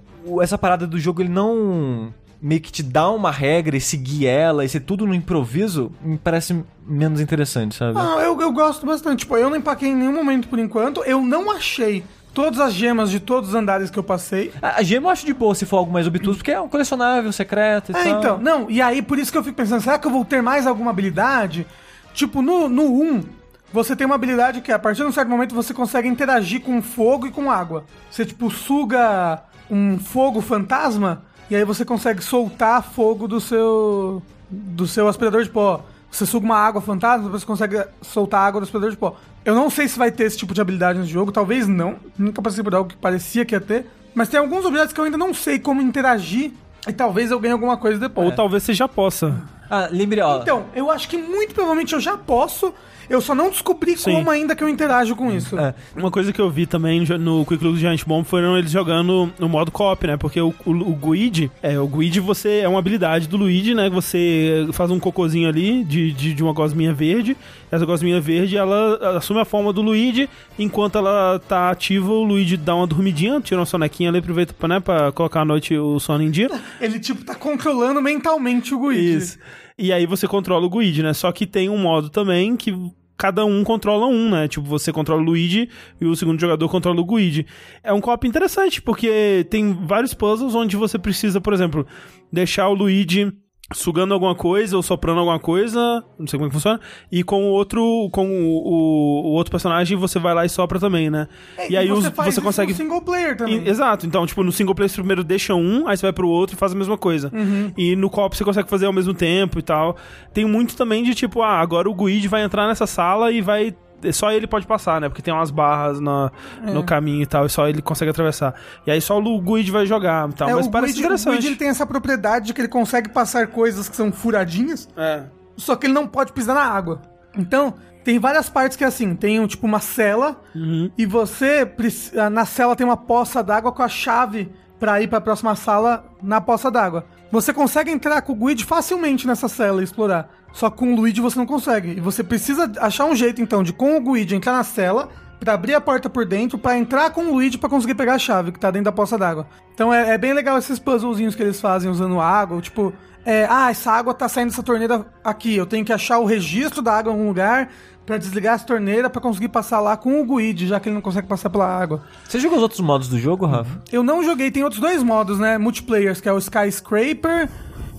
essa 0.40 0.56
parada 0.56 0.86
do 0.86 1.00
jogo, 1.00 1.20
ele 1.20 1.30
não 1.30 2.14
meio 2.40 2.60
que 2.60 2.70
te 2.70 2.82
dá 2.82 3.10
uma 3.10 3.30
regra 3.30 3.76
e 3.76 3.80
seguir 3.80 4.26
ela 4.26 4.64
e 4.64 4.68
ser 4.68 4.80
tudo 4.80 5.06
no 5.06 5.14
improviso, 5.14 5.92
me 6.00 6.16
parece 6.18 6.64
menos 6.86 7.20
interessante, 7.20 7.74
sabe? 7.74 7.98
Ah, 7.98 8.22
eu, 8.22 8.40
eu 8.40 8.52
gosto 8.52 8.86
bastante. 8.86 9.20
Tipo, 9.20 9.36
eu 9.36 9.50
não 9.50 9.56
empaquei 9.56 9.88
em 9.88 9.96
nenhum 9.96 10.12
momento 10.14 10.48
por 10.48 10.58
enquanto. 10.58 11.02
Eu 11.04 11.20
não 11.20 11.50
achei 11.50 12.04
todas 12.32 12.60
as 12.60 12.72
gemas 12.72 13.10
de 13.10 13.18
todos 13.18 13.48
os 13.50 13.54
andares 13.56 13.90
que 13.90 13.98
eu 13.98 14.02
passei. 14.04 14.52
A, 14.62 14.78
a 14.78 14.82
gema 14.82 15.08
eu 15.08 15.10
acho 15.10 15.26
de 15.26 15.34
boa 15.34 15.54
se 15.54 15.66
for 15.66 15.78
algo 15.78 15.92
mais 15.92 16.06
obtuso, 16.06 16.38
porque 16.38 16.52
é 16.52 16.60
um 16.60 16.68
colecionável, 16.68 17.32
secreto 17.32 17.90
e 17.90 17.96
É, 17.96 18.04
tal. 18.04 18.18
então, 18.18 18.38
não, 18.38 18.70
e 18.70 18.80
aí 18.80 19.02
por 19.02 19.18
isso 19.18 19.32
que 19.32 19.38
eu 19.38 19.42
fico 19.42 19.56
pensando, 19.56 19.80
será 19.82 19.98
que 19.98 20.06
eu 20.06 20.10
vou 20.12 20.24
ter 20.24 20.40
mais 20.40 20.66
alguma 20.66 20.90
habilidade? 20.90 21.66
Tipo, 22.14 22.40
no, 22.40 22.68
no 22.68 22.84
1, 23.02 23.24
você 23.72 23.96
tem 23.96 24.06
uma 24.06 24.14
habilidade 24.14 24.60
que 24.60 24.70
a 24.70 24.78
partir 24.78 25.02
de 25.02 25.08
um 25.08 25.12
certo 25.12 25.28
momento 25.28 25.54
você 25.54 25.74
consegue 25.74 26.06
interagir 26.06 26.60
com 26.60 26.80
fogo 26.80 27.26
e 27.26 27.30
com 27.32 27.50
água. 27.50 27.84
Você, 28.10 28.24
tipo, 28.24 28.48
suga 28.50 29.42
um 29.70 29.98
fogo 29.98 30.40
fantasma 30.40 31.24
e 31.50 31.56
aí 31.56 31.64
você 31.64 31.84
consegue 31.84 32.22
soltar 32.22 32.82
fogo 32.82 33.26
do 33.26 33.40
seu 33.40 34.22
do 34.50 34.86
seu 34.86 35.08
aspirador 35.08 35.42
de 35.42 35.50
pó. 35.50 35.84
Você 36.10 36.24
suga 36.24 36.46
uma 36.46 36.56
água 36.56 36.80
fantasma, 36.80 37.28
você 37.28 37.44
consegue 37.44 37.84
soltar 38.00 38.40
água 38.40 38.60
do 38.60 38.64
aspirador 38.64 38.90
de 38.90 38.96
pó. 38.96 39.16
Eu 39.44 39.54
não 39.54 39.68
sei 39.68 39.88
se 39.88 39.98
vai 39.98 40.10
ter 40.10 40.24
esse 40.24 40.38
tipo 40.38 40.54
de 40.54 40.60
habilidade 40.60 40.98
nesse 40.98 41.10
jogo, 41.10 41.30
talvez 41.30 41.66
não. 41.66 41.96
Nunca 42.16 42.40
passei 42.40 42.64
por 42.64 42.74
algo 42.74 42.88
que 42.88 42.96
parecia 42.96 43.44
que 43.44 43.54
ia 43.54 43.60
ter. 43.60 43.86
Mas 44.14 44.28
tem 44.28 44.40
alguns 44.40 44.64
objetos 44.64 44.92
que 44.92 45.00
eu 45.00 45.04
ainda 45.04 45.18
não 45.18 45.34
sei 45.34 45.58
como 45.58 45.82
interagir 45.82 46.52
e 46.86 46.92
talvez 46.92 47.30
eu 47.30 47.38
ganhe 47.38 47.52
alguma 47.52 47.76
coisa 47.76 47.98
depois. 47.98 48.28
Ou 48.30 48.34
talvez 48.34 48.62
você 48.62 48.72
já 48.72 48.88
possa. 48.88 49.36
Ah, 49.70 49.88
lembre, 49.90 50.20
ó. 50.20 50.40
Então, 50.40 50.66
eu 50.74 50.90
acho 50.90 51.08
que 51.08 51.16
muito 51.16 51.54
provavelmente 51.54 51.92
eu 51.92 52.00
já 52.00 52.16
posso. 52.16 52.72
Eu 53.08 53.22
só 53.22 53.34
não 53.34 53.48
descobri 53.48 53.96
Sim. 53.96 54.12
como 54.12 54.30
ainda 54.30 54.54
que 54.54 54.62
eu 54.62 54.68
interajo 54.68 55.16
com 55.16 55.32
isso. 55.32 55.58
É. 55.58 55.74
Uma 55.96 56.10
coisa 56.10 56.30
que 56.30 56.40
eu 56.40 56.50
vi 56.50 56.66
também 56.66 57.00
no 57.18 57.44
Quick 57.46 57.64
Look 57.64 57.78
Giant 57.78 58.04
Bomb 58.04 58.24
foram 58.24 58.56
eles 58.56 58.70
jogando 58.70 59.32
no 59.38 59.48
modo 59.48 59.70
co-op, 59.70 60.06
né? 60.06 60.16
Porque 60.18 60.38
o, 60.40 60.54
o, 60.66 60.70
o 60.70 60.94
Guide, 60.94 61.50
é, 61.62 61.78
o 61.78 61.86
Guide 61.86 62.20
você 62.20 62.60
é 62.60 62.68
uma 62.68 62.78
habilidade 62.78 63.26
do 63.26 63.38
Luigi, 63.38 63.74
né? 63.74 63.88
Você 63.88 64.68
faz 64.72 64.90
um 64.90 65.00
cocôzinho 65.00 65.48
ali 65.48 65.82
de, 65.84 66.12
de, 66.12 66.34
de 66.34 66.42
uma 66.42 66.52
gosminha 66.52 66.92
verde. 66.92 67.34
Essa 67.70 67.86
gosminha 67.86 68.20
verde, 68.20 68.58
ela 68.58 69.16
assume 69.16 69.40
a 69.40 69.44
forma 69.44 69.72
do 69.72 69.80
Luigi. 69.80 70.28
Enquanto 70.58 70.98
ela 70.98 71.40
tá 71.48 71.70
ativa, 71.70 72.12
o 72.12 72.24
Luigi 72.24 72.58
dá 72.58 72.74
uma 72.74 72.86
dormidinha, 72.86 73.40
tira 73.40 73.58
uma 73.58 73.66
sonequinha 73.66 74.10
ali, 74.10 74.18
aproveita 74.18 74.52
pra, 74.52 74.68
né, 74.68 74.80
pra 74.80 75.12
colocar 75.12 75.40
à 75.40 75.44
noite 75.46 75.76
o 75.76 75.98
sono 75.98 76.22
em 76.22 76.30
dia. 76.30 76.50
Ele, 76.78 77.00
tipo, 77.00 77.24
tá 77.24 77.34
controlando 77.34 78.02
mentalmente 78.02 78.74
o 78.74 78.80
Guide. 78.80 79.16
Isso. 79.16 79.38
E 79.76 79.92
aí 79.92 80.06
você 80.06 80.26
controla 80.26 80.66
o 80.66 80.70
Guide, 80.70 81.02
né? 81.02 81.12
Só 81.12 81.30
que 81.32 81.46
tem 81.46 81.68
um 81.68 81.78
modo 81.78 82.10
também 82.10 82.56
que 82.56 82.74
cada 83.16 83.44
um 83.44 83.64
controla 83.64 84.06
um, 84.06 84.30
né? 84.30 84.46
Tipo, 84.46 84.66
você 84.66 84.92
controla 84.92 85.20
o 85.20 85.24
Luigi 85.24 85.68
e 86.00 86.06
o 86.06 86.14
segundo 86.14 86.40
jogador 86.40 86.68
controla 86.68 87.00
o 87.00 87.04
Guide. 87.04 87.46
É 87.82 87.92
um 87.92 88.00
co-op 88.00 88.26
interessante, 88.26 88.80
porque 88.80 89.44
tem 89.50 89.72
vários 89.72 90.14
puzzles 90.14 90.54
onde 90.54 90.76
você 90.76 90.98
precisa, 90.98 91.40
por 91.40 91.52
exemplo, 91.52 91.86
deixar 92.32 92.68
o 92.68 92.74
Luigi 92.74 93.32
sugando 93.74 94.14
alguma 94.14 94.34
coisa 94.34 94.76
ou 94.76 94.82
soprando 94.82 95.18
alguma 95.20 95.38
coisa, 95.38 95.78
não 96.18 96.26
sei 96.26 96.38
como 96.38 96.46
é 96.46 96.48
que 96.48 96.54
funciona, 96.54 96.80
e 97.12 97.22
com 97.22 97.42
o 97.44 97.48
outro, 97.48 98.08
com 98.10 98.26
o, 98.26 98.62
o- 98.66 99.22
o 99.26 99.30
outro 99.32 99.50
personagem 99.50 99.96
você 99.96 100.18
vai 100.18 100.32
lá 100.34 100.46
e 100.46 100.48
sopra 100.48 100.80
também, 100.80 101.10
né? 101.10 101.28
É, 101.56 101.70
e 101.70 101.76
aí 101.76 101.88
você, 101.88 102.08
os- 102.08 102.14
faz 102.14 102.28
você 102.34 102.40
isso 102.40 102.42
consegue 102.42 102.72
no 102.72 102.76
single 102.78 103.02
player 103.02 103.36
também. 103.36 103.62
e- 103.64 103.68
Exato, 103.68 104.06
então, 104.06 104.26
tipo, 104.26 104.42
no 104.42 104.50
single 104.52 104.74
player 104.74 104.88
você 104.88 104.96
primeiro 104.96 105.22
deixa 105.22 105.54
um, 105.54 105.86
aí 105.86 105.96
você 105.96 106.02
vai 106.06 106.12
pro 106.14 106.28
outro 106.28 106.56
e 106.56 106.58
faz 106.58 106.72
a 106.72 106.76
mesma 106.76 106.96
coisa. 106.96 107.30
Uhum. 107.34 107.70
E 107.76 107.94
no 107.94 108.08
copo 108.08 108.34
você 108.34 108.42
consegue 108.44 108.70
fazer 108.70 108.86
ao 108.86 108.92
mesmo 108.92 109.12
tempo 109.12 109.58
e 109.58 109.62
tal. 109.62 109.96
Tem 110.32 110.46
muito 110.46 110.74
também 110.76 111.04
de 111.04 111.14
tipo, 111.14 111.42
ah, 111.42 111.60
agora 111.60 111.90
o 111.90 111.94
Guide 111.94 112.26
vai 112.26 112.42
entrar 112.42 112.66
nessa 112.68 112.86
sala 112.86 113.30
e 113.30 113.40
vai. 113.42 113.74
Só 114.12 114.30
ele 114.30 114.46
pode 114.46 114.66
passar, 114.66 115.00
né? 115.00 115.08
Porque 115.08 115.20
tem 115.22 115.34
umas 115.34 115.50
barras 115.50 115.98
na, 116.00 116.30
É. 116.64 116.70
no 116.70 116.84
caminho 116.84 117.22
e 117.22 117.26
tal, 117.26 117.46
e 117.46 117.50
só 117.50 117.68
ele 117.68 117.82
consegue 117.82 118.10
atravessar. 118.10 118.54
E 118.86 118.90
aí 118.90 119.00
só 119.00 119.18
o 119.18 119.40
Guide 119.40 119.70
vai 119.72 119.86
jogar 119.86 120.28
e 120.28 120.32
tal. 120.34 120.48
É, 120.48 120.54
mas 120.54 120.66
o 120.66 120.70
parece 120.70 120.92
Guide, 120.92 121.04
o 121.04 121.06
interessante. 121.06 121.34
Guide 121.36 121.46
ele 121.48 121.56
tem 121.56 121.68
essa 121.68 121.86
propriedade 121.86 122.46
de 122.46 122.54
que 122.54 122.60
ele 122.60 122.68
consegue 122.68 123.08
passar 123.08 123.46
coisas 123.48 123.88
que 123.88 123.96
são 123.96 124.12
furadinhas, 124.12 124.88
É. 124.96 125.24
só 125.56 125.74
que 125.74 125.86
ele 125.86 125.94
não 125.94 126.06
pode 126.06 126.32
pisar 126.32 126.54
na 126.54 126.62
água. 126.62 127.02
Então, 127.36 127.74
tem 128.04 128.18
várias 128.18 128.48
partes 128.48 128.76
que 128.76 128.84
é 128.84 128.86
assim, 128.86 129.14
tem 129.14 129.38
um, 129.40 129.46
tipo 129.46 129.66
uma 129.66 129.80
cela, 129.80 130.40
Uhum. 130.54 130.90
e 130.96 131.04
você, 131.04 131.68
ah, 132.16 132.30
na 132.30 132.44
cela 132.44 132.74
tem 132.76 132.86
uma 132.86 132.96
poça 132.96 133.42
d'água 133.42 133.72
com 133.72 133.82
a 133.82 133.88
chave 133.88 134.50
pra 134.78 135.02
ir 135.02 135.08
pra 135.08 135.20
próxima 135.20 135.54
sala 135.56 136.04
na 136.22 136.40
poça 136.40 136.70
d'água. 136.70 137.04
Você 137.30 137.52
consegue 137.52 137.90
entrar 137.90 138.22
com 138.22 138.32
o 138.32 138.36
Guide 138.46 138.64
facilmente 138.64 139.26
nessa 139.26 139.48
cela 139.48 139.80
e 139.80 139.84
explorar. 139.84 140.30
Só 140.52 140.70
que 140.70 140.76
com 140.78 140.92
o 140.92 140.96
Luigi 140.96 141.20
você 141.20 141.38
não 141.38 141.46
consegue. 141.46 141.90
E 141.90 142.00
você 142.00 142.24
precisa 142.24 142.70
achar 142.78 143.04
um 143.04 143.14
jeito, 143.14 143.40
então, 143.40 143.62
de 143.62 143.72
com 143.72 143.96
o 143.96 144.00
Guide 144.00 144.34
entrar 144.34 144.52
na 144.52 144.64
cela, 144.64 145.08
pra 145.38 145.54
abrir 145.54 145.74
a 145.74 145.80
porta 145.80 146.10
por 146.10 146.24
dentro, 146.24 146.58
pra 146.58 146.76
entrar 146.76 147.10
com 147.10 147.22
o 147.22 147.32
Luigi 147.34 147.58
pra 147.58 147.68
conseguir 147.68 147.94
pegar 147.94 148.14
a 148.14 148.18
chave 148.18 148.50
que 148.52 148.58
tá 148.58 148.70
dentro 148.70 148.86
da 148.86 148.92
poça 148.92 149.16
d'água. 149.16 149.46
Então 149.72 149.94
é, 149.94 150.14
é 150.14 150.18
bem 150.18 150.32
legal 150.32 150.58
esses 150.58 150.78
puzzlezinhos 150.78 151.34
que 151.34 151.42
eles 151.42 151.60
fazem 151.60 151.90
usando 151.90 152.20
água, 152.20 152.60
tipo... 152.60 152.92
é, 153.24 153.46
ah, 153.48 153.70
essa 153.70 153.92
água 153.92 154.12
tá 154.12 154.28
saindo 154.28 154.48
dessa 154.48 154.62
torneira 154.62 155.06
aqui. 155.22 155.54
Eu 155.54 155.66
tenho 155.66 155.84
que 155.84 155.92
achar 155.92 156.18
o 156.18 156.24
registro 156.24 156.82
da 156.82 156.94
água 156.94 157.12
em 157.12 157.14
algum 157.14 157.28
lugar 157.28 157.70
pra 158.04 158.16
desligar 158.16 158.54
essa 158.54 158.64
torneira 158.64 159.10
pra 159.10 159.20
conseguir 159.20 159.48
passar 159.48 159.80
lá 159.80 159.94
com 159.96 160.20
o 160.20 160.24
Guide, 160.24 160.66
já 160.66 160.80
que 160.80 160.88
ele 160.88 160.94
não 160.94 161.02
consegue 161.02 161.28
passar 161.28 161.50
pela 161.50 161.66
água. 161.66 162.02
Você 162.26 162.40
jogou 162.40 162.56
os 162.56 162.62
outros 162.62 162.80
modos 162.80 163.06
do 163.06 163.18
jogo, 163.18 163.44
Rafa? 163.44 163.82
Eu 163.92 164.02
não 164.02 164.24
joguei, 164.24 164.50
tem 164.50 164.64
outros 164.64 164.80
dois 164.80 165.02
modos, 165.02 165.38
né? 165.38 165.58
Multiplayers, 165.58 166.20
que 166.20 166.28
é 166.28 166.32
o 166.32 166.38
Skyscraper 166.38 167.50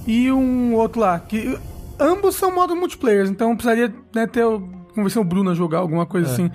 e 0.08 0.32
um 0.32 0.74
outro 0.74 1.00
lá. 1.00 1.20
Que 1.20 1.58
ambos 2.00 2.36
são 2.36 2.54
modos 2.54 2.78
multiplayers, 2.78 3.30
então 3.30 3.56
precisaria 3.56 3.94
né, 4.14 4.26
ter. 4.28 4.44
o- 4.46 4.78
Convencer 4.96 5.22
o 5.22 5.24
Bruno 5.26 5.52
a 5.52 5.54
jogar 5.54 5.78
alguma 5.78 6.06
coisa 6.06 6.30
assim. 6.34 6.52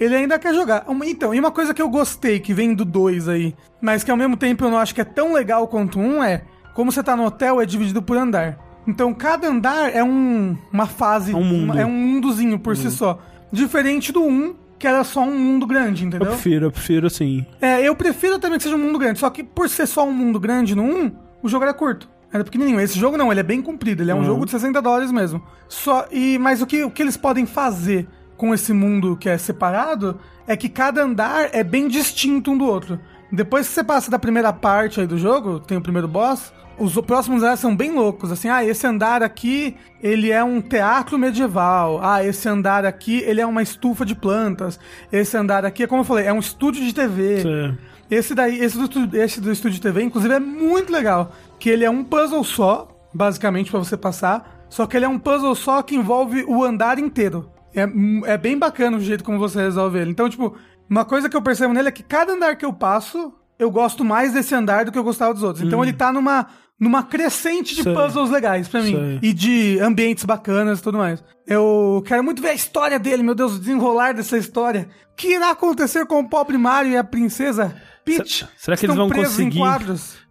Ele 0.00 0.16
ainda 0.16 0.38
quer 0.38 0.54
jogar. 0.54 0.86
Então, 1.04 1.34
e 1.34 1.38
uma 1.38 1.50
coisa 1.52 1.72
que 1.74 1.80
eu 1.82 1.88
gostei, 1.88 2.40
que 2.40 2.52
vem 2.54 2.74
do 2.74 2.84
2 2.84 3.28
aí, 3.28 3.54
mas 3.80 4.02
que 4.02 4.10
ao 4.10 4.16
mesmo 4.16 4.36
tempo 4.38 4.64
eu 4.64 4.70
não 4.70 4.78
acho 4.78 4.94
que 4.94 5.02
é 5.02 5.04
tão 5.04 5.34
legal 5.34 5.68
quanto 5.68 6.00
um, 6.00 6.24
é 6.24 6.42
como 6.74 6.90
você 6.90 7.02
tá 7.04 7.14
no 7.14 7.24
hotel, 7.26 7.60
é 7.60 7.66
dividido 7.66 8.02
por 8.02 8.16
andar. 8.16 8.58
Então, 8.86 9.12
cada 9.14 9.46
andar 9.48 9.94
é 9.94 10.02
um, 10.02 10.56
uma 10.72 10.86
fase. 10.86 11.32
É 11.32 11.36
um 11.36 11.44
mundo. 11.44 11.64
uma- 11.72 11.80
é 11.80 11.84
um 11.86 11.90
mundozinho 11.92 12.58
por 12.58 12.74
si 12.74 12.90
só. 12.90 13.20
Diferente 13.52 14.10
do 14.10 14.22
1, 14.24 14.54
que 14.78 14.88
era 14.88 15.04
só 15.04 15.20
um 15.20 15.38
mundo 15.38 15.66
grande, 15.66 16.02
Eu 16.02 16.08
entendeu? 16.08 16.28
prefiro, 16.28 16.66
eu 16.66 16.72
prefiro 16.72 17.06
assim. 17.06 17.46
É, 17.60 17.80
eu 17.86 17.94
prefiro 17.94 18.38
também 18.38 18.56
que 18.58 18.64
seja 18.64 18.74
um 18.76 18.80
mundo 18.80 18.98
grande, 18.98 19.18
só 19.20 19.28
que 19.30 19.44
por 19.44 19.68
ser 19.68 19.86
só 19.86 20.04
um 20.08 20.12
mundo 20.12 20.40
grande 20.40 20.74
no 20.74 20.82
1, 20.82 21.12
o 21.42 21.48
jogo 21.48 21.64
era 21.64 21.74
curto. 21.74 22.08
Era 22.34 22.42
pequenininho. 22.42 22.80
Esse 22.80 22.98
jogo 22.98 23.16
não, 23.16 23.30
ele 23.30 23.38
é 23.40 23.44
bem 23.44 23.62
comprido, 23.62 24.02
ele 24.02 24.10
é 24.10 24.14
um 24.14 24.24
jogo 24.24 24.44
de 24.44 24.50
60 24.50 24.82
dólares 24.82 25.12
mesmo. 25.12 25.40
Só 25.68 26.04
e 26.10 26.36
mas 26.38 26.60
o 26.60 26.66
que, 26.66 26.82
o 26.82 26.90
que 26.90 27.00
eles 27.00 27.16
podem 27.16 27.46
fazer 27.46 28.08
com 28.36 28.52
esse 28.52 28.72
mundo 28.72 29.16
que 29.16 29.28
é 29.28 29.38
separado 29.38 30.18
é 30.46 30.56
que 30.56 30.68
cada 30.68 31.02
andar 31.04 31.50
é 31.52 31.62
bem 31.62 31.86
distinto 31.86 32.50
um 32.50 32.58
do 32.58 32.66
outro. 32.66 32.98
Depois 33.30 33.68
que 33.68 33.72
você 33.74 33.84
passa 33.84 34.10
da 34.10 34.18
primeira 34.18 34.52
parte 34.52 35.00
aí 35.00 35.06
do 35.06 35.16
jogo, 35.16 35.60
tem 35.60 35.78
o 35.78 35.80
primeiro 35.80 36.08
boss, 36.08 36.52
os 36.76 36.94
próximos 37.02 37.40
andares 37.42 37.60
são 37.60 37.74
bem 37.74 37.92
loucos, 37.92 38.32
assim, 38.32 38.48
ah, 38.48 38.64
esse 38.64 38.84
andar 38.84 39.22
aqui, 39.22 39.76
ele 40.02 40.32
é 40.32 40.42
um 40.42 40.60
teatro 40.60 41.16
medieval. 41.16 42.00
Ah, 42.02 42.24
esse 42.24 42.48
andar 42.48 42.84
aqui, 42.84 43.18
ele 43.24 43.40
é 43.40 43.46
uma 43.46 43.62
estufa 43.62 44.04
de 44.04 44.14
plantas. 44.16 44.78
Esse 45.12 45.36
andar 45.36 45.64
aqui, 45.64 45.84
é 45.84 45.86
como 45.86 46.00
eu 46.00 46.04
falei, 46.04 46.26
é 46.26 46.32
um 46.32 46.40
estúdio 46.40 46.84
de 46.84 46.92
TV. 46.92 47.42
Cê- 47.42 47.74
Esse 48.10 48.34
daí, 48.34 48.58
esse 48.58 48.76
do, 48.76 49.16
esse 49.16 49.40
do 49.40 49.50
estúdio 49.50 49.80
TV, 49.80 50.02
inclusive, 50.02 50.34
é 50.34 50.40
muito 50.40 50.92
legal. 50.92 51.34
Que 51.58 51.70
ele 51.70 51.84
é 51.84 51.90
um 51.90 52.04
puzzle 52.04 52.44
só, 52.44 52.88
basicamente, 53.12 53.70
pra 53.70 53.78
você 53.78 53.96
passar. 53.96 54.66
Só 54.68 54.86
que 54.86 54.96
ele 54.96 55.04
é 55.04 55.08
um 55.08 55.18
puzzle 55.18 55.54
só 55.54 55.82
que 55.82 55.94
envolve 55.94 56.44
o 56.48 56.64
andar 56.64 56.98
inteiro. 56.98 57.50
É, 57.74 58.32
é 58.32 58.36
bem 58.36 58.58
bacana 58.58 58.96
o 58.96 59.00
jeito 59.00 59.24
como 59.24 59.38
você 59.38 59.60
resolve 59.60 59.98
ele. 59.98 60.10
Então, 60.10 60.28
tipo, 60.28 60.56
uma 60.88 61.04
coisa 61.04 61.28
que 61.28 61.36
eu 61.36 61.42
percebo 61.42 61.72
nele 61.72 61.88
é 61.88 61.92
que 61.92 62.02
cada 62.02 62.32
andar 62.32 62.56
que 62.56 62.64
eu 62.64 62.72
passo, 62.72 63.32
eu 63.58 63.70
gosto 63.70 64.04
mais 64.04 64.32
desse 64.32 64.54
andar 64.54 64.84
do 64.84 64.92
que 64.92 64.98
eu 64.98 65.04
gostava 65.04 65.32
dos 65.32 65.42
outros. 65.42 65.64
Então 65.64 65.82
ele 65.82 65.92
tá 65.92 66.12
numa, 66.12 66.46
numa 66.78 67.02
crescente 67.02 67.74
de 67.74 67.82
Sei. 67.82 67.94
puzzles 67.94 68.30
legais 68.30 68.68
pra 68.68 68.82
mim. 68.82 68.92
Sei. 68.92 69.18
E 69.22 69.32
de 69.32 69.78
ambientes 69.80 70.24
bacanas 70.24 70.80
e 70.80 70.82
tudo 70.82 70.98
mais. 70.98 71.22
Eu 71.46 72.02
quero 72.06 72.22
muito 72.22 72.42
ver 72.42 72.50
a 72.50 72.54
história 72.54 72.98
dele, 72.98 73.22
meu 73.22 73.34
Deus, 73.34 73.56
o 73.56 73.58
desenrolar 73.58 74.12
dessa 74.12 74.36
história. 74.36 74.88
O 75.12 75.16
que 75.16 75.34
irá 75.34 75.50
acontecer 75.50 76.06
com 76.06 76.20
o 76.20 76.28
pobre 76.28 76.58
Mario 76.58 76.92
e 76.92 76.96
a 76.96 77.04
princesa 77.04 77.74
Peach? 78.04 78.44
Se- 78.44 78.46
será 78.64 78.76
que 78.76 78.86
eles 78.86 78.96
vão 78.96 79.08
conseguir? 79.10 79.60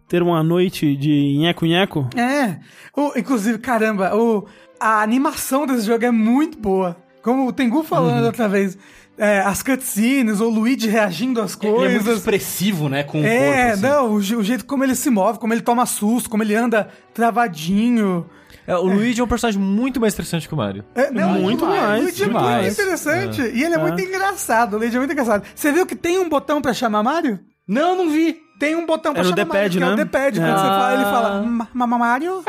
Ter 0.06 0.22
uma 0.22 0.42
noite 0.42 0.94
de 0.96 1.36
nheco-nheco? 1.38 2.08
É. 2.16 2.58
O, 2.94 3.12
inclusive, 3.18 3.58
caramba, 3.58 4.14
o, 4.14 4.46
a 4.78 5.02
animação 5.02 5.66
desse 5.66 5.86
jogo 5.86 6.04
é 6.04 6.10
muito 6.10 6.58
boa. 6.58 6.96
Como 7.22 7.46
o 7.48 7.52
Tengu 7.52 7.82
falando 7.82 8.20
Uhum. 8.20 8.26
outra 8.26 8.48
vez. 8.48 8.76
é, 9.16 9.40
as 9.40 9.62
cutscenes, 9.62 10.40
o 10.40 10.48
Luigi 10.50 10.88
reagindo 10.88 11.40
às 11.40 11.56
Ele 11.62 11.68
é 11.68 11.70
muito 11.72 12.04
coisas. 12.04 12.18
expressivo, 12.18 12.88
né? 12.88 13.02
Com 13.04 13.20
o 13.22 13.24
É, 13.24 13.38
corpo. 13.68 13.72
assim. 13.72 13.82
não, 13.82 14.06
o, 14.10 14.14
o 14.16 14.42
jeito 14.42 14.64
como 14.66 14.82
ele 14.84 14.94
se 14.96 15.08
move, 15.08 15.38
como 15.38 15.54
ele 15.54 15.62
toma 15.62 15.86
susto, 15.86 16.28
como 16.28 16.42
ele 16.42 16.54
anda 16.54 16.88
travadinho. 17.14 18.26
É, 18.66 18.74
o 18.76 18.82
Luigi 18.84 19.20
é 19.20 19.24
um 19.24 19.28
personagem 19.28 19.60
muito 19.60 20.00
mais 20.00 20.14
interessante 20.14 20.48
que 20.48 20.54
o 20.54 20.56
Mario. 20.56 20.84
É, 20.94 21.10
não, 21.10 21.34
Muito 21.40 21.60
demais, 21.60 21.80
mais, 21.82 22.00
O 22.00 22.04
Luigi 22.04 22.22
é 22.22 22.26
muito 22.26 22.38
demais. 22.38 22.72
interessante. 22.72 23.40
E 23.42 23.62
ele 23.62 23.74
é, 23.74 23.78
muito 23.78 24.00
engraçado. 24.00 24.74
O 24.74 24.78
Luigi 24.78 24.96
é 24.96 24.98
muito 24.98 25.12
engraçado. 25.12 25.44
Você 25.54 25.70
viu 25.70 25.86
que 25.86 25.94
tem 25.94 26.18
um 26.18 26.28
botão 26.28 26.60
pra 26.62 26.72
chamar 26.74 27.02
Mario? 27.02 27.38
Não, 27.66 27.96
não 27.96 28.10
vi. 28.10 28.42
Tem 28.58 28.76
um 28.76 28.86
botão 28.86 29.12
pra 29.12 29.22
É 29.22 29.24
no 29.24 29.30
chamar 29.30 29.44
D-pad, 29.44 29.58
Mario, 29.58 29.78
que 29.78 29.82
é 29.82 29.86
o 29.86 29.90
né? 29.96 30.04
D-pad. 30.04 30.38
Quando 30.40 30.48
É. 30.48 30.52
você 30.54 30.62
fala, 30.66 30.94
ele 30.94 31.04
fala, 31.04 31.42
"Ma- 31.42 31.68
Mama 31.74 31.98
Mario? 31.98 32.42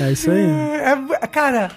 É 0.00 0.12
isso 0.12 0.30
aí. 0.30 0.42
É, 0.82 0.92
é- 1.24 1.26
cara, 1.26 1.70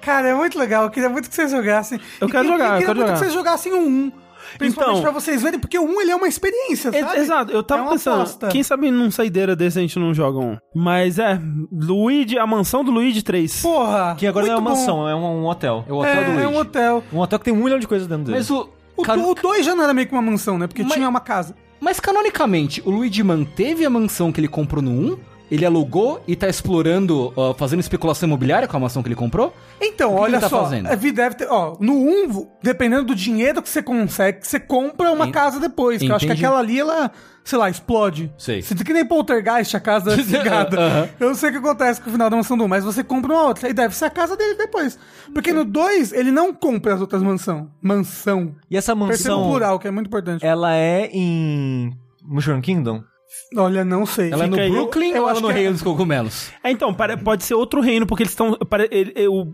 cara, 0.00 0.28
é 0.28 0.34
muito 0.34 0.58
legal. 0.58 0.84
Eu 0.84 0.90
queria 0.90 1.08
muito 1.08 1.28
que 1.28 1.34
vocês 1.34 1.50
jogassem. 1.50 2.00
Eu 2.20 2.28
quero 2.28 2.44
e- 2.44 2.48
jogar, 2.48 2.64
Eu 2.66 2.72
eu 2.72 2.78
queria 2.78 2.86
quero 2.86 2.96
muito 2.98 3.06
jogar. 3.08 3.12
que 3.12 3.18
vocês 3.18 3.32
jogassem 3.32 3.72
o 3.72 3.78
1. 3.86 4.12
Principalmente 4.58 4.98
Então- 4.98 5.02
pra 5.12 5.20
vocês 5.20 5.40
verem, 5.42 5.60
porque 5.60 5.78
o 5.78 5.84
1 5.84 6.00
ele 6.00 6.10
é 6.10 6.16
uma 6.16 6.26
experiência, 6.26 6.88
É, 6.88 7.00
sabe? 7.04 7.18
exato, 7.20 7.52
eu 7.52 7.62
tava 7.62 7.86
É 7.86 7.90
pensando, 7.90 8.16
aposta. 8.22 8.48
quem 8.48 8.62
sabe 8.64 8.90
num 8.90 9.08
saideira 9.10 9.54
desse 9.54 9.78
a 9.78 9.82
gente 9.82 9.96
não 9.98 10.12
joga 10.12 10.38
um. 10.38 10.56
Mas 10.74 11.18
é, 11.20 11.40
Luigi, 11.70 12.36
a 12.36 12.46
mansão 12.46 12.82
do 12.82 12.90
Luigi 12.90 13.22
3. 13.22 13.62
Porra! 13.62 14.16
Que 14.18 14.26
agora 14.26 14.46
não 14.46 14.52
é 14.54 14.56
uma 14.56 14.70
bom. 14.70 14.76
mansão, 14.76 15.08
é 15.08 15.14
um, 15.14 15.42
um 15.42 15.46
hotel. 15.46 15.84
É 15.88 15.92
o 15.92 15.96
hotel 15.98 16.10
É, 16.12 16.24
do 16.24 16.30
Luigi. 16.32 16.44
é 16.44 16.48
um 16.48 16.56
hotel. 16.56 17.04
Um 17.12 17.18
hotel 17.20 17.38
que 17.38 17.44
tem 17.44 17.54
um 17.54 17.62
milhão 17.62 17.78
de 17.78 17.86
coisas 17.86 18.08
dentro 18.08 18.24
dele. 18.24 18.38
Mas 18.38 18.50
o... 18.50 18.68
O 19.00 19.04
Can- 19.04 19.34
2 19.42 19.64
já 19.66 19.74
não 19.74 19.84
era 19.84 19.94
meio 19.94 20.06
que 20.06 20.12
uma 20.14 20.22
mansão, 20.22 20.58
né? 20.58 20.66
Porque 20.66 20.82
Mas- 20.82 20.92
tinha 20.92 21.08
uma 21.08 21.20
casa. 21.20 21.54
Mas 21.80 21.98
canonicamente, 21.98 22.82
o 22.84 22.90
Luigi 22.90 23.22
manteve 23.22 23.84
a 23.86 23.90
mansão 23.90 24.30
que 24.30 24.38
ele 24.40 24.48
comprou 24.48 24.82
no 24.82 24.90
1? 24.90 25.18
Ele 25.50 25.64
alugou 25.66 26.22
e 26.28 26.36
tá 26.36 26.48
explorando, 26.48 27.32
ó, 27.34 27.52
fazendo 27.54 27.80
especulação 27.80 28.26
imobiliária 28.28 28.68
com 28.68 28.76
a 28.76 28.80
mansão 28.80 29.02
que 29.02 29.08
ele 29.08 29.16
comprou? 29.16 29.52
Então, 29.80 30.12
O 30.12 30.16
que 30.16 30.22
olha 30.22 30.32
ele 30.34 30.40
tá 30.40 30.48
só, 30.48 30.62
fazendo? 30.64 30.86
a 30.86 30.94
vida 30.94 31.22
deve 31.22 31.34
ter, 31.34 31.48
ó, 31.50 31.76
no 31.80 31.92
1, 31.94 32.46
dependendo 32.62 33.04
do 33.04 33.14
dinheiro 33.14 33.60
que 33.60 33.68
você 33.68 33.82
consegue, 33.82 34.46
você 34.46 34.60
compra 34.60 35.10
uma 35.10 35.26
En- 35.26 35.32
casa 35.32 35.58
depois, 35.58 36.00
que 36.00 36.06
eu 36.08 36.14
acho 36.14 36.26
que 36.26 36.32
aquela 36.32 36.58
ali, 36.58 36.78
ela, 36.78 37.10
sei 37.42 37.58
lá, 37.58 37.68
explode. 37.68 38.32
Sei. 38.38 38.62
Você 38.62 38.74
que 38.76 38.92
nem 38.92 39.04
poltergeist, 39.04 39.76
a 39.76 39.80
casa 39.80 40.14
desligada. 40.16 40.78
Aham. 40.78 41.08
Eu 41.18 41.28
não 41.28 41.34
sei 41.34 41.48
o 41.48 41.52
que 41.52 41.58
acontece 41.58 42.00
com 42.00 42.08
o 42.08 42.12
final 42.12 42.30
da 42.30 42.36
mansão 42.36 42.56
do 42.56 42.64
1, 42.64 42.68
mas 42.68 42.84
você 42.84 43.02
compra 43.02 43.32
uma 43.32 43.42
outra, 43.44 43.68
e 43.68 43.72
deve 43.72 43.94
ser 43.96 44.04
a 44.04 44.10
casa 44.10 44.36
dele 44.36 44.54
depois. 44.54 44.98
Porque 45.34 45.52
no 45.52 45.64
2, 45.64 46.12
ele 46.12 46.30
não 46.30 46.54
compra 46.54 46.94
as 46.94 47.00
outras 47.00 47.22
mansão. 47.22 47.70
Mansão. 47.82 48.54
E 48.70 48.76
essa 48.76 48.94
Perceba 48.94 49.04
o 49.04 49.08
mansão, 49.08 49.50
plural, 49.50 49.78
que 49.78 49.88
é 49.88 49.90
muito 49.90 50.06
importante. 50.06 50.46
ela 50.46 50.74
é 50.76 51.08
em 51.12 51.92
Mushroom 52.24 52.60
Kingdom? 52.60 53.02
Olha, 53.56 53.84
não 53.84 54.06
sei. 54.06 54.30
Ela 54.32 54.44
é 54.44 54.46
no 54.48 54.58
aí, 54.58 54.70
Brooklyn 54.70 55.10
eu 55.10 55.22
ou 55.22 55.28
ela 55.28 55.32
acho 55.32 55.40
no 55.40 55.50
é- 55.50 55.54
Reino 55.54 55.72
dos 55.72 55.82
Cogumelos? 55.82 56.50
É, 56.62 56.70
então, 56.70 56.94
pode 57.24 57.44
ser 57.44 57.54
outro 57.54 57.80
reino, 57.80 58.06
porque 58.06 58.22
eles 58.22 58.32
estão. 58.32 58.56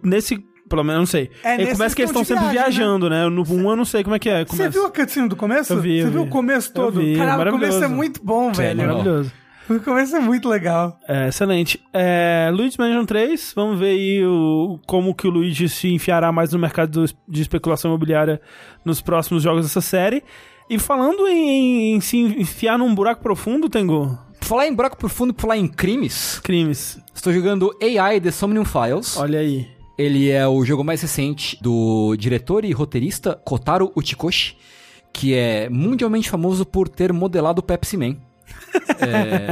Nesse. 0.03 0.39
Pelo 0.69 0.83
menos, 0.83 0.95
eu 0.95 0.99
não 0.99 1.07
sei. 1.07 1.31
É, 1.45 1.55
Ele 1.55 1.65
nesse 1.65 1.77
começa 1.77 1.95
que 1.95 2.03
eles 2.03 2.11
estão 2.11 2.25
sempre 2.25 2.43
viagem, 2.51 2.73
viajando, 2.79 3.09
né? 3.09 3.29
No 3.29 3.43
1 3.43 3.71
eu 3.71 3.77
não 3.77 3.85
sei 3.85 4.03
como 4.03 4.17
é 4.17 4.19
que 4.19 4.29
é. 4.29 4.45
Você 4.45 4.69
viu 4.69 4.85
a 4.87 4.91
cutscene 4.91 5.29
do 5.29 5.37
começo? 5.37 5.73
Eu 5.73 5.81
vi, 5.81 6.03
Você 6.03 6.11
viu 6.11 6.23
vi. 6.25 6.29
o 6.29 6.31
começo 6.31 6.73
todo? 6.73 6.99
vi, 6.99 7.15
Caralho, 7.17 7.51
o 7.51 7.53
começo 7.53 7.85
é 7.85 7.87
muito 7.89 8.21
bom, 8.25 8.53
velho. 8.53 8.77
legal. 8.79 8.97
Maravilhoso. 8.99 9.33
O 9.69 9.81
começo 9.81 10.15
é 10.15 10.21
muito 10.21 10.49
legal. 10.49 10.97
É, 11.09 11.27
excelente. 11.27 11.83
É, 11.93 12.49
Luigi's 12.53 12.77
Mansion 12.77 13.05
3, 13.05 13.53
vamos 13.57 13.81
ver 13.81 13.87
aí 13.97 14.25
o, 14.25 14.79
como 14.87 15.13
que 15.13 15.27
o 15.27 15.31
Luigi 15.31 15.69
se 15.69 15.93
enfiará 15.93 16.31
mais 16.31 16.53
no 16.53 16.59
mercado 16.61 17.05
do- 17.05 17.15
de 17.29 17.43
especulação 17.43 17.91
imobiliária 17.91 18.41
nos 18.85 19.01
próximos 19.01 19.43
jogos 19.43 19.65
dessa 19.65 19.81
série. 19.81 20.23
E 20.69 20.79
falando 20.79 21.29
em, 21.29 21.95
em 21.95 22.01
se 22.01 22.17
enfiar 22.19 22.79
num 22.79 22.95
buraco 22.95 23.23
profundo, 23.23 23.69
Tengu, 23.69 24.19
falar 24.41 24.67
em 24.67 24.75
buraco 24.75 24.97
profundo, 24.97 25.33
por 25.33 25.43
falar 25.43 25.57
em 25.57 25.69
crimes, 25.69 26.41
crimes. 26.41 26.99
estou 27.15 27.33
jogando 27.33 27.77
AI 27.81 28.21
The 28.21 28.31
Somnium 28.33 28.65
Files. 28.65 29.17
Olha 29.17 29.39
aí. 29.39 29.69
Ele 29.97 30.29
é 30.29 30.47
o 30.47 30.65
jogo 30.65 30.85
mais 30.85 31.01
recente 31.01 31.57
do 31.63 32.15
diretor 32.17 32.65
e 32.65 32.73
roteirista 32.73 33.35
Kotaro 33.45 33.93
Uchikoshi, 33.97 34.57
que 35.13 35.33
é 35.35 35.71
mundialmente 35.71 36.29
famoso 36.29 36.67
por 36.67 36.89
ter 36.89 37.13
modelado 37.13 37.61
o 37.61 37.63
Pepsi 37.63 37.97
Man. 37.97 38.17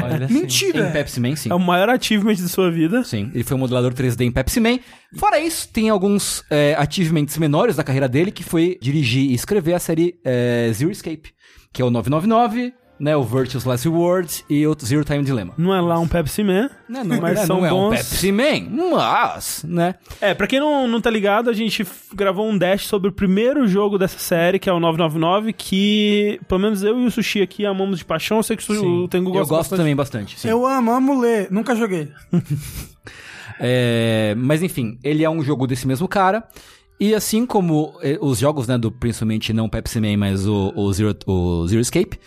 Olha 0.05 0.25
assim. 0.25 0.35
Mentira! 0.35 0.89
Em 0.89 0.93
Pepsi 0.93 1.21
Man, 1.21 1.37
sim. 1.37 1.51
É 1.51 1.55
o 1.55 1.59
maior 1.59 1.89
achievement 1.89 2.35
de 2.35 2.49
sua 2.49 2.71
vida. 2.71 3.03
Sim, 3.05 3.31
ele 3.35 3.45
foi 3.45 3.57
um 3.57 3.61
modelador 3.61 3.93
3D 3.93 4.23
em 4.23 4.33
Pepsi 4.33 4.61
Man. 4.61 4.79
Fora 5.17 5.39
isso, 5.39 5.69
tem 5.69 5.91
alguns 5.91 6.45
é, 6.51 6.75
achievements 6.79 7.37
menores 7.39 7.77
da 7.77 7.85
carreira 7.85 8.09
dele, 8.09 8.31
que 8.31 8.43
foi 8.43 8.79
dirigir 8.81 9.31
e 9.31 9.35
escrever 9.35 9.75
a 9.75 9.79
série 9.79 10.19
é, 10.25 10.71
Zero 10.73 10.91
Escape, 10.91 11.33
que 11.73 11.83
é 11.83 11.85
o 11.85 11.91
999, 11.91 12.73
né, 12.99 13.17
o 13.17 13.23
Virtuous 13.23 13.65
Last 13.65 13.89
Reward 13.89 14.45
e 14.49 14.67
o 14.67 14.77
Zero 14.81 15.05
Time 15.05 15.23
Dilemma. 15.25 15.53
Não 15.59 15.75
é 15.75 15.81
lá 15.81 15.99
um 15.99 16.07
Pepsi 16.07 16.43
Man, 16.43 16.71
Né, 16.89 17.03
não, 17.05 17.21
mas 17.21 17.41
é, 17.41 17.47
são 17.47 17.59
não 17.59 17.67
é 17.67 17.73
um 17.73 17.77
bons. 17.91 17.97
Pepsi 17.97 18.31
Man, 18.33 18.69
mas, 18.91 19.65
né? 19.67 19.97
É, 20.21 20.33
pra 20.35 20.47
quem 20.47 20.61
não, 20.61 20.87
não 20.87 21.01
tá 21.01 21.11
ligado, 21.11 21.51
a 21.51 21.53
gente 21.53 21.87
gravou 22.15 22.49
um 22.49 22.57
dash 22.57 22.87
sobre 22.87 23.09
o 23.09 23.13
primeiro 23.13 23.67
jogo 23.67 23.99
dessa 23.99 24.19
série, 24.19 24.59
que 24.59 24.71
é 24.71 24.73
o 24.73 24.79
999, 24.81 25.53
que 25.53 26.41
pelo 26.47 26.61
menos 26.61 26.83
eu 26.83 26.99
e 27.01 27.07
o 27.07 27.11
Sushi 27.11 27.43
aqui 27.43 27.67
amamos 27.67 27.99
de 27.99 28.05
paixão. 28.05 28.37
Eu 28.37 28.43
sei 28.43 28.57
que 28.57 28.73
o 28.73 29.09
Tengu 29.09 29.31
eu 29.31 29.33
gosta 29.35 29.49
gosto 29.49 29.61
bastante. 29.63 29.79
também 29.79 29.97
bastante. 29.97 30.39
Sim. 30.41 30.49
Eu 30.49 30.67
amo, 30.67 30.93
amo 30.93 31.21
ler. 31.21 31.49
Nunca 31.51 31.75
joguei. 31.75 32.09
É, 33.61 34.35
mas 34.37 34.63
enfim, 34.63 34.99
ele 35.03 35.23
é 35.23 35.31
um 35.31 35.43
jogo 35.43 35.67
desse 35.67 35.87
mesmo 35.87 36.09
cara. 36.09 36.43
E 36.99 37.15
assim 37.15 37.45
como 37.45 37.99
eh, 38.03 38.19
os 38.21 38.39
jogos, 38.39 38.69
né, 38.69 38.79
do 38.79 38.91
principalmente 38.91 39.53
não 39.53 39.69
Pepsi 39.69 40.01
Man, 40.01 40.17
mas 40.17 40.47
o, 40.47 40.73
o, 40.77 40.93
Zero, 40.93 41.17
o 41.27 41.67
Zero 41.67 41.81
Escape, 41.81 42.19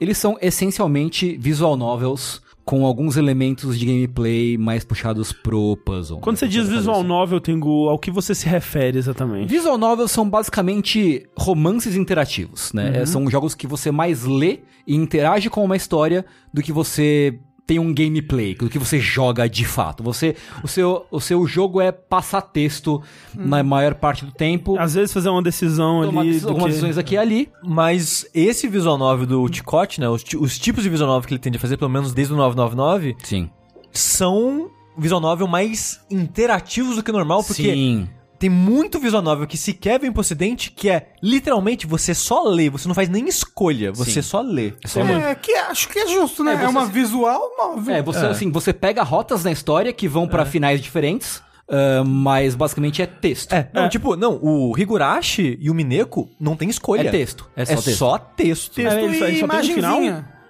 eles 0.00 0.18
são 0.18 0.36
essencialmente 0.40 1.36
visual 1.38 1.76
novels 1.76 2.40
com 2.68 2.84
alguns 2.84 3.16
elementos 3.16 3.78
de 3.78 3.86
gameplay 3.86 4.58
mais 4.58 4.84
puxados 4.84 5.32
pro 5.32 5.74
puzzle. 5.86 6.20
Quando 6.20 6.36
né, 6.36 6.40
você 6.40 6.48
diz 6.48 6.68
visual 6.68 7.02
novel, 7.02 7.40
Tengu, 7.40 7.88
ao 7.88 7.98
que 7.98 8.10
você 8.10 8.34
se 8.34 8.46
refere 8.46 8.98
exatamente? 8.98 9.48
Visual 9.48 9.78
novels 9.78 10.10
são 10.10 10.28
basicamente 10.28 11.26
romances 11.34 11.96
interativos, 11.96 12.70
né? 12.74 13.00
É, 13.00 13.06
São 13.06 13.30
jogos 13.30 13.54
que 13.54 13.66
você 13.66 13.90
mais 13.90 14.24
lê 14.24 14.60
e 14.86 14.94
interage 14.94 15.48
com 15.48 15.64
uma 15.64 15.76
história 15.76 16.26
do 16.52 16.60
que 16.60 16.70
você 16.70 17.40
tem 17.68 17.78
um 17.78 17.92
gameplay, 17.92 18.54
do 18.54 18.66
que 18.70 18.78
você 18.78 18.98
joga 18.98 19.46
de 19.46 19.62
fato. 19.66 20.02
Você, 20.02 20.34
o 20.64 20.66
seu, 20.66 21.04
o 21.10 21.20
seu 21.20 21.46
jogo 21.46 21.82
é 21.82 21.92
passar 21.92 22.40
texto 22.40 23.02
na 23.34 23.62
maior 23.62 23.94
parte 23.94 24.24
do 24.24 24.32
tempo, 24.32 24.78
Às 24.78 24.94
vezes 24.94 25.12
fazer 25.12 25.28
uma 25.28 25.42
decisão 25.42 26.02
tomar 26.02 26.22
ali. 26.22 26.28
decis- 26.30 26.42
do 26.44 26.48
algumas 26.48 26.64
que- 26.68 26.70
decisões 26.70 26.96
aqui 26.96 27.14
e 27.14 27.18
ali. 27.18 27.50
Mas 27.62 28.26
esse 28.32 28.66
visual 28.66 28.96
novel 28.96 29.26
do 29.26 29.48
Ticote, 29.50 30.00
né? 30.00 30.08
Os, 30.08 30.24
os 30.40 30.58
tipos 30.58 30.82
de 30.82 30.88
visual 30.88 31.10
novel 31.10 31.28
que 31.28 31.34
ele 31.34 31.40
tende 31.40 31.58
a 31.58 31.60
fazer, 31.60 31.76
pelo 31.76 31.90
menos 31.90 32.14
desde 32.14 32.32
o 32.32 32.36
999, 32.38 33.14
Sim. 33.22 33.50
são 33.92 34.70
visual 34.96 35.20
novel 35.20 35.46
mais 35.46 36.00
interativos 36.10 36.96
do 36.96 37.02
que 37.02 37.10
o 37.10 37.14
normal, 37.14 37.44
porque 37.44 37.62
Sim. 37.62 38.08
Tem 38.38 38.48
muito 38.48 38.98
visual 39.00 39.22
novel 39.22 39.46
que 39.46 39.56
sequer 39.56 39.98
vem 39.98 40.12
pro 40.12 40.20
ocidente, 40.20 40.70
que 40.70 40.88
é 40.88 41.08
literalmente 41.22 41.86
você 41.86 42.14
só 42.14 42.44
lê, 42.44 42.70
você 42.70 42.86
não 42.86 42.94
faz 42.94 43.08
nem 43.08 43.26
escolha, 43.28 43.90
você 43.92 44.12
Sim. 44.12 44.22
só 44.22 44.40
lê. 44.40 44.72
É 44.94 45.02
muito- 45.04 45.24
É, 45.26 45.34
que 45.34 45.52
acho 45.54 45.88
que 45.88 45.98
é 45.98 46.06
justo, 46.06 46.44
né? 46.44 46.52
É, 46.52 46.54
É, 46.54 46.58
você 46.58 46.66
uma 46.66 46.86
se- 46.86 46.92
visual 46.92 47.40
novel. 47.58 47.94
É, 47.94 48.02
você 48.02 48.24
assim, 48.26 48.50
você 48.50 48.72
pega 48.72 49.02
rotas 49.02 49.42
na 49.44 49.50
história 49.50 49.92
que 49.92 50.06
vão 50.08 50.28
pra 50.28 50.44
finais 50.46 50.80
diferentes, 50.80 51.42
ah, 51.68 52.02
mas 52.06 52.54
basicamente 52.54 53.02
é 53.02 53.06
texto. 53.06 53.52
É, 53.52 53.68
não, 53.74 53.88
tipo, 53.88 54.16
não, 54.16 54.38
o 54.42 54.72
Higurashi 54.78 55.58
e 55.60 55.70
o 55.70 55.74
Mineko 55.74 56.28
não 56.40 56.56
tem 56.56 56.68
escolha. 56.70 57.08
É 57.08 57.10
texto, 57.10 57.48
é 57.56 57.64
só 57.64 57.74
texto. 57.74 57.96
só 57.98 58.18
texto. 58.18 58.70
Texto 58.74 58.88
É, 58.96 59.00
só- 59.18 59.28
e 59.28 59.40
só 59.40 59.48
tem 59.48 59.58
um 59.70 59.74
final? 59.74 60.00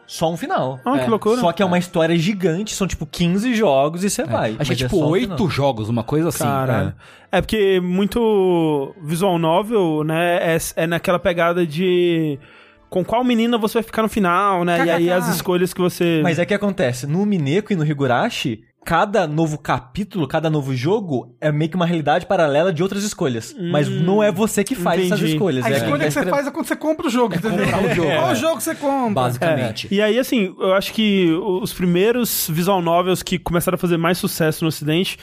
Só 0.09 0.33
um 0.33 0.39
final. 0.39 0.81
Ah, 0.87 0.99
que 0.99 1.05
É, 1.05 1.07
loucura. 1.07 1.39
Só 1.39 1.53
que 1.53 1.63
é 1.63 1.67
uma 1.67 1.79
história 1.79 2.17
gigante, 2.17 2.75
são 2.75 2.87
tipo 2.87 3.05
15 3.05 3.55
jogos 3.55 4.03
e 4.03 4.09
você 4.09 4.25
vai. 4.25 4.57
Acho 4.59 4.71
que 4.71 4.73
é 4.73 4.87
tipo 4.87 4.99
um 4.99 5.09
oito 5.09 5.35
final. 5.35 5.51
jogos, 5.51 5.91
uma 5.91 6.03
coisa 6.03 6.31
assim. 6.31 6.45
Caralho. 6.45 6.95
É. 7.31 7.43
porque 7.43 7.79
muito 7.79 8.95
visual 9.03 9.39
novel, 9.39 10.03
né, 10.03 10.57
é, 10.57 10.59
é 10.77 10.87
naquela 10.87 11.19
pegada 11.19 11.67
de 11.67 12.39
com 12.89 13.05
qual 13.05 13.23
menina 13.23 13.59
você 13.59 13.75
vai 13.75 13.83
ficar 13.83 14.01
no 14.01 14.09
final, 14.09 14.65
né? 14.65 14.87
E 14.87 14.91
aí 14.91 15.13
as 15.13 15.29
escolhas 15.29 15.75
que 15.75 15.81
você 15.81 16.21
Mas 16.23 16.39
é 16.39 16.47
que 16.47 16.55
acontece, 16.55 17.07
no 17.07 17.27
Mineko 17.27 17.71
e 17.71 17.77
no 17.77 17.85
Higurashi, 17.85 18.63
cada 18.89 19.27
novo 19.27 19.59
capítulo, 19.59 20.27
cada 20.27 20.49
novo 20.49 20.75
jogo 20.75 21.37
é 21.43 21.53
meio 21.53 21.71
que 21.71 21.77
uma 21.77 21.85
realidade 21.85 22.25
paralela 22.25 22.73
de 22.73 22.83
outras 22.83 23.05
escolhas. 23.05 23.55
Mas 23.71 23.87
não 23.87 24.23
é 24.23 24.33
você 24.33 24.65
que 24.65 24.75
faz 24.75 24.99
essas 25.03 25.19
entendi. 25.19 25.33
escolhas. 25.35 25.63
A 25.67 25.71
é 25.71 25.77
escolha 25.77 25.93
que 25.99 25.99
você 26.05 26.09
escreve- 26.21 26.31
faz 26.31 26.47
é 26.47 26.51
quando 26.51 26.67
você 26.67 26.75
compra 26.77 27.07
o 27.07 27.11
jogo, 27.11 27.35
entendeu? 27.35 27.67
comprar 27.67 27.85
o 27.85 27.95
jogo, 27.95 28.11
Qual 28.11 28.31
é. 28.31 28.35
jogo 28.35 28.61
você 28.63 28.75
compra? 28.75 29.25
Basicamente. 29.25 29.89
E 29.91 30.01
aí, 30.01 30.19
assim, 30.19 30.55
eu 30.59 30.73
acho 30.73 30.95
que 30.95 31.31
os 31.61 31.71
primeiros 31.75 32.49
visual 32.51 32.81
novels 32.81 33.23
que 33.23 33.39
começaram 33.39 33.77
a 33.77 33.79
fazer 33.79 33.99
mais 33.99 34.17
sucesso 34.17 34.65
no 34.65 34.69
ocidente, 34.69 35.19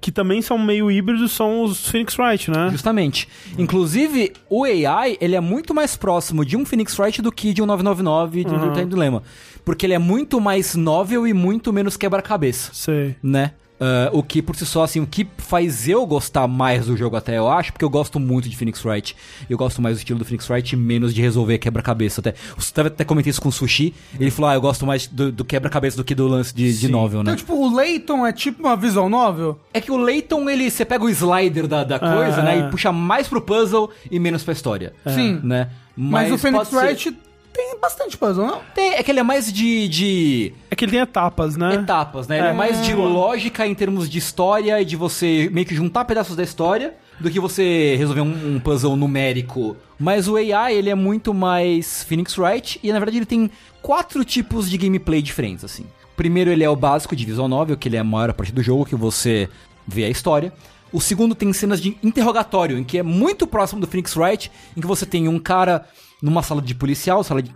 que 0.00 0.12
também 0.12 0.40
são 0.42 0.58
meio 0.58 0.90
híbridos, 0.90 1.32
são 1.32 1.62
os 1.62 1.88
Phoenix 1.88 2.18
Wright, 2.18 2.50
né? 2.50 2.68
Justamente. 2.70 3.28
Inclusive, 3.58 4.32
o 4.48 4.64
AI, 4.64 5.16
ele 5.20 5.34
é 5.34 5.40
muito 5.40 5.74
mais 5.74 5.96
próximo 5.96 6.44
de 6.44 6.56
um 6.56 6.64
Phoenix 6.64 6.98
Wright 6.98 7.20
do 7.22 7.32
que 7.32 7.52
de 7.52 7.62
um 7.62 7.66
999 7.66 8.44
de 8.44 8.54
um 8.54 8.58
Real 8.58 8.72
Time 8.72 8.86
Dilemma. 8.86 9.22
Porque 9.64 9.84
ele 9.84 9.94
é 9.94 9.98
muito 9.98 10.40
mais 10.40 10.74
novel 10.76 11.26
e 11.26 11.32
muito 11.32 11.72
menos 11.72 11.96
quebra-cabeça, 11.96 12.70
Sei. 12.72 13.16
né? 13.22 13.52
Ah, 13.78 14.08
o 14.12 14.22
que 14.22 14.40
por 14.40 14.56
si 14.56 14.64
só, 14.64 14.84
assim, 14.84 15.00
o 15.00 15.06
que 15.06 15.26
faz 15.38 15.86
eu 15.88 16.06
gostar 16.06 16.48
mais 16.48 16.86
do 16.86 16.96
jogo 16.96 17.14
até, 17.16 17.36
eu 17.36 17.48
acho, 17.50 17.72
porque 17.72 17.84
eu 17.84 17.90
gosto 17.90 18.18
muito 18.18 18.48
de 18.48 18.56
Phoenix 18.56 18.84
Wright. 18.84 19.14
Eu 19.50 19.58
gosto 19.58 19.82
mais 19.82 19.96
do 19.96 19.98
estilo 19.98 20.18
do 20.18 20.24
Phoenix 20.24 20.48
Wright 20.48 20.74
e 20.74 20.78
menos 20.78 21.12
de 21.14 21.20
resolver 21.20 21.58
quebra-cabeça. 21.58 22.20
Até, 22.20 22.34
eu 22.80 22.86
até 22.86 23.04
comentei 23.04 23.30
isso 23.30 23.40
com 23.42 23.48
o 23.50 23.52
Sushi. 23.52 23.92
Ele 24.18 24.30
falou, 24.30 24.50
ah, 24.50 24.54
eu 24.54 24.60
gosto 24.60 24.86
mais 24.86 25.06
do, 25.06 25.30
do 25.30 25.44
quebra-cabeça 25.44 25.96
do 25.96 26.04
que 26.04 26.14
do 26.14 26.26
lance 26.26 26.54
de, 26.54 26.78
de 26.78 26.88
novel, 26.88 27.22
né? 27.22 27.32
Então, 27.32 27.36
tipo, 27.36 27.52
o 27.54 27.74
Layton 27.74 28.26
é 28.26 28.32
tipo 28.32 28.62
uma 28.62 28.76
visual 28.76 29.08
novel? 29.08 29.58
É 29.74 29.80
que 29.80 29.92
o 29.92 29.96
Layton, 29.96 30.48
ele, 30.48 30.70
você 30.70 30.84
pega 30.84 31.04
o 31.04 31.08
slider 31.10 31.66
da, 31.66 31.84
da 31.84 31.98
coisa, 31.98 32.40
Ah. 32.40 32.42
né? 32.42 32.58
E 32.60 32.70
puxa 32.70 32.90
mais 32.92 33.28
pro 33.28 33.40
puzzle 33.42 33.90
e 34.10 34.18
menos 34.18 34.42
pra 34.42 34.52
história. 34.52 34.94
Sim. 35.06 35.40
Né? 35.42 35.68
Mas, 35.96 36.30
o 36.32 36.38
Phoenix 36.38 36.68
pode 36.68 36.80
ser- 36.80 36.86
Wright 37.10 37.18
tem 37.56 37.80
bastante 37.80 38.18
puzzle, 38.18 38.46
não? 38.46 38.60
Tem, 38.74 38.94
é 38.94 39.02
que 39.02 39.10
ele 39.10 39.20
é 39.20 39.22
mais 39.22 39.50
de, 39.50 39.88
de 39.88 40.52
É 40.70 40.76
que 40.76 40.84
ele 40.84 40.92
tem 40.92 41.00
etapas, 41.00 41.56
né? 41.56 41.74
etapas, 41.74 42.28
né? 42.28 42.38
Ele 42.38 42.46
é. 42.48 42.50
É. 42.50 42.52
mais 42.52 42.84
de 42.84 42.94
lógica 42.94 43.66
em 43.66 43.74
termos 43.74 44.10
de 44.10 44.18
história 44.18 44.80
e 44.80 44.84
de 44.84 44.94
você 44.94 45.48
meio 45.50 45.66
que 45.66 45.74
juntar 45.74 46.04
pedaços 46.04 46.36
da 46.36 46.42
história 46.42 46.94
do 47.18 47.30
que 47.30 47.40
você 47.40 47.96
resolver 47.96 48.20
um, 48.20 48.56
um 48.56 48.60
puzzle 48.60 48.94
numérico. 48.94 49.74
Mas 49.98 50.28
o 50.28 50.36
AI, 50.36 50.74
ele 50.74 50.90
é 50.90 50.94
muito 50.94 51.32
mais 51.32 52.04
Phoenix 52.04 52.36
Wright 52.36 52.78
e, 52.82 52.92
na 52.92 52.98
verdade, 52.98 53.16
ele 53.16 53.26
tem 53.26 53.50
quatro 53.80 54.22
tipos 54.22 54.68
de 54.68 54.76
gameplay 54.76 55.22
diferentes, 55.22 55.64
assim. 55.64 55.86
Primeiro, 56.14 56.50
ele 56.50 56.62
é 56.62 56.68
o 56.68 56.76
básico 56.76 57.16
de 57.16 57.24
visual 57.24 57.48
novel, 57.48 57.76
que 57.76 57.88
ele 57.88 57.96
é 57.96 58.00
a 58.00 58.04
maior 58.04 58.32
parte 58.34 58.52
do 58.52 58.62
jogo, 58.62 58.84
que 58.84 58.94
você 58.94 59.48
vê 59.86 60.04
a 60.04 60.10
história. 60.10 60.52
O 60.92 61.00
segundo 61.00 61.34
tem 61.34 61.50
cenas 61.54 61.80
de 61.80 61.96
interrogatório, 62.02 62.78
em 62.78 62.84
que 62.84 62.98
é 62.98 63.02
muito 63.02 63.46
próximo 63.46 63.80
do 63.80 63.86
Phoenix 63.86 64.14
Wright, 64.14 64.50
em 64.76 64.80
que 64.80 64.86
você 64.86 65.06
tem 65.06 65.26
um 65.26 65.38
cara 65.38 65.86
numa 66.22 66.42
sala 66.42 66.62
de 66.62 66.74
policial, 66.74 67.22
sala 67.22 67.42
de, 67.42 67.52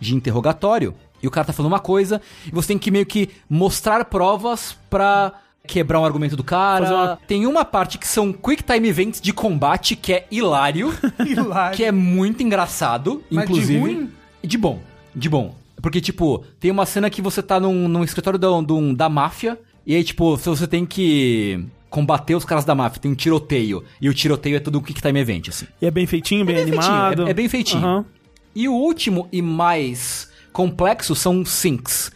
de 0.00 0.14
interrogatório, 0.14 0.94
e 1.22 1.26
o 1.26 1.30
cara 1.30 1.46
tá 1.46 1.52
falando 1.52 1.72
uma 1.72 1.80
coisa, 1.80 2.20
e 2.46 2.50
você 2.50 2.68
tem 2.68 2.78
que 2.78 2.90
meio 2.90 3.06
que 3.06 3.30
mostrar 3.48 4.04
provas 4.06 4.76
pra 4.90 5.32
quebrar 5.66 6.00
um 6.00 6.04
argumento 6.04 6.36
do 6.36 6.42
cara. 6.44 6.94
Uma- 6.94 7.18
Tem 7.26 7.46
uma 7.46 7.64
parte 7.64 7.96
que 7.96 8.06
são 8.06 8.32
quick 8.32 8.62
time 8.64 8.88
events 8.88 9.20
de 9.20 9.32
combate, 9.32 9.94
que 9.96 10.12
é 10.12 10.26
hilário, 10.30 10.92
Hilário. 11.24 11.76
que 11.76 11.84
é 11.84 11.92
muito 11.92 12.42
engraçado, 12.42 13.22
Mas 13.30 13.46
de 13.46 13.52
inclusive. 13.52 13.78
ruim? 13.78 14.10
De 14.42 14.58
bom, 14.58 14.80
de 15.14 15.28
bom. 15.28 15.54
Porque, 15.80 16.00
tipo, 16.00 16.44
tem 16.60 16.70
uma 16.70 16.84
cena 16.86 17.08
que 17.10 17.22
você 17.22 17.42
tá 17.42 17.58
num, 17.60 17.88
num 17.88 18.04
escritório 18.04 18.38
da, 18.38 18.48
do- 18.60 18.94
da 18.94 19.08
máfia, 19.08 19.58
e 19.86 19.94
aí, 19.94 20.04
tipo, 20.04 20.36
se 20.36 20.48
você 20.48 20.66
tem 20.66 20.84
que 20.84 21.64
combater 21.92 22.34
os 22.34 22.44
caras 22.44 22.64
da 22.64 22.74
máfia, 22.74 23.00
tem 23.02 23.10
um 23.12 23.14
tiroteio, 23.14 23.84
e 24.00 24.08
o 24.08 24.14
tiroteio 24.14 24.56
é 24.56 24.60
tudo 24.60 24.78
um 24.78 24.82
quick 24.82 25.00
time 25.02 25.20
event, 25.20 25.48
assim. 25.48 25.66
E 25.80 25.86
é 25.86 25.90
bem 25.90 26.06
feitinho, 26.06 26.44
bem, 26.44 26.56
bem 26.56 26.64
feitinho, 26.68 26.92
animado. 26.92 27.26
é- 27.26 27.30
é 27.30 27.34
bem 27.34 27.48
feitinho. 27.48 27.84
Aham. 27.84 28.04
E 28.56 28.66
o 28.68 28.72
último 28.72 29.28
e 29.30 29.40
mais 29.42 30.28
complexo 30.52 31.14
são 31.14 31.44
syncs, 31.44 32.10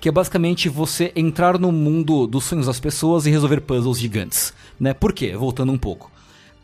que 0.00 0.08
é 0.08 0.12
basicamente 0.12 0.68
você 0.68 1.12
entrar 1.14 1.58
no 1.58 1.70
mundo 1.70 2.26
dos 2.26 2.44
sonhos 2.44 2.66
das 2.66 2.80
pessoas 2.80 3.24
e 3.26 3.30
resolver 3.30 3.60
puzzles 3.60 3.98
gigantes, 4.00 4.52
né? 4.78 4.92
Por 4.92 5.12
quê? 5.12 5.36
Voltando 5.36 5.70
um 5.72 5.78
pouco. 5.78 6.10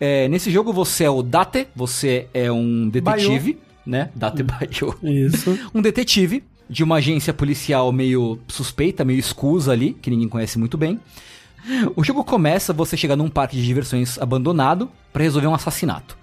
É, 0.00 0.26
nesse 0.28 0.50
jogo 0.50 0.72
você 0.72 1.04
é 1.04 1.10
o 1.10 1.22
Date, 1.22 1.68
você 1.74 2.26
é 2.34 2.50
um 2.52 2.88
detetive, 2.88 3.58
né? 3.86 4.10
Date 4.14 4.42
Bayo. 4.44 4.94
Isso. 5.02 5.58
Um 5.74 5.80
detetive 5.80 6.42
de 6.68 6.82
uma 6.82 6.96
agência 6.96 7.32
policial 7.32 7.92
meio 7.92 8.38
suspeita, 8.48 9.04
meio 9.04 9.18
escusa 9.20 9.70
ali, 9.72 9.92
que 10.02 10.10
ninguém 10.10 10.28
conhece 10.28 10.58
muito 10.58 10.76
bem. 10.76 11.00
O 11.96 12.04
jogo 12.04 12.22
começa 12.24 12.72
você 12.72 12.96
chega 12.96 13.16
num 13.16 13.28
parque 13.28 13.56
de 13.56 13.64
diversões 13.64 14.18
abandonado 14.18 14.90
pra 15.12 15.22
resolver 15.22 15.46
um 15.48 15.54
assassinato. 15.54 16.16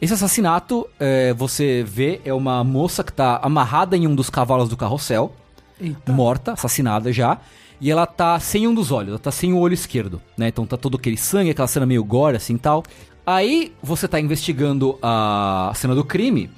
Esse 0.00 0.12
assassinato, 0.12 0.86
é, 1.00 1.32
você 1.32 1.82
vê, 1.82 2.20
é 2.24 2.32
uma 2.32 2.62
moça 2.62 3.02
que 3.02 3.12
tá 3.12 3.40
amarrada 3.42 3.96
em 3.96 4.06
um 4.06 4.14
dos 4.14 4.28
cavalos 4.28 4.68
do 4.68 4.76
carrossel, 4.76 5.32
Eita. 5.80 6.12
morta, 6.12 6.52
assassinada 6.52 7.10
já, 7.12 7.38
e 7.80 7.90
ela 7.90 8.06
tá 8.06 8.38
sem 8.38 8.66
um 8.66 8.74
dos 8.74 8.90
olhos, 8.90 9.10
ela 9.10 9.18
tá 9.18 9.30
sem 9.30 9.54
o 9.54 9.58
olho 9.58 9.72
esquerdo, 9.72 10.20
né? 10.36 10.48
Então 10.48 10.66
tá 10.66 10.76
todo 10.76 10.98
aquele 10.98 11.16
sangue, 11.16 11.50
aquela 11.50 11.68
cena 11.68 11.86
meio 11.86 12.04
gore 12.04 12.36
assim 12.36 12.58
tal. 12.58 12.82
Aí 13.26 13.72
você 13.82 14.06
tá 14.06 14.20
investigando 14.20 14.98
a 15.02 15.72
cena 15.74 15.94
do 15.94 16.04
crime, 16.04 16.50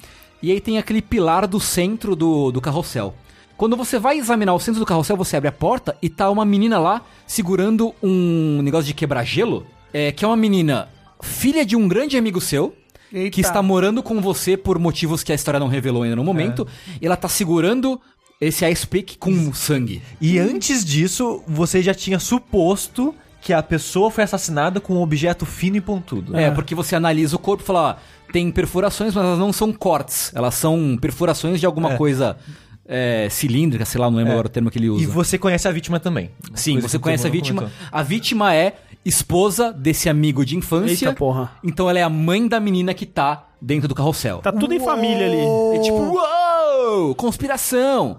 e 0.43 0.51
aí 0.51 0.61
tem 0.61 0.79
aquele 0.79 1.01
pilar 1.01 1.47
do 1.47 1.61
centro 1.61 2.17
do, 2.17 2.51
do 2.51 2.61
carrossel. 2.61 3.15
Quando 3.59 3.77
você 3.77 3.99
vai 3.99 4.17
examinar 4.17 4.55
o 4.55 4.61
centro 4.61 4.79
do 4.79 4.87
carrossel, 4.87 5.17
você 5.17 5.37
abre 5.37 5.49
a 5.49 5.53
porta 5.53 5.97
e 6.01 6.09
tá 6.09 6.31
uma 6.31 6.45
menina 6.45 6.79
lá 6.79 7.03
segurando 7.27 7.93
um 8.01 8.63
negócio 8.63 8.87
de 8.87 8.95
quebra-gelo, 8.95 9.67
é, 9.93 10.13
que 10.13 10.25
é 10.25 10.29
uma 10.29 10.37
menina 10.37 10.89
filha 11.21 11.67
de 11.67 11.75
um 11.75 11.89
grande 11.89 12.17
amigo 12.17 12.41
seu, 12.41 12.73
Eita. 13.13 13.31
que 13.31 13.41
está 13.41 13.61
morando 13.61 14.01
com 14.01 14.21
você 14.21 14.57
por 14.57 14.79
motivos 14.79 15.25
que 15.25 15.33
a 15.33 15.35
história 15.35 15.59
não 15.59 15.67
revelou 15.67 16.05
ainda 16.05 16.15
no 16.15 16.23
momento, 16.23 16.69
e 17.03 17.05
ela 17.05 17.17
tá 17.17 17.29
segurando 17.29 18.01
esse 18.41 18.65
ice 18.65 18.87
pick 18.87 19.17
com 19.19 19.53
sangue. 19.53 20.01
E 20.21 20.39
antes 20.39 20.85
disso, 20.85 21.43
você 21.45 21.83
já 21.83 21.93
tinha 21.93 22.21
suposto 22.21 23.13
que 23.41 23.53
a 23.53 23.61
pessoa 23.61 24.09
foi 24.09 24.23
assassinada 24.23 24.79
com 24.79 24.95
um 24.95 25.03
objeto 25.03 25.45
fino 25.45 25.77
e 25.77 25.81
pontudo. 25.81 26.37
É, 26.37 26.49
porque 26.53 26.77
você 26.77 26.95
analisa 26.95 27.35
o 27.35 27.39
corpo 27.41 27.65
e 27.65 27.67
fala, 27.67 27.99
ó, 27.99 28.33
tem 28.33 28.53
perfurações, 28.53 29.13
mas 29.15 29.25
elas 29.25 29.39
não 29.39 29.53
são 29.53 29.73
cortes, 29.73 30.31
elas 30.33 30.55
são 30.55 30.97
perfurações 31.01 31.59
de 31.59 31.67
alguma 31.67 31.95
É. 31.95 31.97
coisa 31.97 32.37
é, 32.89 33.29
cilíndrica, 33.31 33.85
sei 33.85 34.01
lá, 34.01 34.11
não 34.11 34.17
lembro 34.17 34.31
É. 34.31 34.35
agora 34.35 34.47
o 34.47 34.51
termo 34.51 34.71
que 34.71 34.79
ele 34.79 34.89
usa. 34.89 35.03
E 35.03 35.07
você 35.07 35.37
conhece 35.39 35.69
a 35.69 35.71
vítima 35.71 36.01
também. 36.01 36.31
Sim, 36.55 36.81
você 36.81 36.99
conhece 36.99 37.27
a 37.27 37.31
vítima. 37.31 37.63
comentou. 37.63 37.79
A 37.93 38.03
vítima 38.03 38.55
é 38.55 38.77
esposa 39.05 39.73
desse 39.73 40.09
amigo 40.09 40.45
de 40.45 40.57
infância. 40.57 41.07
Eita 41.09 41.13
porra. 41.15 41.53
Então 41.63 41.89
ela 41.89 41.99
é 41.99 42.03
a 42.03 42.09
mãe 42.09 42.49
da 42.49 42.59
menina 42.59 42.95
que 42.95 43.05
tá 43.07 43.47
dentro 43.61 43.87
do 43.89 43.95
carrossel. 43.95 44.39
Tá 44.39 44.51
tudo 44.53 44.73
em 44.73 44.81
família 44.81 45.27
ali. 45.27 45.77
É 45.77 45.83
tipo, 45.83 45.99
uou, 45.99 47.15
conspiração. 47.15 48.19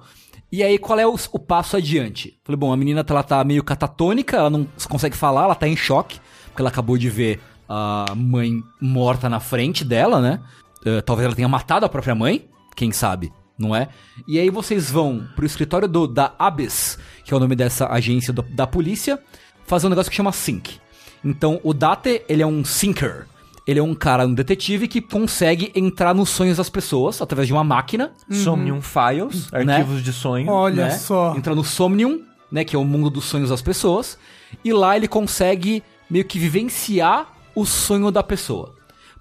E 0.52 0.64
aí, 0.64 0.78
qual 0.80 0.98
é 1.00 1.06
o, 1.06 1.16
o 1.32 1.40
passo 1.40 1.78
adiante? 1.78 2.40
Falei, 2.44 2.58
bom, 2.58 2.72
a 2.74 2.78
menina 2.78 3.06
ela 3.08 3.22
tá 3.24 3.44
meio 3.44 3.64
catatônica, 3.64 4.36
ela 4.36 4.50
não 4.50 4.68
consegue 4.88 5.16
falar, 5.16 5.44
ela 5.44 5.54
tá 5.56 5.68
em 5.68 5.76
choque, 5.76 6.20
porque 6.48 6.62
ela 6.62 6.70
acabou 6.70 6.98
de 6.98 7.08
ver 7.10 7.40
a 7.68 8.06
mãe 8.16 8.60
morta 8.82 9.30
na 9.30 9.40
frente 9.40 9.86
dela, 9.86 10.20
né? 10.20 10.40
Eh, 10.84 11.02
talvez 11.02 11.28
ela 11.28 11.36
tenha 11.36 11.48
matado 11.48 11.86
a 11.86 11.90
própria 11.90 12.16
mãe, 12.16 12.48
quem 12.76 12.92
sabe, 12.92 13.32
não 13.60 13.76
é? 13.76 13.90
E 14.28 14.40
aí 14.40 14.50
vocês 14.50 14.90
vão 14.90 15.28
pro 15.36 15.46
escritório 15.46 15.88
do, 15.88 16.08
da 16.08 16.34
ABES, 16.40 16.98
que 17.26 17.34
é 17.34 17.38
o 17.38 17.40
nome 17.40 17.56
dessa 17.56 17.88
agência 17.92 18.32
do- 18.34 18.42
da 18.44 18.66
polícia, 18.66 19.20
fazer 19.66 19.88
um 19.88 19.90
negócio 19.90 20.10
que 20.10 20.16
chama 20.18 20.32
Sync. 20.32 20.80
Então, 21.24 21.60
o 21.64 21.74
Date, 21.74 22.24
ele 22.30 22.42
é 22.42 22.48
um 22.48 22.64
Syncer. 22.64 23.28
Ele 23.68 23.80
é 23.80 23.84
um 23.84 23.94
cara, 23.94 24.26
um 24.26 24.34
detetive 24.34 24.88
que 24.88 25.00
consegue 25.00 25.72
entrar 25.76 26.16
nos 26.16 26.30
sonhos 26.30 26.58
das 26.58 26.70
pessoas 26.70 27.22
através 27.22 27.46
de 27.48 27.54
uma 27.54 27.64
máquina, 27.64 28.14
Somnium 28.32 28.82
Files, 28.82 29.52
Né? 29.52 29.76
arquivos 29.76 30.02
de 30.04 30.12
sonho. 30.12 30.50
Olha 30.50 30.86
né? 30.86 30.92
só. 30.92 31.36
Entra 31.38 31.54
no 31.54 31.64
Somnium, 31.64 32.22
né? 32.52 32.64
Que 32.64 32.76
é 32.76 32.80
o 32.80 32.84
mundo 32.86 33.12
dos 33.12 33.26
sonhos 33.26 33.50
das 33.50 33.62
pessoas. 33.62 34.18
E 34.66 34.74
lá 34.74 34.96
ele 34.98 35.08
consegue 35.08 35.84
meio 36.10 36.26
que 36.26 36.40
vivenciar 36.40 37.32
o 37.54 37.64
sonho 37.64 38.10
da 38.10 38.24
pessoa. 38.24 38.74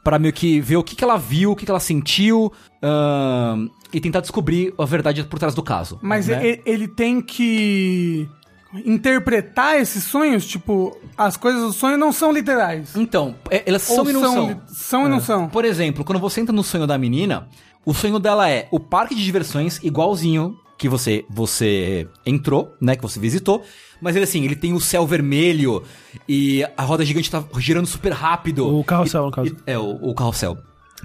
Pra 0.02 0.19
meio 0.19 0.32
que 0.32 0.60
ver 0.62 0.77
o 0.78 0.82
que, 0.85 0.97
que 0.97 1.05
ela 1.05 1.19
viu, 1.19 1.51
o 1.52 1.56
que, 1.56 1.66
que 1.66 1.70
ela 1.70 1.81
sentiu. 1.81 2.51
ahn, 2.82 3.69
e 3.93 4.01
tentar 4.01 4.20
descobrir 4.20 4.74
a 4.78 4.85
verdade 4.85 5.24
por 5.24 5.39
trás 5.39 5.55
do 5.55 5.62
caso. 5.62 5.98
Mas 6.02 6.27
né? 6.28 6.47
e- 6.47 6.62
ele 6.66 6.86
tem 6.89 7.20
que 7.20 8.28
interpretar 8.85 9.77
esses 9.81 10.05
sonhos, 10.05 10.47
tipo, 10.47 10.97
as 11.16 11.36
coisas 11.36 11.62
do 11.62 11.73
sonho 11.73 11.97
não 11.97 12.12
são 12.12 12.31
literais. 12.32 12.94
Então, 12.97 13.35
é- 13.51 13.62
elas 13.66 13.89
Ou 13.90 13.97
são 13.97 14.10
e 14.10 14.12
não 14.12 14.20
são. 14.20 14.60
são 14.66 15.06
e 15.06 15.09
não 15.09 15.20
são. 15.20 15.48
Por 15.48 15.65
exemplo, 15.65 16.05
quando 16.05 16.19
você 16.19 16.40
entra 16.40 16.55
no 16.55 16.62
sonho 16.62 16.86
da 16.86 16.98
menina, 16.98 17.48
o 17.85 17.94
sonho 17.94 18.19
dela 18.19 18.48
é 18.51 18.69
o 18.70 18.78
parque 18.78 19.15
de 19.15 19.24
diversões 19.24 19.78
igualzinho 19.82 20.55
que 20.77 20.89
você 20.89 21.24
você 21.28 22.06
entrou, 22.24 22.73
né, 22.81 22.94
que 22.94 23.02
você 23.02 23.19
visitou, 23.19 23.65
mas 24.01 24.15
ele 24.15 24.24
assim, 24.24 24.44
ele 24.44 24.55
tem 24.55 24.73
o 24.73 24.81
céu 24.81 25.05
vermelho 25.06 25.82
e 26.28 26.65
a 26.77 26.82
roda 26.85 27.05
gigante 27.05 27.28
tá 27.31 27.43
girando 27.59 27.86
super 27.86 28.12
rápido. 28.12 28.78
O 28.78 28.85
carrossel, 28.85 29.24
no 29.24 29.31
caso. 29.32 29.48
E- 29.48 29.56
é, 29.66 29.77
o, 29.78 29.90
o 30.02 30.15
carrossel. 30.15 30.56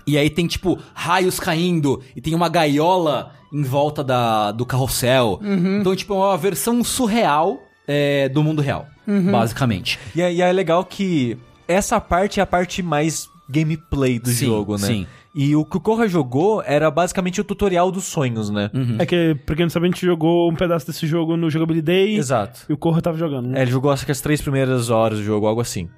E 0.06 0.18
aí 0.18 0.30
tem, 0.30 0.48
tipo, 0.48 0.80
raios 0.94 1.40
caindo 1.40 2.02
e 2.16 2.22
tem 2.22 2.34
uma 2.36 2.50
gaiola 2.50 3.32
em 3.52 3.64
volta 3.64 4.04
da, 4.04 4.52
do 4.52 4.66
carrossel. 4.66 5.40
Então, 5.80 5.96
tipo, 5.96 6.14
é 6.14 6.18
uma 6.18 6.38
versão 6.38 6.84
surreal 6.84 7.62
é, 7.88 8.28
do 8.30 8.44
mundo 8.44 8.62
real, 8.62 8.88
basicamente. 9.32 10.00
E, 10.16 10.22
é, 10.22 10.34
e 10.34 10.42
é 10.42 10.52
legal 10.52 10.84
que 10.84 11.38
essa 11.68 12.00
parte 12.02 12.40
é 12.40 12.44
a 12.44 12.46
parte 12.46 12.82
mais 12.82 13.28
gameplay 13.50 14.20
do 14.20 14.30
Sim, 14.30 14.46
jogo, 14.48 14.74
né? 14.74 14.88
sim. 14.88 15.08
E 15.36 15.56
o 15.56 15.66
que 15.66 15.78
o 15.78 15.80
Korra 15.80 16.08
jogou 16.08 16.62
era 16.64 16.92
basicamente 16.92 17.42
o 17.42 17.44
tutorial 17.44 17.92
dos 17.92 18.04
sonhos, 18.04 18.52
né? 18.52 18.70
É 19.00 19.06
que, 19.06 19.36
pra 19.48 19.56
quem 19.56 19.66
não 19.66 19.70
sabe, 19.72 19.88
a 19.88 19.90
gente 19.90 20.06
jogou 20.06 20.48
um 20.52 20.56
pedaço 20.56 20.86
desse 20.86 21.08
jogo 21.08 21.36
no 21.36 21.50
Jogability 21.50 21.84
Day. 21.84 22.16
Exato. 22.16 22.62
E 22.70 22.74
o 22.74 22.78
Corra 22.78 23.02
tava 23.02 23.18
jogando, 23.18 23.48
né? 23.48 23.58
É, 23.58 23.62
ele 23.64 23.72
jogou 23.72 23.90
acho 23.92 24.06
que 24.06 24.12
as 24.12 24.22
três 24.22 24.42
primeiras 24.42 24.92
horas 24.92 25.18
do 25.18 25.24
jogo, 25.26 25.48
algo 25.48 25.60
assim. 25.60 25.90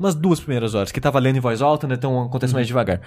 Umas 0.00 0.14
duas 0.14 0.40
primeiras 0.40 0.74
horas, 0.74 0.90
que 0.90 1.00
tava 1.00 1.18
lendo 1.18 1.36
em 1.36 1.40
voz 1.40 1.60
alta, 1.60 1.86
né? 1.86 1.94
Então 1.94 2.22
acontece 2.22 2.54
mais 2.54 2.66
devagar. 2.66 3.02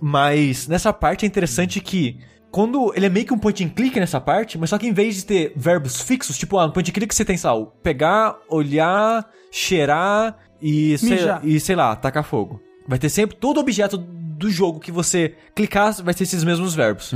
Mas 0.00 0.66
nessa 0.66 0.92
parte 0.92 1.24
é 1.24 1.28
interessante 1.28 1.80
que. 1.80 2.18
Quando 2.50 2.92
ele 2.96 3.06
é 3.06 3.08
meio 3.08 3.24
que 3.24 3.32
um 3.32 3.38
point 3.38 3.64
and 3.64 3.68
click 3.68 4.00
nessa 4.00 4.20
parte, 4.20 4.58
mas 4.58 4.70
só 4.70 4.76
que 4.76 4.84
em 4.84 4.92
vez 4.92 5.14
de 5.14 5.24
ter 5.24 5.52
verbos 5.54 6.00
fixos, 6.00 6.36
tipo, 6.36 6.58
ah, 6.58 6.66
no 6.66 6.72
point 6.72 6.90
and 6.90 6.92
click 6.92 7.14
você 7.14 7.24
tem, 7.24 7.36
sei 7.36 7.48
pegar, 7.80 8.36
olhar, 8.48 9.30
cheirar 9.52 10.36
e 10.60 10.98
sei, 10.98 11.18
e 11.44 11.60
sei 11.60 11.76
lá, 11.76 11.94
tacar 11.94 12.24
fogo. 12.24 12.60
Vai 12.88 12.98
ter 12.98 13.08
sempre 13.08 13.36
todo 13.36 13.60
objeto 13.60 13.96
do 13.96 14.50
jogo 14.50 14.80
que 14.80 14.90
você 14.90 15.36
clicar, 15.54 16.02
vai 16.02 16.12
ter 16.12 16.24
esses 16.24 16.42
mesmos 16.42 16.74
verbos. 16.74 17.12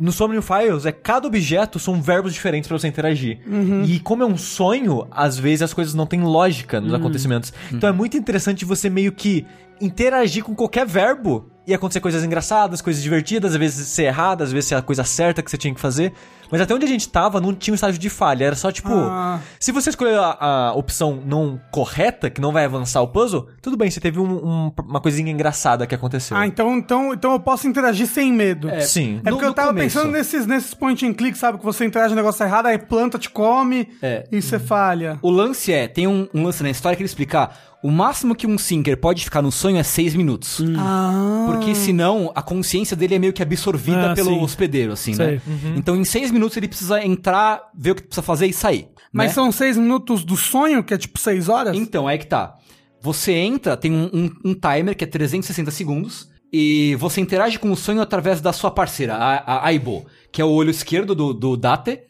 No 0.00 0.10
Somnium 0.12 0.40
Files, 0.40 0.86
é 0.86 0.92
cada 0.92 1.26
objeto 1.26 1.78
são 1.78 2.00
verbos 2.00 2.32
diferentes 2.32 2.66
pra 2.66 2.78
você 2.78 2.88
interagir. 2.88 3.40
E 3.84 4.00
como 4.00 4.22
é 4.22 4.26
um 4.26 4.36
sonho, 4.38 5.06
às 5.10 5.38
vezes 5.38 5.62
as 5.62 5.74
coisas 5.74 5.92
não 5.92 6.06
têm 6.06 6.22
lógica 6.22 6.80
nos 6.80 6.94
acontecimentos. 6.94 7.52
Então 7.70 7.88
é 7.88 7.92
muito 7.92 8.16
interessante 8.16 8.64
você 8.64 8.88
meio 8.88 9.12
que 9.12 9.46
interagir 9.80 10.42
com 10.42 10.54
qualquer 10.54 10.86
verbo 10.86 11.50
e 11.66 11.74
acontecer 11.74 12.00
coisas 12.00 12.24
engraçadas, 12.24 12.80
coisas 12.82 13.02
divertidas, 13.02 13.52
às 13.52 13.56
vezes 13.58 13.86
ser 13.88 14.04
errado, 14.04 14.42
às 14.42 14.50
vezes 14.52 14.68
ser 14.68 14.74
a 14.74 14.82
coisa 14.82 15.04
certa 15.04 15.42
que 15.42 15.50
você 15.50 15.56
tinha 15.58 15.74
que 15.74 15.80
fazer. 15.80 16.12
Mas 16.50 16.60
até 16.60 16.74
onde 16.74 16.84
a 16.84 16.88
gente 16.88 17.08
tava, 17.08 17.40
não 17.40 17.54
tinha 17.54 17.72
um 17.72 17.76
estágio 17.76 18.00
de 18.00 18.10
falha. 18.10 18.44
Era 18.46 18.56
só 18.56 18.72
tipo. 18.72 18.90
Ah. 18.92 19.38
Se 19.60 19.70
você 19.70 19.90
escolher 19.90 20.18
a, 20.18 20.70
a 20.70 20.72
opção 20.74 21.22
não 21.24 21.60
correta, 21.70 22.28
que 22.28 22.40
não 22.40 22.50
vai 22.50 22.64
avançar 22.64 23.00
o 23.02 23.06
puzzle, 23.06 23.46
tudo 23.62 23.76
bem, 23.76 23.88
você 23.88 24.00
teve 24.00 24.18
um- 24.18 24.24
um- 24.66 24.72
uma 24.88 25.00
coisinha 25.00 25.30
engraçada 25.30 25.86
que 25.86 25.94
aconteceu. 25.94 26.36
Ah, 26.36 26.44
então, 26.48 26.76
então, 26.76 27.12
então 27.14 27.30
eu 27.32 27.38
posso 27.38 27.68
interagir 27.68 28.08
sem 28.08 28.32
medo. 28.32 28.68
É, 28.68 28.80
Sim. 28.80 29.20
É 29.24 29.30
No- 29.30 29.36
porque 29.36 29.44
eu 29.44 29.50
no 29.50 29.54
tava 29.54 29.68
começo. 29.68 29.96
pensando 29.96 30.10
nesses, 30.12 30.44
nesses 30.44 30.74
point 30.74 31.06
and 31.06 31.14
click, 31.14 31.38
sabe? 31.38 31.56
Que 31.58 31.64
você 31.64 31.84
interage 31.84 32.10
no 32.10 32.16
negócio 32.16 32.44
errado, 32.44 32.66
aí 32.66 32.78
planta 32.78 33.16
te 33.16 33.30
come 33.30 33.88
É. 34.02 34.26
e 34.32 34.42
você 34.42 34.58
falha. 34.58 35.20
O 35.22 35.30
lance 35.30 35.72
é, 35.72 35.86
tem 35.86 36.08
um, 36.08 36.26
um 36.34 36.42
lance 36.42 36.64
na 36.64 36.70
história 36.70 36.96
que 36.96 37.02
ele 37.02 37.06
explica, 37.08 37.50
o 37.82 37.90
máximo 37.92 38.34
que 38.34 38.46
um 38.46 38.58
Sinker 38.58 38.96
pode 39.00 39.22
ficar 39.24 39.40
no 39.40 39.52
sonho 39.52 39.78
é 39.78 39.82
seis 39.84 40.14
minutos. 40.16 40.60
Ah. 40.76 41.44
Porque 41.52 41.74
senão 41.74 42.30
a 42.34 42.42
consciência 42.42 42.96
dele 42.96 43.14
é 43.14 43.18
meio 43.18 43.32
que 43.32 43.42
absorvida 43.42 44.12
Ah, 44.12 44.14
pelo 44.14 44.30
sim. 44.30 44.40
hospedeiro, 44.40 44.92
assim, 44.92 45.14
Sei. 45.14 45.26
né? 45.36 45.40
Então 45.76 45.96
em 45.96 46.04
seis 46.04 46.30
minutos 46.30 46.56
ele 46.56 46.68
precisa 46.68 47.04
entrar, 47.04 47.60
ver 47.74 47.92
o 47.92 47.94
que 47.94 48.02
precisa 48.02 48.22
fazer 48.22 48.46
e 48.46 48.52
sair. 48.52 48.88
Mas 49.12 49.28
né? 49.28 49.32
são 49.34 49.50
seis 49.52 49.76
minutos 49.76 50.24
do 50.24 50.36
sonho, 50.36 50.82
que 50.84 50.94
é 50.94 50.98
tipo 50.98 51.18
seis 51.18 51.48
horas? 51.48 51.76
Então, 51.76 52.08
é 52.08 52.16
que 52.16 52.26
tá. 52.26 52.54
Você 53.02 53.32
entra, 53.32 53.76
tem 53.76 53.90
um, 53.92 54.10
um- 54.12 54.50
um 54.50 54.54
timer 54.54 54.94
que 54.96 55.02
é 55.04 55.06
360 55.06 55.70
segundos, 55.70 56.28
e 56.52 56.94
você 56.96 57.20
interage 57.20 57.58
com 57.58 57.70
o 57.72 57.76
sonho 57.76 58.00
através 58.00 58.40
da 58.40 58.52
sua 58.52 58.70
parceira, 58.70 59.14
a, 59.14 59.36
a 59.38 59.66
Aibo, 59.66 60.04
que 60.32 60.40
é 60.42 60.44
o 60.44 60.50
olho 60.50 60.70
esquerdo 60.70 61.14
do, 61.14 61.32
do 61.32 61.56
Date, 61.56 62.00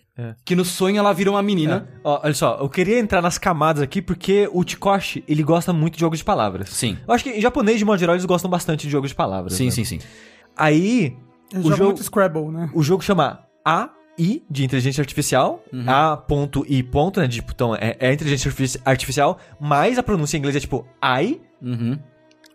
que 0.45 0.55
no 0.57 0.65
sonho 0.65 0.99
ela 0.99 1.13
vira 1.13 1.31
uma 1.31 1.43
menina. 1.43 1.89
Ó, 2.05 2.21
olha 2.25 2.35
só, 2.35 2.59
eu 2.61 2.69
queria 2.69 2.99
entrar 2.99 3.21
nas 3.23 3.39
camadas 3.39 3.83
aqui 3.83 4.01
porque 4.03 4.49
o 4.53 4.63
Chikoshi, 4.67 5.23
ele 5.29 5.43
gosta 5.43 5.73
muito 5.73 5.95
de 5.95 6.01
jogos 6.01 6.19
de 6.19 6.25
palavras. 6.25 6.71
Sim. 6.71 6.97
Eu 7.07 7.15
acho 7.15 7.25
que 7.25 7.31
em 7.31 7.41
japonês, 7.41 7.79
de 7.79 7.85
modo 7.85 7.99
geral, 7.99 8.15
eles 8.15 8.25
gostam 8.25 8.51
bastante 8.51 8.87
de 8.87 8.91
jogos 8.93 9.11
de 9.11 9.17
palavras. 9.17 9.55
Sim, 9.55 9.67
né? 9.67 9.71
sim, 9.71 9.85
sim. 9.85 9.99
Aí, 10.57 11.17
Eu 11.53 11.61
o 11.61 11.71
jogo 11.71 11.85
muito 11.85 12.03
Scrabble, 12.03 12.49
né? 12.51 12.71
o 12.75 12.83
jogo 12.83 13.03
chama 13.03 13.41
AI, 13.65 14.43
de 14.51 14.65
inteligência 14.65 15.01
artificial, 15.01 15.63
A.I. 15.87 16.83
ponto, 16.83 17.21
né? 17.21 17.29
Tipo, 17.29 17.53
então, 17.55 17.75
é, 17.75 17.97
é 17.99 18.13
inteligência 18.13 18.49
artifici- 18.49 18.81
artificial, 18.85 19.39
mas 19.59 19.99
a 19.99 20.03
pronúncia 20.03 20.37
em 20.37 20.41
inglês 20.41 20.57
é 20.57 20.61
tipo 20.61 20.87
I, 21.03 21.41
Uhum. 21.63 21.99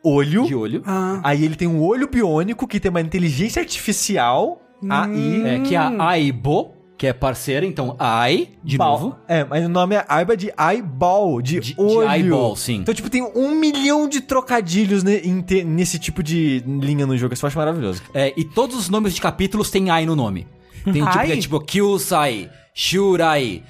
olho. 0.04 0.44
De 0.46 0.54
olho. 0.56 0.84
Ah. 0.86 1.20
Aí 1.24 1.44
ele 1.44 1.56
tem 1.56 1.68
um 1.68 1.82
olho 1.82 2.08
biônico 2.08 2.68
que 2.68 2.80
tem 2.80 2.90
uma 2.92 3.02
inteligência 3.02 3.60
artificial, 3.62 4.62
AI. 4.88 5.42
É, 5.46 5.60
que 5.62 5.74
é 5.76 5.78
a 5.80 6.08
Aibo, 6.10 6.75
que 6.98 7.06
é 7.08 7.12
parceira, 7.14 7.66
então 7.66 7.96
Ai, 8.00 8.50
de 8.64 8.78
Ball. 8.78 8.92
novo. 9.00 9.16
É, 9.28 9.44
mas 9.44 9.66
o 9.66 9.70
nome 9.70 9.96
é 9.96 10.06
Aiba 10.08 10.38
de 10.38 10.52
eyeball, 10.58 11.42
de, 11.42 11.60
De- 11.60 11.74
de 11.74 11.82
olho. 11.82 12.10
eyeball, 12.10 12.56
sim. 12.56 12.76
Então, 12.76 12.94
tipo, 12.94 13.10
tem 13.10 13.22
um 13.22 13.52
milhão 13.56 14.08
de 14.08 14.22
trocadilhos 14.22 15.04
ne- 15.04 15.20
te- 15.44 15.64
nesse 15.64 16.00
tipo 16.00 16.24
de 16.24 16.64
linha 16.66 17.06
no 17.06 17.18
jogo. 17.18 17.34
Isso 17.34 17.46
eu 17.46 17.48
acho 17.48 17.58
maravilhoso. 17.58 18.02
É, 18.14 18.34
e 18.38 18.46
todos 18.46 18.78
os 18.78 18.88
nomes 18.90 19.14
de 19.14 19.20
capítulos 19.22 19.70
têm 19.70 19.90
Ai 19.90 20.06
no 20.06 20.16
nome. 20.16 20.48
Tem 20.86 21.04
tipo, 21.04 21.18
é 21.20 21.38
tipo 21.38 21.60
Kyusai, 21.60 22.50
Shurai, 22.74 23.64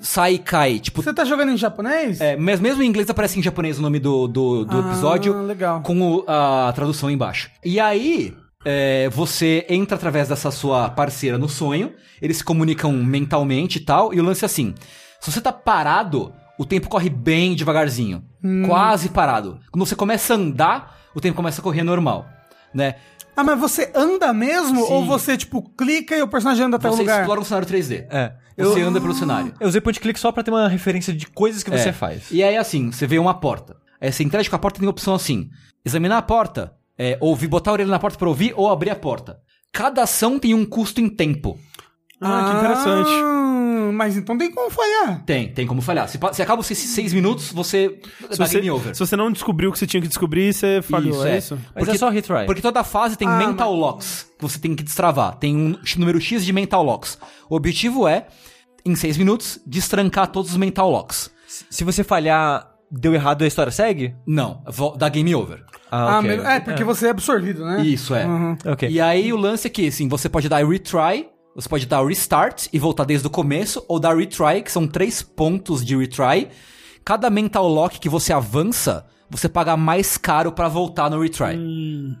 Saikai, 0.00 0.78
tipo... 0.78 1.02
Você 1.02 1.12
tá 1.12 1.24
jogando 1.24 1.50
em 1.52 1.56
japonês? 1.56 2.20
É, 2.20 2.36
mas 2.36 2.60
mesmo 2.60 2.82
em 2.82 2.86
inglês 2.86 3.08
aparece 3.10 3.38
em 3.38 3.42
japonês 3.42 3.78
o 3.78 3.82
nome 3.82 3.98
do, 3.98 4.26
do, 4.28 4.64
do 4.64 4.76
Ah, 4.78 4.80
episódio 4.80 5.42
legal. 5.42 5.80
com 5.82 6.00
o- 6.00 6.24
a 6.26 6.72
tradução 6.74 7.10
embaixo. 7.10 7.50
E 7.64 7.78
aí, 7.80 8.32
é, 8.64 9.08
você 9.10 9.66
entra 9.68 9.96
através 9.96 10.28
dessa 10.28 10.50
sua 10.50 10.88
parceira 10.90 11.36
no 11.38 11.48
sonho, 11.48 11.92
eles 12.20 12.38
se 12.38 12.44
comunicam 12.44 12.92
mentalmente 12.92 13.76
e 13.78 13.80
tal, 13.80 14.12
e 14.14 14.20
o 14.20 14.24
lance 14.24 14.44
é 14.44 14.46
assim: 14.46 14.74
se 15.20 15.30
você 15.30 15.40
tá 15.40 15.52
parado, 15.52 16.32
o 16.58 16.64
tempo 16.64 16.88
corre 16.88 17.10
bem 17.10 17.54
devagarzinho. 17.54 18.24
Hum. 18.42 18.64
Quase 18.66 19.08
parado. 19.08 19.58
Quando 19.70 19.86
você 19.86 19.96
começa 19.96 20.34
a 20.34 20.36
andar, 20.36 20.98
o 21.14 21.20
tempo 21.20 21.36
começa 21.36 21.60
a 21.60 21.64
correr 21.64 21.82
normal. 21.82 22.26
Né? 22.74 22.94
Ah, 23.36 23.42
mas 23.44 23.58
você 23.58 23.90
anda 23.94 24.32
mesmo? 24.32 24.84
Sim. 24.86 24.92
Ou 24.92 25.04
você, 25.06 25.36
tipo, 25.36 25.62
clica 25.76 26.16
e 26.16 26.22
o 26.22 26.28
personagem 26.28 26.64
anda 26.66 26.76
até 26.76 26.88
o 26.88 26.92
Você 26.92 27.00
lugar? 27.02 27.20
explora 27.20 27.40
um 27.40 27.44
cenário 27.44 27.66
3D. 27.66 28.06
É. 28.10 28.32
Você 28.58 28.82
Eu- 28.82 28.88
anda 28.88 29.00
pelo 29.00 29.14
cenário. 29.14 29.54
Eu 29.58 29.68
usei 29.68 29.80
point 29.80 29.98
click 29.98 30.20
só 30.20 30.30
pra 30.30 30.42
ter 30.42 30.50
uma 30.50 30.68
referência 30.68 31.12
de 31.14 31.26
coisas 31.26 31.62
que 31.62 31.70
você 31.70 31.88
É. 31.88 31.92
faz. 31.92 32.30
E 32.30 32.42
aí, 32.42 32.56
assim, 32.56 32.90
você 32.92 33.06
vê 33.06 33.18
uma 33.18 33.32
porta. 33.34 33.76
Aí 34.00 34.12
você 34.12 34.22
interage 34.22 34.50
com 34.50 34.56
a 34.56 34.58
porta 34.58 34.78
tem 34.80 34.86
a 34.86 34.90
opção 34.90 35.14
assim: 35.14 35.48
examinar 35.84 36.18
a 36.18 36.22
porta, 36.22 36.74
é, 36.98 37.16
ouvir, 37.20 37.46
botar 37.48 37.70
a 37.70 37.74
orelha 37.74 37.90
na 37.90 37.98
porta 37.98 38.18
pra 38.18 38.28
ouvir 38.28 38.52
ou 38.56 38.68
abrir 38.70 38.90
a 38.90 38.96
porta. 38.96 39.38
Cada 39.72 40.02
ação 40.02 40.38
tem 40.38 40.54
um 40.54 40.64
custo 40.64 41.00
em 41.00 41.08
tempo. 41.08 41.58
Ah, 42.20 42.50
que 42.50 42.56
interessante. 42.58 43.10
Ah, 43.10 43.90
mas 43.92 44.16
então 44.16 44.38
tem 44.38 44.50
como 44.52 44.70
falhar. 44.70 45.24
Tem, 45.24 45.52
tem 45.52 45.66
como 45.66 45.82
falhar. 45.82 46.08
Se, 46.08 46.18
se 46.32 46.42
acaba 46.42 46.60
esses 46.60 46.78
seis 46.78 47.12
minutos, 47.12 47.50
você 47.52 47.98
Se 48.30 48.38
dá 48.38 48.46
você, 48.46 48.54
game 48.58 48.70
over. 48.70 48.94
se 48.94 49.00
você 49.00 49.16
não 49.16 49.32
descobriu 49.32 49.70
o 49.70 49.72
que 49.72 49.78
você 49.78 49.86
tinha 49.86 50.00
que 50.00 50.06
descobrir, 50.08 50.52
você 50.52 50.80
falhou, 50.82 51.10
Isso, 51.16 51.26
é, 51.26 51.34
é. 51.34 51.38
isso? 51.38 51.54
Mas 51.56 51.72
Porque- 51.84 51.90
é 51.90 51.98
só 51.98 52.08
retry. 52.10 52.46
Porque 52.46 52.62
toda 52.62 52.84
fase 52.84 53.16
tem 53.16 53.26
Ah, 53.26 53.38
mental 53.38 53.74
locks 53.74 54.30
que 54.38 54.42
você 54.42 54.58
tem 54.58 54.74
que 54.76 54.82
destravar. 54.84 55.34
Tem 55.36 55.56
um 55.56 55.76
número 55.98 56.20
X 56.20 56.44
de 56.44 56.52
mental 56.52 56.82
locks. 56.84 57.18
O 57.50 57.56
objetivo 57.56 58.06
é, 58.06 58.26
em 58.84 58.94
seis 58.94 59.16
minutos, 59.16 59.58
destrancar 59.66 60.28
todos 60.28 60.52
os 60.52 60.56
mental 60.56 60.90
locks. 60.90 61.30
Se 61.70 61.82
você 61.82 62.04
falhar, 62.04 62.71
deu 62.92 63.14
errado, 63.14 63.42
a 63.42 63.46
história 63.46 63.72
segue? 63.72 64.14
Não, 64.26 64.62
dá 64.98 65.08
game 65.08 65.34
over. 65.34 65.64
Ah, 65.90 66.18
ok. 66.18 66.36
mas- 66.36 66.46
é, 66.46 66.60
porque 66.60 66.84
você 66.84 67.06
é 67.06 67.10
absorvido, 67.10 67.64
né? 67.64 67.82
Isso, 67.82 68.14
é. 68.14 68.26
Uhum. 68.26 68.56
Ok. 68.66 68.88
E 68.88 69.00
aí 69.00 69.32
o 69.32 69.36
lance 69.36 69.66
é 69.66 69.70
que, 69.70 69.88
assim, 69.88 70.08
você 70.08 70.28
pode 70.28 70.48
dar 70.48 70.64
retry, 70.66 71.28
você 71.54 71.68
pode 71.68 71.86
dar 71.86 72.06
restart 72.06 72.66
e 72.72 72.78
voltar 72.78 73.04
desde 73.04 73.26
o 73.26 73.30
começo, 73.30 73.84
ou 73.88 73.98
dar 73.98 74.16
retry, 74.16 74.62
que 74.62 74.70
são 74.72 74.86
três 74.86 75.22
pontos 75.22 75.84
de 75.84 75.96
retry. 75.96 76.48
Cada 77.04 77.28
mental 77.30 77.66
lock 77.68 77.98
que 77.98 78.08
você 78.08 78.32
avança, 78.32 79.04
você 79.32 79.48
paga 79.48 79.78
mais 79.78 80.18
caro 80.18 80.52
pra 80.52 80.68
voltar 80.68 81.08
no 81.08 81.18
retry. 81.18 81.58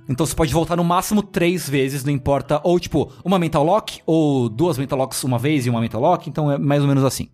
Então 0.08 0.24
você 0.24 0.34
pode 0.34 0.50
voltar 0.50 0.76
no 0.76 0.82
máximo 0.82 1.22
três 1.22 1.68
vezes, 1.68 2.02
não 2.02 2.12
importa. 2.12 2.58
Ou 2.64 2.80
tipo, 2.80 3.12
uma 3.22 3.38
mental 3.38 3.62
lock, 3.62 4.00
ou 4.06 4.48
duas 4.48 4.78
mental 4.78 4.98
locks 4.98 5.22
uma 5.22 5.38
vez 5.38 5.66
e 5.66 5.70
uma 5.70 5.80
mental 5.80 6.00
lock, 6.00 6.28
então 6.30 6.50
é 6.50 6.56
mais 6.56 6.80
ou 6.80 6.88
menos 6.88 7.04
assim. 7.04 7.28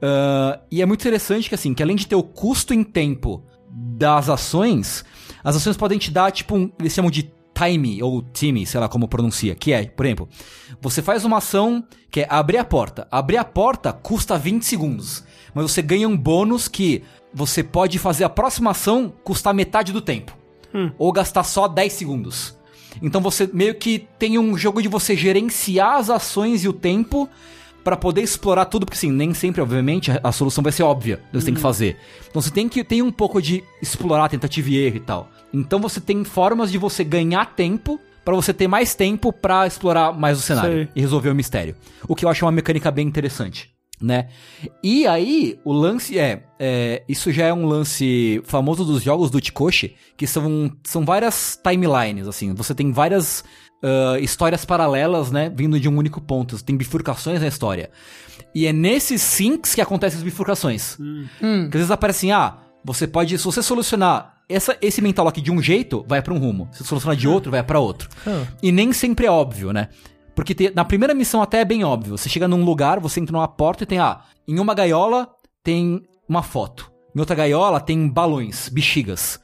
Ah, 0.00 0.60
e 0.70 0.80
é 0.80 0.86
muito 0.86 1.00
interessante 1.00 1.48
que 1.48 1.54
assim, 1.56 1.74
que 1.74 1.82
além 1.82 1.96
de 1.96 2.06
ter 2.06 2.14
o 2.14 2.22
custo 2.22 2.72
em 2.72 2.84
tempo 2.84 3.42
das 3.68 4.28
ações, 4.28 5.04
as 5.42 5.56
ações 5.56 5.76
podem 5.76 5.98
te 5.98 6.12
dar, 6.12 6.30
tipo, 6.30 6.56
um, 6.56 6.70
eles 6.78 6.94
chamam 6.94 7.10
de 7.10 7.32
time 7.52 8.00
ou 8.00 8.22
time, 8.22 8.64
sei 8.64 8.78
lá 8.78 8.88
como 8.88 9.08
pronuncia, 9.08 9.56
que 9.56 9.72
é, 9.72 9.84
por 9.86 10.06
exemplo, 10.06 10.28
você 10.80 11.02
faz 11.02 11.24
uma 11.24 11.38
ação 11.38 11.84
que 12.12 12.20
é 12.20 12.26
abrir 12.30 12.58
a 12.58 12.64
porta. 12.64 13.08
Abrir 13.10 13.38
a 13.38 13.44
porta 13.44 13.92
custa 13.92 14.38
20 14.38 14.62
segundos, 14.62 15.24
mas 15.52 15.70
você 15.70 15.82
ganha 15.82 16.08
um 16.08 16.16
bônus 16.16 16.68
que 16.68 17.02
você 17.32 17.62
pode 17.62 17.98
fazer 17.98 18.24
a 18.24 18.28
próxima 18.28 18.70
ação 18.70 19.12
custar 19.24 19.54
metade 19.54 19.92
do 19.92 20.00
tempo. 20.00 20.36
Ou 20.98 21.12
gastar 21.12 21.44
só 21.44 21.66
10 21.66 21.92
segundos. 21.92 22.58
Então 23.00 23.20
você 23.20 23.48
meio 23.52 23.74
que 23.74 24.06
tem 24.18 24.38
um 24.38 24.56
jogo 24.56 24.82
de 24.82 24.88
você 24.88 25.16
gerenciar 25.16 25.96
as 25.96 26.10
ações 26.10 26.64
e 26.64 26.68
o 26.68 26.72
tempo 26.72 27.28
pra 27.82 27.96
poder 27.96 28.22
explorar 28.22 28.66
tudo, 28.66 28.84
porque 28.84 28.96
assim, 28.96 29.10
nem 29.10 29.32
sempre, 29.32 29.60
obviamente, 29.60 30.10
a, 30.10 30.20
a 30.22 30.32
solução 30.32 30.62
vai 30.62 30.72
ser 30.72 30.82
óbvia 30.82 31.16
do 31.16 31.38
que 31.38 31.40
você 31.40 31.46
tem 31.46 31.54
que 31.54 31.60
fazer. 31.60 31.96
Então 32.28 32.42
você 32.42 32.50
tem 32.50 32.68
que 32.68 32.84
ter 32.84 33.02
um 33.02 33.10
pouco 33.10 33.40
de 33.40 33.64
explorar 33.80 34.28
tentativa 34.28 34.68
e 34.68 34.76
erro 34.76 34.96
e 34.96 35.00
tal. 35.00 35.28
Então 35.52 35.80
você 35.80 36.00
tem 36.00 36.22
formas 36.24 36.70
de 36.70 36.78
você 36.78 37.02
ganhar 37.02 37.54
tempo 37.54 37.98
pra 38.24 38.34
você 38.34 38.52
ter 38.52 38.68
mais 38.68 38.94
tempo 38.94 39.32
pra 39.32 39.66
explorar 39.66 40.12
mais 40.12 40.38
o 40.38 40.42
cenário 40.42 40.72
Sei. 40.72 40.88
e 40.94 41.00
resolver 41.00 41.30
o 41.30 41.34
mistério. 41.34 41.74
O 42.06 42.14
que 42.14 42.24
eu 42.24 42.28
acho 42.28 42.44
uma 42.44 42.52
mecânica 42.52 42.90
bem 42.90 43.06
interessante. 43.06 43.70
Né? 44.00 44.28
E 44.82 45.06
aí, 45.06 45.60
o 45.62 45.72
lance 45.72 46.18
é, 46.18 46.44
é, 46.58 47.02
Isso 47.06 47.30
já 47.30 47.46
é 47.46 47.52
um 47.52 47.66
lance 47.66 48.40
famoso 48.46 48.82
dos 48.82 49.02
jogos 49.02 49.30
do 49.30 49.40
Tikoshi, 49.40 49.94
que 50.16 50.26
são, 50.26 50.72
são 50.82 51.04
várias 51.04 51.60
timelines, 51.62 52.26
assim. 52.26 52.54
Você 52.54 52.74
tem 52.74 52.92
várias 52.92 53.44
ah, 53.82 54.18
histórias 54.20 54.64
paralelas, 54.64 55.30
né? 55.30 55.52
Vindo 55.54 55.78
de 55.80 55.88
um 55.88 55.96
único 55.96 56.20
ponto. 56.20 56.62
Tem 56.62 56.76
bifurcações 56.76 57.40
na 57.40 57.48
história. 57.48 57.90
E 58.54 58.66
é 58.66 58.72
nesses 58.72 59.22
syncs 59.22 59.74
que 59.74 59.80
acontecem 59.80 60.18
as 60.18 60.24
bifurcações. 60.24 60.96
Que 61.70 61.76
às 61.76 61.80
vezes 61.80 61.90
aparecem, 61.90 62.32
ah, 62.32 62.58
você 62.84 63.06
pode, 63.06 63.36
se 63.38 63.44
você 63.44 63.62
solucionar 63.62 64.38
essa, 64.48 64.76
esse 64.82 65.00
mental 65.00 65.24
lock 65.24 65.40
de 65.40 65.52
um 65.52 65.62
jeito, 65.62 66.04
vai 66.08 66.20
pra 66.20 66.34
um 66.34 66.38
rumo. 66.38 66.68
Se 66.72 66.78
você 66.78 66.84
solucionar 66.84 67.16
de 67.16 67.28
outro, 67.28 67.50
vai 67.50 67.62
pra 67.62 67.78
outro. 67.78 68.08
E 68.62 68.72
nem 68.72 68.92
sempre 68.92 69.26
é 69.26 69.30
óbvio, 69.30 69.72
né? 69.72 69.88
Porque 70.40 70.54
te- 70.54 70.72
na 70.74 70.86
primeira 70.86 71.12
missão 71.12 71.42
até 71.42 71.60
é 71.60 71.64
bem 71.66 71.84
óbvio. 71.84 72.16
Você 72.16 72.26
chega 72.30 72.48
num 72.48 72.64
lugar, 72.64 72.98
você 72.98 73.20
entra 73.20 73.32
numa 73.34 73.46
porta 73.46 73.84
e 73.84 73.86
tem, 73.86 73.98
ah, 73.98 74.20
em 74.48 74.58
uma 74.58 74.72
gaiola 74.74 75.28
tem 75.62 76.00
uma 76.26 76.42
foto. 76.42 76.90
Em 77.14 77.20
outra 77.20 77.36
gaiola 77.36 77.78
tem 77.78 78.08
balões, 78.08 78.70
bexigas. 78.70 79.38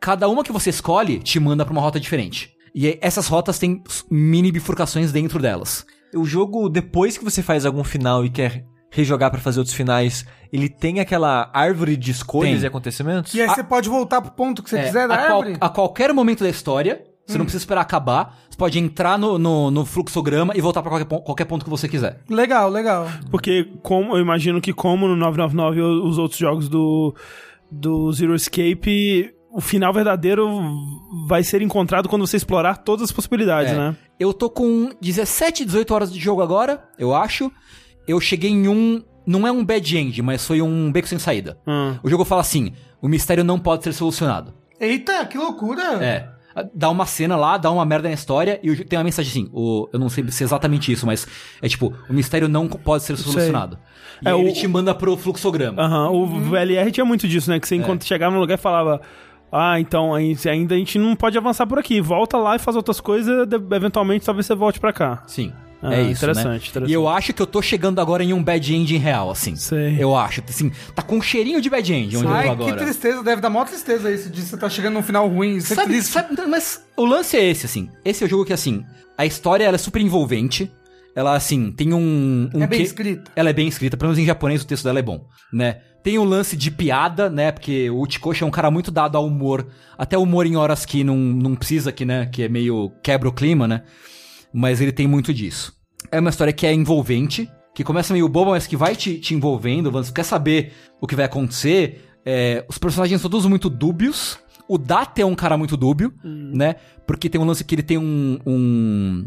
Cada 0.00 0.28
uma 0.28 0.44
que 0.44 0.52
você 0.52 0.70
escolhe 0.70 1.18
te 1.18 1.40
manda 1.40 1.64
pra 1.64 1.72
uma 1.72 1.80
rota 1.80 1.98
diferente. 1.98 2.52
E 2.72 2.96
essas 3.00 3.26
rotas 3.26 3.58
têm 3.58 3.82
mini 4.08 4.52
bifurcações 4.52 5.10
dentro 5.10 5.40
delas. 5.40 5.84
O 6.14 6.24
jogo, 6.24 6.68
depois 6.68 7.18
que 7.18 7.24
você 7.24 7.42
faz 7.42 7.66
algum 7.66 7.82
final 7.82 8.24
e 8.24 8.30
quer 8.30 8.64
rejogar 8.92 9.30
pra 9.32 9.40
fazer 9.40 9.58
outros 9.58 9.74
finais, 9.74 10.24
ele 10.52 10.68
tem 10.68 11.00
aquela 11.00 11.50
árvore 11.52 11.96
de 11.96 12.12
escolhas 12.12 12.54
Tem. 12.54 12.62
e 12.62 12.66
acontecimentos? 12.66 13.34
E 13.34 13.42
aí 13.42 13.48
você 13.48 13.64
pode 13.64 13.88
voltar 13.88 14.22
pro 14.22 14.30
ponto 14.30 14.62
que 14.62 14.70
você 14.70 14.78
É, 14.78 14.84
quiser 14.84 15.08
da 15.08 15.14
a, 15.14 15.26
qual- 15.26 15.38
árvore? 15.40 15.58
a 15.60 15.68
qualquer 15.68 16.14
momento 16.14 16.44
da 16.44 16.48
história, 16.48 17.02
você 17.26 17.36
não 17.36 17.44
precisa 17.44 17.60
esperar 17.62 17.80
acabar. 17.82 18.38
Você 18.58 18.64
pode 18.64 18.78
entrar 18.80 19.16
no, 19.16 19.38
no, 19.38 19.70
no 19.70 19.84
fluxograma 19.86 20.52
e 20.56 20.60
voltar 20.60 20.82
pra 20.82 20.90
qualquer, 20.90 21.20
qualquer 21.22 21.44
ponto 21.44 21.62
que 21.64 21.70
você 21.70 21.88
quiser. 21.88 22.20
Legal, 22.28 22.68
legal. 22.68 23.06
Porque 23.30 23.68
como 23.84 24.16
eu 24.16 24.20
imagino 24.20 24.60
que 24.60 24.72
como 24.72 25.06
no 25.06 25.14
999 25.14 25.80
ou 25.80 26.08
os 26.08 26.18
outros 26.18 26.40
jogos 26.40 26.68
do, 26.68 27.14
do 27.70 28.12
Zero 28.12 28.34
Escape, 28.34 29.32
o 29.52 29.60
final 29.60 29.92
verdadeiro 29.92 30.48
vai 31.28 31.44
ser 31.44 31.62
encontrado 31.62 32.08
quando 32.08 32.26
você 32.26 32.36
explorar 32.36 32.78
todas 32.78 33.04
as 33.04 33.12
possibilidades, 33.12 33.72
É. 33.72 33.76
né? 33.76 33.96
Eu 34.18 34.34
tô 34.34 34.50
com 34.50 34.90
17, 35.00 35.64
18 35.64 35.94
horas 35.94 36.12
de 36.12 36.18
jogo 36.18 36.42
agora, 36.42 36.82
eu 36.98 37.14
acho. 37.14 37.52
Eu 38.08 38.20
cheguei 38.20 38.50
em 38.50 38.66
um. 38.66 39.00
Não 39.24 39.46
é 39.46 39.52
um 39.52 39.64
bad 39.64 39.96
end, 39.96 40.20
mas 40.20 40.44
foi 40.44 40.60
um 40.60 40.90
beco 40.90 41.06
sem 41.06 41.18
saída. 41.20 41.56
Hum. 41.64 41.96
O 42.02 42.10
jogo 42.10 42.24
fala 42.24 42.40
assim: 42.40 42.72
o 43.00 43.06
mistério 43.06 43.44
não 43.44 43.58
pode 43.60 43.84
ser 43.84 43.92
solucionado. 43.92 44.52
Eita, 44.80 45.24
que 45.26 45.38
loucura. 45.38 46.02
É. 46.04 46.28
Dá 46.74 46.88
uma 46.90 47.06
cena 47.06 47.36
lá, 47.36 47.56
dá 47.56 47.70
uma 47.70 47.84
merda 47.84 48.08
na 48.08 48.14
história 48.14 48.58
e 48.62 48.74
tem 48.84 48.98
uma 48.98 49.04
mensagem 49.04 49.30
assim: 49.30 49.50
o, 49.52 49.88
eu 49.92 49.98
não 49.98 50.08
sei 50.08 50.28
se 50.30 50.42
é 50.42 50.46
exatamente 50.46 50.90
isso, 50.92 51.04
mas 51.06 51.26
é 51.62 51.68
tipo: 51.68 51.92
o 52.08 52.12
mistério 52.12 52.48
não 52.48 52.66
pode 52.68 53.02
ser 53.04 53.16
solucionado. 53.16 53.78
E 54.22 54.28
É, 54.28 54.32
aí 54.32 54.40
ele 54.40 54.50
o- 54.50 54.54
te 54.54 54.66
manda 54.66 54.94
pro 54.94 55.16
fluxograma. 55.16 55.80
Aham, 55.82 56.10
O 56.10 56.26
VLR 56.26 56.90
tinha 56.90 57.04
muito 57.04 57.26
disso, 57.28 57.50
né? 57.50 57.58
Que 57.60 57.68
você 57.68 57.74
É. 57.74 57.78
enquanto 57.78 58.04
chegava 58.04 58.34
no 58.34 58.40
lugar 58.40 58.54
e 58.54 58.60
falava. 58.60 59.00
Ah, 59.50 59.80
então 59.80 60.14
ainda 60.14 60.74
a 60.74 60.78
gente 60.78 60.98
não 60.98 61.16
pode 61.16 61.38
avançar 61.38 61.66
por 61.66 61.78
aqui. 61.78 62.00
Volta 62.00 62.36
lá 62.36 62.56
e 62.56 62.58
faz 62.58 62.76
outras 62.76 63.00
coisas, 63.00 63.48
eventualmente 63.72 64.24
talvez 64.26 64.44
você 64.46 64.54
volte 64.54 64.78
pra 64.78 64.92
cá. 64.92 65.22
Sim. 65.26 65.52
Ah, 65.80 65.94
é 65.94 66.02
isso. 66.02 66.10
interessante, 66.24 66.46
né? 66.48 66.56
interessante. 66.56 66.90
E 66.90 66.92
eu 66.92 67.08
acho 67.08 67.32
que 67.32 67.40
eu 67.40 67.46
tô 67.46 67.62
chegando 67.62 68.00
agora 68.00 68.24
em 68.24 68.32
um 68.32 68.42
bad 68.42 68.74
end 68.74 68.96
real, 68.96 69.30
assim. 69.30 69.54
Sei. 69.54 69.96
Eu 69.98 70.16
acho. 70.16 70.42
Assim, 70.48 70.72
tá 70.94 71.02
com 71.02 71.16
um 71.18 71.22
cheirinho 71.22 71.60
de 71.60 71.70
bad 71.70 71.92
end 71.92 72.16
onde 72.16 72.26
eu 72.26 72.30
tô 72.30 72.36
Ai, 72.36 72.42
que 72.44 72.48
agora. 72.50 72.76
tristeza. 72.76 73.22
Deve 73.22 73.40
dar 73.40 73.48
maior 73.50 73.64
tristeza 73.66 74.10
isso 74.10 74.28
de 74.28 74.42
você 74.42 74.56
tá 74.56 74.68
chegando 74.68 74.94
num 74.94 75.02
final 75.02 75.28
ruim. 75.28 75.56
Isso 75.56 75.72
é 75.72 75.76
Sabe, 75.76 75.88
triste. 75.92 76.10
sabe, 76.10 76.34
mas 76.48 76.82
o 76.96 77.04
lance 77.04 77.36
é 77.36 77.44
esse, 77.48 77.66
assim. 77.66 77.88
Esse 78.04 78.24
é 78.24 78.26
o 78.26 78.30
jogo 78.30 78.44
que, 78.44 78.52
assim, 78.52 78.84
a 79.16 79.24
história 79.24 79.64
ela 79.64 79.76
é 79.76 79.78
super 79.78 80.00
envolvente. 80.02 80.70
Ela, 81.14 81.34
assim, 81.34 81.70
tem 81.72 81.92
um. 81.92 82.50
um 82.54 82.62
É 82.62 82.66
bem 82.66 82.78
quê- 82.80 82.84
escrita. 82.84 83.30
Ela 83.36 83.50
é 83.50 83.52
bem 83.52 83.66
escrita, 83.68 83.96
pelo 83.96 84.08
menos 84.10 84.22
em 84.22 84.26
japonês 84.26 84.62
o 84.62 84.66
texto 84.66 84.84
dela 84.84 84.98
é 84.98 85.02
bom, 85.02 85.24
né? 85.52 85.78
Tem 86.02 86.16
um 86.18 86.24
lance 86.24 86.56
de 86.56 86.70
piada, 86.70 87.28
né? 87.28 87.50
Porque 87.52 87.90
o 87.90 88.00
Uchikoshi 88.02 88.42
é 88.44 88.46
um 88.46 88.50
cara 88.50 88.70
muito 88.70 88.90
dado 88.90 89.16
ao 89.16 89.26
humor. 89.26 89.66
Até 89.96 90.16
humor 90.16 90.46
em 90.46 90.56
horas 90.56 90.86
que 90.86 91.02
não, 91.02 91.16
não 91.16 91.54
precisa, 91.56 91.90
que, 91.92 92.04
né? 92.04 92.26
Que 92.26 92.44
é 92.44 92.48
meio 92.48 92.92
quebra 93.02 93.28
o 93.28 93.32
clima, 93.32 93.66
né? 93.66 93.82
Mas 94.52 94.80
ele 94.80 94.92
tem 94.92 95.06
muito 95.06 95.32
disso. 95.32 95.72
É 96.10 96.18
uma 96.20 96.30
história 96.30 96.52
que 96.52 96.66
é 96.66 96.72
envolvente, 96.72 97.50
que 97.74 97.84
começa 97.84 98.12
meio 98.12 98.28
boba, 98.28 98.52
mas 98.52 98.66
que 98.66 98.76
vai 98.76 98.96
te, 98.96 99.18
te 99.18 99.34
envolvendo. 99.34 99.90
Você 99.90 100.12
quer 100.12 100.24
saber 100.24 100.72
o 101.00 101.06
que 101.06 101.14
vai 101.14 101.24
acontecer. 101.26 102.04
É, 102.24 102.64
os 102.68 102.78
personagens 102.78 103.20
são 103.20 103.30
todos 103.30 103.46
muito 103.46 103.68
dúbios. 103.70 104.38
O 104.68 104.76
Date 104.76 105.20
é 105.22 105.26
um 105.26 105.34
cara 105.34 105.56
muito 105.56 105.76
dúbio, 105.76 106.12
né? 106.22 106.76
Porque 107.06 107.28
tem 107.30 107.40
um 107.40 107.44
lance 107.44 107.64
que 107.64 107.74
ele 107.74 107.82
tem 107.82 107.96
um, 107.96 108.38
um- 108.46 109.26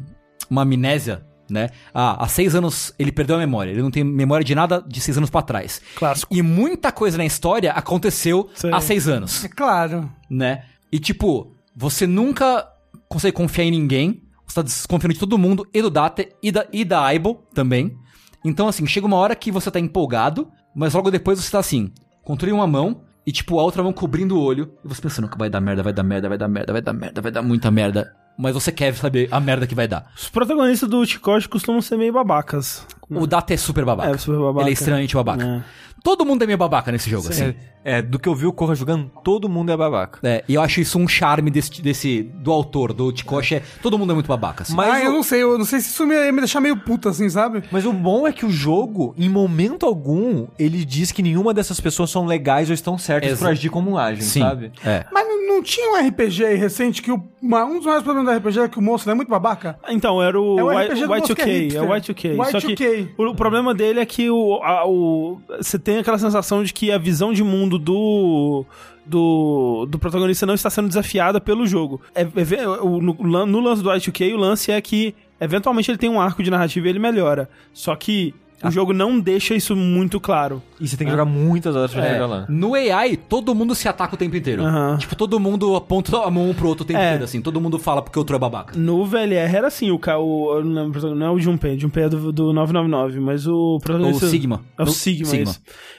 uma 0.49 0.61
amnésia, 0.61 1.25
né? 1.49 1.69
Ah, 1.93 2.23
há 2.23 2.27
seis 2.27 2.53
anos 2.53 2.93
ele 2.99 3.11
perdeu 3.11 3.35
a 3.37 3.39
memória. 3.39 3.71
Ele 3.71 3.81
não 3.81 3.89
tem 3.89 4.03
memória 4.03 4.43
de 4.43 4.53
nada 4.53 4.83
de 4.87 5.01
seis 5.01 5.17
anos 5.17 5.29
pra 5.31 5.41
trás. 5.41 5.81
Clássico. 5.95 6.35
E 6.35 6.41
muita 6.43 6.91
coisa 6.91 7.17
na 7.17 7.25
história 7.25 7.71
aconteceu 7.71 8.49
Sei. 8.53 8.71
há 8.71 8.79
seis 8.79 9.07
anos 9.07 9.43
É 9.45 9.47
claro. 9.47 10.11
né? 10.29 10.63
E 10.91 10.99
tipo, 10.99 11.55
você 11.75 12.05
nunca 12.05 12.67
consegue 13.09 13.35
confiar 13.35 13.65
em 13.65 13.71
ninguém. 13.71 14.21
Você 14.51 14.55
tá 14.55 14.61
desconfiando 14.63 15.13
de 15.13 15.19
todo 15.19 15.37
mundo, 15.37 15.65
e 15.73 15.81
do 15.81 15.89
Data, 15.89 16.27
e 16.43 16.51
da, 16.51 16.67
e 16.73 16.83
da 16.83 17.01
Aibo 17.05 17.41
também. 17.53 17.97
Então, 18.43 18.67
assim, 18.67 18.85
chega 18.85 19.07
uma 19.07 19.15
hora 19.15 19.33
que 19.33 19.49
você 19.49 19.71
tá 19.71 19.79
empolgado, 19.79 20.51
mas 20.75 20.93
logo 20.93 21.09
depois 21.09 21.39
você 21.39 21.49
tá 21.49 21.59
assim, 21.59 21.89
controle 22.21 22.51
uma 22.51 22.67
mão, 22.67 23.01
e 23.25 23.31
tipo, 23.31 23.57
a 23.57 23.63
outra 23.63 23.81
mão 23.81 23.93
cobrindo 23.93 24.37
o 24.37 24.41
olho, 24.41 24.73
e 24.83 24.87
você 24.89 25.01
pensando 25.01 25.29
que 25.29 25.37
vai 25.37 25.49
dar 25.49 25.61
merda, 25.61 25.81
vai 25.81 25.93
dar 25.93 26.03
merda, 26.03 26.27
vai 26.27 26.37
dar 26.37 26.49
merda, 26.49 26.73
vai 26.73 26.81
dar 26.81 26.91
merda, 26.91 27.21
vai 27.21 27.31
dar 27.31 27.41
muita 27.41 27.71
merda. 27.71 28.13
Mas 28.37 28.53
você 28.53 28.73
quer 28.73 28.93
saber 28.93 29.29
a 29.31 29.39
merda 29.39 29.65
que 29.65 29.75
vai 29.75 29.87
dar. 29.87 30.11
Os 30.17 30.27
protagonistas 30.27 30.89
do 30.89 31.05
Chicote 31.05 31.47
costumam 31.47 31.81
ser 31.81 31.95
meio 31.95 32.11
babacas. 32.11 32.85
O 33.09 33.25
Data 33.25 33.53
é 33.53 33.57
super 33.57 33.85
babaca. 33.85 34.09
É, 34.09 34.17
super 34.17 34.37
babaca. 34.37 34.63
Ele 34.63 34.71
é 34.71 34.73
extremamente 34.73 35.15
babaca. 35.15 35.45
É. 35.45 35.63
Todo 36.03 36.25
mundo 36.25 36.43
é 36.43 36.47
meio 36.47 36.57
babaca 36.57 36.91
nesse 36.91 37.09
jogo, 37.09 37.29
assim. 37.29 37.55
É, 37.83 38.01
do 38.01 38.19
que 38.19 38.29
eu 38.29 38.35
vi 38.35 38.45
o 38.45 38.53
Corra 38.53 38.75
jogando, 38.75 39.09
todo 39.23 39.49
mundo 39.49 39.71
é 39.71 39.77
babaca. 39.77 40.19
É, 40.21 40.43
e 40.47 40.53
eu 40.53 40.61
acho 40.61 40.79
isso 40.81 40.99
um 40.99 41.07
charme 41.07 41.49
desse, 41.49 41.81
desse 41.81 42.21
do 42.21 42.51
autor, 42.51 42.93
do 42.93 43.11
Tikoshi, 43.11 43.55
é, 43.55 43.63
todo 43.81 43.97
mundo 43.97 44.11
é 44.11 44.13
muito 44.13 44.27
babaca, 44.27 44.63
assim. 44.63 44.75
Mas 44.75 44.93
ah, 44.93 45.03
eu 45.03 45.11
não 45.11 45.23
sei. 45.23 45.41
Eu 45.41 45.57
não 45.57 45.65
sei 45.65 45.79
se 45.79 45.89
isso 45.89 46.05
me 46.05 46.13
ia 46.13 46.31
me 46.31 46.39
deixar 46.39 46.59
meio 46.61 46.77
puta, 46.77 47.09
assim, 47.09 47.27
sabe? 47.29 47.63
Mas 47.71 47.85
o 47.85 47.91
bom 47.93 48.27
é 48.27 48.31
que 48.31 48.45
o 48.45 48.51
jogo, 48.51 49.15
em 49.17 49.27
momento 49.29 49.85
algum, 49.85 50.47
ele 50.59 50.85
diz 50.85 51.11
que 51.11 51.23
nenhuma 51.23 51.53
dessas 51.53 51.79
pessoas 51.79 52.09
são 52.11 52.25
legais 52.25 52.69
ou 52.69 52.73
estão 52.73 52.97
certas 52.97 53.31
Exa- 53.31 53.45
por 53.45 53.51
agir 53.51 53.69
como 53.69 53.97
agem, 53.97 54.21
Sim, 54.21 54.41
sabe? 54.41 54.71
é. 54.85 55.05
Mas 55.11 55.25
não, 55.47 55.61
tinha 55.63 55.91
um 55.93 56.07
RPG 56.07 56.45
aí 56.45 56.55
recente 56.55 57.01
que 57.01 57.11
o, 57.11 57.21
uma- 57.41 57.65
um 57.65 57.75
dos 57.77 57.85
maiores 57.85 58.03
problemas 58.03 58.31
do 58.33 58.37
RPG 58.39 58.59
é 58.61 58.67
que 58.69 58.79
o 58.79 58.81
moço 58.81 59.09
é 59.09 59.13
muito 59.13 59.29
babaca? 59.29 59.77
Então, 59.89 60.21
era 60.21 60.39
o, 60.39 60.59
É 60.59 60.63
o 60.63 60.71
Y- 60.71 60.85
RPG 60.91 61.07
do 61.07 61.13
Y2K. 61.13 61.19
Mosca 61.19 61.45
Hipster. 61.45 61.81
É 61.81 61.85
o 61.85 61.89
Y2K. 61.89 62.51
Só 62.51 62.59
que 62.59 62.75
Y2K. 62.75 63.09
o, 63.17 63.23
o 63.31 63.35
problema 63.35 63.73
dele 63.73 63.99
é 63.99 64.05
que 64.05 64.29
o, 64.29 64.61
a- 64.63 64.85
o- 64.87 65.39
você 65.59 65.77
tem 65.79 65.97
aquela 65.97 66.17
sensação 66.19 66.63
de 66.63 66.71
que 66.73 66.91
a 66.91 66.97
visão 66.97 67.33
de 67.33 67.43
mundo 67.43 67.70
do. 67.77 68.65
Do, 69.03 69.87
do 69.89 69.97
protagonista 69.97 70.45
não 70.45 70.53
está 70.53 70.69
sendo 70.69 70.87
desafiada 70.87 71.41
pelo 71.41 71.65
jogo. 71.65 71.99
É, 72.13 72.21
é- 72.21 72.67
o- 72.67 73.01
no, 73.01 73.45
no 73.47 73.59
lance 73.59 73.81
do 73.81 73.89
Y2K, 73.89 74.31
o 74.33 74.37
lance 74.37 74.71
é 74.71 74.79
que 74.79 75.15
eventualmente 75.39 75.89
ele 75.89 75.97
tem 75.97 76.09
um 76.09 76.21
arco 76.21 76.43
de 76.43 76.51
narrativa 76.51 76.85
e 76.85 76.89
ele 76.91 76.99
melhora. 76.99 77.49
Só 77.73 77.95
que 77.95 78.33
O 78.63 78.71
jogo 78.71 78.93
não 78.93 79.19
deixa 79.19 79.55
isso 79.55 79.75
muito 79.75 80.19
claro. 80.19 80.61
E 80.79 80.87
você 80.87 80.95
tem 80.97 81.05
que 81.05 81.11
jogar 81.11 81.25
muitas 81.25 81.75
horas 81.75 81.91
pra 81.93 82.05
É, 82.05 82.13
chegar 82.13 82.25
lá. 82.27 82.45
no 82.49 82.75
AI, 82.75 83.17
todo 83.17 83.55
mundo 83.55 83.73
se 83.73 83.87
ataca 83.87 84.13
o 84.15 84.17
tempo 84.17 84.35
inteiro. 84.35 84.63
Aham. 84.63 84.97
Tipo, 84.97 85.15
todo 85.15 85.39
mundo 85.39 85.75
aponta 85.75 86.17
a 86.23 86.29
mão 86.29 86.49
um 86.49 86.53
pro 86.53 86.67
outro 86.67 86.83
o 86.83 86.87
tempo 86.87 86.99
É. 86.99 87.07
inteiro, 87.07 87.23
assim. 87.23 87.41
Todo 87.41 87.59
mundo 87.59 87.79
fala 87.79 88.01
porque 88.01 88.17
o 88.17 88.21
outro 88.21 88.35
é 88.35 88.39
babaca. 88.39 88.77
No 88.77 89.05
VLR 89.05 89.55
era 89.55 89.67
assim, 89.67 89.89
o, 89.91 89.95
o 89.99 90.57
eu 90.57 90.63
não, 90.63 90.83
lembro, 90.83 91.15
não 91.15 91.25
é 91.27 91.31
o 91.31 91.39
Junpei, 91.39 91.75
o 91.75 91.79
Junpei 91.79 92.03
é 92.03 92.09
do, 92.09 92.31
do 92.31 92.53
999, 92.53 93.19
mas 93.19 93.47
o 93.47 93.79
protagonista... 93.83 94.25
O 94.25 94.29
Sigma. 94.29 94.61
É 94.77 94.83
o 94.83 94.87
Sigma, 94.87 95.25
Sigma. 95.25 95.55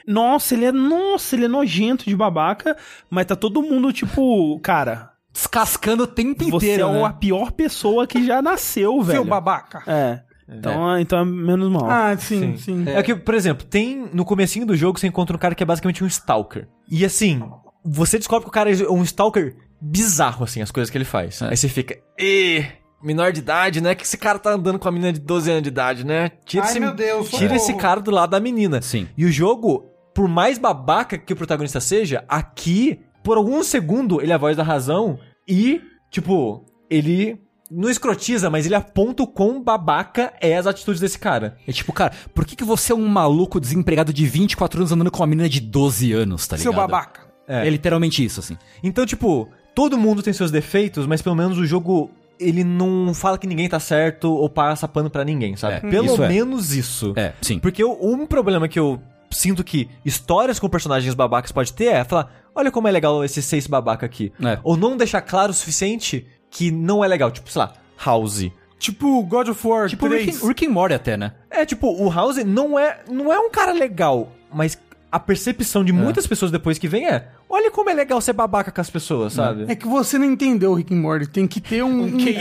Nossa, 0.07 0.55
ele 0.55 0.65
é, 0.67 0.73
nossa, 0.73 1.35
ele 1.37 1.45
é 1.47 1.49
nojento 1.49 2.05
de 2.05 2.15
babaca, 2.17 2.77
mas 3.11 3.27
tá 3.27 3.35
todo 3.37 3.63
mundo 3.63 3.93
tipo, 3.93 4.59
cara, 4.61 5.11
Descascando 5.33 6.03
o 6.03 6.07
tempo 6.07 6.45
você 6.45 6.67
inteiro, 6.75 6.89
é 6.89 6.93
né? 6.93 7.05
a 7.05 7.13
pior 7.13 7.53
pessoa 7.53 8.07
que 8.07 8.23
já 8.27 8.43
nasceu, 8.43 9.01
velho. 9.01 9.21
Seu 9.21 9.25
babaca. 9.25 9.83
É. 9.87 10.21
Então, 10.57 10.95
é. 10.95 11.01
então 11.01 11.19
é 11.19 11.25
menos 11.25 11.71
mal. 11.71 11.89
Ah, 11.89 12.17
sim, 12.17 12.57
sim. 12.57 12.85
É. 12.87 13.03
que, 13.03 13.15
por 13.15 13.35
exemplo, 13.35 13.67
tem 13.67 14.09
no 14.13 14.25
comecinho 14.25 14.67
do 14.67 14.77
jogo 14.77 14.99
você 14.99 15.07
encontra 15.07 15.37
um 15.37 15.39
cara 15.39 15.55
que 15.55 15.63
é 15.63 15.67
basicamente 15.67 16.03
um 16.03 16.07
stalker. 16.07 16.69
E 16.91 17.05
assim, 17.05 17.43
você 17.85 18.19
descobre 18.19 18.45
que 18.45 18.49
o 18.49 18.53
cara 18.53 18.71
é 18.71 18.89
um 18.89 19.03
stalker 19.03 19.57
bizarro, 19.81 20.45
assim, 20.45 20.63
as 20.63 20.71
coisas 20.71 20.91
que 20.91 20.97
ele 20.97 21.05
faz. 21.05 21.43
Aí 21.43 21.57
você 21.57 21.69
fica, 21.69 21.99
e 22.19 22.65
menor 23.03 23.33
de 23.33 23.41
idade, 23.41 23.81
né? 23.81 23.95
Que 23.95 24.05
esse 24.05 24.17
cara 24.17 24.39
tá 24.39 24.53
andando 24.53 24.79
com 24.79 24.89
a 24.89 24.93
menina 24.93 25.13
de 25.13 25.21
12 25.21 25.51
anos 25.51 25.63
de 25.63 25.69
idade, 25.69 26.07
né? 26.07 26.31
Tira, 26.45 26.65
Ai, 26.65 26.71
esse, 26.71 26.81
meu 26.81 26.95
Deus, 26.95 27.29
tira 27.29 27.41
socorro. 27.41 27.57
esse 27.57 27.75
cara 27.75 28.01
do 28.01 28.11
lado 28.11 28.31
da 28.31 28.41
menina. 28.41 28.81
Sim. 28.81 29.09
E 29.17 29.25
o 29.25 29.33
jogo, 29.33 29.85
por 30.15 30.29
mais 30.29 30.59
babaca 30.59 31.19
que 31.19 31.33
o 31.33 31.37
protagonista 31.37 31.81
seja, 31.81 32.25
aqui, 32.29 33.01
por 33.25 33.37
algum 33.37 33.63
segundo, 33.63 34.21
ele 34.23 34.33
é 34.33 34.35
a 34.35 34.39
voz 34.39 34.57
da 34.57 34.63
razão 34.63 35.19
e, 35.49 35.81
tipo, 36.11 36.65
ele 36.89 37.41
não 37.75 37.89
escrotiza, 37.89 38.51
mas 38.51 38.67
ele 38.67 38.75
aponta 38.75 39.23
o 39.23 39.27
quão 39.27 39.63
babaca 39.63 40.33
é 40.41 40.57
as 40.57 40.67
atitudes 40.67 41.01
desse 41.01 41.19
cara. 41.19 41.57
É 41.67 41.73
tipo, 41.73 41.93
cara, 41.93 42.13
por 42.35 42.45
que, 42.45 42.55
que 42.55 42.65
você 42.65 42.93
é 42.93 42.95
um 42.95 43.09
maluco 43.09 43.59
desempregado 43.59 44.13
de 44.13 44.27
24 44.27 44.81
anos 44.81 44.93
andando 44.93 45.11
com 45.11 45.21
uma 45.21 45.27
menina 45.27 45.49
de 45.49 45.61
12 45.61 46.13
anos, 46.13 46.47
tá 46.47 46.57
ligado? 46.57 46.63
Seu 46.65 46.73
babaca. 46.73 47.23
É. 47.49 47.67
É 47.67 47.71
literalmente 47.71 48.25
isso, 48.25 48.41
assim. 48.41 48.57
Então, 48.83 49.05
tipo, 49.07 49.49
todo 49.75 49.97
mundo 49.99 50.23
tem 50.23 50.33
seus 50.33 50.51
defeitos, 50.51 51.07
mas 51.07 51.23
pelo 51.23 51.35
menos 51.35 51.59
o 51.59 51.67
jogo 51.67 52.11
ele 52.39 52.65
não 52.65 53.13
fala 53.15 53.39
que 53.39 53.47
ninguém 53.47 53.69
tá 53.69 53.79
certo 53.79 54.33
ou 54.33 54.49
passa 54.49 54.89
pano 54.89 55.09
pra 55.11 55.25
ninguém, 55.25 55.57
sabe? 55.57 55.77
É, 55.77 55.81
pelo 55.81 56.07
isso 56.07 56.23
é. 56.25 56.29
menos 56.29 56.73
isso. 56.75 57.13
É, 57.17 57.33
sim. 57.41 57.59
Porque 57.59 57.83
o- 57.85 57.99
um 58.03 58.27
problema 58.27 58.67
que 58.69 58.79
eu 58.79 59.01
sinto 59.31 59.63
que 59.65 59.89
histórias 60.05 60.59
com 60.59 60.69
personagens 60.69 61.15
babacas 61.15 61.53
pode 61.53 61.73
ter 61.73 61.87
é 61.87 62.05
falar: 62.05 62.31
olha 62.55 62.71
como 62.71 62.89
é 62.89 62.91
legal 62.91 63.25
esse 63.25 63.41
seis 63.43 63.67
babaca 63.67 64.05
aqui. 64.05 64.33
É. 64.45 64.59
Ou 64.65 64.77
não 64.77 64.97
deixar 64.97 65.21
claro 65.23 65.51
o 65.53 65.55
suficiente 65.55 66.27
que 66.53 66.71
não 66.71 67.03
é 67.05 67.09
legal. 67.09 67.33
Tipo, 67.33 67.51
sei 67.51 67.61
lá, 67.63 67.73
House. 68.05 68.47
Tipo 68.79 69.23
God 69.25 69.49
of 69.49 69.67
War 69.67 69.89
Tipo 69.89 70.09
3. 70.09 70.27
Rick, 70.27 70.47
Rick 70.47 70.67
and 70.67 70.71
Morty 70.71 70.95
até, 70.95 71.17
né? 71.17 71.33
É, 71.51 71.65
tipo, 71.65 71.89
o 71.89 72.09
House 72.11 72.37
não 72.45 72.79
é, 72.79 73.01
não 73.11 73.33
é 73.33 73.39
um 73.41 73.51
cara 73.51 73.73
legal, 73.73 74.31
mas 74.53 74.77
a 75.11 75.21
percepção 75.21 75.85
de 75.85 75.93
muitas 75.93 76.27
pessoas 76.27 76.51
depois 76.51 76.79
que 76.79 76.89
vem 76.89 77.07
é: 77.07 77.29
olha 77.49 77.71
como 77.71 77.91
é 77.91 77.95
legal 77.95 78.21
ser 78.21 78.33
babaca 78.33 78.73
com 78.73 78.81
as 78.81 78.91
pessoas, 78.91 79.35
sabe? 79.35 79.67
É 79.69 79.77
que 79.77 79.87
você 79.87 80.19
não 80.19 80.25
entendeu 80.25 80.73
o 80.73 80.75
Rick 80.75 80.93
and 80.93 80.97
Morty. 81.01 81.29
Tem 81.29 81.47
que 81.47 81.61
ter 81.61 81.85
um, 81.85 82.03
um, 82.07 82.17
QI 82.17 82.37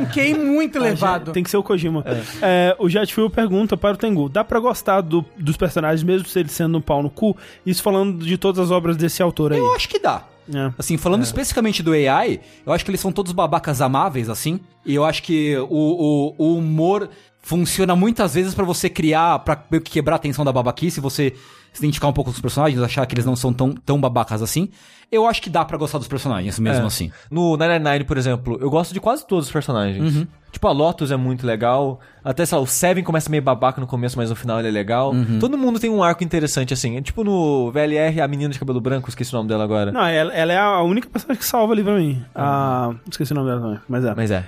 um 0.00 0.04
QI 0.12 0.34
muito 0.34 0.76
elevado. 0.82 1.32
Tem 1.32 1.42
que 1.42 1.48
ser 1.48 1.56
o 1.56 1.62
Kojima. 1.62 2.04
É, 2.42 2.76
o 2.78 2.86
Jetfuel 2.88 3.30
pergunta 3.30 3.74
para 3.76 3.94
o 3.94 3.96
Tengu: 3.96 4.28
dá 4.28 4.44
pra 4.44 4.60
gostar 4.60 5.00
do- 5.00 5.24
dos 5.38 5.56
personagens 5.56 6.02
mesmo 6.02 6.28
se 6.28 6.38
eles 6.38 6.52
sendo 6.52 6.76
um 6.76 6.82
pau 6.82 7.02
no 7.02 7.08
cu? 7.08 7.34
Isso 7.64 7.82
falando 7.82 8.22
de 8.26 8.36
todas 8.36 8.58
as 8.62 8.70
obras 8.70 8.94
desse 8.96 9.22
autor 9.22 9.52
aí. 9.54 9.58
Eu 9.58 9.72
acho 9.74 9.88
que 9.88 9.98
dá. 9.98 10.24
É. 10.48 10.72
Assim, 10.78 10.96
falando 10.96 11.22
especificamente 11.22 11.82
do 11.82 11.92
AI, 11.92 12.40
eu 12.66 12.72
acho 12.72 12.84
que 12.84 12.90
eles 12.90 13.00
são 13.00 13.12
todos 13.12 13.32
babacas 13.32 13.80
amáveis, 13.80 14.28
assim. 14.28 14.60
E 14.84 14.94
eu 14.94 15.04
acho 15.04 15.22
que 15.22 15.56
o, 15.56 15.66
o, 15.68 16.34
o 16.38 16.56
humor 16.58 17.08
funciona 17.42 17.94
muitas 17.96 18.34
vezes 18.34 18.54
pra 18.54 18.64
você 18.64 18.88
criar, 18.88 19.40
pra 19.40 19.62
meio 19.70 19.82
que 19.82 19.90
quebrar 19.90 20.16
a 20.16 20.18
tensão 20.18 20.44
da 20.44 20.52
babaquice, 20.52 21.00
você 21.00 21.34
se 21.72 21.80
identificar 21.80 22.06
um 22.08 22.12
pouco 22.12 22.30
com 22.30 22.34
os 22.34 22.40
personagens, 22.40 22.80
achar 22.82 23.04
que 23.06 23.14
eles 23.14 23.24
não 23.24 23.34
são 23.34 23.50
tão, 23.52 23.72
tão 23.72 23.98
babacas 24.00 24.42
assim. 24.42 24.68
Eu 25.10 25.26
acho 25.26 25.40
que 25.42 25.48
dá 25.50 25.64
pra 25.64 25.76
gostar 25.78 25.98
dos 25.98 26.06
personagens, 26.08 26.58
mesmo 26.58 26.84
É. 26.84 26.86
assim. 26.86 27.10
No 27.30 27.56
999, 27.56 28.04
por 28.04 28.16
exemplo, 28.18 28.58
eu 28.60 28.68
gosto 28.70 28.92
de 28.94 29.00
quase 29.00 29.26
todos 29.26 29.46
os 29.46 29.52
personagens. 29.52 30.26
Tipo, 30.50 30.68
a 30.68 30.72
Lotus 30.72 31.10
é 31.10 31.16
muito 31.16 31.46
legal. 31.46 31.98
Até, 32.22 32.44
sei 32.44 32.56
lá, 32.58 32.62
o 32.64 32.66
Seven 32.66 33.02
começa 33.02 33.30
meio 33.30 33.42
babaca 33.42 33.80
no 33.80 33.86
começo, 33.86 34.18
mas 34.18 34.28
no 34.28 34.36
final 34.36 34.58
ele 34.58 34.68
é 34.68 34.70
legal. 34.70 35.12
Todo 35.40 35.56
mundo 35.56 35.80
tem 35.80 35.88
um 35.90 36.02
arco 36.02 36.22
interessante, 36.22 36.74
assim. 36.74 36.96
É 36.98 37.00
tipo 37.02 37.24
no 37.24 37.70
VLR, 37.72 38.20
a 38.20 38.28
menina 38.28 38.52
de 38.52 38.58
cabelo 38.58 38.80
branco, 38.80 39.08
esqueci 39.08 39.32
o 39.34 39.36
nome 39.38 39.48
dela 39.48 39.64
agora. 39.64 39.90
Não, 39.92 40.06
ela, 40.06 40.32
ela 40.34 40.52
é 40.52 40.58
a 40.58 40.82
única 40.82 41.08
personagem 41.08 41.38
que 41.40 41.46
salva 41.46 41.72
ali 41.72 41.82
pra 41.82 41.94
mim. 41.96 42.22
Ah, 42.34 42.92
esqueci 43.10 43.32
o 43.32 43.34
nome 43.34 43.48
dela 43.48 43.60
também, 43.62 43.80
mas 43.88 44.04
é. 44.04 44.14
Mas 44.14 44.30
é. 44.30 44.44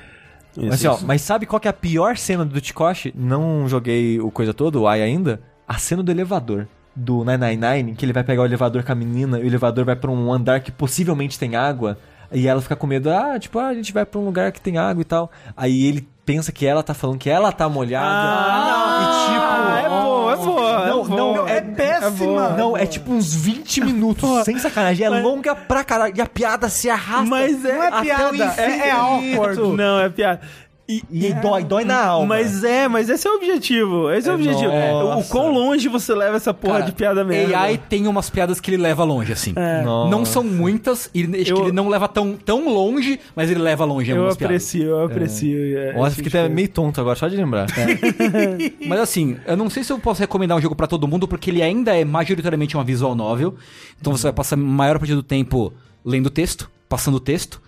Isso, 0.57 0.67
mas, 0.67 0.75
assim, 0.75 0.87
ó, 0.87 0.99
mas 1.07 1.23
sabe 1.23 1.47
qual 1.47 1.61
que 1.61 1.69
é 1.69 1.71
a 1.71 1.75
pior 1.75 2.17
cena 2.17 2.45
do 2.45 2.61
Tikoshi? 2.61 3.13
Não 3.17 3.69
joguei 3.69 4.21
o 4.21 4.31
coisa 4.31 4.55
toda, 4.55 4.79
o 4.79 4.87
Ai 4.87 5.03
ainda. 5.03 5.41
A 5.67 5.79
cena 5.79 6.03
do 6.03 6.11
elevador. 6.11 6.69
Do 6.97 7.25
999, 7.25 7.97
que 7.97 8.05
ele 8.05 8.13
vai 8.13 8.23
pegar 8.23 8.43
o 8.43 8.45
elevador 8.45 8.85
com 8.85 8.93
a 8.93 8.95
menina 8.95 9.41
e 9.41 9.43
o 9.43 9.47
elevador 9.47 9.85
vai 9.85 9.97
pra 9.97 10.11
um 10.11 10.33
andar 10.33 10.61
que 10.61 10.71
possivelmente 10.71 11.39
tem 11.39 11.57
água. 11.57 11.99
E 12.31 12.47
ela 12.47 12.61
fica 12.61 12.77
com 12.77 12.87
medo, 12.87 13.11
ah, 13.11 13.39
tipo, 13.39 13.59
ah, 13.59 13.69
a 13.69 13.75
gente 13.75 13.93
vai 13.93 14.07
pra 14.07 14.21
um 14.21 14.25
lugar 14.25 14.53
que 14.53 14.61
tem 14.61 14.79
água 14.79 15.01
e 15.03 15.05
tal. 15.05 15.31
Aí 15.57 15.87
ele 15.87 16.09
pensa 16.25 16.51
que 16.53 16.67
ela 16.67 16.83
tá 16.83 16.95
falando 16.95 17.19
que 17.19 17.29
ela 17.31 17.53
tá 17.53 17.69
molhada. 17.69 18.07
Ah, 18.09 19.01
e 19.01 19.33
tipo. 19.33 19.87
é 19.87 19.89
boa, 19.89 20.33
é 20.33 20.37
boa. 20.37 20.87
Não, 20.87 21.01
é 21.01 21.05
boa. 21.05 21.17
não, 21.37 21.49
É 21.49 21.61
péssima. 21.61 22.49
Não, 22.51 22.77
é 22.77 22.87
tipo 22.87 23.13
uns 23.13 23.35
20 23.35 23.81
minutos, 23.83 24.45
sem 24.45 24.59
sacanagem. 24.59 25.07
É 25.07 25.11
Mas- 25.11 25.23
longa 25.23 25.55
pra 25.55 25.85
caralho. 25.85 26.15
E 26.17 26.21
a 26.21 26.27
piada 26.27 26.69
se 26.69 26.89
arrasta. 26.89 27.25
Mas 27.25 27.65
é- 27.65 27.73
Não 27.75 27.83
é 27.83 27.87
até 27.89 27.99
o 28.27 28.31
piada, 28.31 28.63
é, 28.63 28.89
é 28.89 28.91
awkward. 28.91 29.61
Não, 29.77 30.01
é 30.01 30.09
piada. 30.09 30.41
E 30.86 31.32
dói, 31.40 31.65
dói 31.65 31.82
na 31.85 32.05
alma. 32.05 32.27
Mas 32.27 32.62
é, 32.62 32.86
mas 32.89 33.09
esse 33.09 33.27
é 33.27 33.31
o 33.31 33.36
objetivo. 33.36 34.11
Esse 34.11 34.28
é, 34.28 34.32
o 34.32 34.35
É, 34.35 34.35
objetivo. 34.36 34.70
O 34.70 35.02
nossa. 35.15 35.31
quão 35.31 35.51
longe 35.51 35.89
você 35.89 36.15
leva 36.15 36.36
essa 36.36 36.52
porra 36.52 36.74
Cara, 36.81 36.85
de 36.86 36.93
piada 36.93 37.24
merda. 37.24 37.59
AI 37.59 37.78
tem 37.78 38.06
umas 38.06 38.28
piadas 38.28 38.61
que 38.61 38.70
ele 38.70 38.82
leva 38.82 39.02
longe, 39.02 39.32
assim. 39.32 39.55
Nossa. 39.82 40.11
Não 40.11 40.27
são 40.27 40.44
muitas, 40.44 41.09
e 41.15 41.23
acho 41.40 41.51
Eu- 41.52 41.56
que 41.56 41.62
ele 41.62 41.73
não 41.73 41.89
leva 41.89 42.06
tão, 42.06 42.35
tão 42.36 42.69
longe, 42.69 43.19
mas 43.35 43.51
ele 43.51 43.61
leva 43.61 43.85
longe 43.86 44.11
Eu 44.11 44.16
algumas 44.19 44.36
piadas. 44.36 44.55
aprecio, 44.56 44.82
eu 44.85 45.05
aprecio. 45.06 45.78
é, 45.78 45.93
Nossa, 45.94 46.09
esse 46.09 46.23
fiquei 46.23 46.40
até 46.40 46.48
meio 46.51 46.69
tonto 46.69 47.01
agora, 47.01 47.16
só 47.16 47.28
de 47.28 47.36
lembrar. 47.36 47.66
Mas 48.86 49.01
assim, 49.01 49.36
eu 49.47 49.56
não 49.56 49.70
sei 49.70 49.82
se 49.85 49.93
eu 49.93 49.98
posso 49.98 50.20
recomendar 50.20 50.56
um 50.56 50.61
jogo 50.61 50.74
pra 50.77 50.86
todo 50.86 51.09
mundo, 51.09 51.27
porque 51.27 51.51
ele 51.51 51.62
ainda 51.62 51.97
é 51.97 52.05
majoritariamente 52.05 52.77
uma 52.77 52.85
visual 52.85 53.15
novel. 53.15 53.55
Então 54.01 54.15
você 54.15 54.24
vai 54.24 54.32
passar 54.32 54.56
a 54.56 54.59
maior 54.59 54.98
parte 54.98 55.15
do 55.15 55.23
tempo 55.23 55.73
lendo 56.05 56.28
texto, 56.31 56.70
passando 56.89 57.19
texto. 57.19 57.61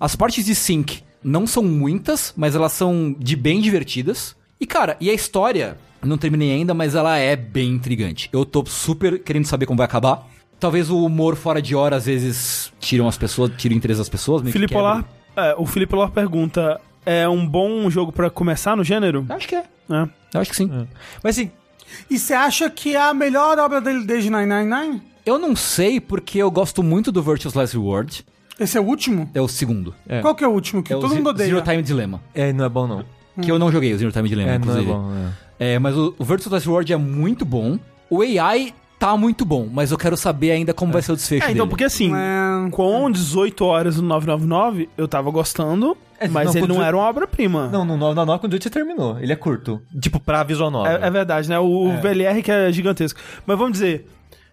As 0.00 0.16
partes 0.16 0.44
de 0.44 0.54
sync 0.54 1.02
não 1.22 1.46
são 1.46 1.62
muitas, 1.62 2.32
mas 2.36 2.54
elas 2.54 2.72
são 2.72 3.14
de 3.18 3.36
bem 3.36 3.60
divertidas. 3.60 4.34
E 4.60 4.66
cara, 4.66 4.96
e 5.00 5.10
a 5.10 5.14
história, 5.14 5.76
não 6.02 6.16
terminei 6.18 6.52
ainda, 6.52 6.72
mas 6.74 6.94
ela 6.94 7.16
é 7.18 7.34
bem 7.36 7.70
intrigante. 7.70 8.28
Eu 8.32 8.44
tô 8.44 8.64
super 8.66 9.18
querendo 9.22 9.46
saber 9.46 9.66
como 9.66 9.78
vai 9.78 9.86
acabar. 9.86 10.26
Talvez 10.60 10.90
o 10.90 11.04
humor 11.04 11.34
fora 11.34 11.60
de 11.60 11.74
hora 11.74 11.96
às 11.96 12.06
vezes 12.06 12.72
tiram 12.78 13.08
as 13.08 13.18
pessoas, 13.18 13.50
tira 13.56 13.74
o 13.74 13.76
interesse 13.76 13.98
das 13.98 14.08
pessoas. 14.08 14.48
Felipe. 14.50 14.74
Olar, 14.76 15.04
é, 15.36 15.54
o 15.58 15.66
Felipe 15.66 15.94
Olar 15.94 16.10
pergunta: 16.10 16.80
é 17.04 17.28
um 17.28 17.44
bom 17.46 17.90
jogo 17.90 18.12
pra 18.12 18.30
começar 18.30 18.76
no 18.76 18.84
gênero? 18.84 19.26
Acho 19.28 19.48
que 19.48 19.56
é. 19.56 19.64
É. 19.90 20.08
Eu 20.34 20.40
acho 20.40 20.50
que 20.50 20.56
sim. 20.56 20.70
Mas 21.22 21.36
assim, 21.36 21.50
E 22.08 22.18
você 22.18 22.32
acha 22.32 22.70
que 22.70 22.94
é 22.94 23.00
a 23.00 23.12
melhor 23.12 23.58
obra 23.58 23.80
dele 23.80 24.04
desde 24.04 24.30
999? 24.30 25.02
Eu 25.26 25.38
não 25.38 25.54
sei 25.54 26.00
porque 26.00 26.38
eu 26.38 26.50
gosto 26.50 26.82
muito 26.82 27.12
do 27.12 27.22
Virtuous 27.22 27.54
Last 27.54 27.76
Reward. 27.76 28.24
Esse 28.60 28.76
é 28.78 28.80
o 28.80 28.84
último? 28.84 29.28
É 29.34 29.40
o 29.40 29.48
segundo. 29.48 29.94
É. 30.08 30.20
Qual 30.20 30.34
que 30.34 30.44
é 30.44 30.48
o 30.48 30.50
último 30.52 30.82
que 30.82 30.92
É 30.92 30.96
todo 30.96 31.14
mundo 31.14 31.30
odeia? 31.30 31.48
Zero 31.50 31.62
Time 31.62 31.82
Dilemma. 31.82 32.20
é, 32.34 32.52
não 32.52 32.64
é 32.64 32.68
bom 32.68 32.86
não. 32.86 33.04
Que 33.40 33.50
eu 33.50 33.58
não 33.58 33.72
joguei 33.72 33.92
o 33.94 33.98
Zero 33.98 34.12
Time 34.12 34.28
Dilemma, 34.28 34.50
É, 34.52 34.58
não 34.58 34.64
é 34.64 34.80
inclusive. 34.80 34.86
bom. 34.92 35.10
é. 35.58 35.74
É, 35.74 35.78
mas 35.78 35.96
o, 35.96 36.14
o 36.18 36.24
Virtual 36.24 36.52
Last 36.52 36.68
Reward 36.68 36.92
é 36.92 36.96
muito 36.96 37.44
bom. 37.44 37.78
O 38.10 38.20
AI 38.20 38.74
tá 38.98 39.16
muito 39.16 39.44
bom, 39.44 39.68
mas 39.72 39.90
eu 39.90 39.98
quero 39.98 40.16
saber 40.16 40.50
ainda 40.52 40.72
como 40.74 40.92
vai 40.92 41.00
ser 41.02 41.12
o 41.12 41.16
desfecho 41.16 41.42
É, 41.42 41.46
dele. 41.46 41.58
então, 41.58 41.68
porque 41.68 41.84
assim, 41.84 42.12
É. 42.14 42.70
com 42.70 43.10
18 43.10 43.64
horas 43.64 43.96
no 43.96 44.02
999, 44.02 44.88
eu 44.98 45.08
tava 45.08 45.30
gostando, 45.30 45.96
É, 46.20 46.28
mas 46.28 46.52
não, 46.54 46.56
ele 46.62 46.66
não 46.72 46.82
era 46.82 46.96
uma 46.96 47.04
obra-prima. 47.08 47.68
Não, 47.68 47.84
no 47.84 47.96
9 47.96 48.14
9 48.14 48.40
com 48.40 48.48
18 48.48 48.62
você 48.64 48.70
terminou. 48.70 49.18
Ele 49.18 49.32
é 49.32 49.36
curto. 49.36 49.80
Tipo, 50.00 50.20
pra 50.20 50.42
visual 50.44 50.70
novel. 50.70 50.92
É, 50.92 51.06
é 51.06 51.10
verdade, 51.10 51.48
né? 51.48 51.58
O 51.58 51.92
VLR 52.00 52.42
que 52.42 52.50
é 52.50 52.70
gigantesco. 52.72 53.18
Mas 53.46 53.56
vamos 53.58 53.72
dizer, 53.72 54.06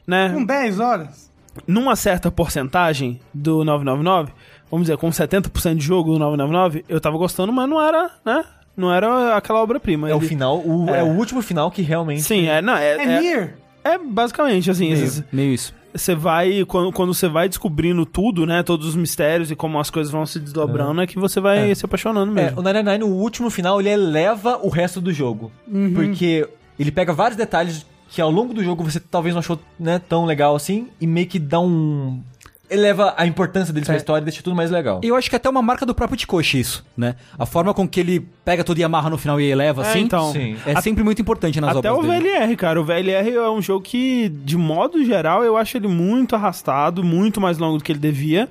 né? 0.07 0.29
Com 0.33 0.43
10 0.45 0.79
horas? 0.79 1.28
Numa 1.67 1.95
certa 1.95 2.29
porcentagem 2.31 3.19
do 3.33 3.63
999, 3.63 4.31
vamos 4.69 4.85
dizer, 4.87 4.97
com 4.97 5.09
70% 5.09 5.75
de 5.75 5.81
jogo 5.85 6.13
do 6.13 6.19
999, 6.19 6.85
eu 6.89 6.99
tava 6.99 7.17
gostando, 7.17 7.51
mas 7.53 7.69
não 7.69 7.81
era, 7.81 8.09
né? 8.25 8.43
Não 8.75 8.93
era 8.93 9.35
aquela 9.35 9.61
obra-prima. 9.61 10.09
É 10.09 10.13
o 10.15 10.19
Ele- 10.19 10.27
final, 10.27 10.57
o, 10.59 10.89
é. 10.89 10.99
É. 10.99 11.03
o 11.03 11.07
último 11.07 11.41
final 11.41 11.69
que 11.69 11.81
realmente... 11.81 12.21
Sim, 12.21 12.47
é, 12.47 12.61
não, 12.61 12.75
é, 12.75 12.95
É, 12.95 13.01
é, 13.03 13.19
Nier? 13.19 13.57
é 13.83 13.97
basicamente 13.97 14.71
assim, 14.71 14.89
esses- 14.91 15.23
Meio 15.33 15.53
isso. 15.53 15.73
você 15.93 16.15
vai 16.15 16.63
quando, 16.65 16.91
quando 16.93 17.13
você 17.13 17.27
vai 17.27 17.49
descobrindo 17.49 18.05
tudo, 18.05 18.45
né, 18.45 18.63
todos 18.63 18.87
os 18.87 18.95
mistérios 18.95 19.51
e 19.51 19.55
como 19.55 19.79
as 19.79 19.89
coisas 19.89 20.11
vão 20.11 20.25
se 20.25 20.39
desdobrando, 20.39 21.01
é, 21.01 21.07
que 21.07 21.19
você 21.19 21.41
vai 21.41 21.71
É. 21.71 21.75
se 21.75 21.83
apaixonando 21.83 22.31
É, 22.39 22.43
mesmo. 22.43 22.59
o 22.59 22.63
999, 22.63 22.99
no 22.99 23.07
último 23.21 23.49
final, 23.49 23.79
ele 23.81 23.89
eleva 23.89 24.57
o 24.63 24.69
resto 24.69 25.01
do 25.01 25.11
jogo. 25.11 25.51
Porque 25.93 26.47
ele 26.77 26.91
pega 26.91 27.11
vários 27.11 27.35
detalhes 27.37 27.85
que 28.09 28.21
ao 28.21 28.31
longo 28.31 28.53
do 28.53 28.63
jogo 28.63 28.83
você 28.83 28.99
talvez 28.99 29.33
não 29.35 29.39
achou 29.39 29.59
né, 29.79 29.99
tão 29.99 30.25
legal 30.25 30.55
assim, 30.55 30.87
e 30.99 31.05
meio 31.07 31.27
que 31.27 31.37
dá 31.39 31.59
um. 31.59 32.21
eleva 32.69 33.13
a 33.17 33.25
importância 33.25 33.73
deles 33.73 33.87
pra 33.87 33.97
história 33.97 34.21
e 34.21 34.25
deixa 34.25 34.41
tudo 34.43 34.55
mais 34.55 34.69
legal. 34.71 34.99
E 35.03 35.07
eu 35.07 35.15
acho 35.15 35.29
que 35.29 35.35
é 35.35 35.37
até 35.37 35.49
uma 35.49 35.61
marca 35.61 35.85
do 35.85 35.93
próprio 35.95 36.17
Tikoshi 36.17 36.59
isso, 36.59 36.85
né? 36.95 37.15
A 37.37 37.45
forma 37.45 37.73
com 37.73 37.87
que 37.87 37.99
ele 37.99 38.19
pega 38.45 38.63
tudo 38.63 38.77
e 38.79 38.83
amarra 38.83 39.09
no 39.09 39.17
final 39.17 39.39
e 39.41 39.45
eleva, 39.45 39.83
É, 39.83 39.89
assim, 39.89 39.99
então. 40.01 40.31
Sim. 40.31 40.55
é 40.65 40.79
sempre 40.81 41.03
muito 41.03 41.21
importante 41.21 41.59
nas 41.61 41.75
Até 41.75 41.91
obras 41.91 42.05
o 42.05 42.11
dele. 42.11 42.29
VLR, 42.31 42.55
cara. 42.55 42.79
O 42.81 42.83
VLR 42.83 43.29
é 43.31 43.49
um 43.49 43.61
jogo 43.61 43.81
que, 43.83 44.29
de 44.29 44.55
modo 44.57 45.03
geral, 45.03 45.43
eu 45.43 45.57
acho 45.57 45.77
ele 45.77 45.87
muito 45.87 46.35
arrastado, 46.35 47.03
muito 47.03 47.39
mais 47.41 47.57
longo 47.57 47.77
do 47.79 47.83
que 47.83 47.91
ele 47.91 47.99
devia. 47.99 48.47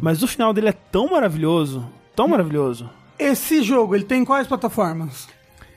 Mas 0.00 0.22
o 0.22 0.26
final 0.26 0.52
dele 0.52 0.68
é 0.68 0.72
tão 0.72 1.08
maravilhoso, 1.10 1.84
tão 2.14 2.28
maravilhoso. 2.28 2.88
Esse 3.18 3.62
jogo, 3.62 3.94
ele 3.94 4.04
tem 4.04 4.24
quais 4.24 4.46
plataformas? 4.46 5.28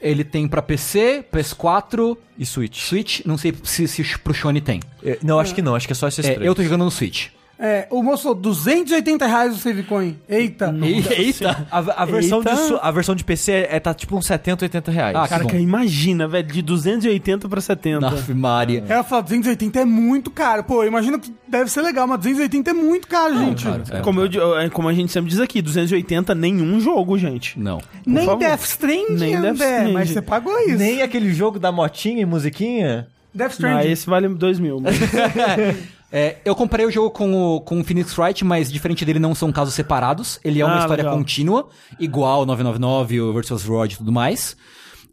Ele 0.08 0.24
tem 0.24 0.48
pra 0.48 0.62
PC, 0.62 1.26
PS4, 1.34 2.18
E 2.38 2.46
Switch. 2.46 2.80
Switch, 2.80 3.22
não 3.26 3.38
sei 3.38 3.54
se, 3.64 3.88
se 3.88 4.18
pro 4.20 4.34
Shone 4.34 4.62
tem. 4.62 4.80
É, 5.04 5.18
Não, 5.24 5.40
acho 5.40 5.56
que 5.56 5.62
não, 5.62 5.76
acho 5.76 5.88
que 5.88 5.94
é 5.94 5.96
só 5.96 6.08
esses 6.08 6.26
É, 6.26 6.34
três. 6.34 6.46
eu 6.46 6.54
tô 6.54 6.62
jogando 6.64 6.84
no 6.86 6.92
Switch. 6.92 7.30
É, 7.58 7.88
o 7.90 8.04
moço, 8.04 8.34
280 8.34 9.26
reais 9.26 9.56
o 9.56 9.58
save 9.58 9.84
coin. 9.84 10.18
Eita. 10.28 10.76
Eita! 11.18 11.66
A, 11.72 11.78
a 12.04 12.06
versão 12.06 12.42
de, 12.42 12.50
Eita. 12.50 12.62
su- 12.68 12.80
a 12.82 12.92
versão 12.92 13.16
de 13.16 13.24
PC 13.24 13.52
é, 13.52 13.76
é- 13.78 13.80
tá 13.80 13.94
tipo 13.94 14.18
uns 14.18 14.26
70, 14.26 14.66
80 14.66 14.92
reais. 14.92 15.16
Ah, 15.16 15.26
Cara, 15.26 15.46
que 15.46 15.56
imagina, 15.56 16.28
velho, 16.28 16.46
de 16.48 16.62
280 16.62 17.48
pra 17.48 17.62
70. 17.62 18.08
Ave 18.08 18.34
Maria. 18.34 18.84
Ela 18.90 19.04
fala, 19.04 19.22
280 19.22 19.80
é 19.80 19.86
muito 19.86 20.30
caro. 20.30 20.66
Pô, 20.66 20.84
imagina 20.84 21.18
que 21.18 21.34
deve 21.48 21.70
ser 21.72 21.82
legal, 21.82 22.06
mas 22.08 22.20
280 22.20 22.72
é 22.72 22.74
muito 22.74 23.08
caro, 23.08 23.38
gente. 23.38 23.64
Cara, 23.64 23.84
é. 23.90 24.00
Como, 24.02 24.22
eu, 24.22 24.60
é, 24.60 24.70
como 24.70 24.90
a 24.90 24.94
gente 24.94 25.12
sempre 25.12 25.30
diz 25.30 25.40
aqui, 25.40 25.62
280 25.62 26.36
nenhum 26.36 26.80
jogo, 26.82 27.18
gente. 27.18 27.58
Não. 27.58 27.80
Nem 28.06 28.26
favor. 28.26 28.40
Death 28.40 28.64
Stranding, 28.66 29.16
Nem 29.18 29.42
Death 29.42 29.54
Stranding. 29.56 29.94
mas 29.94 30.10
você 30.10 30.22
pagou 30.22 30.60
isso. 30.60 30.78
Nem 30.78 31.02
aquele 31.02 31.34
jogo 31.34 31.58
da 31.58 31.72
motinha 31.72 32.22
e 32.22 32.26
musiquinha. 32.26 33.08
Death 33.34 33.52
Ah, 33.52 33.54
Stranding. 33.54 33.92
esse 33.92 34.06
vale 34.06 34.28
2 34.28 34.60
mil. 34.60 34.82
mas- 34.82 34.96
É, 36.18 36.38
eu 36.46 36.56
comprei 36.56 36.86
o 36.86 36.90
jogo 36.92 37.12
com 37.12 37.34
o, 37.34 37.60
com 37.60 37.82
o 37.82 37.84
Phoenix 37.84 38.18
Wright, 38.18 38.46
mas 38.46 38.72
diferente 38.72 39.04
dele 39.04 39.20
não 39.20 39.36
são 39.36 39.52
casos 39.52 39.74
separados. 39.74 40.40
Ele 40.46 40.62
é 40.62 40.66
uma 40.66 40.78
Ah, 40.78 40.80
história 40.80 41.04
legal. 41.04 41.18
contínua, 41.18 41.68
igual 42.00 42.46
999, 42.46 43.20
o 43.20 43.34
Versus 43.34 43.66
Rod 43.66 43.92
e 43.92 43.98
tudo 43.98 44.14
mais. 44.14 44.56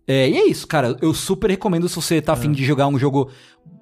É, 0.07 0.29
e 0.29 0.37
é 0.37 0.47
isso, 0.47 0.65
cara. 0.65 0.97
Eu 1.03 1.12
super 1.12 1.51
recomendo 1.51 1.89
se 1.89 1.97
você 1.97 2.23
tá 2.23 2.35
afim 2.35 2.53
de 2.53 2.65
jogar 2.65 2.87
um 2.87 2.97
jogo 3.01 3.31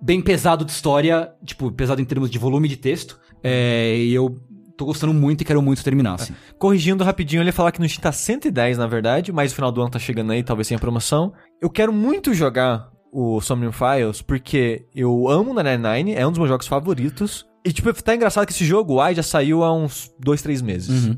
bem 0.01 0.23
pesado 0.23 0.65
de 0.65 0.71
história, 0.73 1.31
tipo, 1.45 1.71
pesado 1.71 2.01
em 2.01 2.07
termos 2.07 2.31
de 2.31 2.39
volume 2.39 2.69
de 2.69 2.79
texto. 2.79 3.21
É, 3.45 3.99
e 3.99 4.15
eu 4.15 4.39
tô 4.75 4.87
gostando 4.87 5.13
muito 5.13 5.43
e 5.43 5.45
quero 5.45 5.61
muito 5.61 5.85
terminar, 5.85 6.15
assim. 6.15 6.33
Corrigindo 6.59 7.05
rapidinho, 7.05 7.43
ele 7.43 7.51
ia 7.51 7.53
falar 7.53 7.71
que 7.71 7.81
no 7.81 7.87
Steam 7.87 8.01
tá 8.01 8.13
110, 8.13 8.79
na 8.79 8.87
verdade, 8.87 9.31
mas 9.31 9.53
o 9.53 9.55
final 9.55 9.71
do 9.71 9.83
ano 9.83 9.91
tá 9.91 9.99
chegando 9.99 10.33
aí, 10.33 10.43
talvez 10.43 10.69
tenha 10.69 10.81
promoção. 10.81 11.35
Eu 11.61 11.69
quero 11.69 11.93
muito 11.93 12.33
jogar 12.33 12.89
o 13.12 13.41
Somnium 13.41 13.73
Files, 13.73 14.23
porque 14.23 14.87
eu 14.95 15.28
amo 15.28 15.53
99, 15.53 16.12
é 16.12 16.27
um 16.27 16.31
dos 16.31 16.39
meus 16.39 16.49
jogos 16.49 16.66
favoritos. 16.66 17.47
E, 17.65 17.73
tipo, 17.73 17.93
tá 18.03 18.15
engraçado 18.15 18.47
que 18.47 18.53
esse 18.53 18.65
jogo, 18.65 18.95
o 18.95 19.01
AI, 19.01 19.15
já 19.15 19.23
saiu 19.23 19.62
há 19.62 19.73
uns 19.73 20.11
dois, 20.19 20.41
três 20.41 20.62
meses. 20.62 21.07
Uhum. 21.07 21.16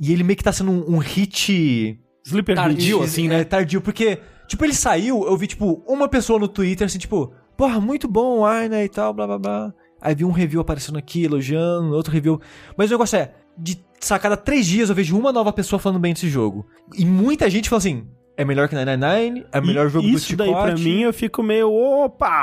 E 0.00 0.12
ele 0.12 0.24
meio 0.24 0.36
que 0.36 0.42
tá 0.42 0.52
sendo 0.52 0.70
um, 0.70 0.96
um 0.96 0.98
hit 0.98 2.00
Sleeper 2.24 2.56
Tardio, 2.56 3.00
Hit. 3.00 3.08
assim, 3.08 3.28
né? 3.28 3.40
É, 3.40 3.44
tardio, 3.44 3.80
porque, 3.80 4.18
tipo, 4.48 4.64
ele 4.64 4.74
saiu, 4.74 5.24
eu 5.24 5.36
vi, 5.36 5.46
tipo, 5.46 5.84
uma 5.86 6.08
pessoa 6.08 6.38
no 6.38 6.48
Twitter, 6.48 6.86
assim, 6.86 6.98
tipo, 6.98 7.32
porra, 7.56 7.80
muito 7.80 8.08
bom 8.08 8.40
o 8.40 8.44
Aina 8.46 8.82
e 8.82 8.88
tal, 8.88 9.12
blá 9.12 9.26
blá 9.26 9.38
blá. 9.38 9.74
Aí 10.00 10.14
vi 10.14 10.24
um 10.24 10.30
review 10.30 10.60
aparecendo 10.60 10.98
aqui, 10.98 11.24
elogiando, 11.24 11.94
outro 11.94 12.12
review. 12.12 12.40
Mas 12.76 12.90
o 12.90 12.94
negócio 12.94 13.16
é, 13.18 13.32
de 13.56 13.82
a 14.10 14.18
cada 14.18 14.36
três 14.36 14.66
dias 14.66 14.90
eu 14.90 14.94
vejo 14.94 15.18
uma 15.18 15.32
nova 15.32 15.50
pessoa 15.52 15.78
falando 15.78 16.00
bem 16.00 16.12
desse 16.12 16.28
jogo. 16.28 16.66
E 16.94 17.06
muita 17.06 17.48
gente 17.48 17.70
fala 17.70 17.78
assim, 17.78 18.06
é 18.36 18.44
melhor 18.44 18.68
que 18.68 18.74
999, 18.74 19.46
é 19.52 19.58
o 19.60 19.64
melhor 19.66 19.86
E 19.86 19.90
jogo 19.90 20.08
do 20.08 20.14
Isso 20.16 20.36
daí 20.36 20.50
pra 20.52 20.74
mim 20.74 21.02
eu 21.02 21.12
fico 21.12 21.42
meio, 21.42 21.72
opa! 21.72 22.42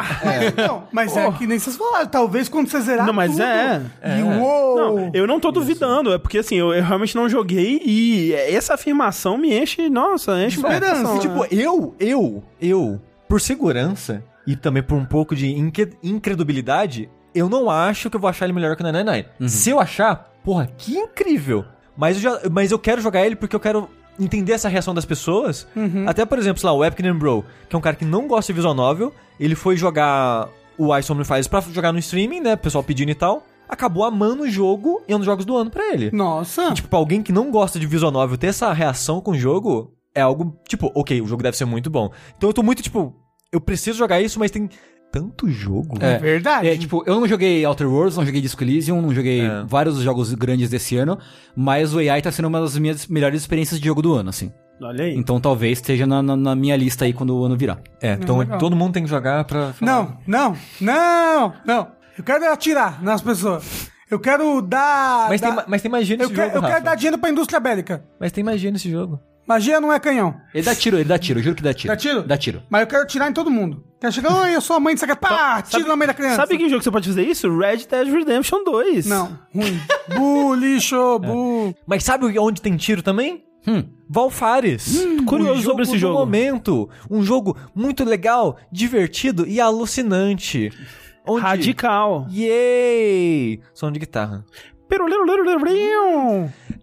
Não, 0.67 0.83
mas 0.91 1.15
é 1.17 1.29
que 1.33 1.45
nem 1.45 1.59
vocês 1.59 1.75
falaram. 1.75 2.07
Talvez 2.07 2.47
quando 2.47 2.69
você 2.69 2.79
zerar 2.81 3.05
Não, 3.05 3.13
mas 3.13 3.31
tudo, 3.31 3.43
é. 3.43 3.81
E 4.19 4.23
uou! 4.23 4.75
Não, 4.77 5.11
eu 5.13 5.27
não 5.27 5.39
tô 5.39 5.51
duvidando, 5.51 6.13
é 6.13 6.17
porque 6.17 6.37
assim, 6.37 6.55
eu, 6.55 6.73
eu 6.73 6.83
realmente 6.83 7.15
não 7.15 7.27
joguei 7.27 7.81
e 7.85 8.33
essa 8.33 8.73
afirmação 8.75 9.37
me 9.37 9.53
enche, 9.57 9.89
nossa, 9.89 10.41
enche 10.43 10.59
uma 10.59 10.69
Esperança, 10.73 10.99
emoção, 11.01 11.19
Tipo, 11.19 11.39
né? 11.41 11.47
eu, 11.51 11.95
eu, 11.99 12.43
eu, 12.61 13.01
por 13.27 13.41
segurança 13.41 14.23
e 14.47 14.55
também 14.55 14.81
por 14.81 14.95
um 14.95 15.05
pouco 15.05 15.35
de 15.35 15.47
incre- 15.51 15.93
incredulidade, 16.01 17.09
eu 17.35 17.49
não 17.49 17.69
acho 17.69 18.09
que 18.09 18.15
eu 18.15 18.19
vou 18.21 18.29
achar 18.29 18.45
ele 18.45 18.53
melhor 18.53 18.75
que 18.75 18.81
o 18.81 18.85
999. 18.85 19.49
Se 19.49 19.69
eu 19.69 19.79
achar, 19.79 20.31
porra, 20.43 20.67
que 20.77 20.95
incrível. 20.97 21.65
Mas 21.97 22.15
eu, 22.15 22.21
já, 22.31 22.49
mas 22.49 22.71
eu 22.71 22.79
quero 22.79 23.01
jogar 23.01 23.25
ele 23.25 23.35
porque 23.35 23.55
eu 23.55 23.59
quero 23.59 23.89
entender 24.19 24.53
essa 24.53 24.69
reação 24.69 24.93
das 24.93 25.05
pessoas. 25.05 25.67
Até, 26.07 26.25
por 26.25 26.37
exemplo, 26.37 26.59
sei 26.59 26.69
lá, 26.69 26.75
o 26.75 26.81
Name 26.81 27.19
Bro, 27.19 27.45
que 27.69 27.75
é 27.75 27.79
um 27.79 27.81
cara 27.81 27.95
que 27.95 28.05
não 28.05 28.27
gosta 28.27 28.51
de 28.51 28.55
visual 28.55 28.73
novel, 28.73 29.13
ele 29.39 29.55
foi 29.55 29.75
jogar 29.75 30.49
o 30.77 30.95
Ice 30.97 31.13
Files 31.25 31.47
pra 31.47 31.61
jogar 31.61 31.91
no 31.91 31.99
streaming, 31.99 32.39
né, 32.39 32.53
o 32.53 32.57
pessoal 32.57 32.83
pedindo 32.83 33.11
e 33.11 33.15
tal. 33.15 33.45
Acabou 33.69 34.03
amando 34.03 34.43
o 34.43 34.49
jogo 34.49 35.01
e 35.07 35.13
é 35.13 35.15
um 35.15 35.19
dos 35.19 35.25
jogos 35.25 35.45
do 35.45 35.55
ano 35.55 35.69
pra 35.69 35.93
ele. 35.93 36.11
Nossa. 36.11 36.73
Tipo, 36.73 36.89
pra 36.89 36.99
alguém 36.99 37.23
que 37.23 37.31
não 37.31 37.49
gosta 37.49 37.79
de 37.79 37.87
visual 37.87 38.11
novel 38.11 38.37
ter 38.37 38.47
essa 38.47 38.73
reação 38.73 39.21
com 39.21 39.31
o 39.31 39.37
jogo 39.37 39.93
é 40.13 40.19
algo, 40.21 40.59
tipo, 40.67 40.91
ok, 40.93 41.21
o 41.21 41.27
jogo 41.27 41.41
deve 41.41 41.55
ser 41.55 41.65
muito 41.65 41.89
bom. 41.89 42.11
Então 42.37 42.49
eu 42.49 42.53
tô 42.53 42.61
muito, 42.61 42.83
tipo, 42.83 43.15
eu 43.51 43.61
preciso 43.61 43.97
jogar 43.97 44.21
isso, 44.21 44.39
mas 44.39 44.51
tem 44.51 44.69
tanto 45.11 45.49
jogo. 45.49 45.97
É 45.99 46.17
verdade. 46.17 46.67
É, 46.67 46.77
tipo, 46.77 47.03
eu 47.05 47.19
não 47.19 47.27
joguei 47.27 47.65
Outer 47.65 47.87
Worlds, 47.89 48.17
não 48.17 48.25
joguei 48.25 48.41
Disco 48.41 48.63
Elysium, 48.63 49.01
não 49.01 49.13
joguei 49.13 49.41
É. 49.41 49.63
vários 49.67 49.97
jogos 49.99 50.33
grandes 50.33 50.69
desse 50.69 50.95
ano, 50.97 51.17
mas 51.55 51.93
o 51.93 51.99
AI 51.99 52.21
tá 52.21 52.31
sendo 52.31 52.47
uma 52.47 52.61
das 52.61 52.77
minhas 52.77 53.07
melhores 53.07 53.41
experiências 53.41 53.79
de 53.79 53.85
jogo 53.87 54.01
do 54.01 54.13
ano, 54.13 54.29
assim. 54.29 54.51
Olha 54.81 55.03
aí. 55.05 55.15
Então 55.15 55.39
talvez 55.39 55.77
esteja 55.77 56.07
na, 56.07 56.23
na- 56.23 56.35
na 56.35 56.55
minha 56.55 56.75
lista 56.75 57.05
aí 57.05 57.13
quando 57.13 57.37
o 57.37 57.43
ano 57.45 57.55
virar. 57.55 57.79
É, 58.01 58.13
então 58.13 58.37
legal. 58.39 58.57
todo 58.57 58.75
mundo 58.75 58.93
tem 58.93 59.03
que 59.03 59.09
jogar 59.09 59.43
pra. 59.43 59.73
falar. 59.73 59.91
Não, 59.91 60.17
não, 60.25 60.57
não, 60.79 61.53
não. 61.65 61.87
Eu 62.17 62.23
quero 62.23 62.51
atirar 62.51 63.01
nas 63.03 63.21
pessoas. 63.21 63.89
Eu 64.09 64.19
quero 64.19 64.61
dar. 64.61 65.29
Mas, 65.29 65.39
dar- 65.39 65.47
tem, 65.47 65.55
ma- 65.55 65.65
mas 65.67 65.81
tem 65.81 65.91
magia 65.91 66.15
eu, 66.15 66.19
nesse 66.19 66.33
quero, 66.33 66.53
jogo. 66.53 66.65
eu 66.65 66.69
quero 66.69 66.83
dar 66.83 66.95
dinheiro 66.95 67.17
pra 67.17 67.29
indústria 67.29 67.59
bélica. 67.59 68.03
Mas 68.19 68.31
tem 68.31 68.43
magia 68.43 68.71
nesse 68.71 68.89
jogo. 68.89 69.19
Magia 69.47 69.81
não 69.81 69.91
é 69.91 69.99
canhão. 69.99 70.39
Ele 70.53 70.63
dá 70.63 70.75
tiro, 70.75 70.97
ele 70.97 71.03
dá 71.05 71.17
tiro, 71.17 71.39
eu 71.39 71.43
juro 71.43 71.55
que 71.55 71.63
dá 71.63 71.73
tiro. 71.73 71.93
Dá 71.93 71.97
tiro? 71.97 72.23
Dá 72.23 72.37
tiro. 72.37 72.63
Mas 72.69 72.81
eu 72.81 72.87
quero 72.87 73.03
atirar 73.03 73.29
em 73.29 73.33
todo 73.33 73.49
mundo. 73.49 73.83
Quero 73.99 74.13
chegar, 74.13 74.33
oi, 74.33 74.55
eu 74.55 74.61
sou 74.61 74.75
a 74.75 74.79
mãe 74.79 74.93
dessa 74.93 75.05
cara. 75.05 75.19
Pá, 75.19 75.61
tiro 75.61 75.87
no 75.87 75.97
meio 75.97 76.07
da 76.07 76.13
criança. 76.13 76.37
Sabe 76.37 76.57
que 76.57 76.69
jogo 76.69 76.83
você 76.83 76.91
pode 76.91 77.07
fazer 77.07 77.23
isso? 77.23 77.55
Red 77.57 77.85
Dead 77.89 78.07
Redemption 78.07 78.63
2. 78.63 79.05
Não, 79.05 79.37
ruim. 79.53 79.79
bu, 80.15 80.55
lixo, 80.55 81.19
bu. 81.19 81.75
Mas 81.85 82.03
sabe 82.03 82.37
onde 82.39 82.61
tem 82.61 82.77
tiro 82.77 83.01
também? 83.01 83.43
Hum. 83.67 83.83
Valfares. 84.09 85.05
curioso 85.25 85.59
O 85.59 85.63
sobre 85.63 85.83
esse 85.83 85.97
jogo. 85.97 86.17
momento. 86.17 86.89
Um 87.09 87.23
jogo 87.23 87.55
muito 87.75 88.03
legal, 88.03 88.57
divertido 88.71 89.47
e 89.47 89.59
alucinante. 89.61 90.71
Onde... 91.27 91.41
Radical. 91.43 92.25
Yay! 92.31 93.61
Som 93.73 93.91
de 93.91 93.99
guitarra. 93.99 94.43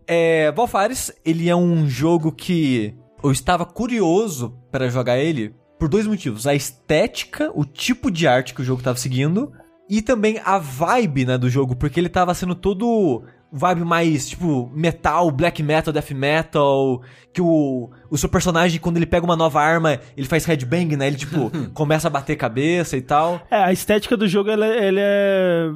É, 0.06 0.50
Valfares, 0.52 1.12
ele 1.24 1.48
é 1.48 1.54
um 1.54 1.86
jogo 1.86 2.32
que 2.32 2.94
eu 3.22 3.30
estava 3.30 3.66
curioso 3.66 4.58
para 4.70 4.88
jogar 4.88 5.18
ele 5.18 5.54
por 5.78 5.88
dois 5.88 6.06
motivos. 6.06 6.46
A 6.46 6.54
estética, 6.54 7.50
o 7.54 7.64
tipo 7.64 8.10
de 8.10 8.26
arte 8.26 8.54
que 8.54 8.62
o 8.62 8.64
jogo 8.64 8.80
estava 8.80 8.98
seguindo 8.98 9.52
e 9.88 10.02
também 10.02 10.40
a 10.44 10.58
vibe, 10.58 11.24
né, 11.24 11.38
do 11.38 11.48
jogo, 11.48 11.76
porque 11.76 11.98
ele 11.98 12.08
tava 12.08 12.34
sendo 12.34 12.54
todo 12.54 13.22
vibe 13.50 13.84
mais, 13.84 14.28
tipo, 14.28 14.70
metal, 14.74 15.30
black 15.30 15.62
metal, 15.62 15.92
death 15.92 16.10
metal, 16.10 17.00
que 17.32 17.40
o, 17.40 17.90
o 18.10 18.16
seu 18.16 18.28
personagem, 18.28 18.80
quando 18.80 18.96
ele 18.96 19.06
pega 19.06 19.24
uma 19.24 19.36
nova 19.36 19.60
arma, 19.60 19.98
ele 20.16 20.26
faz 20.26 20.44
headbang, 20.44 20.96
né, 20.96 21.06
ele, 21.06 21.16
tipo, 21.16 21.50
começa 21.74 22.08
a 22.08 22.10
bater 22.10 22.36
cabeça 22.36 22.96
e 22.96 23.02
tal. 23.02 23.40
É, 23.50 23.56
a 23.62 23.72
estética 23.72 24.16
do 24.16 24.26
jogo, 24.26 24.50
ele, 24.50 24.64
ele 24.64 25.00
é, 25.00 25.66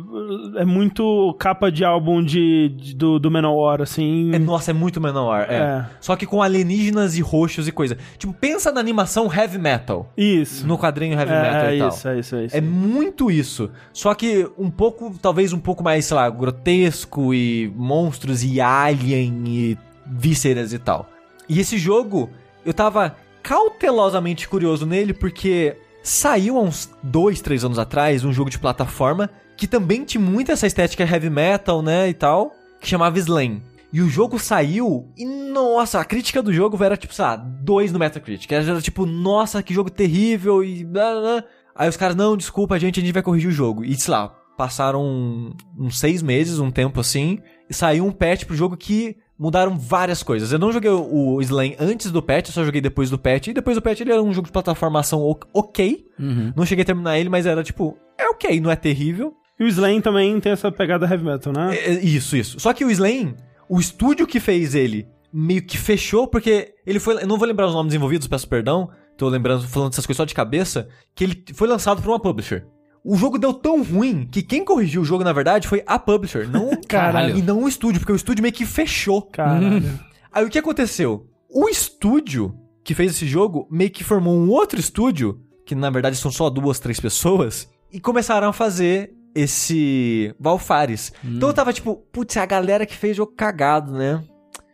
é 0.57 0.65
muito 0.65 1.35
capa 1.39 1.71
de 1.71 1.85
álbum 1.85 2.23
de, 2.23 2.71
de- 2.71 2.95
do, 2.95 3.19
do 3.19 3.31
Manowar, 3.31 3.81
assim. 3.83 4.35
É, 4.35 4.39
nossa, 4.39 4.71
é 4.71 4.75
muito 4.75 5.01
Manowar, 5.01 5.47
é. 5.51 5.55
É. 5.57 5.85
Só 6.01 6.17
que 6.17 6.27
com 6.27 6.43
alienígenas 6.43 7.17
e 7.17 7.21
roxos 7.21 7.69
e 7.69 7.73
coisa. 7.73 7.97
Tipo, 8.19 8.33
pensa 8.33 8.73
na 8.73 8.81
animação 8.81 9.33
heavy 9.33 9.59
metal. 9.59 10.11
Isso. 10.17 10.67
No 10.67 10.79
quadrinho 10.79 11.19
heavy 11.19 11.33
metal 11.33 11.61
é, 11.67 11.75
e 11.75 11.77
é 11.77 11.79
tal. 11.81 11.89
isso, 11.89 12.09
é 12.09 12.19
isso, 12.19 12.37
é 12.37 12.45
isso. 12.47 12.57
É 12.57 12.61
muito 12.61 13.31
isso. 13.31 13.71
Só 13.93 14.15
que 14.15 14.49
um 14.59 14.71
pouco, 14.71 15.15
talvez 15.21 15.53
um 15.53 15.59
pouco 15.59 15.83
mais, 15.83 16.05
sei 16.05 16.17
lá, 16.17 16.29
grotesco 16.31 17.35
e 17.35 17.73
monstros 17.77 18.43
e 18.45 18.61
alien 18.61 19.43
e 19.47 19.79
vísceras 20.07 20.73
e 20.73 20.79
tal. 20.79 21.09
E 21.49 21.61
esse 21.61 21.79
jogo, 21.79 22.31
eu 22.65 22.73
tava 22.73 23.17
cautelosamente 23.43 24.49
curioso 24.49 24.87
nele 24.87 25.13
porque 25.13 25.77
saiu 26.03 26.57
há 26.57 26.61
uns 26.61 26.91
dois, 27.03 27.41
três 27.41 27.65
anos 27.65 27.79
atrás 27.79 28.25
um 28.25 28.33
jogo 28.33 28.51
de 28.51 28.59
plataforma 28.59 29.31
que 29.57 29.67
também 29.67 30.05
tinha 30.05 30.23
muito 30.23 30.51
essa 30.51 30.67
estética 30.67 31.05
heavy 31.05 31.31
metal, 31.31 31.83
né, 31.83 32.09
e 32.09 32.15
tal, 32.15 32.53
que 32.81 32.89
chamava 32.89 33.19
Slain. 33.19 33.63
E 33.93 34.01
o 34.01 34.09
jogo 34.09 34.39
saiu 34.39 35.13
e, 35.17 35.25
nossa, 35.25 36.01
a 36.01 36.05
crítica 36.05 36.43
do 36.43 36.53
jogo 36.53 36.83
era 36.83 36.97
tipo, 36.97 37.13
sei 37.13 37.25
lá, 37.25 37.37
dois 37.37 37.93
no 37.93 37.99
Metacritic. 37.99 38.51
Era 38.51 38.81
tipo, 38.81 39.05
nossa, 39.05 39.63
que 39.63 39.75
jogo 39.75 39.91
terrível 39.91 40.65
e 40.65 40.83
blá 40.83 41.21
blá. 41.21 41.45
Aí 41.75 41.89
os 41.89 41.97
caras, 41.97 42.17
não, 42.17 42.37
desculpa, 42.37 42.79
gente, 42.79 42.99
a 42.99 43.03
gente 43.03 43.13
vai 43.13 43.23
corrigir 43.23 43.51
o 43.51 43.53
jogo. 43.53 43.85
E, 43.85 43.95
sei 43.95 44.13
lá, 44.13 44.35
passaram 44.57 45.55
uns 45.79 45.99
seis 45.99 46.23
meses, 46.23 46.59
um 46.59 46.71
tempo 46.71 47.01
assim, 47.01 47.39
e 47.69 47.75
saiu 47.75 48.07
um 48.07 48.13
patch 48.13 48.45
pro 48.45 48.57
jogo 48.57 48.77
que 48.77 49.17
mudaram 49.39 49.77
várias 49.79 50.23
coisas. 50.23 50.53
Eu 50.53 50.59
não 50.59 50.73
joguei 50.73 50.91
o 50.91 51.41
Slain 51.41 51.75
antes 51.79 52.11
do 52.11 52.23
patch, 52.23 52.49
eu 52.49 52.53
só 52.53 52.65
joguei 52.65 52.81
depois 52.81 53.11
do 53.11 53.19
patch. 53.19 53.49
E 53.49 53.53
depois 53.53 53.77
do 53.77 53.83
patch 53.83 54.01
ele 54.01 54.13
era 54.13 54.23
um 54.23 54.33
jogo 54.33 54.47
de 54.47 54.53
plataformação 54.53 55.21
ok. 55.53 56.07
Uhum. 56.19 56.53
Não 56.55 56.67
cheguei 56.67 56.83
a 56.83 56.87
terminar 56.87 57.19
ele, 57.19 57.29
mas 57.29 57.47
era 57.47 57.63
tipo, 57.63 57.97
é 58.19 58.29
ok, 58.29 58.61
não 58.61 58.71
é 58.71 58.77
terrível. 58.77 59.35
E 59.59 59.65
o 59.65 59.69
Slain 59.69 60.01
também 60.01 60.41
tem 60.41 60.53
essa 60.53 60.73
pegada 60.73 61.07
heavy 61.07 61.25
metal, 61.25 61.53
né? 61.53 61.77
É, 61.77 61.95
é, 61.95 62.05
isso, 62.05 62.37
isso. 62.37 62.59
Só 62.59 62.73
que 62.73 62.85
o 62.85 62.91
Slain, 62.91 63.35
o 63.69 63.79
estúdio 63.79 64.27
que 64.27 64.41
fez 64.41 64.75
ele 64.75 65.07
meio 65.33 65.63
que 65.63 65.79
fechou, 65.79 66.27
porque 66.27 66.75
ele 66.87 67.01
foi. 67.01 67.23
Eu 67.23 67.27
não 67.27 67.39
vou 67.39 67.47
lembrar 67.47 67.67
os 67.67 67.75
nomes 67.75 67.95
envolvidos, 67.95 68.27
peço 68.27 68.49
perdão. 68.49 68.91
Tô 69.17 69.29
lembrando, 69.29 69.67
falando 69.69 69.93
essas 69.93 70.07
coisas 70.07 70.17
só 70.17 70.25
de 70.25 70.35
cabeça. 70.35 70.89
Que 71.15 71.25
ele 71.25 71.45
foi 71.55 71.69
lançado 71.69 72.03
por 72.03 72.11
uma 72.11 72.21
publisher. 72.21 72.67
O 73.05 73.17
jogo 73.17 73.37
deu 73.39 73.53
tão 73.53 73.83
ruim 73.83 74.29
que 74.31 74.43
quem 74.43 74.65
corrigiu 74.65 75.03
o 75.03 75.05
jogo, 75.05 75.25
na 75.25 75.33
verdade, 75.33 75.67
foi 75.67 75.83
a 75.87 75.99
publisher, 75.99 76.49
não 76.49 76.71
Caralho. 76.89 77.37
e 77.37 77.43
não 77.43 77.65
o 77.65 77.69
estúdio, 77.69 78.01
porque 78.01 78.13
o 78.13 78.17
estúdio 78.17 78.43
meio 78.43 78.55
que 78.55 78.65
fechou. 78.65 79.23
Caralho. 79.23 79.99
Aí 80.31 80.45
o 80.45 80.49
que 80.49 80.59
aconteceu? 80.59 81.27
O 81.49 81.69
estúdio 81.69 82.57
que 82.85 82.95
fez 82.95 83.13
esse 83.13 83.27
jogo 83.27 83.67
meio 83.71 83.91
que 83.91 84.05
formou 84.05 84.35
um 84.35 84.49
outro 84.49 84.79
estúdio, 84.79 85.41
que 85.67 85.75
na 85.75 85.91
verdade 85.91 86.17
são 86.17 86.31
só 86.31 86.49
duas, 86.49 86.79
três 86.79 87.01
pessoas, 87.01 87.69
e 87.93 88.01
começaram 88.01 88.49
a 88.49 88.53
fazer 88.53 89.13
esse 89.35 90.35
Valfares. 90.39 91.13
Então 91.25 91.49
eu 91.49 91.55
tava 91.55 91.73
tipo, 91.73 91.97
putz, 92.13 92.37
é 92.37 92.41
a 92.41 92.47
galera 92.47 92.87
que 92.87 92.97
fez 92.97 93.17
jogo 93.17 93.33
cagado, 93.33 93.93
né? 93.93 94.23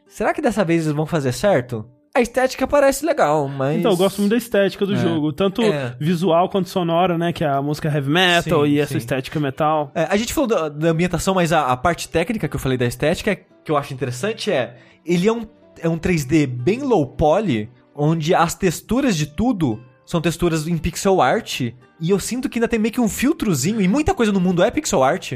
Será 0.06 0.32
que 0.34 0.42
dessa 0.42 0.64
vez 0.64 0.84
eles 0.84 0.96
vão 0.96 1.06
fazer 1.06 1.32
certo? 1.32 1.88
A 2.18 2.20
estética 2.20 2.66
parece 2.66 3.06
legal, 3.06 3.46
mas. 3.46 3.78
Então, 3.78 3.92
eu 3.92 3.96
gosto 3.96 4.18
muito 4.18 4.32
da 4.32 4.36
estética 4.36 4.84
do 4.84 4.94
É. 4.94 4.96
jogo, 4.96 5.32
tanto 5.32 5.62
É. 5.62 5.94
visual 6.00 6.48
quanto 6.48 6.68
sonora, 6.68 7.16
né? 7.16 7.32
Que 7.32 7.44
é 7.44 7.48
a 7.48 7.62
música 7.62 7.88
heavy 7.88 8.10
metal 8.10 8.64
Sim, 8.64 8.70
e 8.72 8.80
essa 8.80 8.92
sim. 8.92 8.98
estética 8.98 9.38
metal. 9.38 9.92
É, 9.94 10.02
a 10.10 10.16
gente 10.16 10.34
falou 10.34 10.48
da, 10.48 10.68
da 10.68 10.88
ambientação, 10.88 11.32
mas 11.34 11.52
a, 11.52 11.66
a 11.66 11.76
parte 11.76 12.08
técnica 12.08 12.48
que 12.48 12.56
eu 12.56 12.60
falei 12.60 12.76
da 12.76 12.86
estética, 12.86 13.36
que 13.64 13.70
eu 13.70 13.76
acho 13.76 13.94
interessante 13.94 14.50
é. 14.50 14.76
Ele 15.06 15.28
é 15.28 15.32
um, 15.32 15.46
é 15.80 15.88
um 15.88 15.96
3D 15.96 16.44
bem 16.46 16.80
low 16.82 17.06
poly, 17.06 17.70
onde 17.94 18.34
as 18.34 18.52
texturas 18.54 19.16
de 19.16 19.26
tudo 19.26 19.80
são 20.04 20.20
texturas 20.20 20.66
em 20.66 20.76
pixel 20.76 21.20
art. 21.22 21.60
E 22.00 22.10
eu 22.10 22.18
sinto 22.18 22.48
que 22.48 22.58
ainda 22.58 22.66
tem 22.66 22.80
meio 22.80 22.92
que 22.92 23.00
um 23.00 23.08
filtrozinho, 23.08 23.80
e 23.80 23.86
muita 23.86 24.12
coisa 24.12 24.32
no 24.32 24.40
mundo 24.40 24.60
é 24.62 24.70
pixel 24.72 25.04
art. 25.04 25.34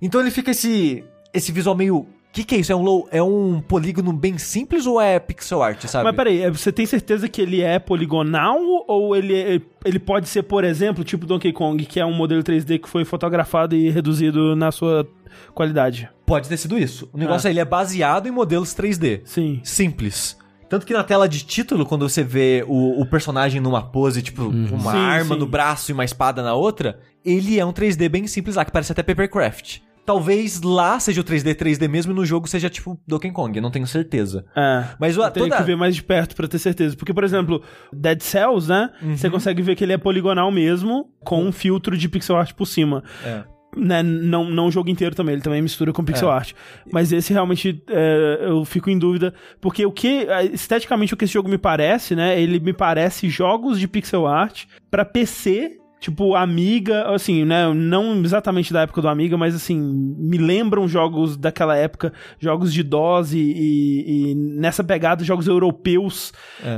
Então 0.00 0.20
ele 0.20 0.30
fica 0.30 0.52
esse, 0.52 1.04
esse 1.34 1.50
visual 1.50 1.76
meio. 1.76 2.06
O 2.32 2.34
que, 2.34 2.44
que 2.44 2.54
é 2.54 2.58
isso? 2.60 2.72
É 2.72 2.74
um, 2.76 2.80
low, 2.82 3.06
é 3.10 3.22
um 3.22 3.60
polígono 3.60 4.10
bem 4.10 4.38
simples 4.38 4.86
ou 4.86 4.98
é 4.98 5.18
pixel 5.18 5.62
art, 5.62 5.84
sabe? 5.84 6.04
Mas 6.04 6.16
peraí, 6.16 6.40
é, 6.40 6.50
você 6.50 6.72
tem 6.72 6.86
certeza 6.86 7.28
que 7.28 7.42
ele 7.42 7.60
é 7.60 7.78
poligonal 7.78 8.58
ou 8.88 9.14
ele, 9.14 9.34
é- 9.38 9.60
ele 9.84 9.98
pode 9.98 10.30
ser, 10.30 10.42
por 10.44 10.64
exemplo, 10.64 11.04
tipo 11.04 11.26
Donkey 11.26 11.52
Kong, 11.52 11.84
que 11.84 12.00
é 12.00 12.06
um 12.06 12.14
modelo 12.14 12.42
3D 12.42 12.78
que 12.78 12.88
foi 12.88 13.04
fotografado 13.04 13.76
e 13.76 13.90
reduzido 13.90 14.56
na 14.56 14.72
sua 14.72 15.06
qualidade? 15.54 16.08
Pode 16.24 16.48
ter 16.48 16.56
sido 16.56 16.78
isso. 16.78 17.06
O 17.12 17.18
negócio 17.18 17.46
Ah. 17.46 17.50
é 17.50 17.52
ele 17.52 17.60
é 17.60 17.64
baseado 17.66 18.26
em 18.26 18.30
modelos 18.30 18.72
3D. 18.74 19.20
Sim. 19.26 19.60
simples. 19.62 20.36
Tanto 20.70 20.86
que 20.86 20.94
na 20.94 21.04
tela 21.04 21.28
de 21.28 21.44
título, 21.44 21.84
quando 21.84 22.08
você 22.08 22.24
vê 22.24 22.64
o, 22.66 22.98
o 23.02 23.04
personagem 23.04 23.60
numa 23.60 23.82
pose, 23.82 24.22
tipo, 24.22 24.44
com 24.44 24.74
uma 24.76 24.92
Sim, 24.92 24.96
arma 24.98 25.34
sim. 25.34 25.38
no 25.40 25.46
braço 25.46 25.90
e 25.90 25.92
uma 25.92 26.02
espada 26.04 26.42
na 26.42 26.54
outra, 26.54 26.98
ele 27.22 27.60
é 27.60 27.66
um 27.66 27.74
3D 27.74 28.08
bem 28.08 28.26
simples 28.26 28.56
lá, 28.56 28.64
que 28.64 28.72
parece 28.72 28.90
até 28.90 29.02
Papercraft. 29.02 29.80
Talvez 30.04 30.60
lá 30.62 30.98
seja 30.98 31.20
o 31.20 31.24
3D 31.24 31.54
3D 31.54 31.88
mesmo 31.88 32.12
e 32.12 32.14
no 32.14 32.24
jogo 32.26 32.48
seja 32.48 32.68
tipo 32.68 32.98
Donkey 33.06 33.30
Kong, 33.30 33.56
eu 33.56 33.62
não 33.62 33.70
tenho 33.70 33.86
certeza. 33.86 34.44
É. 34.56 34.84
Mas 34.98 35.14
teria 35.16 35.30
toda- 35.30 35.56
que 35.56 35.62
ver 35.62 35.76
mais 35.76 35.94
de 35.94 36.02
perto 36.02 36.34
pra 36.34 36.48
ter 36.48 36.58
certeza. 36.58 36.96
Porque, 36.96 37.14
por 37.14 37.22
exemplo, 37.22 37.62
Dead 37.92 38.20
Cells, 38.20 38.68
né? 38.68 38.90
Uhum. 39.00 39.16
Você 39.16 39.30
consegue 39.30 39.62
ver 39.62 39.76
que 39.76 39.84
ele 39.84 39.92
é 39.92 39.98
poligonal 39.98 40.50
mesmo, 40.50 41.08
com 41.24 41.42
um 41.44 41.52
filtro 41.52 41.96
de 41.96 42.08
pixel 42.08 42.36
art 42.36 42.52
por 42.52 42.66
cima. 42.66 43.04
É. 43.24 43.44
Né, 43.74 44.02
não, 44.02 44.50
não 44.50 44.66
o 44.66 44.70
jogo 44.70 44.90
inteiro 44.90 45.14
também, 45.14 45.32
ele 45.34 45.40
também 45.42 45.62
mistura 45.62 45.92
com 45.94 46.04
pixel 46.04 46.28
É. 46.30 46.34
art. 46.34 46.52
Mas 46.92 47.10
esse 47.10 47.32
realmente 47.32 47.82
é, 47.88 48.38
eu 48.42 48.64
fico 48.66 48.90
em 48.90 48.98
dúvida, 48.98 49.32
porque 49.62 49.86
o 49.86 49.90
que 49.92 50.26
esteticamente 50.52 51.14
o 51.14 51.16
que 51.16 51.24
esse 51.24 51.32
jogo 51.32 51.48
me 51.48 51.56
parece, 51.56 52.14
né? 52.14 52.38
Ele 52.38 52.60
me 52.60 52.74
parece 52.74 53.30
jogos 53.30 53.78
de 53.80 53.88
pixel 53.88 54.26
art 54.26 54.64
pra 54.90 55.06
PC, 55.06 55.78
tipo 56.02 56.34
Amiga, 56.34 57.04
assim, 57.14 57.44
né? 57.44 57.72
Não 57.72 58.20
exatamente 58.24 58.72
da 58.72 58.80
época 58.82 59.00
do 59.00 59.08
Amiga, 59.08 59.38
mas 59.38 59.54
assim, 59.54 59.78
me 60.18 60.36
lembram 60.36 60.88
jogos 60.88 61.36
daquela 61.36 61.76
época, 61.76 62.12
jogos 62.40 62.72
de 62.72 62.82
DOS 62.82 63.32
e, 63.32 63.38
e- 63.38 64.30
e 64.32 64.34
nessa 64.34 64.82
pegada 64.82 65.22
jogos 65.22 65.46
europeus 65.46 66.32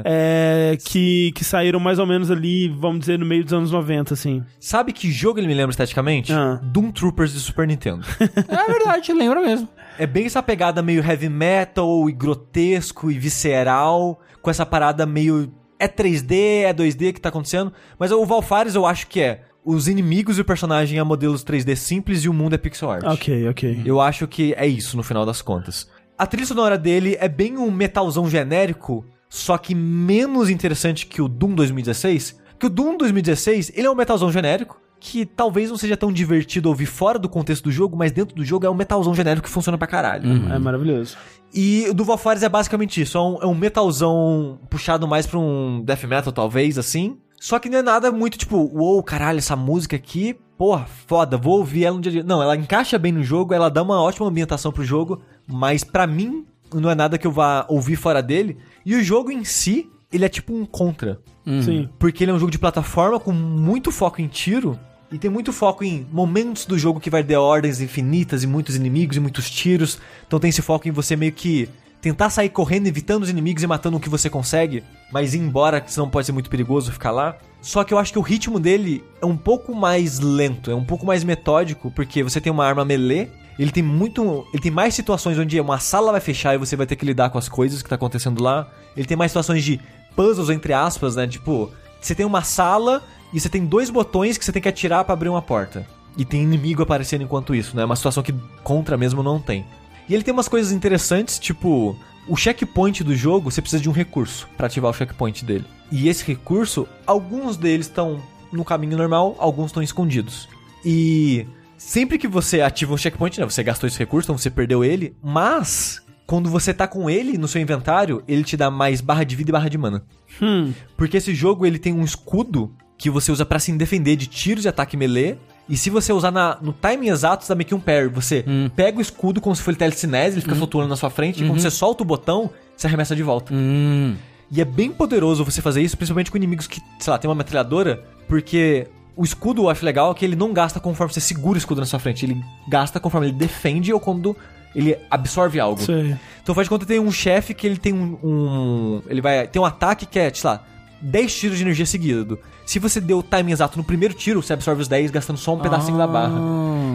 é, 0.05 0.77
que, 0.85 1.33
que 1.35 1.43
saíram 1.45 1.81
mais 1.81 1.99
ou 1.99 2.07
menos 2.07 2.31
ali, 2.31 2.69
vamos 2.69 3.01
dizer, 3.01 3.19
no 3.19 3.25
meio 3.25 3.43
dos 3.43 3.53
anos 3.55 3.73
90, 3.73 4.13
assim. 4.13 4.43
Sabe 4.61 4.93
que 4.93 5.11
jogo 5.11 5.39
ele 5.41 5.47
me 5.47 5.55
lembra 5.55 5.71
esteticamente? 5.71 6.31
Ah. 6.33 6.61
Doom 6.63 6.93
Troopers 6.93 7.33
de 7.33 7.41
Super 7.41 7.67
Nintendo. 7.67 8.05
É 8.47 8.71
verdade, 8.71 9.13
lembra 9.13 9.41
mesmo. 9.41 9.69
é 9.99 10.07
bem 10.07 10.27
essa 10.27 10.43
pegada 10.43 10.83
meio 10.83 11.03
heavy 11.03 11.29
metal 11.29 12.09
e 12.09 12.13
grotesco 12.13 13.11
e 13.11 13.19
visceral, 13.19 14.21
com 14.43 14.51
essa 14.51 14.67
parada 14.67 15.07
meio. 15.07 15.51
É 15.85 15.89
3D, 15.89 16.63
é 16.63 16.73
2D 16.73 17.13
que 17.13 17.21
tá 17.21 17.29
acontecendo. 17.29 17.71
Mas 17.99 18.11
o 18.11 18.25
Valfares 18.25 18.75
eu 18.75 18.87
acho 18.87 19.07
que 19.07 19.21
é 19.21 19.43
os 19.63 19.87
inimigos 19.87 20.39
e 20.39 20.41
o 20.41 20.45
personagem 20.45 20.99
é 20.99 21.03
modelos 21.05 21.45
3D 21.45 21.77
simples 21.77 22.25
e 22.25 22.29
o 22.29 22.33
mundo 22.33 22.55
é 22.55 22.59
pixel 22.59 22.91
art. 22.91 23.05
Ok, 23.05 23.47
ok. 23.51 23.83
Eu 23.85 24.01
acho 24.01 24.27
que 24.27 24.55
é 24.55 24.67
isso 24.67 24.97
no 24.97 25.03
final 25.03 25.27
das 25.27 25.43
contas. 25.43 25.87
A 26.17 26.27
trilha 26.27 26.47
sonora 26.47 26.79
dele 26.79 27.19
é 27.21 27.29
bem 27.29 27.59
um 27.59 27.71
metalzão 27.71 28.31
genérico, 28.31 29.05
só 29.29 29.59
que 29.59 29.75
menos 29.75 30.49
interessante 30.49 31.07
que 31.07 31.21
o 31.21 31.29
Doom 31.29 31.55
2016. 31.55 32.41
Que 32.59 32.67
o 32.67 32.71
Doom 32.71 32.97
2016, 32.97 33.73
ele 33.75 33.87
é 33.87 33.91
um 33.91 33.95
metalzão 33.95 34.33
genérico, 34.33 34.81
que 35.07 35.27
talvez 35.27 35.69
não 35.69 35.77
seja 35.77 35.99
tão 35.99 36.11
divertido 36.11 36.71
ouvir 36.71 36.87
fora 36.87 37.19
do 37.19 37.29
contexto 37.29 37.65
do 37.65 37.71
jogo, 37.71 37.95
mas 37.95 38.11
dentro 38.11 38.35
do 38.35 38.43
jogo 38.43 38.65
é 38.65 38.71
um 38.71 38.75
metalzão 38.75 39.15
genérico 39.15 39.47
que 39.47 39.53
funciona 39.53 39.77
pra 39.77 39.87
caralho. 39.87 40.51
É 40.51 40.59
maravilhoso. 40.59 41.19
E 41.53 41.87
o 41.91 41.93
do 41.93 42.05
Valfares 42.05 42.43
é 42.43 42.49
basicamente 42.49 43.03
isso, 43.03 43.19
é 43.19 43.21
um, 43.21 43.39
é 43.43 43.47
um 43.47 43.55
metalzão 43.55 44.59
puxado 44.71 45.07
mais 45.07 45.27
pra 45.27 45.39
um 45.39 45.83
death 45.85 46.05
metal, 46.05 46.33
talvez, 46.33 46.79
assim. 46.79 47.19
Só 47.39 47.59
que 47.59 47.69
não 47.69 47.79
é 47.79 47.83
nada 47.83 48.11
muito 48.11 48.39
tipo, 48.39 48.57
uou, 48.57 49.03
caralho, 49.03 49.37
essa 49.37 49.55
música 49.55 49.95
aqui, 49.95 50.39
porra, 50.57 50.87
foda, 51.07 51.37
vou 51.37 51.59
ouvir 51.59 51.85
ela 51.85 51.99
um 51.99 52.01
dia 52.01 52.11
a 52.11 52.13
dia. 52.15 52.23
Não, 52.23 52.43
ela 52.43 52.57
encaixa 52.57 52.99
bem 52.99 53.13
no 53.13 53.23
jogo, 53.23 53.53
ela 53.53 53.69
dá 53.69 53.83
uma 53.83 54.01
ótima 54.01 54.27
ambientação 54.27 54.73
pro 54.73 54.83
jogo, 54.83 55.21
mas 55.47 55.85
pra 55.85 56.07
mim 56.07 56.47
não 56.73 56.89
é 56.89 56.95
nada 56.95 57.19
que 57.19 57.27
eu 57.27 57.31
vá 57.31 57.67
ouvir 57.69 57.97
fora 57.97 58.23
dele. 58.23 58.57
E 58.87 58.97
o 58.97 59.05
jogo 59.05 59.31
em 59.31 59.45
si, 59.45 59.87
ele 60.11 60.25
é 60.25 60.31
tipo 60.31 60.55
um 60.55 60.65
contra. 60.65 61.21
Sim. 61.63 61.91
Porque 61.99 62.25
ele 62.25 62.31
é 62.31 62.35
um 62.35 62.39
jogo 62.39 62.51
de 62.51 62.59
plataforma 62.59 63.21
com 63.21 63.33
muito 63.33 63.93
foco 63.93 64.23
em 64.23 64.29
tiro. 64.29 64.81
E 65.13 65.19
tem 65.19 65.31
muito 65.31 65.53
foco 65.53 65.85
em 65.85 66.07
momentos 66.11 66.67
do 66.67 66.79
jogo 66.79 67.01
que 67.01 67.11
vai 67.11 67.23
ter 67.23 67.37
ordens 67.37 67.81
infinitas 67.81 68.43
e 68.43 68.47
muitos 68.47 68.75
inimigos 68.75 69.17
e 69.17 69.21
muitos 69.21 69.49
tiros. 69.51 69.99
Então 70.27 70.41
tem 70.41 70.49
esse 70.51 70.63
foco 70.63 70.89
em 70.89 70.93
você 70.93 71.15
meio 71.15 71.33
que 71.33 71.69
tentar 72.01 72.29
sair 72.29 72.51
correndo, 72.51 72.87
evitando 72.87 73.23
os 73.23 73.31
inimigos 73.31 73.63
e 73.63 73.67
matando 73.67 73.97
o 73.97 74.01
que 74.01 74.11
você 74.11 74.29
consegue. 74.29 74.85
Mas 75.13 75.33
ir 75.33 75.39
embora, 75.39 75.83
senão 75.87 76.11
pode 76.11 76.27
ser 76.27 76.33
muito 76.33 76.51
perigoso 76.51 76.93
ficar 76.93 77.11
lá. 77.11 77.37
Só 77.63 77.83
que 77.83 77.95
eu 77.95 77.99
acho 77.99 78.13
que 78.13 78.19
o 78.19 78.23
ritmo 78.23 78.61
dele 78.61 79.03
é 79.23 79.27
um 79.27 79.39
pouco 79.39 79.75
mais 79.75 80.21
lento, 80.21 80.71
é 80.71 80.75
um 80.75 80.85
pouco 80.85 81.07
mais 81.07 81.25
metódico, 81.25 81.91
porque 81.91 82.23
você 82.23 82.41
tem 82.41 82.53
uma 82.53 82.67
arma 82.67 82.85
melee. 82.85 83.31
Ele 83.59 83.71
tem 83.71 83.83
muito. 83.83 84.47
Ele 84.53 84.63
tem 84.63 84.71
mais 84.71 84.95
situações 84.95 85.39
onde 85.39 85.59
uma 85.59 85.79
sala 85.79 86.13
vai 86.13 86.21
fechar 86.21 86.55
e 86.55 86.59
você 86.59 86.77
vai 86.77 86.87
ter 86.87 86.97
que 86.97 87.07
lidar 87.07 87.31
com 87.31 87.39
as 87.39 87.49
coisas 87.49 87.83
que 87.83 87.89
tá 87.89 87.95
acontecendo 87.95 88.43
lá. 88.43 88.69
Ele 88.97 89.07
tem 89.07 89.17
mais 89.17 89.31
situações 89.31 89.65
de 89.65 89.81
puzzles, 90.15 90.51
entre 90.51 90.73
aspas, 90.73 91.17
né? 91.17 91.27
Tipo, 91.27 91.71
você 92.01 92.15
tem 92.15 92.27
uma 92.27 92.43
sala 92.43 93.03
e 93.35 93.41
você 93.41 93.49
tem 93.49 93.67
dois 93.67 93.91
botões 93.91 94.39
que 94.39 94.45
você 94.45 94.53
tem 94.53 94.63
que 94.63 94.69
atirar 94.69 95.05
pra 95.05 95.13
abrir 95.13 95.29
uma 95.29 95.43
porta. 95.43 95.85
E 96.17 96.25
tem 96.25 96.43
inimigo 96.43 96.85
aparecendo 96.85 97.25
enquanto 97.25 97.55
isso, 97.55 97.77
né? 97.77 97.85
Uma 97.85 97.97
situação 97.97 98.23
que 98.23 98.33
contra 98.63 98.97
mesmo 98.97 99.25
não 99.25 99.41
tem. 99.41 99.67
E 100.09 100.15
ele 100.15 100.23
tem 100.23 100.33
umas 100.33 100.47
coisas 100.47 100.71
interessantes, 100.71 101.39
tipo, 101.41 101.99
o 102.29 102.37
checkpoint 102.37 103.03
do 103.03 103.15
jogo, 103.17 103.51
você 103.51 103.61
precisa 103.61 103.83
de 103.83 103.89
um 103.89 103.93
recurso 103.93 104.49
pra 104.57 104.69
ativar 104.69 104.93
o 104.93 104.95
checkpoint 104.95 105.45
dele. 105.45 105.65
E 105.91 106.09
esse 106.09 106.25
recurso, 106.25 106.87
alguns 107.05 107.57
deles 107.57 107.87
estão 107.87 108.23
no 108.53 108.65
caminho 108.65 108.97
normal, 108.97 109.35
alguns 109.41 109.67
estão 109.67 109.83
escondidos. 109.83 110.49
E 110.85 111.45
sempre 111.77 112.19
que 112.19 112.29
você 112.29 112.61
ativa 112.61 112.95
um 112.95 112.97
checkpoint, 112.97 113.41
né, 113.41 113.45
você 113.45 113.65
gastou 113.65 113.89
esse 113.89 113.99
recurso, 113.99 114.27
então 114.27 114.39
você 114.39 114.51
perdeu 114.51 114.85
ele, 114.85 115.17
mas 115.21 116.01
quando 116.25 116.49
você 116.49 116.73
tá 116.73 116.87
com 116.87 117.11
ele 117.11 117.37
no 117.37 117.49
seu 117.49 117.61
inventário, 117.61 118.23
ele 118.29 118.45
te 118.45 118.57
dá 118.57 118.71
mais 118.71 119.01
barra 119.01 119.25
de 119.25 119.35
vida 119.35 119.51
e 119.51 119.53
barra 119.53 119.69
de 119.69 119.77
mana. 119.77 120.05
Hum. 120.41 120.73
Porque 120.97 121.17
esse 121.17 121.35
jogo 121.35 121.67
ele 121.67 121.79
tem 121.79 121.93
um 121.93 122.05
escudo 122.05 122.73
que 122.97 123.11
você 123.11 123.31
usa 123.33 123.45
pra 123.45 123.59
se 123.59 123.73
defender 123.73 124.17
de 124.17 124.27
tiros 124.27 124.65
e 124.65 124.69
ataque 124.69 124.97
melee. 124.97 125.37
E 125.69 125.77
se 125.77 125.89
você 125.89 126.13
usar 126.13 126.31
na- 126.31 126.59
no 126.61 126.73
timing 126.73 127.09
exato, 127.09 127.45
você 127.45 127.49
dá 127.49 127.55
meio 127.55 127.67
que 127.67 127.75
um 127.75 127.81
parry. 127.81 128.09
Você 128.09 128.45
pega 128.77 128.99
o 128.99 129.01
escudo 129.01 129.41
como 129.41 129.57
se 129.57 129.63
fosse 129.63 129.79
telecinese, 129.79 130.35
ele 130.37 130.43
fica 130.43 130.55
flutuando 130.55 130.89
na 130.89 130.97
sua 130.97 131.09
frente, 131.11 131.43
e 131.43 131.47
quando 131.47 131.61
você 131.61 131.71
solta 131.71 132.03
o 132.03 132.07
botão, 132.07 132.51
você 132.77 132.87
arremessa 132.87 133.17
de 133.17 133.23
volta. 133.23 133.53
Hum. 133.55 134.15
E 134.51 134.61
é 134.61 134.65
bem 134.65 134.91
poderoso 134.93 135.43
você 135.45 135.63
fazer 135.63 135.81
isso, 135.83 135.97
principalmente 135.97 136.31
com 136.31 136.37
inimigos 136.37 136.67
que, 136.67 136.81
sei 136.99 137.11
lá, 137.11 137.19
tem 137.19 137.29
uma 137.29 137.35
metralhadora, 137.35 138.05
porque 138.29 138.87
o 139.17 139.25
escudo 139.25 139.63
eu 139.63 139.71
acho 139.71 139.85
legal 139.85 140.15
que 140.15 140.25
ele 140.25 140.37
não 140.37 140.53
gasta 140.53 140.79
conforme 140.79 141.13
você 141.15 141.21
segura 141.21 141.55
o 141.57 141.59
escudo 141.59 141.81
na 141.81 141.87
sua 141.87 141.99
frente, 141.99 142.27
ele 142.27 142.37
gasta 142.69 143.01
conforme 143.01 143.29
ele 143.29 143.35
defende 143.37 143.91
ou 143.93 143.99
quando 143.99 144.37
ele 144.77 144.99
absorve 145.11 145.59
algo. 145.59 145.81
Sei. 145.81 146.15
Então 146.43 146.55
faz 146.55 146.67
de 146.67 146.69
conta 146.69 146.85
que 146.85 146.89
tem 146.93 147.01
um 147.01 147.11
chefe 147.11 147.55
que 147.55 147.67
ele 147.67 147.79
tem 147.79 147.93
um, 147.95 148.19
um- 148.23 149.03
Ele 149.09 149.21
vai. 149.23 149.47
Tem 149.49 149.63
um 149.63 149.65
ataque 149.65 150.05
que 150.05 150.19
é, 150.19 150.33
sei 150.35 150.51
lá, 150.51 150.63
10 151.05 151.35
tiros 151.35 151.59
de 151.59 151.65
energia 151.65 151.85
seguido. 151.85 152.39
Se 152.65 152.79
você 152.79 153.01
deu 153.01 153.19
o 153.19 153.23
timing 153.23 153.53
exato 153.53 153.77
no 153.77 153.85
primeiro 153.85 154.15
tiro, 154.15 154.43
você 154.43 154.55
absorve 154.55 154.83
os 154.83 154.89
10 154.89 155.11
gastando 155.11 155.37
só 155.37 155.55
um 155.55 155.61
pedacinho 155.61 155.99
da 155.99 156.07
barra. 156.07 156.41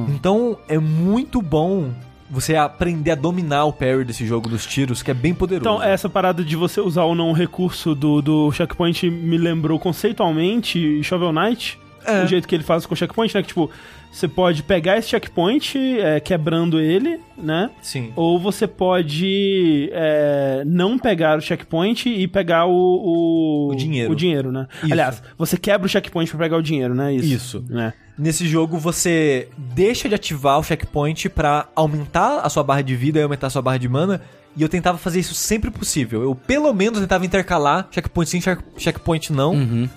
Então 0.09 0.57
é 0.67 0.79
muito 0.79 1.41
bom 1.41 1.91
você 2.29 2.55
aprender 2.55 3.11
a 3.11 3.15
dominar 3.15 3.65
o 3.65 3.73
parry 3.73 4.03
desse 4.03 4.25
jogo 4.25 4.47
dos 4.47 4.65
tiros, 4.65 5.01
que 5.01 5.09
é 5.09 5.13
bem 5.13 5.33
poderoso. 5.33 5.69
Então, 5.69 5.83
essa 5.83 6.07
parada 6.07 6.43
de 6.43 6.55
você 6.55 6.79
usar 6.79 7.03
ou 7.03 7.15
não 7.15 7.31
o 7.31 7.33
recurso 7.33 7.95
do, 7.95 8.21
do 8.21 8.51
checkpoint 8.51 9.09
me 9.09 9.37
lembrou 9.37 9.79
conceitualmente 9.79 11.01
Shovel 11.03 11.31
Knight. 11.31 11.79
O 12.23 12.27
jeito 12.27 12.47
que 12.47 12.55
ele 12.55 12.63
faz 12.63 12.85
com 12.85 12.93
o 12.93 12.97
checkpoint, 12.97 13.33
né? 13.35 13.41
Que, 13.41 13.47
tipo, 13.49 13.69
você 14.11 14.27
pode 14.27 14.63
pegar 14.63 14.97
esse 14.97 15.09
checkpoint 15.09 15.77
é, 15.99 16.19
quebrando 16.19 16.79
ele, 16.79 17.19
né? 17.37 17.69
Sim. 17.81 18.11
Ou 18.15 18.39
você 18.39 18.67
pode 18.67 19.89
é, 19.93 20.63
não 20.65 20.97
pegar 20.97 21.37
o 21.37 21.41
checkpoint 21.41 22.09
e 22.09 22.27
pegar 22.27 22.65
o, 22.65 22.71
o, 22.71 23.69
O 23.71 23.75
dinheiro. 23.75 24.11
O 24.11 24.15
dinheiro, 24.15 24.51
né? 24.51 24.67
Isso. 24.83 24.93
Aliás, 24.93 25.23
você 25.37 25.57
quebra 25.57 25.85
o 25.85 25.89
checkpoint 25.89 26.29
pra 26.31 26.39
pegar 26.39 26.57
o 26.57 26.61
dinheiro, 26.61 26.95
né? 26.95 27.13
Isso. 27.13 27.25
Isso. 27.33 27.65
né? 27.69 27.93
Nesse 28.17 28.45
jogo 28.47 28.77
você 28.77 29.47
deixa 29.57 30.09
de 30.09 30.15
ativar 30.15 30.59
o 30.59 30.63
checkpoint 30.63 31.29
pra 31.29 31.67
aumentar 31.75 32.39
a 32.41 32.49
sua 32.49 32.63
barra 32.63 32.81
de 32.81 32.95
vida 32.95 33.19
e 33.19 33.23
aumentar 33.23 33.47
a 33.47 33.49
sua 33.49 33.61
barra 33.61 33.77
de 33.77 33.87
mana. 33.87 34.21
E 34.57 34.61
eu 34.61 34.67
tentava 34.67 34.97
fazer 34.97 35.19
isso 35.19 35.33
sempre 35.35 35.69
possível. 35.71 36.21
Eu 36.23 36.35
pelo 36.35 36.73
menos 36.73 36.99
tentava 36.99 37.25
intercalar 37.25 37.87
checkpoint 37.91 38.29
sim, 38.29 38.41
check- 38.41 38.59
checkpoint 38.77 39.31
não. 39.31 39.53
Uhum. 39.53 39.89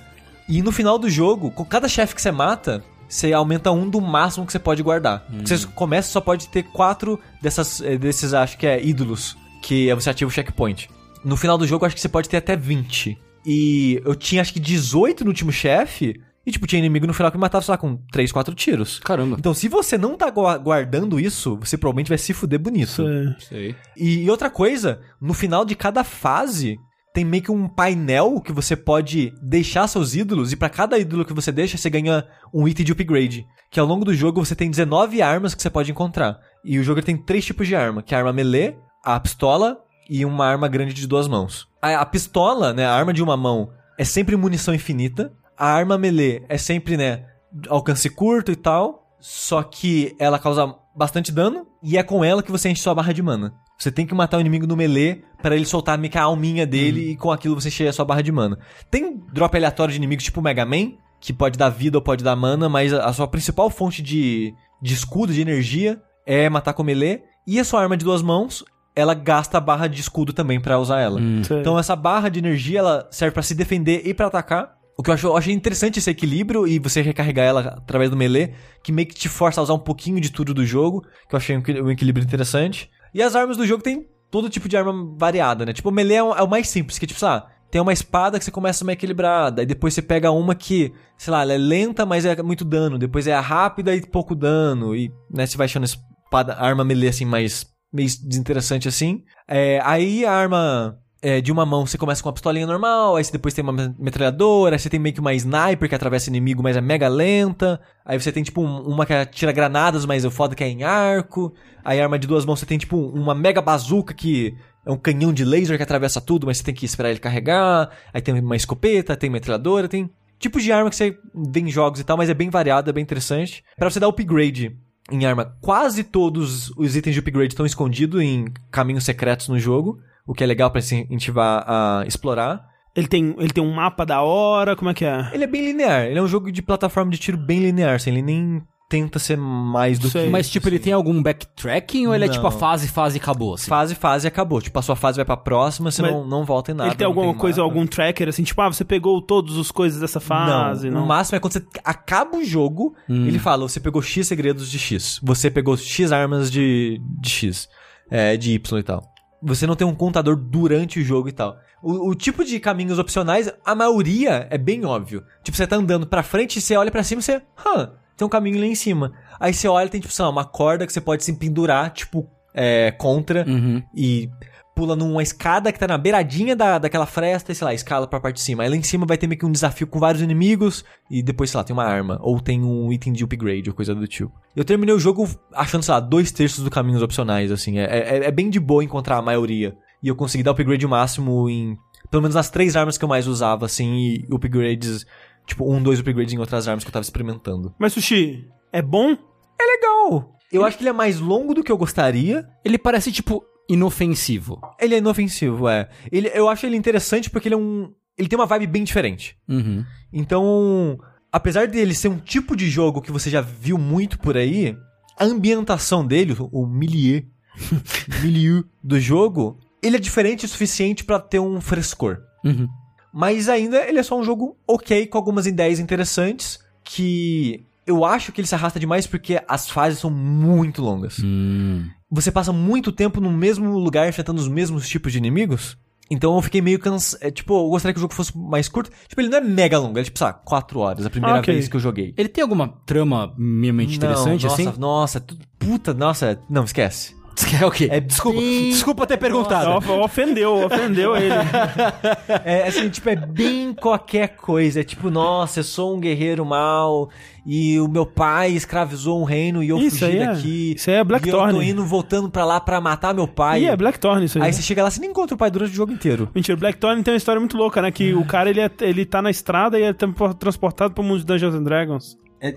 E 0.48 0.62
no 0.62 0.72
final 0.72 0.98
do 0.98 1.08
jogo, 1.08 1.50
com 1.50 1.64
cada 1.64 1.88
chefe 1.88 2.14
que 2.14 2.22
você 2.22 2.30
mata, 2.32 2.82
você 3.08 3.32
aumenta 3.32 3.70
um 3.72 3.88
do 3.88 4.00
máximo 4.00 4.44
que 4.46 4.52
você 4.52 4.58
pode 4.58 4.82
guardar. 4.82 5.26
Você 5.44 5.66
começa 5.68 6.10
só 6.10 6.20
pode 6.20 6.48
ter 6.48 6.62
quatro 6.64 7.18
dessas, 7.40 7.80
eh, 7.80 7.96
desses, 7.96 8.34
acho 8.34 8.56
que 8.58 8.66
é 8.66 8.82
ídolos, 8.84 9.36
que 9.62 9.92
você 9.94 10.10
ativa 10.10 10.28
o 10.28 10.32
checkpoint. 10.32 10.88
No 11.24 11.36
final 11.36 11.56
do 11.56 11.66
jogo, 11.66 11.84
acho 11.86 11.94
que 11.94 12.00
você 12.00 12.08
pode 12.08 12.28
ter 12.28 12.38
até 12.38 12.56
20. 12.56 13.16
E 13.46 14.00
eu 14.04 14.14
tinha 14.14 14.40
acho 14.42 14.52
que 14.52 14.60
18 14.60 15.24
no 15.24 15.30
último 15.30 15.52
chefe. 15.52 16.20
E, 16.44 16.50
tipo, 16.50 16.66
tinha 16.66 16.80
inimigo 16.80 17.06
no 17.06 17.14
final 17.14 17.30
que 17.30 17.36
me 17.38 17.40
matava, 17.42 17.64
sei 17.64 17.70
lá, 17.72 17.78
com 17.78 17.96
3, 18.10 18.32
4 18.32 18.52
tiros. 18.54 18.98
Caramba. 18.98 19.36
Então, 19.38 19.54
se 19.54 19.68
você 19.68 19.96
não 19.96 20.16
tá 20.16 20.28
gua- 20.28 20.58
guardando 20.58 21.20
isso, 21.20 21.56
você 21.56 21.76
provavelmente 21.78 22.08
vai 22.08 22.18
se 22.18 22.32
fuder 22.32 22.58
bonito. 22.58 23.06
É- 23.06 23.36
Sei. 23.38 23.76
E, 23.96 24.24
e 24.24 24.30
outra 24.30 24.50
coisa, 24.50 25.00
no 25.20 25.34
final 25.34 25.64
de 25.64 25.76
cada 25.76 26.02
fase, 26.02 26.78
tem 27.12 27.24
meio 27.24 27.42
que 27.42 27.52
um 27.52 27.68
painel 27.68 28.40
que 28.40 28.52
você 28.52 28.74
pode 28.74 29.32
deixar 29.42 29.86
seus 29.86 30.14
ídolos, 30.14 30.52
e 30.52 30.56
pra 30.56 30.70
cada 30.70 30.98
ídolo 30.98 31.24
que 31.24 31.34
você 31.34 31.52
deixa, 31.52 31.76
você 31.76 31.90
ganha 31.90 32.26
um 32.52 32.66
item 32.66 32.84
de 32.84 32.92
upgrade. 32.92 33.46
Que 33.70 33.78
ao 33.78 33.86
longo 33.86 34.04
do 34.04 34.14
jogo 34.14 34.44
você 34.44 34.54
tem 34.54 34.70
19 34.70 35.20
armas 35.20 35.54
que 35.54 35.62
você 35.62 35.70
pode 35.70 35.90
encontrar. 35.90 36.40
E 36.64 36.78
o 36.78 36.82
jogo 36.82 37.02
tem 37.02 37.16
três 37.16 37.44
tipos 37.44 37.66
de 37.66 37.76
arma, 37.76 38.02
que 38.02 38.14
é 38.14 38.16
a 38.16 38.20
arma 38.20 38.32
melee, 38.32 38.76
a 39.04 39.18
pistola 39.20 39.78
e 40.08 40.24
uma 40.24 40.46
arma 40.46 40.68
grande 40.68 40.94
de 40.94 41.06
duas 41.06 41.28
mãos. 41.28 41.68
A, 41.80 41.94
a 41.96 42.06
pistola, 42.06 42.72
né, 42.72 42.86
a 42.86 42.94
arma 42.94 43.12
de 43.12 43.22
uma 43.22 43.36
mão, 43.36 43.70
é 43.98 44.04
sempre 44.04 44.36
munição 44.36 44.74
infinita. 44.74 45.32
A 45.56 45.66
arma 45.66 45.98
melee 45.98 46.44
é 46.48 46.56
sempre, 46.56 46.96
né, 46.96 47.26
alcance 47.68 48.08
curto 48.08 48.50
e 48.50 48.56
tal. 48.56 49.02
Só 49.20 49.62
que 49.62 50.16
ela 50.18 50.38
causa 50.38 50.74
bastante 50.96 51.30
dano 51.30 51.66
e 51.82 51.96
é 51.96 52.02
com 52.02 52.24
ela 52.24 52.42
que 52.42 52.50
você 52.50 52.68
enche 52.68 52.82
sua 52.82 52.94
barra 52.94 53.12
de 53.12 53.22
mana. 53.22 53.54
Você 53.82 53.90
tem 53.90 54.06
que 54.06 54.14
matar 54.14 54.36
o 54.36 54.40
inimigo 54.40 54.64
no 54.64 54.76
melee 54.76 55.24
para 55.42 55.56
ele 55.56 55.64
soltar 55.64 55.98
meio 55.98 56.12
que 56.12 56.16
a 56.16 56.22
alminha 56.22 56.64
dele 56.64 57.10
e 57.10 57.16
com 57.16 57.32
aquilo 57.32 57.60
você 57.60 57.66
enche 57.66 57.88
a 57.88 57.92
sua 57.92 58.04
barra 58.04 58.22
de 58.22 58.30
mana. 58.30 58.56
Tem 58.88 59.20
drop 59.32 59.56
aleatório 59.56 59.90
de 59.90 59.98
inimigos 59.98 60.24
tipo 60.24 60.38
o 60.38 60.42
Mega 60.42 60.64
Man, 60.64 60.92
que 61.20 61.32
pode 61.32 61.58
dar 61.58 61.68
vida 61.68 61.98
ou 61.98 62.02
pode 62.02 62.22
dar 62.22 62.36
mana, 62.36 62.68
mas 62.68 62.94
a 62.94 63.06
a 63.06 63.12
sua 63.12 63.26
principal 63.26 63.68
fonte 63.70 64.00
de, 64.00 64.54
de 64.80 64.94
escudo, 64.94 65.32
de 65.32 65.40
energia, 65.40 66.00
é 66.24 66.48
matar 66.48 66.74
com 66.74 66.84
melee. 66.84 67.22
E 67.44 67.58
a 67.58 67.64
sua 67.64 67.82
arma 67.82 67.96
de 67.96 68.04
duas 68.04 68.22
mãos, 68.22 68.64
ela 68.94 69.14
gasta 69.14 69.58
a 69.58 69.60
barra 69.60 69.88
de 69.88 70.00
escudo 70.00 70.32
também 70.32 70.60
pra 70.60 70.78
usar 70.78 71.00
ela. 71.00 71.20
Sei. 71.42 71.58
Então 71.58 71.76
essa 71.76 71.96
barra 71.96 72.28
de 72.28 72.38
energia 72.38 72.78
ela 72.78 73.08
serve 73.10 73.34
pra 73.34 73.42
se 73.42 73.52
defender 73.52 74.02
e 74.04 74.14
pra 74.14 74.28
atacar. 74.28 74.76
O 74.96 75.02
que 75.02 75.10
eu 75.10 75.14
acho, 75.14 75.26
eu 75.26 75.36
achei 75.36 75.52
interessante 75.52 75.98
esse 75.98 76.08
equilíbrio 76.08 76.68
e 76.68 76.78
você 76.78 77.02
recarregar 77.02 77.46
ela 77.46 77.60
através 77.78 78.10
do 78.10 78.16
melee, 78.16 78.52
que 78.84 78.92
meio 78.92 79.08
que 79.08 79.14
te 79.16 79.28
força 79.28 79.60
a 79.60 79.64
usar 79.64 79.74
um 79.74 79.78
pouquinho 79.80 80.20
de 80.20 80.30
tudo 80.30 80.54
do 80.54 80.64
jogo, 80.64 81.02
que 81.28 81.34
eu 81.34 81.36
achei 81.36 81.56
um 81.56 81.90
equilíbrio 81.90 82.22
interessante. 82.22 82.88
E 83.14 83.22
as 83.22 83.36
armas 83.36 83.56
do 83.56 83.66
jogo 83.66 83.82
tem 83.82 84.08
todo 84.30 84.48
tipo 84.48 84.68
de 84.68 84.76
arma 84.76 84.92
variada, 85.16 85.66
né? 85.66 85.72
Tipo, 85.72 85.90
o 85.90 85.92
melee 85.92 86.16
é 86.16 86.22
o, 86.22 86.34
é 86.34 86.42
o 86.42 86.48
mais 86.48 86.68
simples, 86.68 86.98
que 86.98 87.04
é 87.04 87.08
tipo, 87.08 87.20
sei 87.20 87.28
lá, 87.28 87.48
tem 87.70 87.80
uma 87.80 87.92
espada 87.92 88.38
que 88.38 88.44
você 88.44 88.50
começa 88.50 88.84
meio 88.84 88.94
equilibrada, 88.94 89.62
e 89.62 89.66
depois 89.66 89.94
você 89.94 90.02
pega 90.02 90.30
uma 90.30 90.54
que, 90.54 90.92
sei 91.16 91.30
lá, 91.30 91.42
ela 91.42 91.52
é 91.52 91.58
lenta, 91.58 92.04
mas 92.04 92.24
é 92.24 92.42
muito 92.42 92.64
dano, 92.64 92.98
depois 92.98 93.26
é 93.26 93.38
rápida 93.38 93.94
e 93.94 94.06
pouco 94.06 94.34
dano, 94.34 94.94
e 94.96 95.10
né, 95.30 95.46
você 95.46 95.56
vai 95.56 95.66
achando 95.66 95.84
espada, 95.84 96.54
arma 96.54 96.84
melee 96.84 97.08
assim 97.08 97.24
mais 97.24 97.66
meio 97.92 98.08
desinteressante 98.08 98.88
assim. 98.88 99.22
É, 99.46 99.80
aí 99.84 100.24
a 100.24 100.32
arma 100.32 100.98
é, 101.22 101.40
de 101.40 101.52
uma 101.52 101.64
mão 101.64 101.86
você 101.86 101.96
começa 101.96 102.20
com 102.22 102.28
uma 102.28 102.32
pistolinha 102.32 102.66
normal, 102.66 103.14
aí 103.16 103.22
você 103.24 103.30
depois 103.30 103.54
tem 103.54 103.62
uma 103.62 103.72
me- 103.72 103.94
metralhadora, 103.98 104.74
aí 104.74 104.78
você 104.78 104.90
tem 104.90 104.98
meio 104.98 105.14
que 105.14 105.20
uma 105.20 105.32
sniper 105.34 105.88
que 105.88 105.94
atravessa 105.94 106.28
inimigo, 106.28 106.62
mas 106.62 106.76
é 106.76 106.80
mega 106.80 107.06
lenta. 107.08 107.80
Aí 108.04 108.20
você 108.20 108.32
tem 108.32 108.42
tipo 108.42 108.60
um- 108.60 108.80
uma 108.82 109.06
que 109.06 109.12
atira 109.14 109.52
granadas, 109.52 110.04
mas 110.04 110.24
o 110.24 110.30
foda 110.30 110.54
que 110.56 110.64
é 110.64 110.68
em 110.68 110.82
arco. 110.82 111.54
Aí 111.84 112.00
arma 112.00 112.18
de 112.18 112.26
duas 112.26 112.44
mãos 112.44 112.58
você 112.58 112.66
tem 112.66 112.76
tipo 112.78 112.96
uma 112.98 113.34
mega 113.34 113.62
bazuca 113.62 114.12
que 114.12 114.54
é 114.84 114.90
um 114.90 114.96
canhão 114.96 115.32
de 115.32 115.44
laser 115.44 115.76
que 115.76 115.82
atravessa 115.84 116.20
tudo, 116.20 116.44
mas 116.46 116.58
você 116.58 116.64
tem 116.64 116.74
que 116.74 116.84
esperar 116.84 117.10
ele 117.10 117.20
carregar. 117.20 117.90
Aí 118.12 118.20
tem 118.20 118.34
uma 118.40 118.56
escopeta, 118.56 119.16
tem 119.16 119.30
metralhadora, 119.30 119.88
tem 119.88 120.10
tipos 120.40 120.64
de 120.64 120.72
arma 120.72 120.90
que 120.90 120.96
você 120.96 121.16
vê 121.32 121.60
em 121.60 121.70
jogos 121.70 122.00
e 122.00 122.04
tal, 122.04 122.16
mas 122.16 122.28
é 122.28 122.34
bem 122.34 122.50
variado, 122.50 122.90
é 122.90 122.92
bem 122.92 123.02
interessante. 123.02 123.62
Pra 123.76 123.88
você 123.88 124.00
dar 124.00 124.08
upgrade 124.08 124.76
em 125.10 125.24
arma, 125.24 125.56
quase 125.60 126.02
todos 126.02 126.70
os 126.76 126.96
itens 126.96 127.14
de 127.14 127.20
upgrade 127.20 127.52
estão 127.52 127.64
escondidos 127.66 128.20
em 128.20 128.46
caminhos 128.72 129.04
secretos 129.04 129.46
no 129.48 129.56
jogo, 129.58 130.00
o 130.26 130.34
que 130.34 130.42
é 130.44 130.46
legal 130.46 130.70
pra 130.70 130.80
se 130.80 130.94
incentivar 130.96 131.64
a 131.66 132.04
explorar. 132.06 132.64
Ele 132.94 133.08
tem, 133.08 133.34
ele 133.38 133.50
tem 133.50 133.64
um 133.64 133.72
mapa 133.72 134.04
da 134.04 134.20
hora, 134.22 134.76
como 134.76 134.90
é 134.90 134.94
que 134.94 135.04
é? 135.04 135.30
Ele 135.32 135.44
é 135.44 135.46
bem 135.46 135.64
linear, 135.64 136.04
ele 136.06 136.18
é 136.18 136.22
um 136.22 136.28
jogo 136.28 136.52
de 136.52 136.60
plataforma 136.60 137.10
de 137.10 137.18
tiro 137.18 137.38
bem 137.38 137.58
linear, 137.60 137.94
assim, 137.94 138.10
ele 138.10 138.20
nem 138.22 138.62
tenta 138.90 139.18
ser 139.18 139.38
mais 139.38 139.98
do 139.98 140.10
Sei. 140.10 140.24
que 140.26 140.30
Mas, 140.30 140.50
tipo, 140.50 140.68
ele 140.68 140.78
tem 140.78 140.92
algum 140.92 141.22
backtracking 141.22 142.06
ou 142.06 142.14
ele 142.14 142.24
é 142.24 142.26
Não. 142.26 142.34
tipo 142.34 142.46
a 142.46 142.50
fase, 142.50 142.86
fase 142.88 143.16
e 143.16 143.20
acabou? 143.22 143.54
Assim? 143.54 143.66
fase, 143.66 143.94
fase 143.94 144.26
e 144.26 144.28
acabou. 144.28 144.60
Tipo, 144.60 144.78
a 144.78 144.82
sua 144.82 144.94
fase 144.94 145.16
vai 145.16 145.24
pra 145.24 145.34
próxima, 145.38 145.90
você 145.90 146.02
Mas 146.02 146.10
não, 146.12 146.26
não 146.26 146.44
volta 146.44 146.72
em 146.72 146.74
nada. 146.74 146.90
ele 146.90 146.96
tem 146.96 147.06
alguma 147.06 147.32
coisa, 147.32 147.62
mapa. 147.62 147.72
algum 147.72 147.86
tracker, 147.86 148.28
assim, 148.28 148.42
tipo, 148.42 148.60
ah, 148.60 148.70
você 148.70 148.84
pegou 148.84 149.22
todas 149.22 149.56
as 149.56 149.70
coisas 149.70 149.98
dessa 149.98 150.20
fase, 150.20 150.90
não, 150.90 150.98
não? 150.98 151.04
o 151.04 151.08
máximo 151.08 151.36
é 151.36 151.40
quando 151.40 151.54
você 151.54 151.64
acaba 151.82 152.36
o 152.36 152.44
jogo, 152.44 152.94
Hum. 153.08 153.26
ele 153.26 153.38
fala, 153.38 153.66
você 153.66 153.80
pegou 153.80 154.02
X 154.02 154.26
segredos 154.28 154.70
de 154.70 154.78
X, 154.78 155.18
você 155.22 155.50
pegou 155.50 155.74
X 155.74 156.12
armas 156.12 156.50
de, 156.50 157.00
de 157.18 157.30
X, 157.30 157.70
é, 158.10 158.36
de 158.36 158.52
Y 158.52 158.78
e 158.78 158.82
tal. 158.82 159.10
Você 159.42 159.66
não 159.66 159.74
tem 159.74 159.86
um 159.86 159.94
contador 159.94 160.36
durante 160.36 161.00
o 161.00 161.04
jogo 161.04 161.28
e 161.28 161.32
tal. 161.32 161.56
O, 161.82 162.10
o 162.10 162.14
tipo 162.14 162.44
de 162.44 162.60
caminhos 162.60 162.98
opcionais, 162.98 163.50
a 163.64 163.74
maioria 163.74 164.46
é 164.50 164.56
bem 164.56 164.84
óbvio. 164.84 165.24
Tipo, 165.42 165.56
você 165.56 165.66
tá 165.66 165.76
andando 165.76 166.06
pra 166.06 166.22
frente, 166.22 166.60
você 166.60 166.76
olha 166.76 166.90
pra 166.92 167.02
cima 167.02 167.20
e 167.20 167.24
você, 167.24 167.42
hã, 167.66 167.90
tem 168.16 168.24
um 168.26 168.30
caminho 168.30 168.60
lá 168.60 168.66
em 168.66 168.74
cima. 168.74 169.12
Aí 169.40 169.52
você 169.52 169.66
olha, 169.66 169.88
tem 169.88 170.00
tipo, 170.00 170.12
sei 170.12 170.24
lá, 170.24 170.30
uma 170.30 170.44
corda 170.44 170.86
que 170.86 170.92
você 170.92 171.00
pode 171.00 171.24
se 171.24 171.32
pendurar, 171.32 171.90
tipo, 171.90 172.28
é, 172.54 172.92
contra 172.92 173.44
Uhum. 173.48 173.82
e 173.94 174.30
pula 174.74 174.96
numa 174.96 175.22
escada 175.22 175.72
que 175.72 175.78
tá 175.78 175.86
na 175.86 175.98
beiradinha 175.98 176.56
da, 176.56 176.78
daquela 176.78 177.06
fresta 177.06 177.52
e, 177.52 177.54
sei 177.54 177.64
lá, 177.64 177.74
escala 177.74 178.06
pra 178.06 178.20
parte 178.20 178.36
de 178.36 178.42
cima. 178.42 178.62
Aí 178.62 178.68
lá 178.68 178.76
em 178.76 178.82
cima 178.82 179.06
vai 179.06 179.18
ter 179.18 179.26
meio 179.26 179.38
que 179.38 179.46
um 179.46 179.52
desafio 179.52 179.86
com 179.86 179.98
vários 179.98 180.22
inimigos 180.22 180.84
e 181.10 181.22
depois, 181.22 181.50
sei 181.50 181.58
lá, 181.58 181.64
tem 181.64 181.74
uma 181.74 181.84
arma 181.84 182.18
ou 182.22 182.40
tem 182.40 182.62
um 182.62 182.92
item 182.92 183.12
de 183.12 183.24
upgrade 183.24 183.68
ou 183.68 183.76
coisa 183.76 183.94
do 183.94 184.06
tipo. 184.06 184.32
Eu 184.56 184.64
terminei 184.64 184.94
o 184.94 184.98
jogo 184.98 185.28
achando, 185.52 185.82
sei 185.82 185.94
lá, 185.94 186.00
dois 186.00 186.32
terços 186.32 186.60
dos 186.60 186.68
caminhos 186.68 187.02
opcionais, 187.02 187.50
assim. 187.50 187.78
É, 187.78 187.84
é, 187.84 188.24
é 188.24 188.30
bem 188.30 188.50
de 188.50 188.58
boa 188.58 188.82
encontrar 188.82 189.18
a 189.18 189.22
maioria. 189.22 189.76
E 190.02 190.08
eu 190.08 190.16
consegui 190.16 190.42
dar 190.42 190.52
upgrade 190.52 190.86
máximo 190.86 191.48
em... 191.48 191.76
Pelo 192.10 192.22
menos 192.22 192.34
nas 192.34 192.50
três 192.50 192.76
armas 192.76 192.98
que 192.98 193.04
eu 193.04 193.08
mais 193.08 193.26
usava, 193.26 193.66
assim, 193.66 193.94
e 193.94 194.26
upgrades... 194.30 195.06
Tipo, 195.44 195.72
um, 195.72 195.82
dois 195.82 195.98
upgrades 195.98 196.32
em 196.32 196.38
outras 196.38 196.68
armas 196.68 196.84
que 196.84 196.88
eu 196.88 196.92
tava 196.92 197.02
experimentando. 197.02 197.74
Mas, 197.78 197.92
Sushi, 197.92 198.48
é 198.72 198.80
bom? 198.80 199.16
Legal! 199.60 200.36
Eu 200.52 200.64
acho 200.64 200.76
que 200.76 200.82
ele 200.82 200.90
é 200.90 200.92
mais 200.92 201.18
longo 201.18 201.54
do 201.54 201.64
que 201.64 201.72
eu 201.72 201.78
gostaria. 201.78 202.46
Ele 202.64 202.78
parece, 202.78 203.10
tipo, 203.10 203.42
inofensivo. 203.68 204.60
Ele 204.80 204.94
é 204.94 204.98
inofensivo, 204.98 205.68
é. 205.68 205.88
Ele, 206.10 206.30
eu 206.34 206.48
acho 206.48 206.66
ele 206.66 206.76
interessante 206.76 207.30
porque 207.30 207.48
ele 207.48 207.54
é 207.54 207.58
um. 207.58 207.92
Ele 208.16 208.28
tem 208.28 208.38
uma 208.38 208.46
vibe 208.46 208.66
bem 208.66 208.84
diferente. 208.84 209.36
Uhum. 209.48 209.84
Então, 210.12 210.98
apesar 211.30 211.66
dele 211.66 211.94
ser 211.94 212.08
um 212.08 212.18
tipo 212.18 212.54
de 212.54 212.68
jogo 212.68 213.00
que 213.00 213.10
você 213.10 213.30
já 213.30 213.40
viu 213.40 213.78
muito 213.78 214.18
por 214.18 214.36
aí, 214.36 214.76
a 215.18 215.24
ambientação 215.24 216.06
dele, 216.06 216.36
o 216.38 216.66
milieu, 216.66 217.22
milieu 218.22 218.64
do 218.82 219.00
jogo, 219.00 219.58
ele 219.82 219.96
é 219.96 220.00
diferente 220.00 220.44
o 220.44 220.48
suficiente 220.48 221.04
pra 221.04 221.18
ter 221.18 221.38
um 221.38 221.60
frescor. 221.60 222.18
Uhum. 222.44 222.68
Mas 223.12 223.48
ainda 223.48 223.78
ele 223.86 223.98
é 223.98 224.02
só 224.02 224.18
um 224.18 224.24
jogo 224.24 224.56
ok, 224.66 225.06
com 225.06 225.18
algumas 225.18 225.46
ideias 225.46 225.78
interessantes, 225.78 226.58
que 226.84 227.66
eu 227.86 228.04
acho 228.04 228.32
que 228.32 228.40
ele 228.40 228.48
se 228.48 228.54
arrasta 228.54 228.80
demais 228.80 229.06
porque 229.06 229.42
as 229.46 229.68
fases 229.68 229.98
são 229.98 230.10
muito 230.10 230.82
longas. 230.82 231.18
Hum. 231.22 231.88
Você 232.14 232.30
passa 232.30 232.52
muito 232.52 232.92
tempo 232.92 233.20
no 233.20 233.30
mesmo 233.32 233.76
lugar 233.78 234.06
enfrentando 234.08 234.40
os 234.40 234.46
mesmos 234.48 234.86
tipos 234.88 235.10
de 235.12 235.18
inimigos. 235.18 235.78
Então 236.10 236.36
eu 236.36 236.42
fiquei 236.42 236.60
meio 236.60 236.78
cansado. 236.78 237.20
É, 237.22 237.30
tipo, 237.30 237.54
eu 237.58 237.70
gostaria 237.70 237.94
que 237.94 237.98
o 237.98 238.02
jogo 238.02 238.12
fosse 238.12 238.36
mais 238.36 238.68
curto. 238.68 238.90
Tipo, 239.08 239.20
ele 239.22 239.30
não 239.30 239.38
é 239.38 239.40
mega 239.40 239.78
longo, 239.78 239.92
ele 239.94 240.00
é 240.02 240.04
tipo, 240.04 240.18
sabe, 240.18 240.40
4 240.44 240.78
horas, 240.78 241.06
a 241.06 241.10
primeira 241.10 241.38
Ah, 241.38 241.40
ok. 241.40 241.54
vez 241.54 241.68
que 241.68 241.76
eu 241.76 241.80
joguei. 241.80 242.12
Ele 242.18 242.28
tem 242.28 242.42
alguma 242.42 242.68
trama 242.84 243.32
minimamente 243.38 243.96
interessante, 243.96 244.42
não, 244.44 244.50
nossa, 244.50 244.62
assim? 244.70 244.78
Nossa, 244.78 245.20
tu- 245.20 245.38
puta, 245.58 245.94
nossa, 245.94 246.38
não, 246.50 246.64
esquece. 246.64 247.16
É 247.60 247.66
o 247.66 247.70
quê? 247.70 247.88
É 247.90 248.00
desculpa, 248.00 248.38
bem- 248.40 248.70
desculpa 248.70 249.06
ter 249.06 249.16
perguntado. 249.16 249.70
Of- 249.76 249.90
Ofendeu, 249.90 250.64
ofendeu 250.66 251.16
ele. 251.16 251.32
É 252.44 252.66
assim, 252.68 252.88
tipo, 252.88 253.08
é 253.08 253.16
bem 253.16 253.72
qualquer 253.72 254.36
coisa. 254.36 254.80
É 254.80 254.84
tipo, 254.84 255.10
nossa, 255.10 255.60
eu 255.60 255.64
sou 255.64 255.94
um 255.96 256.00
guerreiro 256.00 256.44
mau 256.44 257.08
e 257.46 257.78
o 257.78 257.88
meu 257.88 258.04
pai 258.06 258.52
escravizou 258.52 259.20
um 259.20 259.24
reino 259.24 259.62
e 259.62 259.68
eu 259.68 259.78
Isso 259.78 259.98
fugi 259.98 260.18
é- 260.18 260.26
daqui. 260.26 260.72
isso 260.76 260.90
aí 260.90 260.96
é 260.96 260.98
E 260.98 261.00
eu 261.00 261.04
tô 261.04 261.08
Blackthorn. 261.08 261.68
indo 261.68 261.84
voltando 261.84 262.30
pra 262.30 262.44
lá 262.44 262.60
pra 262.60 262.80
matar 262.80 263.14
meu 263.14 263.28
pai. 263.28 263.62
Ih, 263.62 263.66
é 263.66 263.76
Blackthorn 263.76 264.24
isso 264.24 264.38
aí. 264.38 264.44
Aí 264.44 264.52
você 264.52 264.62
chega 264.62 264.82
lá, 264.82 264.90
você 264.90 265.00
nem 265.00 265.10
encontra 265.10 265.34
o 265.34 265.38
pai 265.38 265.50
durante 265.50 265.72
o 265.72 265.74
jogo 265.74 265.92
inteiro. 265.92 266.28
Mentira, 266.34 266.56
Blackthorn 266.56 267.02
tem 267.02 267.12
uma 267.12 267.18
história 267.18 267.38
muito 267.40 267.56
louca, 267.56 267.80
né? 267.82 267.90
Que 267.90 268.12
o 268.14 268.24
cara, 268.24 268.50
ele, 268.50 268.60
é, 268.60 268.70
ele 268.80 269.04
tá 269.04 269.20
na 269.22 269.30
estrada 269.30 269.78
e 269.78 269.82
é 269.82 269.92
transportado 270.38 270.94
pro 270.94 271.02
mundo 271.04 271.20
de 271.20 271.26
Dungeons 271.26 271.54
and 271.54 271.62
Dragons. 271.64 272.16
É, 272.42 272.48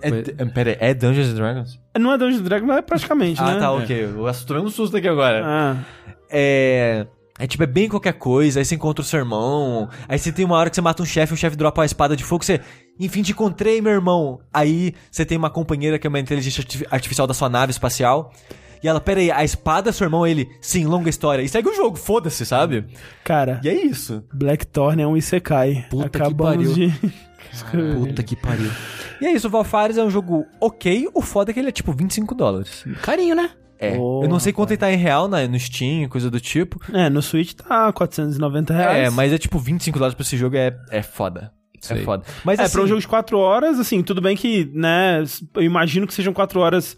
é, 0.42 0.46
pera 0.46 0.72
aí, 0.72 0.78
é 0.80 0.94
Dungeons 0.94 1.28
and 1.30 1.36
Dragons? 1.36 1.80
Não 2.00 2.12
é 2.14 2.18
Dungeons 2.18 2.42
and 2.42 2.44
Dragons, 2.46 2.68
mas 2.68 2.78
é 2.78 2.82
praticamente, 2.82 3.40
Ah, 3.42 3.54
né? 3.54 3.60
tá, 3.60 3.72
ok. 3.72 4.04
Eu 4.06 4.32
tomei 4.48 4.64
um 4.64 4.70
susto 4.70 4.98
aqui 4.98 5.08
agora. 5.08 5.42
Ah, 5.46 5.78
É. 6.30 7.06
É 7.38 7.46
tipo, 7.46 7.62
é 7.64 7.68
bem 7.68 7.90
qualquer 7.90 8.14
coisa, 8.14 8.60
aí 8.62 8.66
você 8.66 8.76
encontra 8.76 9.02
o 9.02 9.06
seu 9.06 9.20
irmão, 9.20 9.90
aí 10.08 10.18
você 10.18 10.32
tem 10.32 10.46
uma 10.46 10.56
hora 10.56 10.70
que 10.70 10.76
você 10.78 10.82
mata 10.82 11.04
um 11.04 11.06
chefe, 11.06 11.34
o 11.34 11.38
chefe 11.38 11.58
dropa 11.58 11.82
uma 11.82 11.86
espada 11.86 12.16
de 12.16 12.24
fogo, 12.24 12.46
você. 12.46 12.62
Enfim, 12.98 13.22
te 13.24 13.34
encontrei, 13.34 13.82
meu 13.82 13.92
irmão. 13.92 14.40
Aí 14.54 14.94
você 15.12 15.26
tem 15.26 15.38
uma 15.38 15.50
companheira 15.50 16.00
que 16.00 16.08
é 16.08 16.10
uma 16.10 16.18
inteligência 16.20 16.62
arti- 16.62 16.88
artificial 16.90 17.28
da 17.28 17.34
sua 17.34 17.50
nave 17.50 17.72
espacial. 17.72 18.32
E 18.82 18.88
ela, 18.88 19.02
pera 19.02 19.20
aí, 19.20 19.30
a 19.32 19.44
espada 19.44 19.90
é 19.90 19.92
seu 19.92 20.06
irmão? 20.06 20.26
Ele, 20.26 20.48
sim, 20.62 20.86
longa 20.86 21.10
história. 21.10 21.44
E 21.44 21.50
segue 21.50 21.68
o 21.68 21.76
jogo, 21.76 21.98
foda-se, 21.98 22.46
sabe? 22.46 22.86
cara, 23.22 23.60
E 23.66 23.68
é 23.68 23.74
isso. 23.86 24.24
Blackthorn 24.34 25.02
é 25.02 25.08
um 25.08 25.18
Isekai. 25.18 25.88
Puta 25.90 26.08
que 26.10 26.18
Acabamos 26.18 26.70
pariu. 26.70 26.74
de... 26.74 26.94
escrever. 27.54 27.96
Puta 27.96 28.24
que 28.24 28.36
pariu. 28.36 28.70
E 29.22 29.26
é 29.26 29.32
isso, 29.32 29.48
o 29.48 29.50
Valfares 29.50 29.98
é 29.98 30.04
um 30.04 30.10
jogo 30.10 30.46
ok, 30.60 31.08
o 31.14 31.22
foda 31.22 31.52
é 31.52 31.54
que 31.54 31.60
ele 31.60 31.70
é 31.70 31.72
tipo 31.72 31.92
25 31.94 32.36
dólares. 32.36 32.84
Carinho, 33.02 33.36
né? 33.36 33.50
É. 33.78 33.98
Oh, 33.98 34.22
eu 34.24 34.30
não 34.30 34.40
sei 34.40 34.54
quanto 34.54 34.72
ele 34.72 34.78
tá 34.78 34.92
em 34.92 34.96
real 34.98 35.28
na, 35.28 35.46
no 35.48 35.60
Steam, 35.60 36.08
coisa 36.08 36.30
do 36.32 36.40
tipo. 36.40 36.80
É, 36.94 37.10
no 37.10 37.22
Switch 37.22 37.54
tá 37.54 37.92
490 37.92 38.74
reais. 38.74 39.08
É, 39.08 39.10
mas 39.10 39.34
é 39.34 39.38
tipo 39.38 39.60
25 39.60 39.98
dólares 40.00 40.16
pra 40.16 40.24
esse 40.24 40.38
jogo 40.38 40.56
é, 40.56 40.76
é 40.90 41.02
foda. 41.02 41.52
Sei. 41.82 42.00
É 42.00 42.02
foda. 42.04 42.24
Mas 42.44 42.58
é, 42.58 42.64
assim, 42.64 42.74
pra 42.74 42.82
um 42.84 42.88
jogo 42.88 43.02
de 43.02 43.08
4 43.08 43.38
horas, 43.38 43.78
assim, 43.80 44.02
tudo 44.02 44.22
bem 44.22 44.36
que, 44.36 44.72
né, 44.74 45.24
eu 45.54 45.62
imagino 45.62 46.08
que 46.08 46.14
sejam 46.14 46.34
4 46.34 46.60
horas, 46.60 46.98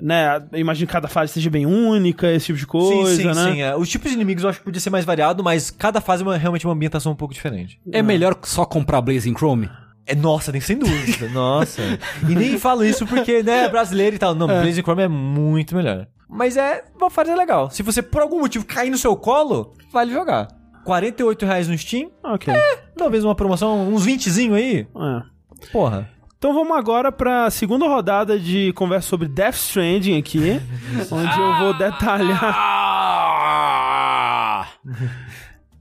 né, 0.00 0.36
eu 0.52 0.60
imagino 0.60 0.86
que 0.86 0.92
cada 0.92 1.08
fase 1.08 1.32
seja 1.32 1.48
bem 1.50 1.64
única, 1.66 2.30
esse 2.30 2.46
tipo 2.46 2.58
de 2.58 2.66
coisa, 2.66 3.10
sim, 3.16 3.22
sim, 3.22 3.26
né? 3.26 3.52
sim. 3.52 3.62
é. 3.62 3.74
Os 3.74 3.88
tipos 3.88 4.10
de 4.10 4.14
inimigos 4.14 4.44
eu 4.44 4.50
acho 4.50 4.58
que 4.60 4.64
podia 4.66 4.80
ser 4.80 4.90
mais 4.90 5.04
variado, 5.04 5.42
mas 5.42 5.70
cada 5.70 6.00
fase 6.00 6.22
é 6.22 6.26
uma- 6.26 6.36
realmente 6.36 6.66
uma 6.66 6.74
ambientação 6.74 7.10
um 7.12 7.16
pouco 7.16 7.32
diferente. 7.34 7.80
É 7.90 8.02
melhor 8.02 8.38
só 8.44 8.64
comprar 8.64 9.00
Blazing 9.00 9.34
Chrome? 9.34 9.68
É, 10.08 10.14
nossa, 10.14 10.50
nem 10.50 10.60
sem 10.60 10.78
dúvida. 10.78 11.28
nossa. 11.30 11.82
E 12.28 12.34
nem 12.34 12.58
falo 12.58 12.82
isso 12.84 13.06
porque, 13.06 13.42
né, 13.42 13.64
é 13.64 13.68
brasileiro 13.68 14.16
e 14.16 14.18
tal. 14.18 14.34
Não, 14.34 14.46
Blazing 14.46 14.82
Chrome 14.82 15.02
é 15.02 15.08
muito 15.08 15.76
melhor. 15.76 16.06
Mas 16.28 16.56
é, 16.56 16.84
Valfares 16.98 17.30
é 17.30 17.36
legal. 17.36 17.70
Se 17.70 17.82
você, 17.82 18.02
por 18.02 18.22
algum 18.22 18.40
motivo, 18.40 18.64
cair 18.64 18.90
no 18.90 18.98
seu 18.98 19.14
colo, 19.16 19.74
vale 19.92 20.12
jogar. 20.12 20.48
48 20.84 21.44
reais 21.44 21.68
no 21.68 21.76
Steam, 21.76 22.10
Ok. 22.24 22.52
talvez 22.96 23.22
uma 23.22 23.34
promoção, 23.34 23.88
uns 23.92 24.06
20zinho 24.06 24.54
aí. 24.54 24.86
É. 24.96 25.22
Porra. 25.70 26.08
Então 26.38 26.54
vamos 26.54 26.76
agora 26.78 27.10
pra 27.12 27.50
segunda 27.50 27.86
rodada 27.86 28.38
de 28.38 28.72
conversa 28.74 29.08
sobre 29.08 29.26
Death 29.28 29.56
Stranding 29.56 30.16
aqui, 30.18 30.38
onde 31.10 31.40
eu 31.40 31.58
vou 31.58 31.74
detalhar. 31.76 32.54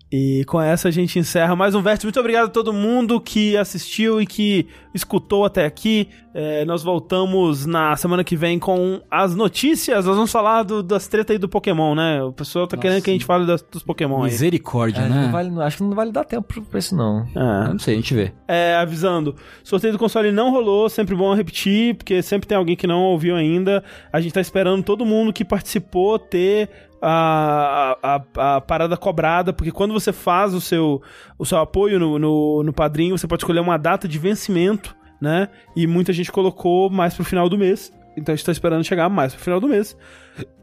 E 0.10 0.46
com 0.46 0.62
essa 0.62 0.88
a 0.88 0.92
gente 0.92 1.20
encerra 1.20 1.54
mais 1.54 1.76
um 1.76 1.82
Vértice. 1.82 2.06
Muito 2.06 2.20
obrigado 2.20 2.46
a 2.46 2.50
todo 2.50 2.72
mundo 2.72 3.20
que 3.20 3.58
assistiu 3.58 4.22
e 4.22 4.26
que 4.26 4.66
escutou 4.94 5.44
até 5.44 5.66
aqui. 5.66 6.08
É, 6.34 6.64
nós 6.64 6.82
voltamos 6.82 7.66
na 7.66 7.94
semana 7.98 8.24
que 8.24 8.38
vem 8.38 8.58
com 8.58 9.02
as 9.12 9.36
notícias. 9.36 10.06
Nós 10.06 10.16
vamos 10.16 10.32
falar 10.32 10.64
do- 10.64 10.82
das 10.82 11.10
tretas 11.10 11.34
aí 11.34 11.38
do 11.38 11.50
Pokémon, 11.50 11.94
né? 11.94 12.24
O 12.24 12.32
pessoal 12.32 12.66
tá 12.68 12.78
querendo 12.78 13.02
que 13.02 13.10
a 13.10 13.14
gente 13.14 13.26
fale 13.26 13.46
das- 13.46 13.62
dos 13.64 13.84
Pokémon 13.84 14.24
aí. 14.24 14.32
Misericórdia, 14.32 15.02
É, 15.02 15.10
né? 15.10 15.24
não 15.26 15.32
vale- 15.32 15.62
acho 15.62 15.78
que 15.78 15.84
não 15.84 15.94
vale 15.94 16.12
dar 16.14 16.24
tempo 16.24 16.48
pra 16.70 16.80
isso, 16.80 16.96
não. 16.96 17.26
É. 17.36 17.68
Não 17.70 17.80
sei, 17.80 17.96
a 17.96 17.98
gente 17.98 18.14
vê. 18.14 18.32
É, 18.48 18.76
avisando, 18.76 19.36
sorteio 19.62 19.92
do 19.92 20.00
console 20.00 20.32
não 20.32 20.52
rolou, 20.52 20.88
sempre 20.88 21.16
bom 21.16 21.34
repetir, 21.34 21.96
porque 21.96 22.22
sempre 22.22 22.48
tem 22.48 22.58
alguém 22.58 22.78
que 22.78 22.88
não 22.88 23.02
ouviu 23.02 23.36
ainda. 23.36 23.84
A 24.14 24.22
gente 24.22 24.32
tá 24.34 24.40
esperando 24.40 24.84
todo 24.84 25.06
mundo 25.06 25.34
que 25.34 25.44
participou 25.44 26.18
ter 26.18 26.70
a, 27.02 27.98
a, 28.02 28.56
a- 28.58 28.62
parada 28.62 28.98
cobrada, 28.98 29.54
porque 29.54 29.72
quando 29.72 29.94
você 29.94 30.12
faz 30.14 30.54
o 30.54 30.62
seu, 30.62 31.02
o 31.38 31.46
seu 31.46 31.58
apoio 31.60 32.00
no, 32.00 32.18
no, 32.20 32.64
no 32.64 32.74
padrinho, 32.74 33.18
você 33.18 33.28
pode 33.28 33.44
escolher 33.44 33.60
uma 33.60 33.78
data 33.78 34.08
de 34.08 34.18
vencimento, 34.18 34.96
né? 35.22 35.50
E 35.76 35.86
muita 35.88 36.12
gente 36.14 36.32
colocou 36.32 36.90
mais 36.90 37.14
pro 37.14 37.24
final 37.24 37.50
do 37.50 37.58
mês. 37.58 37.92
Então 38.16 38.34
a 38.34 38.36
gente 38.36 38.46
tá 38.46 38.52
esperando 38.52 38.84
chegar 38.84 39.10
mais 39.10 39.34
pro 39.34 39.44
final 39.44 39.60
do 39.60 39.68
mês. 39.68 39.96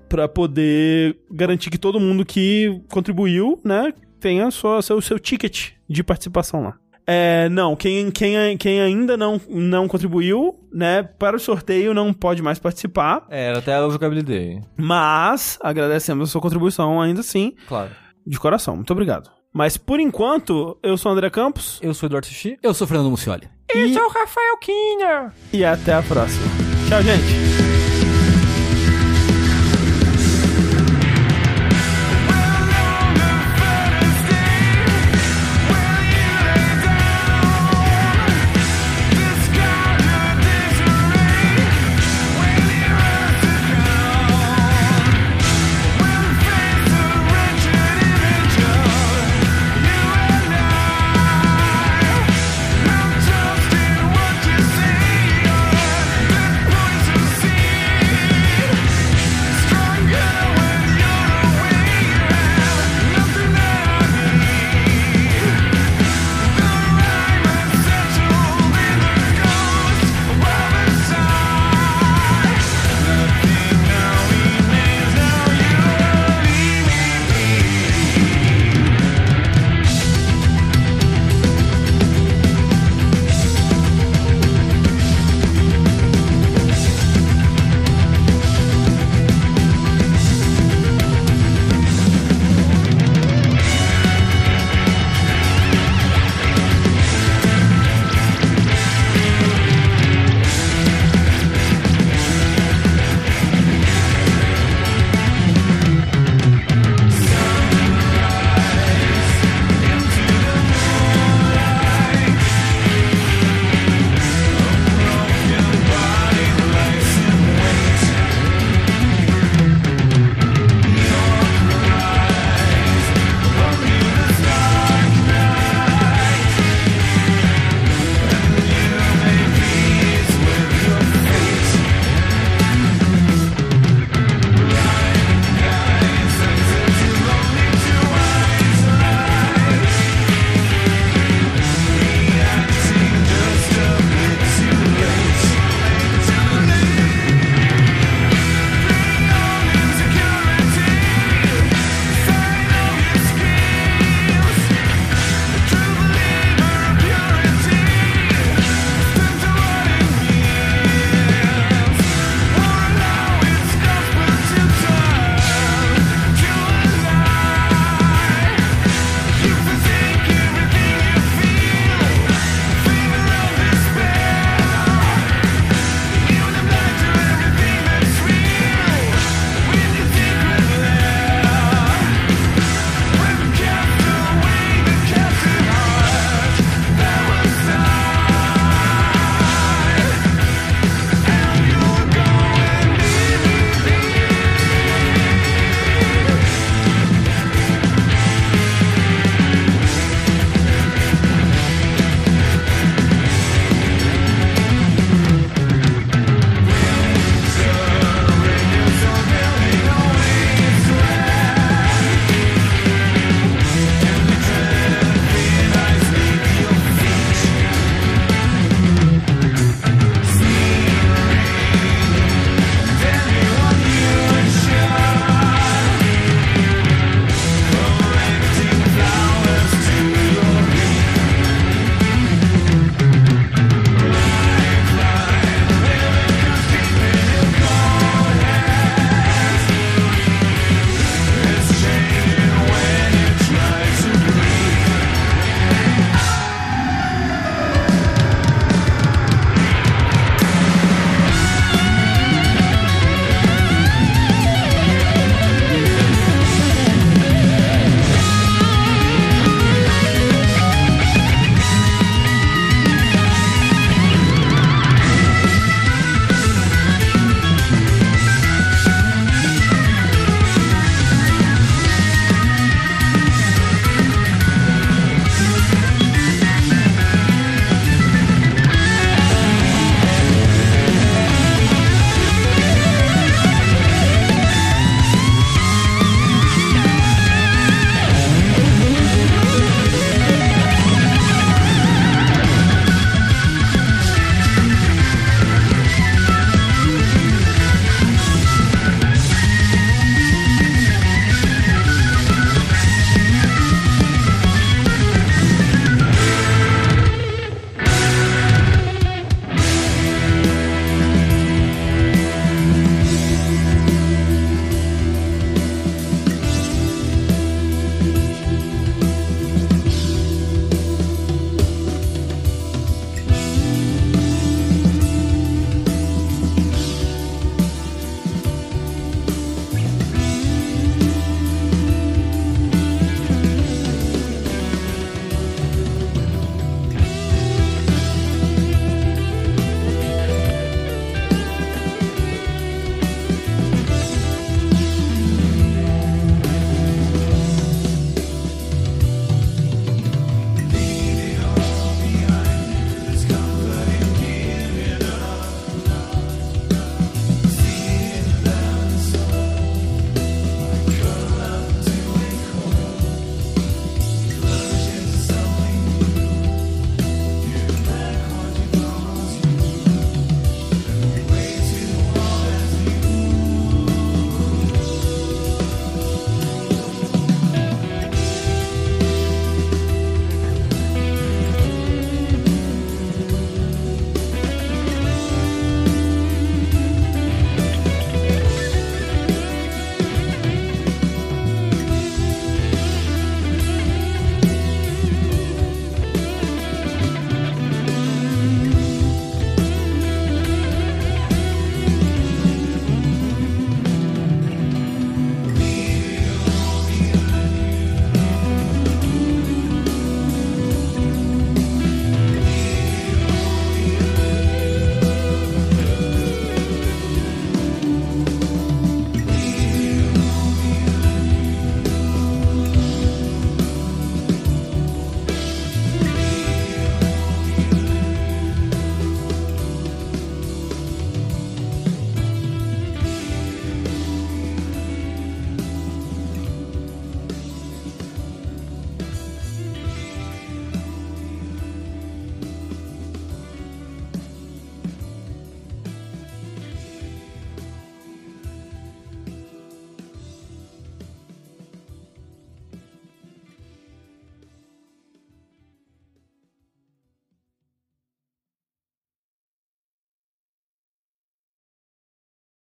Pra 0.08 0.28
poder 0.28 1.16
garantir 1.30 1.70
que 1.70 1.78
todo 1.78 1.98
mundo 1.98 2.24
que 2.24 2.80
contribuiu, 2.90 3.60
né, 3.64 3.92
tenha 4.20 4.50
só 4.50 4.80
seu, 4.82 5.00
seu 5.00 5.18
ticket 5.18 5.70
de 5.88 6.04
participação 6.04 6.62
lá. 6.62 6.76
É, 7.06 7.48
não, 7.50 7.76
quem, 7.76 8.10
quem, 8.10 8.56
quem 8.56 8.80
ainda 8.80 9.16
não, 9.16 9.40
não 9.48 9.86
contribuiu, 9.86 10.54
né, 10.72 11.02
para 11.02 11.36
o 11.36 11.40
sorteio 11.40 11.92
não 11.92 12.12
pode 12.14 12.40
mais 12.42 12.58
participar, 12.58 13.26
É, 13.30 13.48
era 13.48 13.58
até 13.58 13.78
o 13.80 13.90
jogabilidade. 13.90 14.60
mas 14.78 15.58
agradecemos 15.62 16.28
a 16.28 16.32
sua 16.32 16.40
contribuição 16.40 17.00
ainda 17.00 17.20
assim, 17.20 17.52
Claro. 17.68 17.90
de 18.26 18.38
coração. 18.38 18.76
Muito 18.76 18.92
obrigado. 18.92 19.30
Mas 19.52 19.76
por 19.76 20.00
enquanto, 20.00 20.78
eu 20.82 20.96
sou 20.96 21.12
o 21.12 21.14
André 21.14 21.30
Campos 21.30 21.78
Eu 21.82 21.94
sou 21.94 22.06
o 22.06 22.08
Eduardo 22.08 22.26
Sushi. 22.26 22.58
Eu 22.62 22.72
sou 22.74 22.86
o 22.86 22.88
Fernando 22.88 23.10
Mucioli. 23.10 23.48
e, 23.74 23.96
o 23.98 24.08
Rafael 24.08 24.56
Kinner. 24.60 25.30
e 25.52 25.64
até 25.64 25.92
a 25.94 26.02
próxima. 26.02 26.46
Tchau, 26.88 27.02
gente! 27.02 27.73